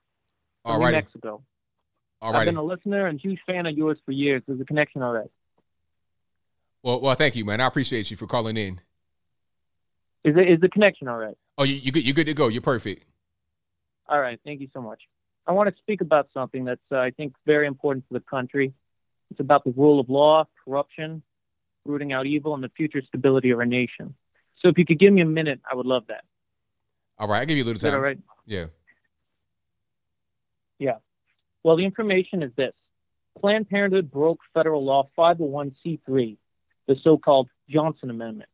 from 0.66 0.80
New. 0.82 0.92
Mexico. 0.92 1.44
I've 2.22 2.46
been 2.46 2.56
a 2.56 2.64
listener 2.64 3.08
and 3.08 3.20
huge 3.20 3.40
fan 3.46 3.66
of 3.66 3.78
yours 3.78 3.98
for 4.06 4.12
years. 4.12 4.42
There's 4.48 4.62
a 4.62 4.66
connection 4.66 5.02
already. 5.02 5.30
Well, 6.82 7.02
well, 7.02 7.16
thank 7.16 7.36
you, 7.36 7.44
man. 7.44 7.60
I 7.60 7.68
appreciate 7.68 8.12
you 8.12 8.18
for 8.18 8.28
calling 8.28 8.56
in. 8.56 8.80
Is 10.24 10.36
it 10.38 10.50
is 10.50 10.60
the 10.62 10.70
connection 10.70 11.08
all 11.08 11.18
right? 11.18 11.38
Oh, 11.58 11.64
you 11.64 11.76
you 11.76 11.92
good? 11.92 12.06
You're 12.06 12.14
good 12.14 12.28
to 12.28 12.34
go? 12.34 12.48
You're 12.48 12.62
perfect. 12.62 13.06
All 14.08 14.20
right, 14.20 14.40
thank 14.46 14.62
you 14.62 14.68
so 14.74 14.82
much. 14.82 15.02
I 15.46 15.52
want 15.52 15.74
to 15.74 15.76
speak 15.82 16.02
about 16.02 16.28
something 16.34 16.66
that's 16.66 16.82
uh, 16.92 16.98
I 16.98 17.12
think 17.12 17.34
very 17.46 17.68
important 17.68 18.06
for 18.08 18.14
the 18.14 18.24
country. 18.24 18.74
It's 19.32 19.40
about 19.40 19.64
the 19.64 19.72
rule 19.72 20.00
of 20.00 20.10
law, 20.10 20.46
corruption, 20.64 21.24
rooting 21.86 22.14
out 22.14 22.26
evil, 22.26 22.54
and 22.54 22.64
the 22.64 22.70
future 22.70 23.02
stability 23.06 23.50
of 23.52 23.60
our 23.60 23.66
nation. 23.66 24.16
So 24.60 24.70
if 24.70 24.78
you 24.78 24.86
could 24.86 25.00
give 25.00 25.12
me 25.12 25.22
a 25.22 25.26
minute, 25.26 25.60
I 25.70 25.76
would 25.76 25.86
love 25.86 26.04
that. 26.08 26.24
All 27.20 27.28
right, 27.28 27.40
I'll 27.40 27.46
give 27.46 27.58
you 27.58 27.64
a 27.64 27.66
little 27.66 27.80
time. 27.80 27.94
all 27.94 28.00
right? 28.00 28.20
Yeah. 28.46 28.66
Yeah. 30.80 30.98
Well, 31.64 31.78
the 31.78 31.86
information 31.86 32.44
is 32.44 32.52
this 32.56 32.74
Planned 33.40 33.70
Parenthood 33.70 34.12
broke 34.12 34.40
federal 34.54 34.84
law 34.84 35.10
501c3, 35.18 36.38
the 36.88 36.96
so 37.04 37.18
called 37.18 37.50
Johnson 37.70 38.10
Amendment. 38.10 38.50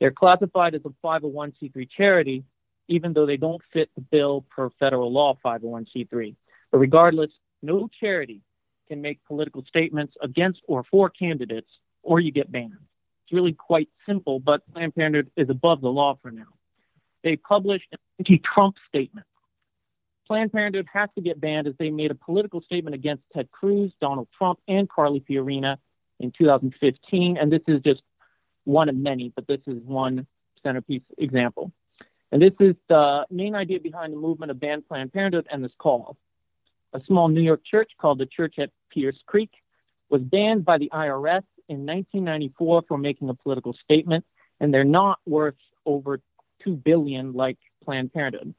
They're 0.00 0.12
classified 0.12 0.74
as 0.74 0.82
a 0.84 0.90
501c3 1.04 1.88
charity, 1.90 2.44
even 2.88 3.12
though 3.12 3.26
they 3.26 3.36
don't 3.36 3.62
fit 3.72 3.90
the 3.94 4.00
bill 4.00 4.44
per 4.54 4.70
federal 4.78 5.12
law 5.12 5.36
501c3. 5.44 6.36
But 6.70 6.78
regardless, 6.78 7.30
no 7.62 7.88
charity 8.00 8.42
can 8.88 9.02
make 9.02 9.24
political 9.26 9.64
statements 9.68 10.14
against 10.22 10.60
or 10.66 10.84
for 10.90 11.10
candidates, 11.10 11.70
or 12.02 12.20
you 12.20 12.30
get 12.30 12.50
banned. 12.50 12.76
It's 13.24 13.32
really 13.32 13.52
quite 13.52 13.88
simple, 14.06 14.40
but 14.40 14.62
Planned 14.72 14.94
Parenthood 14.94 15.30
is 15.36 15.50
above 15.50 15.80
the 15.80 15.90
law 15.90 16.18
for 16.22 16.30
now. 16.30 16.46
They 17.22 17.36
published 17.36 17.86
an 17.92 17.98
anti 18.18 18.38
Trump 18.38 18.76
statement. 18.88 19.26
Planned 20.26 20.52
Parenthood 20.52 20.86
has 20.92 21.08
to 21.14 21.22
get 21.22 21.40
banned 21.40 21.66
as 21.66 21.74
they 21.78 21.90
made 21.90 22.10
a 22.10 22.14
political 22.14 22.60
statement 22.60 22.94
against 22.94 23.22
Ted 23.34 23.50
Cruz, 23.50 23.92
Donald 24.00 24.28
Trump, 24.36 24.58
and 24.68 24.88
Carly 24.88 25.24
Fiorina 25.28 25.78
in 26.20 26.32
2015. 26.36 27.38
And 27.38 27.50
this 27.50 27.62
is 27.66 27.80
just 27.82 28.02
one 28.64 28.90
of 28.90 28.94
many, 28.94 29.32
but 29.34 29.46
this 29.46 29.60
is 29.66 29.82
one 29.82 30.26
centerpiece 30.62 31.02
example. 31.16 31.72
And 32.30 32.42
this 32.42 32.52
is 32.60 32.74
the 32.88 33.26
main 33.30 33.54
idea 33.54 33.80
behind 33.80 34.12
the 34.12 34.18
movement 34.18 34.50
of 34.50 34.60
ban 34.60 34.82
Planned 34.86 35.12
Parenthood 35.12 35.46
and 35.50 35.64
this 35.64 35.72
call. 35.78 36.18
A 36.92 37.00
small 37.06 37.28
New 37.28 37.40
York 37.40 37.62
church 37.64 37.92
called 37.98 38.18
the 38.18 38.26
Church 38.26 38.58
at 38.58 38.70
Pierce 38.92 39.18
Creek 39.26 39.50
was 40.10 40.20
banned 40.20 40.64
by 40.64 40.78
the 40.78 40.90
IRS 40.92 41.44
in 41.68 41.84
1994 41.86 42.82
for 42.86 42.98
making 42.98 43.28
a 43.28 43.34
political 43.34 43.74
statement, 43.84 44.24
and 44.60 44.72
they're 44.72 44.84
not 44.84 45.18
worth 45.26 45.54
over 45.84 46.20
two 46.68 46.76
billion 46.76 47.32
like 47.32 47.58
Planned 47.84 48.12
Parenthood. 48.12 48.54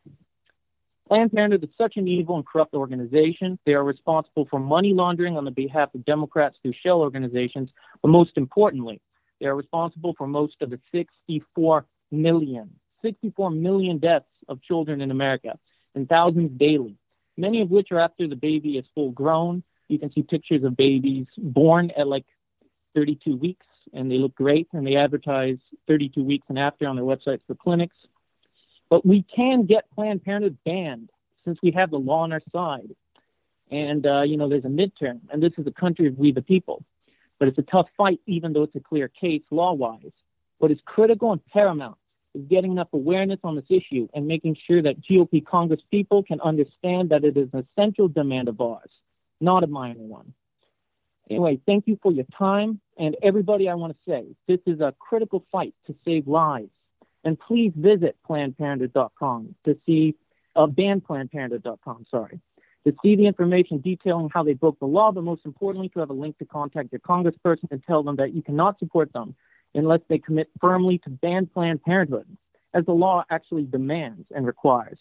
Planned 1.07 1.31
Parenthood 1.31 1.63
is 1.63 1.69
such 1.77 1.97
an 1.97 2.07
evil 2.07 2.35
and 2.35 2.45
corrupt 2.45 2.73
organization. 2.73 3.57
They 3.65 3.73
are 3.73 3.83
responsible 3.83 4.47
for 4.49 4.59
money 4.59 4.93
laundering 4.93 5.37
on 5.37 5.45
the 5.45 5.51
behalf 5.51 5.93
of 5.93 6.05
Democrats 6.05 6.57
through 6.61 6.73
shell 6.83 7.01
organizations, 7.01 7.69
but 8.01 8.09
most 8.09 8.31
importantly, 8.35 9.01
they 9.39 9.45
are 9.47 9.55
responsible 9.55 10.13
for 10.17 10.27
most 10.27 10.55
of 10.61 10.69
the 10.69 10.79
64 10.91 11.85
million, 12.11 12.69
64 13.01 13.51
million 13.51 13.97
deaths 13.97 14.25
of 14.47 14.61
children 14.61 15.01
in 15.01 15.11
America, 15.11 15.57
and 15.95 16.07
thousands 16.07 16.51
daily, 16.59 16.95
many 17.37 17.61
of 17.61 17.69
which 17.69 17.91
are 17.91 17.99
after 17.99 18.27
the 18.27 18.35
baby 18.35 18.77
is 18.77 18.85
full 18.93 19.11
grown. 19.11 19.63
You 19.87 19.97
can 19.97 20.11
see 20.13 20.21
pictures 20.21 20.63
of 20.63 20.77
babies 20.77 21.25
born 21.37 21.91
at 21.97 22.07
like 22.07 22.25
32 22.93 23.35
weeks, 23.37 23.65
and 23.93 24.11
they 24.11 24.17
look 24.17 24.35
great, 24.35 24.67
and 24.73 24.85
they 24.85 24.95
advertise 24.95 25.57
32 25.87 26.23
weeks 26.23 26.45
and 26.49 26.59
after 26.59 26.87
on 26.87 26.95
their 26.95 27.05
websites 27.05 27.41
for 27.47 27.55
clinics. 27.55 27.95
But 28.89 29.05
we 29.05 29.23
can 29.35 29.65
get 29.65 29.89
Planned 29.93 30.23
Parenthood 30.23 30.57
banned 30.65 31.09
since 31.45 31.59
we 31.61 31.71
have 31.71 31.91
the 31.91 31.99
law 31.99 32.23
on 32.23 32.31
our 32.31 32.41
side. 32.51 32.95
And, 33.71 34.05
uh, 34.05 34.23
you 34.23 34.37
know, 34.37 34.49
there's 34.49 34.65
a 34.65 34.67
midterm, 34.67 35.19
and 35.31 35.41
this 35.41 35.53
is 35.57 35.67
a 35.67 35.71
country 35.71 36.07
of 36.07 36.17
we 36.17 36.31
the 36.31 36.41
people. 36.41 36.83
But 37.37 37.47
it's 37.47 37.57
a 37.57 37.63
tough 37.63 37.87
fight, 37.95 38.19
even 38.25 38.53
though 38.53 38.63
it's 38.63 38.75
a 38.75 38.79
clear 38.79 39.07
case 39.07 39.43
law 39.51 39.73
wise. 39.73 40.11
What 40.57 40.71
is 40.71 40.79
critical 40.85 41.31
and 41.31 41.45
paramount 41.47 41.97
is 42.35 42.43
getting 42.49 42.71
enough 42.71 42.89
awareness 42.93 43.39
on 43.43 43.55
this 43.55 43.65
issue 43.69 44.07
and 44.13 44.27
making 44.27 44.57
sure 44.67 44.81
that 44.81 45.01
GOP 45.01 45.45
Congress 45.45 45.81
people 45.89 46.23
can 46.23 46.41
understand 46.41 47.09
that 47.09 47.23
it 47.23 47.37
is 47.37 47.49
an 47.53 47.65
essential 47.77 48.07
demand 48.07 48.49
of 48.49 48.59
ours, 48.59 48.89
not 49.39 49.63
a 49.63 49.67
minor 49.67 49.99
one. 49.99 50.33
Anyway, 51.29 51.59
thank 51.65 51.87
you 51.87 51.97
for 52.01 52.11
your 52.11 52.25
time. 52.37 52.79
And 52.97 53.15
everybody, 53.21 53.69
I 53.69 53.75
want 53.75 53.93
to 53.93 54.11
say 54.11 54.25
this 54.47 54.59
is 54.65 54.79
a 54.79 54.93
critical 54.99 55.45
fight 55.51 55.73
to 55.87 55.95
save 56.03 56.27
lives. 56.27 56.69
And 57.23 57.37
please 57.39 57.71
visit 57.75 58.17
PlannedParenthood.com 58.27 59.55
to 59.65 59.77
see, 59.85 60.15
uh, 60.55 60.67
banPlannedParenthood.com, 60.67 62.05
sorry, 62.09 62.39
to 62.85 62.95
see 63.03 63.15
the 63.15 63.27
information 63.27 63.79
detailing 63.79 64.29
how 64.33 64.43
they 64.43 64.53
broke 64.53 64.79
the 64.79 64.85
law, 64.85 65.11
but 65.11 65.23
most 65.23 65.45
importantly, 65.45 65.89
to 65.89 65.99
have 65.99 66.09
a 66.09 66.13
link 66.13 66.37
to 66.39 66.45
contact 66.45 66.91
your 66.91 66.99
congressperson 67.01 67.69
and 67.71 67.83
tell 67.85 68.03
them 68.03 68.15
that 68.15 68.33
you 68.33 68.41
cannot 68.41 68.79
support 68.79 69.11
them 69.13 69.35
unless 69.75 69.99
they 70.07 70.17
commit 70.17 70.49
firmly 70.59 70.97
to 70.99 71.09
ban 71.09 71.45
Planned 71.45 71.83
Parenthood, 71.83 72.25
as 72.73 72.85
the 72.85 72.93
law 72.93 73.23
actually 73.29 73.63
demands 73.63 74.25
and 74.33 74.45
requires. 74.45 74.97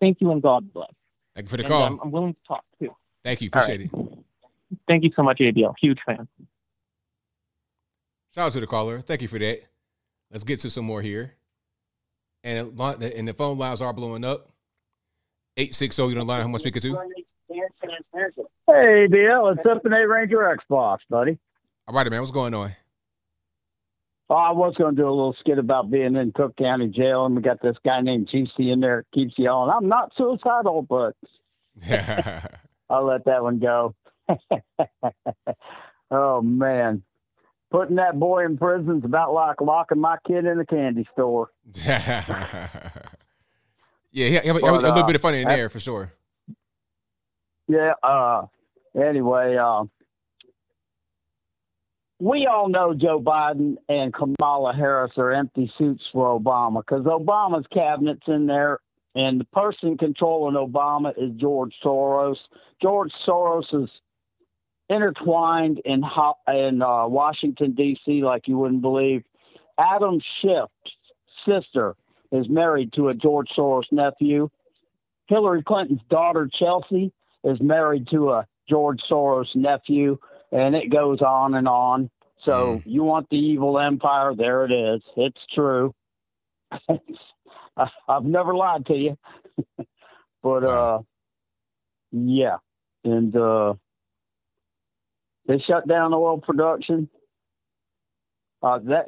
Thank 0.00 0.20
you 0.20 0.32
and 0.32 0.42
God 0.42 0.72
bless. 0.72 0.90
Thank 1.34 1.46
you 1.46 1.50
for 1.50 1.56
the 1.58 1.64
And, 1.64 1.72
call. 1.72 1.82
um, 1.82 2.00
I'm 2.02 2.10
willing 2.10 2.34
to 2.34 2.40
talk 2.48 2.64
too. 2.80 2.94
Thank 3.24 3.42
you. 3.42 3.48
Appreciate 3.48 3.80
right. 3.80 3.90
it. 3.92 4.07
Thank 4.88 5.04
you 5.04 5.10
so 5.14 5.22
much, 5.22 5.38
ABL. 5.38 5.74
Huge 5.80 5.98
fan. 6.04 6.26
Shout 8.34 8.46
out 8.46 8.52
to 8.52 8.60
the 8.60 8.66
caller. 8.66 9.00
Thank 9.00 9.22
you 9.22 9.28
for 9.28 9.38
that. 9.38 9.60
Let's 10.30 10.44
get 10.44 10.60
to 10.60 10.70
some 10.70 10.84
more 10.84 11.02
here. 11.02 11.34
And, 12.42 12.78
and 12.80 13.28
the 13.28 13.34
phone 13.34 13.58
lines 13.58 13.82
are 13.82 13.92
blowing 13.92 14.24
up. 14.24 14.48
860 15.56 16.02
you 16.02 16.08
on 16.10 16.14
the 16.14 16.24
line. 16.24 16.42
Who 16.42 16.48
am 16.48 16.54
I 16.54 16.58
speaking 16.58 16.82
to? 16.82 16.98
Hey, 17.50 19.06
ABL. 19.08 19.56
it's 19.56 19.66
up 19.66 19.84
in 19.84 19.92
A 19.92 20.06
Ranger 20.06 20.56
Xbox, 20.56 20.98
buddy. 21.10 21.38
All 21.86 21.94
right, 21.94 22.08
man. 22.08 22.20
What's 22.20 22.30
going 22.30 22.54
on? 22.54 22.70
Oh, 24.30 24.34
I 24.34 24.52
was 24.52 24.74
going 24.76 24.94
to 24.94 25.02
do 25.02 25.08
a 25.08 25.10
little 25.10 25.34
skit 25.40 25.58
about 25.58 25.90
being 25.90 26.14
in 26.14 26.32
Cook 26.32 26.54
County 26.56 26.88
Jail, 26.88 27.24
and 27.24 27.34
we 27.34 27.40
got 27.40 27.62
this 27.62 27.76
guy 27.82 28.02
named 28.02 28.28
Jussie 28.28 28.70
in 28.70 28.80
there 28.80 29.06
keeps 29.14 29.32
yelling, 29.38 29.72
"I'm 29.74 29.88
not 29.88 30.12
suicidal," 30.16 30.82
but 30.82 31.16
I'll 32.90 33.06
let 33.06 33.24
that 33.24 33.42
one 33.42 33.58
go. 33.58 33.94
oh 36.10 36.42
man, 36.42 37.02
putting 37.70 37.96
that 37.96 38.18
boy 38.18 38.44
in 38.44 38.56
prison's 38.58 39.04
about 39.04 39.32
like 39.32 39.60
locking 39.60 40.00
my 40.00 40.16
kid 40.26 40.44
in 40.46 40.58
a 40.58 40.66
candy 40.66 41.06
store. 41.12 41.50
yeah, 41.84 42.24
a- 44.12 44.52
But, 44.52 44.62
a 44.62 44.72
little 44.72 44.92
uh, 44.92 45.06
bit 45.06 45.16
of 45.16 45.22
fun 45.22 45.34
in 45.34 45.46
that- 45.48 45.56
there 45.56 45.68
for 45.68 45.80
sure. 45.80 46.12
Yeah. 47.68 47.92
Uh. 48.02 48.46
Anyway, 48.98 49.56
uh, 49.56 49.84
we 52.20 52.46
all 52.46 52.68
know 52.68 52.94
Joe 52.94 53.20
Biden 53.20 53.76
and 53.88 54.12
Kamala 54.12 54.72
Harris 54.74 55.12
are 55.18 55.32
empty 55.32 55.70
suits 55.78 56.02
for 56.12 56.38
Obama 56.38 56.80
because 56.80 57.04
Obama's 57.04 57.66
cabinet's 57.72 58.26
in 58.26 58.46
there, 58.46 58.80
and 59.14 59.38
the 59.40 59.44
person 59.44 59.96
controlling 59.98 60.56
Obama 60.56 61.12
is 61.16 61.30
George 61.36 61.72
Soros. 61.84 62.36
George 62.82 63.12
Soros 63.26 63.72
is 63.84 63.90
intertwined 64.88 65.80
in 65.84 66.02
ho- 66.02 66.38
in 66.48 66.82
uh, 66.82 67.06
Washington 67.06 67.72
D.C. 67.72 68.22
like 68.22 68.48
you 68.48 68.58
wouldn't 68.58 68.82
believe. 68.82 69.22
Adam 69.78 70.20
Schiff's 70.40 70.72
sister 71.46 71.94
is 72.32 72.48
married 72.48 72.92
to 72.94 73.08
a 73.08 73.14
George 73.14 73.48
Soros 73.56 73.90
nephew. 73.92 74.48
Hillary 75.26 75.62
Clinton's 75.62 76.00
daughter 76.10 76.48
Chelsea 76.58 77.12
is 77.44 77.60
married 77.60 78.08
to 78.10 78.30
a 78.30 78.46
George 78.68 79.00
Soros 79.10 79.54
nephew, 79.54 80.18
and 80.52 80.74
it 80.74 80.90
goes 80.90 81.20
on 81.20 81.54
and 81.54 81.68
on. 81.68 82.10
So 82.44 82.80
you 82.84 83.02
want 83.04 83.28
the 83.30 83.36
evil 83.36 83.78
empire? 83.78 84.34
There 84.34 84.64
it 84.64 84.72
is. 84.72 85.02
It's 85.16 85.40
true. 85.54 85.94
I've 88.08 88.24
never 88.24 88.54
lied 88.54 88.86
to 88.86 88.94
you, 88.94 89.18
but 90.42 90.64
uh, 90.64 91.00
yeah, 92.10 92.56
and 93.04 93.34
uh, 93.36 93.74
they 95.48 95.58
shut 95.66 95.88
down 95.88 96.14
oil 96.14 96.38
production. 96.38 97.08
Uh, 98.62 98.78
that 98.80 99.06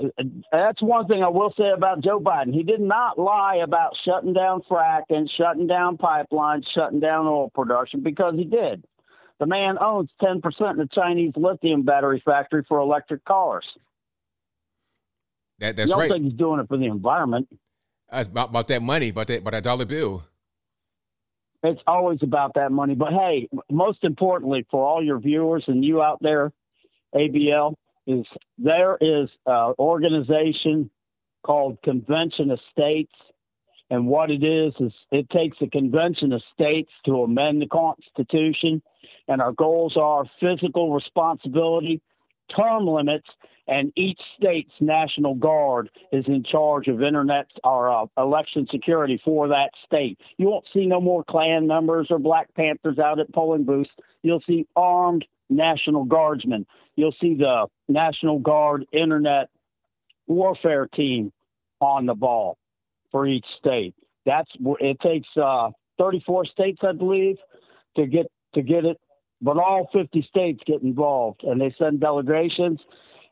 that's 0.51 0.81
one 0.81 1.07
thing 1.07 1.23
I 1.23 1.29
will 1.29 1.53
say 1.57 1.71
about 1.71 2.03
Joe 2.03 2.21
Biden. 2.21 2.55
He 2.55 2.63
did 2.63 2.81
not 2.81 3.19
lie 3.19 3.57
about 3.63 3.93
shutting 4.05 4.33
down 4.33 4.63
fracking, 4.71 5.29
shutting 5.37 5.67
down 5.67 5.99
pipelines, 5.99 6.65
shutting 6.75 7.01
down 7.01 7.27
oil 7.27 7.51
production 7.51 8.03
because 8.03 8.35
he 8.37 8.45
did. 8.45 8.85
The 9.39 9.47
man 9.47 9.77
owns 9.81 10.09
ten 10.23 10.41
percent 10.41 10.81
of 10.81 10.89
the 10.89 10.89
Chinese 10.95 11.33
lithium 11.37 11.83
battery 11.83 12.23
factory 12.25 12.65
for 12.69 12.79
electric 12.79 13.25
cars. 13.25 13.65
That 15.59 15.77
that's 15.77 15.89
you 15.89 15.95
don't 15.95 16.01
right. 16.01 16.11
think 16.11 16.25
he's 16.25 16.33
doing 16.35 16.61
it 16.61 16.69
for 16.69 16.77
the 16.77 16.87
environment? 16.87 17.49
It's 18.13 18.29
about, 18.29 18.51
about 18.51 18.69
that 18.69 18.83
money, 18.83 19.11
about 19.11 19.27
that, 19.29 19.41
about 19.41 19.53
that 19.53 19.65
dollar 19.65 19.85
bill. 19.85 20.25
It's 21.63 21.83
always 21.87 22.21
about 22.23 22.55
that 22.55 22.73
money. 22.73 22.95
But 22.95 23.13
hey, 23.13 23.49
most 23.71 24.03
importantly, 24.03 24.67
for 24.71 24.87
all 24.87 25.05
your 25.05 25.19
viewers 25.19 25.65
and 25.67 25.85
you 25.85 26.03
out 26.03 26.19
there, 26.23 26.53
ABL 27.15 27.75
is 28.07 28.25
there 28.59 28.97
is 29.01 29.29
an 29.47 29.75
organization 29.79 30.91
called 31.43 31.79
Convention 31.83 32.51
of 32.51 32.61
States, 32.71 33.13
and 33.91 34.07
what 34.07 34.31
it 34.31 34.43
is 34.43 34.73
is 34.81 34.93
it 35.11 35.29
takes 35.31 35.59
a 35.61 35.67
convention 35.67 36.33
of 36.33 36.43
states 36.55 36.91
to 37.05 37.23
amend 37.23 37.61
the 37.61 37.67
Constitution, 37.67 38.83
and 39.29 39.43
our 39.43 39.53
goals 39.53 39.97
are 39.97 40.25
physical 40.41 40.93
responsibility, 40.95 42.01
term 42.57 42.87
limits, 42.87 43.27
and 43.67 43.93
each 43.97 44.21
state's 44.37 44.73
national 44.81 45.35
guard 45.35 45.91
is 46.13 46.25
in 46.27 46.43
charge 46.43 46.89
of 46.89 47.03
internet 47.03 47.47
or 47.63 47.91
uh, 47.91 48.07
election 48.19 48.67
security 48.71 49.21
for 49.25 49.49
that 49.49 49.71
state. 49.87 50.19
You 50.39 50.49
won't 50.49 50.67
see 50.73 50.87
no 50.87 51.01
more 51.01 51.25
Klan 51.25 51.67
members 51.67 52.09
or 52.11 52.19
Black 52.19 52.53
Panthers 52.55 52.99
out 52.99 53.21
at 53.21 53.33
polling 53.33 53.65
booths. 53.65 53.91
You'll 54.23 54.43
see 54.47 54.67
armed 54.75 55.25
National 55.49 56.05
Guardsmen. 56.05 56.67
You'll 56.97 57.15
see 57.21 57.35
the 57.35 57.67
National 57.89 58.39
Guard 58.39 58.87
Internet 58.93 59.49
Warfare 60.27 60.87
Team 60.87 61.33
on 61.81 62.07
the 62.07 62.15
ball 62.15 62.59
for 63.11 63.27
each 63.27 63.47
state. 63.59 63.95
That's 64.27 64.51
it 64.81 65.01
takes 65.01 65.29
uh, 65.37 65.71
34 65.99 66.47
states, 66.47 66.81
I 66.83 66.93
believe, 66.93 67.37
to 67.97 68.07
get 68.07 68.27
to 68.55 68.63
get 68.63 68.85
it, 68.85 68.99
but 69.41 69.57
all 69.57 69.89
50 69.93 70.27
states 70.29 70.61
get 70.67 70.83
involved, 70.83 71.43
and 71.45 71.61
they 71.61 71.75
send 71.79 72.01
delegations, 72.01 72.81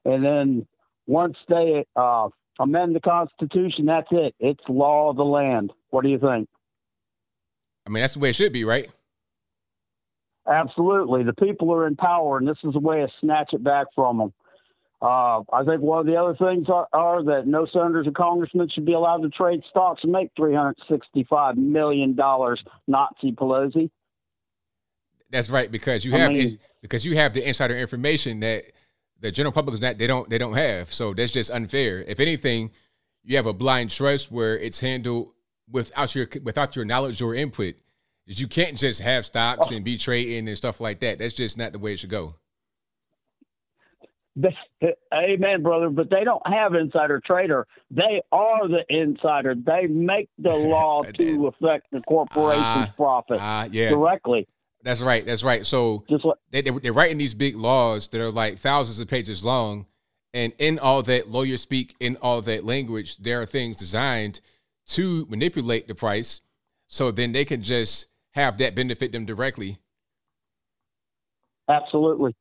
and 0.05 0.25
then 0.25 0.67
once 1.07 1.37
they 1.49 1.85
uh, 1.97 2.29
amend 2.59 2.95
the 2.95 3.01
Constitution, 3.01 3.87
that's 3.87 4.09
it. 4.11 4.35
It's 4.39 4.63
law 4.69 5.11
of 5.11 5.17
the 5.17 5.25
land. 5.25 5.73
What 5.91 6.03
do 6.03 6.11
you 6.11 6.19
think? 6.19 6.49
I 7.87 7.91
mean, 7.91 8.03
that's 8.03 8.15
the 8.15 8.21
way 8.21 8.31
it 8.31 8.37
should 8.37 8.53
be, 8.53 8.65
right? 8.65 8.91
Absolutely. 10.47 11.25
The 11.25 11.35
people 11.35 11.73
are 11.73 11.87
in 11.87 11.97
power, 11.97 12.39
and 12.39 12.49
this 12.49 12.59
is 12.65 12.75
a 12.75 12.79
way 12.79 13.01
to 13.01 13.09
snatch 13.21 13.53
it 13.53 13.63
back 13.63 13.87
from 13.95 14.19
them. 14.19 14.33
Uh, 15.01 15.43
I 15.53 15.63
think 15.65 15.81
one 15.81 16.01
of 16.01 16.07
the 16.07 16.17
other 16.17 16.35
things 16.35 16.69
are, 16.69 16.89
are 16.93 17.23
that 17.23 17.47
no 17.47 17.67
senators 17.67 18.07
or 18.07 18.13
congressmen 18.13 18.69
should 18.69 18.85
be 18.85 18.95
allowed 18.95 19.23
to 19.23 19.29
trade 19.29 19.63
stocks 19.71 20.03
and 20.03 20.11
make 20.11 20.35
$365 20.35 21.57
million, 21.57 22.17
Nazi 22.17 23.33
Pelosi. 23.33 23.91
That's 25.31 25.51
right 25.51 25.71
because 25.71 26.05
you 26.05 26.15
I 26.15 26.19
have 26.19 26.33
mean- 26.33 26.59
because 26.83 27.05
you 27.05 27.17
have 27.17 27.35
the 27.35 27.47
insider 27.47 27.77
information 27.77 28.41
that 28.41 28.65
the 29.21 29.31
general 29.33 29.53
public 29.53 29.75
is 29.75 29.81
not 29.81 29.99
they 29.99 30.07
don't 30.07 30.29
they 30.31 30.39
don't 30.39 30.55
have. 30.55 30.93
So 30.93 31.13
that's 31.15 31.33
just 31.33 31.51
unfair. 31.51 32.03
If 32.07 32.21
anything, 32.21 32.71
you 33.25 33.37
have 33.37 33.47
a 33.47 33.53
blind 33.53 33.91
trust 33.91 34.31
where 34.31 34.57
it's 34.59 34.81
handled 34.81 35.33
without 35.71 36.15
your 36.15 36.29
without 36.43 36.77
your 36.77 36.85
knowledge 36.85 37.21
or 37.21 37.35
input. 37.35 37.75
You 38.27 38.47
can't 38.47 38.79
just 38.79 39.01
have 39.01 39.25
stocks 39.25 39.71
and 39.71 39.85
be 39.85 39.97
trading 39.97 40.49
and 40.49 40.57
stuff 40.57 40.81
like 40.81 41.01
that. 41.01 41.19
That's 41.19 41.33
just 41.35 41.57
not 41.57 41.73
the 41.73 41.79
way 41.79 41.95
it 41.95 41.99
should 41.99 42.11
go. 42.11 42.35
They, 44.37 44.55
amen, 45.13 45.63
brother. 45.63 45.91
But 45.91 46.11
they 46.11 46.23
don't 46.25 46.47
have 46.47 46.75
insider 46.75 47.21
trader. 47.25 47.67
They 47.91 48.23
are 48.31 48.69
the 48.69 48.85
insider. 48.89 49.55
They 49.57 49.87
make 49.89 50.29
the 50.39 50.55
law 50.55 51.03
to 51.03 51.47
affect 51.49 51.87
the 51.91 52.03
corporation's 52.03 52.91
profit 52.95 53.39
Ah, 53.41 53.67
yeah. 53.73 53.89
directly. 53.89 54.47
That's 54.89 55.03
right. 55.03 55.27
That's 55.27 55.45
right. 55.45 55.67
So 55.67 56.07
they, 56.51 56.63
they, 56.63 56.71
they're 56.71 56.95
writing 56.95 57.19
these 57.19 57.35
big 57.35 57.57
laws 57.57 58.09
that 58.09 58.23
are 58.23 58.31
like 58.31 58.59
thousands 58.59 58.99
of 59.01 59.07
pages 59.07 59.45
long. 59.45 59.85
And 60.33 60.55
in 60.57 60.79
all 60.79 61.03
that 61.03 61.29
lawyer 61.29 61.59
speak, 61.59 61.95
in 62.01 62.17
all 62.23 62.41
that 62.41 62.65
language, 62.65 63.19
there 63.19 63.43
are 63.43 63.45
things 63.45 63.77
designed 63.77 64.41
to 64.87 65.27
manipulate 65.29 65.89
the 65.89 65.95
price. 65.95 66.41
So 66.87 67.11
then 67.11 67.33
they 67.33 67.45
can 67.45 67.63
just 67.63 68.07
have 68.31 68.57
that 68.57 68.75
benefit 68.75 69.13
them 69.13 69.27
directly. 69.27 69.79
Absolutely. 71.69 72.35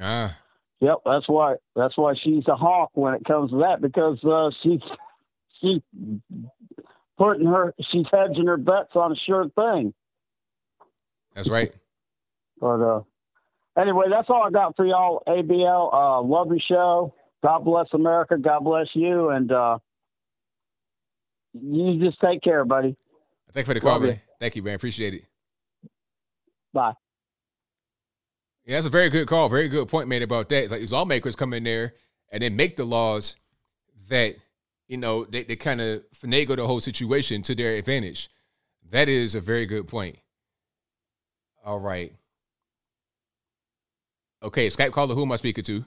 Ah, 0.00 0.36
Yep, 0.80 0.96
that's 1.06 1.28
why 1.28 1.54
that's 1.76 1.96
why 1.96 2.14
she's 2.20 2.48
a 2.48 2.56
hawk 2.56 2.90
when 2.94 3.14
it 3.14 3.24
comes 3.24 3.52
to 3.52 3.58
that 3.58 3.80
because 3.80 4.18
uh, 4.24 4.50
she's 4.60 4.80
she's 5.60 5.80
putting 7.16 7.46
her 7.46 7.72
she's 7.92 8.06
hedging 8.12 8.48
her 8.48 8.56
bets 8.56 8.90
on 8.96 9.12
a 9.12 9.16
sure 9.24 9.48
thing. 9.50 9.94
That's 11.36 11.48
right. 11.48 11.72
But 12.58 12.80
uh, 12.80 13.02
anyway, 13.78 14.06
that's 14.10 14.28
all 14.30 14.42
I 14.42 14.50
got 14.50 14.74
for 14.74 14.86
y'all. 14.86 15.22
ABL, 15.28 15.92
uh, 15.92 16.22
love 16.22 16.48
your 16.48 16.58
show. 16.66 17.14
God 17.44 17.64
bless 17.64 17.86
America. 17.92 18.36
God 18.38 18.64
bless 18.64 18.86
you, 18.94 19.28
and 19.28 19.52
uh, 19.52 19.78
you 21.52 22.00
just 22.04 22.20
take 22.20 22.42
care, 22.42 22.64
buddy. 22.64 22.96
Thank 23.52 23.66
you 23.66 23.70
for 23.70 23.74
the 23.74 23.80
call, 23.80 24.00
man. 24.00 24.20
Thank 24.40 24.56
you, 24.56 24.62
man. 24.62 24.74
Appreciate 24.74 25.14
it. 25.14 25.24
Bye. 26.72 26.94
Yeah, 28.64 28.76
that's 28.76 28.86
a 28.86 28.90
very 28.90 29.08
good 29.10 29.28
call. 29.28 29.48
Very 29.48 29.68
good 29.68 29.88
point 29.88 30.08
made 30.08 30.22
about 30.22 30.48
that. 30.48 30.64
It's 30.64 30.72
like 30.72 30.80
these 30.80 30.92
lawmakers 30.92 31.36
come 31.36 31.52
in 31.52 31.62
there 31.62 31.94
and 32.32 32.42
then 32.42 32.56
make 32.56 32.76
the 32.76 32.84
laws 32.84 33.36
that, 34.08 34.36
you 34.88 34.96
know, 34.96 35.24
they, 35.24 35.44
they 35.44 35.56
kind 35.56 35.80
of 35.80 36.02
finagle 36.10 36.56
the 36.56 36.66
whole 36.66 36.80
situation 36.80 37.42
to 37.42 37.54
their 37.54 37.76
advantage. 37.76 38.28
That 38.90 39.08
is 39.08 39.34
a 39.34 39.40
very 39.40 39.66
good 39.66 39.86
point. 39.86 40.18
All 41.66 41.80
right. 41.80 42.12
Okay, 44.40 44.68
Skype 44.68 44.92
caller, 44.92 45.16
who 45.16 45.22
am 45.22 45.32
I 45.32 45.36
speaking 45.36 45.64
to? 45.64 45.84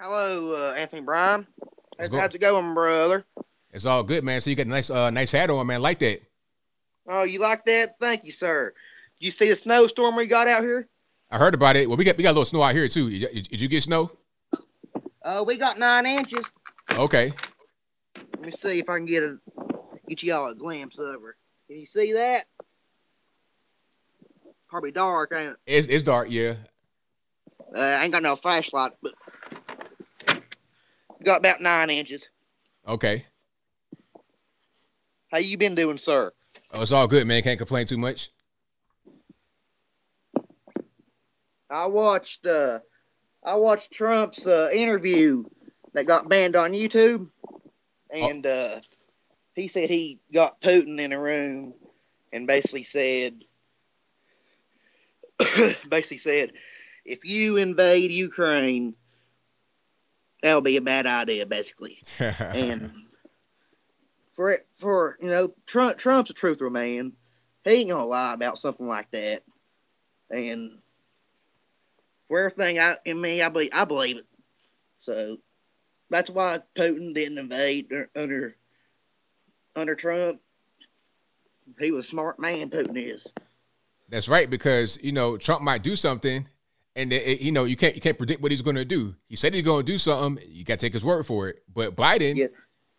Hello, 0.00 0.52
uh, 0.52 0.74
Anthony 0.76 1.02
Brian. 1.02 1.46
How's, 1.96 2.08
how's 2.08 2.34
it 2.34 2.40
going, 2.40 2.74
brother? 2.74 3.24
It's 3.72 3.86
all 3.86 4.02
good, 4.02 4.24
man. 4.24 4.40
So 4.40 4.50
you 4.50 4.56
got 4.56 4.66
a 4.66 4.70
nice 4.70 4.90
uh 4.90 5.10
nice 5.10 5.30
hat 5.30 5.48
on, 5.48 5.64
man. 5.68 5.80
Like 5.80 6.00
that. 6.00 6.22
Oh, 7.08 7.22
you 7.22 7.38
like 7.38 7.64
that? 7.66 8.00
Thank 8.00 8.24
you, 8.24 8.32
sir. 8.32 8.74
You 9.20 9.30
see 9.30 9.48
the 9.48 9.56
snowstorm 9.56 10.16
we 10.16 10.26
got 10.26 10.48
out 10.48 10.62
here? 10.62 10.88
I 11.30 11.38
heard 11.38 11.54
about 11.54 11.76
it. 11.76 11.88
Well, 11.88 11.96
we 11.96 12.04
got 12.04 12.16
we 12.16 12.24
got 12.24 12.30
a 12.30 12.32
little 12.32 12.44
snow 12.44 12.62
out 12.62 12.74
here 12.74 12.88
too. 12.88 13.10
Did 13.10 13.30
you, 13.32 13.42
did 13.42 13.60
you 13.60 13.68
get 13.68 13.84
snow? 13.84 14.10
Uh, 15.22 15.44
we 15.46 15.56
got 15.56 15.78
nine 15.78 16.04
inches. 16.04 16.50
Okay. 16.94 17.32
Let 18.16 18.46
me 18.46 18.50
see 18.50 18.80
if 18.80 18.88
I 18.88 18.96
can 18.96 19.06
get 19.06 19.22
a 19.22 19.38
get 20.08 20.24
y'all 20.24 20.48
a 20.48 20.54
glimpse 20.56 20.98
of 20.98 21.22
her. 21.22 21.36
Can 21.68 21.78
you 21.78 21.86
see 21.86 22.12
that? 22.12 22.46
Probably 24.68 24.90
dark, 24.90 25.32
ain't 25.34 25.52
it? 25.52 25.56
It's 25.66 25.88
it's 25.88 26.02
dark, 26.02 26.28
yeah. 26.30 26.54
Uh, 27.74 27.80
I 27.80 28.04
ain't 28.04 28.12
got 28.12 28.22
no 28.22 28.36
flashlight, 28.36 28.92
but 29.02 29.14
got 31.22 31.38
about 31.38 31.60
nine 31.60 31.90
inches. 31.90 32.28
Okay. 32.86 33.24
How 35.30 35.38
you 35.38 35.56
been 35.56 35.74
doing, 35.74 35.98
sir? 35.98 36.30
Oh, 36.72 36.82
it's 36.82 36.92
all 36.92 37.06
good, 37.06 37.26
man. 37.26 37.42
Can't 37.42 37.58
complain 37.58 37.86
too 37.86 37.98
much. 37.98 38.30
I 41.70 41.86
watched 41.86 42.46
uh 42.46 42.80
I 43.44 43.56
watched 43.56 43.92
Trump's 43.92 44.46
uh, 44.46 44.70
interview 44.72 45.44
that 45.92 46.06
got 46.06 46.28
banned 46.28 46.56
on 46.56 46.72
YouTube, 46.72 47.28
and 48.10 48.46
uh, 48.46 48.80
he 49.54 49.68
said 49.68 49.88
he 49.88 50.20
got 50.32 50.60
Putin 50.60 51.00
in 51.00 51.12
a 51.12 51.20
room 51.20 51.74
and 52.32 52.46
basically 52.46 52.84
said, 52.84 53.42
basically 55.88 56.18
said, 56.18 56.52
if 57.04 57.24
you 57.24 57.56
invade 57.56 58.10
Ukraine, 58.10 58.94
that'll 60.42 60.60
be 60.60 60.76
a 60.76 60.82
bad 60.82 61.06
idea, 61.06 61.46
basically. 61.46 61.98
and 62.18 62.92
for 64.32 64.50
it, 64.50 64.66
for 64.78 65.16
you 65.20 65.28
know, 65.28 65.54
Trump 65.66 65.98
Trump's 65.98 66.30
a 66.30 66.34
truthful 66.34 66.70
man. 66.70 67.12
He 67.64 67.70
ain't 67.70 67.90
gonna 67.90 68.04
lie 68.04 68.34
about 68.34 68.58
something 68.58 68.86
like 68.86 69.10
that, 69.12 69.42
and 70.30 70.78
for 72.28 72.40
everything 72.40 72.78
I 72.78 72.96
in 73.04 73.20
me, 73.20 73.42
I 73.42 73.48
believe 73.48 73.70
I 73.72 73.84
believe 73.84 74.18
it. 74.18 74.26
So 75.00 75.38
that's 76.10 76.30
why 76.30 76.60
Putin 76.74 77.14
didn't 77.14 77.38
invade 77.38 77.92
under 78.16 78.56
under 79.76 79.94
Trump. 79.94 80.40
He 81.78 81.90
was 81.90 82.04
a 82.04 82.08
smart 82.08 82.38
man. 82.38 82.70
Putin 82.70 82.96
is. 82.96 83.26
That's 84.08 84.28
right, 84.28 84.48
because 84.48 84.98
you 85.02 85.12
know 85.12 85.36
Trump 85.36 85.62
might 85.62 85.82
do 85.82 85.96
something, 85.96 86.46
and 86.94 87.12
it, 87.12 87.40
you 87.40 87.50
know 87.52 87.64
you 87.64 87.76
can't 87.76 87.94
you 87.94 88.00
can't 88.00 88.18
predict 88.18 88.42
what 88.42 88.50
he's 88.50 88.62
going 88.62 88.76
to 88.76 88.84
do. 88.84 89.14
He 89.28 89.36
said 89.36 89.54
he's 89.54 89.64
going 89.64 89.84
to 89.84 89.92
do 89.92 89.98
something. 89.98 90.44
You 90.48 90.64
got 90.64 90.78
to 90.78 90.86
take 90.86 90.92
his 90.92 91.04
word 91.04 91.24
for 91.26 91.48
it. 91.48 91.62
But 91.72 91.96
Biden, 91.96 92.50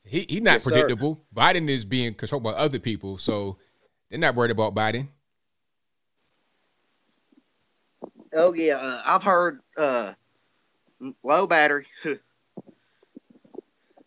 he 0.04 0.26
he's 0.28 0.42
not 0.42 0.54
Yes, 0.54 0.64
sir. 0.64 0.72
predictable. 0.72 1.22
Biden 1.34 1.70
is 1.70 1.86
being 1.86 2.14
controlled 2.16 2.44
by 2.44 2.52
other 2.54 2.80
people, 2.80 3.18
so 3.18 3.58
they're 4.10 4.20
not 4.20 4.36
worried 4.36 4.52
about 4.52 4.74
Biden. 4.74 5.10
Oh 8.34 8.54
yeah, 8.54 8.78
uh, 8.78 9.02
I've 9.06 9.24
heard 9.24 9.62
uh, 9.78 10.14
low 11.24 11.48
battery. 11.48 11.86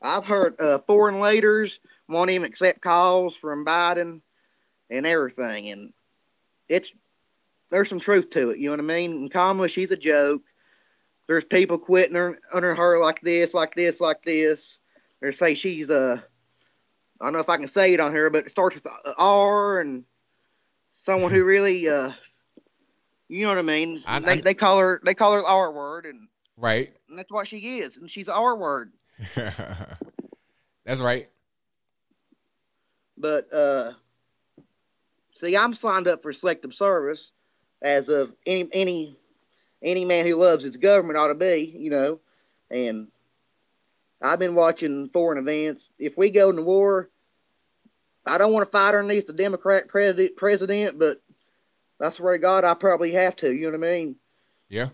I've 0.02 0.26
heard 0.26 0.60
uh, 0.60 0.78
foreign 0.86 1.20
leaders 1.20 1.80
won't 2.08 2.30
even 2.30 2.46
accept 2.46 2.80
calls 2.80 3.36
from 3.36 3.64
Biden 3.64 4.20
and 4.90 5.06
everything, 5.06 5.70
and 5.70 5.92
it's 6.68 6.92
there's 7.70 7.88
some 7.88 8.00
truth 8.00 8.30
to 8.30 8.50
it. 8.50 8.58
You 8.58 8.66
know 8.66 8.72
what 8.72 8.80
I 8.80 8.94
mean? 8.94 9.12
And 9.12 9.30
Kamala, 9.30 9.68
she's 9.68 9.90
a 9.90 9.96
joke. 9.96 10.42
There's 11.26 11.44
people 11.44 11.76
quitting 11.78 12.14
her, 12.16 12.38
under 12.52 12.74
her 12.74 13.02
like 13.02 13.20
this, 13.20 13.52
like 13.52 13.74
this, 13.74 14.00
like 14.00 14.22
this. 14.22 14.80
They 15.20 15.32
say 15.32 15.54
she's 15.54 15.90
a. 15.90 16.24
I 17.20 17.24
don't 17.24 17.32
know 17.34 17.40
if 17.40 17.48
I 17.50 17.58
can 17.58 17.68
say 17.68 17.92
it 17.92 18.00
on 18.00 18.12
here, 18.12 18.30
but 18.30 18.46
it 18.46 18.50
starts 18.50 18.76
with 18.76 18.86
R 19.18 19.80
and 19.80 20.04
someone 21.00 21.30
who 21.32 21.44
really 21.46 21.88
uh, 21.88 22.12
you 23.28 23.42
know 23.42 23.48
what 23.50 23.58
I 23.58 23.62
mean? 23.62 24.00
I- 24.06 24.20
they 24.20 24.32
I- 24.32 24.40
they 24.40 24.54
call 24.54 24.78
her 24.78 25.00
they 25.04 25.12
call 25.14 25.32
her 25.34 25.42
the 25.42 25.48
R 25.48 25.70
word, 25.72 26.06
and, 26.06 26.28
Right. 26.56 26.94
and 27.10 27.18
that's 27.18 27.30
what 27.30 27.46
she 27.46 27.80
is, 27.80 27.98
and 27.98 28.10
she's 28.10 28.28
R 28.30 28.56
word. 28.56 28.92
That's 30.84 31.00
right. 31.00 31.28
But 33.18 33.52
uh, 33.52 33.92
see, 35.34 35.56
I'm 35.56 35.74
signed 35.74 36.08
up 36.08 36.22
for 36.22 36.32
selective 36.32 36.74
service, 36.74 37.32
as 37.82 38.08
of 38.08 38.34
any 38.46 38.68
any 38.72 39.18
any 39.82 40.04
man 40.04 40.26
who 40.26 40.36
loves 40.36 40.64
his 40.64 40.76
government 40.76 41.18
ought 41.18 41.28
to 41.28 41.34
be, 41.34 41.74
you 41.76 41.90
know. 41.90 42.20
And 42.70 43.08
I've 44.20 44.38
been 44.38 44.54
watching 44.54 45.08
foreign 45.08 45.38
events. 45.38 45.90
If 45.98 46.16
we 46.16 46.30
go 46.30 46.50
into 46.50 46.62
war, 46.62 47.08
I 48.26 48.38
don't 48.38 48.52
want 48.52 48.66
to 48.66 48.70
fight 48.70 48.94
underneath 48.94 49.26
the 49.26 49.32
Democrat 49.32 49.88
president, 49.88 50.36
president, 50.36 50.98
but 50.98 51.20
I 52.00 52.10
swear 52.10 52.34
to 52.34 52.38
God, 52.38 52.64
I 52.64 52.74
probably 52.74 53.12
have 53.12 53.36
to. 53.36 53.52
You 53.52 53.70
know 53.70 53.78
what 53.78 53.88
I 53.88 53.90
mean? 53.90 54.16
Yeah. 54.68 54.88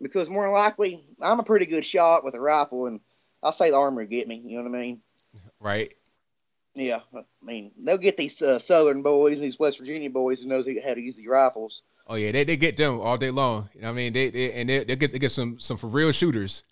Because 0.00 0.30
more 0.30 0.44
than 0.44 0.52
likely, 0.52 1.04
I'm 1.20 1.40
a 1.40 1.44
pretty 1.44 1.66
good 1.66 1.84
shot 1.84 2.24
with 2.24 2.34
a 2.34 2.40
rifle, 2.40 2.86
and 2.86 3.00
I'll 3.42 3.52
say 3.52 3.70
the 3.70 3.76
armor 3.76 4.04
get 4.04 4.28
me. 4.28 4.42
You 4.44 4.58
know 4.58 4.70
what 4.70 4.78
I 4.78 4.80
mean? 4.80 5.00
Right. 5.60 5.94
Yeah, 6.74 7.00
I 7.14 7.22
mean 7.42 7.72
they'll 7.78 7.98
get 7.98 8.16
these 8.16 8.40
uh, 8.42 8.58
Southern 8.58 9.02
boys 9.02 9.34
and 9.34 9.42
these 9.42 9.58
West 9.58 9.78
Virginia 9.78 10.08
boys 10.08 10.40
who 10.42 10.48
knows 10.48 10.66
how 10.66 10.94
to 10.94 11.00
use 11.00 11.16
these 11.16 11.26
rifles. 11.26 11.82
Oh 12.06 12.14
yeah, 12.14 12.32
they, 12.32 12.44
they 12.44 12.56
get 12.56 12.76
them 12.76 13.00
all 13.00 13.16
day 13.16 13.30
long. 13.30 13.68
You 13.74 13.82
know 13.82 13.88
what 13.88 13.92
I 13.92 13.96
mean? 13.96 14.12
They, 14.12 14.30
they 14.30 14.52
and 14.52 14.68
they 14.68 14.84
they 14.84 14.96
get 14.96 15.12
they 15.12 15.18
get 15.18 15.32
some 15.32 15.58
some 15.58 15.76
for 15.76 15.88
real 15.88 16.12
shooters. 16.12 16.62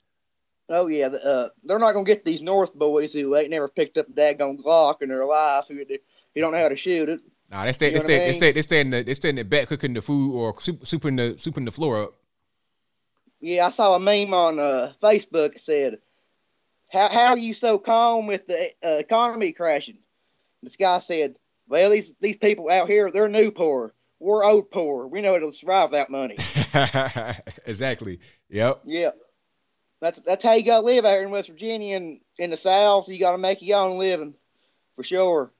Oh 0.68 0.86
yeah, 0.86 1.08
the, 1.08 1.24
uh, 1.24 1.48
they're 1.64 1.78
not 1.78 1.92
gonna 1.92 2.04
get 2.04 2.24
these 2.24 2.42
North 2.42 2.74
boys 2.74 3.12
who 3.12 3.34
ain't 3.36 3.50
never 3.50 3.68
picked 3.68 3.98
up 3.98 4.08
a 4.08 4.12
daggone 4.12 4.58
Glock 4.58 5.02
in 5.02 5.08
their 5.08 5.24
life 5.24 5.64
who 5.68 5.76
who 5.76 6.40
don't 6.40 6.52
know 6.52 6.62
how 6.62 6.68
to 6.68 6.76
shoot 6.76 7.08
it. 7.08 7.20
Nah, 7.50 7.64
they 7.64 7.72
stay 7.72 7.86
You 7.86 7.92
they 7.92 7.98
know 7.98 8.00
what 8.00 8.06
stay 8.06 8.22
I 8.22 8.26
they 8.26 8.32
stay 8.32 8.52
they 8.52 8.62
stay 8.62 8.80
in 8.80 8.90
the 8.90 9.02
they 9.02 9.14
stay 9.14 9.28
in 9.30 9.36
the 9.36 9.44
back 9.44 9.68
cooking 9.68 9.94
the 9.94 10.02
food 10.02 10.34
or 10.34 10.60
soup, 10.60 10.84
souping 10.84 11.16
the 11.16 11.34
souping 11.34 11.64
the 11.64 11.70
floor 11.70 12.02
up. 12.02 12.14
Yeah, 13.40 13.66
I 13.66 13.70
saw 13.70 13.94
a 13.94 14.00
meme 14.00 14.34
on 14.34 14.58
uh, 14.58 14.92
Facebook 15.02 15.52
that 15.52 15.60
said, 15.60 15.98
"How 16.90 17.08
how 17.08 17.26
are 17.28 17.38
you 17.38 17.54
so 17.54 17.78
calm 17.78 18.26
with 18.26 18.46
the 18.46 18.70
uh, 18.84 18.98
economy 18.98 19.52
crashing?" 19.52 19.98
This 20.62 20.76
guy 20.76 20.98
said, 20.98 21.38
"Well, 21.68 21.90
these 21.90 22.12
these 22.20 22.36
people 22.36 22.70
out 22.70 22.88
here, 22.88 23.10
they're 23.10 23.28
new 23.28 23.50
poor. 23.50 23.94
We're 24.20 24.44
old 24.44 24.70
poor. 24.70 25.06
We 25.06 25.20
know 25.20 25.38
to 25.38 25.52
survive 25.52 25.90
without 25.90 26.10
money." 26.10 26.36
exactly. 27.66 28.20
Yep. 28.50 28.82
Yep. 28.84 29.18
That's 30.00 30.20
that's 30.20 30.44
how 30.44 30.54
you 30.54 30.64
gotta 30.64 30.86
live 30.86 31.04
out 31.04 31.12
here 31.12 31.24
in 31.24 31.30
West 31.30 31.48
Virginia 31.48 31.96
and 31.96 32.20
in 32.38 32.50
the 32.50 32.56
South. 32.56 33.08
You 33.08 33.18
gotta 33.18 33.38
make 33.38 33.62
your 33.62 33.80
own 33.80 33.98
living, 33.98 34.34
for 34.94 35.02
sure. 35.02 35.52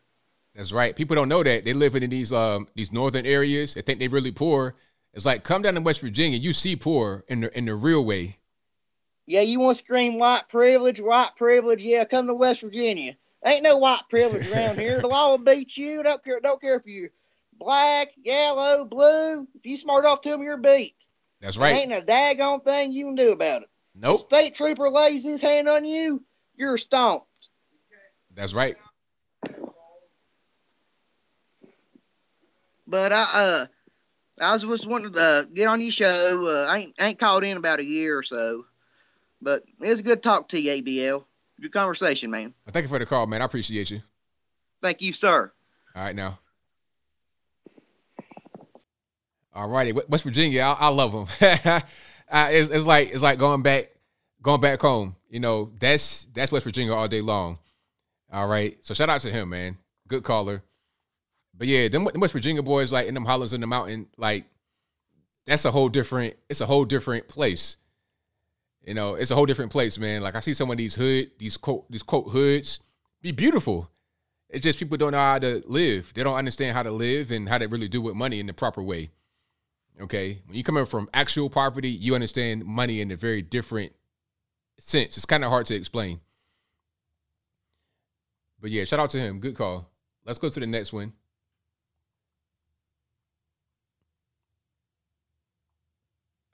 That's 0.54 0.72
right. 0.72 0.94
People 0.94 1.16
don't 1.16 1.28
know 1.28 1.42
that 1.42 1.64
they 1.64 1.72
live 1.72 1.94
in 1.94 2.08
these 2.10 2.32
um 2.32 2.68
these 2.74 2.92
northern 2.92 3.26
areas. 3.26 3.74
They 3.74 3.82
think 3.82 3.98
they're 3.98 4.08
really 4.08 4.32
poor. 4.32 4.76
It's 5.12 5.26
like 5.26 5.42
come 5.42 5.62
down 5.62 5.74
to 5.74 5.80
West 5.80 6.00
Virginia, 6.00 6.38
you 6.38 6.52
see 6.52 6.76
poor 6.76 7.24
in 7.28 7.40
the 7.40 7.58
in 7.58 7.64
the 7.64 7.74
real 7.74 8.04
way. 8.04 8.37
Yeah, 9.28 9.42
you 9.42 9.60
want 9.60 9.76
to 9.76 9.84
scream 9.84 10.18
white 10.18 10.48
privilege, 10.48 11.02
white 11.02 11.36
privilege? 11.36 11.84
Yeah, 11.84 12.06
come 12.06 12.28
to 12.28 12.34
West 12.34 12.62
Virginia. 12.62 13.14
Ain't 13.44 13.62
no 13.62 13.76
white 13.76 14.00
privilege 14.08 14.48
around 14.50 14.80
here. 14.80 15.02
The 15.02 15.06
law 15.06 15.28
will 15.28 15.38
beat 15.38 15.76
you. 15.76 16.02
Don't 16.02 16.24
care. 16.24 16.40
Don't 16.40 16.58
care 16.58 16.76
if 16.76 16.86
you're 16.86 17.10
black, 17.58 18.08
yellow, 18.24 18.86
blue. 18.86 19.46
If 19.54 19.66
you 19.66 19.76
smart 19.76 20.06
off 20.06 20.22
to 20.22 20.30
them, 20.30 20.42
you're 20.42 20.56
beat. 20.56 20.94
That's 21.42 21.56
There 21.58 21.64
right. 21.70 21.82
ain't 21.82 21.92
a 21.92 22.00
daggone 22.00 22.64
thing 22.64 22.90
you 22.90 23.04
can 23.04 23.16
do 23.16 23.32
about 23.32 23.62
it. 23.62 23.68
Nope. 23.94 24.20
State 24.20 24.54
trooper 24.54 24.88
lays 24.88 25.24
his 25.24 25.42
hand 25.42 25.68
on 25.68 25.84
you, 25.84 26.24
you're 26.56 26.78
stomped. 26.78 27.26
That's 28.34 28.54
right. 28.54 28.76
But 32.86 33.12
I 33.12 33.26
uh 33.34 33.66
I 34.40 34.52
was 34.54 34.62
just 34.62 34.86
wanting 34.86 35.12
to 35.12 35.20
uh, 35.20 35.42
get 35.42 35.68
on 35.68 35.82
your 35.82 35.92
show. 35.92 36.46
Uh, 36.46 36.64
I 36.66 36.78
ain't 36.78 36.94
ain't 36.98 37.18
called 37.18 37.44
in 37.44 37.58
about 37.58 37.80
a 37.80 37.84
year 37.84 38.16
or 38.16 38.22
so, 38.22 38.64
but 39.40 39.64
it 39.80 39.88
was 39.88 40.00
a 40.00 40.02
good 40.02 40.22
talk 40.22 40.48
to 40.48 40.60
you, 40.60 40.82
ABL. 40.82 41.24
Good 41.60 41.72
conversation, 41.72 42.30
man. 42.30 42.54
Well, 42.64 42.72
thank 42.72 42.84
you 42.84 42.88
for 42.88 42.98
the 42.98 43.06
call, 43.06 43.26
man. 43.26 43.42
I 43.42 43.44
appreciate 43.44 43.90
you. 43.90 44.02
Thank 44.80 45.02
you, 45.02 45.12
sir. 45.12 45.52
All 45.94 46.02
right 46.02 46.14
now. 46.14 46.38
All 49.52 49.68
righty, 49.68 49.92
West 49.92 50.22
Virginia, 50.22 50.62
I, 50.62 50.86
I 50.86 50.88
love 50.88 51.10
them. 51.10 51.26
uh, 51.64 51.80
it's, 52.50 52.70
it's 52.70 52.86
like 52.86 53.10
it's 53.10 53.22
like 53.22 53.40
going 53.40 53.62
back, 53.62 53.90
going 54.40 54.60
back 54.60 54.80
home. 54.80 55.16
You 55.28 55.40
know, 55.40 55.72
that's 55.80 56.28
that's 56.32 56.52
West 56.52 56.64
Virginia 56.64 56.94
all 56.94 57.08
day 57.08 57.20
long. 57.20 57.58
All 58.32 58.46
right, 58.46 58.78
so 58.82 58.94
shout 58.94 59.08
out 59.08 59.20
to 59.22 59.30
him, 59.30 59.48
man. 59.48 59.76
Good 60.06 60.22
caller. 60.22 60.62
But 61.56 61.66
yeah, 61.66 61.88
them, 61.88 62.04
them 62.04 62.20
West 62.20 62.34
Virginia 62.34 62.62
boys, 62.62 62.92
like 62.92 63.08
in 63.08 63.14
them 63.14 63.24
hollows 63.24 63.52
in 63.52 63.60
the 63.60 63.66
mountain, 63.66 64.06
like 64.16 64.44
that's 65.44 65.64
a 65.64 65.72
whole 65.72 65.88
different. 65.88 66.36
It's 66.48 66.60
a 66.60 66.66
whole 66.66 66.84
different 66.84 67.26
place. 67.26 67.78
You 68.84 68.94
know, 68.94 69.14
it's 69.14 69.30
a 69.30 69.34
whole 69.34 69.46
different 69.46 69.70
place, 69.70 69.98
man. 69.98 70.22
Like 70.22 70.34
I 70.34 70.40
see 70.40 70.54
some 70.54 70.70
of 70.70 70.78
these 70.78 70.94
hood, 70.94 71.30
these 71.38 71.56
quote, 71.56 71.90
these 71.90 72.02
quote 72.02 72.28
hoods, 72.28 72.80
be 73.20 73.32
beautiful. 73.32 73.90
It's 74.48 74.62
just 74.62 74.78
people 74.78 74.96
don't 74.96 75.12
know 75.12 75.18
how 75.18 75.38
to 75.38 75.62
live. 75.66 76.12
They 76.14 76.24
don't 76.24 76.36
understand 76.36 76.74
how 76.74 76.82
to 76.82 76.90
live 76.90 77.30
and 77.30 77.48
how 77.48 77.58
to 77.58 77.66
really 77.66 77.88
do 77.88 78.00
with 78.00 78.14
money 78.14 78.40
in 78.40 78.46
the 78.46 78.54
proper 78.54 78.82
way. 78.82 79.10
Okay, 80.00 80.42
when 80.46 80.56
you 80.56 80.62
come 80.62 80.76
in 80.76 80.86
from 80.86 81.10
actual 81.12 81.50
poverty, 81.50 81.90
you 81.90 82.14
understand 82.14 82.64
money 82.64 83.00
in 83.00 83.10
a 83.10 83.16
very 83.16 83.42
different 83.42 83.92
sense. 84.78 85.16
It's 85.16 85.26
kind 85.26 85.44
of 85.44 85.50
hard 85.50 85.66
to 85.66 85.74
explain. 85.74 86.20
But 88.60 88.70
yeah, 88.70 88.84
shout 88.84 89.00
out 89.00 89.10
to 89.10 89.18
him. 89.18 89.40
Good 89.40 89.56
call. 89.56 89.90
Let's 90.24 90.38
go 90.38 90.48
to 90.48 90.60
the 90.60 90.66
next 90.66 90.92
one. 90.92 91.12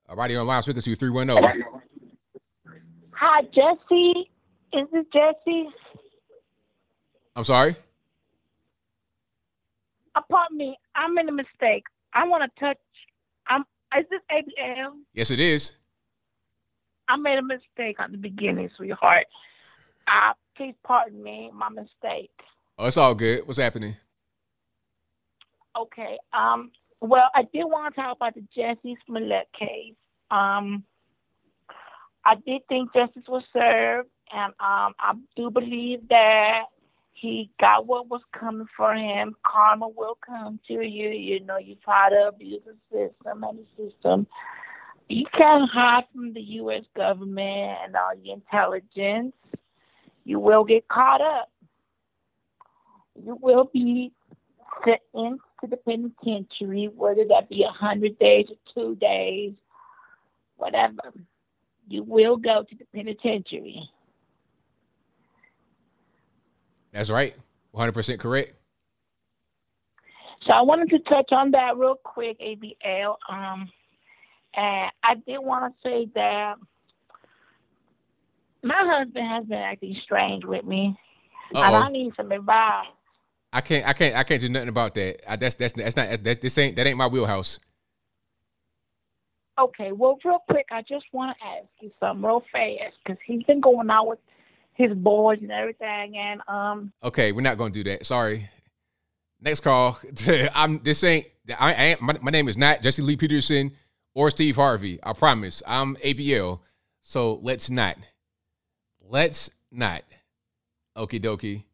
Alrighty, 0.08 0.38
on 0.38 0.46
line 0.46 0.62
speaker 0.62 0.80
to 0.80 0.94
310. 0.94 1.73
Hi, 3.26 3.40
Jesse. 3.54 4.30
Is 4.74 4.86
this 4.92 5.06
Jesse? 5.10 5.70
I'm 7.34 7.42
sorry. 7.42 7.74
pardon 10.30 10.58
me. 10.58 10.76
I 10.94 11.08
made 11.08 11.26
a 11.26 11.32
mistake. 11.32 11.84
I 12.12 12.26
want 12.26 12.42
to 12.42 12.60
touch. 12.60 12.76
I'm. 13.46 13.62
Is 13.98 14.04
this 14.10 14.20
ABL? 14.30 14.92
Yes, 15.14 15.30
it 15.30 15.40
is. 15.40 15.72
I 17.08 17.16
made 17.16 17.38
a 17.38 17.42
mistake 17.42 17.96
at 17.98 18.12
the 18.12 18.18
beginning, 18.18 18.68
sweetheart. 18.76 19.26
Uh, 20.06 20.34
please 20.54 20.74
pardon 20.84 21.22
me, 21.22 21.50
my 21.54 21.70
mistake. 21.70 22.30
Oh, 22.76 22.84
it's 22.84 22.98
all 22.98 23.14
good. 23.14 23.46
What's 23.46 23.58
happening? 23.58 23.96
Okay. 25.80 26.18
Um. 26.34 26.72
Well, 27.00 27.30
I 27.34 27.44
did 27.44 27.64
want 27.64 27.94
to 27.94 28.02
talk 28.02 28.16
about 28.16 28.34
the 28.34 28.44
Jussie 28.54 28.96
Smollett 29.06 29.48
case. 29.58 29.94
Um. 30.30 30.84
I 32.24 32.36
did 32.36 32.66
think 32.68 32.92
justice 32.92 33.24
was 33.28 33.44
served, 33.52 34.08
and 34.32 34.52
um, 34.60 34.94
I 34.98 35.14
do 35.36 35.50
believe 35.50 36.08
that 36.08 36.64
he 37.12 37.50
got 37.60 37.86
what 37.86 38.08
was 38.08 38.22
coming 38.38 38.66
for 38.76 38.94
him. 38.94 39.34
Karma 39.44 39.88
will 39.88 40.18
come 40.24 40.58
to 40.68 40.74
you. 40.74 41.10
You 41.10 41.40
know, 41.40 41.58
you 41.58 41.76
try 41.84 42.10
to 42.10 42.28
abuse 42.28 42.62
the 42.66 42.76
system 42.90 43.44
and 43.44 43.58
the 43.58 43.90
system. 43.90 44.26
You 45.08 45.24
can't 45.36 45.70
hide 45.70 46.04
from 46.14 46.32
the 46.32 46.40
U.S. 46.40 46.84
government 46.96 47.78
and 47.84 47.94
all 47.94 48.12
the 48.22 48.32
intelligence. 48.32 49.34
You 50.24 50.40
will 50.40 50.64
get 50.64 50.88
caught 50.88 51.20
up. 51.20 51.50
You 53.22 53.38
will 53.40 53.70
be 53.72 54.12
sent 54.84 55.00
into 55.14 55.38
the 55.68 55.76
penitentiary, 55.76 56.90
whether 56.94 57.24
that 57.28 57.48
be 57.48 57.62
a 57.62 57.70
hundred 57.70 58.18
days 58.18 58.46
or 58.50 58.56
two 58.74 58.96
days, 58.96 59.52
whatever. 60.56 61.12
You 61.88 62.02
will 62.02 62.36
go 62.36 62.64
to 62.68 62.76
the 62.76 62.84
penitentiary. 62.94 63.88
That's 66.92 67.10
right. 67.10 67.34
100% 67.74 68.18
correct. 68.18 68.54
So 70.46 70.52
I 70.52 70.62
wanted 70.62 70.90
to 70.90 70.98
touch 71.00 71.30
on 71.32 71.50
that 71.52 71.76
real 71.76 71.96
quick, 72.04 72.38
ABL. 72.40 73.16
Um, 73.28 73.70
and 74.54 74.90
I 75.02 75.14
did 75.26 75.38
want 75.38 75.74
to 75.74 75.88
say 75.88 76.08
that 76.14 76.54
my 78.62 78.74
husband 78.78 79.26
has 79.26 79.44
been 79.46 79.58
acting 79.58 79.96
strange 80.04 80.44
with 80.44 80.64
me, 80.64 80.96
and. 81.54 81.76
I 81.76 81.90
need 81.90 82.12
some 82.16 82.30
advice. 82.30 82.86
I 83.52 83.60
can't. 83.60 83.86
I 83.86 83.92
can't. 83.92 84.16
I 84.16 84.24
can't 84.24 84.40
do 84.40 84.48
nothing 84.48 84.68
about 84.68 84.94
that. 84.94 85.30
I, 85.30 85.36
that's 85.36 85.54
that's 85.54 85.74
that's 85.74 85.96
not. 85.96 86.24
That, 86.24 86.40
this 86.40 86.58
ain't. 86.58 86.76
That 86.76 86.86
ain't 86.86 86.98
my 86.98 87.06
wheelhouse. 87.06 87.60
Okay, 89.58 89.92
well, 89.92 90.18
real 90.24 90.40
quick, 90.50 90.66
I 90.72 90.82
just 90.82 91.04
want 91.12 91.36
to 91.38 91.46
ask 91.46 91.66
you 91.80 91.90
something 92.00 92.24
real 92.24 92.42
fast 92.52 92.94
because 93.04 93.18
he's 93.24 93.44
been 93.44 93.60
going 93.60 93.88
out 93.88 94.08
with 94.08 94.18
his 94.74 94.92
boys 94.94 95.38
and 95.40 95.52
everything, 95.52 96.16
and 96.16 96.40
um, 96.48 96.92
Okay, 97.02 97.32
we're 97.32 97.40
not 97.40 97.56
gonna 97.56 97.70
do 97.70 97.84
that. 97.84 98.04
Sorry. 98.04 98.48
Next 99.40 99.60
call. 99.60 99.98
I'm. 100.54 100.80
This 100.82 101.04
ain't. 101.04 101.26
I, 101.58 101.72
I 101.72 101.84
ain't. 101.84 102.00
My, 102.00 102.16
my 102.20 102.30
name 102.30 102.48
is 102.48 102.56
not 102.56 102.82
Jesse 102.82 103.02
Lee 103.02 103.16
Peterson 103.16 103.72
or 104.14 104.30
Steve 104.30 104.56
Harvey. 104.56 104.98
I 105.02 105.12
promise. 105.12 105.62
I'm 105.66 105.96
ABL. 105.96 106.60
So 107.02 107.38
let's 107.42 107.70
not. 107.70 107.98
Let's 109.00 109.50
not. 109.70 110.02
Okie 110.96 111.20
dokie. 111.20 111.64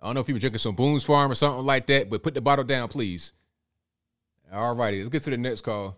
I 0.00 0.06
don't 0.06 0.14
know 0.14 0.20
if 0.20 0.28
you 0.28 0.34
were 0.34 0.40
drinking 0.40 0.58
some 0.58 0.74
Boone's 0.74 1.04
Farm 1.04 1.30
or 1.30 1.34
something 1.36 1.64
like 1.64 1.86
that, 1.86 2.10
but 2.10 2.22
put 2.22 2.34
the 2.34 2.40
bottle 2.40 2.64
down, 2.64 2.88
please. 2.88 3.32
All 4.52 4.74
righty, 4.74 4.98
let's 4.98 5.08
get 5.08 5.22
to 5.24 5.30
the 5.30 5.36
next 5.36 5.60
call. 5.60 5.96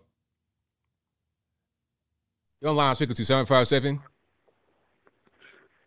You're 2.65 2.71
online 2.71 2.95
speaking 2.95 3.13
to 3.13 3.23
757. 3.23 4.01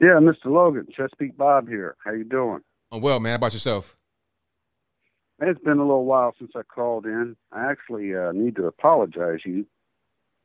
Yeah, 0.00 0.20
Mr. 0.20 0.44
Logan, 0.44 0.86
Chesapeake 0.97 1.36
Bob 1.36 1.66
here. 1.66 1.97
How 2.05 2.12
you 2.12 2.23
doing? 2.23 2.60
I'm 2.92 3.00
well, 3.00 3.18
man. 3.18 3.31
How 3.32 3.36
about 3.39 3.52
yourself? 3.52 3.97
It's 5.40 5.58
been 5.58 5.78
a 5.78 5.82
little 5.82 6.05
while 6.05 6.36
since 6.39 6.52
I 6.55 6.62
called 6.62 7.05
in. 7.05 7.34
I 7.50 7.68
actually 7.68 8.15
uh, 8.15 8.31
need 8.31 8.55
to 8.55 8.66
apologize 8.66 9.40
you 9.44 9.66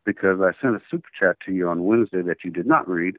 because 0.08 0.40
I 0.42 0.60
sent 0.60 0.76
a 0.76 0.82
super 0.90 1.08
chat 1.20 1.38
to 1.46 1.52
you 1.52 1.70
on 1.70 1.84
Wednesday 1.84 2.24
that 2.24 2.38
you 2.44 2.50
did 2.50 2.66
not 2.66 2.90
read. 2.90 3.18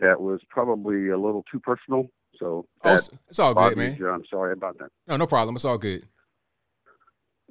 That 0.00 0.20
was 0.20 0.42
probably 0.50 1.08
a 1.08 1.16
little 1.16 1.46
too 1.50 1.60
personal. 1.60 2.10
So 2.38 2.66
Oh, 2.82 2.94
it's, 3.30 3.38
all 3.38 3.54
good, 3.54 3.78
man. 3.78 3.96
you. 3.98 4.10
I'm 4.10 4.26
sorry 4.30 4.52
about 4.52 4.76
that. 4.80 4.90
No, 5.08 5.16
no 5.16 5.26
problem. 5.26 5.56
It's 5.56 5.64
all 5.64 5.78
good. 5.78 6.06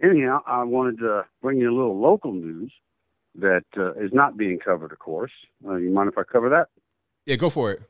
Anyhow, 0.03 0.41
I 0.45 0.63
wanted 0.65 0.99
to 0.99 1.25
bring 1.41 1.57
you 1.57 1.71
a 1.71 1.75
little 1.75 1.99
local 1.99 2.31
news 2.31 2.71
that 3.35 3.65
uh, 3.77 3.93
is 3.93 4.11
not 4.13 4.37
being 4.37 4.59
covered, 4.59 4.91
of 4.91 4.99
course. 4.99 5.31
Uh, 5.67 5.75
you 5.75 5.89
mind 5.89 6.09
if 6.09 6.17
I 6.17 6.23
cover 6.23 6.49
that? 6.49 6.67
Yeah, 7.25 7.35
go 7.35 7.49
for 7.49 7.71
it. 7.71 7.81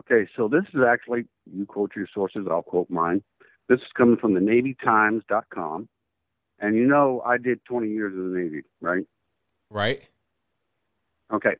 Okay, 0.00 0.28
so 0.36 0.48
this 0.48 0.64
is 0.74 0.80
actually, 0.86 1.24
you 1.52 1.66
quote 1.66 1.92
your 1.94 2.08
sources, 2.12 2.46
I'll 2.50 2.62
quote 2.62 2.90
mine. 2.90 3.22
This 3.68 3.78
is 3.80 3.86
coming 3.96 4.16
from 4.16 4.34
the 4.34 4.40
NavyTimes.com. 4.40 5.88
And 6.58 6.76
you 6.76 6.86
know, 6.86 7.22
I 7.24 7.38
did 7.38 7.64
20 7.64 7.88
years 7.88 8.12
in 8.12 8.32
the 8.32 8.38
Navy, 8.38 8.62
right? 8.80 9.04
Right. 9.70 10.06
Okay, 11.32 11.54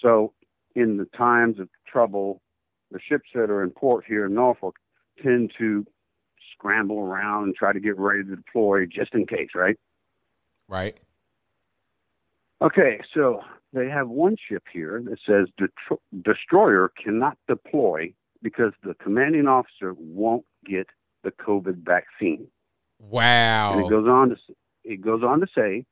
so 0.00 0.32
in 0.74 0.96
the 0.96 1.06
times 1.16 1.58
of 1.58 1.68
trouble, 1.86 2.40
the 2.90 3.00
ships 3.06 3.28
that 3.34 3.50
are 3.50 3.62
in 3.62 3.70
port 3.70 4.04
here 4.06 4.26
in 4.26 4.34
Norfolk 4.34 4.76
tend 5.22 5.52
to 5.58 5.84
scramble 6.52 7.00
around 7.00 7.44
and 7.44 7.54
try 7.54 7.72
to 7.72 7.80
get 7.80 7.98
ready 7.98 8.22
to 8.24 8.36
deploy 8.36 8.86
just 8.86 9.12
in 9.14 9.26
case, 9.26 9.50
right? 9.54 9.76
Right. 10.68 10.98
Okay, 12.60 13.00
so 13.14 13.40
they 13.72 13.88
have 13.88 14.08
one 14.08 14.36
ship 14.48 14.64
here 14.72 15.02
that 15.04 15.18
says 15.24 15.48
"Detro- 15.60 16.00
destroyer 16.22 16.90
cannot 17.02 17.38
deploy 17.46 18.12
because 18.42 18.72
the 18.82 18.94
commanding 18.94 19.46
officer 19.46 19.94
won't 19.94 20.44
get 20.64 20.88
the 21.22 21.30
COVID 21.30 21.84
vaccine. 21.84 22.48
Wow. 22.98 23.72
And 23.72 23.86
it 23.86 23.90
goes 23.90 24.08
on 24.08 24.30
to 24.30 24.36
it 24.84 25.00
goes 25.00 25.22
on 25.22 25.40
to 25.40 25.46
say 25.54 25.84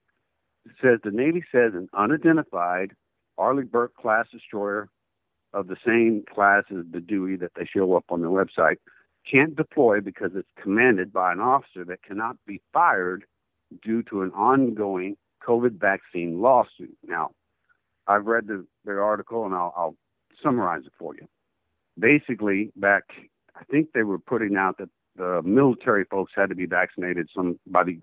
it 0.64 0.72
says 0.82 0.98
the 1.04 1.10
Navy 1.10 1.44
says 1.52 1.72
an 1.74 1.88
unidentified 1.94 2.92
Arleigh 3.38 3.64
Burke 3.64 3.94
class 3.94 4.26
destroyer 4.32 4.88
of 5.52 5.68
the 5.68 5.76
same 5.86 6.24
class 6.32 6.64
as 6.70 6.84
the 6.90 7.00
Dewey 7.00 7.36
that 7.36 7.52
they 7.54 7.64
show 7.64 7.94
up 7.96 8.04
on 8.10 8.20
their 8.20 8.30
website 8.30 8.76
can't 9.30 9.56
deploy 9.56 10.00
because 10.00 10.30
it's 10.34 10.48
commanded 10.60 11.12
by 11.12 11.32
an 11.32 11.40
officer 11.40 11.84
that 11.84 12.02
cannot 12.02 12.36
be 12.46 12.60
fired 12.72 13.24
due 13.82 14.02
to 14.04 14.22
an 14.22 14.30
ongoing 14.32 15.16
COVID 15.46 15.78
vaccine 15.78 16.40
lawsuit. 16.40 16.96
Now, 17.06 17.30
I've 18.06 18.26
read 18.26 18.46
the, 18.46 18.66
the 18.84 18.92
article 18.92 19.44
and 19.44 19.54
I'll, 19.54 19.72
I'll 19.76 19.96
summarize 20.42 20.82
it 20.86 20.92
for 20.98 21.14
you. 21.14 21.26
Basically, 21.98 22.72
back, 22.76 23.04
I 23.54 23.64
think 23.64 23.88
they 23.92 24.02
were 24.02 24.18
putting 24.18 24.56
out 24.56 24.78
that 24.78 24.90
the 25.16 25.42
military 25.44 26.04
folks 26.04 26.32
had 26.36 26.50
to 26.50 26.54
be 26.54 26.66
vaccinated 26.66 27.28
some 27.34 27.58
by 27.66 27.84
the 27.84 27.98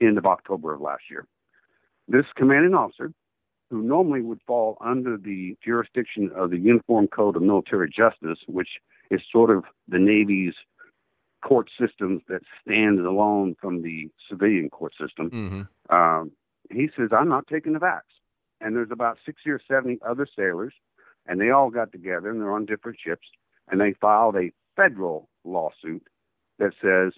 end 0.00 0.18
of 0.18 0.26
October 0.26 0.74
of 0.74 0.80
last 0.80 1.04
year. 1.10 1.26
This 2.08 2.26
commanding 2.36 2.74
officer, 2.74 3.12
who 3.70 3.82
normally 3.82 4.22
would 4.22 4.40
fall 4.46 4.76
under 4.80 5.16
the 5.16 5.56
jurisdiction 5.64 6.30
of 6.36 6.50
the 6.50 6.58
Uniform 6.58 7.08
Code 7.08 7.36
of 7.36 7.42
Military 7.42 7.90
Justice, 7.90 8.38
which 8.46 8.68
is 9.10 9.20
sort 9.32 9.50
of 9.50 9.64
the 9.88 9.98
Navy's 9.98 10.54
court 11.44 11.68
systems 11.78 12.22
that 12.28 12.42
stands 12.62 13.00
alone 13.00 13.56
from 13.60 13.82
the 13.82 14.08
civilian 14.28 14.70
court 14.70 14.92
system. 15.00 15.30
Mm-hmm. 15.30 15.94
Um, 15.94 16.32
he 16.70 16.88
says, 16.96 17.10
I'm 17.16 17.28
not 17.28 17.46
taking 17.46 17.72
the 17.72 17.78
vax. 17.78 18.02
And 18.60 18.74
there's 18.74 18.90
about 18.90 19.18
60 19.26 19.50
or 19.50 19.60
70 19.68 19.98
other 20.06 20.26
sailors, 20.36 20.72
and 21.26 21.40
they 21.40 21.50
all 21.50 21.70
got 21.70 21.92
together 21.92 22.30
and 22.30 22.40
they're 22.40 22.52
on 22.52 22.64
different 22.64 22.98
ships, 23.04 23.26
and 23.68 23.80
they 23.80 23.94
filed 24.00 24.36
a 24.36 24.52
federal 24.76 25.28
lawsuit 25.44 26.06
that 26.58 26.72
says, 26.80 27.12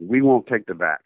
we 0.00 0.22
won't 0.22 0.46
take 0.46 0.66
the 0.66 0.72
vax. 0.72 0.98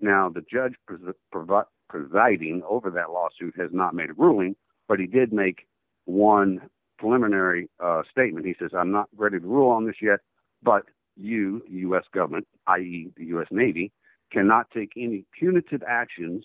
Now, 0.00 0.28
the 0.28 0.42
judge 0.50 0.74
pres- 0.86 1.64
presiding 1.88 2.62
over 2.68 2.90
that 2.90 3.10
lawsuit 3.10 3.54
has 3.58 3.70
not 3.72 3.94
made 3.94 4.10
a 4.10 4.14
ruling, 4.14 4.56
but 4.86 5.00
he 5.00 5.06
did 5.06 5.32
make 5.32 5.66
one 6.04 6.68
preliminary 6.98 7.68
uh, 7.82 8.02
statement. 8.10 8.46
He 8.46 8.54
says, 8.58 8.70
I'm 8.76 8.92
not 8.92 9.08
ready 9.16 9.38
to 9.38 9.46
rule 9.46 9.70
on 9.70 9.86
this 9.86 9.96
yet, 10.00 10.20
but 10.62 10.84
you, 11.16 11.62
the 11.68 11.78
U.S. 11.78 12.04
government, 12.14 12.46
i.e., 12.66 13.10
the 13.16 13.24
U.S. 13.26 13.48
Navy, 13.50 13.92
cannot 14.32 14.70
take 14.70 14.92
any 14.96 15.24
punitive 15.38 15.82
actions, 15.86 16.44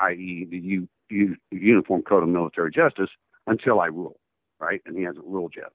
i.e., 0.00 0.46
the 0.50 0.58
U- 0.58 0.88
U- 1.10 1.36
Uniform 1.50 2.02
Code 2.02 2.22
of 2.22 2.28
Military 2.28 2.70
Justice, 2.70 3.10
until 3.46 3.80
I 3.80 3.86
rule, 3.86 4.18
right? 4.58 4.80
And 4.86 4.96
he 4.96 5.04
hasn't 5.04 5.26
ruled 5.26 5.54
yet. 5.56 5.72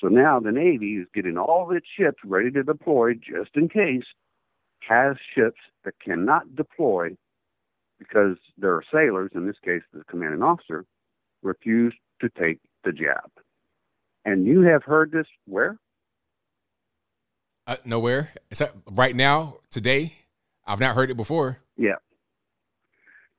So 0.00 0.08
now 0.08 0.38
the 0.38 0.52
Navy 0.52 0.96
is 0.96 1.06
getting 1.14 1.36
all 1.36 1.68
of 1.68 1.76
its 1.76 1.86
ships 1.98 2.18
ready 2.24 2.50
to 2.52 2.62
deploy 2.62 3.14
just 3.14 3.50
in 3.54 3.68
case, 3.68 4.04
has 4.88 5.16
ships 5.34 5.60
that 5.84 5.94
cannot 6.00 6.54
deploy 6.54 7.16
because 7.98 8.36
there 8.56 8.74
are 8.74 8.84
sailors, 8.92 9.32
in 9.34 9.46
this 9.46 9.56
case 9.64 9.82
the 9.92 10.04
commanding 10.04 10.42
officer, 10.42 10.84
refuse 11.42 11.94
to 12.20 12.28
take 12.28 12.58
the 12.84 12.92
jab. 12.92 13.30
And 14.24 14.46
you 14.46 14.62
have 14.62 14.84
heard 14.84 15.10
this 15.10 15.26
where? 15.46 15.78
Uh, 17.66 17.76
nowhere. 17.84 18.32
Is 18.50 18.58
that 18.58 18.72
right 18.90 19.14
now, 19.14 19.56
today? 19.70 20.14
I've 20.66 20.80
not 20.80 20.94
heard 20.94 21.10
it 21.10 21.16
before. 21.16 21.58
Yeah. 21.76 21.96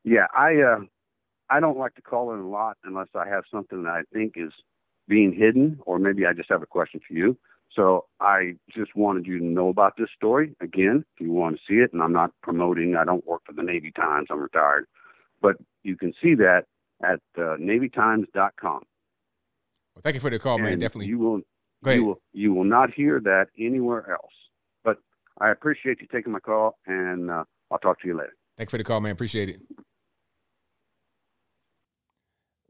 Yeah, 0.10 0.26
I 0.36 0.56
uh 0.56 0.80
I 1.52 1.60
don't 1.60 1.78
like 1.78 1.94
to 1.96 2.02
call 2.02 2.34
in 2.34 2.40
a 2.40 2.48
lot 2.48 2.78
unless 2.84 3.10
I 3.14 3.28
have 3.28 3.44
something 3.52 3.84
that 3.84 3.92
I 3.92 4.02
think 4.12 4.34
is 4.38 4.52
being 5.08 5.32
hidden 5.32 5.80
or 5.86 6.00
maybe 6.00 6.26
I 6.26 6.34
just 6.34 6.50
have 6.50 6.64
a 6.64 6.68
question 6.68 7.00
for 7.08 7.14
you. 7.14 7.38
So 7.76 8.06
I 8.20 8.56
just 8.76 8.96
wanted 8.96 9.28
you 9.28 9.38
to 9.38 9.46
know 9.46 9.70
about 9.70 9.94
this 9.98 10.10
story. 10.16 10.56
Again, 10.62 11.06
if 11.14 11.22
you 11.22 11.32
want 11.32 11.58
to 11.58 11.62
see 11.68 11.80
it, 11.80 11.94
and 11.94 12.02
I'm 12.02 12.12
not 12.12 12.32
promoting, 12.42 12.96
I 12.96 13.06
don't 13.06 13.26
work 13.28 13.42
for 13.46 13.54
the 13.54 13.62
Navy 13.62 13.92
Times, 13.92 14.28
I'm 14.32 14.40
retired. 14.40 14.86
But 15.42 15.58
you 15.84 15.96
can 15.96 16.14
see 16.22 16.34
that 16.36 16.64
at 17.04 17.20
uh, 17.38 17.58
NavyTimes.com. 17.58 18.82
Well, 19.94 20.02
thank 20.02 20.16
you 20.16 20.20
for 20.20 20.32
the 20.32 20.40
call, 20.40 20.58
man. 20.58 20.80
Definitely. 20.80 21.08
You 21.08 21.20
will, 21.20 21.42
you 21.86 22.06
will, 22.06 22.22
you 22.34 22.54
will 22.54 22.64
not 22.64 22.92
hear 22.92 23.20
that 23.24 23.48
anywhere 23.60 24.12
else. 24.12 24.34
But 24.84 24.98
I 25.40 25.52
appreciate 25.52 26.02
you 26.02 26.08
taking 26.12 26.32
my 26.32 26.40
call, 26.40 26.80
and 26.88 27.30
uh, 27.30 27.44
I'll 27.70 27.78
talk 27.78 28.02
to 28.02 28.08
you 28.08 28.18
later. 28.18 28.34
Thank 28.58 28.70
you 28.70 28.72
for 28.72 28.78
the 28.80 28.84
call, 28.84 29.00
man. 29.00 29.12
Appreciate 29.12 29.50
it. 29.50 29.62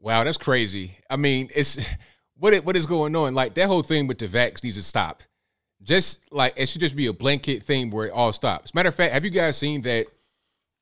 Wow, 0.00 0.24
that's 0.24 0.38
crazy. 0.38 0.96
I 1.08 1.16
mean, 1.16 1.50
it's 1.54 1.78
what 2.38 2.54
it, 2.54 2.64
what 2.64 2.76
is 2.76 2.86
going 2.86 3.14
on? 3.14 3.34
Like 3.34 3.54
that 3.54 3.66
whole 3.66 3.82
thing 3.82 4.06
with 4.06 4.18
the 4.18 4.26
vax 4.26 4.64
needs 4.64 4.76
to 4.76 4.82
stop. 4.82 5.22
Just 5.82 6.20
like 6.30 6.54
it 6.56 6.68
should 6.68 6.80
just 6.80 6.96
be 6.96 7.06
a 7.06 7.12
blanket 7.12 7.62
thing 7.62 7.90
where 7.90 8.06
it 8.06 8.12
all 8.12 8.32
stops. 8.32 8.74
Matter 8.74 8.88
of 8.88 8.94
fact, 8.94 9.12
have 9.12 9.24
you 9.24 9.30
guys 9.30 9.56
seen 9.56 9.82
that 9.82 10.06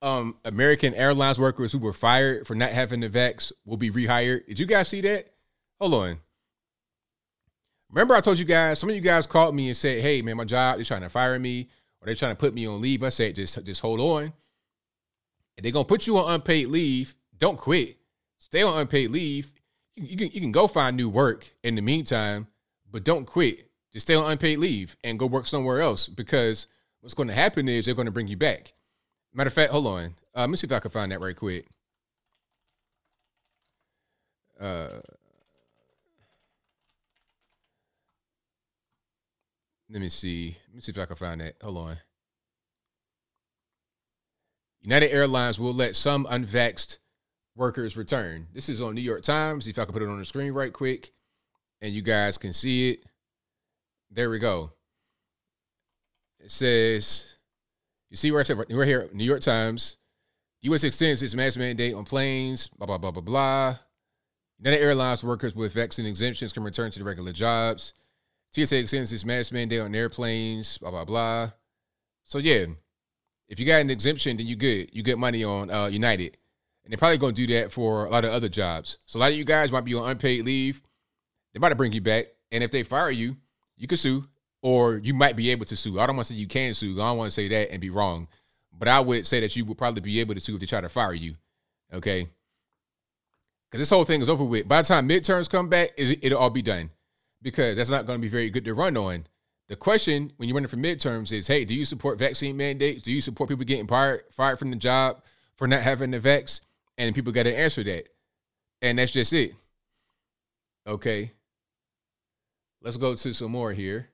um 0.01 0.37
American 0.45 0.95
Airlines 0.95 1.39
workers 1.39 1.73
who 1.73 1.79
were 1.79 1.93
fired 1.93 2.47
for 2.47 2.55
not 2.55 2.71
having 2.71 3.01
the 3.01 3.09
vax 3.09 3.53
will 3.65 3.77
be 3.77 3.91
rehired? 3.91 4.47
Did 4.47 4.59
you 4.59 4.67
guys 4.67 4.89
see 4.89 5.01
that? 5.03 5.27
Hold 5.81 5.95
on. 5.95 6.19
Remember 7.91 8.15
I 8.15 8.21
told 8.21 8.39
you 8.39 8.45
guys, 8.45 8.79
some 8.79 8.91
of 8.91 8.97
you 8.97 9.01
guys 9.01 9.27
called 9.27 9.55
me 9.55 9.69
and 9.69 9.77
said, 9.77 10.03
hey 10.03 10.21
man, 10.21 10.37
my 10.37 10.45
job, 10.45 10.77
they're 10.77 10.85
trying 10.85 11.03
to 11.03 11.09
fire 11.09 11.39
me 11.39 11.69
or 12.01 12.07
they're 12.07 12.15
trying 12.15 12.33
to 12.33 12.41
put 12.41 12.55
me 12.55 12.67
on 12.67 12.81
leave. 12.81 13.03
I 13.03 13.09
said, 13.09 13.35
just 13.37 13.65
just 13.65 13.81
hold 13.81 14.01
on. 14.01 14.33
And 15.57 15.65
they're 15.65 15.73
gonna 15.73 15.85
put 15.85 16.07
you 16.07 16.19
on 16.19 16.35
unpaid 16.35 16.69
leave. 16.69 17.15
Don't 17.37 17.57
quit. 17.57 17.99
Stay 18.51 18.62
on 18.62 18.78
unpaid 18.78 19.10
leave. 19.10 19.52
You, 19.94 20.05
you 20.07 20.17
can 20.17 20.31
you 20.33 20.41
can 20.41 20.52
go 20.52 20.67
find 20.67 20.97
new 20.97 21.09
work 21.09 21.47
in 21.62 21.75
the 21.75 21.83
meantime, 21.83 22.47
but 22.91 23.05
don't 23.05 23.27
quit. 23.27 23.68
Just 23.93 24.07
stay 24.07 24.15
on 24.15 24.31
unpaid 24.31 24.59
leave 24.59 24.97
and 25.05 25.18
go 25.18 25.27
work 25.27 25.47
somewhere 25.47 25.81
else 25.81 26.09
because 26.09 26.67
what's 27.01 27.15
going 27.15 27.28
to 27.28 27.35
happen 27.35 27.68
is 27.68 27.85
they're 27.85 27.94
going 27.94 28.07
to 28.07 28.12
bring 28.12 28.28
you 28.28 28.36
back. 28.36 28.73
Matter 29.35 29.49
of 29.49 29.55
fact, 29.55 29.73
hold 29.73 29.86
on. 29.86 30.15
Uh, 30.35 30.41
let 30.41 30.51
me 30.51 30.57
see 30.57 30.67
if 30.67 30.73
I 30.73 30.78
can 30.78 30.91
find 30.91 31.12
that 31.12 31.20
right 31.20 31.36
quick. 31.36 31.67
Uh, 34.59 35.01
let 39.91 40.01
me 40.01 40.09
see. 40.09 40.57
Let 40.68 40.75
me 40.75 40.81
see 40.81 40.93
if 40.93 40.99
I 40.99 41.05
can 41.07 41.17
find 41.17 41.41
that. 41.41 41.57
Hold 41.62 41.77
on. 41.78 41.99
United 44.81 45.12
Airlines 45.12 45.59
will 45.59 45.75
let 45.75 45.97
some 45.97 46.25
unvaxxed 46.27 46.99
workers 47.59 47.97
return. 47.97 48.47
This 48.55 48.69
is 48.69 48.81
on 48.81 48.95
New 48.95 49.01
York 49.01 49.23
Times. 49.23 49.67
If 49.67 49.78
I 49.78 49.85
can 49.85 49.93
put 49.93 50.03
it 50.03 50.09
on 50.09 50.19
the 50.19 50.25
screen 50.25 50.53
right 50.53 50.73
quick 50.73 51.11
and 51.83 51.93
you 51.93 52.03
guys 52.03 52.39
can 52.39 52.53
see 52.53 52.91
it. 52.91 53.01
There 54.11 54.31
we 54.31 54.39
go. 54.39 54.73
It 56.39 56.53
says, 56.53 57.35
you 58.11 58.17
see 58.17 58.31
where 58.31 58.41
I 58.41 58.45
said 58.45 58.57
right 58.57 58.89
here, 58.89 59.09
New 59.12 59.25
York 59.25 59.41
Times. 59.41 59.97
U.S. 60.62 60.85
extends 60.85 61.23
its 61.23 61.35
mask 61.35 61.59
mandate 61.59 61.95
on 61.95 62.05
planes, 62.05 62.69
blah, 62.69 62.87
blah, 62.87 62.99
blah, 62.99 63.11
blah, 63.11 63.23
blah. 63.23 63.77
United 64.59 64.83
Airlines 64.83 65.23
workers 65.23 65.55
with 65.55 65.73
vaccine 65.73 66.07
exemptions 66.07 66.53
can 66.53 66.62
return 66.62 66.91
to 66.93 66.99
their 66.99 67.07
regular 67.07 67.33
jobs. 67.33 67.93
TSA 68.53 68.78
extends 68.78 69.12
its 69.12 69.25
mask 69.25 69.53
mandate 69.53 69.81
on 69.81 69.95
airplanes, 69.95 70.78
blah, 70.78 70.91
blah, 70.91 71.05
blah. 71.05 71.51
So, 72.25 72.39
yeah, 72.39 72.67
if 73.49 73.61
you 73.61 73.67
got 73.67 73.81
an 73.81 73.91
exemption, 73.91 74.37
then 74.37 74.47
you 74.47 74.57
good. 74.57 74.91
You 74.93 75.03
get 75.03 75.19
money 75.19 75.45
on 75.45 75.70
uh, 75.70 75.87
United. 75.87 76.39
And 76.89 76.92
they're 76.94 76.99
probably 76.99 77.18
going 77.18 77.34
to 77.34 77.47
do 77.47 77.52
that 77.52 77.70
for 77.70 78.07
a 78.07 78.08
lot 78.08 78.25
of 78.25 78.33
other 78.33 78.49
jobs. 78.49 78.99
So, 79.05 79.18
a 79.18 79.20
lot 79.20 79.31
of 79.31 79.36
you 79.36 79.44
guys 79.44 79.70
might 79.70 79.84
be 79.84 79.94
on 79.94 80.08
unpaid 80.08 80.47
leave. 80.47 80.83
They 81.52 81.60
might 81.60 81.76
bring 81.76 81.92
you 81.92 82.00
back. 82.00 82.28
And 82.50 82.65
if 82.65 82.70
they 82.70 82.83
fire 82.83 83.10
you, 83.10 83.36
you 83.76 83.86
can 83.86 83.99
sue 83.99 84.26
or 84.62 84.97
you 84.97 85.12
might 85.12 85.36
be 85.36 85.50
able 85.50 85.67
to 85.67 85.76
sue. 85.76 86.00
I 86.00 86.07
don't 86.07 86.17
want 86.17 86.28
to 86.28 86.33
say 86.33 86.41
you 86.41 86.47
can 86.47 86.73
sue. 86.73 86.94
I 86.94 87.08
don't 87.08 87.18
want 87.18 87.31
to 87.31 87.34
say 87.34 87.47
that 87.49 87.70
and 87.70 87.78
be 87.78 87.91
wrong. 87.91 88.26
But 88.73 88.89
I 88.89 89.00
would 89.00 89.26
say 89.26 89.39
that 89.41 89.55
you 89.55 89.67
would 89.67 89.76
probably 89.76 90.00
be 90.00 90.18
able 90.20 90.34
to 90.34 90.41
sue 90.41 90.55
if 90.55 90.60
they 90.60 90.67
try 90.67 90.81
to 90.81 90.89
fire 90.89 91.12
you. 91.12 91.34
Okay. 91.92 92.26
Because 93.70 93.83
this 93.83 93.91
whole 93.91 94.05
thing 94.05 94.23
is 94.23 94.31
over 94.31 94.44
with. 94.44 94.67
By 94.67 94.81
the 94.81 94.89
time 94.89 95.07
midterms 95.07 95.50
come 95.50 95.68
back, 95.68 95.91
it, 95.99 96.20
it'll 96.23 96.39
all 96.39 96.49
be 96.49 96.62
done. 96.62 96.89
Because 97.42 97.76
that's 97.76 97.91
not 97.91 98.07
going 98.07 98.18
to 98.18 98.23
be 98.23 98.28
very 98.28 98.49
good 98.49 98.65
to 98.65 98.73
run 98.73 98.97
on. 98.97 99.26
The 99.68 99.76
question 99.76 100.33
when 100.39 100.49
you're 100.49 100.55
running 100.55 100.68
for 100.68 100.78
midterms 100.78 101.33
is, 101.33 101.49
hey, 101.49 101.67
do 101.67 101.75
you 101.75 101.84
support 101.84 102.18
vaccine 102.18 102.57
mandates? 102.57 103.02
Do 103.02 103.12
you 103.12 103.20
support 103.20 103.50
people 103.50 103.67
getting 103.67 103.86
fired 103.86 104.23
fired 104.31 104.58
from 104.58 104.70
the 104.70 104.76
job 104.76 105.23
for 105.55 105.68
not 105.68 105.83
having 105.83 106.12
the 106.12 106.18
vax? 106.18 106.62
And 106.99 107.15
people 107.15 107.33
got 107.33 107.44
to 107.44 107.59
answer 107.59 107.83
that. 107.85 108.09
And 108.83 108.99
that's 108.99 109.12
just 109.12 109.33
it. 109.33 109.55
Okay. 110.86 111.33
Let's 112.83 112.97
go 112.97 113.15
to 113.15 113.33
some 113.33 113.52
more 113.52 113.73
here. 113.73 114.10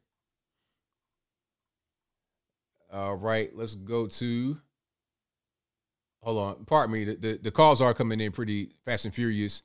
All 2.92 3.16
right, 3.16 3.50
let's 3.54 3.74
go 3.74 4.06
to. 4.06 4.58
Hold 6.22 6.38
on, 6.38 6.64
pardon 6.64 6.92
me. 6.92 7.04
The, 7.04 7.14
the, 7.16 7.38
the 7.42 7.50
calls 7.50 7.80
are 7.82 7.92
coming 7.92 8.20
in 8.20 8.30
pretty 8.30 8.76
fast 8.84 9.04
and 9.04 9.12
furious. 9.12 9.62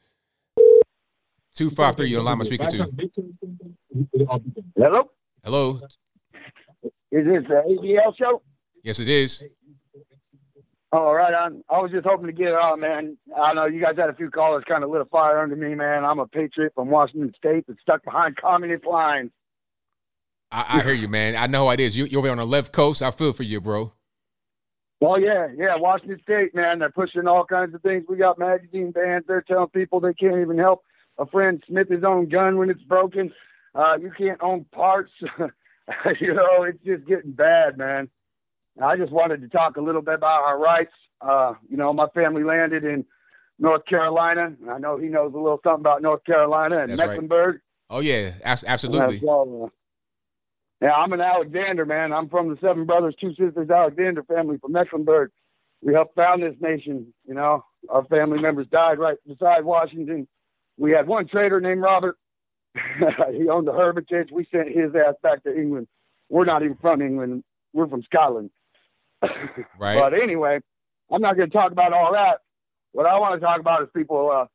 Two 1.53 1.69
five 1.69 1.95
three. 1.95 2.07
You're 2.07 2.19
on 2.19 2.25
line. 2.25 2.39
I'm 2.39 2.45
speaking 2.45 2.67
to. 2.69 2.91
Hello. 4.75 5.11
Hello. 5.43 5.79
Is 7.11 7.25
this 7.25 7.43
the 7.47 7.63
ABL 7.67 8.17
show? 8.17 8.41
Yes, 8.83 8.99
it 8.99 9.09
is. 9.09 9.43
All 10.91 11.13
right. 11.13 11.33
I 11.69 11.77
was 11.79 11.91
just 11.91 12.05
hoping 12.05 12.27
to 12.27 12.33
get 12.33 12.47
it 12.47 12.55
on, 12.55 12.79
man. 12.79 13.17
I 13.39 13.53
know 13.53 13.65
you 13.65 13.79
guys 13.79 13.95
had 13.95 14.09
a 14.09 14.15
few 14.15 14.31
callers 14.31 14.63
kind 14.67 14.83
of 14.83 14.89
lit 14.89 15.01
a 15.01 15.05
fire 15.05 15.39
under 15.39 15.55
me, 15.55 15.75
man. 15.75 16.03
I'm 16.03 16.19
a 16.19 16.25
patriot 16.25 16.73
from 16.73 16.89
Washington 16.89 17.31
State 17.37 17.65
that's 17.67 17.79
stuck 17.81 18.03
behind 18.03 18.37
communist 18.37 18.85
lines. 18.85 19.31
I, 20.51 20.79
I 20.79 20.83
hear 20.83 20.93
you, 20.93 21.07
man. 21.07 21.35
I 21.35 21.45
know 21.45 21.65
how 21.65 21.73
it 21.73 21.79
is. 21.79 21.95
You, 21.95 22.05
you're 22.05 22.19
over 22.19 22.31
on 22.31 22.37
the 22.37 22.45
left 22.45 22.71
coast. 22.71 23.03
I 23.03 23.11
feel 23.11 23.33
for 23.33 23.43
you, 23.43 23.61
bro. 23.61 23.93
Well, 24.99 25.21
yeah, 25.21 25.47
yeah, 25.55 25.75
Washington 25.77 26.19
State, 26.23 26.55
man. 26.55 26.79
They're 26.79 26.89
pushing 26.89 27.27
all 27.27 27.45
kinds 27.45 27.73
of 27.75 27.81
things. 27.83 28.05
We 28.09 28.17
got 28.17 28.39
magazine 28.39 28.91
bans. 28.91 29.25
They're 29.27 29.43
telling 29.43 29.69
people 29.69 29.99
they 29.99 30.13
can't 30.13 30.41
even 30.41 30.57
help 30.57 30.83
a 31.19 31.25
friend 31.27 31.63
smith 31.67 31.89
his 31.89 32.03
own 32.03 32.29
gun 32.29 32.57
when 32.57 32.69
it's 32.69 32.81
broken. 32.81 33.31
Uh, 33.75 33.97
you 34.01 34.11
can't 34.17 34.41
own 34.41 34.65
parts. 34.73 35.11
you 36.19 36.33
know, 36.33 36.63
it's 36.63 36.83
just 36.83 37.07
getting 37.07 37.31
bad, 37.31 37.77
man. 37.77 38.09
I 38.83 38.97
just 38.97 39.11
wanted 39.11 39.41
to 39.41 39.49
talk 39.49 39.77
a 39.77 39.81
little 39.81 40.01
bit 40.01 40.15
about 40.15 40.43
our 40.43 40.59
rights. 40.59 40.93
Uh, 41.21 41.53
you 41.69 41.77
know, 41.77 41.93
my 41.93 42.07
family 42.13 42.43
landed 42.43 42.83
in 42.83 43.05
North 43.59 43.85
Carolina. 43.85 44.55
I 44.69 44.79
know 44.79 44.97
he 44.97 45.07
knows 45.07 45.33
a 45.33 45.37
little 45.37 45.59
something 45.63 45.81
about 45.81 46.01
North 46.01 46.23
Carolina 46.23 46.79
and 46.81 46.91
That's 46.91 46.99
right. 46.99 47.09
Mecklenburg. 47.09 47.59
Oh 47.89 47.99
yeah, 47.99 48.33
abs- 48.43 48.63
absolutely. 48.65 49.17
Uh, 49.27 49.67
yeah, 50.81 50.93
I'm 50.93 51.11
an 51.11 51.19
Alexander 51.19 51.85
man. 51.85 52.13
I'm 52.13 52.29
from 52.29 52.49
the 52.49 52.57
Seven 52.61 52.85
Brothers, 52.85 53.15
Two 53.19 53.31
Sisters 53.31 53.69
Alexander 53.69 54.23
family 54.23 54.57
from 54.59 54.71
Mecklenburg. 54.71 55.31
We 55.81 55.93
helped 55.93 56.15
found 56.15 56.43
this 56.43 56.55
nation. 56.61 57.13
You 57.27 57.33
know, 57.33 57.65
our 57.89 58.05
family 58.05 58.39
members 58.39 58.67
died 58.71 58.99
right 58.99 59.17
beside 59.27 59.65
Washington. 59.65 60.27
We 60.77 60.91
had 60.91 61.07
one 61.07 61.27
traitor 61.27 61.59
named 61.59 61.81
Robert. 61.81 62.17
he 63.33 63.49
owned 63.49 63.67
the 63.67 63.73
Hermitage. 63.73 64.29
We 64.31 64.47
sent 64.51 64.69
his 64.69 64.95
ass 64.95 65.15
back 65.21 65.43
to 65.43 65.53
England. 65.53 65.87
We're 66.29 66.45
not 66.45 66.63
even 66.63 66.77
from 66.77 67.01
England. 67.01 67.43
We're 67.73 67.87
from 67.87 68.03
Scotland. 68.03 68.51
Right. 69.79 69.99
But 69.99 70.13
anyway, 70.13 70.59
I'm 71.11 71.21
not 71.21 71.35
going 71.35 71.49
to 71.49 71.55
talk 71.55 71.71
about 71.71 71.93
all 71.93 72.13
that. 72.13 72.39
What 72.91 73.05
I 73.05 73.17
want 73.19 73.39
to 73.39 73.45
talk 73.45 73.59
about 73.59 73.83
is 73.83 73.89
people 73.95 74.31
uh, 74.31 74.45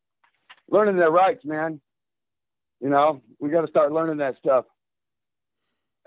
learning 0.70 0.96
their 0.96 1.10
rights, 1.10 1.44
man. 1.44 1.80
You 2.80 2.90
know, 2.90 3.22
we 3.38 3.50
got 3.50 3.62
to 3.62 3.68
start 3.68 3.92
learning 3.92 4.18
that 4.18 4.36
stuff. 4.38 4.66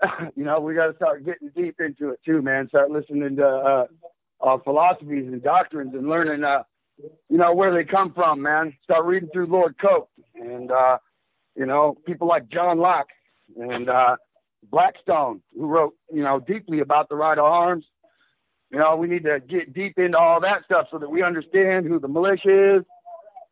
you 0.36 0.44
know, 0.44 0.60
we 0.60 0.74
got 0.74 0.88
to 0.88 0.96
start 0.96 1.24
getting 1.24 1.50
deep 1.56 1.76
into 1.80 2.10
it 2.10 2.20
too, 2.24 2.42
man. 2.42 2.68
Start 2.68 2.90
listening 2.90 3.36
to 3.36 3.46
uh, 3.46 3.86
uh, 4.40 4.58
philosophies 4.62 5.26
and 5.26 5.42
doctrines 5.42 5.94
and 5.94 6.08
learning, 6.08 6.44
uh, 6.44 6.62
you 7.28 7.38
know, 7.38 7.54
where 7.54 7.74
they 7.74 7.84
come 7.84 8.12
from, 8.12 8.42
man. 8.42 8.72
Start 8.84 9.04
reading 9.04 9.28
through 9.32 9.46
Lord 9.46 9.74
Coke 9.80 10.10
and, 10.34 10.70
uh, 10.70 10.98
you 11.56 11.66
know, 11.66 11.96
people 12.06 12.28
like 12.28 12.48
John 12.48 12.78
Locke 12.78 13.08
and 13.56 13.88
uh, 13.88 14.16
Blackstone, 14.70 15.40
who 15.54 15.66
wrote, 15.66 15.94
you 16.12 16.22
know, 16.22 16.40
deeply 16.40 16.80
about 16.80 17.08
the 17.08 17.16
right 17.16 17.38
of 17.38 17.44
arms. 17.44 17.84
You 18.70 18.78
know, 18.78 18.96
we 18.96 19.06
need 19.06 19.24
to 19.24 19.40
get 19.40 19.72
deep 19.72 19.98
into 19.98 20.18
all 20.18 20.40
that 20.40 20.64
stuff 20.64 20.88
so 20.90 20.98
that 20.98 21.10
we 21.10 21.22
understand 21.22 21.86
who 21.86 21.98
the 21.98 22.08
militia 22.08 22.76
is. 22.76 22.82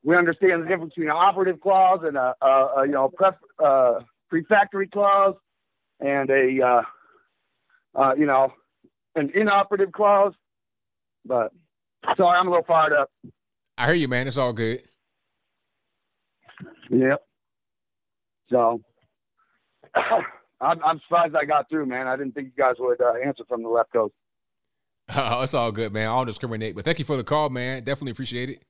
We 0.05 0.17
understand 0.17 0.63
the 0.63 0.69
difference 0.69 0.95
between 0.95 1.11
an 1.11 1.17
operative 1.17 1.61
clause 1.61 2.01
and 2.05 2.17
a, 2.17 2.35
a, 2.41 2.47
a 2.47 2.87
you 2.87 2.93
know, 2.93 3.09
pref, 3.09 3.35
uh, 3.63 4.01
prefactory 4.29 4.89
clause 4.89 5.35
and 6.01 6.29
a, 6.31 6.61
uh, 6.63 6.83
uh, 8.01 8.15
you 8.15 8.27
know, 8.27 8.53
an 9.15 9.31
inoperative 9.35 9.91
clause. 9.93 10.35
But 11.25 11.51
sorry, 12.17 12.39
I'm 12.39 12.47
a 12.47 12.51
little 12.51 12.65
fired 12.67 12.93
up. 12.93 13.11
I 13.79 13.87
hear 13.87 13.95
you, 13.95 14.09
man. 14.09 14.29
It's 14.29 14.37
all 14.37 14.53
good. 14.53 14.83
Yep. 16.91 17.23
So 18.51 18.81
I'm, 20.61 20.85
I'm 20.85 21.01
surprised 21.01 21.35
I 21.35 21.47
got 21.47 21.69
through, 21.69 21.87
man. 21.87 22.07
I 22.07 22.17
didn't 22.17 22.33
think 22.33 22.53
you 22.57 22.63
guys 22.63 22.77
would 22.79 23.01
uh, 23.01 23.15
answer 23.25 23.45
from 23.49 23.63
the 23.63 23.69
left 23.69 23.93
coast. 23.93 24.15
Oh, 25.17 25.43
it's 25.43 25.55
all 25.55 25.71
good, 25.71 25.93
man. 25.93 26.09
I 26.09 26.17
don't 26.17 26.27
discriminate, 26.27 26.75
but 26.75 26.85
thank 26.85 26.99
you 26.99 27.05
for 27.05 27.17
the 27.17 27.23
call, 27.25 27.49
man. 27.49 27.85
Definitely 27.85 28.11
appreciate 28.13 28.51
it. 28.51 28.63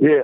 Yeah. 0.00 0.22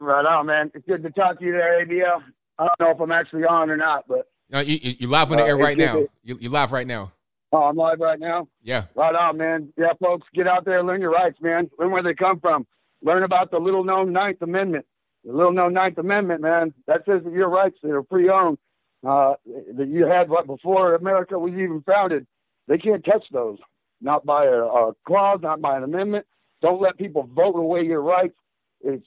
Right 0.00 0.24
on, 0.24 0.46
man. 0.46 0.70
It's 0.74 0.86
good 0.86 1.02
to 1.02 1.10
talk 1.10 1.38
to 1.38 1.44
you 1.44 1.52
there, 1.52 1.84
ABL. 1.84 2.22
I 2.58 2.66
don't 2.66 2.80
know 2.80 2.90
if 2.90 3.00
I'm 3.00 3.12
actually 3.12 3.44
on 3.44 3.70
or 3.70 3.76
not, 3.76 4.04
but 4.08 4.26
No, 4.50 4.60
you, 4.60 4.78
you 4.98 5.06
live 5.06 5.30
on 5.30 5.36
the 5.36 5.44
Uh, 5.44 5.48
air 5.48 5.56
right 5.56 5.76
now. 5.76 6.06
You 6.24 6.38
you 6.40 6.48
live 6.48 6.72
right 6.72 6.86
now. 6.86 7.12
oh, 7.52 7.58
I'm 7.64 7.76
live 7.76 8.00
right 8.00 8.18
now. 8.18 8.48
Yeah. 8.62 8.84
Right 8.94 9.14
on, 9.14 9.36
man. 9.36 9.72
Yeah, 9.76 9.92
folks, 10.00 10.26
get 10.34 10.46
out 10.46 10.64
there, 10.64 10.82
learn 10.82 11.00
your 11.02 11.10
rights, 11.12 11.38
man. 11.40 11.70
Learn 11.78 11.90
where 11.90 12.02
they 12.02 12.14
come 12.14 12.40
from. 12.40 12.66
Learn 13.02 13.22
about 13.22 13.50
the 13.50 13.58
little 13.58 13.84
known 13.84 14.12
Ninth 14.12 14.40
Amendment. 14.42 14.86
The 15.24 15.32
little 15.32 15.52
known 15.52 15.74
Ninth 15.74 15.98
Amendment, 15.98 16.40
man. 16.40 16.72
That 16.86 17.02
says 17.06 17.22
that 17.24 17.32
your 17.32 17.48
rights 17.50 17.76
that 17.82 17.90
are 17.92 18.02
pre-owned, 18.02 18.58
uh, 19.06 19.34
that 19.76 19.88
you 19.88 20.06
had 20.06 20.28
what 20.30 20.46
before 20.46 20.94
America 20.94 21.38
was 21.38 21.52
even 21.52 21.82
founded. 21.86 22.26
They 22.72 22.78
can't 22.78 23.04
touch 23.04 23.24
those. 23.30 23.58
Not 24.00 24.24
by 24.24 24.46
a, 24.46 24.62
a 24.62 24.92
clause, 25.06 25.40
not 25.42 25.60
by 25.60 25.76
an 25.76 25.84
amendment. 25.84 26.24
Don't 26.62 26.80
let 26.80 26.96
people 26.96 27.28
vote 27.30 27.54
away 27.54 27.82
your 27.82 28.00
rights. 28.00 28.34
It's 28.80 29.04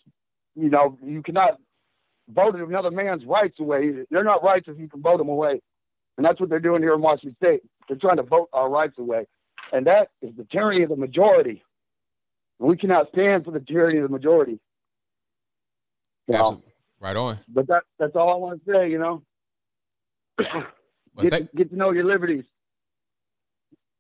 you 0.55 0.69
know 0.69 0.99
you 1.03 1.23
cannot 1.23 1.57
vote 2.29 2.53
another 2.53 2.91
man's 2.91 3.25
rights 3.25 3.59
away. 3.59 3.91
They're 4.11 4.23
not 4.23 4.43
rights 4.43 4.67
if 4.67 4.77
you 4.77 4.87
can 4.87 5.01
vote 5.01 5.17
them 5.17 5.29
away. 5.29 5.61
And 6.15 6.23
that's 6.23 6.39
what 6.39 6.49
they're 6.49 6.59
doing 6.59 6.83
here 6.83 6.93
in 6.93 7.01
Washington 7.01 7.35
State. 7.43 7.61
They're 7.87 7.97
trying 7.97 8.17
to 8.17 8.23
vote 8.23 8.49
our 8.53 8.69
rights 8.69 8.99
away. 8.99 9.25
And 9.73 9.87
that 9.87 10.09
is 10.21 10.35
the 10.37 10.45
tyranny 10.51 10.83
of 10.83 10.89
the 10.89 10.95
majority. 10.95 11.63
We 12.59 12.77
cannot 12.77 13.07
stand 13.13 13.45
for 13.45 13.51
the 13.51 13.59
tyranny 13.61 13.97
of 13.97 14.03
the 14.03 14.15
majority. 14.15 14.59
You 16.27 16.35
know, 16.35 16.61
Right 16.99 17.15
on. 17.15 17.39
but 17.47 17.65
that 17.67 17.81
that's 17.97 18.15
all 18.15 18.31
I 18.31 18.35
want 18.35 18.63
to 18.63 18.71
say, 18.71 18.91
you 18.91 18.99
know. 18.99 19.23
get, 21.19 21.31
to, 21.31 21.49
get 21.55 21.71
to 21.71 21.75
know 21.75 21.89
your 21.89 22.05
liberties. 22.05 22.43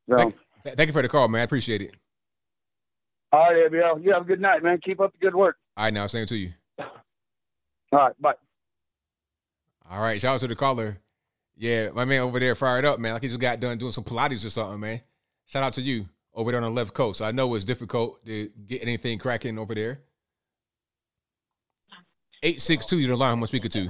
So, 0.09 0.33
Thank, 0.63 0.77
thank 0.77 0.87
you 0.87 0.93
for 0.93 1.01
the 1.01 1.07
call, 1.07 1.27
man. 1.27 1.41
I 1.41 1.43
appreciate 1.43 1.81
it. 1.81 1.95
all 3.31 3.39
right, 3.51 3.71
ABL. 3.71 4.03
You 4.03 4.13
have 4.13 4.23
a 4.23 4.25
good 4.25 4.41
night, 4.41 4.63
man. 4.63 4.79
Keep 4.83 4.99
up 4.99 5.11
the 5.13 5.17
good 5.19 5.35
work. 5.35 5.57
All 5.77 5.85
right, 5.85 5.93
now 5.93 6.07
same 6.07 6.25
to 6.27 6.35
you. 6.37 6.51
All 6.79 6.87
right, 7.91 8.21
bye. 8.21 8.33
All 9.89 10.01
right, 10.01 10.19
shout 10.19 10.35
out 10.35 10.39
to 10.41 10.47
the 10.47 10.55
caller. 10.55 10.97
Yeah, 11.57 11.89
my 11.93 12.05
man 12.05 12.21
over 12.21 12.39
there 12.39 12.55
fired 12.55 12.85
up, 12.85 12.99
man. 12.99 13.13
Like 13.13 13.21
he 13.21 13.29
just 13.29 13.39
got 13.39 13.59
done 13.59 13.77
doing 13.77 13.91
some 13.91 14.03
Pilates 14.03 14.45
or 14.45 14.49
something, 14.49 14.79
man. 14.79 15.01
Shout 15.45 15.63
out 15.63 15.73
to 15.73 15.81
you 15.81 16.07
over 16.33 16.51
there 16.51 16.61
on 16.61 16.65
the 16.65 16.75
left 16.75 16.93
coast. 16.93 17.21
I 17.21 17.31
know 17.31 17.53
it's 17.55 17.65
difficult 17.65 18.25
to 18.25 18.49
get 18.67 18.81
anything 18.81 19.17
cracking 19.19 19.57
over 19.57 19.73
there. 19.73 20.01
862, 22.43 22.99
you're 22.99 23.09
the 23.09 23.15
line 23.15 23.37
I'm 23.37 23.47
speaking 23.47 23.71
to. 23.71 23.89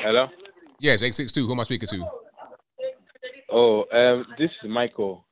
Hello. 0.00 0.26
Yes, 0.82 1.00
862. 1.00 1.46
Who 1.46 1.52
am 1.52 1.60
I 1.60 1.62
speaking 1.62 1.88
to? 1.90 2.04
Oh, 3.52 3.84
um, 3.92 4.26
this 4.36 4.50
is 4.64 4.68
Michael. 4.68 5.24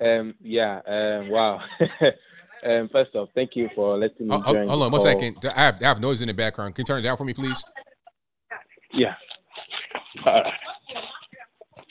Um, 0.00 0.32
yeah. 0.40 0.80
Um, 0.86 1.28
wow. 1.28 1.60
um, 2.66 2.88
first 2.90 3.14
off, 3.14 3.28
thank 3.34 3.50
you 3.54 3.68
for 3.74 3.98
letting 3.98 4.28
me 4.28 4.34
Oh, 4.34 4.50
join. 4.50 4.66
hold 4.66 4.82
on 4.84 4.90
one 4.90 5.02
call. 5.02 5.12
second. 5.12 5.36
I 5.44 5.60
have, 5.64 5.82
I 5.82 5.88
have 5.88 6.00
noise 6.00 6.22
in 6.22 6.28
the 6.28 6.32
background. 6.32 6.74
Can 6.74 6.84
you 6.84 6.86
turn 6.86 7.00
it 7.00 7.02
down 7.02 7.18
for 7.18 7.24
me, 7.24 7.34
please? 7.34 7.62
Yeah. 8.94 9.12
All 10.24 10.32
right. 10.32 10.52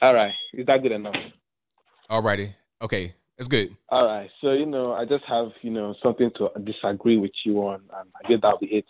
All 0.01 0.13
right. 0.15 0.33
Is 0.55 0.65
that 0.65 0.81
good 0.81 0.91
enough? 0.91 1.13
All 2.09 2.23
righty. 2.23 2.55
Okay, 2.81 3.13
that's 3.37 3.47
good. 3.47 3.77
All 3.89 4.05
right. 4.07 4.29
So 4.41 4.53
you 4.53 4.65
know, 4.65 4.93
I 4.93 5.05
just 5.05 5.23
have 5.27 5.49
you 5.61 5.69
know 5.69 5.93
something 6.01 6.31
to 6.37 6.49
disagree 6.63 7.17
with 7.17 7.31
you 7.45 7.59
on, 7.59 7.75
and 7.75 8.09
I 8.15 8.27
guess 8.27 8.39
that'll 8.41 8.57
be 8.57 8.65
it. 8.67 8.85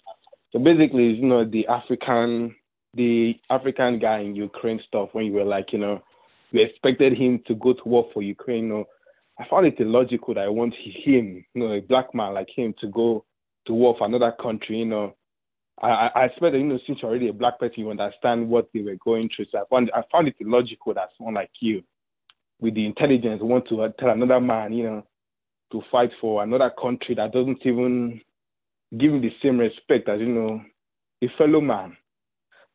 So 0.53 0.59
basically, 0.59 1.07
you 1.07 1.25
know, 1.25 1.43
the 1.43 1.67
African, 1.67 2.55
the 2.93 3.35
African 3.49 3.99
guy 3.99 4.19
in 4.19 4.35
Ukraine 4.35 4.79
stuff. 4.87 5.09
When 5.13 5.25
you 5.25 5.33
were 5.33 5.43
like, 5.43 5.71
you 5.71 5.79
know, 5.79 6.01
you 6.51 6.61
expected 6.61 7.17
him 7.17 7.41
to 7.47 7.55
go 7.55 7.73
to 7.73 7.81
war 7.85 8.09
for 8.13 8.21
Ukraine. 8.21 8.63
You 8.63 8.69
know, 8.69 8.85
I 9.39 9.45
found 9.49 9.65
it 9.65 9.79
illogical 9.79 10.33
that 10.33 10.43
I 10.43 10.49
want 10.49 10.73
him, 10.75 11.45
you 11.53 11.61
know, 11.61 11.73
a 11.73 11.81
black 11.81 12.13
man 12.13 12.33
like 12.33 12.49
him, 12.55 12.73
to 12.81 12.87
go 12.87 13.25
to 13.67 13.73
war 13.73 13.95
for 13.97 14.07
another 14.07 14.33
country. 14.41 14.79
You 14.79 14.85
know, 14.85 15.15
I, 15.81 16.09
I 16.13 16.25
expect 16.25 16.53
that 16.53 16.59
you 16.59 16.65
know, 16.65 16.79
since 16.85 16.99
you're 17.01 17.09
already 17.09 17.29
a 17.29 17.33
black 17.33 17.59
person, 17.59 17.79
you 17.79 17.89
understand 17.89 18.49
what 18.49 18.69
they 18.73 18.81
were 18.81 18.97
going 19.03 19.29
through. 19.35 19.45
So 19.51 19.59
I 19.59 19.63
found 19.69 19.91
I 19.95 20.03
found 20.11 20.27
it 20.27 20.35
illogical 20.39 20.93
that 20.93 21.09
someone 21.17 21.35
like 21.35 21.51
you 21.59 21.83
with 22.59 22.75
the 22.75 22.85
intelligence 22.85 23.41
want 23.41 23.67
to 23.69 23.81
uh, 23.81 23.89
tell 23.99 24.09
another 24.09 24.39
man, 24.39 24.71
you 24.71 24.83
know, 24.83 25.03
to 25.71 25.81
fight 25.91 26.11
for 26.21 26.43
another 26.43 26.71
country 26.79 27.15
that 27.15 27.33
doesn't 27.33 27.59
even 27.65 28.21
give 28.97 29.11
him 29.13 29.21
the 29.21 29.31
same 29.41 29.57
respect 29.57 30.07
as 30.07 30.19
you 30.19 30.27
know 30.27 30.61
a 31.23 31.27
fellow 31.37 31.61
man. 31.61 31.97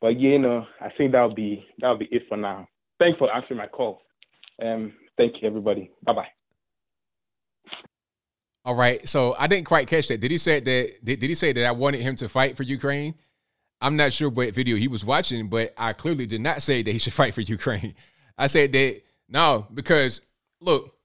But 0.01 0.19
you 0.19 0.37
know, 0.39 0.65
I 0.79 0.89
think 0.97 1.11
that'll 1.11 1.33
be 1.33 1.65
that'll 1.79 1.97
be 1.97 2.07
it 2.11 2.23
for 2.29 2.37
now. 2.37 2.67
Thanks 2.99 3.17
for 3.17 3.33
answering 3.33 3.57
my 3.57 3.67
call. 3.67 4.01
Um, 4.63 4.93
thank 5.17 5.41
you, 5.41 5.47
everybody. 5.47 5.91
Bye 6.03 6.13
bye. 6.13 6.27
All 8.65 8.75
right. 8.75 9.07
So 9.07 9.35
I 9.39 9.47
didn't 9.47 9.65
quite 9.65 9.87
catch 9.87 10.07
that. 10.09 10.19
Did 10.19 10.31
he 10.31 10.37
say 10.37 10.59
that? 10.59 11.05
Did, 11.05 11.19
did 11.19 11.29
he 11.29 11.35
say 11.35 11.53
that 11.53 11.65
I 11.65 11.71
wanted 11.71 12.01
him 12.01 12.15
to 12.17 12.29
fight 12.29 12.57
for 12.57 12.63
Ukraine? 12.63 13.15
I'm 13.79 13.95
not 13.95 14.11
sure 14.13 14.29
what 14.29 14.53
video 14.53 14.75
he 14.75 14.87
was 14.87 15.05
watching, 15.05 15.47
but 15.47 15.73
I 15.77 15.93
clearly 15.93 16.25
did 16.25 16.41
not 16.41 16.61
say 16.61 16.81
that 16.81 16.91
he 16.91 16.97
should 16.97 17.13
fight 17.21 17.33
for 17.33 17.41
Ukraine. 17.41 17.95
I 18.37 18.47
said 18.47 18.71
that 18.73 19.01
no, 19.29 19.67
because 19.73 20.21
look, 20.61 20.95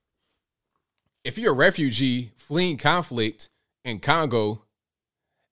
if 1.24 1.38
you're 1.38 1.52
a 1.52 1.56
refugee 1.56 2.32
fleeing 2.36 2.76
conflict 2.76 3.48
in 3.84 4.00
Congo 4.00 4.64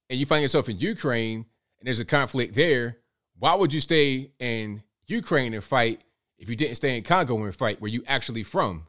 and 0.09 0.19
you 0.19 0.27
find 0.27 0.43
yourself 0.43 0.69
in 0.69 0.78
Ukraine 0.78 1.47
and 1.78 1.86
there's 1.86 2.01
a 2.01 2.05
conflict 2.05 2.55
there, 2.55 2.99
why 3.41 3.55
would 3.55 3.73
you 3.73 3.81
stay 3.81 4.31
in 4.39 4.83
Ukraine 5.07 5.55
and 5.55 5.65
fight 5.65 6.02
if 6.39 6.49
you 6.49 6.57
didn't 6.57 6.77
stay 6.77 6.97
in 6.97 7.02
Congo 7.02 7.43
and 7.43 7.57
fight 7.57 7.81
where 7.81 7.91
you 7.91 8.05
actually 8.07 8.43
from? 8.43 8.86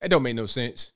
That 0.00 0.10
don't 0.10 0.22
make 0.22 0.36
no 0.36 0.46
sense. 0.46 0.92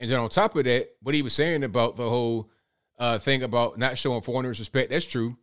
And 0.00 0.08
then 0.08 0.20
on 0.20 0.28
top 0.28 0.54
of 0.56 0.64
that, 0.64 0.90
what 1.02 1.16
he 1.16 1.22
was 1.22 1.34
saying 1.34 1.64
about 1.64 1.96
the 1.96 2.08
whole 2.08 2.48
uh, 2.96 3.18
thing 3.18 3.42
about 3.42 3.76
not 3.76 3.98
showing 3.98 4.22
foreigners 4.22 4.60
respect, 4.60 4.90
that's 4.90 5.04
true. 5.04 5.36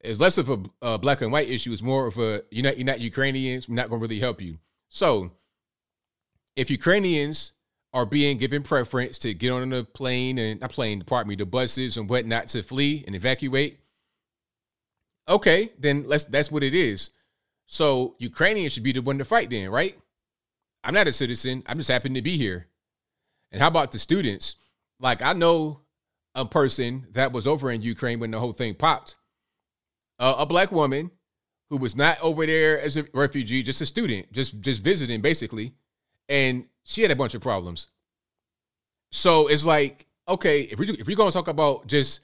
It's 0.00 0.20
less 0.20 0.36
of 0.36 0.50
a, 0.50 0.58
a 0.82 0.98
black 0.98 1.22
and 1.22 1.32
white 1.32 1.48
issue. 1.48 1.72
It's 1.72 1.82
more 1.82 2.06
of 2.06 2.18
a 2.18 2.42
you're 2.50 2.64
not 2.64 2.76
you're 2.78 2.86
not 2.86 3.00
Ukrainians. 3.00 3.68
We're 3.68 3.74
not 3.74 3.88
going 3.88 4.00
to 4.00 4.02
really 4.02 4.20
help 4.20 4.42
you. 4.42 4.58
So, 4.88 5.32
if 6.54 6.70
Ukrainians 6.70 7.52
are 7.92 8.06
being 8.06 8.36
given 8.36 8.62
preference 8.62 9.18
to 9.20 9.34
get 9.34 9.50
on 9.50 9.70
the 9.70 9.84
plane 9.84 10.38
and 10.38 10.60
not 10.60 10.70
plane, 10.70 11.02
pardon 11.02 11.28
me, 11.30 11.34
the 11.34 11.46
buses 11.46 11.96
and 11.96 12.08
whatnot 12.08 12.48
to 12.48 12.62
flee 12.62 13.04
and 13.06 13.16
evacuate, 13.16 13.80
okay, 15.28 15.72
then 15.78 16.04
let's 16.06 16.24
that's 16.24 16.50
what 16.50 16.62
it 16.62 16.74
is. 16.74 17.10
So 17.66 18.16
Ukrainians 18.18 18.72
should 18.72 18.82
be 18.82 18.92
the 18.92 19.02
one 19.02 19.18
to 19.18 19.24
fight 19.24 19.50
then, 19.50 19.70
right? 19.70 19.96
I'm 20.82 20.94
not 20.94 21.08
a 21.08 21.12
citizen. 21.12 21.62
I'm 21.66 21.78
just 21.78 21.90
happen 21.90 22.14
to 22.14 22.22
be 22.22 22.36
here. 22.36 22.66
And 23.52 23.60
how 23.60 23.68
about 23.68 23.92
the 23.92 23.98
students? 23.98 24.56
Like 24.98 25.22
I 25.22 25.32
know 25.32 25.80
a 26.34 26.44
person 26.44 27.06
that 27.12 27.32
was 27.32 27.46
over 27.46 27.70
in 27.70 27.82
Ukraine 27.82 28.20
when 28.20 28.30
the 28.30 28.40
whole 28.40 28.52
thing 28.52 28.74
popped. 28.74 29.16
Uh, 30.18 30.34
a 30.38 30.46
black 30.46 30.70
woman 30.70 31.10
who 31.70 31.76
was 31.76 31.96
not 31.96 32.20
over 32.20 32.44
there 32.44 32.78
as 32.80 32.96
a 32.96 33.06
refugee, 33.14 33.62
just 33.62 33.80
a 33.80 33.86
student, 33.86 34.32
just 34.32 34.60
just 34.60 34.82
visiting 34.82 35.20
basically, 35.20 35.72
and 36.28 36.66
she 36.84 37.02
had 37.02 37.10
a 37.10 37.16
bunch 37.16 37.34
of 37.34 37.40
problems. 37.40 37.88
So 39.12 39.46
it's 39.48 39.64
like, 39.64 40.06
okay, 40.28 40.62
if 40.62 40.78
we 40.78 40.88
if 40.90 41.06
we're 41.06 41.16
gonna 41.16 41.30
talk 41.30 41.48
about 41.48 41.86
just 41.86 42.20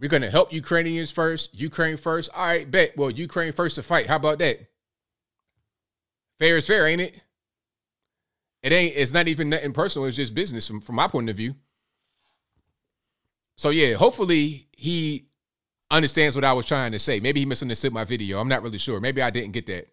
we're 0.00 0.08
gonna 0.08 0.30
help 0.30 0.52
Ukrainians 0.52 1.10
first, 1.10 1.54
Ukraine 1.54 1.96
first, 1.96 2.30
all 2.34 2.46
right, 2.46 2.70
bet. 2.70 2.96
Well, 2.96 3.10
Ukraine 3.10 3.52
first 3.52 3.76
to 3.76 3.82
fight. 3.82 4.06
How 4.06 4.16
about 4.16 4.38
that? 4.38 4.58
Fair 6.38 6.56
is 6.56 6.66
fair, 6.66 6.86
ain't 6.86 7.00
it? 7.00 7.20
It 8.62 8.72
ain't. 8.72 8.96
It's 8.96 9.12
not 9.12 9.28
even 9.28 9.50
nothing 9.50 9.72
personal. 9.72 10.08
It's 10.08 10.16
just 10.16 10.34
business 10.34 10.66
from 10.66 10.80
from 10.80 10.96
my 10.96 11.06
point 11.06 11.30
of 11.30 11.36
view. 11.36 11.54
So 13.56 13.70
yeah, 13.70 13.94
hopefully 13.94 14.68
he 14.72 15.28
understands 15.90 16.34
what 16.34 16.44
I 16.44 16.52
was 16.54 16.66
trying 16.66 16.92
to 16.92 16.98
say. 16.98 17.20
Maybe 17.20 17.40
he 17.40 17.46
misunderstood 17.46 17.92
my 17.92 18.04
video. 18.04 18.40
I'm 18.40 18.48
not 18.48 18.62
really 18.62 18.78
sure. 18.78 19.00
Maybe 19.00 19.22
I 19.22 19.30
didn't 19.30 19.52
get 19.52 19.66
that. 19.66 19.88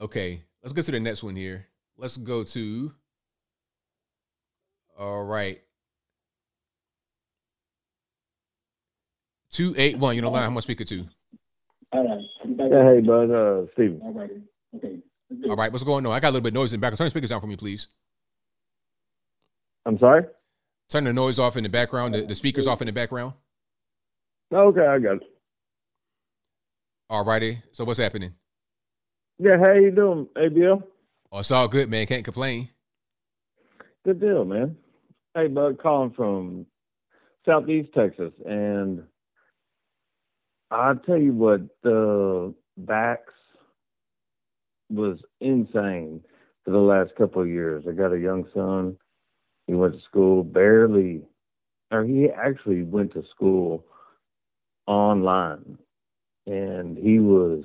Okay, 0.00 0.42
let's 0.62 0.72
go 0.72 0.80
to 0.82 0.90
the 0.90 1.00
next 1.00 1.22
one 1.22 1.36
here. 1.36 1.66
Let's 1.96 2.16
go 2.16 2.44
to. 2.44 2.92
All 4.98 5.24
right. 5.24 5.60
281, 9.54 10.16
you 10.16 10.22
know, 10.22 10.30
line, 10.30 10.42
how 10.42 10.50
much 10.50 10.64
speaker 10.64 10.84
to? 10.84 11.06
Yeah, 11.94 12.16
hey, 12.44 13.00
bud, 13.00 13.30
uh, 13.30 13.66
Steven. 13.72 14.00
All 15.48 15.56
right, 15.56 15.70
what's 15.70 15.84
going 15.84 16.04
on? 16.04 16.12
I 16.12 16.18
got 16.18 16.30
a 16.30 16.32
little 16.32 16.42
bit 16.42 16.48
of 16.48 16.54
noise 16.54 16.72
in 16.72 16.80
the 16.80 16.84
background. 16.84 16.98
Turn 16.98 17.06
the 17.06 17.10
speakers 17.10 17.30
down 17.30 17.40
for 17.40 17.46
me, 17.46 17.56
please. 17.56 17.86
I'm 19.86 19.96
sorry? 19.98 20.24
Turn 20.88 21.04
the 21.04 21.12
noise 21.12 21.38
off 21.38 21.56
in 21.56 21.62
the 21.62 21.68
background, 21.68 22.14
the, 22.14 22.22
the 22.22 22.34
speakers 22.34 22.66
off 22.66 22.82
in 22.82 22.86
the 22.86 22.92
background. 22.92 23.34
Okay, 24.52 24.84
I 24.86 24.98
got 24.98 25.16
it. 25.16 25.22
All 27.08 27.24
righty. 27.24 27.62
So 27.70 27.84
what's 27.84 28.00
happening? 28.00 28.34
Yeah, 29.38 29.58
how 29.58 29.72
you 29.72 29.92
doing, 29.92 30.26
ABL? 30.36 30.82
Oh, 31.30 31.38
it's 31.38 31.50
all 31.50 31.68
good, 31.68 31.88
man. 31.88 32.06
Can't 32.06 32.24
complain. 32.24 32.70
Good 34.04 34.20
deal, 34.20 34.44
man. 34.44 34.76
Hey, 35.34 35.46
bud, 35.46 35.80
calling 35.80 36.12
from 36.12 36.66
Southeast 37.46 37.90
Texas, 37.94 38.32
and 38.46 39.04
I 40.70 40.94
tell 41.06 41.18
you 41.18 41.32
what, 41.32 41.60
the 41.82 42.54
backs 42.76 43.32
was 44.90 45.18
insane 45.40 46.22
for 46.64 46.70
the 46.70 46.78
last 46.78 47.14
couple 47.16 47.42
of 47.42 47.48
years. 47.48 47.84
I 47.88 47.92
got 47.92 48.12
a 48.12 48.18
young 48.18 48.44
son. 48.54 48.96
He 49.66 49.74
went 49.74 49.94
to 49.94 50.00
school, 50.02 50.42
barely 50.44 51.22
or 51.94 52.04
he 52.04 52.28
actually 52.28 52.82
went 52.82 53.12
to 53.12 53.22
school 53.30 53.84
online, 54.86 55.78
and 56.46 56.98
he 56.98 57.20
was 57.20 57.64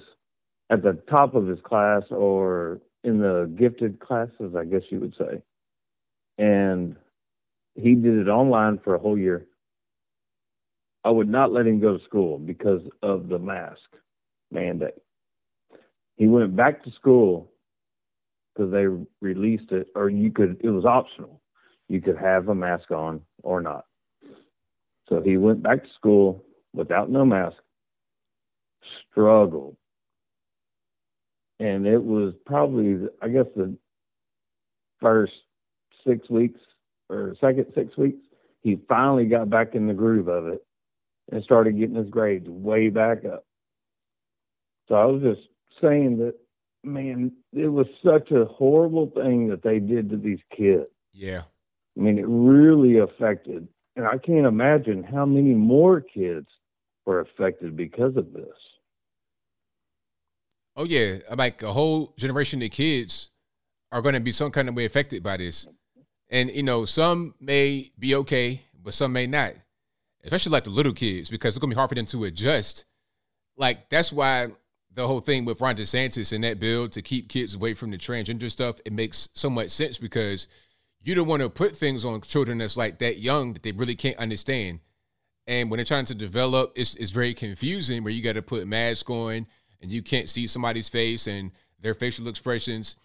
at 0.70 0.84
the 0.84 1.02
top 1.10 1.34
of 1.34 1.48
his 1.48 1.60
class 1.64 2.04
or 2.12 2.80
in 3.04 3.20
the 3.20 3.52
gifted 3.58 4.00
classes, 4.00 4.54
I 4.56 4.66
guess 4.66 4.84
you 4.90 5.00
would 5.00 5.16
say. 5.18 5.42
And 6.38 6.96
he 7.76 7.96
did 7.96 8.20
it 8.20 8.30
online 8.30 8.80
for 8.84 8.94
a 8.94 9.00
whole 9.00 9.18
year. 9.18 9.46
I 11.04 11.10
would 11.10 11.30
not 11.30 11.52
let 11.52 11.66
him 11.68 11.80
go 11.80 11.98
to 11.98 12.04
school 12.04 12.38
because 12.38 12.82
of 13.02 13.30
the 13.30 13.40
mask 13.40 13.80
mandate. 14.52 14.96
He 16.18 16.28
went 16.28 16.56
back 16.56 16.84
to 16.84 16.92
school 16.92 17.52
because 18.54 18.72
they 18.72 18.86
released 19.22 19.72
it, 19.72 19.88
or 19.96 20.10
you 20.10 20.32
could, 20.32 20.60
it 20.62 20.70
was 20.70 20.84
optional. 20.84 21.42
You 21.88 22.02
could 22.02 22.18
have 22.18 22.50
a 22.50 22.56
mask 22.56 22.92
on 22.92 23.22
or 23.44 23.62
not. 23.62 23.86
So 25.08 25.22
he 25.22 25.38
went 25.38 25.64
back 25.64 25.84
to 25.84 25.90
school 25.98 26.44
without 26.74 27.10
no 27.10 27.26
mask, 27.26 27.56
struggled. 29.10 29.78
And 31.62 31.88
it 31.88 32.02
was 32.04 32.34
probably, 32.46 33.08
I 33.22 33.30
guess, 33.30 33.46
the 33.56 33.76
first 35.02 35.34
six 36.06 36.30
weeks 36.30 36.60
or 37.10 37.36
second 37.42 37.66
six 37.74 37.98
weeks, 37.98 38.20
he 38.62 38.80
finally 38.88 39.26
got 39.26 39.50
back 39.50 39.74
in 39.74 39.88
the 39.88 39.94
groove 39.94 40.28
of 40.28 40.48
it 40.48 40.64
and 41.32 41.44
started 41.44 41.78
getting 41.78 41.96
his 41.96 42.10
grades 42.10 42.48
way 42.48 42.90
back 42.90 43.26
up. 43.26 43.46
So 44.88 44.96
I 44.96 45.06
was 45.06 45.22
just 45.22 45.48
saying 45.82 46.18
that, 46.18 46.34
man, 46.84 47.32
it 47.54 47.68
was 47.68 47.88
such 48.04 48.32
a 48.32 48.46
horrible 48.46 49.12
thing 49.16 49.48
that 49.50 49.64
they 49.64 49.80
did 49.80 50.10
to 50.10 50.18
these 50.18 50.40
kids. 50.56 50.90
Yeah. 51.14 51.44
I 51.98 52.02
mean, 52.02 52.18
it 52.18 52.26
really 52.28 53.00
affected, 53.00 53.68
and 53.96 54.06
I 54.06 54.18
can't 54.18 54.46
imagine 54.46 55.04
how 55.04 55.26
many 55.26 55.54
more 55.54 56.02
kids 56.02 56.48
were 57.06 57.20
affected 57.20 57.76
because 57.76 58.16
of 58.16 58.34
this. 58.34 58.48
Oh 60.76 60.86
yeah, 60.86 61.18
like 61.36 61.62
a 61.62 61.74
whole 61.74 62.14
generation 62.18 62.62
of 62.64 62.72
kids 62.72 63.32
are 63.92 64.02
going 64.02 64.14
to 64.14 64.22
be 64.22 64.32
some 64.32 64.52
kind 64.52 64.70
of 64.70 64.76
way 64.76 64.86
affected 64.86 65.22
by 65.22 65.36
this, 65.36 65.68
and 66.30 66.50
you 66.52 66.64
know, 66.64 66.86
some 66.86 67.36
may 67.42 67.92
be 68.00 68.16
okay, 68.16 68.62
but 68.82 68.94
some 68.94 69.12
may 69.12 69.28
not. 69.28 69.56
Especially 70.24 70.52
like 70.52 70.66
the 70.66 70.70
little 70.70 70.94
kids, 70.94 71.30
because 71.30 71.56
it's 71.56 71.62
to 71.62 71.68
be 71.68 71.76
hard 71.76 71.90
for 71.90 71.96
them 71.96 72.06
to 72.08 72.26
adjust. 72.26 72.86
Like 73.56 73.90
that's 73.90 74.12
why 74.12 74.50
the 74.94 75.08
whole 75.08 75.20
thing 75.20 75.46
with 75.46 75.62
Ron 75.62 75.76
DeSantis 75.76 76.34
and 76.34 76.44
that 76.44 76.60
bill 76.60 76.90
to 76.90 77.02
keep 77.02 77.30
kids 77.30 77.56
away 77.56 77.74
from 77.74 77.92
the 77.92 77.98
transgender 77.98 78.50
stuff, 78.50 78.80
it 78.86 78.94
makes 78.94 79.30
so 79.34 79.50
much 79.50 79.70
sense 79.70 79.98
because 79.98 80.48
you 81.02 81.16
don't 81.16 81.28
want 81.28 81.42
to 81.42 81.50
put 81.50 81.76
things 81.76 82.04
on 82.04 82.22
children 82.22 82.58
that's 82.58 82.76
like 82.76 83.00
that 83.00 83.20
young 83.20 83.54
that 83.54 83.64
they 83.64 83.72
really 83.72 83.96
can't 83.96 84.18
understand. 84.18 84.80
And 85.48 85.70
when 85.70 85.78
they're 85.78 85.86
trying 85.86 86.06
to 86.06 86.16
develop, 86.16 86.74
it's, 86.76 86.96
it's 86.96 87.12
very 87.12 87.34
confusing 87.34 88.04
where 88.04 88.14
you 88.14 88.22
got 88.22 88.34
to 88.34 88.42
put 88.42 88.68
mask 88.68 89.10
on 89.10 89.48
and 89.82 89.92
you 89.92 90.02
can't 90.04 90.30
see 90.30 90.48
somebody's 90.48 90.90
face 90.90 91.28
and 91.28 91.52
their 91.80 91.94
facial 91.94 92.28
expressions. 92.28 92.98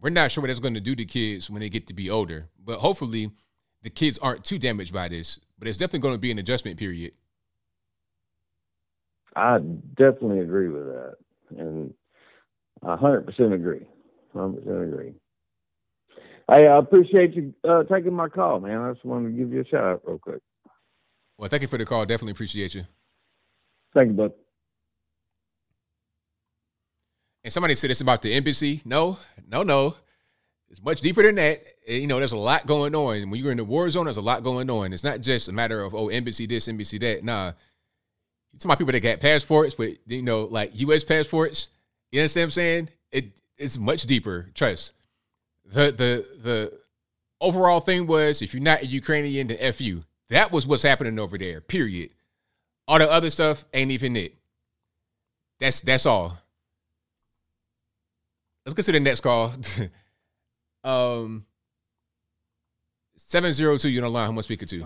We're 0.00 0.10
not 0.10 0.32
sure 0.32 0.42
what 0.42 0.48
that's 0.48 0.58
going 0.58 0.74
to 0.74 0.80
do 0.80 0.96
to 0.96 1.04
kids 1.04 1.50
when 1.50 1.60
they 1.60 1.68
get 1.68 1.86
to 1.88 1.94
be 1.94 2.10
older, 2.10 2.48
but 2.58 2.80
hopefully 2.80 3.30
the 3.82 3.90
kids 3.90 4.18
aren't 4.18 4.44
too 4.44 4.58
damaged 4.58 4.92
by 4.92 5.08
this. 5.08 5.38
But 5.62 5.68
it's 5.68 5.78
definitely 5.78 6.00
going 6.00 6.14
to 6.14 6.18
be 6.18 6.32
an 6.32 6.40
adjustment 6.40 6.76
period. 6.76 7.12
I 9.36 9.58
definitely 9.96 10.40
agree 10.40 10.68
with 10.68 10.86
that, 10.86 11.14
and 11.56 11.94
a 12.82 12.96
hundred 12.96 13.26
percent 13.26 13.52
agree. 13.52 13.86
Hundred 14.32 14.64
percent 14.64 14.92
agree. 14.92 15.14
Hey, 16.50 16.66
I 16.66 16.78
appreciate 16.78 17.34
you 17.34 17.54
uh, 17.62 17.84
taking 17.84 18.12
my 18.12 18.28
call, 18.28 18.58
man. 18.58 18.80
I 18.80 18.92
just 18.92 19.04
wanted 19.04 19.30
to 19.30 19.36
give 19.36 19.52
you 19.52 19.60
a 19.60 19.64
shout 19.64 19.84
out 19.84 20.02
real 20.04 20.18
quick. 20.18 20.40
Well, 21.38 21.48
thank 21.48 21.62
you 21.62 21.68
for 21.68 21.78
the 21.78 21.86
call. 21.86 22.04
Definitely 22.06 22.32
appreciate 22.32 22.74
you. 22.74 22.82
Thank 23.96 24.08
you, 24.08 24.14
bud. 24.14 24.32
And 27.44 27.52
somebody 27.52 27.76
said 27.76 27.92
it's 27.92 28.00
about 28.00 28.22
the 28.22 28.34
embassy. 28.34 28.82
No, 28.84 29.16
no, 29.46 29.62
no. 29.62 29.94
It's 30.72 30.82
much 30.82 31.02
deeper 31.02 31.22
than 31.22 31.34
that. 31.34 31.62
You 31.86 32.06
know, 32.06 32.18
there's 32.18 32.32
a 32.32 32.36
lot 32.38 32.66
going 32.66 32.94
on. 32.94 33.28
When 33.28 33.38
you're 33.38 33.50
in 33.50 33.58
the 33.58 33.64
war 33.64 33.90
zone, 33.90 34.06
there's 34.06 34.16
a 34.16 34.22
lot 34.22 34.42
going 34.42 34.70
on. 34.70 34.94
It's 34.94 35.04
not 35.04 35.20
just 35.20 35.48
a 35.48 35.52
matter 35.52 35.82
of 35.82 35.94
oh, 35.94 36.08
embassy 36.08 36.46
this, 36.46 36.66
embassy 36.66 36.96
that. 36.96 37.22
Nah, 37.22 37.52
it's 38.54 38.64
about 38.64 38.78
people 38.78 38.92
that 38.92 39.00
got 39.00 39.20
passports, 39.20 39.74
but 39.74 39.90
you 40.06 40.22
know, 40.22 40.44
like 40.44 40.70
U.S. 40.80 41.04
passports. 41.04 41.68
You 42.10 42.20
understand 42.20 42.40
what 42.40 42.44
I'm 42.44 42.50
saying? 42.52 42.88
It 43.12 43.24
it's 43.58 43.76
much 43.76 44.04
deeper. 44.04 44.48
Trust. 44.54 44.94
The 45.66 45.92
the 45.92 46.26
the 46.42 46.80
overall 47.38 47.80
thing 47.80 48.06
was 48.06 48.40
if 48.40 48.54
you're 48.54 48.62
not 48.62 48.80
a 48.80 48.86
Ukrainian, 48.86 49.48
then 49.48 49.58
f 49.60 49.78
you. 49.78 50.04
That 50.30 50.52
was 50.52 50.66
what's 50.66 50.84
happening 50.84 51.18
over 51.18 51.36
there. 51.36 51.60
Period. 51.60 52.12
All 52.88 52.98
the 52.98 53.10
other 53.10 53.28
stuff 53.28 53.66
ain't 53.74 53.90
even 53.90 54.16
it. 54.16 54.36
That's 55.60 55.82
that's 55.82 56.06
all. 56.06 56.38
Let's 58.64 58.72
get 58.72 58.86
to 58.86 58.92
the 58.92 59.00
next 59.00 59.20
call. 59.20 59.52
um, 60.84 61.46
seven 63.16 63.52
zero 63.52 63.78
two. 63.78 63.88
You 63.88 64.00
on 64.00 64.04
the 64.04 64.10
line? 64.10 64.26
Who 64.26 64.32
am 64.32 64.38
I 64.38 64.42
speaking 64.42 64.68
to? 64.68 64.84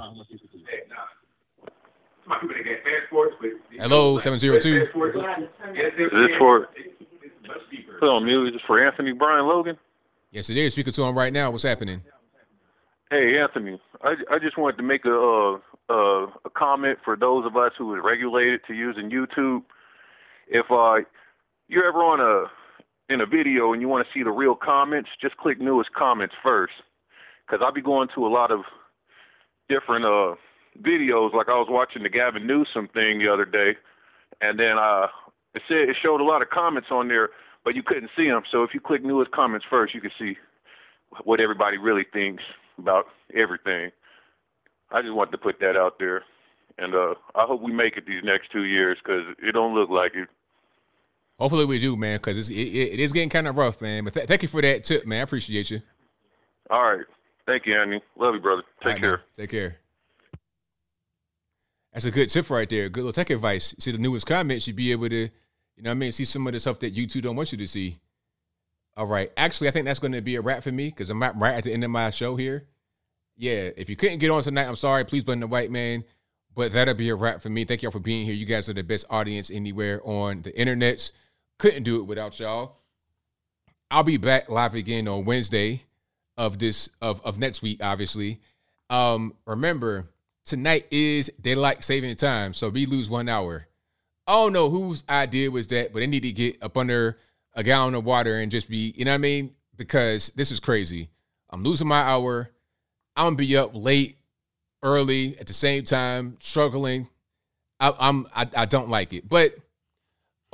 Hello, 3.78 4.18
seven 4.18 4.38
zero 4.38 4.58
two. 4.58 4.82
Is 4.82 6.10
this 6.12 6.36
for 6.38 6.68
put 8.00 8.08
on 8.08 8.24
mute? 8.24 8.54
Is 8.54 8.60
for 8.66 8.84
Anthony 8.84 9.12
Brian 9.12 9.46
Logan? 9.46 9.78
Yes, 10.30 10.50
it 10.50 10.56
is. 10.56 10.72
Speaking 10.72 10.92
to 10.92 11.02
him 11.04 11.16
right 11.16 11.32
now. 11.32 11.50
What's 11.50 11.62
happening? 11.62 12.02
Hey, 13.10 13.38
Anthony. 13.38 13.80
I, 14.02 14.14
I 14.30 14.38
just 14.38 14.58
wanted 14.58 14.76
to 14.78 14.82
make 14.82 15.04
a, 15.04 15.14
uh, 15.14 15.58
uh, 15.88 16.26
a 16.44 16.50
comment 16.54 16.98
for 17.04 17.16
those 17.16 17.46
of 17.46 17.56
us 17.56 17.72
who 17.78 17.94
is 17.94 18.00
regulated 18.04 18.60
to 18.66 18.74
using 18.74 19.10
YouTube. 19.10 19.62
If 20.48 20.66
uh, 20.70 21.06
you're 21.68 21.86
ever 21.86 21.98
on 21.98 22.20
a 22.20 22.50
in 23.08 23.20
a 23.20 23.26
video 23.26 23.72
and 23.72 23.80
you 23.80 23.88
want 23.88 24.06
to 24.06 24.12
see 24.18 24.22
the 24.22 24.30
real 24.30 24.54
comments, 24.54 25.10
just 25.20 25.36
click 25.36 25.60
newest 25.60 25.92
comments 25.92 26.34
first. 26.42 26.74
Because 27.46 27.62
I'll 27.64 27.72
be 27.72 27.82
going 27.82 28.08
to 28.14 28.26
a 28.26 28.28
lot 28.28 28.50
of 28.50 28.62
different 29.68 30.04
uh, 30.04 30.34
videos. 30.82 31.32
Like 31.32 31.48
I 31.48 31.58
was 31.58 31.68
watching 31.70 32.02
the 32.02 32.08
Gavin 32.08 32.46
Newsom 32.46 32.88
thing 32.92 33.18
the 33.18 33.32
other 33.32 33.44
day, 33.44 33.76
and 34.40 34.58
then 34.58 34.78
uh, 34.78 35.06
it 35.54 35.62
said 35.68 35.88
it 35.88 35.96
showed 36.02 36.20
a 36.20 36.24
lot 36.24 36.42
of 36.42 36.50
comments 36.50 36.88
on 36.90 37.08
there, 37.08 37.30
but 37.64 37.74
you 37.74 37.82
couldn't 37.84 38.10
see 38.16 38.26
them. 38.26 38.42
So 38.50 38.62
if 38.62 38.70
you 38.74 38.80
click 38.80 39.04
newest 39.04 39.30
comments 39.30 39.66
first, 39.68 39.94
you 39.94 40.00
can 40.00 40.10
see 40.18 40.36
what 41.24 41.40
everybody 41.40 41.78
really 41.78 42.04
thinks 42.12 42.42
about 42.78 43.06
everything. 43.34 43.90
I 44.90 45.02
just 45.02 45.14
wanted 45.14 45.32
to 45.32 45.38
put 45.38 45.60
that 45.60 45.76
out 45.76 45.98
there, 45.98 46.22
and 46.78 46.94
uh, 46.94 47.14
I 47.34 47.44
hope 47.44 47.62
we 47.62 47.72
make 47.72 47.96
it 47.96 48.06
these 48.06 48.22
next 48.24 48.50
two 48.52 48.64
years 48.64 48.98
because 49.02 49.22
it 49.42 49.52
don't 49.52 49.74
look 49.74 49.90
like 49.90 50.12
it. 50.14 50.28
Hopefully 51.38 51.64
we 51.66 51.78
do, 51.78 51.96
man, 51.96 52.16
because 52.16 52.48
it, 52.48 52.54
it 52.54 52.98
is 53.00 53.12
getting 53.12 53.28
kind 53.28 53.46
of 53.46 53.56
rough, 53.56 53.80
man. 53.82 54.04
But 54.04 54.14
th- 54.14 54.26
thank 54.26 54.42
you 54.42 54.48
for 54.48 54.62
that 54.62 54.84
tip, 54.84 55.06
man. 55.06 55.20
I 55.20 55.22
appreciate 55.22 55.70
you. 55.70 55.82
All 56.70 56.82
right. 56.82 57.04
Thank 57.46 57.66
you, 57.66 57.78
Andy. 57.78 58.00
Love 58.18 58.34
you, 58.34 58.40
brother. 58.40 58.62
Take 58.82 58.92
Right, 58.94 59.00
care. 59.00 59.10
man. 59.10 59.20
Take 59.36 59.50
care. 59.50 59.76
That's 61.92 62.04
a 62.06 62.10
good 62.10 62.28
tip 62.28 62.50
right 62.50 62.68
there. 62.68 62.88
Good 62.88 63.00
little 63.00 63.12
tech 63.12 63.30
advice. 63.30 63.74
See 63.78 63.90
the 63.90 63.98
newest 63.98 64.26
comments, 64.26 64.66
you'd 64.66 64.76
be 64.76 64.92
able 64.92 65.08
to, 65.08 65.16
you 65.16 65.28
know 65.82 65.90
what 65.90 65.92
I 65.92 65.94
mean, 65.94 66.12
see 66.12 66.24
some 66.24 66.46
of 66.46 66.52
the 66.52 66.60
stuff 66.60 66.78
that 66.80 66.94
YouTube 66.94 67.22
don't 67.22 67.36
want 67.36 67.52
you 67.52 67.58
to 67.58 67.66
see. 67.68 67.98
All 68.96 69.06
right. 69.06 69.30
Actually, 69.36 69.68
I 69.68 69.70
think 69.72 69.84
that's 69.84 69.98
going 69.98 70.12
to 70.12 70.20
be 70.22 70.36
a 70.36 70.40
wrap 70.40 70.62
for 70.62 70.72
me 70.72 70.86
because 70.88 71.10
I'm 71.10 71.22
right 71.22 71.54
at 71.54 71.64
the 71.64 71.72
end 71.72 71.84
of 71.84 71.90
my 71.90 72.10
show 72.10 72.36
here. 72.36 72.66
Yeah. 73.36 73.70
If 73.76 73.88
you 73.90 73.96
couldn't 73.96 74.18
get 74.18 74.30
on 74.30 74.42
tonight, 74.42 74.66
I'm 74.68 74.76
sorry. 74.76 75.04
Please 75.04 75.24
blame 75.24 75.40
the 75.40 75.46
white 75.46 75.70
man. 75.70 76.04
But 76.54 76.72
that'll 76.72 76.94
be 76.94 77.10
a 77.10 77.14
wrap 77.14 77.42
for 77.42 77.50
me. 77.50 77.64
Thank 77.64 77.82
y'all 77.82 77.90
for 77.92 77.98
being 78.00 78.24
here. 78.24 78.34
You 78.34 78.46
guys 78.46 78.68
are 78.70 78.72
the 78.74 78.82
best 78.82 79.04
audience 79.10 79.50
anywhere 79.50 80.00
on 80.04 80.40
the 80.42 80.52
internets. 80.52 81.12
Couldn't 81.58 81.84
do 81.84 81.98
it 82.00 82.04
without 82.04 82.38
y'all. 82.38 82.76
I'll 83.90 84.02
be 84.02 84.16
back 84.16 84.48
live 84.48 84.74
again 84.74 85.08
on 85.08 85.24
Wednesday 85.24 85.82
of 86.36 86.58
this 86.58 86.88
of 87.00 87.24
of 87.24 87.38
next 87.38 87.62
week, 87.62 87.82
obviously. 87.82 88.40
Um, 88.90 89.34
remember, 89.46 90.08
tonight 90.44 90.86
is 90.90 91.30
daylight 91.40 91.82
saving 91.82 92.14
time, 92.16 92.52
so 92.52 92.68
we 92.68 92.84
lose 92.84 93.08
one 93.08 93.28
hour. 93.28 93.66
I 94.26 94.32
don't 94.32 94.52
know 94.52 94.68
whose 94.70 95.04
idea 95.08 95.50
was 95.50 95.68
that, 95.68 95.92
but 95.92 96.00
they 96.00 96.06
need 96.06 96.24
to 96.24 96.32
get 96.32 96.62
up 96.62 96.76
under 96.76 97.16
a 97.54 97.62
gallon 97.62 97.94
of 97.94 98.04
water 98.04 98.36
and 98.36 98.50
just 98.50 98.68
be, 98.68 98.92
you 98.96 99.04
know 99.04 99.12
what 99.12 99.16
I 99.16 99.18
mean? 99.18 99.54
Because 99.76 100.30
this 100.36 100.50
is 100.50 100.60
crazy. 100.60 101.08
I'm 101.50 101.62
losing 101.62 101.88
my 101.88 102.00
hour. 102.00 102.50
I'm 103.16 103.26
gonna 103.26 103.36
be 103.36 103.56
up 103.56 103.70
late, 103.72 104.18
early 104.82 105.38
at 105.38 105.46
the 105.46 105.54
same 105.54 105.84
time, 105.84 106.36
struggling. 106.40 107.08
I, 107.80 107.94
I'm 107.98 108.26
I, 108.34 108.46
I 108.56 108.64
don't 108.66 108.90
like 108.90 109.12
it, 109.12 109.28
but 109.28 109.54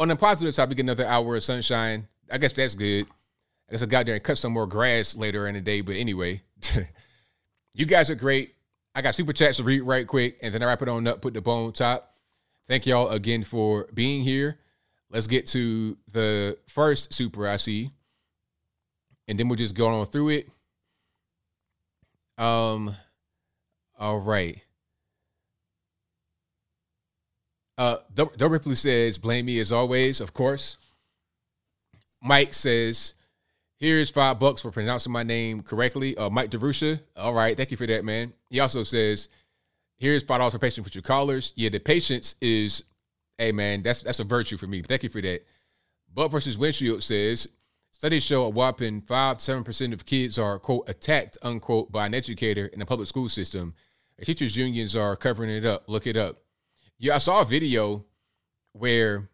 on 0.02 0.08
the 0.08 0.16
positive 0.16 0.52
side, 0.52 0.68
we 0.68 0.74
get 0.74 0.82
another 0.82 1.06
hour 1.06 1.36
of 1.36 1.44
sunshine. 1.44 2.08
I 2.28 2.36
guess 2.38 2.52
that's 2.52 2.74
good. 2.74 3.06
I 3.68 3.72
guess 3.72 3.84
I 3.84 3.86
got 3.86 4.04
there 4.04 4.16
and 4.16 4.24
cut 4.24 4.36
some 4.36 4.52
more 4.52 4.66
grass 4.66 5.14
later 5.14 5.46
in 5.46 5.54
the 5.54 5.60
day. 5.60 5.80
But 5.80 5.94
anyway, 5.94 6.42
you 7.74 7.86
guys 7.86 8.10
are 8.10 8.16
great. 8.16 8.56
I 8.96 9.00
got 9.00 9.14
super 9.14 9.32
chats 9.32 9.58
to 9.58 9.62
read 9.62 9.82
right 9.82 10.04
quick, 10.04 10.38
and 10.42 10.52
then 10.52 10.60
I 10.60 10.66
wrap 10.66 10.82
it 10.82 10.88
on 10.88 11.06
up, 11.06 11.22
put 11.22 11.34
the 11.34 11.40
bone 11.40 11.72
top. 11.72 12.16
Thank 12.66 12.84
y'all 12.84 13.10
again 13.10 13.44
for 13.44 13.88
being 13.94 14.22
here. 14.22 14.58
Let's 15.08 15.28
get 15.28 15.46
to 15.48 15.96
the 16.12 16.58
first 16.66 17.14
super 17.14 17.46
I 17.46 17.56
see, 17.56 17.90
and 19.28 19.38
then 19.38 19.48
we'll 19.48 19.56
just 19.56 19.76
go 19.76 19.86
on 19.86 20.06
through 20.06 20.30
it. 20.30 20.48
Um, 22.38 22.96
all 23.98 24.18
right. 24.18 24.60
Uh, 27.78 27.96
Doe 28.14 28.46
Ripley 28.46 28.74
says, 28.74 29.18
"Blame 29.18 29.46
me 29.46 29.58
as 29.58 29.72
always." 29.72 30.20
Of 30.20 30.32
course. 30.34 30.76
Mike 32.22 32.54
says, 32.54 33.14
"Here's 33.78 34.10
five 34.10 34.38
bucks 34.38 34.62
for 34.62 34.70
pronouncing 34.70 35.12
my 35.12 35.22
name 35.22 35.62
correctly." 35.62 36.16
Uh, 36.16 36.30
Mike 36.30 36.50
Derusha. 36.50 37.00
All 37.16 37.32
right, 37.34 37.56
thank 37.56 37.70
you 37.70 37.76
for 37.76 37.86
that, 37.86 38.04
man. 38.04 38.32
He 38.50 38.60
also 38.60 38.82
says, 38.82 39.28
"Here's 39.96 40.22
five 40.22 40.38
dollars 40.38 40.52
for 40.52 40.58
patience 40.58 40.84
with 40.84 40.94
your 40.94 41.02
callers." 41.02 41.52
Yeah, 41.56 41.70
the 41.70 41.80
patience 41.80 42.36
is, 42.40 42.84
hey 43.38 43.52
man, 43.52 43.82
that's 43.82 44.02
that's 44.02 44.20
a 44.20 44.24
virtue 44.24 44.56
for 44.56 44.66
me. 44.66 44.82
Thank 44.82 45.02
you 45.02 45.08
for 45.08 45.22
that. 45.22 45.44
Butt 46.14 46.30
versus 46.30 46.58
Windshield 46.58 47.02
says, 47.02 47.48
studies 47.90 48.22
show 48.22 48.44
a 48.44 48.50
whopping 48.50 49.00
five 49.00 49.38
to 49.38 49.44
seven 49.44 49.64
percent 49.64 49.92
of 49.94 50.04
kids 50.04 50.38
are 50.38 50.58
quote 50.58 50.88
attacked 50.88 51.38
unquote 51.42 51.90
by 51.90 52.04
an 52.06 52.14
educator 52.14 52.66
in 52.66 52.78
the 52.78 52.86
public 52.86 53.08
school 53.08 53.28
system. 53.28 53.74
Teachers 54.22 54.56
unions 54.56 54.94
are 54.94 55.16
covering 55.16 55.50
it 55.50 55.64
up. 55.64 55.84
Look 55.88 56.06
it 56.06 56.16
up. 56.16 56.41
Yeah, 57.02 57.16
I 57.16 57.18
saw 57.18 57.40
a 57.40 57.44
video 57.44 58.04
where 58.74 59.28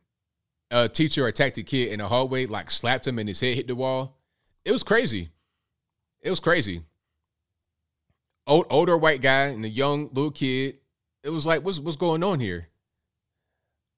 a 0.70 0.88
teacher 0.88 1.26
attacked 1.26 1.58
a 1.58 1.62
kid 1.62 1.92
in 1.92 1.98
the 1.98 2.08
hallway, 2.08 2.46
like 2.46 2.70
slapped 2.70 3.06
him 3.06 3.18
and 3.18 3.28
his 3.28 3.40
head 3.40 3.56
hit 3.56 3.66
the 3.66 3.74
wall. 3.74 4.16
It 4.64 4.72
was 4.72 4.82
crazy. 4.82 5.28
It 6.22 6.30
was 6.30 6.40
crazy. 6.40 6.80
Old, 8.46 8.64
older 8.70 8.96
white 8.96 9.20
guy 9.20 9.48
and 9.48 9.66
a 9.66 9.68
young 9.68 10.08
little 10.14 10.30
kid. 10.30 10.78
It 11.22 11.28
was 11.28 11.46
like, 11.46 11.62
what's 11.62 11.78
what's 11.78 11.98
going 11.98 12.24
on 12.24 12.40
here? 12.40 12.68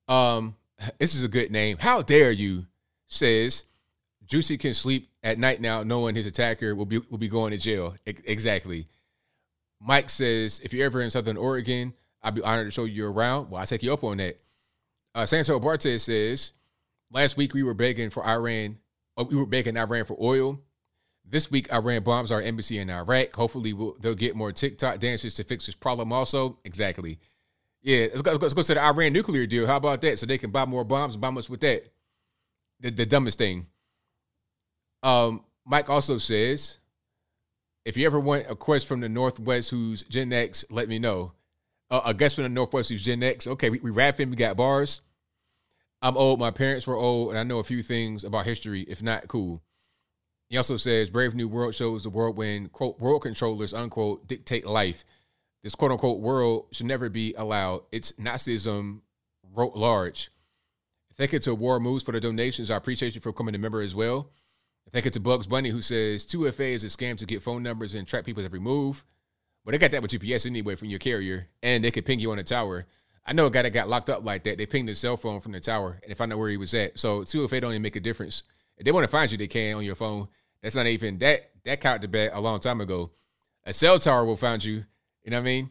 Um, 0.09 0.57
this 0.99 1.15
is 1.15 1.23
a 1.23 1.29
good 1.29 1.53
name. 1.53 1.77
How 1.79 2.03
dare 2.03 2.33
you? 2.33 2.67
Says 3.07 3.67
Juicy 4.27 4.59
can 4.59 4.75
sleep 4.75 5.09
at 5.23 5.39
night 5.39 5.61
now, 5.61 5.85
knowing 5.85 6.17
his 6.17 6.27
attacker 6.27 6.75
will 6.75 6.87
be 6.87 6.99
will 6.99 7.19
be 7.19 7.29
going 7.29 7.53
to 7.53 7.59
jail. 7.59 7.95
E- 8.05 8.15
exactly. 8.25 8.89
Mike 9.81 10.11
says, 10.11 10.61
if 10.65 10.75
you're 10.75 10.87
ever 10.87 11.01
in 11.01 11.11
Southern 11.11 11.37
Oregon, 11.37 11.95
I'd 12.23 12.35
be 12.35 12.43
honored 12.43 12.67
to 12.67 12.71
show 12.71 12.85
you 12.85 13.07
around. 13.07 13.51
Well, 13.51 13.61
I'll 13.61 13.67
take 13.67 13.83
you 13.83 13.93
up 13.93 14.05
on 14.05 14.19
that. 14.19 14.41
Uh, 15.15 15.27
Bartes 15.59 16.05
says, 16.05 16.53
last 17.11 17.37
week 17.37 17.55
we 17.55 17.63
were 17.63 17.75
begging 17.75 18.11
for 18.11 18.25
Iran. 18.27 18.79
Oh, 19.17 19.25
we 19.25 19.37
were 19.37 19.47
begging 19.47 19.77
Iran 19.77 20.05
for 20.05 20.17
oil. 20.21 20.61
This 21.25 21.51
week, 21.51 21.73
Iran 21.73 22.03
bombs 22.03 22.33
our 22.33 22.41
embassy 22.41 22.79
in 22.79 22.91
Iraq. 22.91 23.37
Hopefully, 23.37 23.73
we'll, 23.73 23.97
they'll 24.01 24.15
get 24.15 24.35
more 24.35 24.51
TikTok 24.51 24.99
dancers 24.99 25.35
to 25.35 25.45
fix 25.45 25.67
this 25.67 25.77
problem. 25.77 26.13
Also, 26.13 26.59
exactly. 26.65 27.19
Yeah, 27.83 28.07
let's 28.11 28.23
go, 28.23 28.33
let's 28.33 28.55
go 28.55 28.63
to 28.63 28.75
the 28.75 28.83
Iran 28.83 29.13
nuclear 29.13 29.47
deal. 29.47 29.67
How 29.67 29.77
about 29.77 30.01
that? 30.01 30.19
So 30.19 30.27
they 30.27 30.39
can 30.39 30.51
buy 30.51 30.65
more 30.65 30.85
bombs 30.85 31.15
and 31.15 31.21
bomb 31.21 31.39
us 31.39 31.49
with 31.49 31.61
that. 31.61 31.85
The, 32.81 32.91
the 32.91 33.07
dumbest 33.07 33.39
thing. 33.39 33.67
Um, 35.03 35.45
Mike 35.65 35.89
also 35.89 36.19
says, 36.19 36.79
if 37.85 37.97
you 37.97 38.07
ever 38.07 38.19
want 38.19 38.47
a 38.49 38.57
quest 38.57 38.89
from 38.89 39.01
the 39.01 39.09
Northwest 39.09 39.71
who's 39.71 40.03
Gen 40.03 40.33
X, 40.33 40.65
let 40.69 40.89
me 40.89 40.99
know. 40.99 41.33
Uh, 41.91 42.01
a 42.05 42.15
guest 42.15 42.37
from 42.37 42.45
the 42.45 42.49
Northwest 42.49 42.91
who's 42.91 43.05
Gen 43.05 43.23
X. 43.23 43.47
Okay, 43.47 43.71
we, 43.71 43.81
we 43.81 43.91
rapping, 43.91 44.31
we 44.31 44.37
got 44.37 44.57
bars. 44.57 45.01
I'm 46.03 46.17
old. 46.17 46.39
My 46.39 46.51
parents 46.51 46.87
were 46.87 46.97
old, 46.97 47.31
and 47.31 47.39
I 47.39 47.43
know 47.43 47.59
a 47.59 47.65
few 47.65 47.83
things 47.83 48.25
about 48.25 48.47
history. 48.47 48.83
If 48.83 49.03
not, 49.03 49.29
cool. 49.29 49.63
He 50.49 50.57
also 50.57 50.77
says 50.77 51.11
Brave 51.11 51.35
New 51.35 51.49
World 51.49 51.75
shows 51.75 52.03
the 52.03 52.11
world 52.11 52.37
when 52.37 52.69
quote 52.69 52.99
world 52.99 53.23
controllers 53.23 53.73
unquote 53.73 54.27
dictate 54.27 54.67
life. 54.67 55.05
This 55.63 55.75
quote 55.75 55.93
unquote 55.93 56.21
world 56.21 56.67
should 56.73 56.87
never 56.87 57.09
be 57.09 57.35
allowed. 57.35 57.83
It's 57.93 58.13
Nazism 58.13 59.03
wrote 59.55 59.77
large. 59.77 60.31
Thank 61.15 61.33
you 61.33 61.39
to 61.41 61.55
War 61.55 61.79
Moves 61.79 62.03
for 62.03 62.13
the 62.13 62.21
donations. 62.21 62.71
I 62.71 62.77
appreciate 62.77 63.15
you 63.15 63.21
for 63.21 63.31
becoming 63.31 63.55
a 63.55 63.59
member 63.59 63.81
as 63.81 63.95
well. 63.95 64.31
Thank 64.93 65.05
you 65.05 65.11
to 65.13 65.21
Bugs 65.21 65.47
Bunny 65.47 65.69
who 65.69 65.83
says 65.83 66.27
2FA 66.27 66.73
is 66.73 66.83
a 66.83 66.89
scam 66.89 67.17
to 67.19 67.27
get 67.27 67.43
phone 67.43 67.63
numbers 67.63 67.95
and 67.95 68.09
track 68.09 68.25
people's 68.25 68.47
every 68.47 68.59
move. 68.59 69.05
But 69.65 69.73
they 69.73 69.79
got 69.79 69.91
that 69.91 70.03
with 70.03 70.11
GPS 70.11 70.47
anyway 70.47 70.75
from 70.75 70.89
your 70.89 70.99
carrier, 70.99 71.49
and 71.63 71.85
they 71.85 71.91
could 71.91 72.05
ping 72.05 72.21
you 72.21 72.31
on 72.31 72.39
the 72.39 72.45
tower. 72.45 72.87
I 73.27 73.33
know 73.33 73.47
a 73.47 73.51
guy 73.51 73.63
that 73.63 73.71
got 73.71 73.89
locked 73.89 74.09
up 74.09 74.25
like 74.25 74.45
that. 74.45 74.59
They 74.59 74.67
pinged 74.67 74.89
his 74.89 74.99
cell 74.99 75.17
phone 75.17 75.41
from 75.41 75.53
the 75.53 75.61
tower, 75.61 75.99
and 76.03 76.11
they 76.11 76.15
found 76.15 76.33
out 76.33 76.39
where 76.39 76.49
he 76.49 76.57
was 76.57 76.73
at. 76.75 76.99
So 76.99 77.23
2FA 77.23 77.61
don't 77.61 77.73
even 77.73 77.83
make 77.83 77.97
a 77.97 78.01
difference. 78.01 78.43
If 78.79 78.85
they 78.85 78.93
want 78.93 79.05
to 79.05 79.11
find 79.11 79.31
you, 79.31 79.37
they 79.37 79.47
can 79.47 79.77
on 79.77 79.85
your 79.85 79.95
phone. 79.95 80.29
That's 80.63 80.75
not 80.75 80.87
even 80.87 81.19
that 81.19 81.51
that 81.65 81.81
caught 81.81 82.01
the 82.01 82.09
bet 82.09 82.33
a 82.35 82.41
long 82.41 82.61
time 82.61 82.81
ago. 82.81 83.11
A 83.65 83.73
cell 83.73 83.99
tower 83.99 84.25
will 84.25 84.37
find 84.37 84.65
you. 84.65 84.85
You 85.23 85.31
know 85.31 85.37
what 85.37 85.43
I 85.43 85.45
mean? 85.45 85.71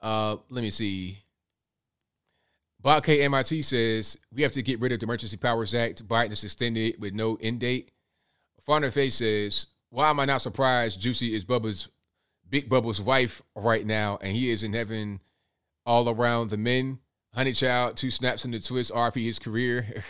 Uh, 0.00 0.36
let 0.50 0.62
me 0.62 0.70
see. 0.70 1.18
Bob 2.80 3.04
K 3.04 3.22
MIT 3.22 3.62
says 3.62 4.18
we 4.34 4.42
have 4.42 4.52
to 4.52 4.62
get 4.62 4.80
rid 4.80 4.92
of 4.92 5.00
the 5.00 5.04
Emergency 5.06 5.36
Powers 5.36 5.74
Act. 5.74 6.06
Biden 6.06 6.32
is 6.32 6.44
extended 6.44 7.00
with 7.00 7.14
no 7.14 7.38
end 7.40 7.60
date. 7.60 7.92
Fauna 8.60 8.90
Face 8.90 9.16
says, 9.16 9.66
Why 9.92 10.08
am 10.08 10.20
I 10.20 10.24
not 10.24 10.40
surprised 10.40 11.02
Jussie 11.02 11.32
is 11.32 11.44
Bubba's 11.44 11.90
Big 12.48 12.66
Bubba's 12.66 12.98
wife 12.98 13.42
right 13.54 13.84
now, 13.84 14.18
and 14.22 14.34
he 14.34 14.48
is 14.48 14.62
in 14.62 14.72
heaven 14.72 15.20
all 15.84 16.08
around 16.08 16.48
the 16.48 16.56
men. 16.56 16.98
Honey 17.34 17.52
Child, 17.52 17.98
two 17.98 18.10
snaps 18.10 18.46
in 18.46 18.52
the 18.52 18.60
twist, 18.60 18.90
RP 18.90 19.22
his 19.22 19.38
career. 19.38 20.02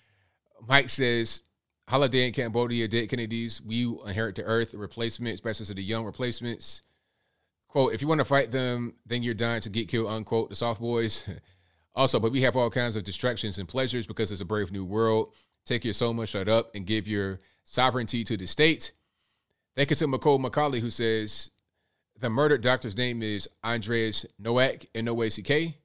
Mike 0.68 0.88
says, 0.88 1.42
Holiday 1.86 2.26
in 2.26 2.32
Cambodia, 2.32 2.88
dead 2.88 3.08
Kennedys, 3.10 3.62
we 3.62 3.84
inherit 4.04 4.34
the 4.34 4.42
earth, 4.42 4.74
replacement, 4.74 5.34
especially 5.34 5.66
to 5.66 5.74
the 5.74 5.84
young 5.84 6.04
replacements. 6.04 6.82
Quote, 7.68 7.94
if 7.94 8.02
you 8.02 8.08
want 8.08 8.20
to 8.20 8.24
fight 8.24 8.50
them, 8.50 8.94
then 9.06 9.22
you're 9.22 9.34
dying 9.34 9.60
to 9.60 9.70
get 9.70 9.86
killed, 9.86 10.10
unquote, 10.10 10.50
the 10.50 10.56
soft 10.56 10.80
boys. 10.80 11.28
also, 11.94 12.18
but 12.18 12.32
we 12.32 12.42
have 12.42 12.56
all 12.56 12.70
kinds 12.70 12.96
of 12.96 13.04
distractions 13.04 13.56
and 13.56 13.68
pleasures 13.68 14.04
because 14.04 14.32
it's 14.32 14.40
a 14.40 14.44
brave 14.44 14.72
new 14.72 14.84
world. 14.84 15.32
Take 15.64 15.84
your 15.84 15.94
soma, 15.94 16.26
shut 16.26 16.48
up, 16.48 16.74
and 16.74 16.84
give 16.84 17.06
your 17.06 17.38
sovereignty 17.62 18.24
to 18.24 18.36
the 18.36 18.46
state. 18.46 18.90
Thank 19.78 19.90
you 19.90 19.96
to 19.96 20.08
McCole 20.08 20.44
McCauley, 20.44 20.80
who 20.80 20.90
says 20.90 21.52
the 22.18 22.28
murdered 22.28 22.62
doctor's 22.62 22.96
name 22.96 23.22
is 23.22 23.48
Andreas 23.62 24.26
Noack, 24.42 24.88
and 24.92 25.06
N-O-A-C-K. 25.06 25.76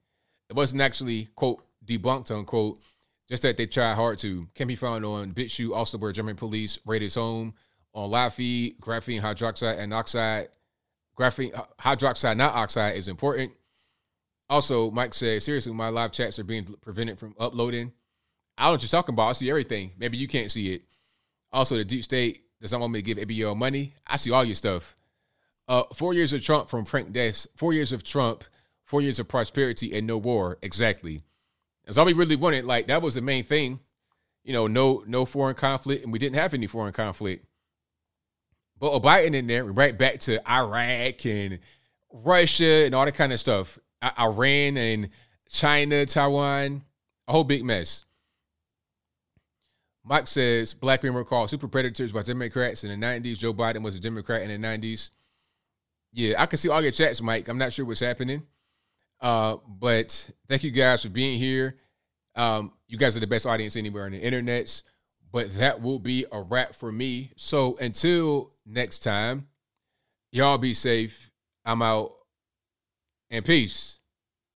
It 0.50 0.56
wasn't 0.56 0.82
actually, 0.82 1.28
quote, 1.36 1.64
debunked, 1.86 2.32
unquote, 2.32 2.82
just 3.28 3.44
that 3.44 3.56
they 3.56 3.66
tried 3.66 3.94
hard 3.94 4.18
to. 4.18 4.48
Can 4.56 4.66
be 4.66 4.74
found 4.74 5.04
on 5.04 5.30
BitChute, 5.30 5.72
also 5.72 5.96
where 5.96 6.10
German 6.10 6.34
police 6.34 6.76
raided 6.84 7.04
his 7.04 7.14
home, 7.14 7.54
on 7.92 8.10
live 8.10 8.34
feed, 8.34 8.80
graphene 8.80 9.20
hydroxide 9.20 9.78
and 9.78 9.94
oxide. 9.94 10.48
Graphene 11.16 11.56
uh, 11.56 11.62
hydroxide, 11.78 12.36
not 12.36 12.52
oxide, 12.52 12.96
is 12.96 13.06
important. 13.06 13.52
Also, 14.50 14.90
Mike 14.90 15.14
said, 15.14 15.40
seriously, 15.40 15.72
my 15.72 15.90
live 15.90 16.10
chats 16.10 16.40
are 16.40 16.44
being 16.44 16.64
prevented 16.80 17.20
from 17.20 17.36
uploading. 17.38 17.92
I 18.58 18.62
don't 18.62 18.70
know 18.70 18.72
what 18.72 18.82
you're 18.82 18.88
talking 18.88 19.12
about. 19.12 19.28
I 19.28 19.32
see 19.34 19.50
everything. 19.50 19.92
Maybe 19.96 20.18
you 20.18 20.26
can't 20.26 20.50
see 20.50 20.74
it. 20.74 20.82
Also, 21.52 21.76
the 21.76 21.84
deep 21.84 22.02
state 22.02 22.43
does 22.64 22.72
not 22.72 22.80
want 22.80 22.94
me 22.94 23.02
to 23.02 23.14
give 23.14 23.18
ABL 23.18 23.54
money. 23.54 23.92
I 24.06 24.16
see 24.16 24.30
all 24.30 24.42
your 24.42 24.54
stuff. 24.54 24.96
Uh, 25.68 25.82
four 25.92 26.14
years 26.14 26.32
of 26.32 26.42
Trump 26.42 26.70
from 26.70 26.86
Frank 26.86 27.12
Des. 27.12 27.34
Four 27.56 27.74
years 27.74 27.92
of 27.92 28.02
Trump. 28.02 28.42
Four 28.86 29.02
years 29.02 29.18
of 29.18 29.28
prosperity 29.28 29.94
and 29.94 30.06
no 30.06 30.16
war. 30.16 30.56
Exactly. 30.62 31.22
That's 31.84 31.98
all 31.98 32.06
we 32.06 32.14
really 32.14 32.36
wanted. 32.36 32.64
Like 32.64 32.86
that 32.86 33.02
was 33.02 33.16
the 33.16 33.20
main 33.20 33.44
thing. 33.44 33.80
You 34.44 34.54
know, 34.54 34.66
no 34.66 35.04
no 35.06 35.26
foreign 35.26 35.54
conflict, 35.54 36.04
and 36.04 36.12
we 36.12 36.18
didn't 36.18 36.36
have 36.36 36.54
any 36.54 36.66
foreign 36.66 36.94
conflict. 36.94 37.44
But 38.78 38.98
Biden 39.02 39.34
in 39.34 39.46
there, 39.46 39.64
right 39.64 39.96
back 39.96 40.20
to 40.20 40.50
Iraq 40.50 41.26
and 41.26 41.58
Russia 42.12 42.86
and 42.86 42.94
all 42.94 43.04
that 43.04 43.14
kind 43.14 43.32
of 43.34 43.40
stuff. 43.40 43.78
I- 44.00 44.24
Iran 44.24 44.78
and 44.78 45.10
China, 45.50 46.06
Taiwan, 46.06 46.82
a 47.28 47.32
whole 47.32 47.44
big 47.44 47.62
mess. 47.62 48.06
Mike 50.04 50.26
says 50.26 50.74
black 50.74 51.02
men 51.02 51.14
were 51.14 51.24
called 51.24 51.48
super 51.48 51.66
predators 51.66 52.12
by 52.12 52.22
Democrats 52.22 52.84
in 52.84 53.00
the 53.00 53.06
90s. 53.06 53.38
Joe 53.38 53.54
Biden 53.54 53.82
was 53.82 53.94
a 53.94 54.00
Democrat 54.00 54.42
in 54.42 54.60
the 54.60 54.66
90s. 54.66 55.10
Yeah, 56.12 56.40
I 56.40 56.46
can 56.46 56.58
see 56.58 56.68
all 56.68 56.82
your 56.82 56.92
chats, 56.92 57.22
Mike. 57.22 57.48
I'm 57.48 57.58
not 57.58 57.72
sure 57.72 57.84
what's 57.84 58.00
happening. 58.00 58.42
Uh, 59.20 59.56
but 59.66 60.30
thank 60.48 60.62
you 60.62 60.70
guys 60.70 61.02
for 61.02 61.08
being 61.08 61.38
here. 61.38 61.78
Um, 62.36 62.72
you 62.86 62.98
guys 62.98 63.16
are 63.16 63.20
the 63.20 63.26
best 63.26 63.46
audience 63.46 63.76
anywhere 63.76 64.04
on 64.04 64.12
the 64.12 64.20
internets. 64.20 64.82
But 65.32 65.54
that 65.58 65.80
will 65.80 65.98
be 65.98 66.26
a 66.30 66.40
wrap 66.40 66.74
for 66.74 66.92
me. 66.92 67.32
So 67.36 67.76
until 67.80 68.52
next 68.64 69.00
time, 69.00 69.48
y'all 70.30 70.58
be 70.58 70.74
safe. 70.74 71.32
I'm 71.64 71.82
out 71.82 72.12
and 73.30 73.44
peace. 73.44 73.98